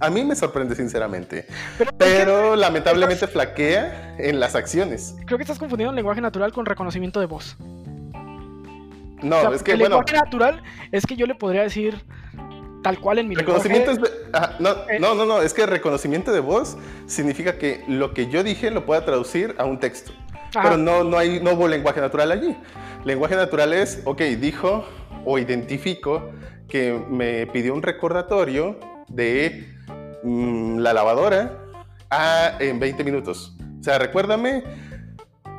a 0.01 0.10
mí 0.10 0.24
me 0.24 0.35
sorprende 0.35 0.74
sinceramente. 0.74 1.47
Pero, 1.78 1.90
Pero 1.98 2.56
lamentablemente 2.56 3.27
flaquea 3.27 4.16
en 4.18 4.40
las 4.40 4.55
acciones. 4.55 5.16
creo 5.27 5.39
que 5.39 5.43
estás 5.43 5.59
confundiendo 5.59 5.90
el 5.90 5.97
lenguaje 5.97 6.20
natural 6.20 6.52
con 6.52 6.66
reconocimiento 6.66 7.20
de 7.20 7.27
voz. 7.27 7.56
No, 9.23 9.39
O 9.39 9.40
sea, 9.40 9.51
es 9.51 9.62
que 9.62 9.73
el 9.73 9.78
bueno, 9.78 9.97
lenguaje 9.97 10.16
natural 10.16 10.62
es 10.93 11.06
que 11.06 11.16
yo 11.16 11.27
le 11.27 11.35
podría 11.35 11.62
decir 11.62 12.05
tal 12.87 13.01
cual 13.01 13.19
en 13.19 13.29
mi 13.29 13.35
reconocimiento 13.35 13.93
lenguaje. 13.93 14.15
es... 14.17 14.23
de- 14.33 14.39
ajá, 14.39 14.57
no, 14.59 14.71
Eh. 14.89 14.99
no, 15.01 15.15
no, 15.15 15.25
no, 15.27 15.43
es 15.43 15.53
que 15.55 15.67
reconocimiento 15.67 16.33
de 16.33 16.41
voz 16.41 16.77
significa 17.07 17.59
que 17.59 17.85
lo 17.89 18.13
que 18.15 18.29
yo 18.29 18.43
dije 18.43 18.71
lo 18.71 18.85
pueda 18.87 19.05
traducir 19.05 19.55
a 19.59 19.65
un 19.65 19.79
texto. 19.81 20.13
Ajá. 20.55 20.63
Pero 20.63 20.77
no, 20.77 21.05
no, 21.05 21.19
hay, 21.19 21.41
no 21.41 21.53
hubo 21.53 21.69
lenguaje 21.69 22.01
natural 22.01 22.31
allí. 22.33 22.57
Lenguaje 23.05 23.35
natural 23.37 23.73
es, 23.73 24.01
ok, 24.05 24.21
dijo 24.41 24.85
o 25.25 25.39
identifico 25.39 26.31
que 26.69 26.93
me 27.11 27.47
pidió 27.49 27.75
un 27.75 27.83
recordatorio 27.83 28.79
de 29.09 29.69
mm, 30.23 30.79
la 30.79 30.93
lavadora 30.93 31.59
a, 32.11 32.57
en 32.61 32.79
20 32.81 33.05
minutos. 33.05 33.57
O 33.81 33.83
sea, 33.83 33.99
recuérdame 33.99 34.63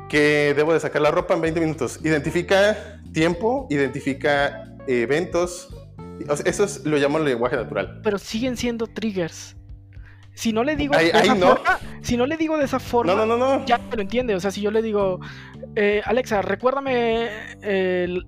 que 0.08 0.54
debo 0.56 0.72
de 0.72 0.80
sacar 0.80 1.02
la 1.02 1.10
ropa 1.10 1.34
en 1.34 1.40
20 1.42 1.60
minutos. 1.60 1.98
Identifica 2.02 2.76
tiempo, 3.12 3.66
identifica 3.70 4.64
eventos. 4.86 5.68
O 6.28 6.36
sea, 6.36 6.50
eso 6.50 6.64
es, 6.64 6.84
lo 6.84 6.96
llamo 6.96 7.18
lenguaje 7.18 7.56
natural. 7.56 8.00
pero 8.02 8.18
siguen 8.18 8.56
siendo 8.56 8.86
triggers. 8.86 9.54
Si 10.34 10.52
no 10.52 10.62
le 10.62 10.76
digo 10.76 10.96
de 10.96 11.08
esa 11.08 11.34
no. 11.34 11.46
forma, 11.48 11.78
si 12.00 12.16
no 12.16 12.24
le 12.26 12.36
digo 12.36 12.56
de 12.58 12.64
esa 12.64 12.78
forma, 12.78 13.14
No, 13.14 13.26
no, 13.26 13.66
ya 13.66 13.78
me 13.78 13.96
lo 13.96 14.02
entiende. 14.02 14.34
O 14.36 14.40
sea, 14.40 14.50
si 14.52 14.60
yo 14.60 14.70
le 14.70 14.82
digo, 14.82 15.18
eh, 15.74 16.00
Alexa, 16.04 16.42
recuérdame 16.42 17.28
eh, 17.62 18.18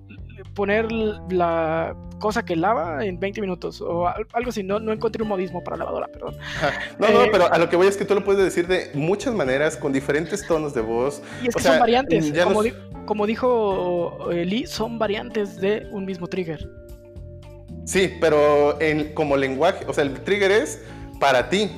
poner 0.53 0.91
la 0.91 1.95
cosa 2.19 2.43
que 2.43 2.55
lava 2.57 3.05
en 3.05 3.17
20 3.19 3.39
minutos 3.39 3.79
o 3.79 4.07
al- 4.07 4.27
algo 4.33 4.49
así. 4.49 4.61
No, 4.61 4.79
no 4.81 4.91
encontré 4.91 5.23
un 5.23 5.29
modismo 5.29 5.63
para 5.63 5.77
lavadora, 5.77 6.07
perdón. 6.07 6.35
No, 6.99 7.09
no, 7.09 7.23
Eh, 7.23 7.29
pero 7.31 7.51
a 7.51 7.57
lo 7.57 7.69
que 7.69 7.77
voy 7.77 7.87
es 7.87 7.95
que 7.95 8.03
tú 8.03 8.13
lo 8.13 8.25
puedes 8.25 8.43
decir 8.43 8.67
de 8.67 8.91
muchas 8.93 9.33
maneras, 9.33 9.77
con 9.77 9.93
diferentes 9.93 10.45
tonos 10.45 10.73
de 10.73 10.81
voz. 10.81 11.21
Y 11.41 11.47
es 11.47 11.55
O 11.55 11.59
que 11.59 11.63
sea, 11.63 11.71
son 11.73 11.79
variantes. 11.79 12.33
Como, 12.43 12.55
nos- 12.55 12.63
di- 12.65 12.73
como 13.05 13.25
dijo 13.25 14.27
Lee, 14.31 14.67
son 14.67 14.99
variantes 14.99 15.61
de 15.61 15.87
un 15.91 16.03
mismo 16.05 16.27
trigger. 16.27 16.69
Sí, 17.85 18.13
pero 18.19 18.79
en, 18.81 19.13
como 19.13 19.37
lenguaje, 19.37 19.85
o 19.87 19.93
sea, 19.93 20.03
el 20.03 20.13
trigger 20.21 20.51
es 20.51 20.81
para 21.19 21.49
ti, 21.49 21.69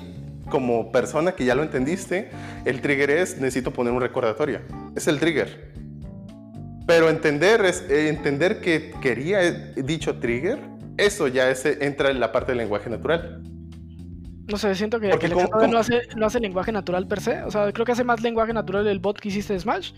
como 0.49 0.91
persona 0.91 1.31
que 1.33 1.45
ya 1.45 1.55
lo 1.55 1.63
entendiste, 1.63 2.29
el 2.65 2.81
trigger 2.81 3.09
es 3.09 3.37
necesito 3.39 3.71
poner 3.71 3.93
un 3.93 4.01
recordatorio. 4.01 4.59
Es 4.95 5.07
el 5.07 5.19
trigger. 5.19 5.71
Pero 6.85 7.09
entender, 7.09 7.63
es, 7.65 7.89
entender 7.89 8.59
que 8.59 8.91
quería 9.01 9.51
dicho 9.75 10.19
trigger, 10.19 10.59
eso 10.97 11.27
ya 11.27 11.49
es, 11.49 11.65
entra 11.65 12.11
en 12.11 12.19
la 12.19 12.31
parte 12.31 12.51
del 12.51 12.59
lenguaje 12.59 12.89
natural. 12.89 13.41
No 14.51 14.57
sé, 14.57 14.75
siento 14.75 14.99
que, 14.99 15.09
Porque 15.09 15.27
que 15.27 15.33
¿cómo- 15.33 15.43
Alexandra 15.45 15.67
cómo? 15.67 15.73
no 15.73 15.79
hace, 15.79 16.01
no 16.17 16.25
hace 16.25 16.39
lenguaje 16.41 16.71
natural 16.73 17.07
per 17.07 17.21
se. 17.21 17.41
O 17.43 17.49
sea, 17.51 17.71
creo 17.71 17.85
que 17.85 17.93
hace 17.93 18.03
más 18.03 18.21
lenguaje 18.21 18.51
natural 18.53 18.85
el 18.87 18.99
bot 18.99 19.17
que 19.19 19.29
hiciste 19.29 19.53
de 19.53 19.59
Smash 19.59 19.93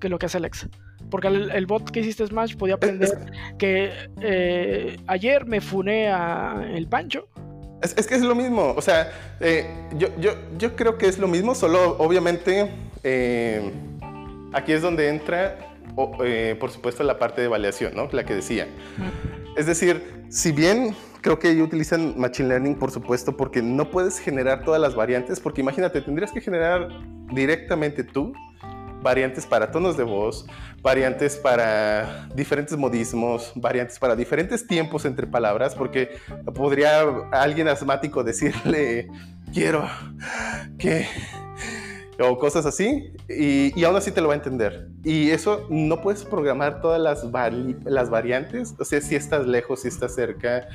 que 0.00 0.08
lo 0.08 0.18
que 0.18 0.26
hace 0.26 0.38
Alexa. 0.38 0.68
Porque 1.10 1.28
el, 1.28 1.50
el 1.50 1.66
bot 1.66 1.90
que 1.90 2.00
hiciste 2.00 2.26
Smash 2.26 2.56
podía 2.56 2.74
aprender 2.74 3.10
que 3.58 3.90
eh, 4.22 4.96
ayer 5.06 5.46
me 5.46 5.60
funé 5.60 6.08
a 6.08 6.64
el 6.72 6.86
Pancho. 6.86 7.28
Es, 7.82 7.96
es 7.96 8.06
que 8.06 8.14
es 8.14 8.22
lo 8.22 8.34
mismo, 8.34 8.74
o 8.76 8.82
sea, 8.82 9.10
eh, 9.40 9.66
yo, 9.96 10.08
yo, 10.18 10.32
yo 10.58 10.76
creo 10.76 10.98
que 10.98 11.06
es 11.06 11.18
lo 11.18 11.26
mismo, 11.26 11.54
solo 11.54 11.96
obviamente 11.98 12.70
eh, 13.02 13.70
aquí 14.52 14.72
es 14.72 14.82
donde 14.82 15.08
entra, 15.08 15.56
por 15.94 16.70
supuesto, 16.70 17.02
la 17.04 17.18
parte 17.18 17.40
de 17.40 17.48
validación, 17.48 17.94
¿no? 17.94 18.08
La 18.12 18.24
que 18.24 18.34
decía. 18.34 18.66
Es 19.56 19.64
decir, 19.66 20.24
si 20.28 20.52
bien 20.52 20.94
creo 21.22 21.38
que 21.38 21.50
ellos 21.50 21.66
utilizan 21.66 22.14
Machine 22.18 22.48
Learning, 22.48 22.74
por 22.74 22.90
supuesto, 22.90 23.36
porque 23.36 23.62
no 23.62 23.90
puedes 23.90 24.18
generar 24.18 24.64
todas 24.64 24.80
las 24.80 24.94
variantes, 24.94 25.40
porque 25.40 25.60
imagínate, 25.60 26.00
tendrías 26.00 26.32
que 26.32 26.40
generar 26.40 26.88
directamente 27.32 28.04
tú 28.04 28.32
variantes 29.02 29.46
para 29.46 29.70
tonos 29.70 29.96
de 29.96 30.04
voz, 30.04 30.46
variantes 30.82 31.36
para 31.36 32.28
diferentes 32.34 32.76
modismos, 32.76 33.52
variantes 33.54 33.98
para 33.98 34.16
diferentes 34.16 34.66
tiempos 34.66 35.04
entre 35.04 35.26
palabras, 35.26 35.74
porque 35.74 36.18
podría 36.54 37.00
alguien 37.32 37.68
asmático 37.68 38.22
decirle, 38.24 39.08
quiero 39.52 39.88
que 40.78 41.06
o 42.22 42.38
cosas 42.38 42.66
así, 42.66 43.14
y, 43.28 43.78
y, 43.78 43.84
aún 43.84 43.96
así 43.96 44.10
te 44.10 44.20
lo 44.20 44.28
va 44.28 44.34
a 44.34 44.36
entender. 44.36 44.88
Y 45.02 45.30
eso 45.30 45.66
no 45.70 46.02
puedes 46.02 46.24
programar 46.24 46.82
todas 46.82 47.00
las, 47.00 47.24
las 47.84 48.10
variantes, 48.10 48.74
o 48.78 48.84
sea, 48.84 49.00
si 49.00 49.16
estás 49.16 49.46
lejos, 49.46 49.82
si 49.82 49.88
estás 49.88 50.14
cerca, 50.14 50.68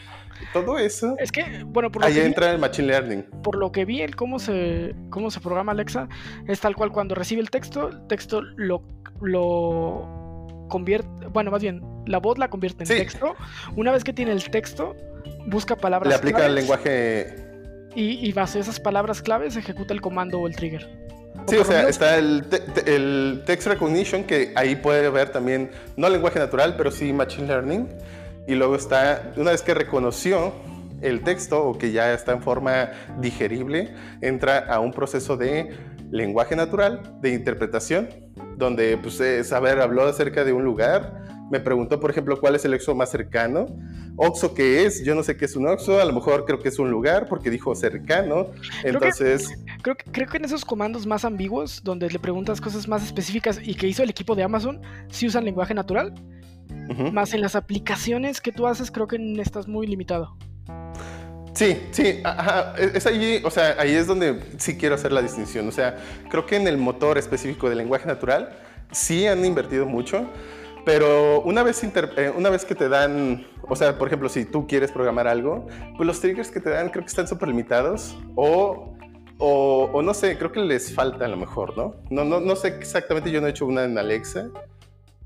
todo 0.54 0.78
eso. 0.78 1.16
Es 1.20 1.32
que, 1.32 1.64
bueno, 1.66 1.92
por 1.92 2.02
lo 2.02 2.08
ahí 2.08 2.20
entra 2.20 2.52
el 2.52 2.60
Machine 2.60 2.88
Learning. 2.88 3.24
Por 3.44 3.58
lo 3.58 3.72
que 3.72 3.86
vi, 3.86 4.02
el 4.02 4.16
cómo 4.16 4.40
se, 4.40 4.96
cómo 5.10 5.32
se 5.32 5.40
programa 5.40 5.72
Alexa 5.72 6.08
es 6.48 6.60
tal 6.60 6.76
cual 6.76 6.92
cuando 6.92 7.16
recibe 7.16 7.42
el 7.42 7.50
texto, 7.50 7.90
el 7.90 8.08
texto 8.08 8.42
lo, 8.42 8.84
lo 9.22 10.68
convierte, 10.70 11.28
bueno, 11.28 11.52
más 11.52 11.62
bien, 11.62 11.82
la 12.06 12.20
voz 12.20 12.38
la 12.38 12.50
convierte 12.50 12.84
en 12.84 12.90
texto. 12.90 13.36
Una 13.76 13.92
vez 13.92 14.04
que 14.04 14.14
tiene 14.14 14.32
el 14.32 14.50
texto, 14.50 14.96
busca 15.48 15.76
palabras 15.76 16.10
Le 16.10 16.16
aplica 16.16 16.46
el 16.46 16.56
lenguaje. 16.56 17.36
Y, 17.96 18.28
y 18.28 18.32
base 18.34 18.60
esas 18.60 18.80
palabras 18.80 19.22
claves 19.22 19.56
ejecuta 19.56 19.94
el 19.94 20.02
comando 20.02 20.40
o 20.40 20.48
el 20.48 20.56
trigger. 20.56 21.06
Sí, 21.48 21.58
o, 21.58 21.64
sea, 21.64 21.88
está 21.88 22.18
el, 22.18 22.44
el, 22.86 23.44
text 23.46 23.68
recognition, 23.68 24.24
que 24.24 24.52
ahí 24.56 24.76
puede 24.76 25.10
ver 25.10 25.30
también, 25.30 25.70
no 25.96 26.10
lenguaje 26.10 26.40
natural, 26.40 26.76
pero 26.76 26.90
sí 26.90 27.14
machine 27.14 27.48
learning. 27.48 27.88
Y 28.48 28.56
luego 28.56 28.76
está, 28.76 29.34
una 29.38 29.52
vez 29.52 29.62
que 29.62 29.74
reconoció 29.74 30.54
el 31.02 31.22
texto 31.24 31.64
o 31.64 31.78
que 31.78 31.92
ya 31.92 32.14
está 32.14 32.32
en 32.32 32.42
forma 32.42 32.92
digerible, 33.20 33.94
entra 34.22 34.60
a 34.60 34.80
un 34.80 34.92
proceso 34.92 35.38
de 35.38 35.76
lenguaje 36.12 36.56
natural, 36.56 37.18
de 37.22 37.34
interpretación, 37.34 38.10
donde, 38.58 38.98
pues, 38.98 39.20
es, 39.20 39.52
a 39.52 39.60
ver, 39.60 39.80
habló 39.82 40.04
acerca 40.04 40.44
de 40.44 40.54
un 40.54 40.64
lugar, 40.64 41.26
me 41.52 41.60
preguntó, 41.60 42.00
por 42.00 42.10
ejemplo, 42.10 42.40
cuál 42.40 42.56
es 42.56 42.66
el 42.66 42.74
exo 42.74 42.96
más 42.96 43.12
cercano. 43.12 43.68
Oxo, 44.18 44.54
¿qué 44.54 44.86
es? 44.86 45.04
Yo 45.04 45.14
no 45.14 45.22
sé 45.24 45.38
qué 45.38 45.46
es 45.46 45.56
un 45.56 45.68
Oxo, 45.68 46.00
a 46.00 46.06
lo 46.06 46.14
mejor 46.14 46.46
creo 46.46 46.60
que 46.60 46.70
es 46.70 46.80
un 46.80 46.90
lugar 46.90 47.28
porque 47.28 47.50
dijo 47.50 47.76
cercano. 47.76 48.48
Entonces. 48.84 49.50
Creo 49.84 49.96
que, 49.96 50.12
creo 50.12 50.28
que, 50.28 50.38
en 50.38 50.46
esos 50.46 50.66
comandos 50.66 51.06
más 51.06 51.24
ambiguos, 51.24 51.84
donde 51.84 52.10
le 52.10 52.18
preguntas 52.18 52.60
cosas 52.60 52.88
más 52.88 53.04
específicas 53.04 53.60
y 53.62 53.76
que 53.76 53.88
hizo 53.88 54.02
el 54.02 54.10
equipo 54.10 54.36
de 54.36 54.44
Amazon, 54.44 54.82
sí 55.10 55.28
usan 55.28 55.46
lenguaje 55.46 55.74
natural. 55.74 56.14
Más 57.12 57.34
en 57.34 57.42
las 57.42 57.56
aplicaciones 57.56 58.42
que 58.42 58.52
tú 58.52 58.68
haces, 58.68 58.92
creo 58.92 59.08
que 59.08 59.18
estás 59.42 59.68
muy 59.68 59.88
limitado. 59.88 60.38
Sí, 61.54 61.82
sí, 61.92 62.22
es 62.94 63.06
ahí, 63.06 63.42
o 63.44 63.50
sea, 63.50 63.76
ahí 63.80 63.96
es 63.96 64.08
donde 64.08 64.42
sí 64.58 64.78
quiero 64.78 64.96
hacer 64.96 65.14
la 65.14 65.22
distinción. 65.22 65.68
O 65.70 65.72
sea, 65.72 65.98
creo 66.30 66.46
que 66.46 66.58
en 66.58 66.68
el 66.68 66.78
motor 66.78 67.18
específico 67.18 67.70
del 67.70 67.78
lenguaje 67.78 68.06
natural 68.06 68.50
sí 68.92 69.26
han 69.26 69.44
invertido 69.46 69.86
mucho, 69.86 70.30
pero 70.86 71.42
una 71.42 71.64
vez, 71.64 71.82
eh, 71.84 72.34
una 72.36 72.50
vez 72.50 72.66
que 72.66 72.76
te 72.76 72.90
dan, 72.90 73.48
o 73.64 73.76
sea, 73.76 73.98
por 73.98 74.08
ejemplo, 74.08 74.30
si 74.30 74.46
tú 74.46 74.68
quieres 74.68 74.92
programar 74.92 75.28
algo, 75.28 75.66
pues 75.98 76.06
los 76.06 76.20
triggers 76.20 76.52
que 76.52 76.60
te 76.60 76.70
dan 76.70 76.90
creo 76.90 77.04
que 77.04 77.10
están 77.10 77.28
súper 77.28 77.48
limitados 77.50 78.16
o, 78.36 78.94
o, 79.40 80.02
no 80.02 80.14
sé, 80.14 80.38
creo 80.38 80.52
que 80.52 80.60
les 80.60 80.94
falta 80.94 81.26
a 81.26 81.28
lo 81.28 81.38
mejor, 81.38 81.76
¿no? 81.78 81.96
No, 82.10 82.24
no, 82.24 82.40
no 82.40 82.56
sé 82.56 82.68
exactamente, 82.68 83.32
yo 83.32 83.42
no 83.42 83.48
he 83.48 83.52
hecho 83.52 83.66
una 83.66 83.84
en 83.86 83.98
Alexa, 83.98 84.50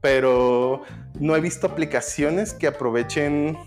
pero 0.02 0.84
no 1.19 1.36
he 1.36 1.42
visto 1.42 1.68
aplicaciones 1.68 2.53
que 2.53 2.68
aprovechen, 2.68 3.58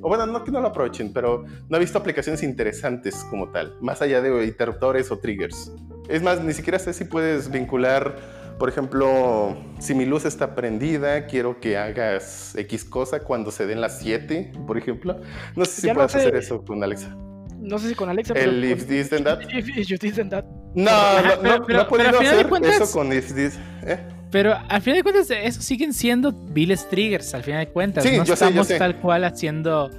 o 0.00 0.08
bueno, 0.08 0.26
no 0.26 0.44
que 0.44 0.50
no 0.50 0.60
lo 0.60 0.68
aprovechen, 0.68 1.12
pero 1.12 1.44
no 1.68 1.76
he 1.76 1.80
visto 1.80 1.98
aplicaciones 1.98 2.42
interesantes 2.42 3.24
como 3.30 3.50
tal, 3.50 3.76
más 3.80 4.02
allá 4.02 4.20
de 4.20 4.44
interruptores 4.44 5.10
o 5.10 5.18
triggers. 5.18 5.72
Es 6.08 6.22
más, 6.22 6.42
ni 6.42 6.52
siquiera 6.52 6.78
sé 6.78 6.92
si 6.92 7.04
puedes 7.04 7.50
vincular 7.50 8.16
por 8.58 8.70
ejemplo, 8.70 9.54
si 9.78 9.94
mi 9.94 10.06
luz 10.06 10.24
está 10.24 10.54
prendida, 10.54 11.26
quiero 11.26 11.60
que 11.60 11.76
hagas 11.76 12.54
X 12.56 12.84
cosa 12.84 13.20
cuando 13.20 13.50
se 13.50 13.66
den 13.66 13.82
las 13.82 13.98
7, 13.98 14.52
por 14.66 14.78
ejemplo. 14.78 15.20
No 15.54 15.64
sé 15.66 15.82
si 15.82 15.92
puedes 15.92 16.14
hacer 16.14 16.34
eso 16.36 16.64
con 16.64 16.82
Alexa. 16.82 17.14
No 17.58 17.78
sé 17.78 17.90
si 17.90 17.94
con 17.94 18.08
Alexa. 18.08 18.32
El 18.34 18.64
if 18.64 18.86
this 18.86 19.10
then 19.10 19.24
that. 19.24 19.40
If, 19.52 19.88
you 19.88 19.98
this 19.98 20.14
then 20.14 20.30
that. 20.30 20.46
No, 20.74 20.90
no, 21.22 21.42
no, 21.42 21.58
no 21.58 21.80
he 21.82 21.84
podido 21.84 22.18
hacer 22.18 22.48
eso 22.64 22.90
con 22.92 23.12
if 23.12 23.34
this. 23.34 23.58
¿eh? 23.82 23.98
Pero 24.30 24.56
al 24.68 24.82
final 24.82 24.98
de 24.98 25.02
cuentas, 25.02 25.30
eso 25.30 25.62
siguen 25.62 25.92
siendo 25.92 26.32
viles 26.32 26.88
triggers, 26.88 27.32
al 27.34 27.42
final 27.42 27.64
de 27.64 27.72
cuentas. 27.72 28.04
Sí, 28.04 28.16
no 28.16 28.24
yo 28.24 28.34
estamos 28.34 28.54
sé, 28.54 28.56
yo 28.56 28.64
sé. 28.64 28.78
tal 28.78 29.00
cual 29.00 29.24
haciendo 29.24 29.90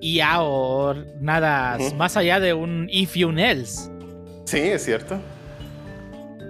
IA 0.00 0.42
o 0.42 0.94
nada 1.20 1.76
uh 1.78 1.82
-huh. 1.82 1.94
más 1.96 2.16
allá 2.16 2.40
de 2.40 2.54
un 2.54 2.88
if 2.90 3.16
y 3.16 3.24
un 3.24 3.38
else. 3.38 3.90
Sí, 4.44 4.58
es 4.58 4.84
cierto. 4.84 5.18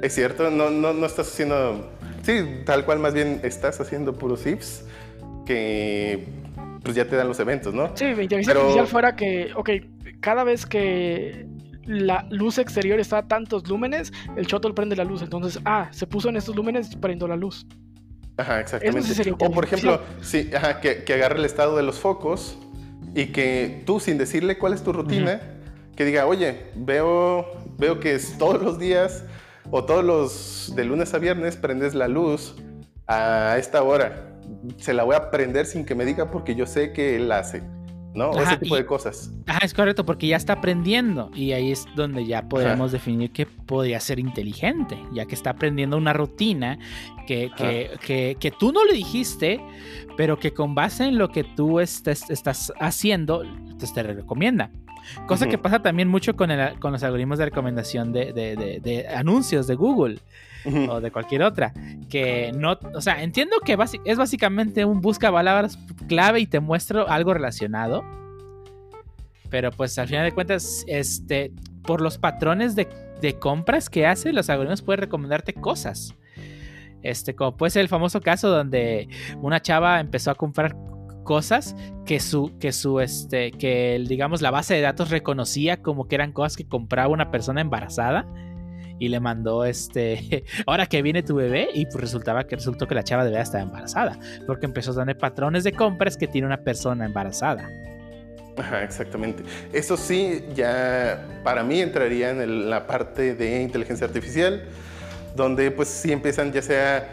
Es 0.02 0.15
cierto, 0.15 0.51
no, 0.51 0.70
no, 0.70 0.93
no 0.93 1.07
estás 1.07 1.28
haciendo. 1.28 1.91
Sí, 2.23 2.62
tal 2.65 2.85
cual, 2.85 2.99
más 2.99 3.15
bien 3.15 3.41
estás 3.44 3.81
haciendo 3.81 4.12
puros 4.15 4.47
ifs 4.47 4.85
que 5.47 6.26
pues 6.83 6.94
ya 6.94 7.05
te 7.05 7.17
dan 7.17 7.28
los 7.28 7.41
eventos, 7.41 7.73
¿no? 7.73 7.91
Sí, 7.97 8.05
mi 8.05 8.25
inteligencia 8.25 8.52
Pero... 8.52 8.60
artificial 8.60 8.86
fuera 8.86 9.17
que, 9.17 9.51
ok, 9.55 9.70
cada 10.20 10.44
vez 10.44 10.67
que 10.67 11.47
la 11.87 12.27
luz 12.31 12.59
exterior 12.59 12.99
está 13.01 13.19
a 13.19 13.29
tantos 13.29 13.69
lúmenes, 13.69 14.13
el 14.37 14.47
shuttle 14.47 14.75
prende 14.75 14.97
la 14.97 15.05
luz. 15.05 15.23
Entonces, 15.23 15.61
ah, 15.65 15.89
se 15.93 16.07
puso 16.07 16.29
en 16.29 16.37
estos 16.37 16.55
lúmenes, 16.55 16.97
prendo 16.97 17.27
la 17.29 17.37
luz. 17.37 17.67
Ajá, 18.37 18.61
exactamente. 18.61 19.15
Sí 19.15 19.31
o 19.31 19.51
por 19.51 19.65
ejemplo, 19.65 20.01
sí, 20.21 20.51
ajá, 20.55 20.81
que, 20.81 21.05
que, 21.05 21.15
agarre 21.15 21.39
el 21.39 21.45
estado 21.45 21.77
de 21.77 21.83
los 21.83 21.99
focos 21.99 22.59
y 23.15 23.27
que 23.27 23.83
tú, 23.87 23.99
sin 23.99 24.19
decirle 24.19 24.59
cuál 24.59 24.75
es 24.75 24.83
tu 24.83 24.93
rutina, 24.93 25.41
uh 25.43 25.45
-huh. 25.45 25.97
que 25.97 26.05
diga, 26.05 26.27
oye, 26.27 26.67
veo, 26.75 27.47
veo 27.79 27.99
que 27.99 28.15
es 28.15 28.37
todos 28.37 28.63
los 28.63 28.79
días 28.79 29.25
o 29.71 29.85
todos 29.85 30.05
los 30.05 30.73
de 30.77 30.85
lunes 30.85 31.15
a 31.15 31.19
viernes 31.19 31.57
prendes 31.57 31.95
la 31.95 32.09
luz 32.09 32.55
a 33.07 33.57
esta 33.59 33.83
hora. 33.83 34.35
Se 34.77 34.93
la 34.93 35.05
voy 35.05 35.17
a 35.17 35.31
prender 35.31 35.67
sin 35.67 35.85
que 35.85 35.95
me 35.95 36.05
diga 36.05 36.31
porque 36.31 36.55
yo 36.55 36.67
sé 36.67 36.93
que 36.93 37.17
él 37.17 37.33
hace. 37.33 37.63
¿No? 38.17 38.31
Ajá, 38.31 38.43
ese 38.43 38.57
tipo 38.59 38.75
y, 38.77 38.78
de 38.78 38.86
cosas. 38.86 39.31
Ajá, 39.47 39.61
es 39.62 39.75
correcto, 39.75 40.05
porque 40.05 40.27
ya 40.27 40.36
está 40.36 40.55
aprendiendo 40.55 41.31
y 41.35 41.53
ahí 41.53 41.70
es 41.70 41.86
donde 41.95 42.27
ya 42.27 42.49
podemos 42.49 42.89
ajá. 42.89 42.93
definir 42.93 43.31
que 43.31 43.47
podría 43.47 44.01
ser 44.01 44.19
inteligente, 44.19 44.99
ya 45.12 45.27
que 45.27 45.35
está 45.35 45.51
aprendiendo 45.51 45.97
una 45.97 46.12
rutina 46.12 46.78
que, 47.27 47.51
que, 47.57 47.91
que, 48.05 48.36
que, 48.41 48.51
tú 48.51 48.73
no 48.73 48.85
le 48.85 48.95
dijiste, 48.95 49.61
pero 50.17 50.39
que 50.39 50.53
con 50.53 50.75
base 50.75 51.05
en 51.05 51.19
lo 51.19 51.28
que 51.28 51.45
tú 51.45 51.81
estés, 51.81 52.31
estás 52.31 52.73
haciendo, 52.81 53.45
pues 53.78 53.93
te 53.93 54.03
recomienda. 54.03 54.70
Cosa 55.27 55.45
uh 55.45 55.49
-huh. 55.49 55.51
que 55.53 55.59
pasa 55.59 55.83
también 55.83 56.09
mucho 56.09 56.35
con, 56.35 56.51
el, 56.51 56.78
con, 56.81 56.93
los 56.93 57.03
algoritmos 57.03 57.39
de 57.39 57.45
recomendación 57.45 58.12
de, 58.12 58.33
de, 58.33 58.57
de, 58.57 58.81
de 58.81 59.09
anuncios 59.09 59.67
de 59.67 59.75
Google. 59.75 60.19
O 60.91 61.01
de 61.01 61.11
cualquier 61.11 61.43
otra. 61.43 61.73
Que 62.09 62.53
no, 62.57 62.78
o 62.95 63.01
sea, 63.01 63.23
entiendo 63.23 63.61
que 63.61 63.77
es 64.05 64.17
básicamente 64.17 64.85
un 64.85 65.01
busca 65.01 65.31
palabras 65.31 65.78
clave 66.09 66.41
y 66.41 66.47
te 66.47 66.61
muestro 66.61 67.09
algo 67.09 67.35
relacionado. 67.35 68.05
Pero 69.51 69.70
pues 69.70 69.99
al 69.99 70.09
final 70.09 70.25
de 70.25 70.33
cuentas, 70.33 70.85
este, 70.89 71.53
por 71.83 72.01
los 72.01 72.19
patrones 72.19 72.75
de, 72.75 72.89
de 73.20 73.39
compras 73.39 73.89
que 73.89 74.07
hace, 74.07 74.33
los 74.33 74.51
algoritmos 74.51 74.83
pueden 74.83 75.03
recomendarte 75.03 75.55
cosas. 75.55 76.15
Este, 77.03 77.36
como 77.36 77.57
puede 77.57 77.70
ser 77.70 77.83
el 77.83 77.89
famoso 77.89 78.20
caso 78.20 78.49
donde 78.49 79.09
una 79.41 79.61
chava 79.62 80.01
empezó 80.01 80.33
a 80.33 80.35
comprar 80.35 80.77
cosas 81.23 81.77
que 82.05 82.19
su, 82.19 82.57
que 82.59 82.73
su, 82.73 83.01
este, 83.01 83.53
que 83.53 84.03
digamos 84.09 84.43
la 84.43 84.51
base 84.51 84.75
de 84.75 84.81
datos 84.81 85.11
reconocía 85.11 85.83
como 85.83 86.09
que 86.09 86.15
eran 86.15 86.33
cosas 86.33 86.57
que 86.57 86.67
compraba 86.67 87.09
una 87.09 87.31
persona 87.31 87.61
embarazada 87.61 88.27
y 88.99 89.08
le 89.08 89.20
mandó 89.20 89.65
este, 89.65 90.44
ahora 90.66 90.86
que 90.86 91.02
viene 91.02 91.23
tu 91.23 91.34
bebé 91.36 91.68
y 91.75 91.86
pues 91.86 92.00
resultaba 92.00 92.44
que 92.44 92.57
resultó 92.57 92.86
que 92.86 92.94
la 92.94 93.02
chava 93.02 93.25
de 93.25 93.31
verdad 93.31 93.44
estaba 93.44 93.62
embarazada, 93.62 94.18
porque 94.47 94.66
empezó 94.66 94.92
a 94.92 94.97
tener 94.97 95.18
patrones 95.18 95.65
de 95.65 95.73
compras 95.73 96.16
que 96.16 96.26
tiene 96.26 96.47
una 96.47 96.58
persona 96.58 97.07
embarazada. 97.07 97.68
Exactamente. 98.83 99.42
Eso 99.73 99.97
sí, 99.97 100.44
ya 100.55 101.41
para 101.44 101.62
mí 101.62 101.81
entraría 101.81 102.31
en 102.31 102.70
la 102.70 102.86
parte 102.86 103.34
de 103.34 103.62
inteligencia 103.62 104.07
artificial, 104.07 104.65
donde 105.34 105.70
pues 105.70 105.89
sí 105.89 106.12
empiezan 106.12 106.52
ya 106.52 106.62
sea 106.62 107.08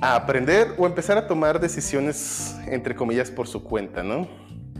a 0.00 0.16
aprender 0.16 0.74
o 0.76 0.86
empezar 0.86 1.18
a 1.18 1.26
tomar 1.26 1.60
decisiones, 1.60 2.56
entre 2.66 2.94
comillas, 2.94 3.30
por 3.30 3.46
su 3.46 3.62
cuenta, 3.62 4.02
¿no? 4.02 4.28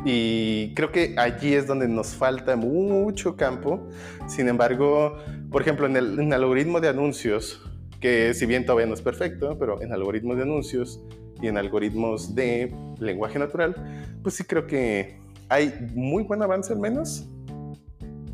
Y 0.05 0.75
creo 0.75 0.93
que 0.93 1.15
allí 1.19 1.55
es 1.55 1.67
donde 1.67 1.89
nos 1.89 2.09
falta 2.09 2.57
mucho 2.57 3.37
campo. 3.37 3.89
Sin 4.29 4.49
embargo, 4.49 5.19
por 5.51 5.63
ejemplo, 5.63 5.87
en 5.87 5.97
el, 5.97 6.33
algoritmo 6.33 6.81
de 6.81 6.89
anuncios, 6.89 7.63
que 8.01 8.35
si 8.35 8.47
bien 8.47 8.67
todavía 8.67 8.87
no 8.87 8.95
es 8.95 9.03
perfecto, 9.03 9.59
pero 9.59 9.81
en 9.83 9.93
algoritmos 9.93 10.37
de 10.37 10.43
anuncios 10.43 11.01
y 11.41 11.47
en 11.49 11.57
algoritmos 11.57 12.35
de 12.35 12.75
lenguaje 12.99 13.39
natural, 13.39 13.75
pues 14.23 14.35
sí 14.35 14.45
creo 14.45 14.67
que 14.67 15.19
hay 15.49 15.73
muy 15.95 16.23
buen 16.25 16.43
avance 16.43 16.73
al 16.73 16.79
menos. 16.79 17.27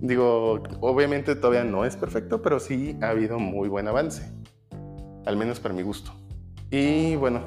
Digo, 0.01 0.63
obviamente 0.81 1.35
todavía 1.35 1.65
no 1.65 1.85
es 1.85 1.97
perfecto, 1.97 2.43
pero 2.43 2.61
sí 2.61 2.97
ha 3.01 3.11
habido 3.11 3.39
muy 3.39 3.69
buen 3.69 3.89
avance. 3.89 4.23
al 5.27 5.39
menos 5.39 5.59
para 5.59 5.73
mi 5.73 5.83
gusto. 5.83 6.13
Y 6.71 7.17
bueno, 7.17 7.41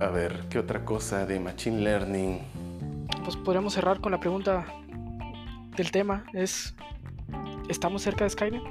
a 0.00 0.08
ver, 0.08 0.44
¿qué 0.48 0.58
otra 0.58 0.84
cosa 0.84 1.26
de 1.26 1.38
Machine 1.40 1.80
Learning? 1.80 2.38
Pues 3.24 3.36
podríamos 3.36 3.74
cerrar 3.74 4.00
con 4.00 4.12
la 4.12 4.20
pregunta 4.20 4.64
del 5.76 5.90
tema, 5.90 6.24
es, 6.32 6.74
¿estamos 7.68 8.02
cerca 8.02 8.24
de 8.24 8.30
Skynet? 8.30 8.62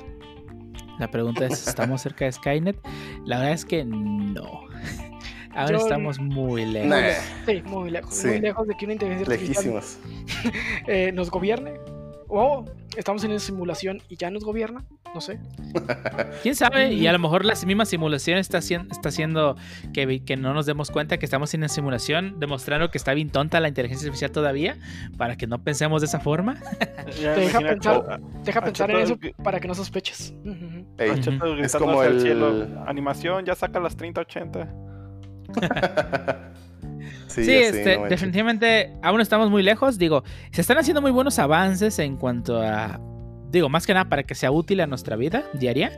La 1.00 1.10
pregunta 1.10 1.46
es, 1.46 1.68
¿estamos 1.68 2.02
cerca 2.02 2.26
de 2.26 2.32
Skynet? 2.32 2.78
La 3.26 3.38
verdad 3.40 3.54
es 3.54 3.66
que 3.66 3.84
no. 3.86 4.62
Ahora 5.56 5.72
Yo- 5.78 5.84
estamos 5.84 6.20
muy 6.20 6.66
lejos. 6.66 6.90
Nah, 6.90 7.02
Sí, 7.46 7.62
muy 7.66 7.90
lejos, 7.90 8.14
Sí. 8.14 8.28
muy 8.28 8.40
lejos 8.42 8.68
de 8.68 8.76
que 8.76 8.86
una 8.86 8.94
inteligencia 8.94 9.34
artificial 9.34 9.74
lejísimos. 9.76 10.00
eh, 10.88 11.12
nos 11.14 11.30
gobierne. 11.32 11.74
O 12.28 12.66
estamos 12.98 13.24
en 13.24 13.32
una 13.32 13.40
simulación 13.40 14.02
y 14.10 14.18
ya 14.18 14.30
nos 14.32 14.44
gobierna, 14.44 14.84
no 15.14 15.22
sé. 15.22 15.40
¿Quién 16.44 16.56
sabe? 16.56 16.94
Y 16.94 17.08
a 17.08 17.14
lo 17.14 17.20
mejor 17.20 17.46
la 17.46 17.54
misma 17.66 17.86
simulación 17.86 18.38
está 18.38 18.60
haciendo, 18.60 18.94
está 18.94 19.10
haciendo 19.10 19.56
que, 19.94 20.24
que 20.24 20.38
no 20.38 20.54
nos 20.54 20.66
demos 20.66 20.92
cuenta 20.92 21.18
que 21.18 21.26
estamos 21.26 21.54
en 21.54 21.62
una 21.62 21.70
simulación, 21.70 22.40
demostrando 22.40 22.90
que 22.92 22.98
está 22.98 23.14
bien 23.14 23.30
tonta 23.30 23.60
la 23.60 23.68
inteligencia 23.68 24.06
artificial 24.08 24.32
todavía, 24.32 24.78
para 25.18 25.36
que 25.38 25.48
no 25.48 25.64
pensemos 25.64 26.02
de 26.02 26.08
esa 26.08 26.20
forma. 26.20 26.56
Ya 27.22 27.34
Te 27.36 27.42
deja 27.42 27.60
pensar. 27.60 27.96
a- 28.10 28.20
Deja 28.44 28.60
a 28.60 28.64
pensar 28.64 28.92
en 28.92 28.98
eso 29.00 29.18
gri- 29.18 29.36
para 29.44 29.60
que 29.60 29.68
no 29.68 29.76
sospeches. 29.76 30.34
Ujú. 30.44 30.86
Ey, 30.98 31.10
a 31.10 31.16
Cheto 31.20 31.46
Ujú. 31.46 31.56
gritándose 31.56 31.66
Es 31.66 31.76
como 31.76 32.02
al 32.02 32.14
el- 32.14 32.22
cielo. 32.22 32.68
Animación, 32.88 33.46
ya 33.46 33.56
saca 33.56 33.80
las 33.80 33.96
3080. 33.96 34.74
sí, 37.44 37.52
este, 37.52 37.98
no 37.98 38.06
definitivamente 38.06 38.94
aún 39.02 39.20
estamos 39.20 39.50
muy 39.50 39.64
lejos. 39.64 39.98
Digo, 39.98 40.24
se 40.52 40.62
están 40.62 40.78
haciendo 40.78 41.02
muy 41.02 41.12
buenos 41.12 41.38
avances 41.40 42.00
en 42.00 42.16
cuanto 42.18 42.62
a. 42.62 43.02
Digo, 43.52 43.70
más 43.70 43.86
que 43.88 43.94
nada 43.94 44.10
para 44.10 44.24
que 44.24 44.36
sea 44.36 44.52
útil 44.52 44.82
a 44.82 44.88
nuestra 44.88 45.16
vida 45.16 45.44
diaria. 45.54 45.98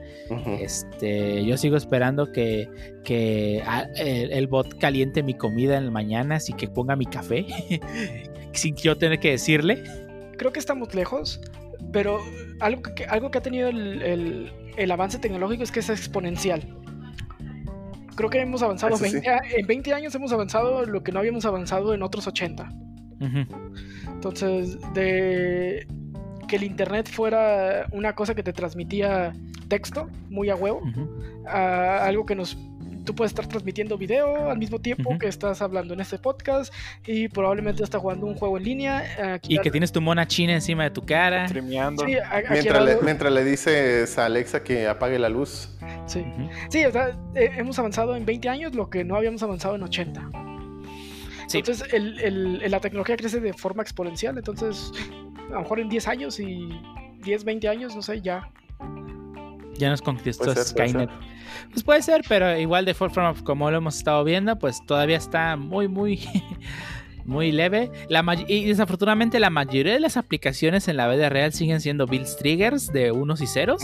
Este, 0.59 1.43
yo 1.45 1.57
sigo 1.57 1.75
esperando 1.75 2.31
que, 2.31 2.69
que 3.03 3.63
ah, 3.65 3.85
el, 3.95 4.31
el 4.31 4.47
bot 4.47 4.77
caliente 4.79 5.23
mi 5.23 5.33
comida 5.33 5.77
en 5.77 5.85
la 5.85 5.91
mañana, 5.91 6.35
así 6.35 6.53
que 6.53 6.67
ponga 6.67 6.95
mi 6.95 7.05
café, 7.07 7.45
sin 8.53 8.75
yo 8.75 8.97
tener 8.97 9.19
que 9.19 9.31
decirle. 9.31 9.83
Creo 10.37 10.51
que 10.53 10.59
estamos 10.59 10.93
lejos, 10.93 11.41
pero 11.91 12.19
algo 12.59 12.81
que, 12.93 13.05
algo 13.05 13.31
que 13.31 13.37
ha 13.39 13.41
tenido 13.41 13.69
el, 13.69 14.01
el- 14.01 14.51
el 14.77 14.91
avance 14.91 15.17
tecnológico 15.17 15.63
es 15.63 15.71
que 15.71 15.79
es 15.79 15.89
exponencial. 15.89 16.61
Creo 18.17 18.29
que 18.29 18.41
hemos 18.41 18.61
avanzado 18.61 18.95
Eso 18.95 19.05
sí. 19.05 19.11
20 19.13 19.29
a- 19.29 19.39
en 19.57 19.65
20 19.65 19.93
años 19.93 20.13
hemos 20.15 20.33
avanzado 20.33 20.85
lo 20.85 21.01
que 21.03 21.13
no 21.13 21.19
habíamos 21.19 21.45
avanzado 21.45 21.93
en 21.93 22.01
otros 22.01 22.27
80. 22.27 22.69
Ujú. 23.21 23.45
Entonces, 24.11 24.77
de 24.93 25.87
que 26.47 26.55
el 26.57 26.63
internet 26.63 27.09
fuera 27.09 27.87
una 27.91 28.13
cosa 28.15 28.33
que 28.35 28.43
te 28.43 28.51
transmitía 28.53 29.33
texto 29.67 30.09
muy 30.29 30.49
a 30.49 30.55
huevo, 30.55 30.81
a 31.47 32.05
algo 32.05 32.25
que 32.25 32.35
nos 32.35 32.57
tú 33.07 33.15
puedes 33.15 33.31
estar 33.31 33.47
transmitiendo 33.47 33.97
video 33.97 34.51
al 34.51 34.57
mismo 34.57 34.79
tiempo 34.79 35.17
que 35.17 35.27
estás 35.27 35.61
hablando 35.61 35.93
en 35.93 36.01
este 36.01 36.19
podcast 36.19 36.73
y 37.05 37.29
probablemente 37.29 37.81
estás 37.81 38.01
jugando 38.01 38.25
un 38.25 38.35
juego 38.35 38.57
en 38.57 38.63
línea. 38.65 39.33
Aquí 39.35 39.55
Y 39.55 39.59
que 39.59 39.71
tienes 39.71 39.93
tu 39.93 40.01
mona 40.01 40.27
china 40.27 40.53
encima 40.53 40.83
de 40.83 40.89
tu 40.91 41.05
cara. 41.05 41.47
Streameando. 41.47 42.05
Sí, 42.05 42.17
Mientras 42.51 42.83
le, 42.83 42.91
lado- 42.91 43.01
mientras 43.03 43.31
le 43.33 43.43
dices 43.45 44.17
a 44.17 44.25
Alexa 44.25 44.61
que 44.61 44.87
apague 44.87 45.17
la 45.17 45.29
luz. 45.29 45.69
sí. 46.05 46.25
Sí, 46.69 46.83
o 46.85 46.91
sea, 46.91 47.17
eh, 47.35 47.49
hemos 47.57 47.79
avanzado 47.79 48.13
en 48.17 48.25
20 48.25 48.49
años 48.49 48.75
lo 48.75 48.89
que 48.89 49.05
no 49.05 49.15
habíamos 49.15 49.41
avanzado 49.41 49.75
en 49.75 49.83
80. 49.83 50.29
Sí. 51.47 51.59
Entonces, 51.59 51.93
el- 51.93 52.69
la 52.69 52.79
tecnología 52.81 53.15
crece 53.15 53.39
de 53.39 53.53
forma 53.53 53.81
exponencial. 53.83 54.37
Entonces, 54.37 54.91
a 55.49 55.53
lo 55.53 55.59
mejor 55.61 55.79
en 55.79 55.87
10 55.87 56.07
años 56.09 56.41
y 56.41 56.67
10, 57.23 57.45
20 57.45 57.69
años, 57.69 57.95
no 57.95 58.01
sé, 58.01 58.19
ya. 58.21 58.51
Ya 59.77 59.89
nos 59.89 60.01
conquistó 60.01 60.45
Puede 60.45 60.63
ser, 60.63 60.75
puede 60.75 60.89
Skynet. 60.89 61.09
Pues 61.71 61.83
puede 61.83 62.01
ser, 62.01 62.21
pero 62.27 62.57
igual 62.57 62.85
de 62.85 62.93
forma 62.93 63.33
como 63.43 63.69
lo 63.71 63.77
hemos 63.77 63.97
estado 63.97 64.23
viendo, 64.23 64.57
pues 64.57 64.79
todavía 64.85 65.17
está 65.17 65.55
muy, 65.57 65.87
muy, 65.87 66.19
muy 67.25 67.51
leve. 67.51 67.91
La 68.09 68.23
y 68.47 68.65
desafortunadamente 68.65 69.39
la 69.39 69.49
mayoría 69.49 69.93
de 69.93 69.99
las 69.99 70.17
aplicaciones 70.17 70.87
en 70.87 70.97
la 70.97 71.07
vida 71.09 71.29
real 71.29 71.53
siguen 71.53 71.81
siendo 71.81 72.05
build 72.07 72.27
triggers 72.37 72.91
de 72.91 73.11
unos 73.11 73.41
y 73.41 73.47
ceros, 73.47 73.81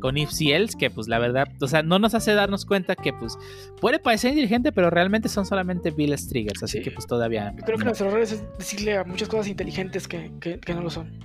con 0.00 0.18
ifs 0.18 0.40
y 0.42 0.52
else, 0.52 0.76
que 0.78 0.90
pues 0.90 1.08
la 1.08 1.18
verdad, 1.18 1.48
o 1.60 1.66
sea, 1.66 1.82
no 1.82 1.98
nos 1.98 2.14
hace 2.14 2.34
darnos 2.34 2.66
cuenta 2.66 2.94
que 2.96 3.12
pues 3.14 3.38
puede 3.80 3.98
parecer 3.98 4.30
inteligente, 4.30 4.72
pero 4.72 4.90
realmente 4.90 5.28
son 5.30 5.46
solamente 5.46 5.90
build 5.90 6.28
triggers, 6.28 6.62
así 6.62 6.78
Sí. 6.78 6.84
que 6.84 6.90
pues 6.90 7.06
todavía... 7.06 7.54
Yo 7.56 7.64
creo 7.64 7.78
que 7.78 7.84
no. 7.84 7.90
nuestro 7.90 8.08
error 8.08 8.20
es 8.20 8.42
decirle 8.58 8.98
a 8.98 9.04
muchas 9.04 9.28
cosas 9.28 9.48
inteligentes 9.48 10.06
que, 10.06 10.30
que- 10.40 10.58
que 10.60 10.74
no 10.74 10.82
lo 10.82 10.90
son. 10.90 11.24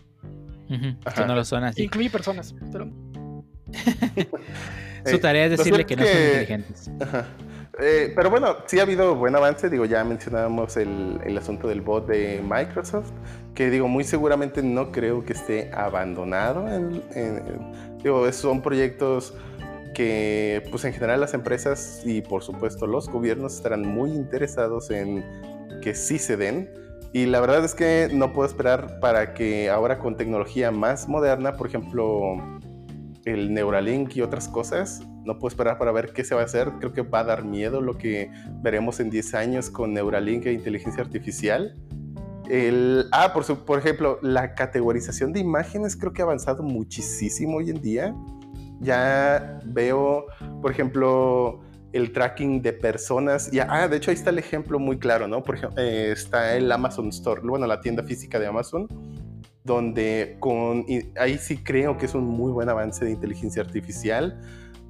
Que 0.69 1.25
no 1.27 1.35
lo 1.35 1.43
son 1.45 1.63
así. 1.65 1.83
Incluye 1.83 2.09
personas. 2.09 2.55
Pero 2.71 2.89
Su 5.05 5.15
Ey, 5.15 5.19
tarea 5.19 5.45
es 5.45 5.51
decirle 5.51 5.83
resulta 5.83 5.87
que 5.87 5.95
no 5.95 6.05
son 6.05 6.21
inteligentes. 6.23 6.91
Ajá. 6.99 7.27
Eh, 7.79 8.13
pero 8.15 8.29
bueno, 8.29 8.55
sí 8.67 8.79
ha 8.79 8.83
habido 8.83 9.15
buen 9.15 9.35
avance. 9.35 9.69
Digo, 9.69 9.85
ya 9.85 10.03
mencionábamos 10.03 10.77
el, 10.77 11.19
el 11.25 11.37
asunto 11.37 11.67
del 11.67 11.81
bot 11.81 12.07
de 12.07 12.41
Microsoft, 12.43 13.11
que 13.53 13.69
digo, 13.69 13.87
muy 13.87 14.03
seguramente 14.03 14.63
no 14.63 14.91
creo 14.91 15.23
que 15.25 15.33
esté 15.33 15.71
abandonado. 15.73 16.67
en- 16.67 17.03
en- 17.13 17.97
digo, 18.01 18.31
son 18.31 18.61
proyectos 18.61 19.33
que, 19.93 20.63
pues 20.71 20.85
en 20.85 20.93
general 20.93 21.19
las 21.21 21.33
empresas 21.33 22.01
y 22.05 22.21
por 22.21 22.43
supuesto 22.43 22.87
los 22.87 23.09
gobiernos 23.09 23.55
estarán 23.55 23.81
muy 23.81 24.11
interesados 24.11 24.89
en 24.91 25.23
que 25.81 25.95
sí 25.95 26.17
se 26.17 26.37
den. 26.37 26.69
Y 27.13 27.27
la 27.27 27.39
verdad 27.39 27.63
es 27.63 27.75
que 27.75 28.09
no 28.11 28.33
puedo 28.33 28.47
esperar 28.47 28.99
para 28.99 29.33
que 29.33 29.69
ahora 29.69 29.99
con 29.99 30.17
tecnología 30.17 30.71
más 30.71 31.07
moderna, 31.07 31.53
por 31.53 31.67
ejemplo, 31.67 32.35
el 33.25 33.53
Neuralink 33.53 34.15
y 34.15 34.21
otras 34.21 34.47
cosas. 34.47 35.01
No 35.25 35.39
puedo 35.39 35.49
esperar 35.49 35.77
para 35.77 35.91
ver 35.91 36.13
qué 36.13 36.23
se 36.23 36.35
va 36.35 36.41
a 36.41 36.45
hacer. 36.45 36.71
Creo 36.79 36.93
que 36.93 37.01
va 37.01 37.19
a 37.19 37.23
dar 37.23 37.43
miedo 37.43 37.81
lo 37.81 37.97
que 37.97 38.31
veremos 38.61 38.99
en 38.99 39.09
10 39.09 39.33
años 39.33 39.69
con 39.69 39.93
Neuralink 39.93 40.45
e 40.45 40.53
inteligencia 40.53 41.01
artificial. 41.03 41.75
El, 42.49 43.05
ah, 43.11 43.33
por, 43.33 43.43
su- 43.43 43.65
por 43.65 43.79
ejemplo, 43.79 44.19
la 44.21 44.53
categorización 44.53 45.33
de 45.33 45.39
imágenes 45.39 45.97
creo 45.97 46.13
que 46.13 46.21
ha 46.21 46.25
avanzado 46.25 46.61
muchísimo 46.61 47.57
hoy 47.57 47.71
en 47.71 47.81
día. 47.81 48.15
Ya 48.79 49.59
veo, 49.65 50.25
por 50.61 50.69
ejemplo, 50.71 51.61
el 51.93 52.11
tracking 52.11 52.61
de 52.61 52.73
personas. 52.73 53.49
Ya, 53.51 53.65
ah, 53.69 53.87
de 53.87 53.97
hecho 53.97 54.11
ahí 54.11 54.15
está 54.17 54.29
el 54.29 54.37
ejemplo 54.37 54.77
muy 54.77 54.99
claro, 54.99 55.27
¿no? 55.27 55.41
Por 55.43 55.55
ejemplo, 55.55 55.81
eh, 55.81 56.11
está 56.11 56.55
el 56.55 56.71
Amazon 56.71 57.07
Store, 57.09 57.41
bueno, 57.43 57.65
la 57.65 57.81
tienda 57.81 58.03
física 58.03 58.37
de 58.37 58.45
Amazon 58.47 58.87
donde 59.65 60.37
con, 60.39 60.85
ahí 61.19 61.37
sí 61.37 61.57
creo 61.57 61.97
que 61.97 62.05
es 62.05 62.13
un 62.13 62.23
muy 62.23 62.51
buen 62.51 62.69
avance 62.69 63.03
de 63.03 63.11
inteligencia 63.11 63.63
artificial 63.63 64.39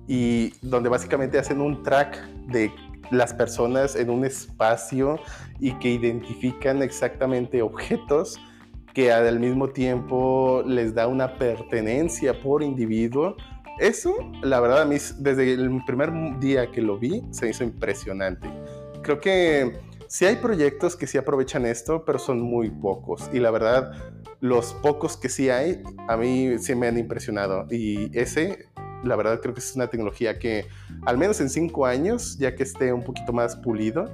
y 0.07 0.53
donde 0.61 0.89
básicamente 0.89 1.39
hacen 1.39 1.61
un 1.61 1.81
track 1.81 2.21
de 2.47 2.71
las 3.09 3.33
personas 3.33 3.95
en 3.95 4.09
un 4.09 4.25
espacio 4.25 5.19
y 5.59 5.71
que 5.79 5.89
identifican 5.89 6.81
exactamente 6.81 7.61
objetos 7.61 8.37
que 8.93 9.11
al 9.11 9.39
mismo 9.39 9.69
tiempo 9.69 10.63
les 10.65 10.93
da 10.93 11.07
una 11.07 11.37
pertenencia 11.37 12.33
por 12.41 12.63
individuo. 12.63 13.35
Eso, 13.79 14.13
la 14.41 14.59
verdad, 14.59 14.87
desde 14.87 15.53
el 15.53 15.83
primer 15.85 16.11
día 16.39 16.71
que 16.71 16.81
lo 16.81 16.97
vi 16.97 17.23
se 17.31 17.49
hizo 17.49 17.63
impresionante. 17.63 18.49
Creo 19.03 19.19
que 19.19 19.79
sí 20.07 20.25
hay 20.25 20.37
proyectos 20.37 20.95
que 20.95 21.07
sí 21.07 21.17
aprovechan 21.17 21.65
esto, 21.65 22.05
pero 22.05 22.19
son 22.19 22.41
muy 22.41 22.69
pocos. 22.69 23.29
Y 23.33 23.39
la 23.39 23.51
verdad, 23.51 23.91
los 24.41 24.73
pocos 24.75 25.17
que 25.17 25.29
sí 25.29 25.49
hay, 25.49 25.81
a 26.07 26.17
mí 26.17 26.57
sí 26.59 26.75
me 26.75 26.87
han 26.87 26.97
impresionado. 26.97 27.65
Y 27.71 28.15
ese, 28.17 28.69
la 29.03 29.15
verdad, 29.15 29.39
creo 29.41 29.53
que 29.53 29.59
es 29.59 29.75
una 29.75 29.87
tecnología 29.87 30.39
que, 30.39 30.67
al 31.05 31.17
menos 31.17 31.39
en 31.41 31.49
cinco 31.49 31.85
años, 31.85 32.37
ya 32.37 32.55
que 32.55 32.63
esté 32.63 32.91
un 32.93 33.03
poquito 33.03 33.33
más 33.33 33.55
pulido, 33.55 34.09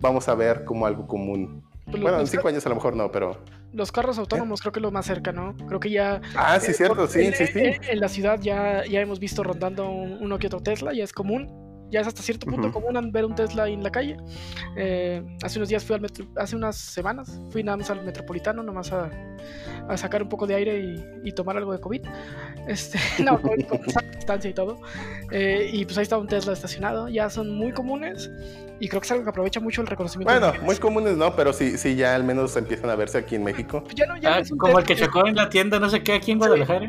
vamos 0.00 0.28
a 0.28 0.34
ver 0.34 0.64
como 0.64 0.86
algo 0.86 1.06
común. 1.06 1.62
pues, 1.90 2.02
Bueno, 2.02 2.20
en 2.20 2.26
cinco 2.26 2.48
años 2.48 2.64
a 2.66 2.68
lo 2.68 2.74
mejor 2.76 2.96
no, 2.96 3.10
pero... 3.10 3.38
los 3.72 3.92
carros 3.92 4.18
autónomos 4.18 4.60
creo 4.60 4.72
que 4.72 4.78
es 4.80 4.82
lo 4.82 4.90
más 4.90 5.06
cerca, 5.06 5.32
¿no? 5.32 5.54
Creo 5.68 5.80
que 5.80 5.90
ya... 5.90 6.20
Ah, 6.34 6.58
sí, 6.60 6.70
eh, 6.70 6.74
cierto, 6.74 7.06
sí, 7.06 7.20
en, 7.26 7.34
sí, 7.34 7.46
sí. 7.46 7.58
en- 7.60 7.74
en 7.90 8.00
la 8.00 8.08
ciudad 8.08 8.40
ya, 8.40 8.84
ya 8.86 9.00
hemos 9.00 9.18
visto 9.20 9.42
rondando 9.42 9.88
un- 9.90 10.18
uno 10.20 10.38
que 10.38 10.46
otro 10.46 10.60
Tesla, 10.60 10.92
ya 10.94 11.04
es 11.04 11.12
común. 11.12 11.46
Ya 11.90 12.00
es 12.00 12.06
hasta 12.06 12.22
cierto 12.22 12.46
punto 12.46 12.68
Ujú. 12.68 12.80
común 12.80 13.12
ver 13.12 13.24
un 13.24 13.34
Tesla 13.34 13.68
en 13.68 13.82
la 13.82 13.90
calle. 13.90 14.16
Eh, 14.76 15.22
hace 15.42 15.58
unos 15.58 15.68
días 15.68 15.84
fui 15.84 15.94
al 15.94 16.00
metro, 16.00 16.26
hace 16.36 16.56
unas 16.56 16.76
semanas 16.76 17.40
fui 17.50 17.62
nada 17.62 17.76
más 17.76 17.90
al 17.90 18.04
metropolitano, 18.04 18.62
nomás 18.62 18.92
a, 18.92 19.10
a 19.88 19.96
sacar 19.96 20.22
un 20.22 20.28
poco 20.28 20.46
de 20.46 20.54
aire 20.56 20.78
y, 20.80 21.28
y 21.28 21.32
tomar 21.32 21.56
algo 21.56 21.72
de 21.72 21.80
COVID. 21.80 22.02
Este, 22.66 22.98
no, 23.22 23.40
con, 23.40 23.56
distancia 24.16 24.50
y 24.50 24.52
todo. 24.52 24.80
Eh, 25.30 25.70
y 25.72 25.84
pues 25.84 25.96
ahí 25.98 26.02
estaba 26.02 26.20
un 26.20 26.26
Tesla 26.26 26.52
estacionado. 26.52 27.08
Ya 27.08 27.30
son 27.30 27.54
muy 27.56 27.70
comunes 27.70 28.28
y 28.80 28.88
creo 28.88 29.00
que 29.00 29.04
es 29.06 29.12
algo 29.12 29.22
que 29.22 29.30
aprovecha 29.30 29.60
mucho 29.60 29.82
el 29.82 29.86
reconocimiento. 29.86 30.32
Bueno, 30.40 30.52
muy 30.64 30.74
comunes 30.74 31.16
no, 31.16 31.36
pero 31.36 31.52
sí, 31.52 31.78
sí, 31.78 31.94
ya 31.94 32.16
al 32.16 32.24
menos 32.24 32.56
empiezan 32.56 32.90
a 32.90 32.96
verse 32.96 33.18
aquí 33.18 33.36
en 33.36 33.44
México. 33.44 33.84
Pues 33.84 33.94
ya 33.94 34.06
no, 34.06 34.16
ya 34.16 34.38
Ah, 34.38 34.42
como 34.58 34.80
el 34.80 34.84
que 34.84 34.96
chocó 34.96 35.28
en 35.28 35.36
la 35.36 35.48
tienda, 35.48 35.78
no 35.78 35.88
sé 35.88 36.02
qué, 36.02 36.14
aquí 36.14 36.32
en 36.32 36.38
Guadalajara. 36.38 36.88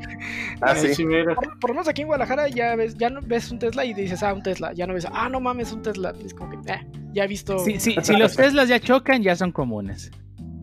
Ah, 0.61 0.73
Eh, 0.75 0.95
sí. 0.95 1.05
mira. 1.05 1.35
Por, 1.35 1.59
por 1.59 1.69
lo 1.69 1.73
menos 1.75 1.87
aquí 1.87 2.01
en 2.01 2.07
Guadalajara 2.07 2.47
ya 2.47 2.75
ves, 2.75 2.95
ya 2.97 3.11
no 3.11 3.21
ves 3.21 3.51
un 3.51 3.59
Tesla 3.59 3.85
y 3.85 3.93
dices, 3.93 4.23
ah, 4.23 4.33
un 4.33 4.41
Tesla. 4.41 4.73
Ya 4.73 4.86
no 4.87 4.93
ves, 4.93 5.07
ah, 5.11 5.29
no 5.29 5.39
mames, 5.39 5.71
un 5.71 5.81
Tesla. 5.81 6.13
Es 6.23 6.33
como 6.33 6.49
que, 6.49 6.71
eh, 6.71 6.87
ya 7.13 7.23
he 7.25 7.27
visto. 7.27 7.59
Sí, 7.59 7.79
sí, 7.79 7.95
si 8.01 8.15
los 8.15 8.35
Teslas 8.37 8.67
ya 8.69 8.79
chocan, 8.79 9.21
ya 9.21 9.35
son 9.35 9.51
comunes. 9.51 10.11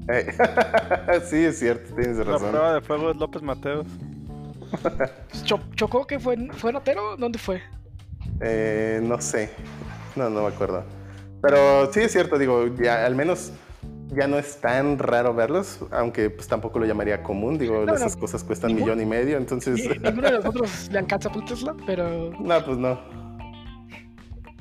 Eh, 0.09 0.27
sí, 1.31 1.37
es 1.45 1.59
cierto, 1.59 1.95
tienes 1.95 2.17
La 2.19 2.25
razón. 2.25 2.51
prueba 2.51 2.75
de 2.75 2.81
fuego 2.81 3.11
es 3.11 3.17
López 3.17 3.43
Mateos. 3.43 3.87
Pues, 4.83 5.45
cho- 5.45 5.61
¿Chocó 5.77 6.07
que 6.07 6.19
fue, 6.19 6.35
en- 6.35 6.53
fue 6.53 6.71
en 6.71 6.77
Otero? 6.77 7.17
¿Dónde 7.17 7.39
fue? 7.39 7.63
Eh, 8.41 9.01
no 9.03 9.21
sé. 9.21 9.51
No, 10.17 10.29
no 10.31 10.43
me 10.43 10.49
acuerdo. 10.49 10.85
Pero 11.41 11.93
sí 11.93 12.01
es 12.01 12.13
cierto, 12.13 12.39
digo, 12.39 12.67
ya 12.77 13.05
al 13.05 13.15
menos 13.15 13.53
ya 14.09 14.27
no 14.27 14.39
es 14.39 14.61
tan 14.61 14.99
raro 14.99 15.35
verlos, 15.35 15.81
aunque 15.91 16.31
pues 16.31 16.47
tampoco 16.49 16.79
lo 16.79 16.87
llamaría 16.87 17.23
común, 17.23 17.59
digo, 17.59 17.85
No, 17.85 17.95
esas 17.95 18.15
no. 18.15 18.21
cosas 18.21 18.45
cuestan 18.45 18.71
Ningún- 18.71 18.83
millón 18.85 19.01
y 19.01 19.07
medio, 19.07 19.37
entonces... 19.37 19.75
Ni- 19.77 19.99
Ninguno 19.99 20.29
de 20.31 20.37
nosotros 20.39 20.89
le 20.91 20.99
alcanza 20.99 21.31
por 21.31 21.45
Tesla, 21.45 21.75
pero 21.87 22.31
no, 22.41 22.65
pues 22.65 22.79
no. 22.79 22.99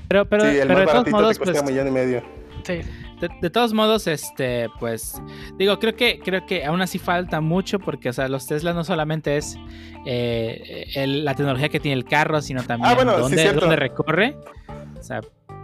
Pero, 0.07 0.25
pero, 0.25 0.43
sí, 0.43 0.57
el 0.57 0.67
pero 0.67 0.79
más 0.79 0.87
de 0.87 0.91
todos 0.91 1.09
modos, 1.11 1.39
te 1.39 1.43
pues, 1.51 1.63
millón 1.63 1.87
y 1.87 1.91
medio. 1.91 2.23
sí. 2.63 2.81
de, 3.21 3.29
de 3.41 3.49
todos 3.49 3.73
modos, 3.73 4.05
este, 4.07 4.67
pues, 4.79 5.21
digo, 5.57 5.79
creo 5.79 5.95
que, 5.95 6.19
creo 6.19 6.45
que 6.45 6.65
aún 6.65 6.81
así 6.81 6.99
falta 6.99 7.39
mucho 7.41 7.79
porque, 7.79 8.09
o 8.09 8.13
sea, 8.13 8.27
los 8.27 8.45
Tesla 8.47 8.73
no 8.73 8.83
solamente 8.83 9.37
es 9.37 9.57
eh, 10.05 10.85
el- 10.95 11.23
la 11.25 11.33
tecnología 11.35 11.69
que 11.69 11.79
tiene 11.79 11.95
el 11.97 12.05
carro, 12.05 12.41
sino 12.41 12.63
también 12.63 12.91
Ah, 12.91 12.95
bueno, 12.95 13.17
dónde, 13.17 13.53
dónde 13.53 13.75
recorre. 13.77 14.35
O 14.99 15.03
sea, 15.03 15.21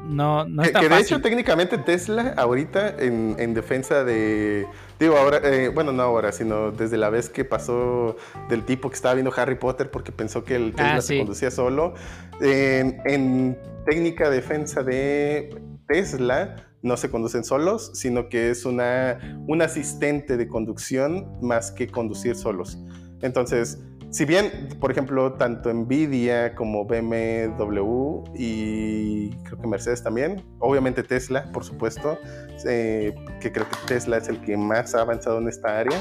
no, 0.10 0.46
no 0.46 0.64
es 0.64 0.70
Que, 0.70 0.74
tan 0.74 0.82
que 0.82 0.90
de 0.90 0.96
fácil. 0.96 1.16
hecho 1.18 1.22
técnicamente 1.22 1.78
Tesla 1.78 2.34
ahorita 2.38 2.96
en, 3.00 3.36
en 3.40 3.54
defensa 3.54 4.04
de... 4.04 4.68
Digo, 5.00 5.16
ahora, 5.18 5.40
eh, 5.44 5.70
bueno, 5.70 5.92
no 5.92 6.04
ahora, 6.04 6.32
sino 6.32 6.72
desde 6.72 6.98
la 6.98 7.10
vez 7.10 7.30
que 7.30 7.46
pasó 7.46 8.18
del 8.50 8.66
tipo 8.66 8.90
que 8.90 8.96
estaba 8.96 9.14
viendo 9.16 9.32
Harry 9.36 9.56
Potter 9.56 9.90
porque 9.92 10.12
pensó 10.12 10.44
que 10.44 10.56
el 10.56 10.74
Tesla 10.74 10.96
Ah, 10.96 11.02
se 11.02 11.08
sí. 11.14 11.18
conducía 11.20 11.52
solo. 11.52 11.94
En, 12.42 13.00
en 13.06 13.58
técnica 13.86 14.30
de 14.30 14.36
defensa 14.38 14.84
de 14.84 15.62
Tesla 15.88 16.56
no 16.82 16.98
se 16.98 17.10
conducen 17.10 17.44
solos, 17.44 17.92
sino 17.94 18.30
que 18.30 18.50
es 18.50 18.66
una, 18.66 19.20
un 19.48 19.62
asistente 19.62 20.38
de 20.38 20.48
conducción 20.48 21.28
más 21.42 21.72
que 21.72 21.88
conducir 21.88 22.36
solos. 22.36 22.78
Entonces, 23.22 23.80
si 24.12 24.26
bien, 24.26 24.70
por 24.80 24.92
ejemplo, 24.92 25.34
tanto 25.34 25.72
Nvidia 25.72 26.56
como 26.56 26.86
BMW 26.86 28.24
y 28.36 29.30
creo 29.44 29.60
que 29.60 29.68
Mercedes 29.68 30.02
también, 30.02 30.44
obviamente 30.60 31.04
Tesla, 31.04 31.52
por 31.52 31.64
supuesto, 31.64 32.18
eh, 32.66 33.14
que 33.40 33.52
creo 33.52 33.68
que 33.70 33.76
Tesla 33.88 34.18
es 34.18 34.28
el 34.28 34.42
que 34.42 34.58
más 34.58 34.96
ha 34.96 35.02
avanzado 35.02 35.38
en 35.38 35.48
esta 35.48 35.80
área, 35.80 36.00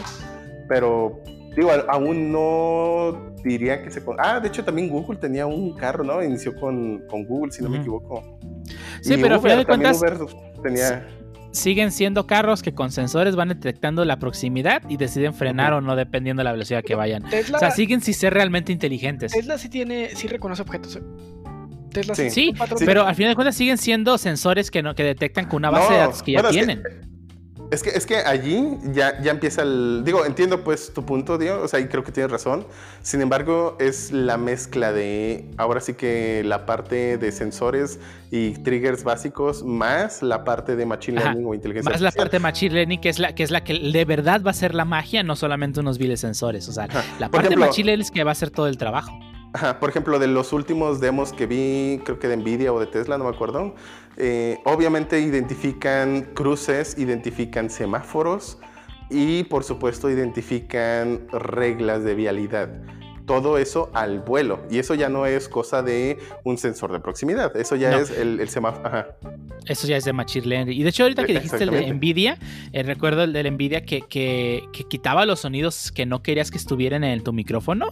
pero 0.68 1.20
digo, 1.54 1.70
aún 1.88 2.32
no 2.32 3.34
diría 3.44 3.82
que 3.82 3.90
se... 3.90 4.02
Ah, 4.18 4.40
de 4.40 4.48
hecho 4.48 4.64
también 4.64 4.88
Google 4.88 5.18
tenía 5.18 5.46
un 5.46 5.74
carro, 5.76 6.02
¿no? 6.02 6.22
Inició 6.22 6.54
con, 6.54 7.04
con 7.08 7.24
Google, 7.24 7.52
si 7.52 7.62
no 7.62 7.68
me 7.68 7.78
equivoco. 7.78 8.38
Sí, 9.02 9.14
Y 9.14 9.22
pero 9.22 9.36
a 9.36 9.40
final 9.40 9.58
de 9.58 9.64
también 9.64 9.94
cuentas, 9.94 10.20
Uber 10.20 10.62
tenía... 10.62 11.08
siguen 11.52 11.90
siendo 11.92 12.26
carros 12.26 12.62
que 12.62 12.74
con 12.74 12.90
sensores 12.92 13.34
van 13.36 13.48
detectando 13.48 14.04
la 14.04 14.18
proximidad 14.18 14.82
y 14.88 14.96
deciden 14.96 15.34
frenar 15.34 15.72
o 15.72 15.80
no 15.80 15.96
dependiendo 15.96 16.40
de 16.40 16.44
la 16.44 16.52
velocidad 16.52 16.82
que 16.84 16.94
vayan. 16.94 17.22
Tesla, 17.28 17.56
O 17.56 17.60
sea, 17.60 17.70
siguen 17.70 18.00
sin 18.00 18.14
ser 18.14 18.34
realmente 18.34 18.72
inteligentes. 18.72 19.32
Tesla 19.32 19.58
sí 19.58 19.68
tiene, 19.68 20.10
sí 20.14 20.28
reconoce 20.28 20.62
objetos. 20.62 20.96
¿eh? 20.96 21.02
Tesla 21.90 22.14
Sí. 22.14 22.30
Sí, 22.30 22.52
patrón- 22.56 22.78
Pero 22.84 23.06
al 23.06 23.14
final 23.14 23.30
de 23.32 23.34
cuentas 23.34 23.56
siguen 23.56 23.78
siendo 23.78 24.18
sensores 24.18 24.70
que 24.70 24.82
no 24.82 24.94
que 24.94 25.04
detectan 25.04 25.46
con 25.46 25.56
una 25.58 25.70
base 25.70 25.92
de 25.94 25.98
datos 25.98 26.22
que 26.22 26.32
ya 26.32 26.42
bueno, 26.42 26.50
es 26.50 26.56
que- 26.56 26.64
tienen. 26.64 26.82
Es 27.70 27.82
que, 27.82 27.90
es 27.90 28.06
que 28.06 28.16
allí 28.16 28.78
ya, 28.92 29.20
ya 29.20 29.30
empieza 29.30 29.60
el... 29.60 30.02
Digo, 30.02 30.24
entiendo 30.24 30.64
pues 30.64 30.94
tu 30.94 31.04
punto, 31.04 31.36
Dio, 31.36 31.60
o 31.62 31.68
sea, 31.68 31.80
y 31.80 31.86
creo 31.86 32.02
que 32.02 32.12
tienes 32.12 32.32
razón. 32.32 32.66
Sin 33.02 33.20
embargo, 33.20 33.76
es 33.78 34.10
la 34.10 34.38
mezcla 34.38 34.90
de, 34.90 35.44
ahora 35.58 35.80
sí 35.80 35.92
que 35.92 36.42
la 36.46 36.64
parte 36.64 37.18
de 37.18 37.30
sensores 37.30 38.00
y 38.30 38.52
triggers 38.52 39.04
básicos 39.04 39.62
más 39.64 40.22
la 40.22 40.44
parte 40.44 40.76
de 40.76 40.86
Machine 40.86 41.18
Ajá, 41.18 41.26
Learning 41.28 41.46
o 41.46 41.54
inteligencia 41.54 41.90
Más 41.92 42.00
la 42.00 42.10
parte 42.10 42.36
de 42.36 42.40
Machine 42.40 42.74
Learning, 42.74 43.00
que 43.02 43.10
es 43.10 43.18
la 43.18 43.34
que 43.34 43.42
es 43.42 43.50
la 43.50 43.62
que 43.62 43.74
de 43.78 44.04
verdad 44.06 44.40
va 44.46 44.50
a 44.50 44.54
ser 44.54 44.74
la 44.74 44.86
magia, 44.86 45.22
no 45.22 45.36
solamente 45.36 45.80
unos 45.80 45.98
viles 45.98 46.20
sensores. 46.20 46.68
O 46.70 46.72
sea, 46.72 46.84
Ajá. 46.84 47.04
la 47.18 47.28
parte 47.30 47.48
ejemplo- 47.48 47.64
de 47.66 47.68
Machine 47.68 47.86
Learning 47.86 48.04
es 48.04 48.10
que 48.10 48.24
va 48.24 48.30
a 48.30 48.32
hacer 48.32 48.48
todo 48.50 48.66
el 48.68 48.78
trabajo. 48.78 49.12
Ajá, 49.54 49.80
por 49.80 49.88
ejemplo, 49.90 50.18
de 50.18 50.26
los 50.26 50.52
últimos 50.52 51.00
demos 51.00 51.32
que 51.32 51.46
vi, 51.46 52.00
creo 52.04 52.18
que 52.18 52.28
de 52.28 52.36
Nvidia 52.36 52.72
o 52.72 52.78
de 52.80 52.86
Tesla, 52.86 53.16
no 53.16 53.24
me 53.24 53.30
acuerdo, 53.30 53.74
eh, 54.16 54.58
obviamente 54.64 55.20
identifican 55.20 56.22
cruces, 56.34 56.98
identifican 56.98 57.70
semáforos 57.70 58.58
y 59.10 59.44
por 59.44 59.64
supuesto 59.64 60.10
identifican 60.10 61.26
reglas 61.32 62.04
de 62.04 62.14
vialidad. 62.14 62.68
Todo 63.26 63.58
eso 63.58 63.90
al 63.92 64.20
vuelo. 64.20 64.64
Y 64.70 64.78
eso 64.78 64.94
ya 64.94 65.10
no 65.10 65.26
es 65.26 65.50
cosa 65.50 65.82
de 65.82 66.18
un 66.44 66.56
sensor 66.56 66.92
de 66.92 67.00
proximidad. 67.00 67.54
Eso 67.58 67.76
ya 67.76 67.90
No. 67.90 67.98
es 67.98 68.10
el, 68.10 68.40
el 68.40 68.48
semáforo. 68.48 68.86
Ajá. 68.86 69.08
Eso 69.66 69.86
ya 69.86 69.98
es 69.98 70.04
de 70.06 70.14
Machine 70.14 70.46
Learning. 70.46 70.78
Y 70.78 70.82
de 70.82 70.88
hecho, 70.88 71.02
ahorita 71.02 71.26
que 71.26 71.34
dijiste 71.34 71.62
el 71.62 71.70
de. 71.70 71.92
Nvidia, 71.92 72.38
eh, 72.72 72.82
recuerdo 72.82 73.24
el 73.24 73.34
de 73.34 73.50
Nvidia 73.50 73.84
que, 73.84 74.00
que, 74.00 74.62
que 74.72 74.84
quitaba 74.84 75.26
los 75.26 75.40
sonidos 75.40 75.92
que 75.92 76.06
no 76.06 76.22
querías 76.22 76.50
que 76.50 76.56
estuvieran 76.56 77.04
en 77.04 77.22
tu 77.22 77.34
micrófono. 77.34 77.86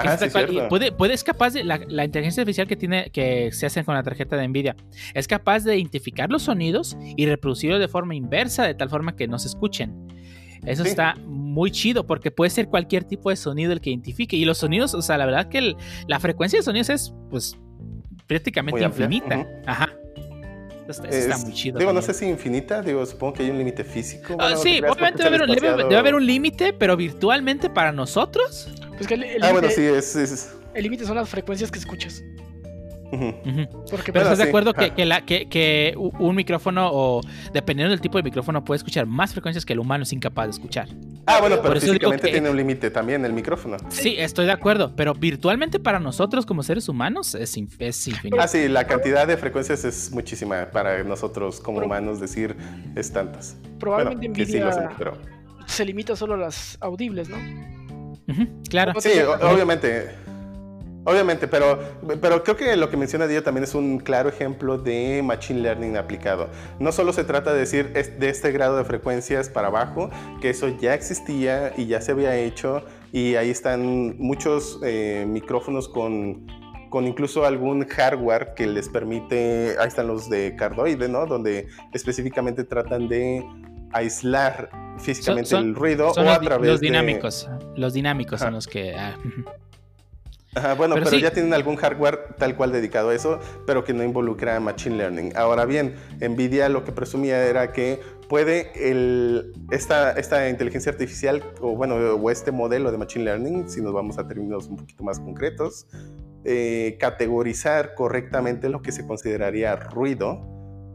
Que 0.00 0.08
Ah, 0.08 0.16
sí, 0.18 0.26
puede, 0.68 0.92
puede- 0.92 1.14
es 1.14 1.24
capaz 1.24 1.52
de, 1.52 1.64
la, 1.64 1.78
la 1.88 2.04
inteligencia 2.04 2.42
artificial 2.42 2.66
que 2.68 2.76
tiene, 2.76 3.10
que 3.10 3.50
se 3.52 3.66
hace 3.66 3.84
con 3.84 3.94
la 3.94 4.02
tarjeta 4.02 4.36
de 4.36 4.46
Nvidia, 4.48 4.76
es 5.14 5.26
capaz 5.26 5.64
de 5.64 5.76
identificar 5.76 6.30
los 6.30 6.42
sonidos 6.44 6.96
y 7.16 7.26
reproducirlos 7.26 7.80
de 7.80 7.88
forma 7.88 8.14
inversa, 8.14 8.64
de 8.64 8.74
tal 8.74 8.88
forma 8.88 9.16
que 9.16 9.26
no 9.28 9.38
se 9.38 9.48
escuchen. 9.48 10.06
Eso 10.64 10.84
Sí. 10.84 10.90
está 10.90 11.16
muy 11.26 11.70
chido 11.70 12.06
porque 12.06 12.30
puede 12.30 12.50
ser 12.50 12.68
cualquier 12.68 13.04
tipo 13.04 13.30
de 13.30 13.36
sonido 13.36 13.72
el 13.72 13.80
que 13.80 13.90
identifique. 13.90 14.36
Y 14.36 14.44
los 14.44 14.58
sonidos, 14.58 14.94
o 14.94 15.02
sea, 15.02 15.16
la 15.18 15.26
verdad 15.26 15.48
que 15.48 15.58
el- 15.58 15.76
la 16.06 16.20
frecuencia 16.20 16.58
de 16.58 16.62
sonidos 16.62 16.90
es, 16.90 17.14
pues, 17.30 17.56
prácticamente 18.26 18.82
infinita. 18.84 19.46
Ajá. 19.66 19.88
Está 20.90 21.08
Es- 21.08 21.44
muy 21.44 21.52
chido. 21.54 21.78
Digo, 21.78 21.92
no 21.92 22.02
sé 22.02 22.12
si 22.14 22.26
infinita, 22.26 22.82
digo, 22.82 23.04
supongo 23.06 23.34
que 23.34 23.42
hay 23.44 23.50
un 23.50 23.58
límite 23.58 23.84
físico. 23.84 24.34
Ah, 24.38 24.44
Bueno, 24.50 24.56
sí, 24.58 24.78
obviamente 24.80 25.22
debe 25.22 25.36
haber, 25.36 25.40
es 25.42 25.56
debe- 25.56 25.60
demasiado- 25.66 25.88
debe 25.88 25.96
haber 25.98 26.14
un 26.14 26.26
límite, 26.26 26.72
pero 26.72 26.96
virtualmente 26.96 27.70
para 27.70 27.92
nosotros. 27.92 28.68
Pues 28.96 29.06
que 29.06 29.14
el, 29.14 29.22
el 29.24 29.42
Ah, 29.44 29.52
bueno, 29.52 29.68
sí, 29.70 29.82
es... 29.82 30.16
es- 30.16 30.50
el 30.74 30.82
límite 30.82 31.04
son 31.06 31.16
las 31.16 31.28
frecuencias 31.28 31.70
que 31.70 31.78
escuchas. 31.78 32.22
Porque 33.10 34.12
Pero 34.12 34.12
Bueno, 34.12 34.20
estás 34.22 34.38
de 34.38 34.44
acuerdo 34.44 34.72
que, 34.74 34.84
ajá. 34.86 34.94
que 34.94 35.04
la- 35.04 35.20
que- 35.26 35.48
que 35.48 35.94
u- 35.96 36.12
un 36.18 36.36
micrófono 36.36 36.88
o 36.92 37.20
dependiendo 37.52 37.90
del 37.90 38.00
tipo 38.00 38.18
de 38.18 38.22
micrófono 38.22 38.64
puede 38.64 38.76
escuchar 38.78 39.06
más 39.06 39.32
frecuencias 39.32 39.64
que 39.64 39.72
el 39.72 39.80
humano 39.80 40.04
es 40.04 40.12
incapaz 40.12 40.46
de 40.46 40.50
escuchar. 40.52 40.88
Ah, 41.26 41.38
bueno, 41.40 41.56
pero 41.62 41.80
físicamente 41.80 42.26
que- 42.28 42.32
tiene 42.32 42.50
un 42.50 42.56
límite 42.56 42.90
también 42.90 43.24
el 43.24 43.32
micrófono. 43.32 43.76
Sí, 43.88 44.14
estoy 44.18 44.46
de 44.46 44.52
acuerdo, 44.52 44.94
pero 44.96 45.14
virtualmente 45.14 45.78
para 45.80 45.98
nosotros 45.98 46.46
como 46.46 46.62
seres 46.62 46.88
humanos 46.88 47.34
es, 47.34 47.56
es 47.78 48.06
infinito. 48.08 48.36
Ah, 48.40 48.46
sí, 48.48 48.68
la 48.68 48.86
cantidad 48.86 49.26
de 49.26 49.36
frecuencias 49.36 49.84
es 49.84 50.10
muchísima 50.12 50.66
para 50.72 51.02
nosotros 51.04 51.60
como 51.60 51.80
humanos 51.80 52.20
decir 52.20 52.56
es 52.94 53.12
tantas. 53.12 53.56
probablemente 53.78 54.28
bueno, 54.28 54.34
que 54.34 54.46
sí 54.46 54.58
lo 54.58 54.66
Nvidia 54.66 54.72
son, 54.88 54.96
pero... 54.98 55.18
se 55.66 55.84
limita 55.84 56.14
solo 56.16 56.34
a 56.34 56.38
las 56.38 56.76
audibles, 56.80 57.28
¿no? 57.28 57.36
Claro. 58.68 58.92
Sí, 59.00 59.10
obviamente. 59.42 60.10
Obviamente, 61.04 61.48
pero, 61.48 61.78
pero 62.20 62.42
creo 62.44 62.56
que 62.56 62.76
lo 62.76 62.90
que 62.90 62.96
menciona 62.98 63.26
Dio 63.26 63.42
también 63.42 63.64
es 63.64 63.74
un 63.74 63.98
claro 63.98 64.28
ejemplo 64.28 64.76
de 64.76 65.22
Machine 65.24 65.60
Learning 65.60 65.96
aplicado. 65.96 66.48
No 66.78 66.92
solo 66.92 67.12
se 67.14 67.24
trata 67.24 67.52
de 67.54 67.60
decir 67.60 67.90
es 67.94 68.20
de 68.20 68.28
este 68.28 68.52
grado 68.52 68.76
de 68.76 68.84
frecuencias 68.84 69.48
para 69.48 69.68
abajo, 69.68 70.10
que 70.42 70.50
eso 70.50 70.68
ya 70.78 70.92
existía 70.94 71.72
y 71.76 71.86
ya 71.86 72.00
se 72.02 72.12
había 72.12 72.36
hecho, 72.36 72.84
y 73.12 73.36
ahí 73.36 73.48
están 73.50 74.16
muchos 74.18 74.78
eh, 74.84 75.24
micrófonos 75.26 75.88
con, 75.88 76.46
con 76.90 77.06
incluso 77.06 77.46
algún 77.46 77.86
hardware 77.88 78.52
que 78.54 78.66
les 78.66 78.90
permite, 78.90 79.76
ahí 79.80 79.88
están 79.88 80.06
los 80.06 80.28
de 80.28 80.54
Cardoide, 80.54 81.08
¿no? 81.08 81.24
Donde 81.24 81.68
específicamente 81.94 82.62
tratan 82.64 83.08
de 83.08 83.42
aislar 83.92 84.68
físicamente 84.98 85.48
son- 85.50 85.64
el 85.68 85.74
ruido 85.74 86.12
Son 86.12 86.26
o 86.26 86.30
a 86.30 86.34
los, 86.36 86.44
través 86.44 86.70
los 86.70 86.80
de- 86.80 86.86
dinámicos. 86.88 87.48
Los 87.74 87.94
dinámicos 87.94 88.40
son 88.40 88.52
los 88.52 88.66
que. 88.66 88.94
ah. 88.94 89.16
Ajá, 90.54 90.74
bueno, 90.74 90.94
Pero 90.94 91.06
pero, 91.06 91.16
sí. 91.16 91.22
ya 91.22 91.32
tienen 91.32 91.54
algún 91.54 91.76
hardware 91.76 92.34
tal 92.36 92.56
cual 92.56 92.72
dedicado 92.72 93.10
a 93.10 93.14
eso, 93.14 93.38
pero 93.66 93.84
que 93.84 93.94
no 93.94 94.02
involucra 94.02 94.58
Machine 94.58 94.96
Learning. 94.96 95.32
Ahora 95.36 95.64
bien, 95.64 95.94
Nvidia 96.20 96.68
lo 96.68 96.84
que 96.84 96.90
presumía 96.90 97.44
era 97.46 97.72
que 97.72 98.00
puede 98.28 98.72
el, 98.74 99.52
esta, 99.70 100.12
esta 100.12 100.48
inteligencia 100.48 100.90
artificial, 100.90 101.44
o 101.60 101.76
bueno, 101.76 101.94
o 101.96 102.30
este 102.30 102.50
modelo 102.50 102.90
de 102.90 102.98
Machine 102.98 103.26
Learning, 103.26 103.68
si 103.68 103.80
nos 103.80 103.92
vamos 103.92 104.18
a 104.18 104.26
términos 104.26 104.66
un 104.66 104.76
poquito 104.76 105.04
más 105.04 105.20
concretos, 105.20 105.86
eh, 106.44 106.96
categorizar 106.98 107.94
correctamente 107.94 108.68
lo 108.68 108.82
que 108.82 108.92
se 108.92 109.06
consideraría 109.06 109.76
ruido 109.76 110.40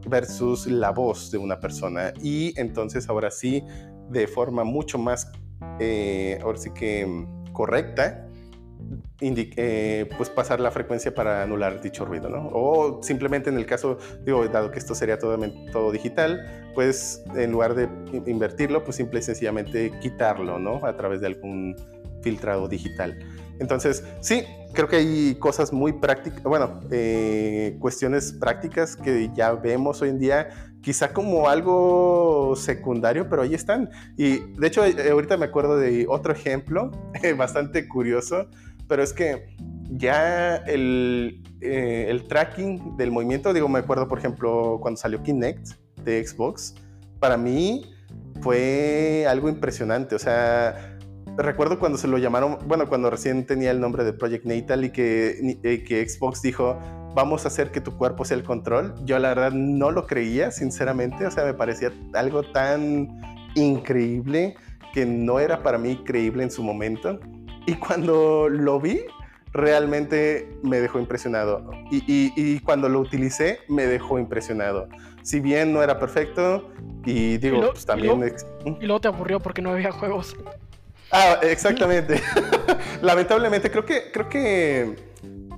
versus 0.08 0.66
la 0.66 0.90
voz 0.90 1.30
de 1.30 1.38
una 1.38 1.60
persona. 1.60 2.12
Y 2.22 2.58
entonces 2.60 3.08
ahora 3.08 3.30
sí, 3.30 3.62
de 4.10 4.26
forma 4.26 4.64
mucho 4.64 4.98
más, 4.98 5.30
eh, 5.78 6.38
ahora 6.42 6.58
sí 6.58 6.70
que 6.74 7.26
correcta, 7.52 8.25
eh, 9.20 10.08
pues 10.16 10.30
pasar 10.30 10.60
la 10.60 10.70
frecuencia 10.70 11.14
para 11.14 11.42
anular 11.42 11.80
dicho 11.80 12.04
ruido, 12.04 12.28
¿no? 12.28 12.48
O 12.52 13.02
simplemente 13.02 13.50
en 13.50 13.56
el 13.56 13.66
caso, 13.66 13.98
digo, 14.24 14.46
dado 14.48 14.70
que 14.70 14.78
esto 14.78 14.94
sería 14.94 15.18
todo, 15.18 15.38
todo 15.72 15.90
digital, 15.92 16.70
pues 16.74 17.22
en 17.34 17.52
lugar 17.52 17.74
de 17.74 17.88
in- 18.12 18.24
invertirlo, 18.26 18.84
pues 18.84 18.96
simple 18.96 19.20
y 19.20 19.22
sencillamente 19.22 19.92
quitarlo, 20.00 20.58
¿no? 20.58 20.84
A 20.84 20.96
través 20.96 21.20
de 21.20 21.28
algún 21.28 21.76
filtrado 22.22 22.68
digital. 22.68 23.18
Entonces, 23.58 24.04
sí, 24.20 24.44
creo 24.74 24.86
que 24.88 24.96
hay 24.96 25.34
cosas 25.36 25.72
muy 25.72 25.92
prácticas, 25.94 26.42
bueno, 26.42 26.80
eh, 26.90 27.76
cuestiones 27.80 28.32
prácticas 28.32 28.96
que 28.96 29.30
ya 29.34 29.52
vemos 29.52 30.02
hoy 30.02 30.10
en 30.10 30.18
día, 30.18 30.48
quizá 30.82 31.12
como 31.12 31.48
algo 31.48 32.54
secundario, 32.54 33.28
pero 33.30 33.42
ahí 33.42 33.54
están. 33.54 33.88
Y 34.16 34.38
de 34.58 34.66
hecho, 34.66 34.84
eh, 34.84 35.10
ahorita 35.10 35.36
me 35.38 35.46
acuerdo 35.46 35.78
de 35.78 36.06
otro 36.08 36.32
ejemplo 36.32 36.90
bastante 37.38 37.88
curioso, 37.88 38.46
pero 38.88 39.02
es 39.02 39.12
que 39.12 39.56
ya 39.90 40.56
el, 40.56 41.42
eh, 41.60 42.06
el 42.08 42.26
tracking 42.28 42.96
del 42.96 43.10
movimiento, 43.10 43.52
digo, 43.52 43.68
me 43.68 43.78
acuerdo, 43.78 44.08
por 44.08 44.18
ejemplo, 44.18 44.78
cuando 44.80 44.98
salió 44.98 45.22
Kinect 45.22 45.68
de 46.04 46.26
Xbox, 46.26 46.74
para 47.18 47.36
mí 47.36 47.82
fue 48.40 49.26
algo 49.28 49.48
impresionante. 49.48 50.14
O 50.14 50.18
sea, 50.18 50.98
recuerdo 51.36 51.78
cuando 51.78 51.98
se 51.98 52.08
lo 52.08 52.18
llamaron, 52.18 52.58
bueno, 52.66 52.88
cuando 52.88 53.10
recién 53.10 53.46
tenía 53.46 53.70
el 53.70 53.80
nombre 53.80 54.04
de 54.04 54.12
Project 54.12 54.44
Natal 54.44 54.84
y 54.84 54.90
que, 54.90 55.58
eh, 55.62 55.84
que 55.84 56.08
Xbox 56.08 56.42
dijo, 56.42 56.78
vamos 57.14 57.44
a 57.44 57.48
hacer 57.48 57.70
que 57.70 57.80
tu 57.80 57.96
cuerpo 57.96 58.24
sea 58.24 58.36
el 58.36 58.44
control. 58.44 58.94
Yo 59.04 59.18
la 59.18 59.28
verdad 59.28 59.52
no 59.52 59.90
lo 59.90 60.06
creía, 60.06 60.50
sinceramente. 60.50 61.26
O 61.26 61.30
sea, 61.30 61.44
me 61.44 61.54
parecía 61.54 61.92
algo 62.14 62.42
tan 62.42 63.20
increíble 63.54 64.56
que 64.92 65.06
no 65.06 65.40
era 65.40 65.62
para 65.62 65.78
mí 65.78 65.96
creíble 66.04 66.42
en 66.42 66.50
su 66.50 66.62
momento. 66.62 67.18
Y 67.66 67.74
cuando 67.74 68.48
lo 68.48 68.80
vi, 68.80 69.00
realmente 69.52 70.48
me 70.62 70.80
dejó 70.80 71.00
impresionado. 71.00 71.70
Y, 71.90 72.60
cuando 72.60 72.88
lo 72.88 73.00
utilicé, 73.00 73.60
me 73.68 73.86
dejó 73.86 74.18
impresionado. 74.18 74.88
Si 75.22 75.40
bien 75.40 75.72
no 75.72 75.82
era 75.82 75.98
perfecto, 75.98 76.70
y 77.04 77.38
digo, 77.38 77.72
pues 77.72 77.84
también... 77.84 78.18
¿Mm? 78.18 78.76
Y 78.80 78.86
luego, 78.86 79.00
te 79.00 79.08
aburrió 79.08 79.40
porque 79.40 79.62
no 79.62 79.70
había 79.70 79.90
juegos. 79.90 80.36
Ah, 81.10 81.38
exactamente. 81.42 82.20
Lamentablemente, 83.02 83.70
creo 83.70 83.84
que, 83.84 84.12
creo 84.12 84.28
que 84.28 84.96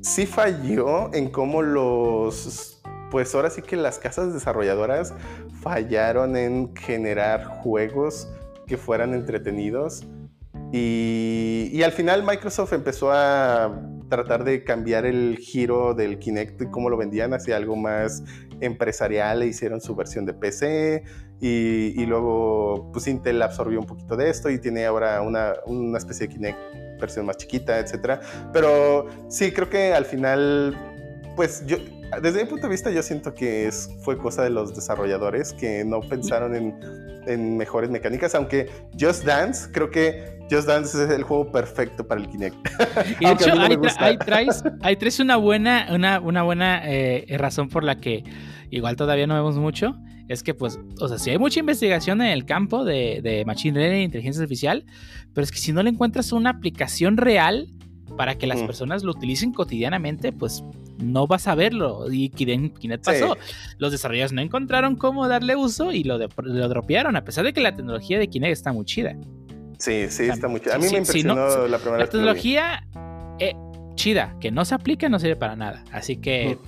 sí 0.00 0.26
falló 0.26 1.12
en 1.12 1.28
cómo 1.28 1.62
los... 1.62 2.80
Pues 3.10 3.34
ahora 3.34 3.48
sí 3.48 3.62
que 3.62 3.76
las 3.76 3.98
casas 3.98 4.34
desarrolladoras 4.34 5.14
fallaron 5.62 6.36
en 6.36 6.76
generar 6.76 7.44
juegos 7.44 8.28
que 8.66 8.76
fueran 8.76 9.14
entretenidos 9.14 10.06
y, 10.72 11.82
al 11.82 11.92
final 11.92 12.24
Microsoft 12.24 12.72
empezó 12.72 13.10
a 13.12 13.80
tratar 14.08 14.44
de 14.44 14.64
cambiar 14.64 15.06
el 15.06 15.38
giro 15.38 15.94
del 15.94 16.18
Kinect 16.18 16.62
y 16.62 16.66
cómo 16.66 16.90
lo 16.90 16.96
vendían 16.96 17.34
hacia 17.34 17.56
algo 17.56 17.76
más 17.76 18.22
empresarial. 18.60 19.42
E 19.42 19.46
hicieron 19.46 19.80
su 19.80 19.94
versión 19.94 20.26
de 20.26 20.34
PC 20.34 21.04
y, 21.40 22.04
luego 22.06 22.90
pues 22.92 23.06
Intel 23.06 23.40
absorbió 23.42 23.80
un 23.80 23.86
poquito 23.86 24.16
de 24.16 24.30
esto 24.30 24.50
y 24.50 24.58
tiene 24.58 24.84
ahora 24.86 25.22
una, 25.22 25.54
una 25.66 25.98
especie 25.98 26.26
de 26.26 26.34
Kinect 26.34 26.58
versión 27.00 27.26
más 27.26 27.36
chiquita, 27.36 27.78
etc. 27.78 28.20
Pero 28.52 29.06
sí, 29.28 29.52
creo 29.52 29.70
que 29.70 29.94
al 29.94 30.04
final, 30.04 30.76
pues 31.36 31.64
yo, 31.66 31.76
desde 32.22 32.42
mi 32.42 32.48
punto 32.48 32.66
de 32.66 32.70
vista, 32.70 32.90
yo 32.90 33.02
siento 33.02 33.34
que 33.34 33.66
es, 33.66 33.90
fue 34.02 34.18
cosa 34.18 34.42
de 34.42 34.50
los 34.50 34.74
desarrolladores 34.74 35.52
que 35.52 35.84
no 35.84 36.00
pensaron 36.00 36.54
en, 36.54 36.74
en 37.26 37.56
mejores 37.56 37.90
mecánicas, 37.90 38.34
aunque 38.34 38.70
Just 38.98 39.24
Dance, 39.24 39.70
creo 39.72 39.90
que 39.90 40.38
Just 40.50 40.66
Dance 40.66 41.04
es 41.04 41.10
el 41.10 41.22
juego 41.22 41.52
perfecto 41.52 42.06
para 42.06 42.20
el 42.20 42.28
Kinect. 42.28 42.56
Y 43.20 43.26
de 43.26 43.32
hecho, 43.32 43.52
ahí, 43.98 44.16
traes, 44.96 45.20
una 45.20 45.36
buena, 45.36 45.88
una, 45.90 46.20
una 46.20 46.42
buena 46.42 46.80
eh, 46.84 47.26
razón 47.38 47.68
por 47.68 47.84
la 47.84 48.00
que 48.00 48.24
igual 48.70 48.96
todavía 48.96 49.26
no 49.26 49.34
vemos 49.34 49.56
mucho. 49.56 49.94
Es 50.28 50.42
que, 50.42 50.52
pues, 50.52 50.78
o 51.00 51.08
sea, 51.08 51.18
si 51.18 51.30
hay 51.30 51.38
mucha 51.38 51.60
investigación 51.60 52.20
en 52.20 52.28
el 52.28 52.44
campo 52.44 52.84
de, 52.84 53.20
de 53.22 53.44
Machine 53.46 53.78
Learning 53.78 54.00
e 54.00 54.04
inteligencia 54.04 54.42
artificial, 54.42 54.84
pero 55.32 55.42
es 55.44 55.50
que 55.50 55.58
si 55.58 55.72
no 55.72 55.82
le 55.82 55.90
encuentras 55.90 56.32
una 56.32 56.50
aplicación 56.50 57.16
real 57.16 57.68
para 58.16 58.36
que 58.36 58.46
las 58.46 58.62
personas 58.62 59.04
lo 59.04 59.12
utilicen 59.12 59.52
cotidianamente, 59.52 60.32
pues 60.32 60.62
no 60.98 61.26
vas 61.26 61.48
a 61.48 61.54
verlo. 61.54 62.06
Y 62.10 62.30
Kinect 62.30 63.04
pasó. 63.04 63.36
Los 63.78 63.92
desarrolladores 63.92 64.32
no 64.32 64.42
encontraron 64.42 64.96
cómo 64.96 65.28
darle 65.28 65.56
uso 65.56 65.92
y 65.92 66.04
lo, 66.04 66.18
lo 66.18 66.68
dropearon, 66.68 67.16
a 67.16 67.24
pesar 67.24 67.44
de 67.44 67.52
que 67.52 67.60
la 67.60 67.74
tecnología 67.74 68.18
de 68.18 68.28
Kinect 68.28 68.52
está 68.52 68.72
muy 68.72 68.84
chida. 68.84 69.16
Sí, 69.78 70.06
sí, 70.08 70.24
está 70.24 70.48
muy 70.48 70.60
chida. 70.60 70.74
A 70.74 70.78
mí 70.78 70.88
me 70.90 70.98
impresionó 70.98 71.68
la 71.68 71.78
primera 71.78 72.04
La 72.04 72.10
tecnología 72.10 72.84
eh, 73.38 73.54
chida, 73.94 74.36
que 74.40 74.50
no 74.50 74.64
se 74.64 74.74
aplica, 74.74 75.08
no 75.08 75.18
sirve 75.18 75.36
para 75.36 75.56
nada. 75.56 75.84
Así 75.92 76.16
que. 76.16 76.58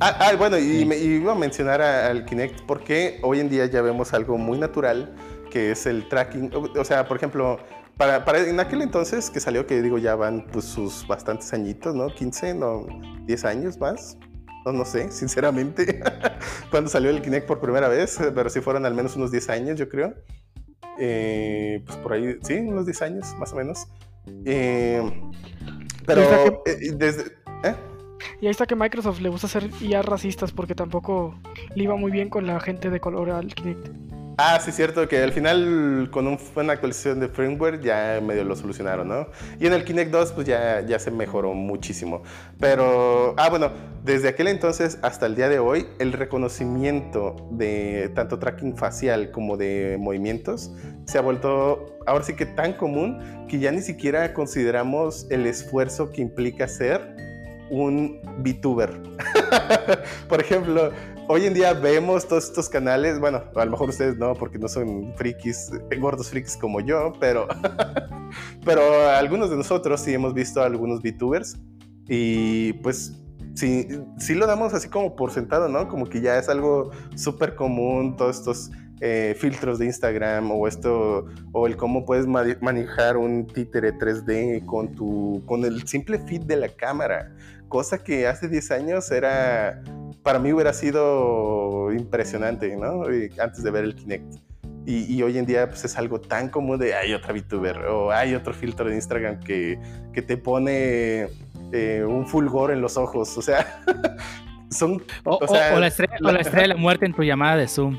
Ah, 0.00 0.16
ah, 0.20 0.32
bueno, 0.36 0.58
y 0.58 0.84
me 0.84 0.96
iba 0.98 1.32
a 1.32 1.34
mencionar 1.34 1.80
al 1.80 2.24
Kinect 2.26 2.60
porque 2.66 3.18
hoy 3.22 3.40
en 3.40 3.48
día 3.48 3.66
ya 3.66 3.80
vemos 3.80 4.12
algo 4.12 4.36
muy 4.36 4.58
natural 4.58 5.14
que 5.50 5.70
es 5.70 5.86
el 5.86 6.06
tracking. 6.06 6.52
O 6.54 6.84
sea, 6.84 7.08
por 7.08 7.16
ejemplo, 7.16 7.58
para, 7.96 8.24
para, 8.24 8.40
en 8.40 8.60
aquel 8.60 8.82
entonces 8.82 9.30
que 9.30 9.40
salió, 9.40 9.66
que 9.66 9.80
digo, 9.82 9.98
ya 9.98 10.14
van 10.14 10.46
pues, 10.52 10.66
sus 10.66 11.06
bastantes 11.06 11.52
añitos, 11.52 11.94
¿no? 11.94 12.08
15, 12.08 12.54
no, 12.54 12.86
10 13.24 13.44
años 13.44 13.78
más. 13.78 14.18
No, 14.64 14.72
no 14.72 14.84
sé, 14.84 15.10
sinceramente, 15.12 16.00
cuando 16.70 16.90
salió 16.90 17.10
el 17.10 17.22
Kinect 17.22 17.46
por 17.46 17.60
primera 17.60 17.88
vez, 17.88 18.18
pero 18.34 18.50
sí 18.50 18.60
fueron 18.60 18.84
al 18.84 18.94
menos 18.94 19.16
unos 19.16 19.30
10 19.30 19.48
años, 19.50 19.78
yo 19.78 19.88
creo. 19.88 20.14
Eh, 20.98 21.82
pues 21.86 21.98
por 21.98 22.12
ahí, 22.12 22.36
sí, 22.42 22.54
unos 22.54 22.86
10 22.86 23.02
años 23.02 23.34
más 23.38 23.52
o 23.52 23.56
menos. 23.56 23.86
Eh, 24.44 25.02
pero 26.04 26.62
eh, 26.66 26.92
desde... 26.94 27.36
Y 28.40 28.46
ahí 28.46 28.50
está 28.50 28.66
que 28.66 28.74
Microsoft 28.74 29.20
le 29.20 29.28
gusta 29.28 29.46
hacer 29.46 29.70
IA 29.80 30.02
racistas 30.02 30.52
porque 30.52 30.74
tampoco 30.74 31.38
le 31.74 31.84
iba 31.84 31.96
muy 31.96 32.10
bien 32.10 32.28
con 32.28 32.46
la 32.46 32.60
gente 32.60 32.90
de 32.90 33.00
color 33.00 33.30
al 33.30 33.54
Kinect. 33.54 33.88
Ah, 34.38 34.60
sí, 34.62 34.70
cierto 34.70 35.08
que 35.08 35.22
al 35.22 35.32
final 35.32 36.10
con 36.10 36.26
una 36.26 36.72
actualización 36.74 37.20
de 37.20 37.28
firmware 37.28 37.80
ya 37.80 38.20
medio 38.22 38.44
lo 38.44 38.54
solucionaron, 38.54 39.08
¿no? 39.08 39.28
Y 39.58 39.66
en 39.66 39.72
el 39.72 39.82
Kinect 39.82 40.10
2 40.10 40.32
pues 40.32 40.46
ya, 40.46 40.82
ya 40.82 40.98
se 40.98 41.10
mejoró 41.10 41.54
muchísimo. 41.54 42.22
Pero, 42.60 43.34
ah, 43.38 43.48
bueno, 43.48 43.70
desde 44.04 44.28
aquel 44.28 44.48
entonces 44.48 44.98
hasta 45.00 45.24
el 45.24 45.36
día 45.36 45.48
de 45.48 45.58
hoy, 45.58 45.86
el 45.98 46.12
reconocimiento 46.12 47.48
de 47.50 48.10
tanto 48.14 48.38
tracking 48.38 48.76
facial 48.76 49.30
como 49.30 49.56
de 49.56 49.96
movimientos 49.98 50.70
se 51.06 51.16
ha 51.16 51.22
vuelto 51.22 51.96
ahora 52.06 52.22
sí 52.22 52.36
que 52.36 52.44
tan 52.44 52.74
común 52.74 53.46
que 53.48 53.58
ya 53.58 53.72
ni 53.72 53.80
siquiera 53.80 54.34
consideramos 54.34 55.26
el 55.30 55.46
esfuerzo 55.46 56.10
que 56.10 56.20
implica 56.20 56.68
ser 56.68 57.16
un 57.70 58.20
VTuber. 58.38 59.00
Por 60.28 60.40
ejemplo, 60.40 60.92
hoy 61.28 61.44
en 61.44 61.54
día 61.54 61.72
vemos 61.72 62.26
todos 62.26 62.44
estos 62.44 62.68
canales, 62.68 63.18
bueno, 63.18 63.42
a 63.54 63.64
lo 63.64 63.70
mejor 63.70 63.88
ustedes 63.88 64.16
no, 64.16 64.34
porque 64.34 64.58
no 64.58 64.68
son 64.68 65.14
frikis, 65.16 65.70
eh, 65.90 65.96
gordos 65.96 66.30
frikis 66.30 66.56
como 66.56 66.80
yo, 66.80 67.12
pero, 67.20 67.48
pero 68.64 69.08
algunos 69.10 69.50
de 69.50 69.56
nosotros 69.56 70.00
sí 70.00 70.14
hemos 70.14 70.34
visto 70.34 70.62
a 70.62 70.66
algunos 70.66 71.02
VTubers 71.02 71.58
y 72.08 72.74
pues 72.74 73.14
sí, 73.54 73.88
sí 74.18 74.34
lo 74.34 74.46
damos 74.46 74.74
así 74.74 74.88
como 74.88 75.16
por 75.16 75.32
sentado, 75.32 75.68
¿no? 75.68 75.88
Como 75.88 76.06
que 76.06 76.20
ya 76.20 76.38
es 76.38 76.48
algo 76.48 76.90
súper 77.16 77.54
común, 77.54 78.16
todos 78.16 78.38
estos 78.38 78.70
eh, 79.00 79.34
filtros 79.38 79.78
de 79.78 79.86
Instagram 79.86 80.50
o 80.52 80.66
esto, 80.68 81.26
o 81.52 81.66
el 81.66 81.76
cómo 81.76 82.04
puedes 82.04 82.26
manejar 82.26 83.16
un 83.16 83.46
títere 83.46 83.92
3D 83.92 84.64
con, 84.64 84.94
tu, 84.94 85.42
con 85.46 85.64
el 85.64 85.86
simple 85.86 86.18
feed 86.20 86.42
de 86.42 86.56
la 86.56 86.68
cámara, 86.68 87.34
cosa 87.68 88.02
que 88.02 88.26
hace 88.26 88.48
10 88.48 88.70
años 88.70 89.10
era 89.10 89.82
para 90.26 90.40
mí 90.40 90.52
hubiera 90.52 90.72
sido 90.72 91.92
impresionante, 91.92 92.76
¿no? 92.76 93.04
Antes 93.40 93.62
de 93.62 93.70
ver 93.70 93.84
el 93.84 93.94
Kinect. 93.94 94.34
Y, 94.84 95.22
hoy 95.22 95.38
en 95.38 95.46
día 95.46 95.68
pues 95.68 95.84
es 95.84 95.96
algo 95.96 96.20
tan 96.20 96.48
común 96.48 96.80
de 96.80 96.94
hay 96.96 97.14
otra 97.14 97.32
VTuber 97.32 97.78
o 97.86 98.10
hay 98.10 98.34
otro 98.34 98.52
filtro 98.52 98.88
de 98.88 98.96
Instagram 98.96 99.38
que, 99.38 99.78
que 100.12 100.22
te 100.22 100.36
pone 100.36 101.28
eh, 101.72 102.04
un 102.04 102.26
fulgor 102.26 102.72
en 102.72 102.80
los 102.80 102.96
ojos. 102.96 103.38
O 103.38 103.42
sea, 103.42 103.80
son... 104.70 105.00
O, 105.22 105.38
la 105.78 105.86
estrella, 105.86 106.16
la... 106.18 106.32
de 106.32 106.68
la 106.68 106.76
muerte 106.76 107.06
en 107.06 107.14
tu 107.14 107.22
llamada 107.22 107.56
de 107.56 107.68
Zoom. 107.68 107.96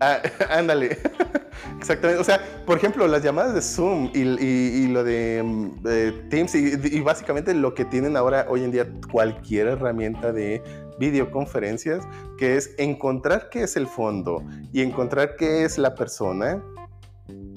Ah, 0.00 0.20
ándale. 0.50 0.98
Exactamente. 1.78 2.20
O 2.20 2.24
sea, 2.24 2.40
por 2.66 2.78
ejemplo, 2.78 3.06
las 3.06 3.22
llamadas 3.22 3.54
de 3.54 3.62
Zoom 3.62 4.10
y, 4.14 4.86
lo 4.88 5.02
de, 5.02 5.42
mm, 5.44 6.28
Teams 6.28 6.54
y, 6.54 7.00
básicamente 7.00 7.54
lo 7.54 7.74
que 7.74 7.84
tienen 7.84 8.16
ahora 8.16 8.46
hoy 8.48 8.64
en 8.64 8.70
día 8.70 8.86
cualquier 9.10 9.68
herramienta 9.68 10.32
de 10.32 10.62
videoconferencias, 10.98 12.06
que 12.38 12.56
es 12.56 12.74
encontrar 12.78 13.48
qué 13.50 13.62
es 13.62 13.76
el 13.76 13.86
fondo 13.86 14.42
y 14.72 14.82
encontrar 14.82 15.36
qué 15.36 15.64
es 15.64 15.78
la 15.78 15.94
persona 15.94 16.62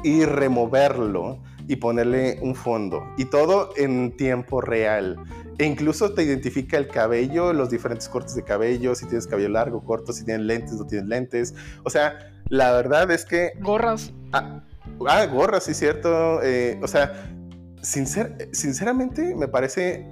y 0.04 0.26
removerlo 0.26 1.42
y 1.68 1.76
ponerle 1.76 2.40
un 2.42 2.56
fondo. 2.56 3.04
Y 3.18 3.26
todo 3.26 3.72
en 3.76 4.16
tiempo 4.16 4.62
real. 4.62 5.18
E 5.58 5.66
incluso 5.66 6.14
te 6.14 6.24
identifica 6.24 6.78
el 6.78 6.88
cabello, 6.88 7.52
los 7.52 7.70
diferentes 7.70 8.08
cortes 8.08 8.36
de 8.36 8.44
cabello, 8.44 8.96
si 8.96 9.06
tienes 9.06 9.28
cabello 9.28 9.50
largo, 9.50 9.84
corto, 9.84 10.14
si 10.14 10.24
tienes 10.24 10.46
lentes, 10.46 10.74
no 10.74 10.86
tienes 10.86 11.08
lentes. 11.10 11.56
O 11.84 11.90
sea, 11.90 12.32
la 12.50 12.72
verdad 12.72 13.10
es 13.12 13.26
que... 13.26 13.52
Gorras. 13.62 14.14
Ah, 14.32 14.64
ah 15.08 15.26
gorras, 15.26 15.64
sí, 15.64 15.74
cierto. 15.74 16.42
Eh, 16.44 16.80
o 16.82 16.88
sea, 16.88 17.12
sincer 17.82 18.50
sinceramente 18.52 19.36
me 19.36 19.48
parece 19.48 20.06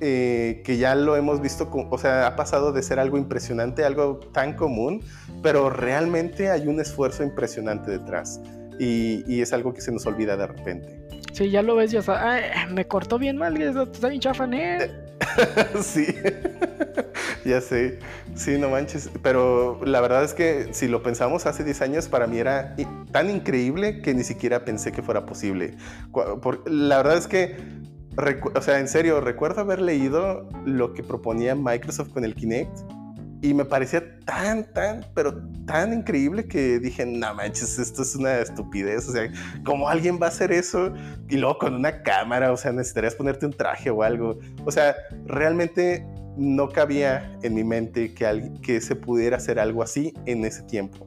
eh, 0.00 0.62
que 0.64 0.76
ya 0.76 0.94
lo 0.94 1.16
hemos 1.16 1.40
visto, 1.40 1.70
o 1.72 1.98
sea, 1.98 2.26
ha 2.26 2.36
pasado 2.36 2.72
de 2.72 2.82
ser 2.82 2.98
algo 2.98 3.16
impresionante, 3.16 3.84
algo 3.84 4.18
tan 4.32 4.54
común, 4.54 5.02
pero 5.42 5.70
realmente 5.70 6.50
hay 6.50 6.66
un 6.66 6.80
esfuerzo 6.80 7.22
impresionante 7.22 7.90
detrás 7.90 8.40
y, 8.78 9.40
es 9.40 9.52
algo 9.52 9.72
que 9.72 9.80
se 9.80 9.92
nos 9.92 10.06
olvida 10.06 10.36
de 10.36 10.46
repente. 10.46 11.00
Sí, 11.32 11.50
ya 11.50 11.62
lo 11.62 11.76
ves, 11.76 11.90
ya 11.90 12.00
está, 12.00 12.40
me 12.70 12.86
cortó 12.86 13.18
bien 13.18 13.36
mal, 13.36 13.56
está 13.60 14.08
bien 14.08 14.20
chafané. 14.20 14.90
sí, 15.80 16.06
ya 17.44 17.60
sé, 17.60 17.98
sí, 18.34 18.58
no 18.58 18.70
manches, 18.70 19.10
pero 19.22 19.80
la 19.84 20.00
verdad 20.00 20.24
es 20.24 20.34
que 20.34 20.68
si 20.72 20.88
lo 20.88 21.02
pensamos 21.02 21.46
hace 21.46 21.64
10 21.64 21.82
años, 21.82 22.08
para 22.08 22.26
mí 22.26 22.38
era 22.38 22.76
tan 23.12 23.30
increíble 23.30 24.00
que 24.00 24.14
ni 24.14 24.24
siquiera 24.24 24.64
pensé 24.64 24.92
que 24.92 25.02
fuera 25.02 25.24
posible. 25.24 25.76
La 26.66 26.96
verdad 26.98 27.16
es 27.16 27.26
que 27.26 27.56
o 28.54 28.62
sea, 28.62 28.78
en 28.78 28.88
serio, 28.88 29.20
recuerdo 29.20 29.60
haber 29.60 29.80
leído 29.80 30.48
lo 30.64 30.94
que 30.94 31.02
proponía 31.02 31.54
Microsoft 31.54 32.10
con 32.10 32.24
el 32.24 32.34
Kinect 32.34 32.80
y 33.44 33.52
me 33.52 33.66
parecía 33.66 34.02
tan, 34.24 34.64
tan, 34.72 35.04
pero 35.14 35.42
tan 35.66 35.92
increíble 35.92 36.46
que 36.46 36.78
dije, 36.78 37.04
no 37.04 37.34
manches, 37.34 37.78
esto 37.78 38.00
es 38.00 38.16
una 38.16 38.38
estupidez. 38.38 39.06
O 39.06 39.12
sea, 39.12 39.30
¿cómo 39.64 39.86
alguien 39.86 40.18
va 40.20 40.26
a 40.26 40.28
hacer 40.30 40.50
eso? 40.50 40.94
Y 41.28 41.36
luego 41.36 41.58
con 41.58 41.74
una 41.74 42.02
cámara, 42.02 42.52
o 42.52 42.56
sea, 42.56 42.72
necesitarías 42.72 43.14
ponerte 43.14 43.44
un 43.44 43.52
traje 43.52 43.90
o 43.90 44.02
algo. 44.02 44.38
O 44.64 44.70
sea, 44.70 44.94
realmente 45.26 46.06
no 46.38 46.70
cabía 46.70 47.38
en 47.42 47.52
mi 47.52 47.64
mente 47.64 48.14
que, 48.14 48.50
que 48.62 48.80
se 48.80 48.96
pudiera 48.96 49.36
hacer 49.36 49.58
algo 49.58 49.82
así 49.82 50.14
en 50.24 50.46
ese 50.46 50.62
tiempo. 50.62 51.06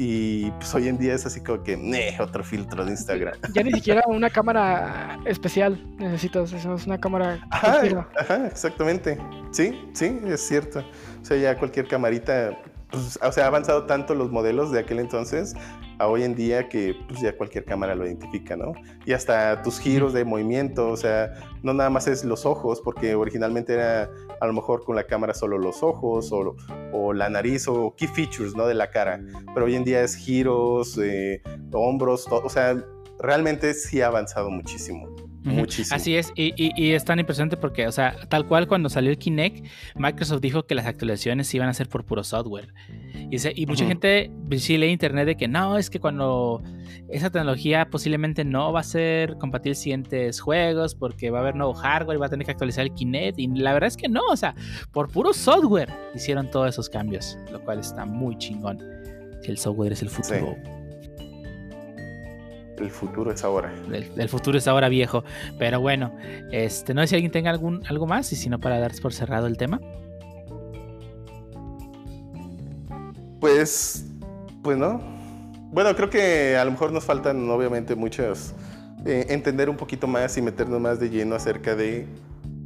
Y 0.00 0.52
pues 0.52 0.72
hoy 0.76 0.86
en 0.86 0.96
día 0.96 1.12
es 1.12 1.26
así 1.26 1.40
como 1.40 1.64
que, 1.64 1.76
otro 2.20 2.44
filtro 2.44 2.84
de 2.84 2.92
Instagram. 2.92 3.34
Ya 3.52 3.64
ni 3.64 3.72
siquiera 3.72 4.00
una 4.06 4.30
cámara 4.30 5.18
especial 5.24 5.84
necesitas, 5.98 6.52
es 6.52 6.86
una 6.86 6.98
cámara. 6.98 7.40
ajá, 7.50 8.46
exactamente. 8.46 9.18
Sí, 9.50 9.76
sí, 9.94 10.20
es 10.24 10.46
cierto. 10.46 10.84
O 11.20 11.24
sea, 11.24 11.36
ya 11.36 11.58
cualquier 11.58 11.88
camarita 11.88 12.56
pues, 12.90 13.18
o 13.20 13.32
sea, 13.32 13.44
ha 13.44 13.46
avanzado 13.48 13.86
tanto 13.86 14.14
los 14.14 14.30
modelos 14.30 14.70
de 14.70 14.78
aquel 14.78 15.00
entonces 15.00 15.54
a 15.98 16.08
hoy 16.08 16.22
en 16.22 16.34
día 16.34 16.68
que 16.68 16.94
pues, 17.08 17.20
ya 17.20 17.36
cualquier 17.36 17.64
cámara 17.64 17.94
lo 17.94 18.06
identifica, 18.06 18.56
¿no? 18.56 18.72
Y 19.04 19.12
hasta 19.12 19.62
tus 19.62 19.78
giros 19.78 20.12
de 20.12 20.24
movimiento, 20.24 20.90
o 20.90 20.96
sea, 20.96 21.34
no 21.62 21.72
nada 21.74 21.90
más 21.90 22.06
es 22.06 22.24
los 22.24 22.46
ojos, 22.46 22.80
porque 22.80 23.14
originalmente 23.14 23.74
era 23.74 24.10
a 24.40 24.46
lo 24.46 24.52
mejor 24.52 24.84
con 24.84 24.96
la 24.96 25.04
cámara 25.04 25.34
solo 25.34 25.58
los 25.58 25.82
ojos 25.82 26.32
o, 26.32 26.56
o 26.92 27.12
la 27.12 27.28
nariz 27.28 27.66
o 27.68 27.94
key 27.96 28.08
features, 28.08 28.54
¿no? 28.54 28.66
De 28.66 28.74
la 28.74 28.90
cara, 28.90 29.20
pero 29.54 29.66
hoy 29.66 29.74
en 29.74 29.84
día 29.84 30.02
es 30.02 30.14
giros, 30.14 30.98
eh, 30.98 31.42
hombros, 31.72 32.26
o 32.30 32.48
sea, 32.48 32.76
realmente 33.18 33.74
sí 33.74 34.00
ha 34.00 34.06
avanzado 34.06 34.50
muchísimo. 34.50 35.27
Muchísimo. 35.54 35.96
Así 35.96 36.16
es, 36.16 36.32
y, 36.34 36.92
es 36.92 37.04
tan 37.04 37.18
impresionante 37.18 37.56
porque, 37.56 37.86
o 37.86 37.92
sea, 37.92 38.16
tal 38.28 38.46
cual 38.46 38.66
cuando 38.68 38.88
salió 38.88 39.10
el 39.10 39.18
Kinect, 39.18 39.66
Microsoft 39.96 40.40
dijo 40.40 40.66
que 40.66 40.74
las 40.74 40.86
actualizaciones 40.86 41.52
iban 41.54 41.68
a 41.68 41.74
ser 41.74 41.88
por 41.88 42.04
puro 42.04 42.24
software. 42.24 42.72
Y, 43.30 43.66
mucha 43.66 43.86
gente 43.86 44.30
pues, 44.48 44.62
sí 44.62 44.78
lee 44.78 44.88
internet 44.88 45.26
de 45.26 45.36
que 45.36 45.48
no, 45.48 45.76
es 45.76 45.90
que 45.90 46.00
cuando 46.00 46.62
esa 47.10 47.30
tecnología 47.30 47.90
posiblemente 47.90 48.44
no 48.44 48.72
va 48.72 48.80
a 48.80 48.84
ser 48.84 49.36
compatible 49.38 49.74
siguientes 49.74 50.40
juegos 50.40 50.94
porque 50.94 51.30
va 51.30 51.38
a 51.38 51.42
haber 51.42 51.54
nuevo 51.54 51.74
hardware 51.74 52.16
y 52.16 52.20
va 52.20 52.26
a 52.26 52.30
tener 52.30 52.46
que 52.46 52.52
actualizar 52.52 52.84
el 52.84 52.94
Kinect. 52.94 53.38
Y 53.38 53.48
la 53.48 53.72
verdad 53.74 53.88
es 53.88 53.96
que 53.96 54.08
no, 54.08 54.22
o 54.30 54.36
sea, 54.36 54.54
por 54.92 55.10
puro 55.10 55.32
software 55.32 55.92
hicieron 56.14 56.50
todos 56.50 56.70
esos 56.70 56.88
cambios, 56.88 57.38
lo 57.52 57.62
cual 57.62 57.80
está 57.80 58.04
muy 58.04 58.36
chingón. 58.38 58.78
Si 59.42 59.50
el 59.50 59.58
software 59.58 59.92
es 59.92 60.02
el 60.02 60.10
futuro. 60.10 60.56
El 62.78 62.90
futuro 62.90 63.32
es 63.32 63.44
ahora. 63.44 63.72
El, 63.92 64.28
futuro 64.28 64.58
es 64.58 64.68
ahora 64.68 64.88
viejo. 64.88 65.24
Pero 65.58 65.80
bueno, 65.80 66.12
este, 66.52 66.94
no 66.94 67.02
sé 67.02 67.08
si 67.08 67.14
alguien 67.16 67.32
tenga 67.32 67.50
algún, 67.50 67.82
algo 67.86 68.06
más 68.06 68.32
y 68.32 68.36
si 68.36 68.48
no, 68.48 68.58
para 68.58 68.78
dar 68.78 68.92
por 69.00 69.12
cerrado 69.12 69.46
el 69.46 69.56
tema. 69.56 69.80
Pues, 73.40 74.06
pues 74.62 74.76
no. 74.76 75.00
Bueno, 75.70 75.94
creo 75.94 76.10
que 76.10 76.56
a 76.56 76.64
lo 76.64 76.70
mejor 76.70 76.92
nos 76.92 77.04
faltan 77.04 77.48
obviamente 77.50 77.94
muchos, 77.94 78.54
eh, 79.04 79.26
entender 79.28 79.68
un 79.68 79.76
poquito 79.76 80.06
más 80.06 80.36
y 80.38 80.42
meternos 80.42 80.80
más 80.80 80.98
de 80.98 81.10
lleno 81.10 81.34
acerca 81.34 81.76
de 81.76 82.06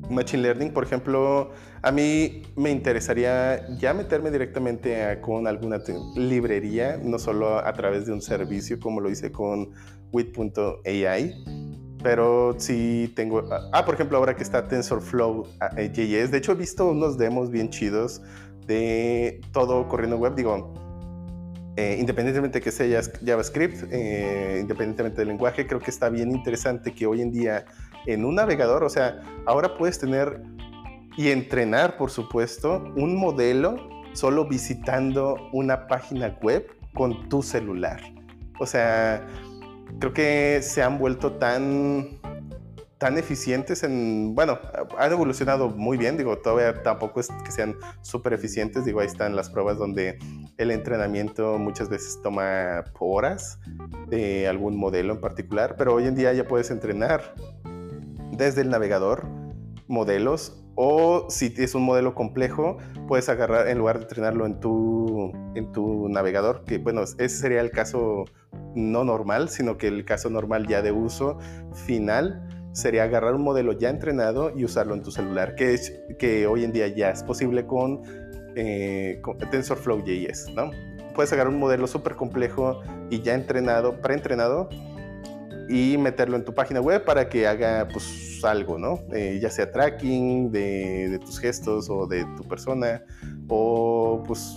Machine 0.08 0.42
Learning. 0.42 0.72
Por 0.72 0.84
ejemplo, 0.84 1.50
a 1.82 1.90
mí 1.90 2.42
me 2.56 2.70
interesaría 2.70 3.66
ya 3.76 3.92
meterme 3.92 4.30
directamente 4.30 5.18
con 5.20 5.46
alguna 5.46 5.78
librería, 6.14 6.98
no 7.02 7.18
solo 7.18 7.58
a 7.58 7.72
través 7.72 8.06
de 8.06 8.12
un 8.12 8.22
servicio 8.22 8.78
como 8.78 9.00
lo 9.00 9.10
hice 9.10 9.32
con 9.32 9.70
with.ai, 10.12 11.44
pero 12.02 12.54
sí 12.58 13.12
tengo... 13.16 13.42
Ah, 13.72 13.84
por 13.84 13.94
ejemplo, 13.94 14.18
ahora 14.18 14.36
que 14.36 14.42
está 14.42 14.68
TensorFlow 14.68 15.46
ah, 15.60 15.70
eh, 15.76 15.90
JS, 15.92 16.30
de 16.30 16.38
hecho 16.38 16.52
he 16.52 16.56
visto 16.56 16.90
unos 16.90 17.18
demos 17.18 17.50
bien 17.50 17.70
chidos 17.70 18.22
de 18.66 19.40
todo 19.52 19.88
corriendo 19.88 20.16
web, 20.16 20.34
digo, 20.34 20.74
eh, 21.76 21.96
independientemente 21.98 22.58
de 22.58 22.64
que 22.64 22.70
sea 22.70 23.00
JavaScript, 23.24 23.84
eh, 23.90 24.58
independientemente 24.60 25.18
del 25.18 25.28
lenguaje, 25.28 25.66
creo 25.66 25.80
que 25.80 25.90
está 25.90 26.10
bien 26.10 26.30
interesante 26.30 26.92
que 26.92 27.06
hoy 27.06 27.22
en 27.22 27.32
día 27.32 27.64
en 28.06 28.24
un 28.24 28.34
navegador, 28.34 28.84
o 28.84 28.90
sea, 28.90 29.20
ahora 29.46 29.76
puedes 29.76 29.98
tener 29.98 30.42
y 31.16 31.30
entrenar, 31.30 31.96
por 31.96 32.10
supuesto, 32.10 32.84
un 32.96 33.16
modelo 33.16 33.76
solo 34.12 34.46
visitando 34.46 35.36
una 35.52 35.86
página 35.86 36.38
web 36.42 36.66
con 36.94 37.28
tu 37.28 37.42
celular. 37.42 38.00
O 38.58 38.66
sea, 38.66 39.26
creo 39.98 40.12
que 40.12 40.60
se 40.62 40.82
han 40.82 40.98
vuelto 40.98 41.32
tan 41.32 42.20
tan 43.02 43.18
eficientes 43.18 43.82
en, 43.82 44.32
bueno, 44.36 44.60
han 44.96 45.10
evolucionado 45.10 45.68
muy 45.70 45.98
bien, 45.98 46.16
digo, 46.16 46.38
todavía 46.38 46.84
tampoco 46.84 47.18
es 47.18 47.30
que 47.44 47.50
sean 47.50 47.74
súper 48.00 48.32
eficientes, 48.32 48.84
digo, 48.84 49.00
ahí 49.00 49.08
están 49.08 49.34
las 49.34 49.50
pruebas 49.50 49.76
donde 49.76 50.20
el 50.56 50.70
entrenamiento 50.70 51.58
muchas 51.58 51.88
veces 51.88 52.20
toma 52.22 52.84
horas 53.00 53.58
de 54.06 54.46
algún 54.46 54.76
modelo 54.76 55.14
en 55.14 55.20
particular, 55.20 55.74
pero 55.76 55.94
hoy 55.94 56.06
en 56.06 56.14
día 56.14 56.32
ya 56.32 56.46
puedes 56.46 56.70
entrenar 56.70 57.34
desde 58.30 58.60
el 58.60 58.70
navegador 58.70 59.26
modelos 59.88 60.61
o 60.74 61.26
si 61.28 61.52
es 61.56 61.74
un 61.74 61.82
modelo 61.82 62.14
complejo, 62.14 62.78
puedes 63.06 63.28
agarrar 63.28 63.68
en 63.68 63.78
lugar 63.78 63.98
de 63.98 64.04
entrenarlo 64.04 64.46
en 64.46 64.60
tu, 64.60 65.32
en 65.54 65.72
tu 65.72 66.08
navegador, 66.08 66.64
que 66.64 66.78
bueno, 66.78 67.02
ese 67.02 67.28
sería 67.28 67.60
el 67.60 67.70
caso 67.70 68.24
no 68.74 69.04
normal, 69.04 69.48
sino 69.48 69.76
que 69.76 69.88
el 69.88 70.04
caso 70.04 70.30
normal 70.30 70.66
ya 70.66 70.82
de 70.82 70.92
uso 70.92 71.38
final 71.74 72.48
sería 72.72 73.04
agarrar 73.04 73.34
un 73.34 73.42
modelo 73.42 73.72
ya 73.72 73.90
entrenado 73.90 74.50
y 74.56 74.64
usarlo 74.64 74.94
en 74.94 75.02
tu 75.02 75.10
celular, 75.10 75.54
que, 75.54 75.74
es, 75.74 75.92
que 76.18 76.46
hoy 76.46 76.64
en 76.64 76.72
día 76.72 76.88
ya 76.88 77.10
es 77.10 77.22
posible 77.22 77.66
con, 77.66 78.02
eh, 78.56 79.20
¿no? 80.54 80.70
Puedes 81.14 81.32
agarrar 81.32 81.52
un 81.52 81.60
modelo 81.60 81.86
súper 81.86 82.16
complejo 82.16 82.80
y 83.10 83.20
ya 83.20 83.34
entrenado, 83.34 84.00
preentrenado, 84.00 84.70
y 85.72 85.96
meterlo 85.96 86.36
en 86.36 86.44
tu 86.44 86.52
página 86.52 86.82
web 86.82 87.02
para 87.02 87.30
que 87.30 87.46
haga 87.46 87.88
pues 87.90 88.40
algo, 88.44 88.78
¿no? 88.78 88.98
Eh, 89.14 89.38
ya 89.40 89.48
sea 89.48 89.72
tracking 89.72 90.52
de, 90.52 91.18
tus 91.24 91.38
gestos 91.38 91.88
o 91.88 92.06
de 92.06 92.26
tu 92.36 92.44
persona 92.44 93.02
o 93.48 94.22
pues, 94.26 94.54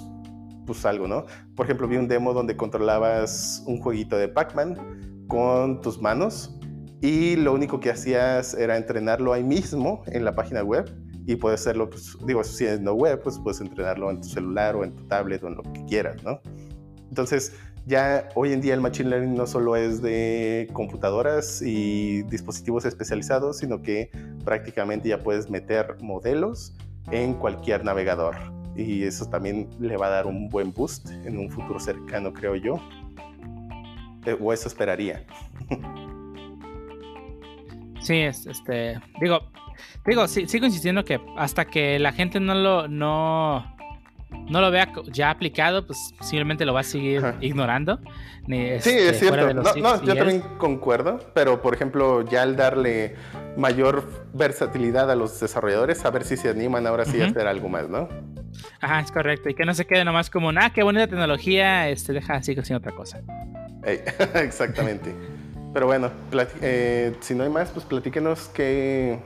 pues 0.65 0.85
algo, 0.85 1.07
¿no? 1.07 1.25
Por 1.55 1.67
ejemplo, 1.67 1.87
vi 1.87 1.95
un 1.95 2.09
demo 2.09 2.33
donde 2.33 2.57
controlabas 2.57 3.63
un 3.65 3.79
jueguito 3.79 4.17
de 4.17 4.27
Pac-Man 4.27 5.25
con 5.27 5.79
tus 5.79 6.01
manos 6.01 6.59
y 7.01 7.37
lo 7.37 7.53
único 7.53 7.79
que 7.79 7.91
hacías 7.91 8.53
era 8.53 8.75
entrenarlo 8.75 9.31
ahí 9.31 9.43
mismo 9.43 10.03
en 10.07 10.25
la 10.25 10.35
página 10.35 10.63
web 10.63 10.93
y 11.25 11.37
puedes 11.37 11.61
hacerlo, 11.61 11.89
pues, 11.89 12.17
digo, 12.27 12.43
si 12.43 12.65
es 12.65 12.81
no 12.81 12.91
web, 12.91 13.21
pues 13.23 13.39
puedes 13.39 13.61
entrenarlo 13.61 14.11
en 14.11 14.19
tu 14.19 14.27
celular 14.27 14.75
o 14.75 14.83
en 14.83 14.93
tu 14.93 15.07
tablet 15.07 15.41
o 15.43 15.47
en 15.47 15.55
lo 15.55 15.63
que 15.63 15.85
quieras, 15.85 16.21
¿no? 16.25 16.41
Entonces, 17.07 17.53
ya 17.85 18.29
hoy 18.33 18.51
en 18.51 18.61
día 18.61 18.73
el 18.73 18.81
Machine 18.81 19.09
Learning 19.09 19.35
no 19.35 19.45
solo 19.45 19.75
es 19.75 20.01
de 20.01 20.67
computadoras 20.73 21.61
y 21.61 22.23
dispositivos 22.23 22.85
especializados, 22.85 23.59
sino 23.59 23.81
que 23.81 24.09
prácticamente 24.43 25.09
ya 25.09 25.21
puedes 25.21 25.49
meter 25.49 25.97
modelos 26.01 26.73
en 27.11 27.35
cualquier 27.35 27.83
navegador. 27.83 28.35
Y 28.75 29.03
eso 29.03 29.29
también 29.29 29.69
le 29.79 29.97
va 29.97 30.07
a 30.07 30.09
dar 30.09 30.25
un 30.25 30.49
buen 30.49 30.73
boost 30.73 31.09
en 31.25 31.37
un 31.37 31.49
futuro 31.49 31.79
cercano, 31.79 32.33
creo 32.33 32.55
yo. 32.55 32.75
Eh, 34.25 34.37
o 34.39 34.51
eso 34.51 34.67
esperaría. 34.67 35.23
Sí, 38.01 38.19
este, 38.19 38.99
digo, 39.19 39.39
digo, 40.05 40.27
sigo 40.27 40.65
insistiendo 40.65 41.03
que 41.03 41.19
hasta 41.37 41.65
que 41.65 41.97
la 41.97 42.11
gente 42.11 42.39
no 42.39 42.53
lo, 42.53 42.87
no, 42.87 43.74
no 44.31 44.61
lo 44.61 44.71
vea 44.71 44.91
ya 45.11 45.29
aplicado, 45.29 45.85
pues 45.85 46.13
simplemente 46.21 46.65
lo 46.65 46.73
va 46.73 46.81
a 46.81 46.83
seguir 46.83 47.23
ignorando. 47.41 47.99
sí, 48.47 48.55
es 48.55 48.87
este, 48.87 49.13
cierto. 49.13 49.53
No, 49.53 50.03
yo 50.03 50.15
también 50.15 50.41
concuerdo, 50.57 51.19
pero 51.33 51.61
por 51.61 51.73
ejemplo, 51.73 52.23
ya 52.23 52.43
al 52.43 52.55
darle 52.55 53.15
mayor 53.57 54.09
versatilidad 54.33 55.09
a 55.09 55.15
los 55.15 55.39
desarrolladores, 55.39 56.05
a 56.05 56.11
ver 56.11 56.25
si 56.25 56.37
se 56.37 56.49
animan 56.49 56.85
ahora 56.87 57.05
sí 57.05 57.21
a 57.21 57.27
hacer 57.27 57.47
algo 57.47 57.69
más, 57.69 57.89
¿no? 57.89 58.09
Ajá, 58.81 58.99
es 58.99 59.11
correcto. 59.11 59.49
Y 59.49 59.53
que 59.53 59.65
no 59.65 59.73
se 59.73 59.85
quede 59.85 60.05
nomás 60.05 60.29
como, 60.29 60.49
ah, 60.49 60.71
qué 60.73 60.83
bonita 60.83 61.07
tecnología, 61.07 61.89
este, 61.89 62.13
deja 62.13 62.35
así 62.35 62.57
haciendo 62.57 62.79
otra 62.79 62.95
cosa. 62.95 63.21
exactamente. 64.35 65.13
Pero 65.73 65.87
bueno, 65.87 66.09
eh, 66.61 67.13
si 67.19 67.35
no 67.35 67.43
hay 67.43 67.49
más, 67.49 67.69
pues 67.69 67.85
platíquenos 67.85 68.47
qué, 68.49 69.19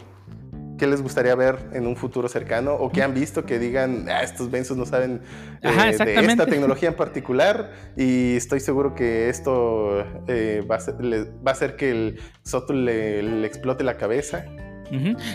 qué 0.80 0.88
les 0.88 1.04
gustaría 1.04 1.36
ver 1.36 1.60
en 1.74 1.86
un 1.86 1.96
futuro 1.96 2.28
cercano 2.28 2.74
o 2.74 2.90
qué 2.90 3.04
han 3.04 3.14
visto 3.14 3.46
que 3.46 3.60
digan, 3.60 4.08
ah, 4.10 4.24
estos 4.24 4.50
bensos 4.50 4.76
no 4.78 4.86
saben 4.86 5.22
eh, 5.62 5.70
de 5.70 6.16
esta 6.16 6.46
tecnología 6.48 6.90
en 6.90 6.96
particular 6.96 7.72
y 7.96 8.36
estoy 8.36 8.60
seguro 8.60 8.96
que 8.96 9.30
esto 9.30 10.04
eh, 10.28 10.66
va, 10.70 10.78
a 10.78 10.80
ser, 10.80 10.96
va, 10.96 11.52
a 11.52 11.54
hacer, 11.54 11.76
que 11.76 11.92
el 11.92 12.20
Soto 12.44 12.74
le, 12.74 13.46
explote 13.46 13.84
la 13.84 13.98
cabeza. 13.98 14.46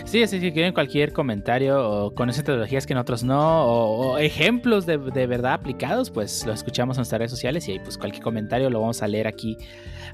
Sí, 0.03 0.21
así 0.21 0.41
que 0.41 0.51
quieren 0.51 0.73
cualquier 0.73 1.13
comentario 1.13 1.79
o 1.79 2.13
con 2.13 2.29
esas 2.29 2.43
tecnologías 2.43 2.85
que 2.85 2.93
nosotros 2.93 3.23
no, 3.23 3.65
o, 3.65 4.17
ejemplos 4.17 4.85
de, 4.85 4.97
de, 4.97 5.27
verdad 5.27 5.53
aplicados, 5.53 6.11
pues 6.11 6.45
lo 6.45 6.51
escuchamos 6.51 6.97
en 6.97 6.99
nuestras 6.99 7.19
redes 7.19 7.31
sociales 7.31 7.65
y 7.69 7.71
ahí 7.71 7.79
pues 7.79 7.97
cualquier 7.97 8.21
comentario 8.21 8.69
lo 8.69 8.81
vamos 8.81 9.01
a 9.01 9.07
leer 9.07 9.27
aquí 9.27 9.55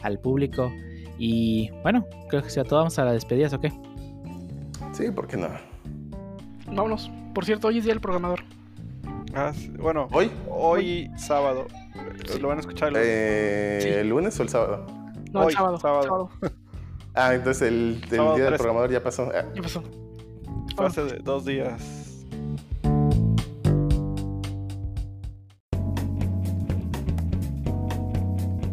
al 0.03 0.19
público. 0.19 0.71
Y 1.17 1.69
bueno, 1.83 2.07
creo 2.29 2.41
que 2.41 2.49
sea 2.49 2.63
todo. 2.63 2.79
Vamos 2.79 2.97
a 2.97 3.05
las 3.05 3.13
despedidas, 3.13 3.53
¿o 3.53 3.61
qué? 3.61 3.71
Sí, 4.91 5.09
¿por 5.11 5.27
qué 5.27 5.37
no? 5.37 5.47
Vámonos. 6.67 7.11
Por 7.33 7.45
cierto, 7.45 7.67
hoy 7.67 7.77
es 7.77 7.83
día 7.85 7.93
del 7.93 8.01
programador. 8.01 8.41
Ah, 9.33 9.51
sí. 9.55 9.69
Bueno, 9.79 10.07
¿Hoy? 10.11 10.29
hoy 10.49 11.09
sábado. 11.17 11.67
Lo 12.39 12.47
van 12.49 12.57
a 12.57 12.61
escuchar 12.61 12.89
el 12.89 12.93
lunes. 12.95 13.07
Eh, 13.09 13.79
Sí. 13.81 13.89
¿El 13.89 14.09
lunes 14.09 14.39
o 14.39 14.43
el 14.43 14.49
sábado? 14.49 14.85
No, 15.31 15.41
Hoy, 15.41 15.47
el 15.47 15.53
sábado. 15.53 15.79
sábado. 15.79 16.03
sábado. 16.03 16.29
Ah, 17.13 17.33
entonces 17.35 17.67
el, 17.67 17.99
día 18.09 18.21
del 18.23 18.35
13. 18.35 18.57
programador 18.57 18.89
ya 18.89 19.03
pasó. 19.03 19.29
Ah, 19.35 19.43
¿Qué 19.53 19.61
pasó? 19.61 19.83
Fue 20.77 20.85
hace 20.85 21.01
dos 21.17 21.43
días. 21.43 22.23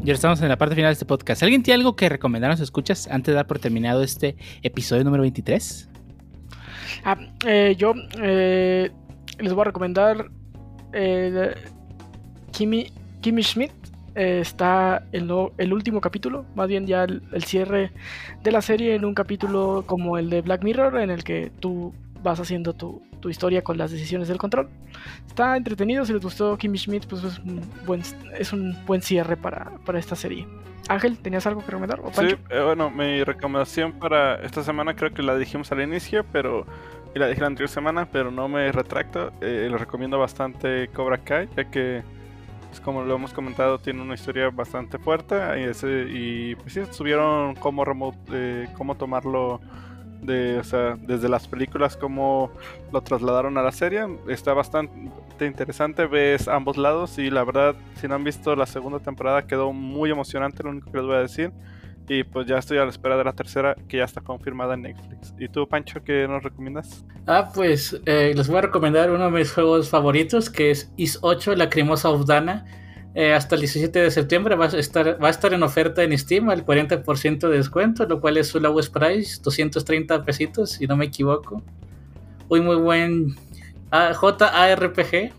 Ya 0.02 0.14
estamos 0.14 0.40
en 0.40 0.48
la 0.48 0.56
parte 0.56 0.74
final 0.74 0.88
de 0.90 0.92
este 0.94 1.04
podcast. 1.04 1.42
¿Alguien 1.42 1.62
tiene 1.62 1.80
algo 1.80 1.94
que 1.94 2.08
recomendarnos 2.08 2.60
escuchas 2.60 3.08
antes 3.08 3.32
de 3.32 3.34
dar 3.34 3.46
por 3.46 3.58
terminado 3.58 4.02
este 4.02 4.36
episodio 4.62 5.04
número 5.04 5.20
23? 5.22 5.88
Ah, 7.04 7.16
eh, 7.46 7.74
yo 7.78 7.94
eh, 8.20 8.90
les 9.38 9.52
voy 9.52 9.62
a 9.62 9.64
recomendar 9.64 10.30
eh, 10.92 11.54
Kimi, 12.52 12.92
Kimi 13.20 13.42
Schmidt. 13.42 13.72
eh, 14.14 14.40
está 14.40 15.04
el, 15.12 15.30
el 15.58 15.72
último 15.72 16.00
capítulo, 16.00 16.44
más 16.56 16.66
bien 16.66 16.86
ya 16.86 17.04
el, 17.04 17.22
cierre 17.44 17.92
de 18.42 18.50
la 18.50 18.60
serie 18.62 18.94
en 18.96 19.04
un 19.04 19.14
capítulo 19.14 19.84
como 19.86 20.18
el 20.18 20.28
de 20.28 20.42
Black 20.42 20.64
Mirror, 20.64 20.98
en 21.00 21.10
el 21.10 21.22
que 21.22 21.52
tú 21.60 21.94
vas 22.22 22.40
haciendo 22.40 22.72
tu, 22.72 23.00
tu 23.20 23.28
historia 23.28 23.62
con 23.62 23.78
las 23.78 23.92
decisiones 23.92 24.26
del 24.26 24.38
control. 24.38 24.68
Está 25.28 25.56
entretenido, 25.56 26.04
si 26.04 26.12
les 26.12 26.22
gustó 26.22 26.58
Kimi 26.58 26.78
Schmidt, 26.78 27.06
pues 27.06 27.22
es 27.22 27.38
un 27.38 27.60
buen, 27.86 28.02
es 28.36 28.52
un 28.52 28.76
buen 28.86 29.02
cierre 29.02 29.36
para, 29.36 29.70
para 29.84 30.00
esta 30.00 30.16
serie. 30.16 30.46
Ángel, 30.88 31.18
¿tenías 31.18 31.46
algo 31.46 31.60
que 31.60 31.66
recomendar? 31.70 32.00
¿O 32.00 32.10
Sí, 32.12 32.34
eh, 32.50 32.62
bueno, 32.64 32.90
mi 32.90 33.22
recomendación 33.22 33.92
para 33.92 34.36
esta 34.36 34.62
semana 34.62 34.96
creo 34.96 35.12
que 35.12 35.22
la 35.22 35.36
dijimos 35.36 35.70
al 35.72 35.82
inicio, 35.82 36.24
pero 36.32 36.66
y 37.14 37.18
la 37.18 37.26
dije 37.28 37.40
la 37.40 37.46
anterior 37.48 37.68
semana, 37.68 38.06
pero 38.10 38.30
no 38.30 38.48
me 38.48 38.70
retracto. 38.72 39.30
Eh, 39.40 39.68
le 39.70 39.76
recomiendo 39.78 40.18
bastante 40.18 40.88
Cobra 40.88 41.18
Kai, 41.18 41.48
ya 41.56 41.64
que, 41.70 42.02
pues, 42.68 42.80
como 42.80 43.02
lo 43.02 43.14
hemos 43.16 43.32
comentado, 43.32 43.78
tiene 43.78 44.02
una 44.02 44.14
historia 44.14 44.50
bastante 44.50 44.98
fuerte 44.98 45.36
y, 45.60 45.64
ese- 45.64 46.06
y 46.08 46.54
pues 46.56 46.72
sí, 46.72 46.82
subieron 46.90 47.54
cómo 47.56 47.84
remote, 47.84 48.18
eh, 48.32 48.68
cómo 48.76 48.94
tomarlo 48.94 49.60
de, 50.22 50.58
o 50.58 50.64
sea, 50.64 50.96
desde 51.00 51.28
las 51.28 51.46
películas, 51.46 51.96
cómo 51.96 52.50
lo 52.92 53.00
trasladaron 53.02 53.56
a 53.58 53.62
la 53.62 53.72
serie. 53.72 54.06
Está 54.28 54.54
bastante 54.54 55.46
interesante, 55.46 56.06
ves 56.06 56.48
ambos 56.48 56.76
lados 56.76 57.18
y 57.18 57.30
la 57.30 57.44
verdad, 57.44 57.74
si 58.00 58.08
no 58.08 58.14
han 58.14 58.24
visto 58.24 58.54
la 58.56 58.66
segunda 58.66 58.98
temporada, 59.00 59.46
quedó 59.46 59.72
muy 59.72 60.10
emocionante, 60.10 60.62
lo 60.62 60.70
único 60.70 60.90
que 60.90 60.98
les 60.98 61.06
voy 61.06 61.16
a 61.16 61.20
decir. 61.20 61.52
Y 62.08 62.24
pues 62.24 62.46
ya 62.46 62.56
estoy 62.56 62.78
a 62.78 62.84
la 62.84 62.90
espera 62.90 63.18
de 63.18 63.24
la 63.24 63.34
tercera, 63.34 63.76
que 63.86 63.98
ya 63.98 64.04
está 64.04 64.22
confirmada 64.22 64.74
en 64.74 64.82
Netflix. 64.82 65.34
¿Y 65.38 65.48
tú, 65.48 65.68
Pancho, 65.68 66.02
qué 66.02 66.26
nos 66.26 66.42
recomiendas? 66.42 67.04
Ah, 67.26 67.50
pues 67.54 68.00
eh, 68.06 68.32
les 68.34 68.48
voy 68.48 68.56
a 68.56 68.62
recomendar 68.62 69.10
uno 69.10 69.26
de 69.26 69.30
mis 69.30 69.52
juegos 69.52 69.90
favoritos, 69.90 70.48
que 70.48 70.70
es 70.70 70.90
Is 70.96 71.18
8, 71.20 71.54
Lacrimosa 71.56 72.08
of 72.08 72.24
Dana. 72.24 72.64
Eh, 73.18 73.34
hasta 73.34 73.56
el 73.56 73.62
17 73.62 73.98
de 73.98 74.10
septiembre 74.12 74.54
va 74.54 74.66
a, 74.66 74.78
estar, 74.78 75.52
en 75.52 75.62
oferta 75.64 76.04
en 76.04 76.16
Steam 76.16 76.50
al 76.50 76.64
40% 76.64 77.48
de 77.48 77.56
descuento, 77.56 78.06
lo 78.06 78.20
cual 78.20 78.36
es 78.36 78.46
su 78.46 78.60
lowest 78.60 78.94
price, 78.94 79.40
230 79.42 80.24
pesitos, 80.24 80.70
si 80.70 80.86
no 80.86 80.96
me 80.96 81.06
equivoco. 81.06 81.60
Muy, 82.48 82.60
muy 82.60 82.76
buen 82.76 83.34
ah, 83.90 84.12
JARPG, 84.14 85.32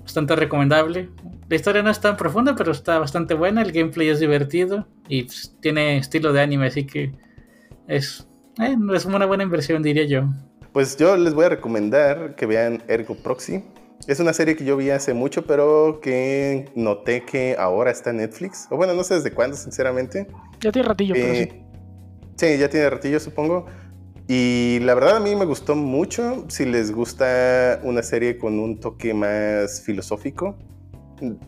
bastante 0.00 0.36
recomendable. 0.36 1.10
La 1.50 1.56
historia 1.56 1.82
no 1.82 1.90
es 1.90 2.00
tan 2.00 2.16
profunda, 2.16 2.56
pero 2.56 2.72
está 2.72 2.98
bastante 2.98 3.34
buena, 3.34 3.60
el 3.60 3.72
gameplay 3.72 4.08
es 4.08 4.18
divertido 4.18 4.86
y 5.06 5.24
pues, 5.24 5.54
tiene 5.60 5.98
estilo 5.98 6.32
de 6.32 6.40
anime, 6.40 6.68
así 6.68 6.86
que 6.86 7.12
eh, 7.88 8.00
es 8.00 8.26
una 9.04 9.26
buena 9.26 9.42
inversión, 9.42 9.82
diría 9.82 10.04
yo. 10.04 10.30
Pues 10.72 10.96
yo 10.96 11.14
les 11.18 11.34
voy 11.34 11.44
a 11.44 11.50
recomendar 11.50 12.36
que 12.36 12.46
vean 12.46 12.82
Ergo 12.88 13.14
Proxy. 13.16 13.62
Es 14.06 14.18
una 14.18 14.32
serie 14.32 14.56
que 14.56 14.64
yo 14.64 14.76
vi 14.76 14.90
hace 14.90 15.14
mucho, 15.14 15.46
pero 15.46 16.00
que 16.00 16.70
noté 16.74 17.24
que 17.24 17.54
ahora 17.56 17.90
está 17.92 18.10
en 18.10 18.16
Netflix. 18.16 18.66
O 18.70 18.76
bueno, 18.76 18.94
no 18.94 19.04
sé 19.04 19.14
desde 19.14 19.32
cuándo, 19.32 19.56
sinceramente. 19.56 20.26
Ya 20.60 20.72
tiene 20.72 20.88
ratillo, 20.88 21.14
pero 21.14 21.34
sí. 21.34 21.40
Eh, 21.40 21.64
sí, 22.36 22.58
ya 22.58 22.68
tiene 22.68 22.90
ratillo, 22.90 23.20
supongo. 23.20 23.66
Y 24.26 24.80
la 24.80 24.94
verdad 24.94 25.16
a 25.16 25.20
mí 25.20 25.36
me 25.36 25.44
gustó 25.44 25.76
mucho. 25.76 26.44
Si 26.48 26.64
les 26.64 26.90
gusta 26.92 27.80
una 27.84 28.02
serie 28.02 28.38
con 28.38 28.58
un 28.58 28.80
toque 28.80 29.14
más 29.14 29.82
filosófico. 29.82 30.56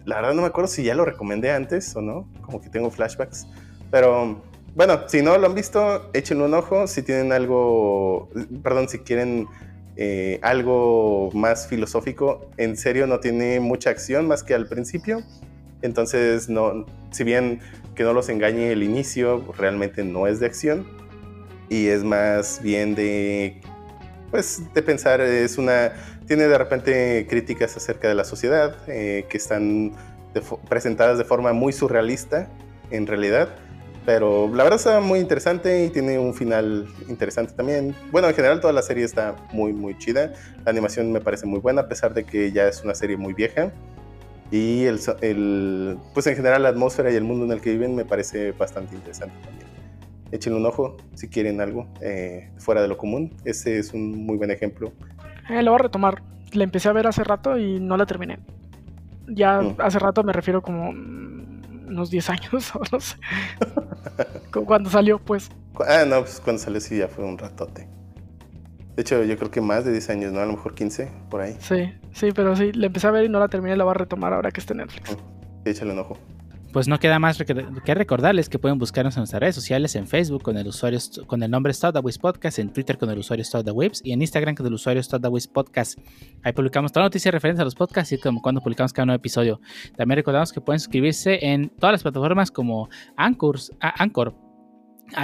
La 0.05 0.17
verdad 0.17 0.35
no 0.35 0.43
me 0.43 0.49
acuerdo 0.49 0.69
si 0.69 0.85
ya 0.85 0.95
lo 0.95 1.05
recomendé 1.05 1.51
antes 1.51 1.97
o 1.97 2.03
no. 2.03 2.31
Como 2.43 2.61
que 2.61 2.69
tengo 2.69 2.91
flashbacks. 2.91 3.49
Pero 3.91 4.41
bueno, 4.77 5.01
si 5.09 5.23
no 5.23 5.37
lo 5.39 5.47
han 5.49 5.55
visto, 5.55 6.11
échenle 6.13 6.45
un 6.45 6.55
ojo. 6.55 6.87
Si 6.87 7.03
tienen 7.03 7.33
algo, 7.33 8.29
perdón, 8.63 8.89
si 8.89 8.99
quieren 9.01 9.49
eh, 9.97 10.39
algo 10.43 11.31
más 11.33 11.69
filosófico, 11.69 12.51
en 12.57 12.77
serio 12.77 13.07
no 13.07 13.21
tiene 13.21 13.61
mucha 13.61 13.91
acción 13.91 14.27
más 14.27 14.43
que 14.43 14.55
al 14.55 14.67
principio. 14.67 15.23
Entonces, 15.83 16.49
no, 16.49 16.87
si 17.11 17.25
bien 17.25 17.61
que 17.95 18.03
no 18.03 18.13
los 18.13 18.29
engañe 18.29 18.73
el 18.73 18.83
inicio, 18.83 19.53
realmente 19.57 20.03
no 20.03 20.27
es 20.27 20.41
de 20.41 20.47
acción 20.47 20.87
y 21.69 21.89
es 21.89 22.05
más 22.05 22.61
bien 22.63 22.95
de, 22.95 23.61
pues, 24.31 24.63
de 24.73 24.83
pensar, 24.83 25.21
es 25.21 25.59
una, 25.59 25.93
tiene 26.27 26.45
de 26.49 26.59
repente 26.59 27.27
críticas 27.29 27.77
acerca 27.77 28.09
de 28.09 28.15
la 28.15 28.25
sociedad 28.25 28.77
eh, 28.89 29.27
que 29.29 29.37
están 29.37 29.93
presentadas 30.69 31.19
de 31.19 31.25
forma 31.25 31.53
muy 31.53 31.73
surrealista 31.73 32.49
en 32.91 33.07
realidad, 33.07 33.51
pero 34.05 34.49
la 34.55 34.63
verdad 34.65 34.79
está 34.79 35.01
muy 35.01 35.19
interesante 35.19 35.85
y 35.85 35.89
tiene 35.91 36.19
un 36.19 36.35
final 36.35 36.87
interesante 37.09 37.53
también. 37.55 37.95
Bueno, 38.13 38.29
en 38.29 38.35
general 38.35 38.61
toda 38.61 38.73
la 38.73 38.83
serie 38.83 39.05
está 39.05 39.35
muy, 39.53 39.73
muy 39.73 39.97
chida, 39.99 40.33
la 40.65 40.71
animación 40.71 41.11
me 41.13 41.21
parece 41.21 41.47
muy 41.47 41.61
buena 41.61 41.83
a 41.83 41.89
pesar 41.89 42.13
de 42.15 42.25
que 42.25 42.53
ya 42.53 42.69
es 42.69 42.83
una 42.85 42.95
serie 42.95 43.17
muy 43.17 43.33
vieja. 43.35 43.73
Y 44.51 44.85
el, 44.85 45.01
el, 45.23 45.99
pues 46.13 46.27
en 46.27 46.37
general 46.37 46.63
la 46.63 46.69
atmósfera 46.69 47.11
y 47.11 47.17
el 47.17 47.25
mundo 47.25 47.45
en 47.47 47.53
el 47.53 47.61
que 47.61 47.71
viven 47.73 47.95
me 47.97 48.05
parece 48.05 48.53
bastante 48.53 48.95
interesante 48.95 49.35
también. 49.43 49.67
Échenle 50.31 50.59
un 50.59 50.67
ojo 50.67 50.97
si 51.15 51.29
quieren 51.29 51.61
algo 51.61 51.87
eh, 52.01 52.51
fuera 52.59 52.83
de 52.83 52.89
lo 52.89 52.97
común. 52.97 53.33
Ese 53.45 53.79
es 53.79 53.93
un 53.95 54.25
muy 54.27 54.37
buen 54.37 54.51
ejemplo. 54.51 54.93
Eh, 55.49 55.63
lo 55.63 55.73
voy 55.73 55.81
a 55.81 55.83
retomar. 55.85 56.23
La 56.53 56.63
empecé 56.65 56.89
a 56.89 56.93
ver 56.93 57.07
hace 57.07 57.25
rato 57.25 57.59
y 57.59 57.81
no 57.81 57.97
la 57.97 58.05
terminé. 58.07 58.39
Ya 59.27 59.61
Mm. 59.63 59.77
hace 59.79 59.99
rato 59.99 60.23
me 60.23 60.33
refiero 60.33 60.61
como 60.63 60.93
unos 61.87 62.11
10 62.11 62.31
años 62.31 62.75
o 62.75 62.81
no 62.93 63.01
sé. 63.01 63.17
Cuando 64.65 64.91
salió, 64.91 65.19
pues. 65.19 65.51
Ah, 65.87 66.05
no, 66.07 66.21
pues 66.21 66.41
cuando 66.41 66.63
salió 66.63 66.81
sí 66.81 66.99
ya 66.99 67.09
fue 67.09 67.25
un 67.25 67.39
ratote. 67.39 67.89
De 68.97 69.03
hecho, 69.03 69.25
yo 69.25 69.37
creo 69.37 69.51
que 69.51 69.61
más 69.61 69.85
de 69.85 69.91
10 69.93 70.11
años, 70.11 70.33
¿no? 70.33 70.41
A 70.41 70.47
lo 70.47 70.53
mejor 70.53 70.75
15, 70.75 71.11
por 71.29 71.41
ahí. 71.41 71.57
Sí, 71.59 71.93
sí, 72.13 72.31
pero 72.33 72.55
sí, 72.55 72.73
la 72.73 72.87
empecé 72.87 73.09
a 73.09 73.11
ver 73.11 73.25
y 73.25 73.29
no 73.29 73.41
la 73.41 73.49
terminé. 73.49 73.77
La 73.77 73.85
voy 73.85 73.91
a 73.91 73.95
retomar 73.95 74.33
ahora 74.33 74.53
que 74.53 74.61
esté 74.61 74.73
en 74.73 74.79
Netflix. 74.79 75.11
Sí, 75.11 75.17
échale 75.65 75.93
un 75.93 75.99
ojo. 75.99 76.17
Pues 76.75 76.89
no 76.89 76.99
queda 76.99 77.21
más 77.21 77.39
que 77.39 77.95
recordarles 77.95 78.49
que 78.49 78.59
pueden 78.59 78.79
buscarnos 78.81 79.17
en 79.17 79.21
nuestras 79.21 79.39
redes 79.41 79.55
sociales, 79.55 79.95
en 79.95 80.09
Facebook 80.09 80.43
con 80.43 80.59
el 80.59 80.67
usuario 80.67 80.99
con 81.29 81.41
el 81.45 81.49
nombre 81.49 81.73
Stodawis 81.73 82.19
Podcast, 82.19 82.59
en 82.59 82.73
Twitter 82.73 82.99
con 82.99 83.09
el 83.11 83.19
usuario 83.21 83.45
Stodawis 83.45 84.01
y 84.05 84.11
en 84.11 84.21
Instagram 84.21 84.57
con 84.57 84.67
el 84.67 84.75
usuario 84.75 85.01
Stodawis 85.01 85.47
Podcast. 85.47 85.97
Ahí 86.43 86.53
publicamos 86.53 86.91
todas 86.91 87.05
las 87.05 87.11
noticias 87.11 87.33
referentes 87.33 87.61
a 87.61 87.65
los 87.65 87.77
podcasts 87.77 88.13
y 88.13 88.19
como 88.19 88.43
cuando 88.43 88.61
publicamos 88.61 88.93
cada 88.93 89.07
nuevo 89.07 89.19
episodio. 89.19 89.61
También 89.97 90.17
recordamos 90.17 90.53
que 90.53 90.61
pueden 90.61 90.81
suscribirse 90.81 91.39
en 91.47 91.69
todas 91.69 91.93
las 91.93 92.03
plataformas 92.03 92.51
como 92.51 92.89
Anchors- 93.17 93.71
a- 93.81 94.03
Anchor, 94.03 94.35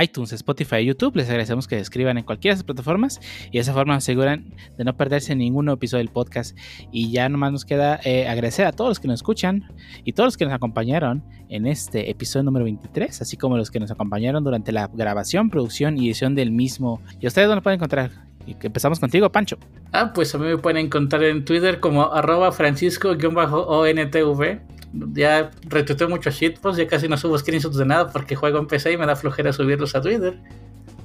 iTunes, 0.01 0.33
Spotify 0.33 0.85
YouTube. 0.85 1.17
Les 1.17 1.29
agradecemos 1.29 1.67
que 1.67 1.79
escriban 1.79 2.19
en 2.19 2.25
cualquiera 2.25 2.53
de 2.53 2.57
esas 2.57 2.65
plataformas 2.65 3.21
y 3.51 3.53
de 3.53 3.61
esa 3.61 3.73
forma 3.73 3.95
aseguran 3.95 4.55
de 4.77 4.85
no 4.85 4.97
perderse 4.97 5.35
ningún 5.35 5.69
episodio 5.69 6.05
del 6.05 6.13
podcast. 6.13 6.57
Y 6.93 7.11
ya 7.11 7.29
nomás 7.29 7.53
nos 7.53 7.65
queda 7.65 8.01
eh, 8.05 8.29
agradecer 8.29 8.67
a 8.67 8.73
todos 8.73 8.91
los 8.91 9.01
que 9.01 9.09
nos 9.09 9.21
escuchan 9.21 9.65
y 10.05 10.13
todos 10.13 10.29
los 10.29 10.37
que 10.37 10.45
nos 10.45 10.55
acompañaron 10.55 11.25
en 11.49 11.67
este 11.67 12.11
episodio 12.11 12.45
número 12.45 12.65
23, 12.65 13.23
así 13.23 13.37
como 13.37 13.57
los 13.57 13.71
que 13.71 13.81
nos 13.81 13.91
acompañaron 13.91 14.45
durante 14.45 14.73
la 14.73 14.89
grabación, 14.93 15.51
producción 15.51 15.99
y 15.99 16.07
edición 16.07 16.35
del 16.35 16.53
mismo. 16.53 17.01
¿Y 17.21 17.27
ustedes 17.27 17.49
dónde 17.49 17.63
pueden 17.63 17.79
encontrar? 17.79 18.11
Y 18.47 18.57
empezamos 18.63 18.99
contigo, 18.99 19.31
Pancho. 19.31 19.59
Ah, 19.93 20.13
pues 20.15 20.35
a 20.35 20.39
mí 20.39 20.47
me 20.47 20.59
pueden 20.59 20.87
encontrar 20.87 21.25
en 21.25 21.45
Twitter 21.45 21.81
como 21.81 22.13
arroba 22.13 22.53
francisco-ontv. 22.53 24.61
Ya 24.93 25.53
retuiteé 25.69 26.09
muchos 26.09 26.35
shitposts, 26.35 26.79
ya 26.79 26.89
casi 26.89 27.09
no 27.09 27.17
subo 27.17 27.39
screenshots 27.39 27.77
de 27.77 27.87
nada 27.87 28.11
porque 28.11 28.35
juego 28.35 28.59
en 28.59 28.67
PC 28.67 28.93
y 28.93 28.97
me 28.97 29.07
da 29.07 29.15
flojera 29.15 29.53
subirlos 29.53 29.95
a 29.95 30.01
Twitter. 30.01 30.37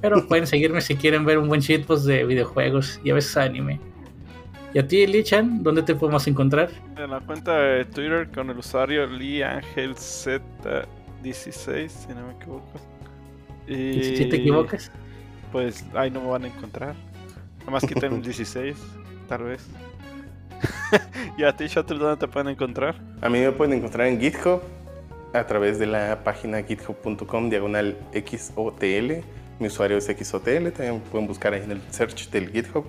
Pero 0.00 0.26
pueden 0.28 0.46
seguirme 0.46 0.80
si 0.80 0.96
quieren 0.96 1.24
ver 1.24 1.38
un 1.38 1.48
buen 1.48 1.60
shitpost 1.60 2.06
de 2.06 2.24
videojuegos 2.24 3.00
y 3.04 3.10
a 3.10 3.14
veces 3.14 3.36
anime. 3.36 3.80
Y 4.74 4.78
a 4.78 4.86
ti, 4.86 5.06
Lichan, 5.06 5.62
¿dónde 5.62 5.82
te 5.82 5.94
podemos 5.94 6.26
encontrar? 6.26 6.70
En 6.98 7.10
la 7.10 7.20
cuenta 7.20 7.58
de 7.58 7.86
Twitter 7.86 8.28
con 8.34 8.50
el 8.50 8.58
usuario 8.58 9.06
LeeAngelZ16, 9.06 11.88
si 11.88 12.08
no 12.08 12.26
me 12.26 12.34
equivoco. 12.34 12.78
Y 13.66 14.02
si 14.02 14.28
te 14.28 14.36
equivocas. 14.36 14.92
Pues 15.50 15.86
ahí 15.94 16.10
no 16.10 16.20
me 16.20 16.28
van 16.28 16.44
a 16.44 16.48
encontrar. 16.48 16.94
Nada 17.60 17.70
más 17.70 17.86
quiten 17.86 18.12
el 18.14 18.22
16, 18.22 18.76
tal 19.28 19.44
vez. 19.44 19.66
y 21.38 21.44
a 21.44 21.54
ti, 21.56 21.66
Shutter, 21.66 21.98
¿dónde 21.98 22.16
te 22.16 22.28
pueden 22.30 22.48
encontrar? 22.48 22.96
A 23.20 23.28
mí 23.28 23.40
me 23.40 23.52
pueden 23.52 23.74
encontrar 23.74 24.06
en 24.06 24.20
GitHub 24.20 24.62
a 25.32 25.46
través 25.46 25.78
de 25.78 25.86
la 25.86 26.22
página 26.24 26.62
github.com 26.62 27.50
diagonal 27.50 27.96
XOTL. 28.12 29.22
Mi 29.58 29.68
usuario 29.68 29.96
es 29.96 30.06
XOTL, 30.06 30.70
también 30.70 31.00
pueden 31.10 31.26
buscar 31.26 31.54
ahí 31.54 31.62
en 31.62 31.72
el 31.72 31.82
search 31.90 32.30
del 32.30 32.50
GitHub. 32.50 32.86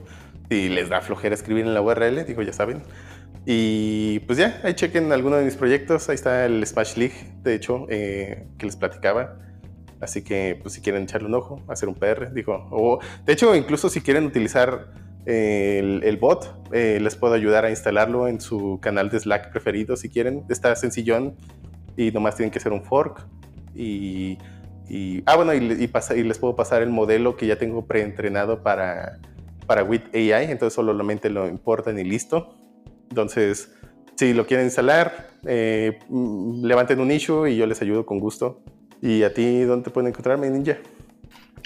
Si 0.49 0.69
les 0.69 0.89
da 0.89 1.01
flojera 1.01 1.35
escribir 1.35 1.65
en 1.65 1.73
la 1.73 1.81
URL, 1.81 2.25
digo, 2.25 2.41
ya 2.41 2.53
saben. 2.53 2.83
Y 3.45 4.19
pues 4.19 4.37
ya, 4.37 4.59
ahí 4.63 4.73
chequen 4.73 5.11
alguno 5.11 5.37
de 5.37 5.45
mis 5.45 5.55
proyectos. 5.55 6.09
Ahí 6.09 6.15
está 6.15 6.45
el 6.45 6.65
Smash 6.65 6.97
League, 6.97 7.15
de 7.43 7.55
hecho, 7.55 7.85
eh, 7.89 8.47
que 8.57 8.65
les 8.65 8.75
platicaba. 8.75 9.39
Así 10.01 10.21
que, 10.21 10.59
pues 10.61 10.73
si 10.75 10.81
quieren 10.81 11.03
echarle 11.03 11.27
un 11.27 11.35
ojo, 11.35 11.63
hacer 11.67 11.89
un 11.89 11.95
PR, 11.95 12.33
digo. 12.33 12.67
O, 12.71 12.99
de 13.25 13.33
hecho, 13.33 13.55
incluso 13.55 13.89
si 13.89 14.01
quieren 14.01 14.25
utilizar 14.25 15.06
el, 15.27 16.17
bot, 16.17 16.72
eh, 16.72 16.99
les 17.01 17.17
puedo 17.17 17.33
ayudar 17.33 17.65
a 17.65 17.69
instalarlo 17.69 18.30
en 18.30 18.39
su 18.39 18.80
canal 18.81 19.09
de 19.09 19.19
Slack 19.19 19.51
preferido 19.51 19.97
si 19.97 20.09
quieren. 20.09 20.45
Está 20.49 20.75
sencillón 20.75 21.35
y 21.97 22.11
nomás 22.11 22.38
tienen 22.38 22.51
que 22.51 22.59
hacer 22.59 22.72
un 22.72 22.83
fork. 22.83 23.27
Y, 23.75 24.38
y 24.88 25.23
ah, 25.25 25.35
bueno, 25.35 25.53
y, 25.53 25.57
y, 25.57 25.91
y, 26.15 26.23
les 26.23 26.39
puedo 26.39 26.56
pasar 26.56 26.81
el 26.81 26.89
modelo 26.89 27.35
que 27.35 27.45
ya 27.45 27.57
tengo 27.57 27.85
preentrenado 27.85 28.64
para, 28.64 29.19
para 29.65 29.83
WIT 29.83 30.15
AI. 30.15 30.49
Entonces, 30.49 30.73
solamente 30.73 31.30
lo 31.30 31.47
importan 31.47 31.99
y 31.99 32.06
listo. 32.06 32.56
Entonces, 33.09 33.73
si 34.15 34.33
lo 34.33 34.47
quieren 34.47 34.67
instalar, 34.67 35.27
eh, 35.45 35.99
mm, 36.07 36.64
levanten 36.64 37.01
un 37.01 37.11
issue 37.11 37.47
y 37.47 37.57
yo 37.57 37.65
les 37.65 37.81
ayudo 37.81 38.06
con 38.06 38.19
gusto. 38.19 38.61
¿Y 39.01 39.23
a 39.23 39.33
ti 39.33 39.61
dónde 39.64 39.89
pueden 39.91 40.09
encontrar, 40.09 40.39
Ninja? 40.39 40.77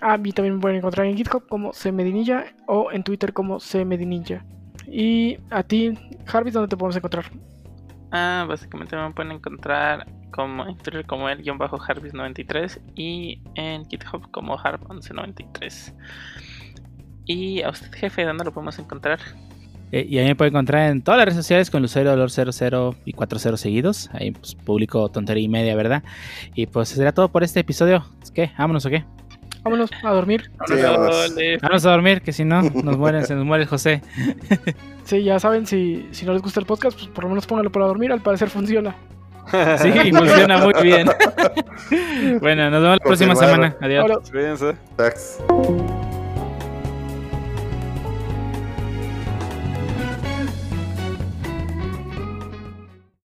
A 0.01 0.17
mí 0.17 0.31
también 0.31 0.55
me 0.55 0.61
pueden 0.61 0.77
encontrar 0.77 1.05
en 1.05 1.15
GitHub 1.15 1.47
como 1.47 1.71
CMedinilla 1.71 2.45
o 2.67 2.91
en 2.91 3.03
Twitter 3.03 3.33
como 3.33 3.59
CMedinilla. 3.59 4.43
Y 4.87 5.37
a 5.51 5.63
ti, 5.63 5.93
Harvey, 6.25 6.51
¿dónde 6.51 6.67
te 6.67 6.77
podemos 6.77 6.95
encontrar? 6.95 7.25
Ah, 8.11 8.45
básicamente 8.47 8.95
me 8.97 9.11
pueden 9.11 9.31
encontrar 9.31 10.05
como 10.31 10.65
en 10.65 10.75
Twitter 10.77 11.05
como 11.05 11.29
el 11.29 11.41
guion 11.41 11.57
bajo 11.57 11.77
Harvis93 11.77 12.79
y 12.95 13.41
en 13.55 13.85
GitHub 13.85 14.29
como 14.31 14.57
Harv1193. 14.57 15.93
Y 17.25 17.61
a 17.61 17.69
usted, 17.69 17.91
jefe, 17.93 18.25
¿dónde 18.25 18.43
lo 18.43 18.51
podemos 18.51 18.77
encontrar? 18.79 19.19
Eh, 19.91 20.05
y 20.09 20.17
ahí 20.17 20.27
me 20.27 20.35
puede 20.35 20.49
encontrar 20.49 20.89
en 20.89 21.01
todas 21.01 21.19
las 21.19 21.25
redes 21.25 21.37
sociales 21.37 21.69
con 21.69 21.81
Lucero 21.81 22.09
Dolor 22.09 22.31
00 22.31 22.95
y 23.05 23.13
40 23.13 23.57
seguidos. 23.57 24.09
Ahí 24.13 24.31
pues, 24.31 24.55
publico 24.55 25.09
tontería 25.09 25.43
y 25.43 25.49
media, 25.49 25.75
¿verdad? 25.75 26.03
Y 26.55 26.65
pues 26.65 26.89
será 26.89 27.13
todo 27.13 27.29
por 27.29 27.43
este 27.43 27.59
episodio. 27.59 28.05
¿Qué? 28.33 28.51
¿Vámonos 28.57 28.85
o 28.85 28.89
qué? 28.89 29.03
Vámonos 29.63 29.91
a 30.03 30.11
dormir. 30.11 30.49
Sí, 30.67 30.73
vámonos. 30.81 31.35
Vámonos 31.61 31.85
a 31.85 31.91
dormir, 31.91 32.21
que 32.21 32.33
si 32.33 32.43
no, 32.43 32.61
nos 32.61 32.97
mueren, 32.97 33.25
se 33.25 33.35
nos 33.35 33.45
muere 33.45 33.63
el 33.63 33.69
José. 33.69 34.01
Sí, 35.03 35.23
ya 35.23 35.39
saben, 35.39 35.65
si, 35.65 36.07
si 36.11 36.25
no 36.25 36.33
les 36.33 36.41
gusta 36.41 36.59
el 36.59 36.65
podcast, 36.65 36.97
pues 36.97 37.09
por 37.09 37.23
lo 37.23 37.29
menos 37.29 37.45
pónganlo 37.45 37.71
para 37.71 37.85
dormir. 37.85 38.11
Al 38.11 38.21
parecer 38.21 38.49
funciona. 38.49 38.95
Sí, 39.81 40.11
funciona 40.11 40.57
muy 40.59 40.73
bien. 40.81 41.09
bueno, 42.41 42.69
nos 42.69 42.81
vemos 42.81 42.97
la 42.97 43.03
próxima 43.03 43.35
semana. 43.35 43.75
Adiós. 43.81 44.29
Cuídense. 44.31 44.75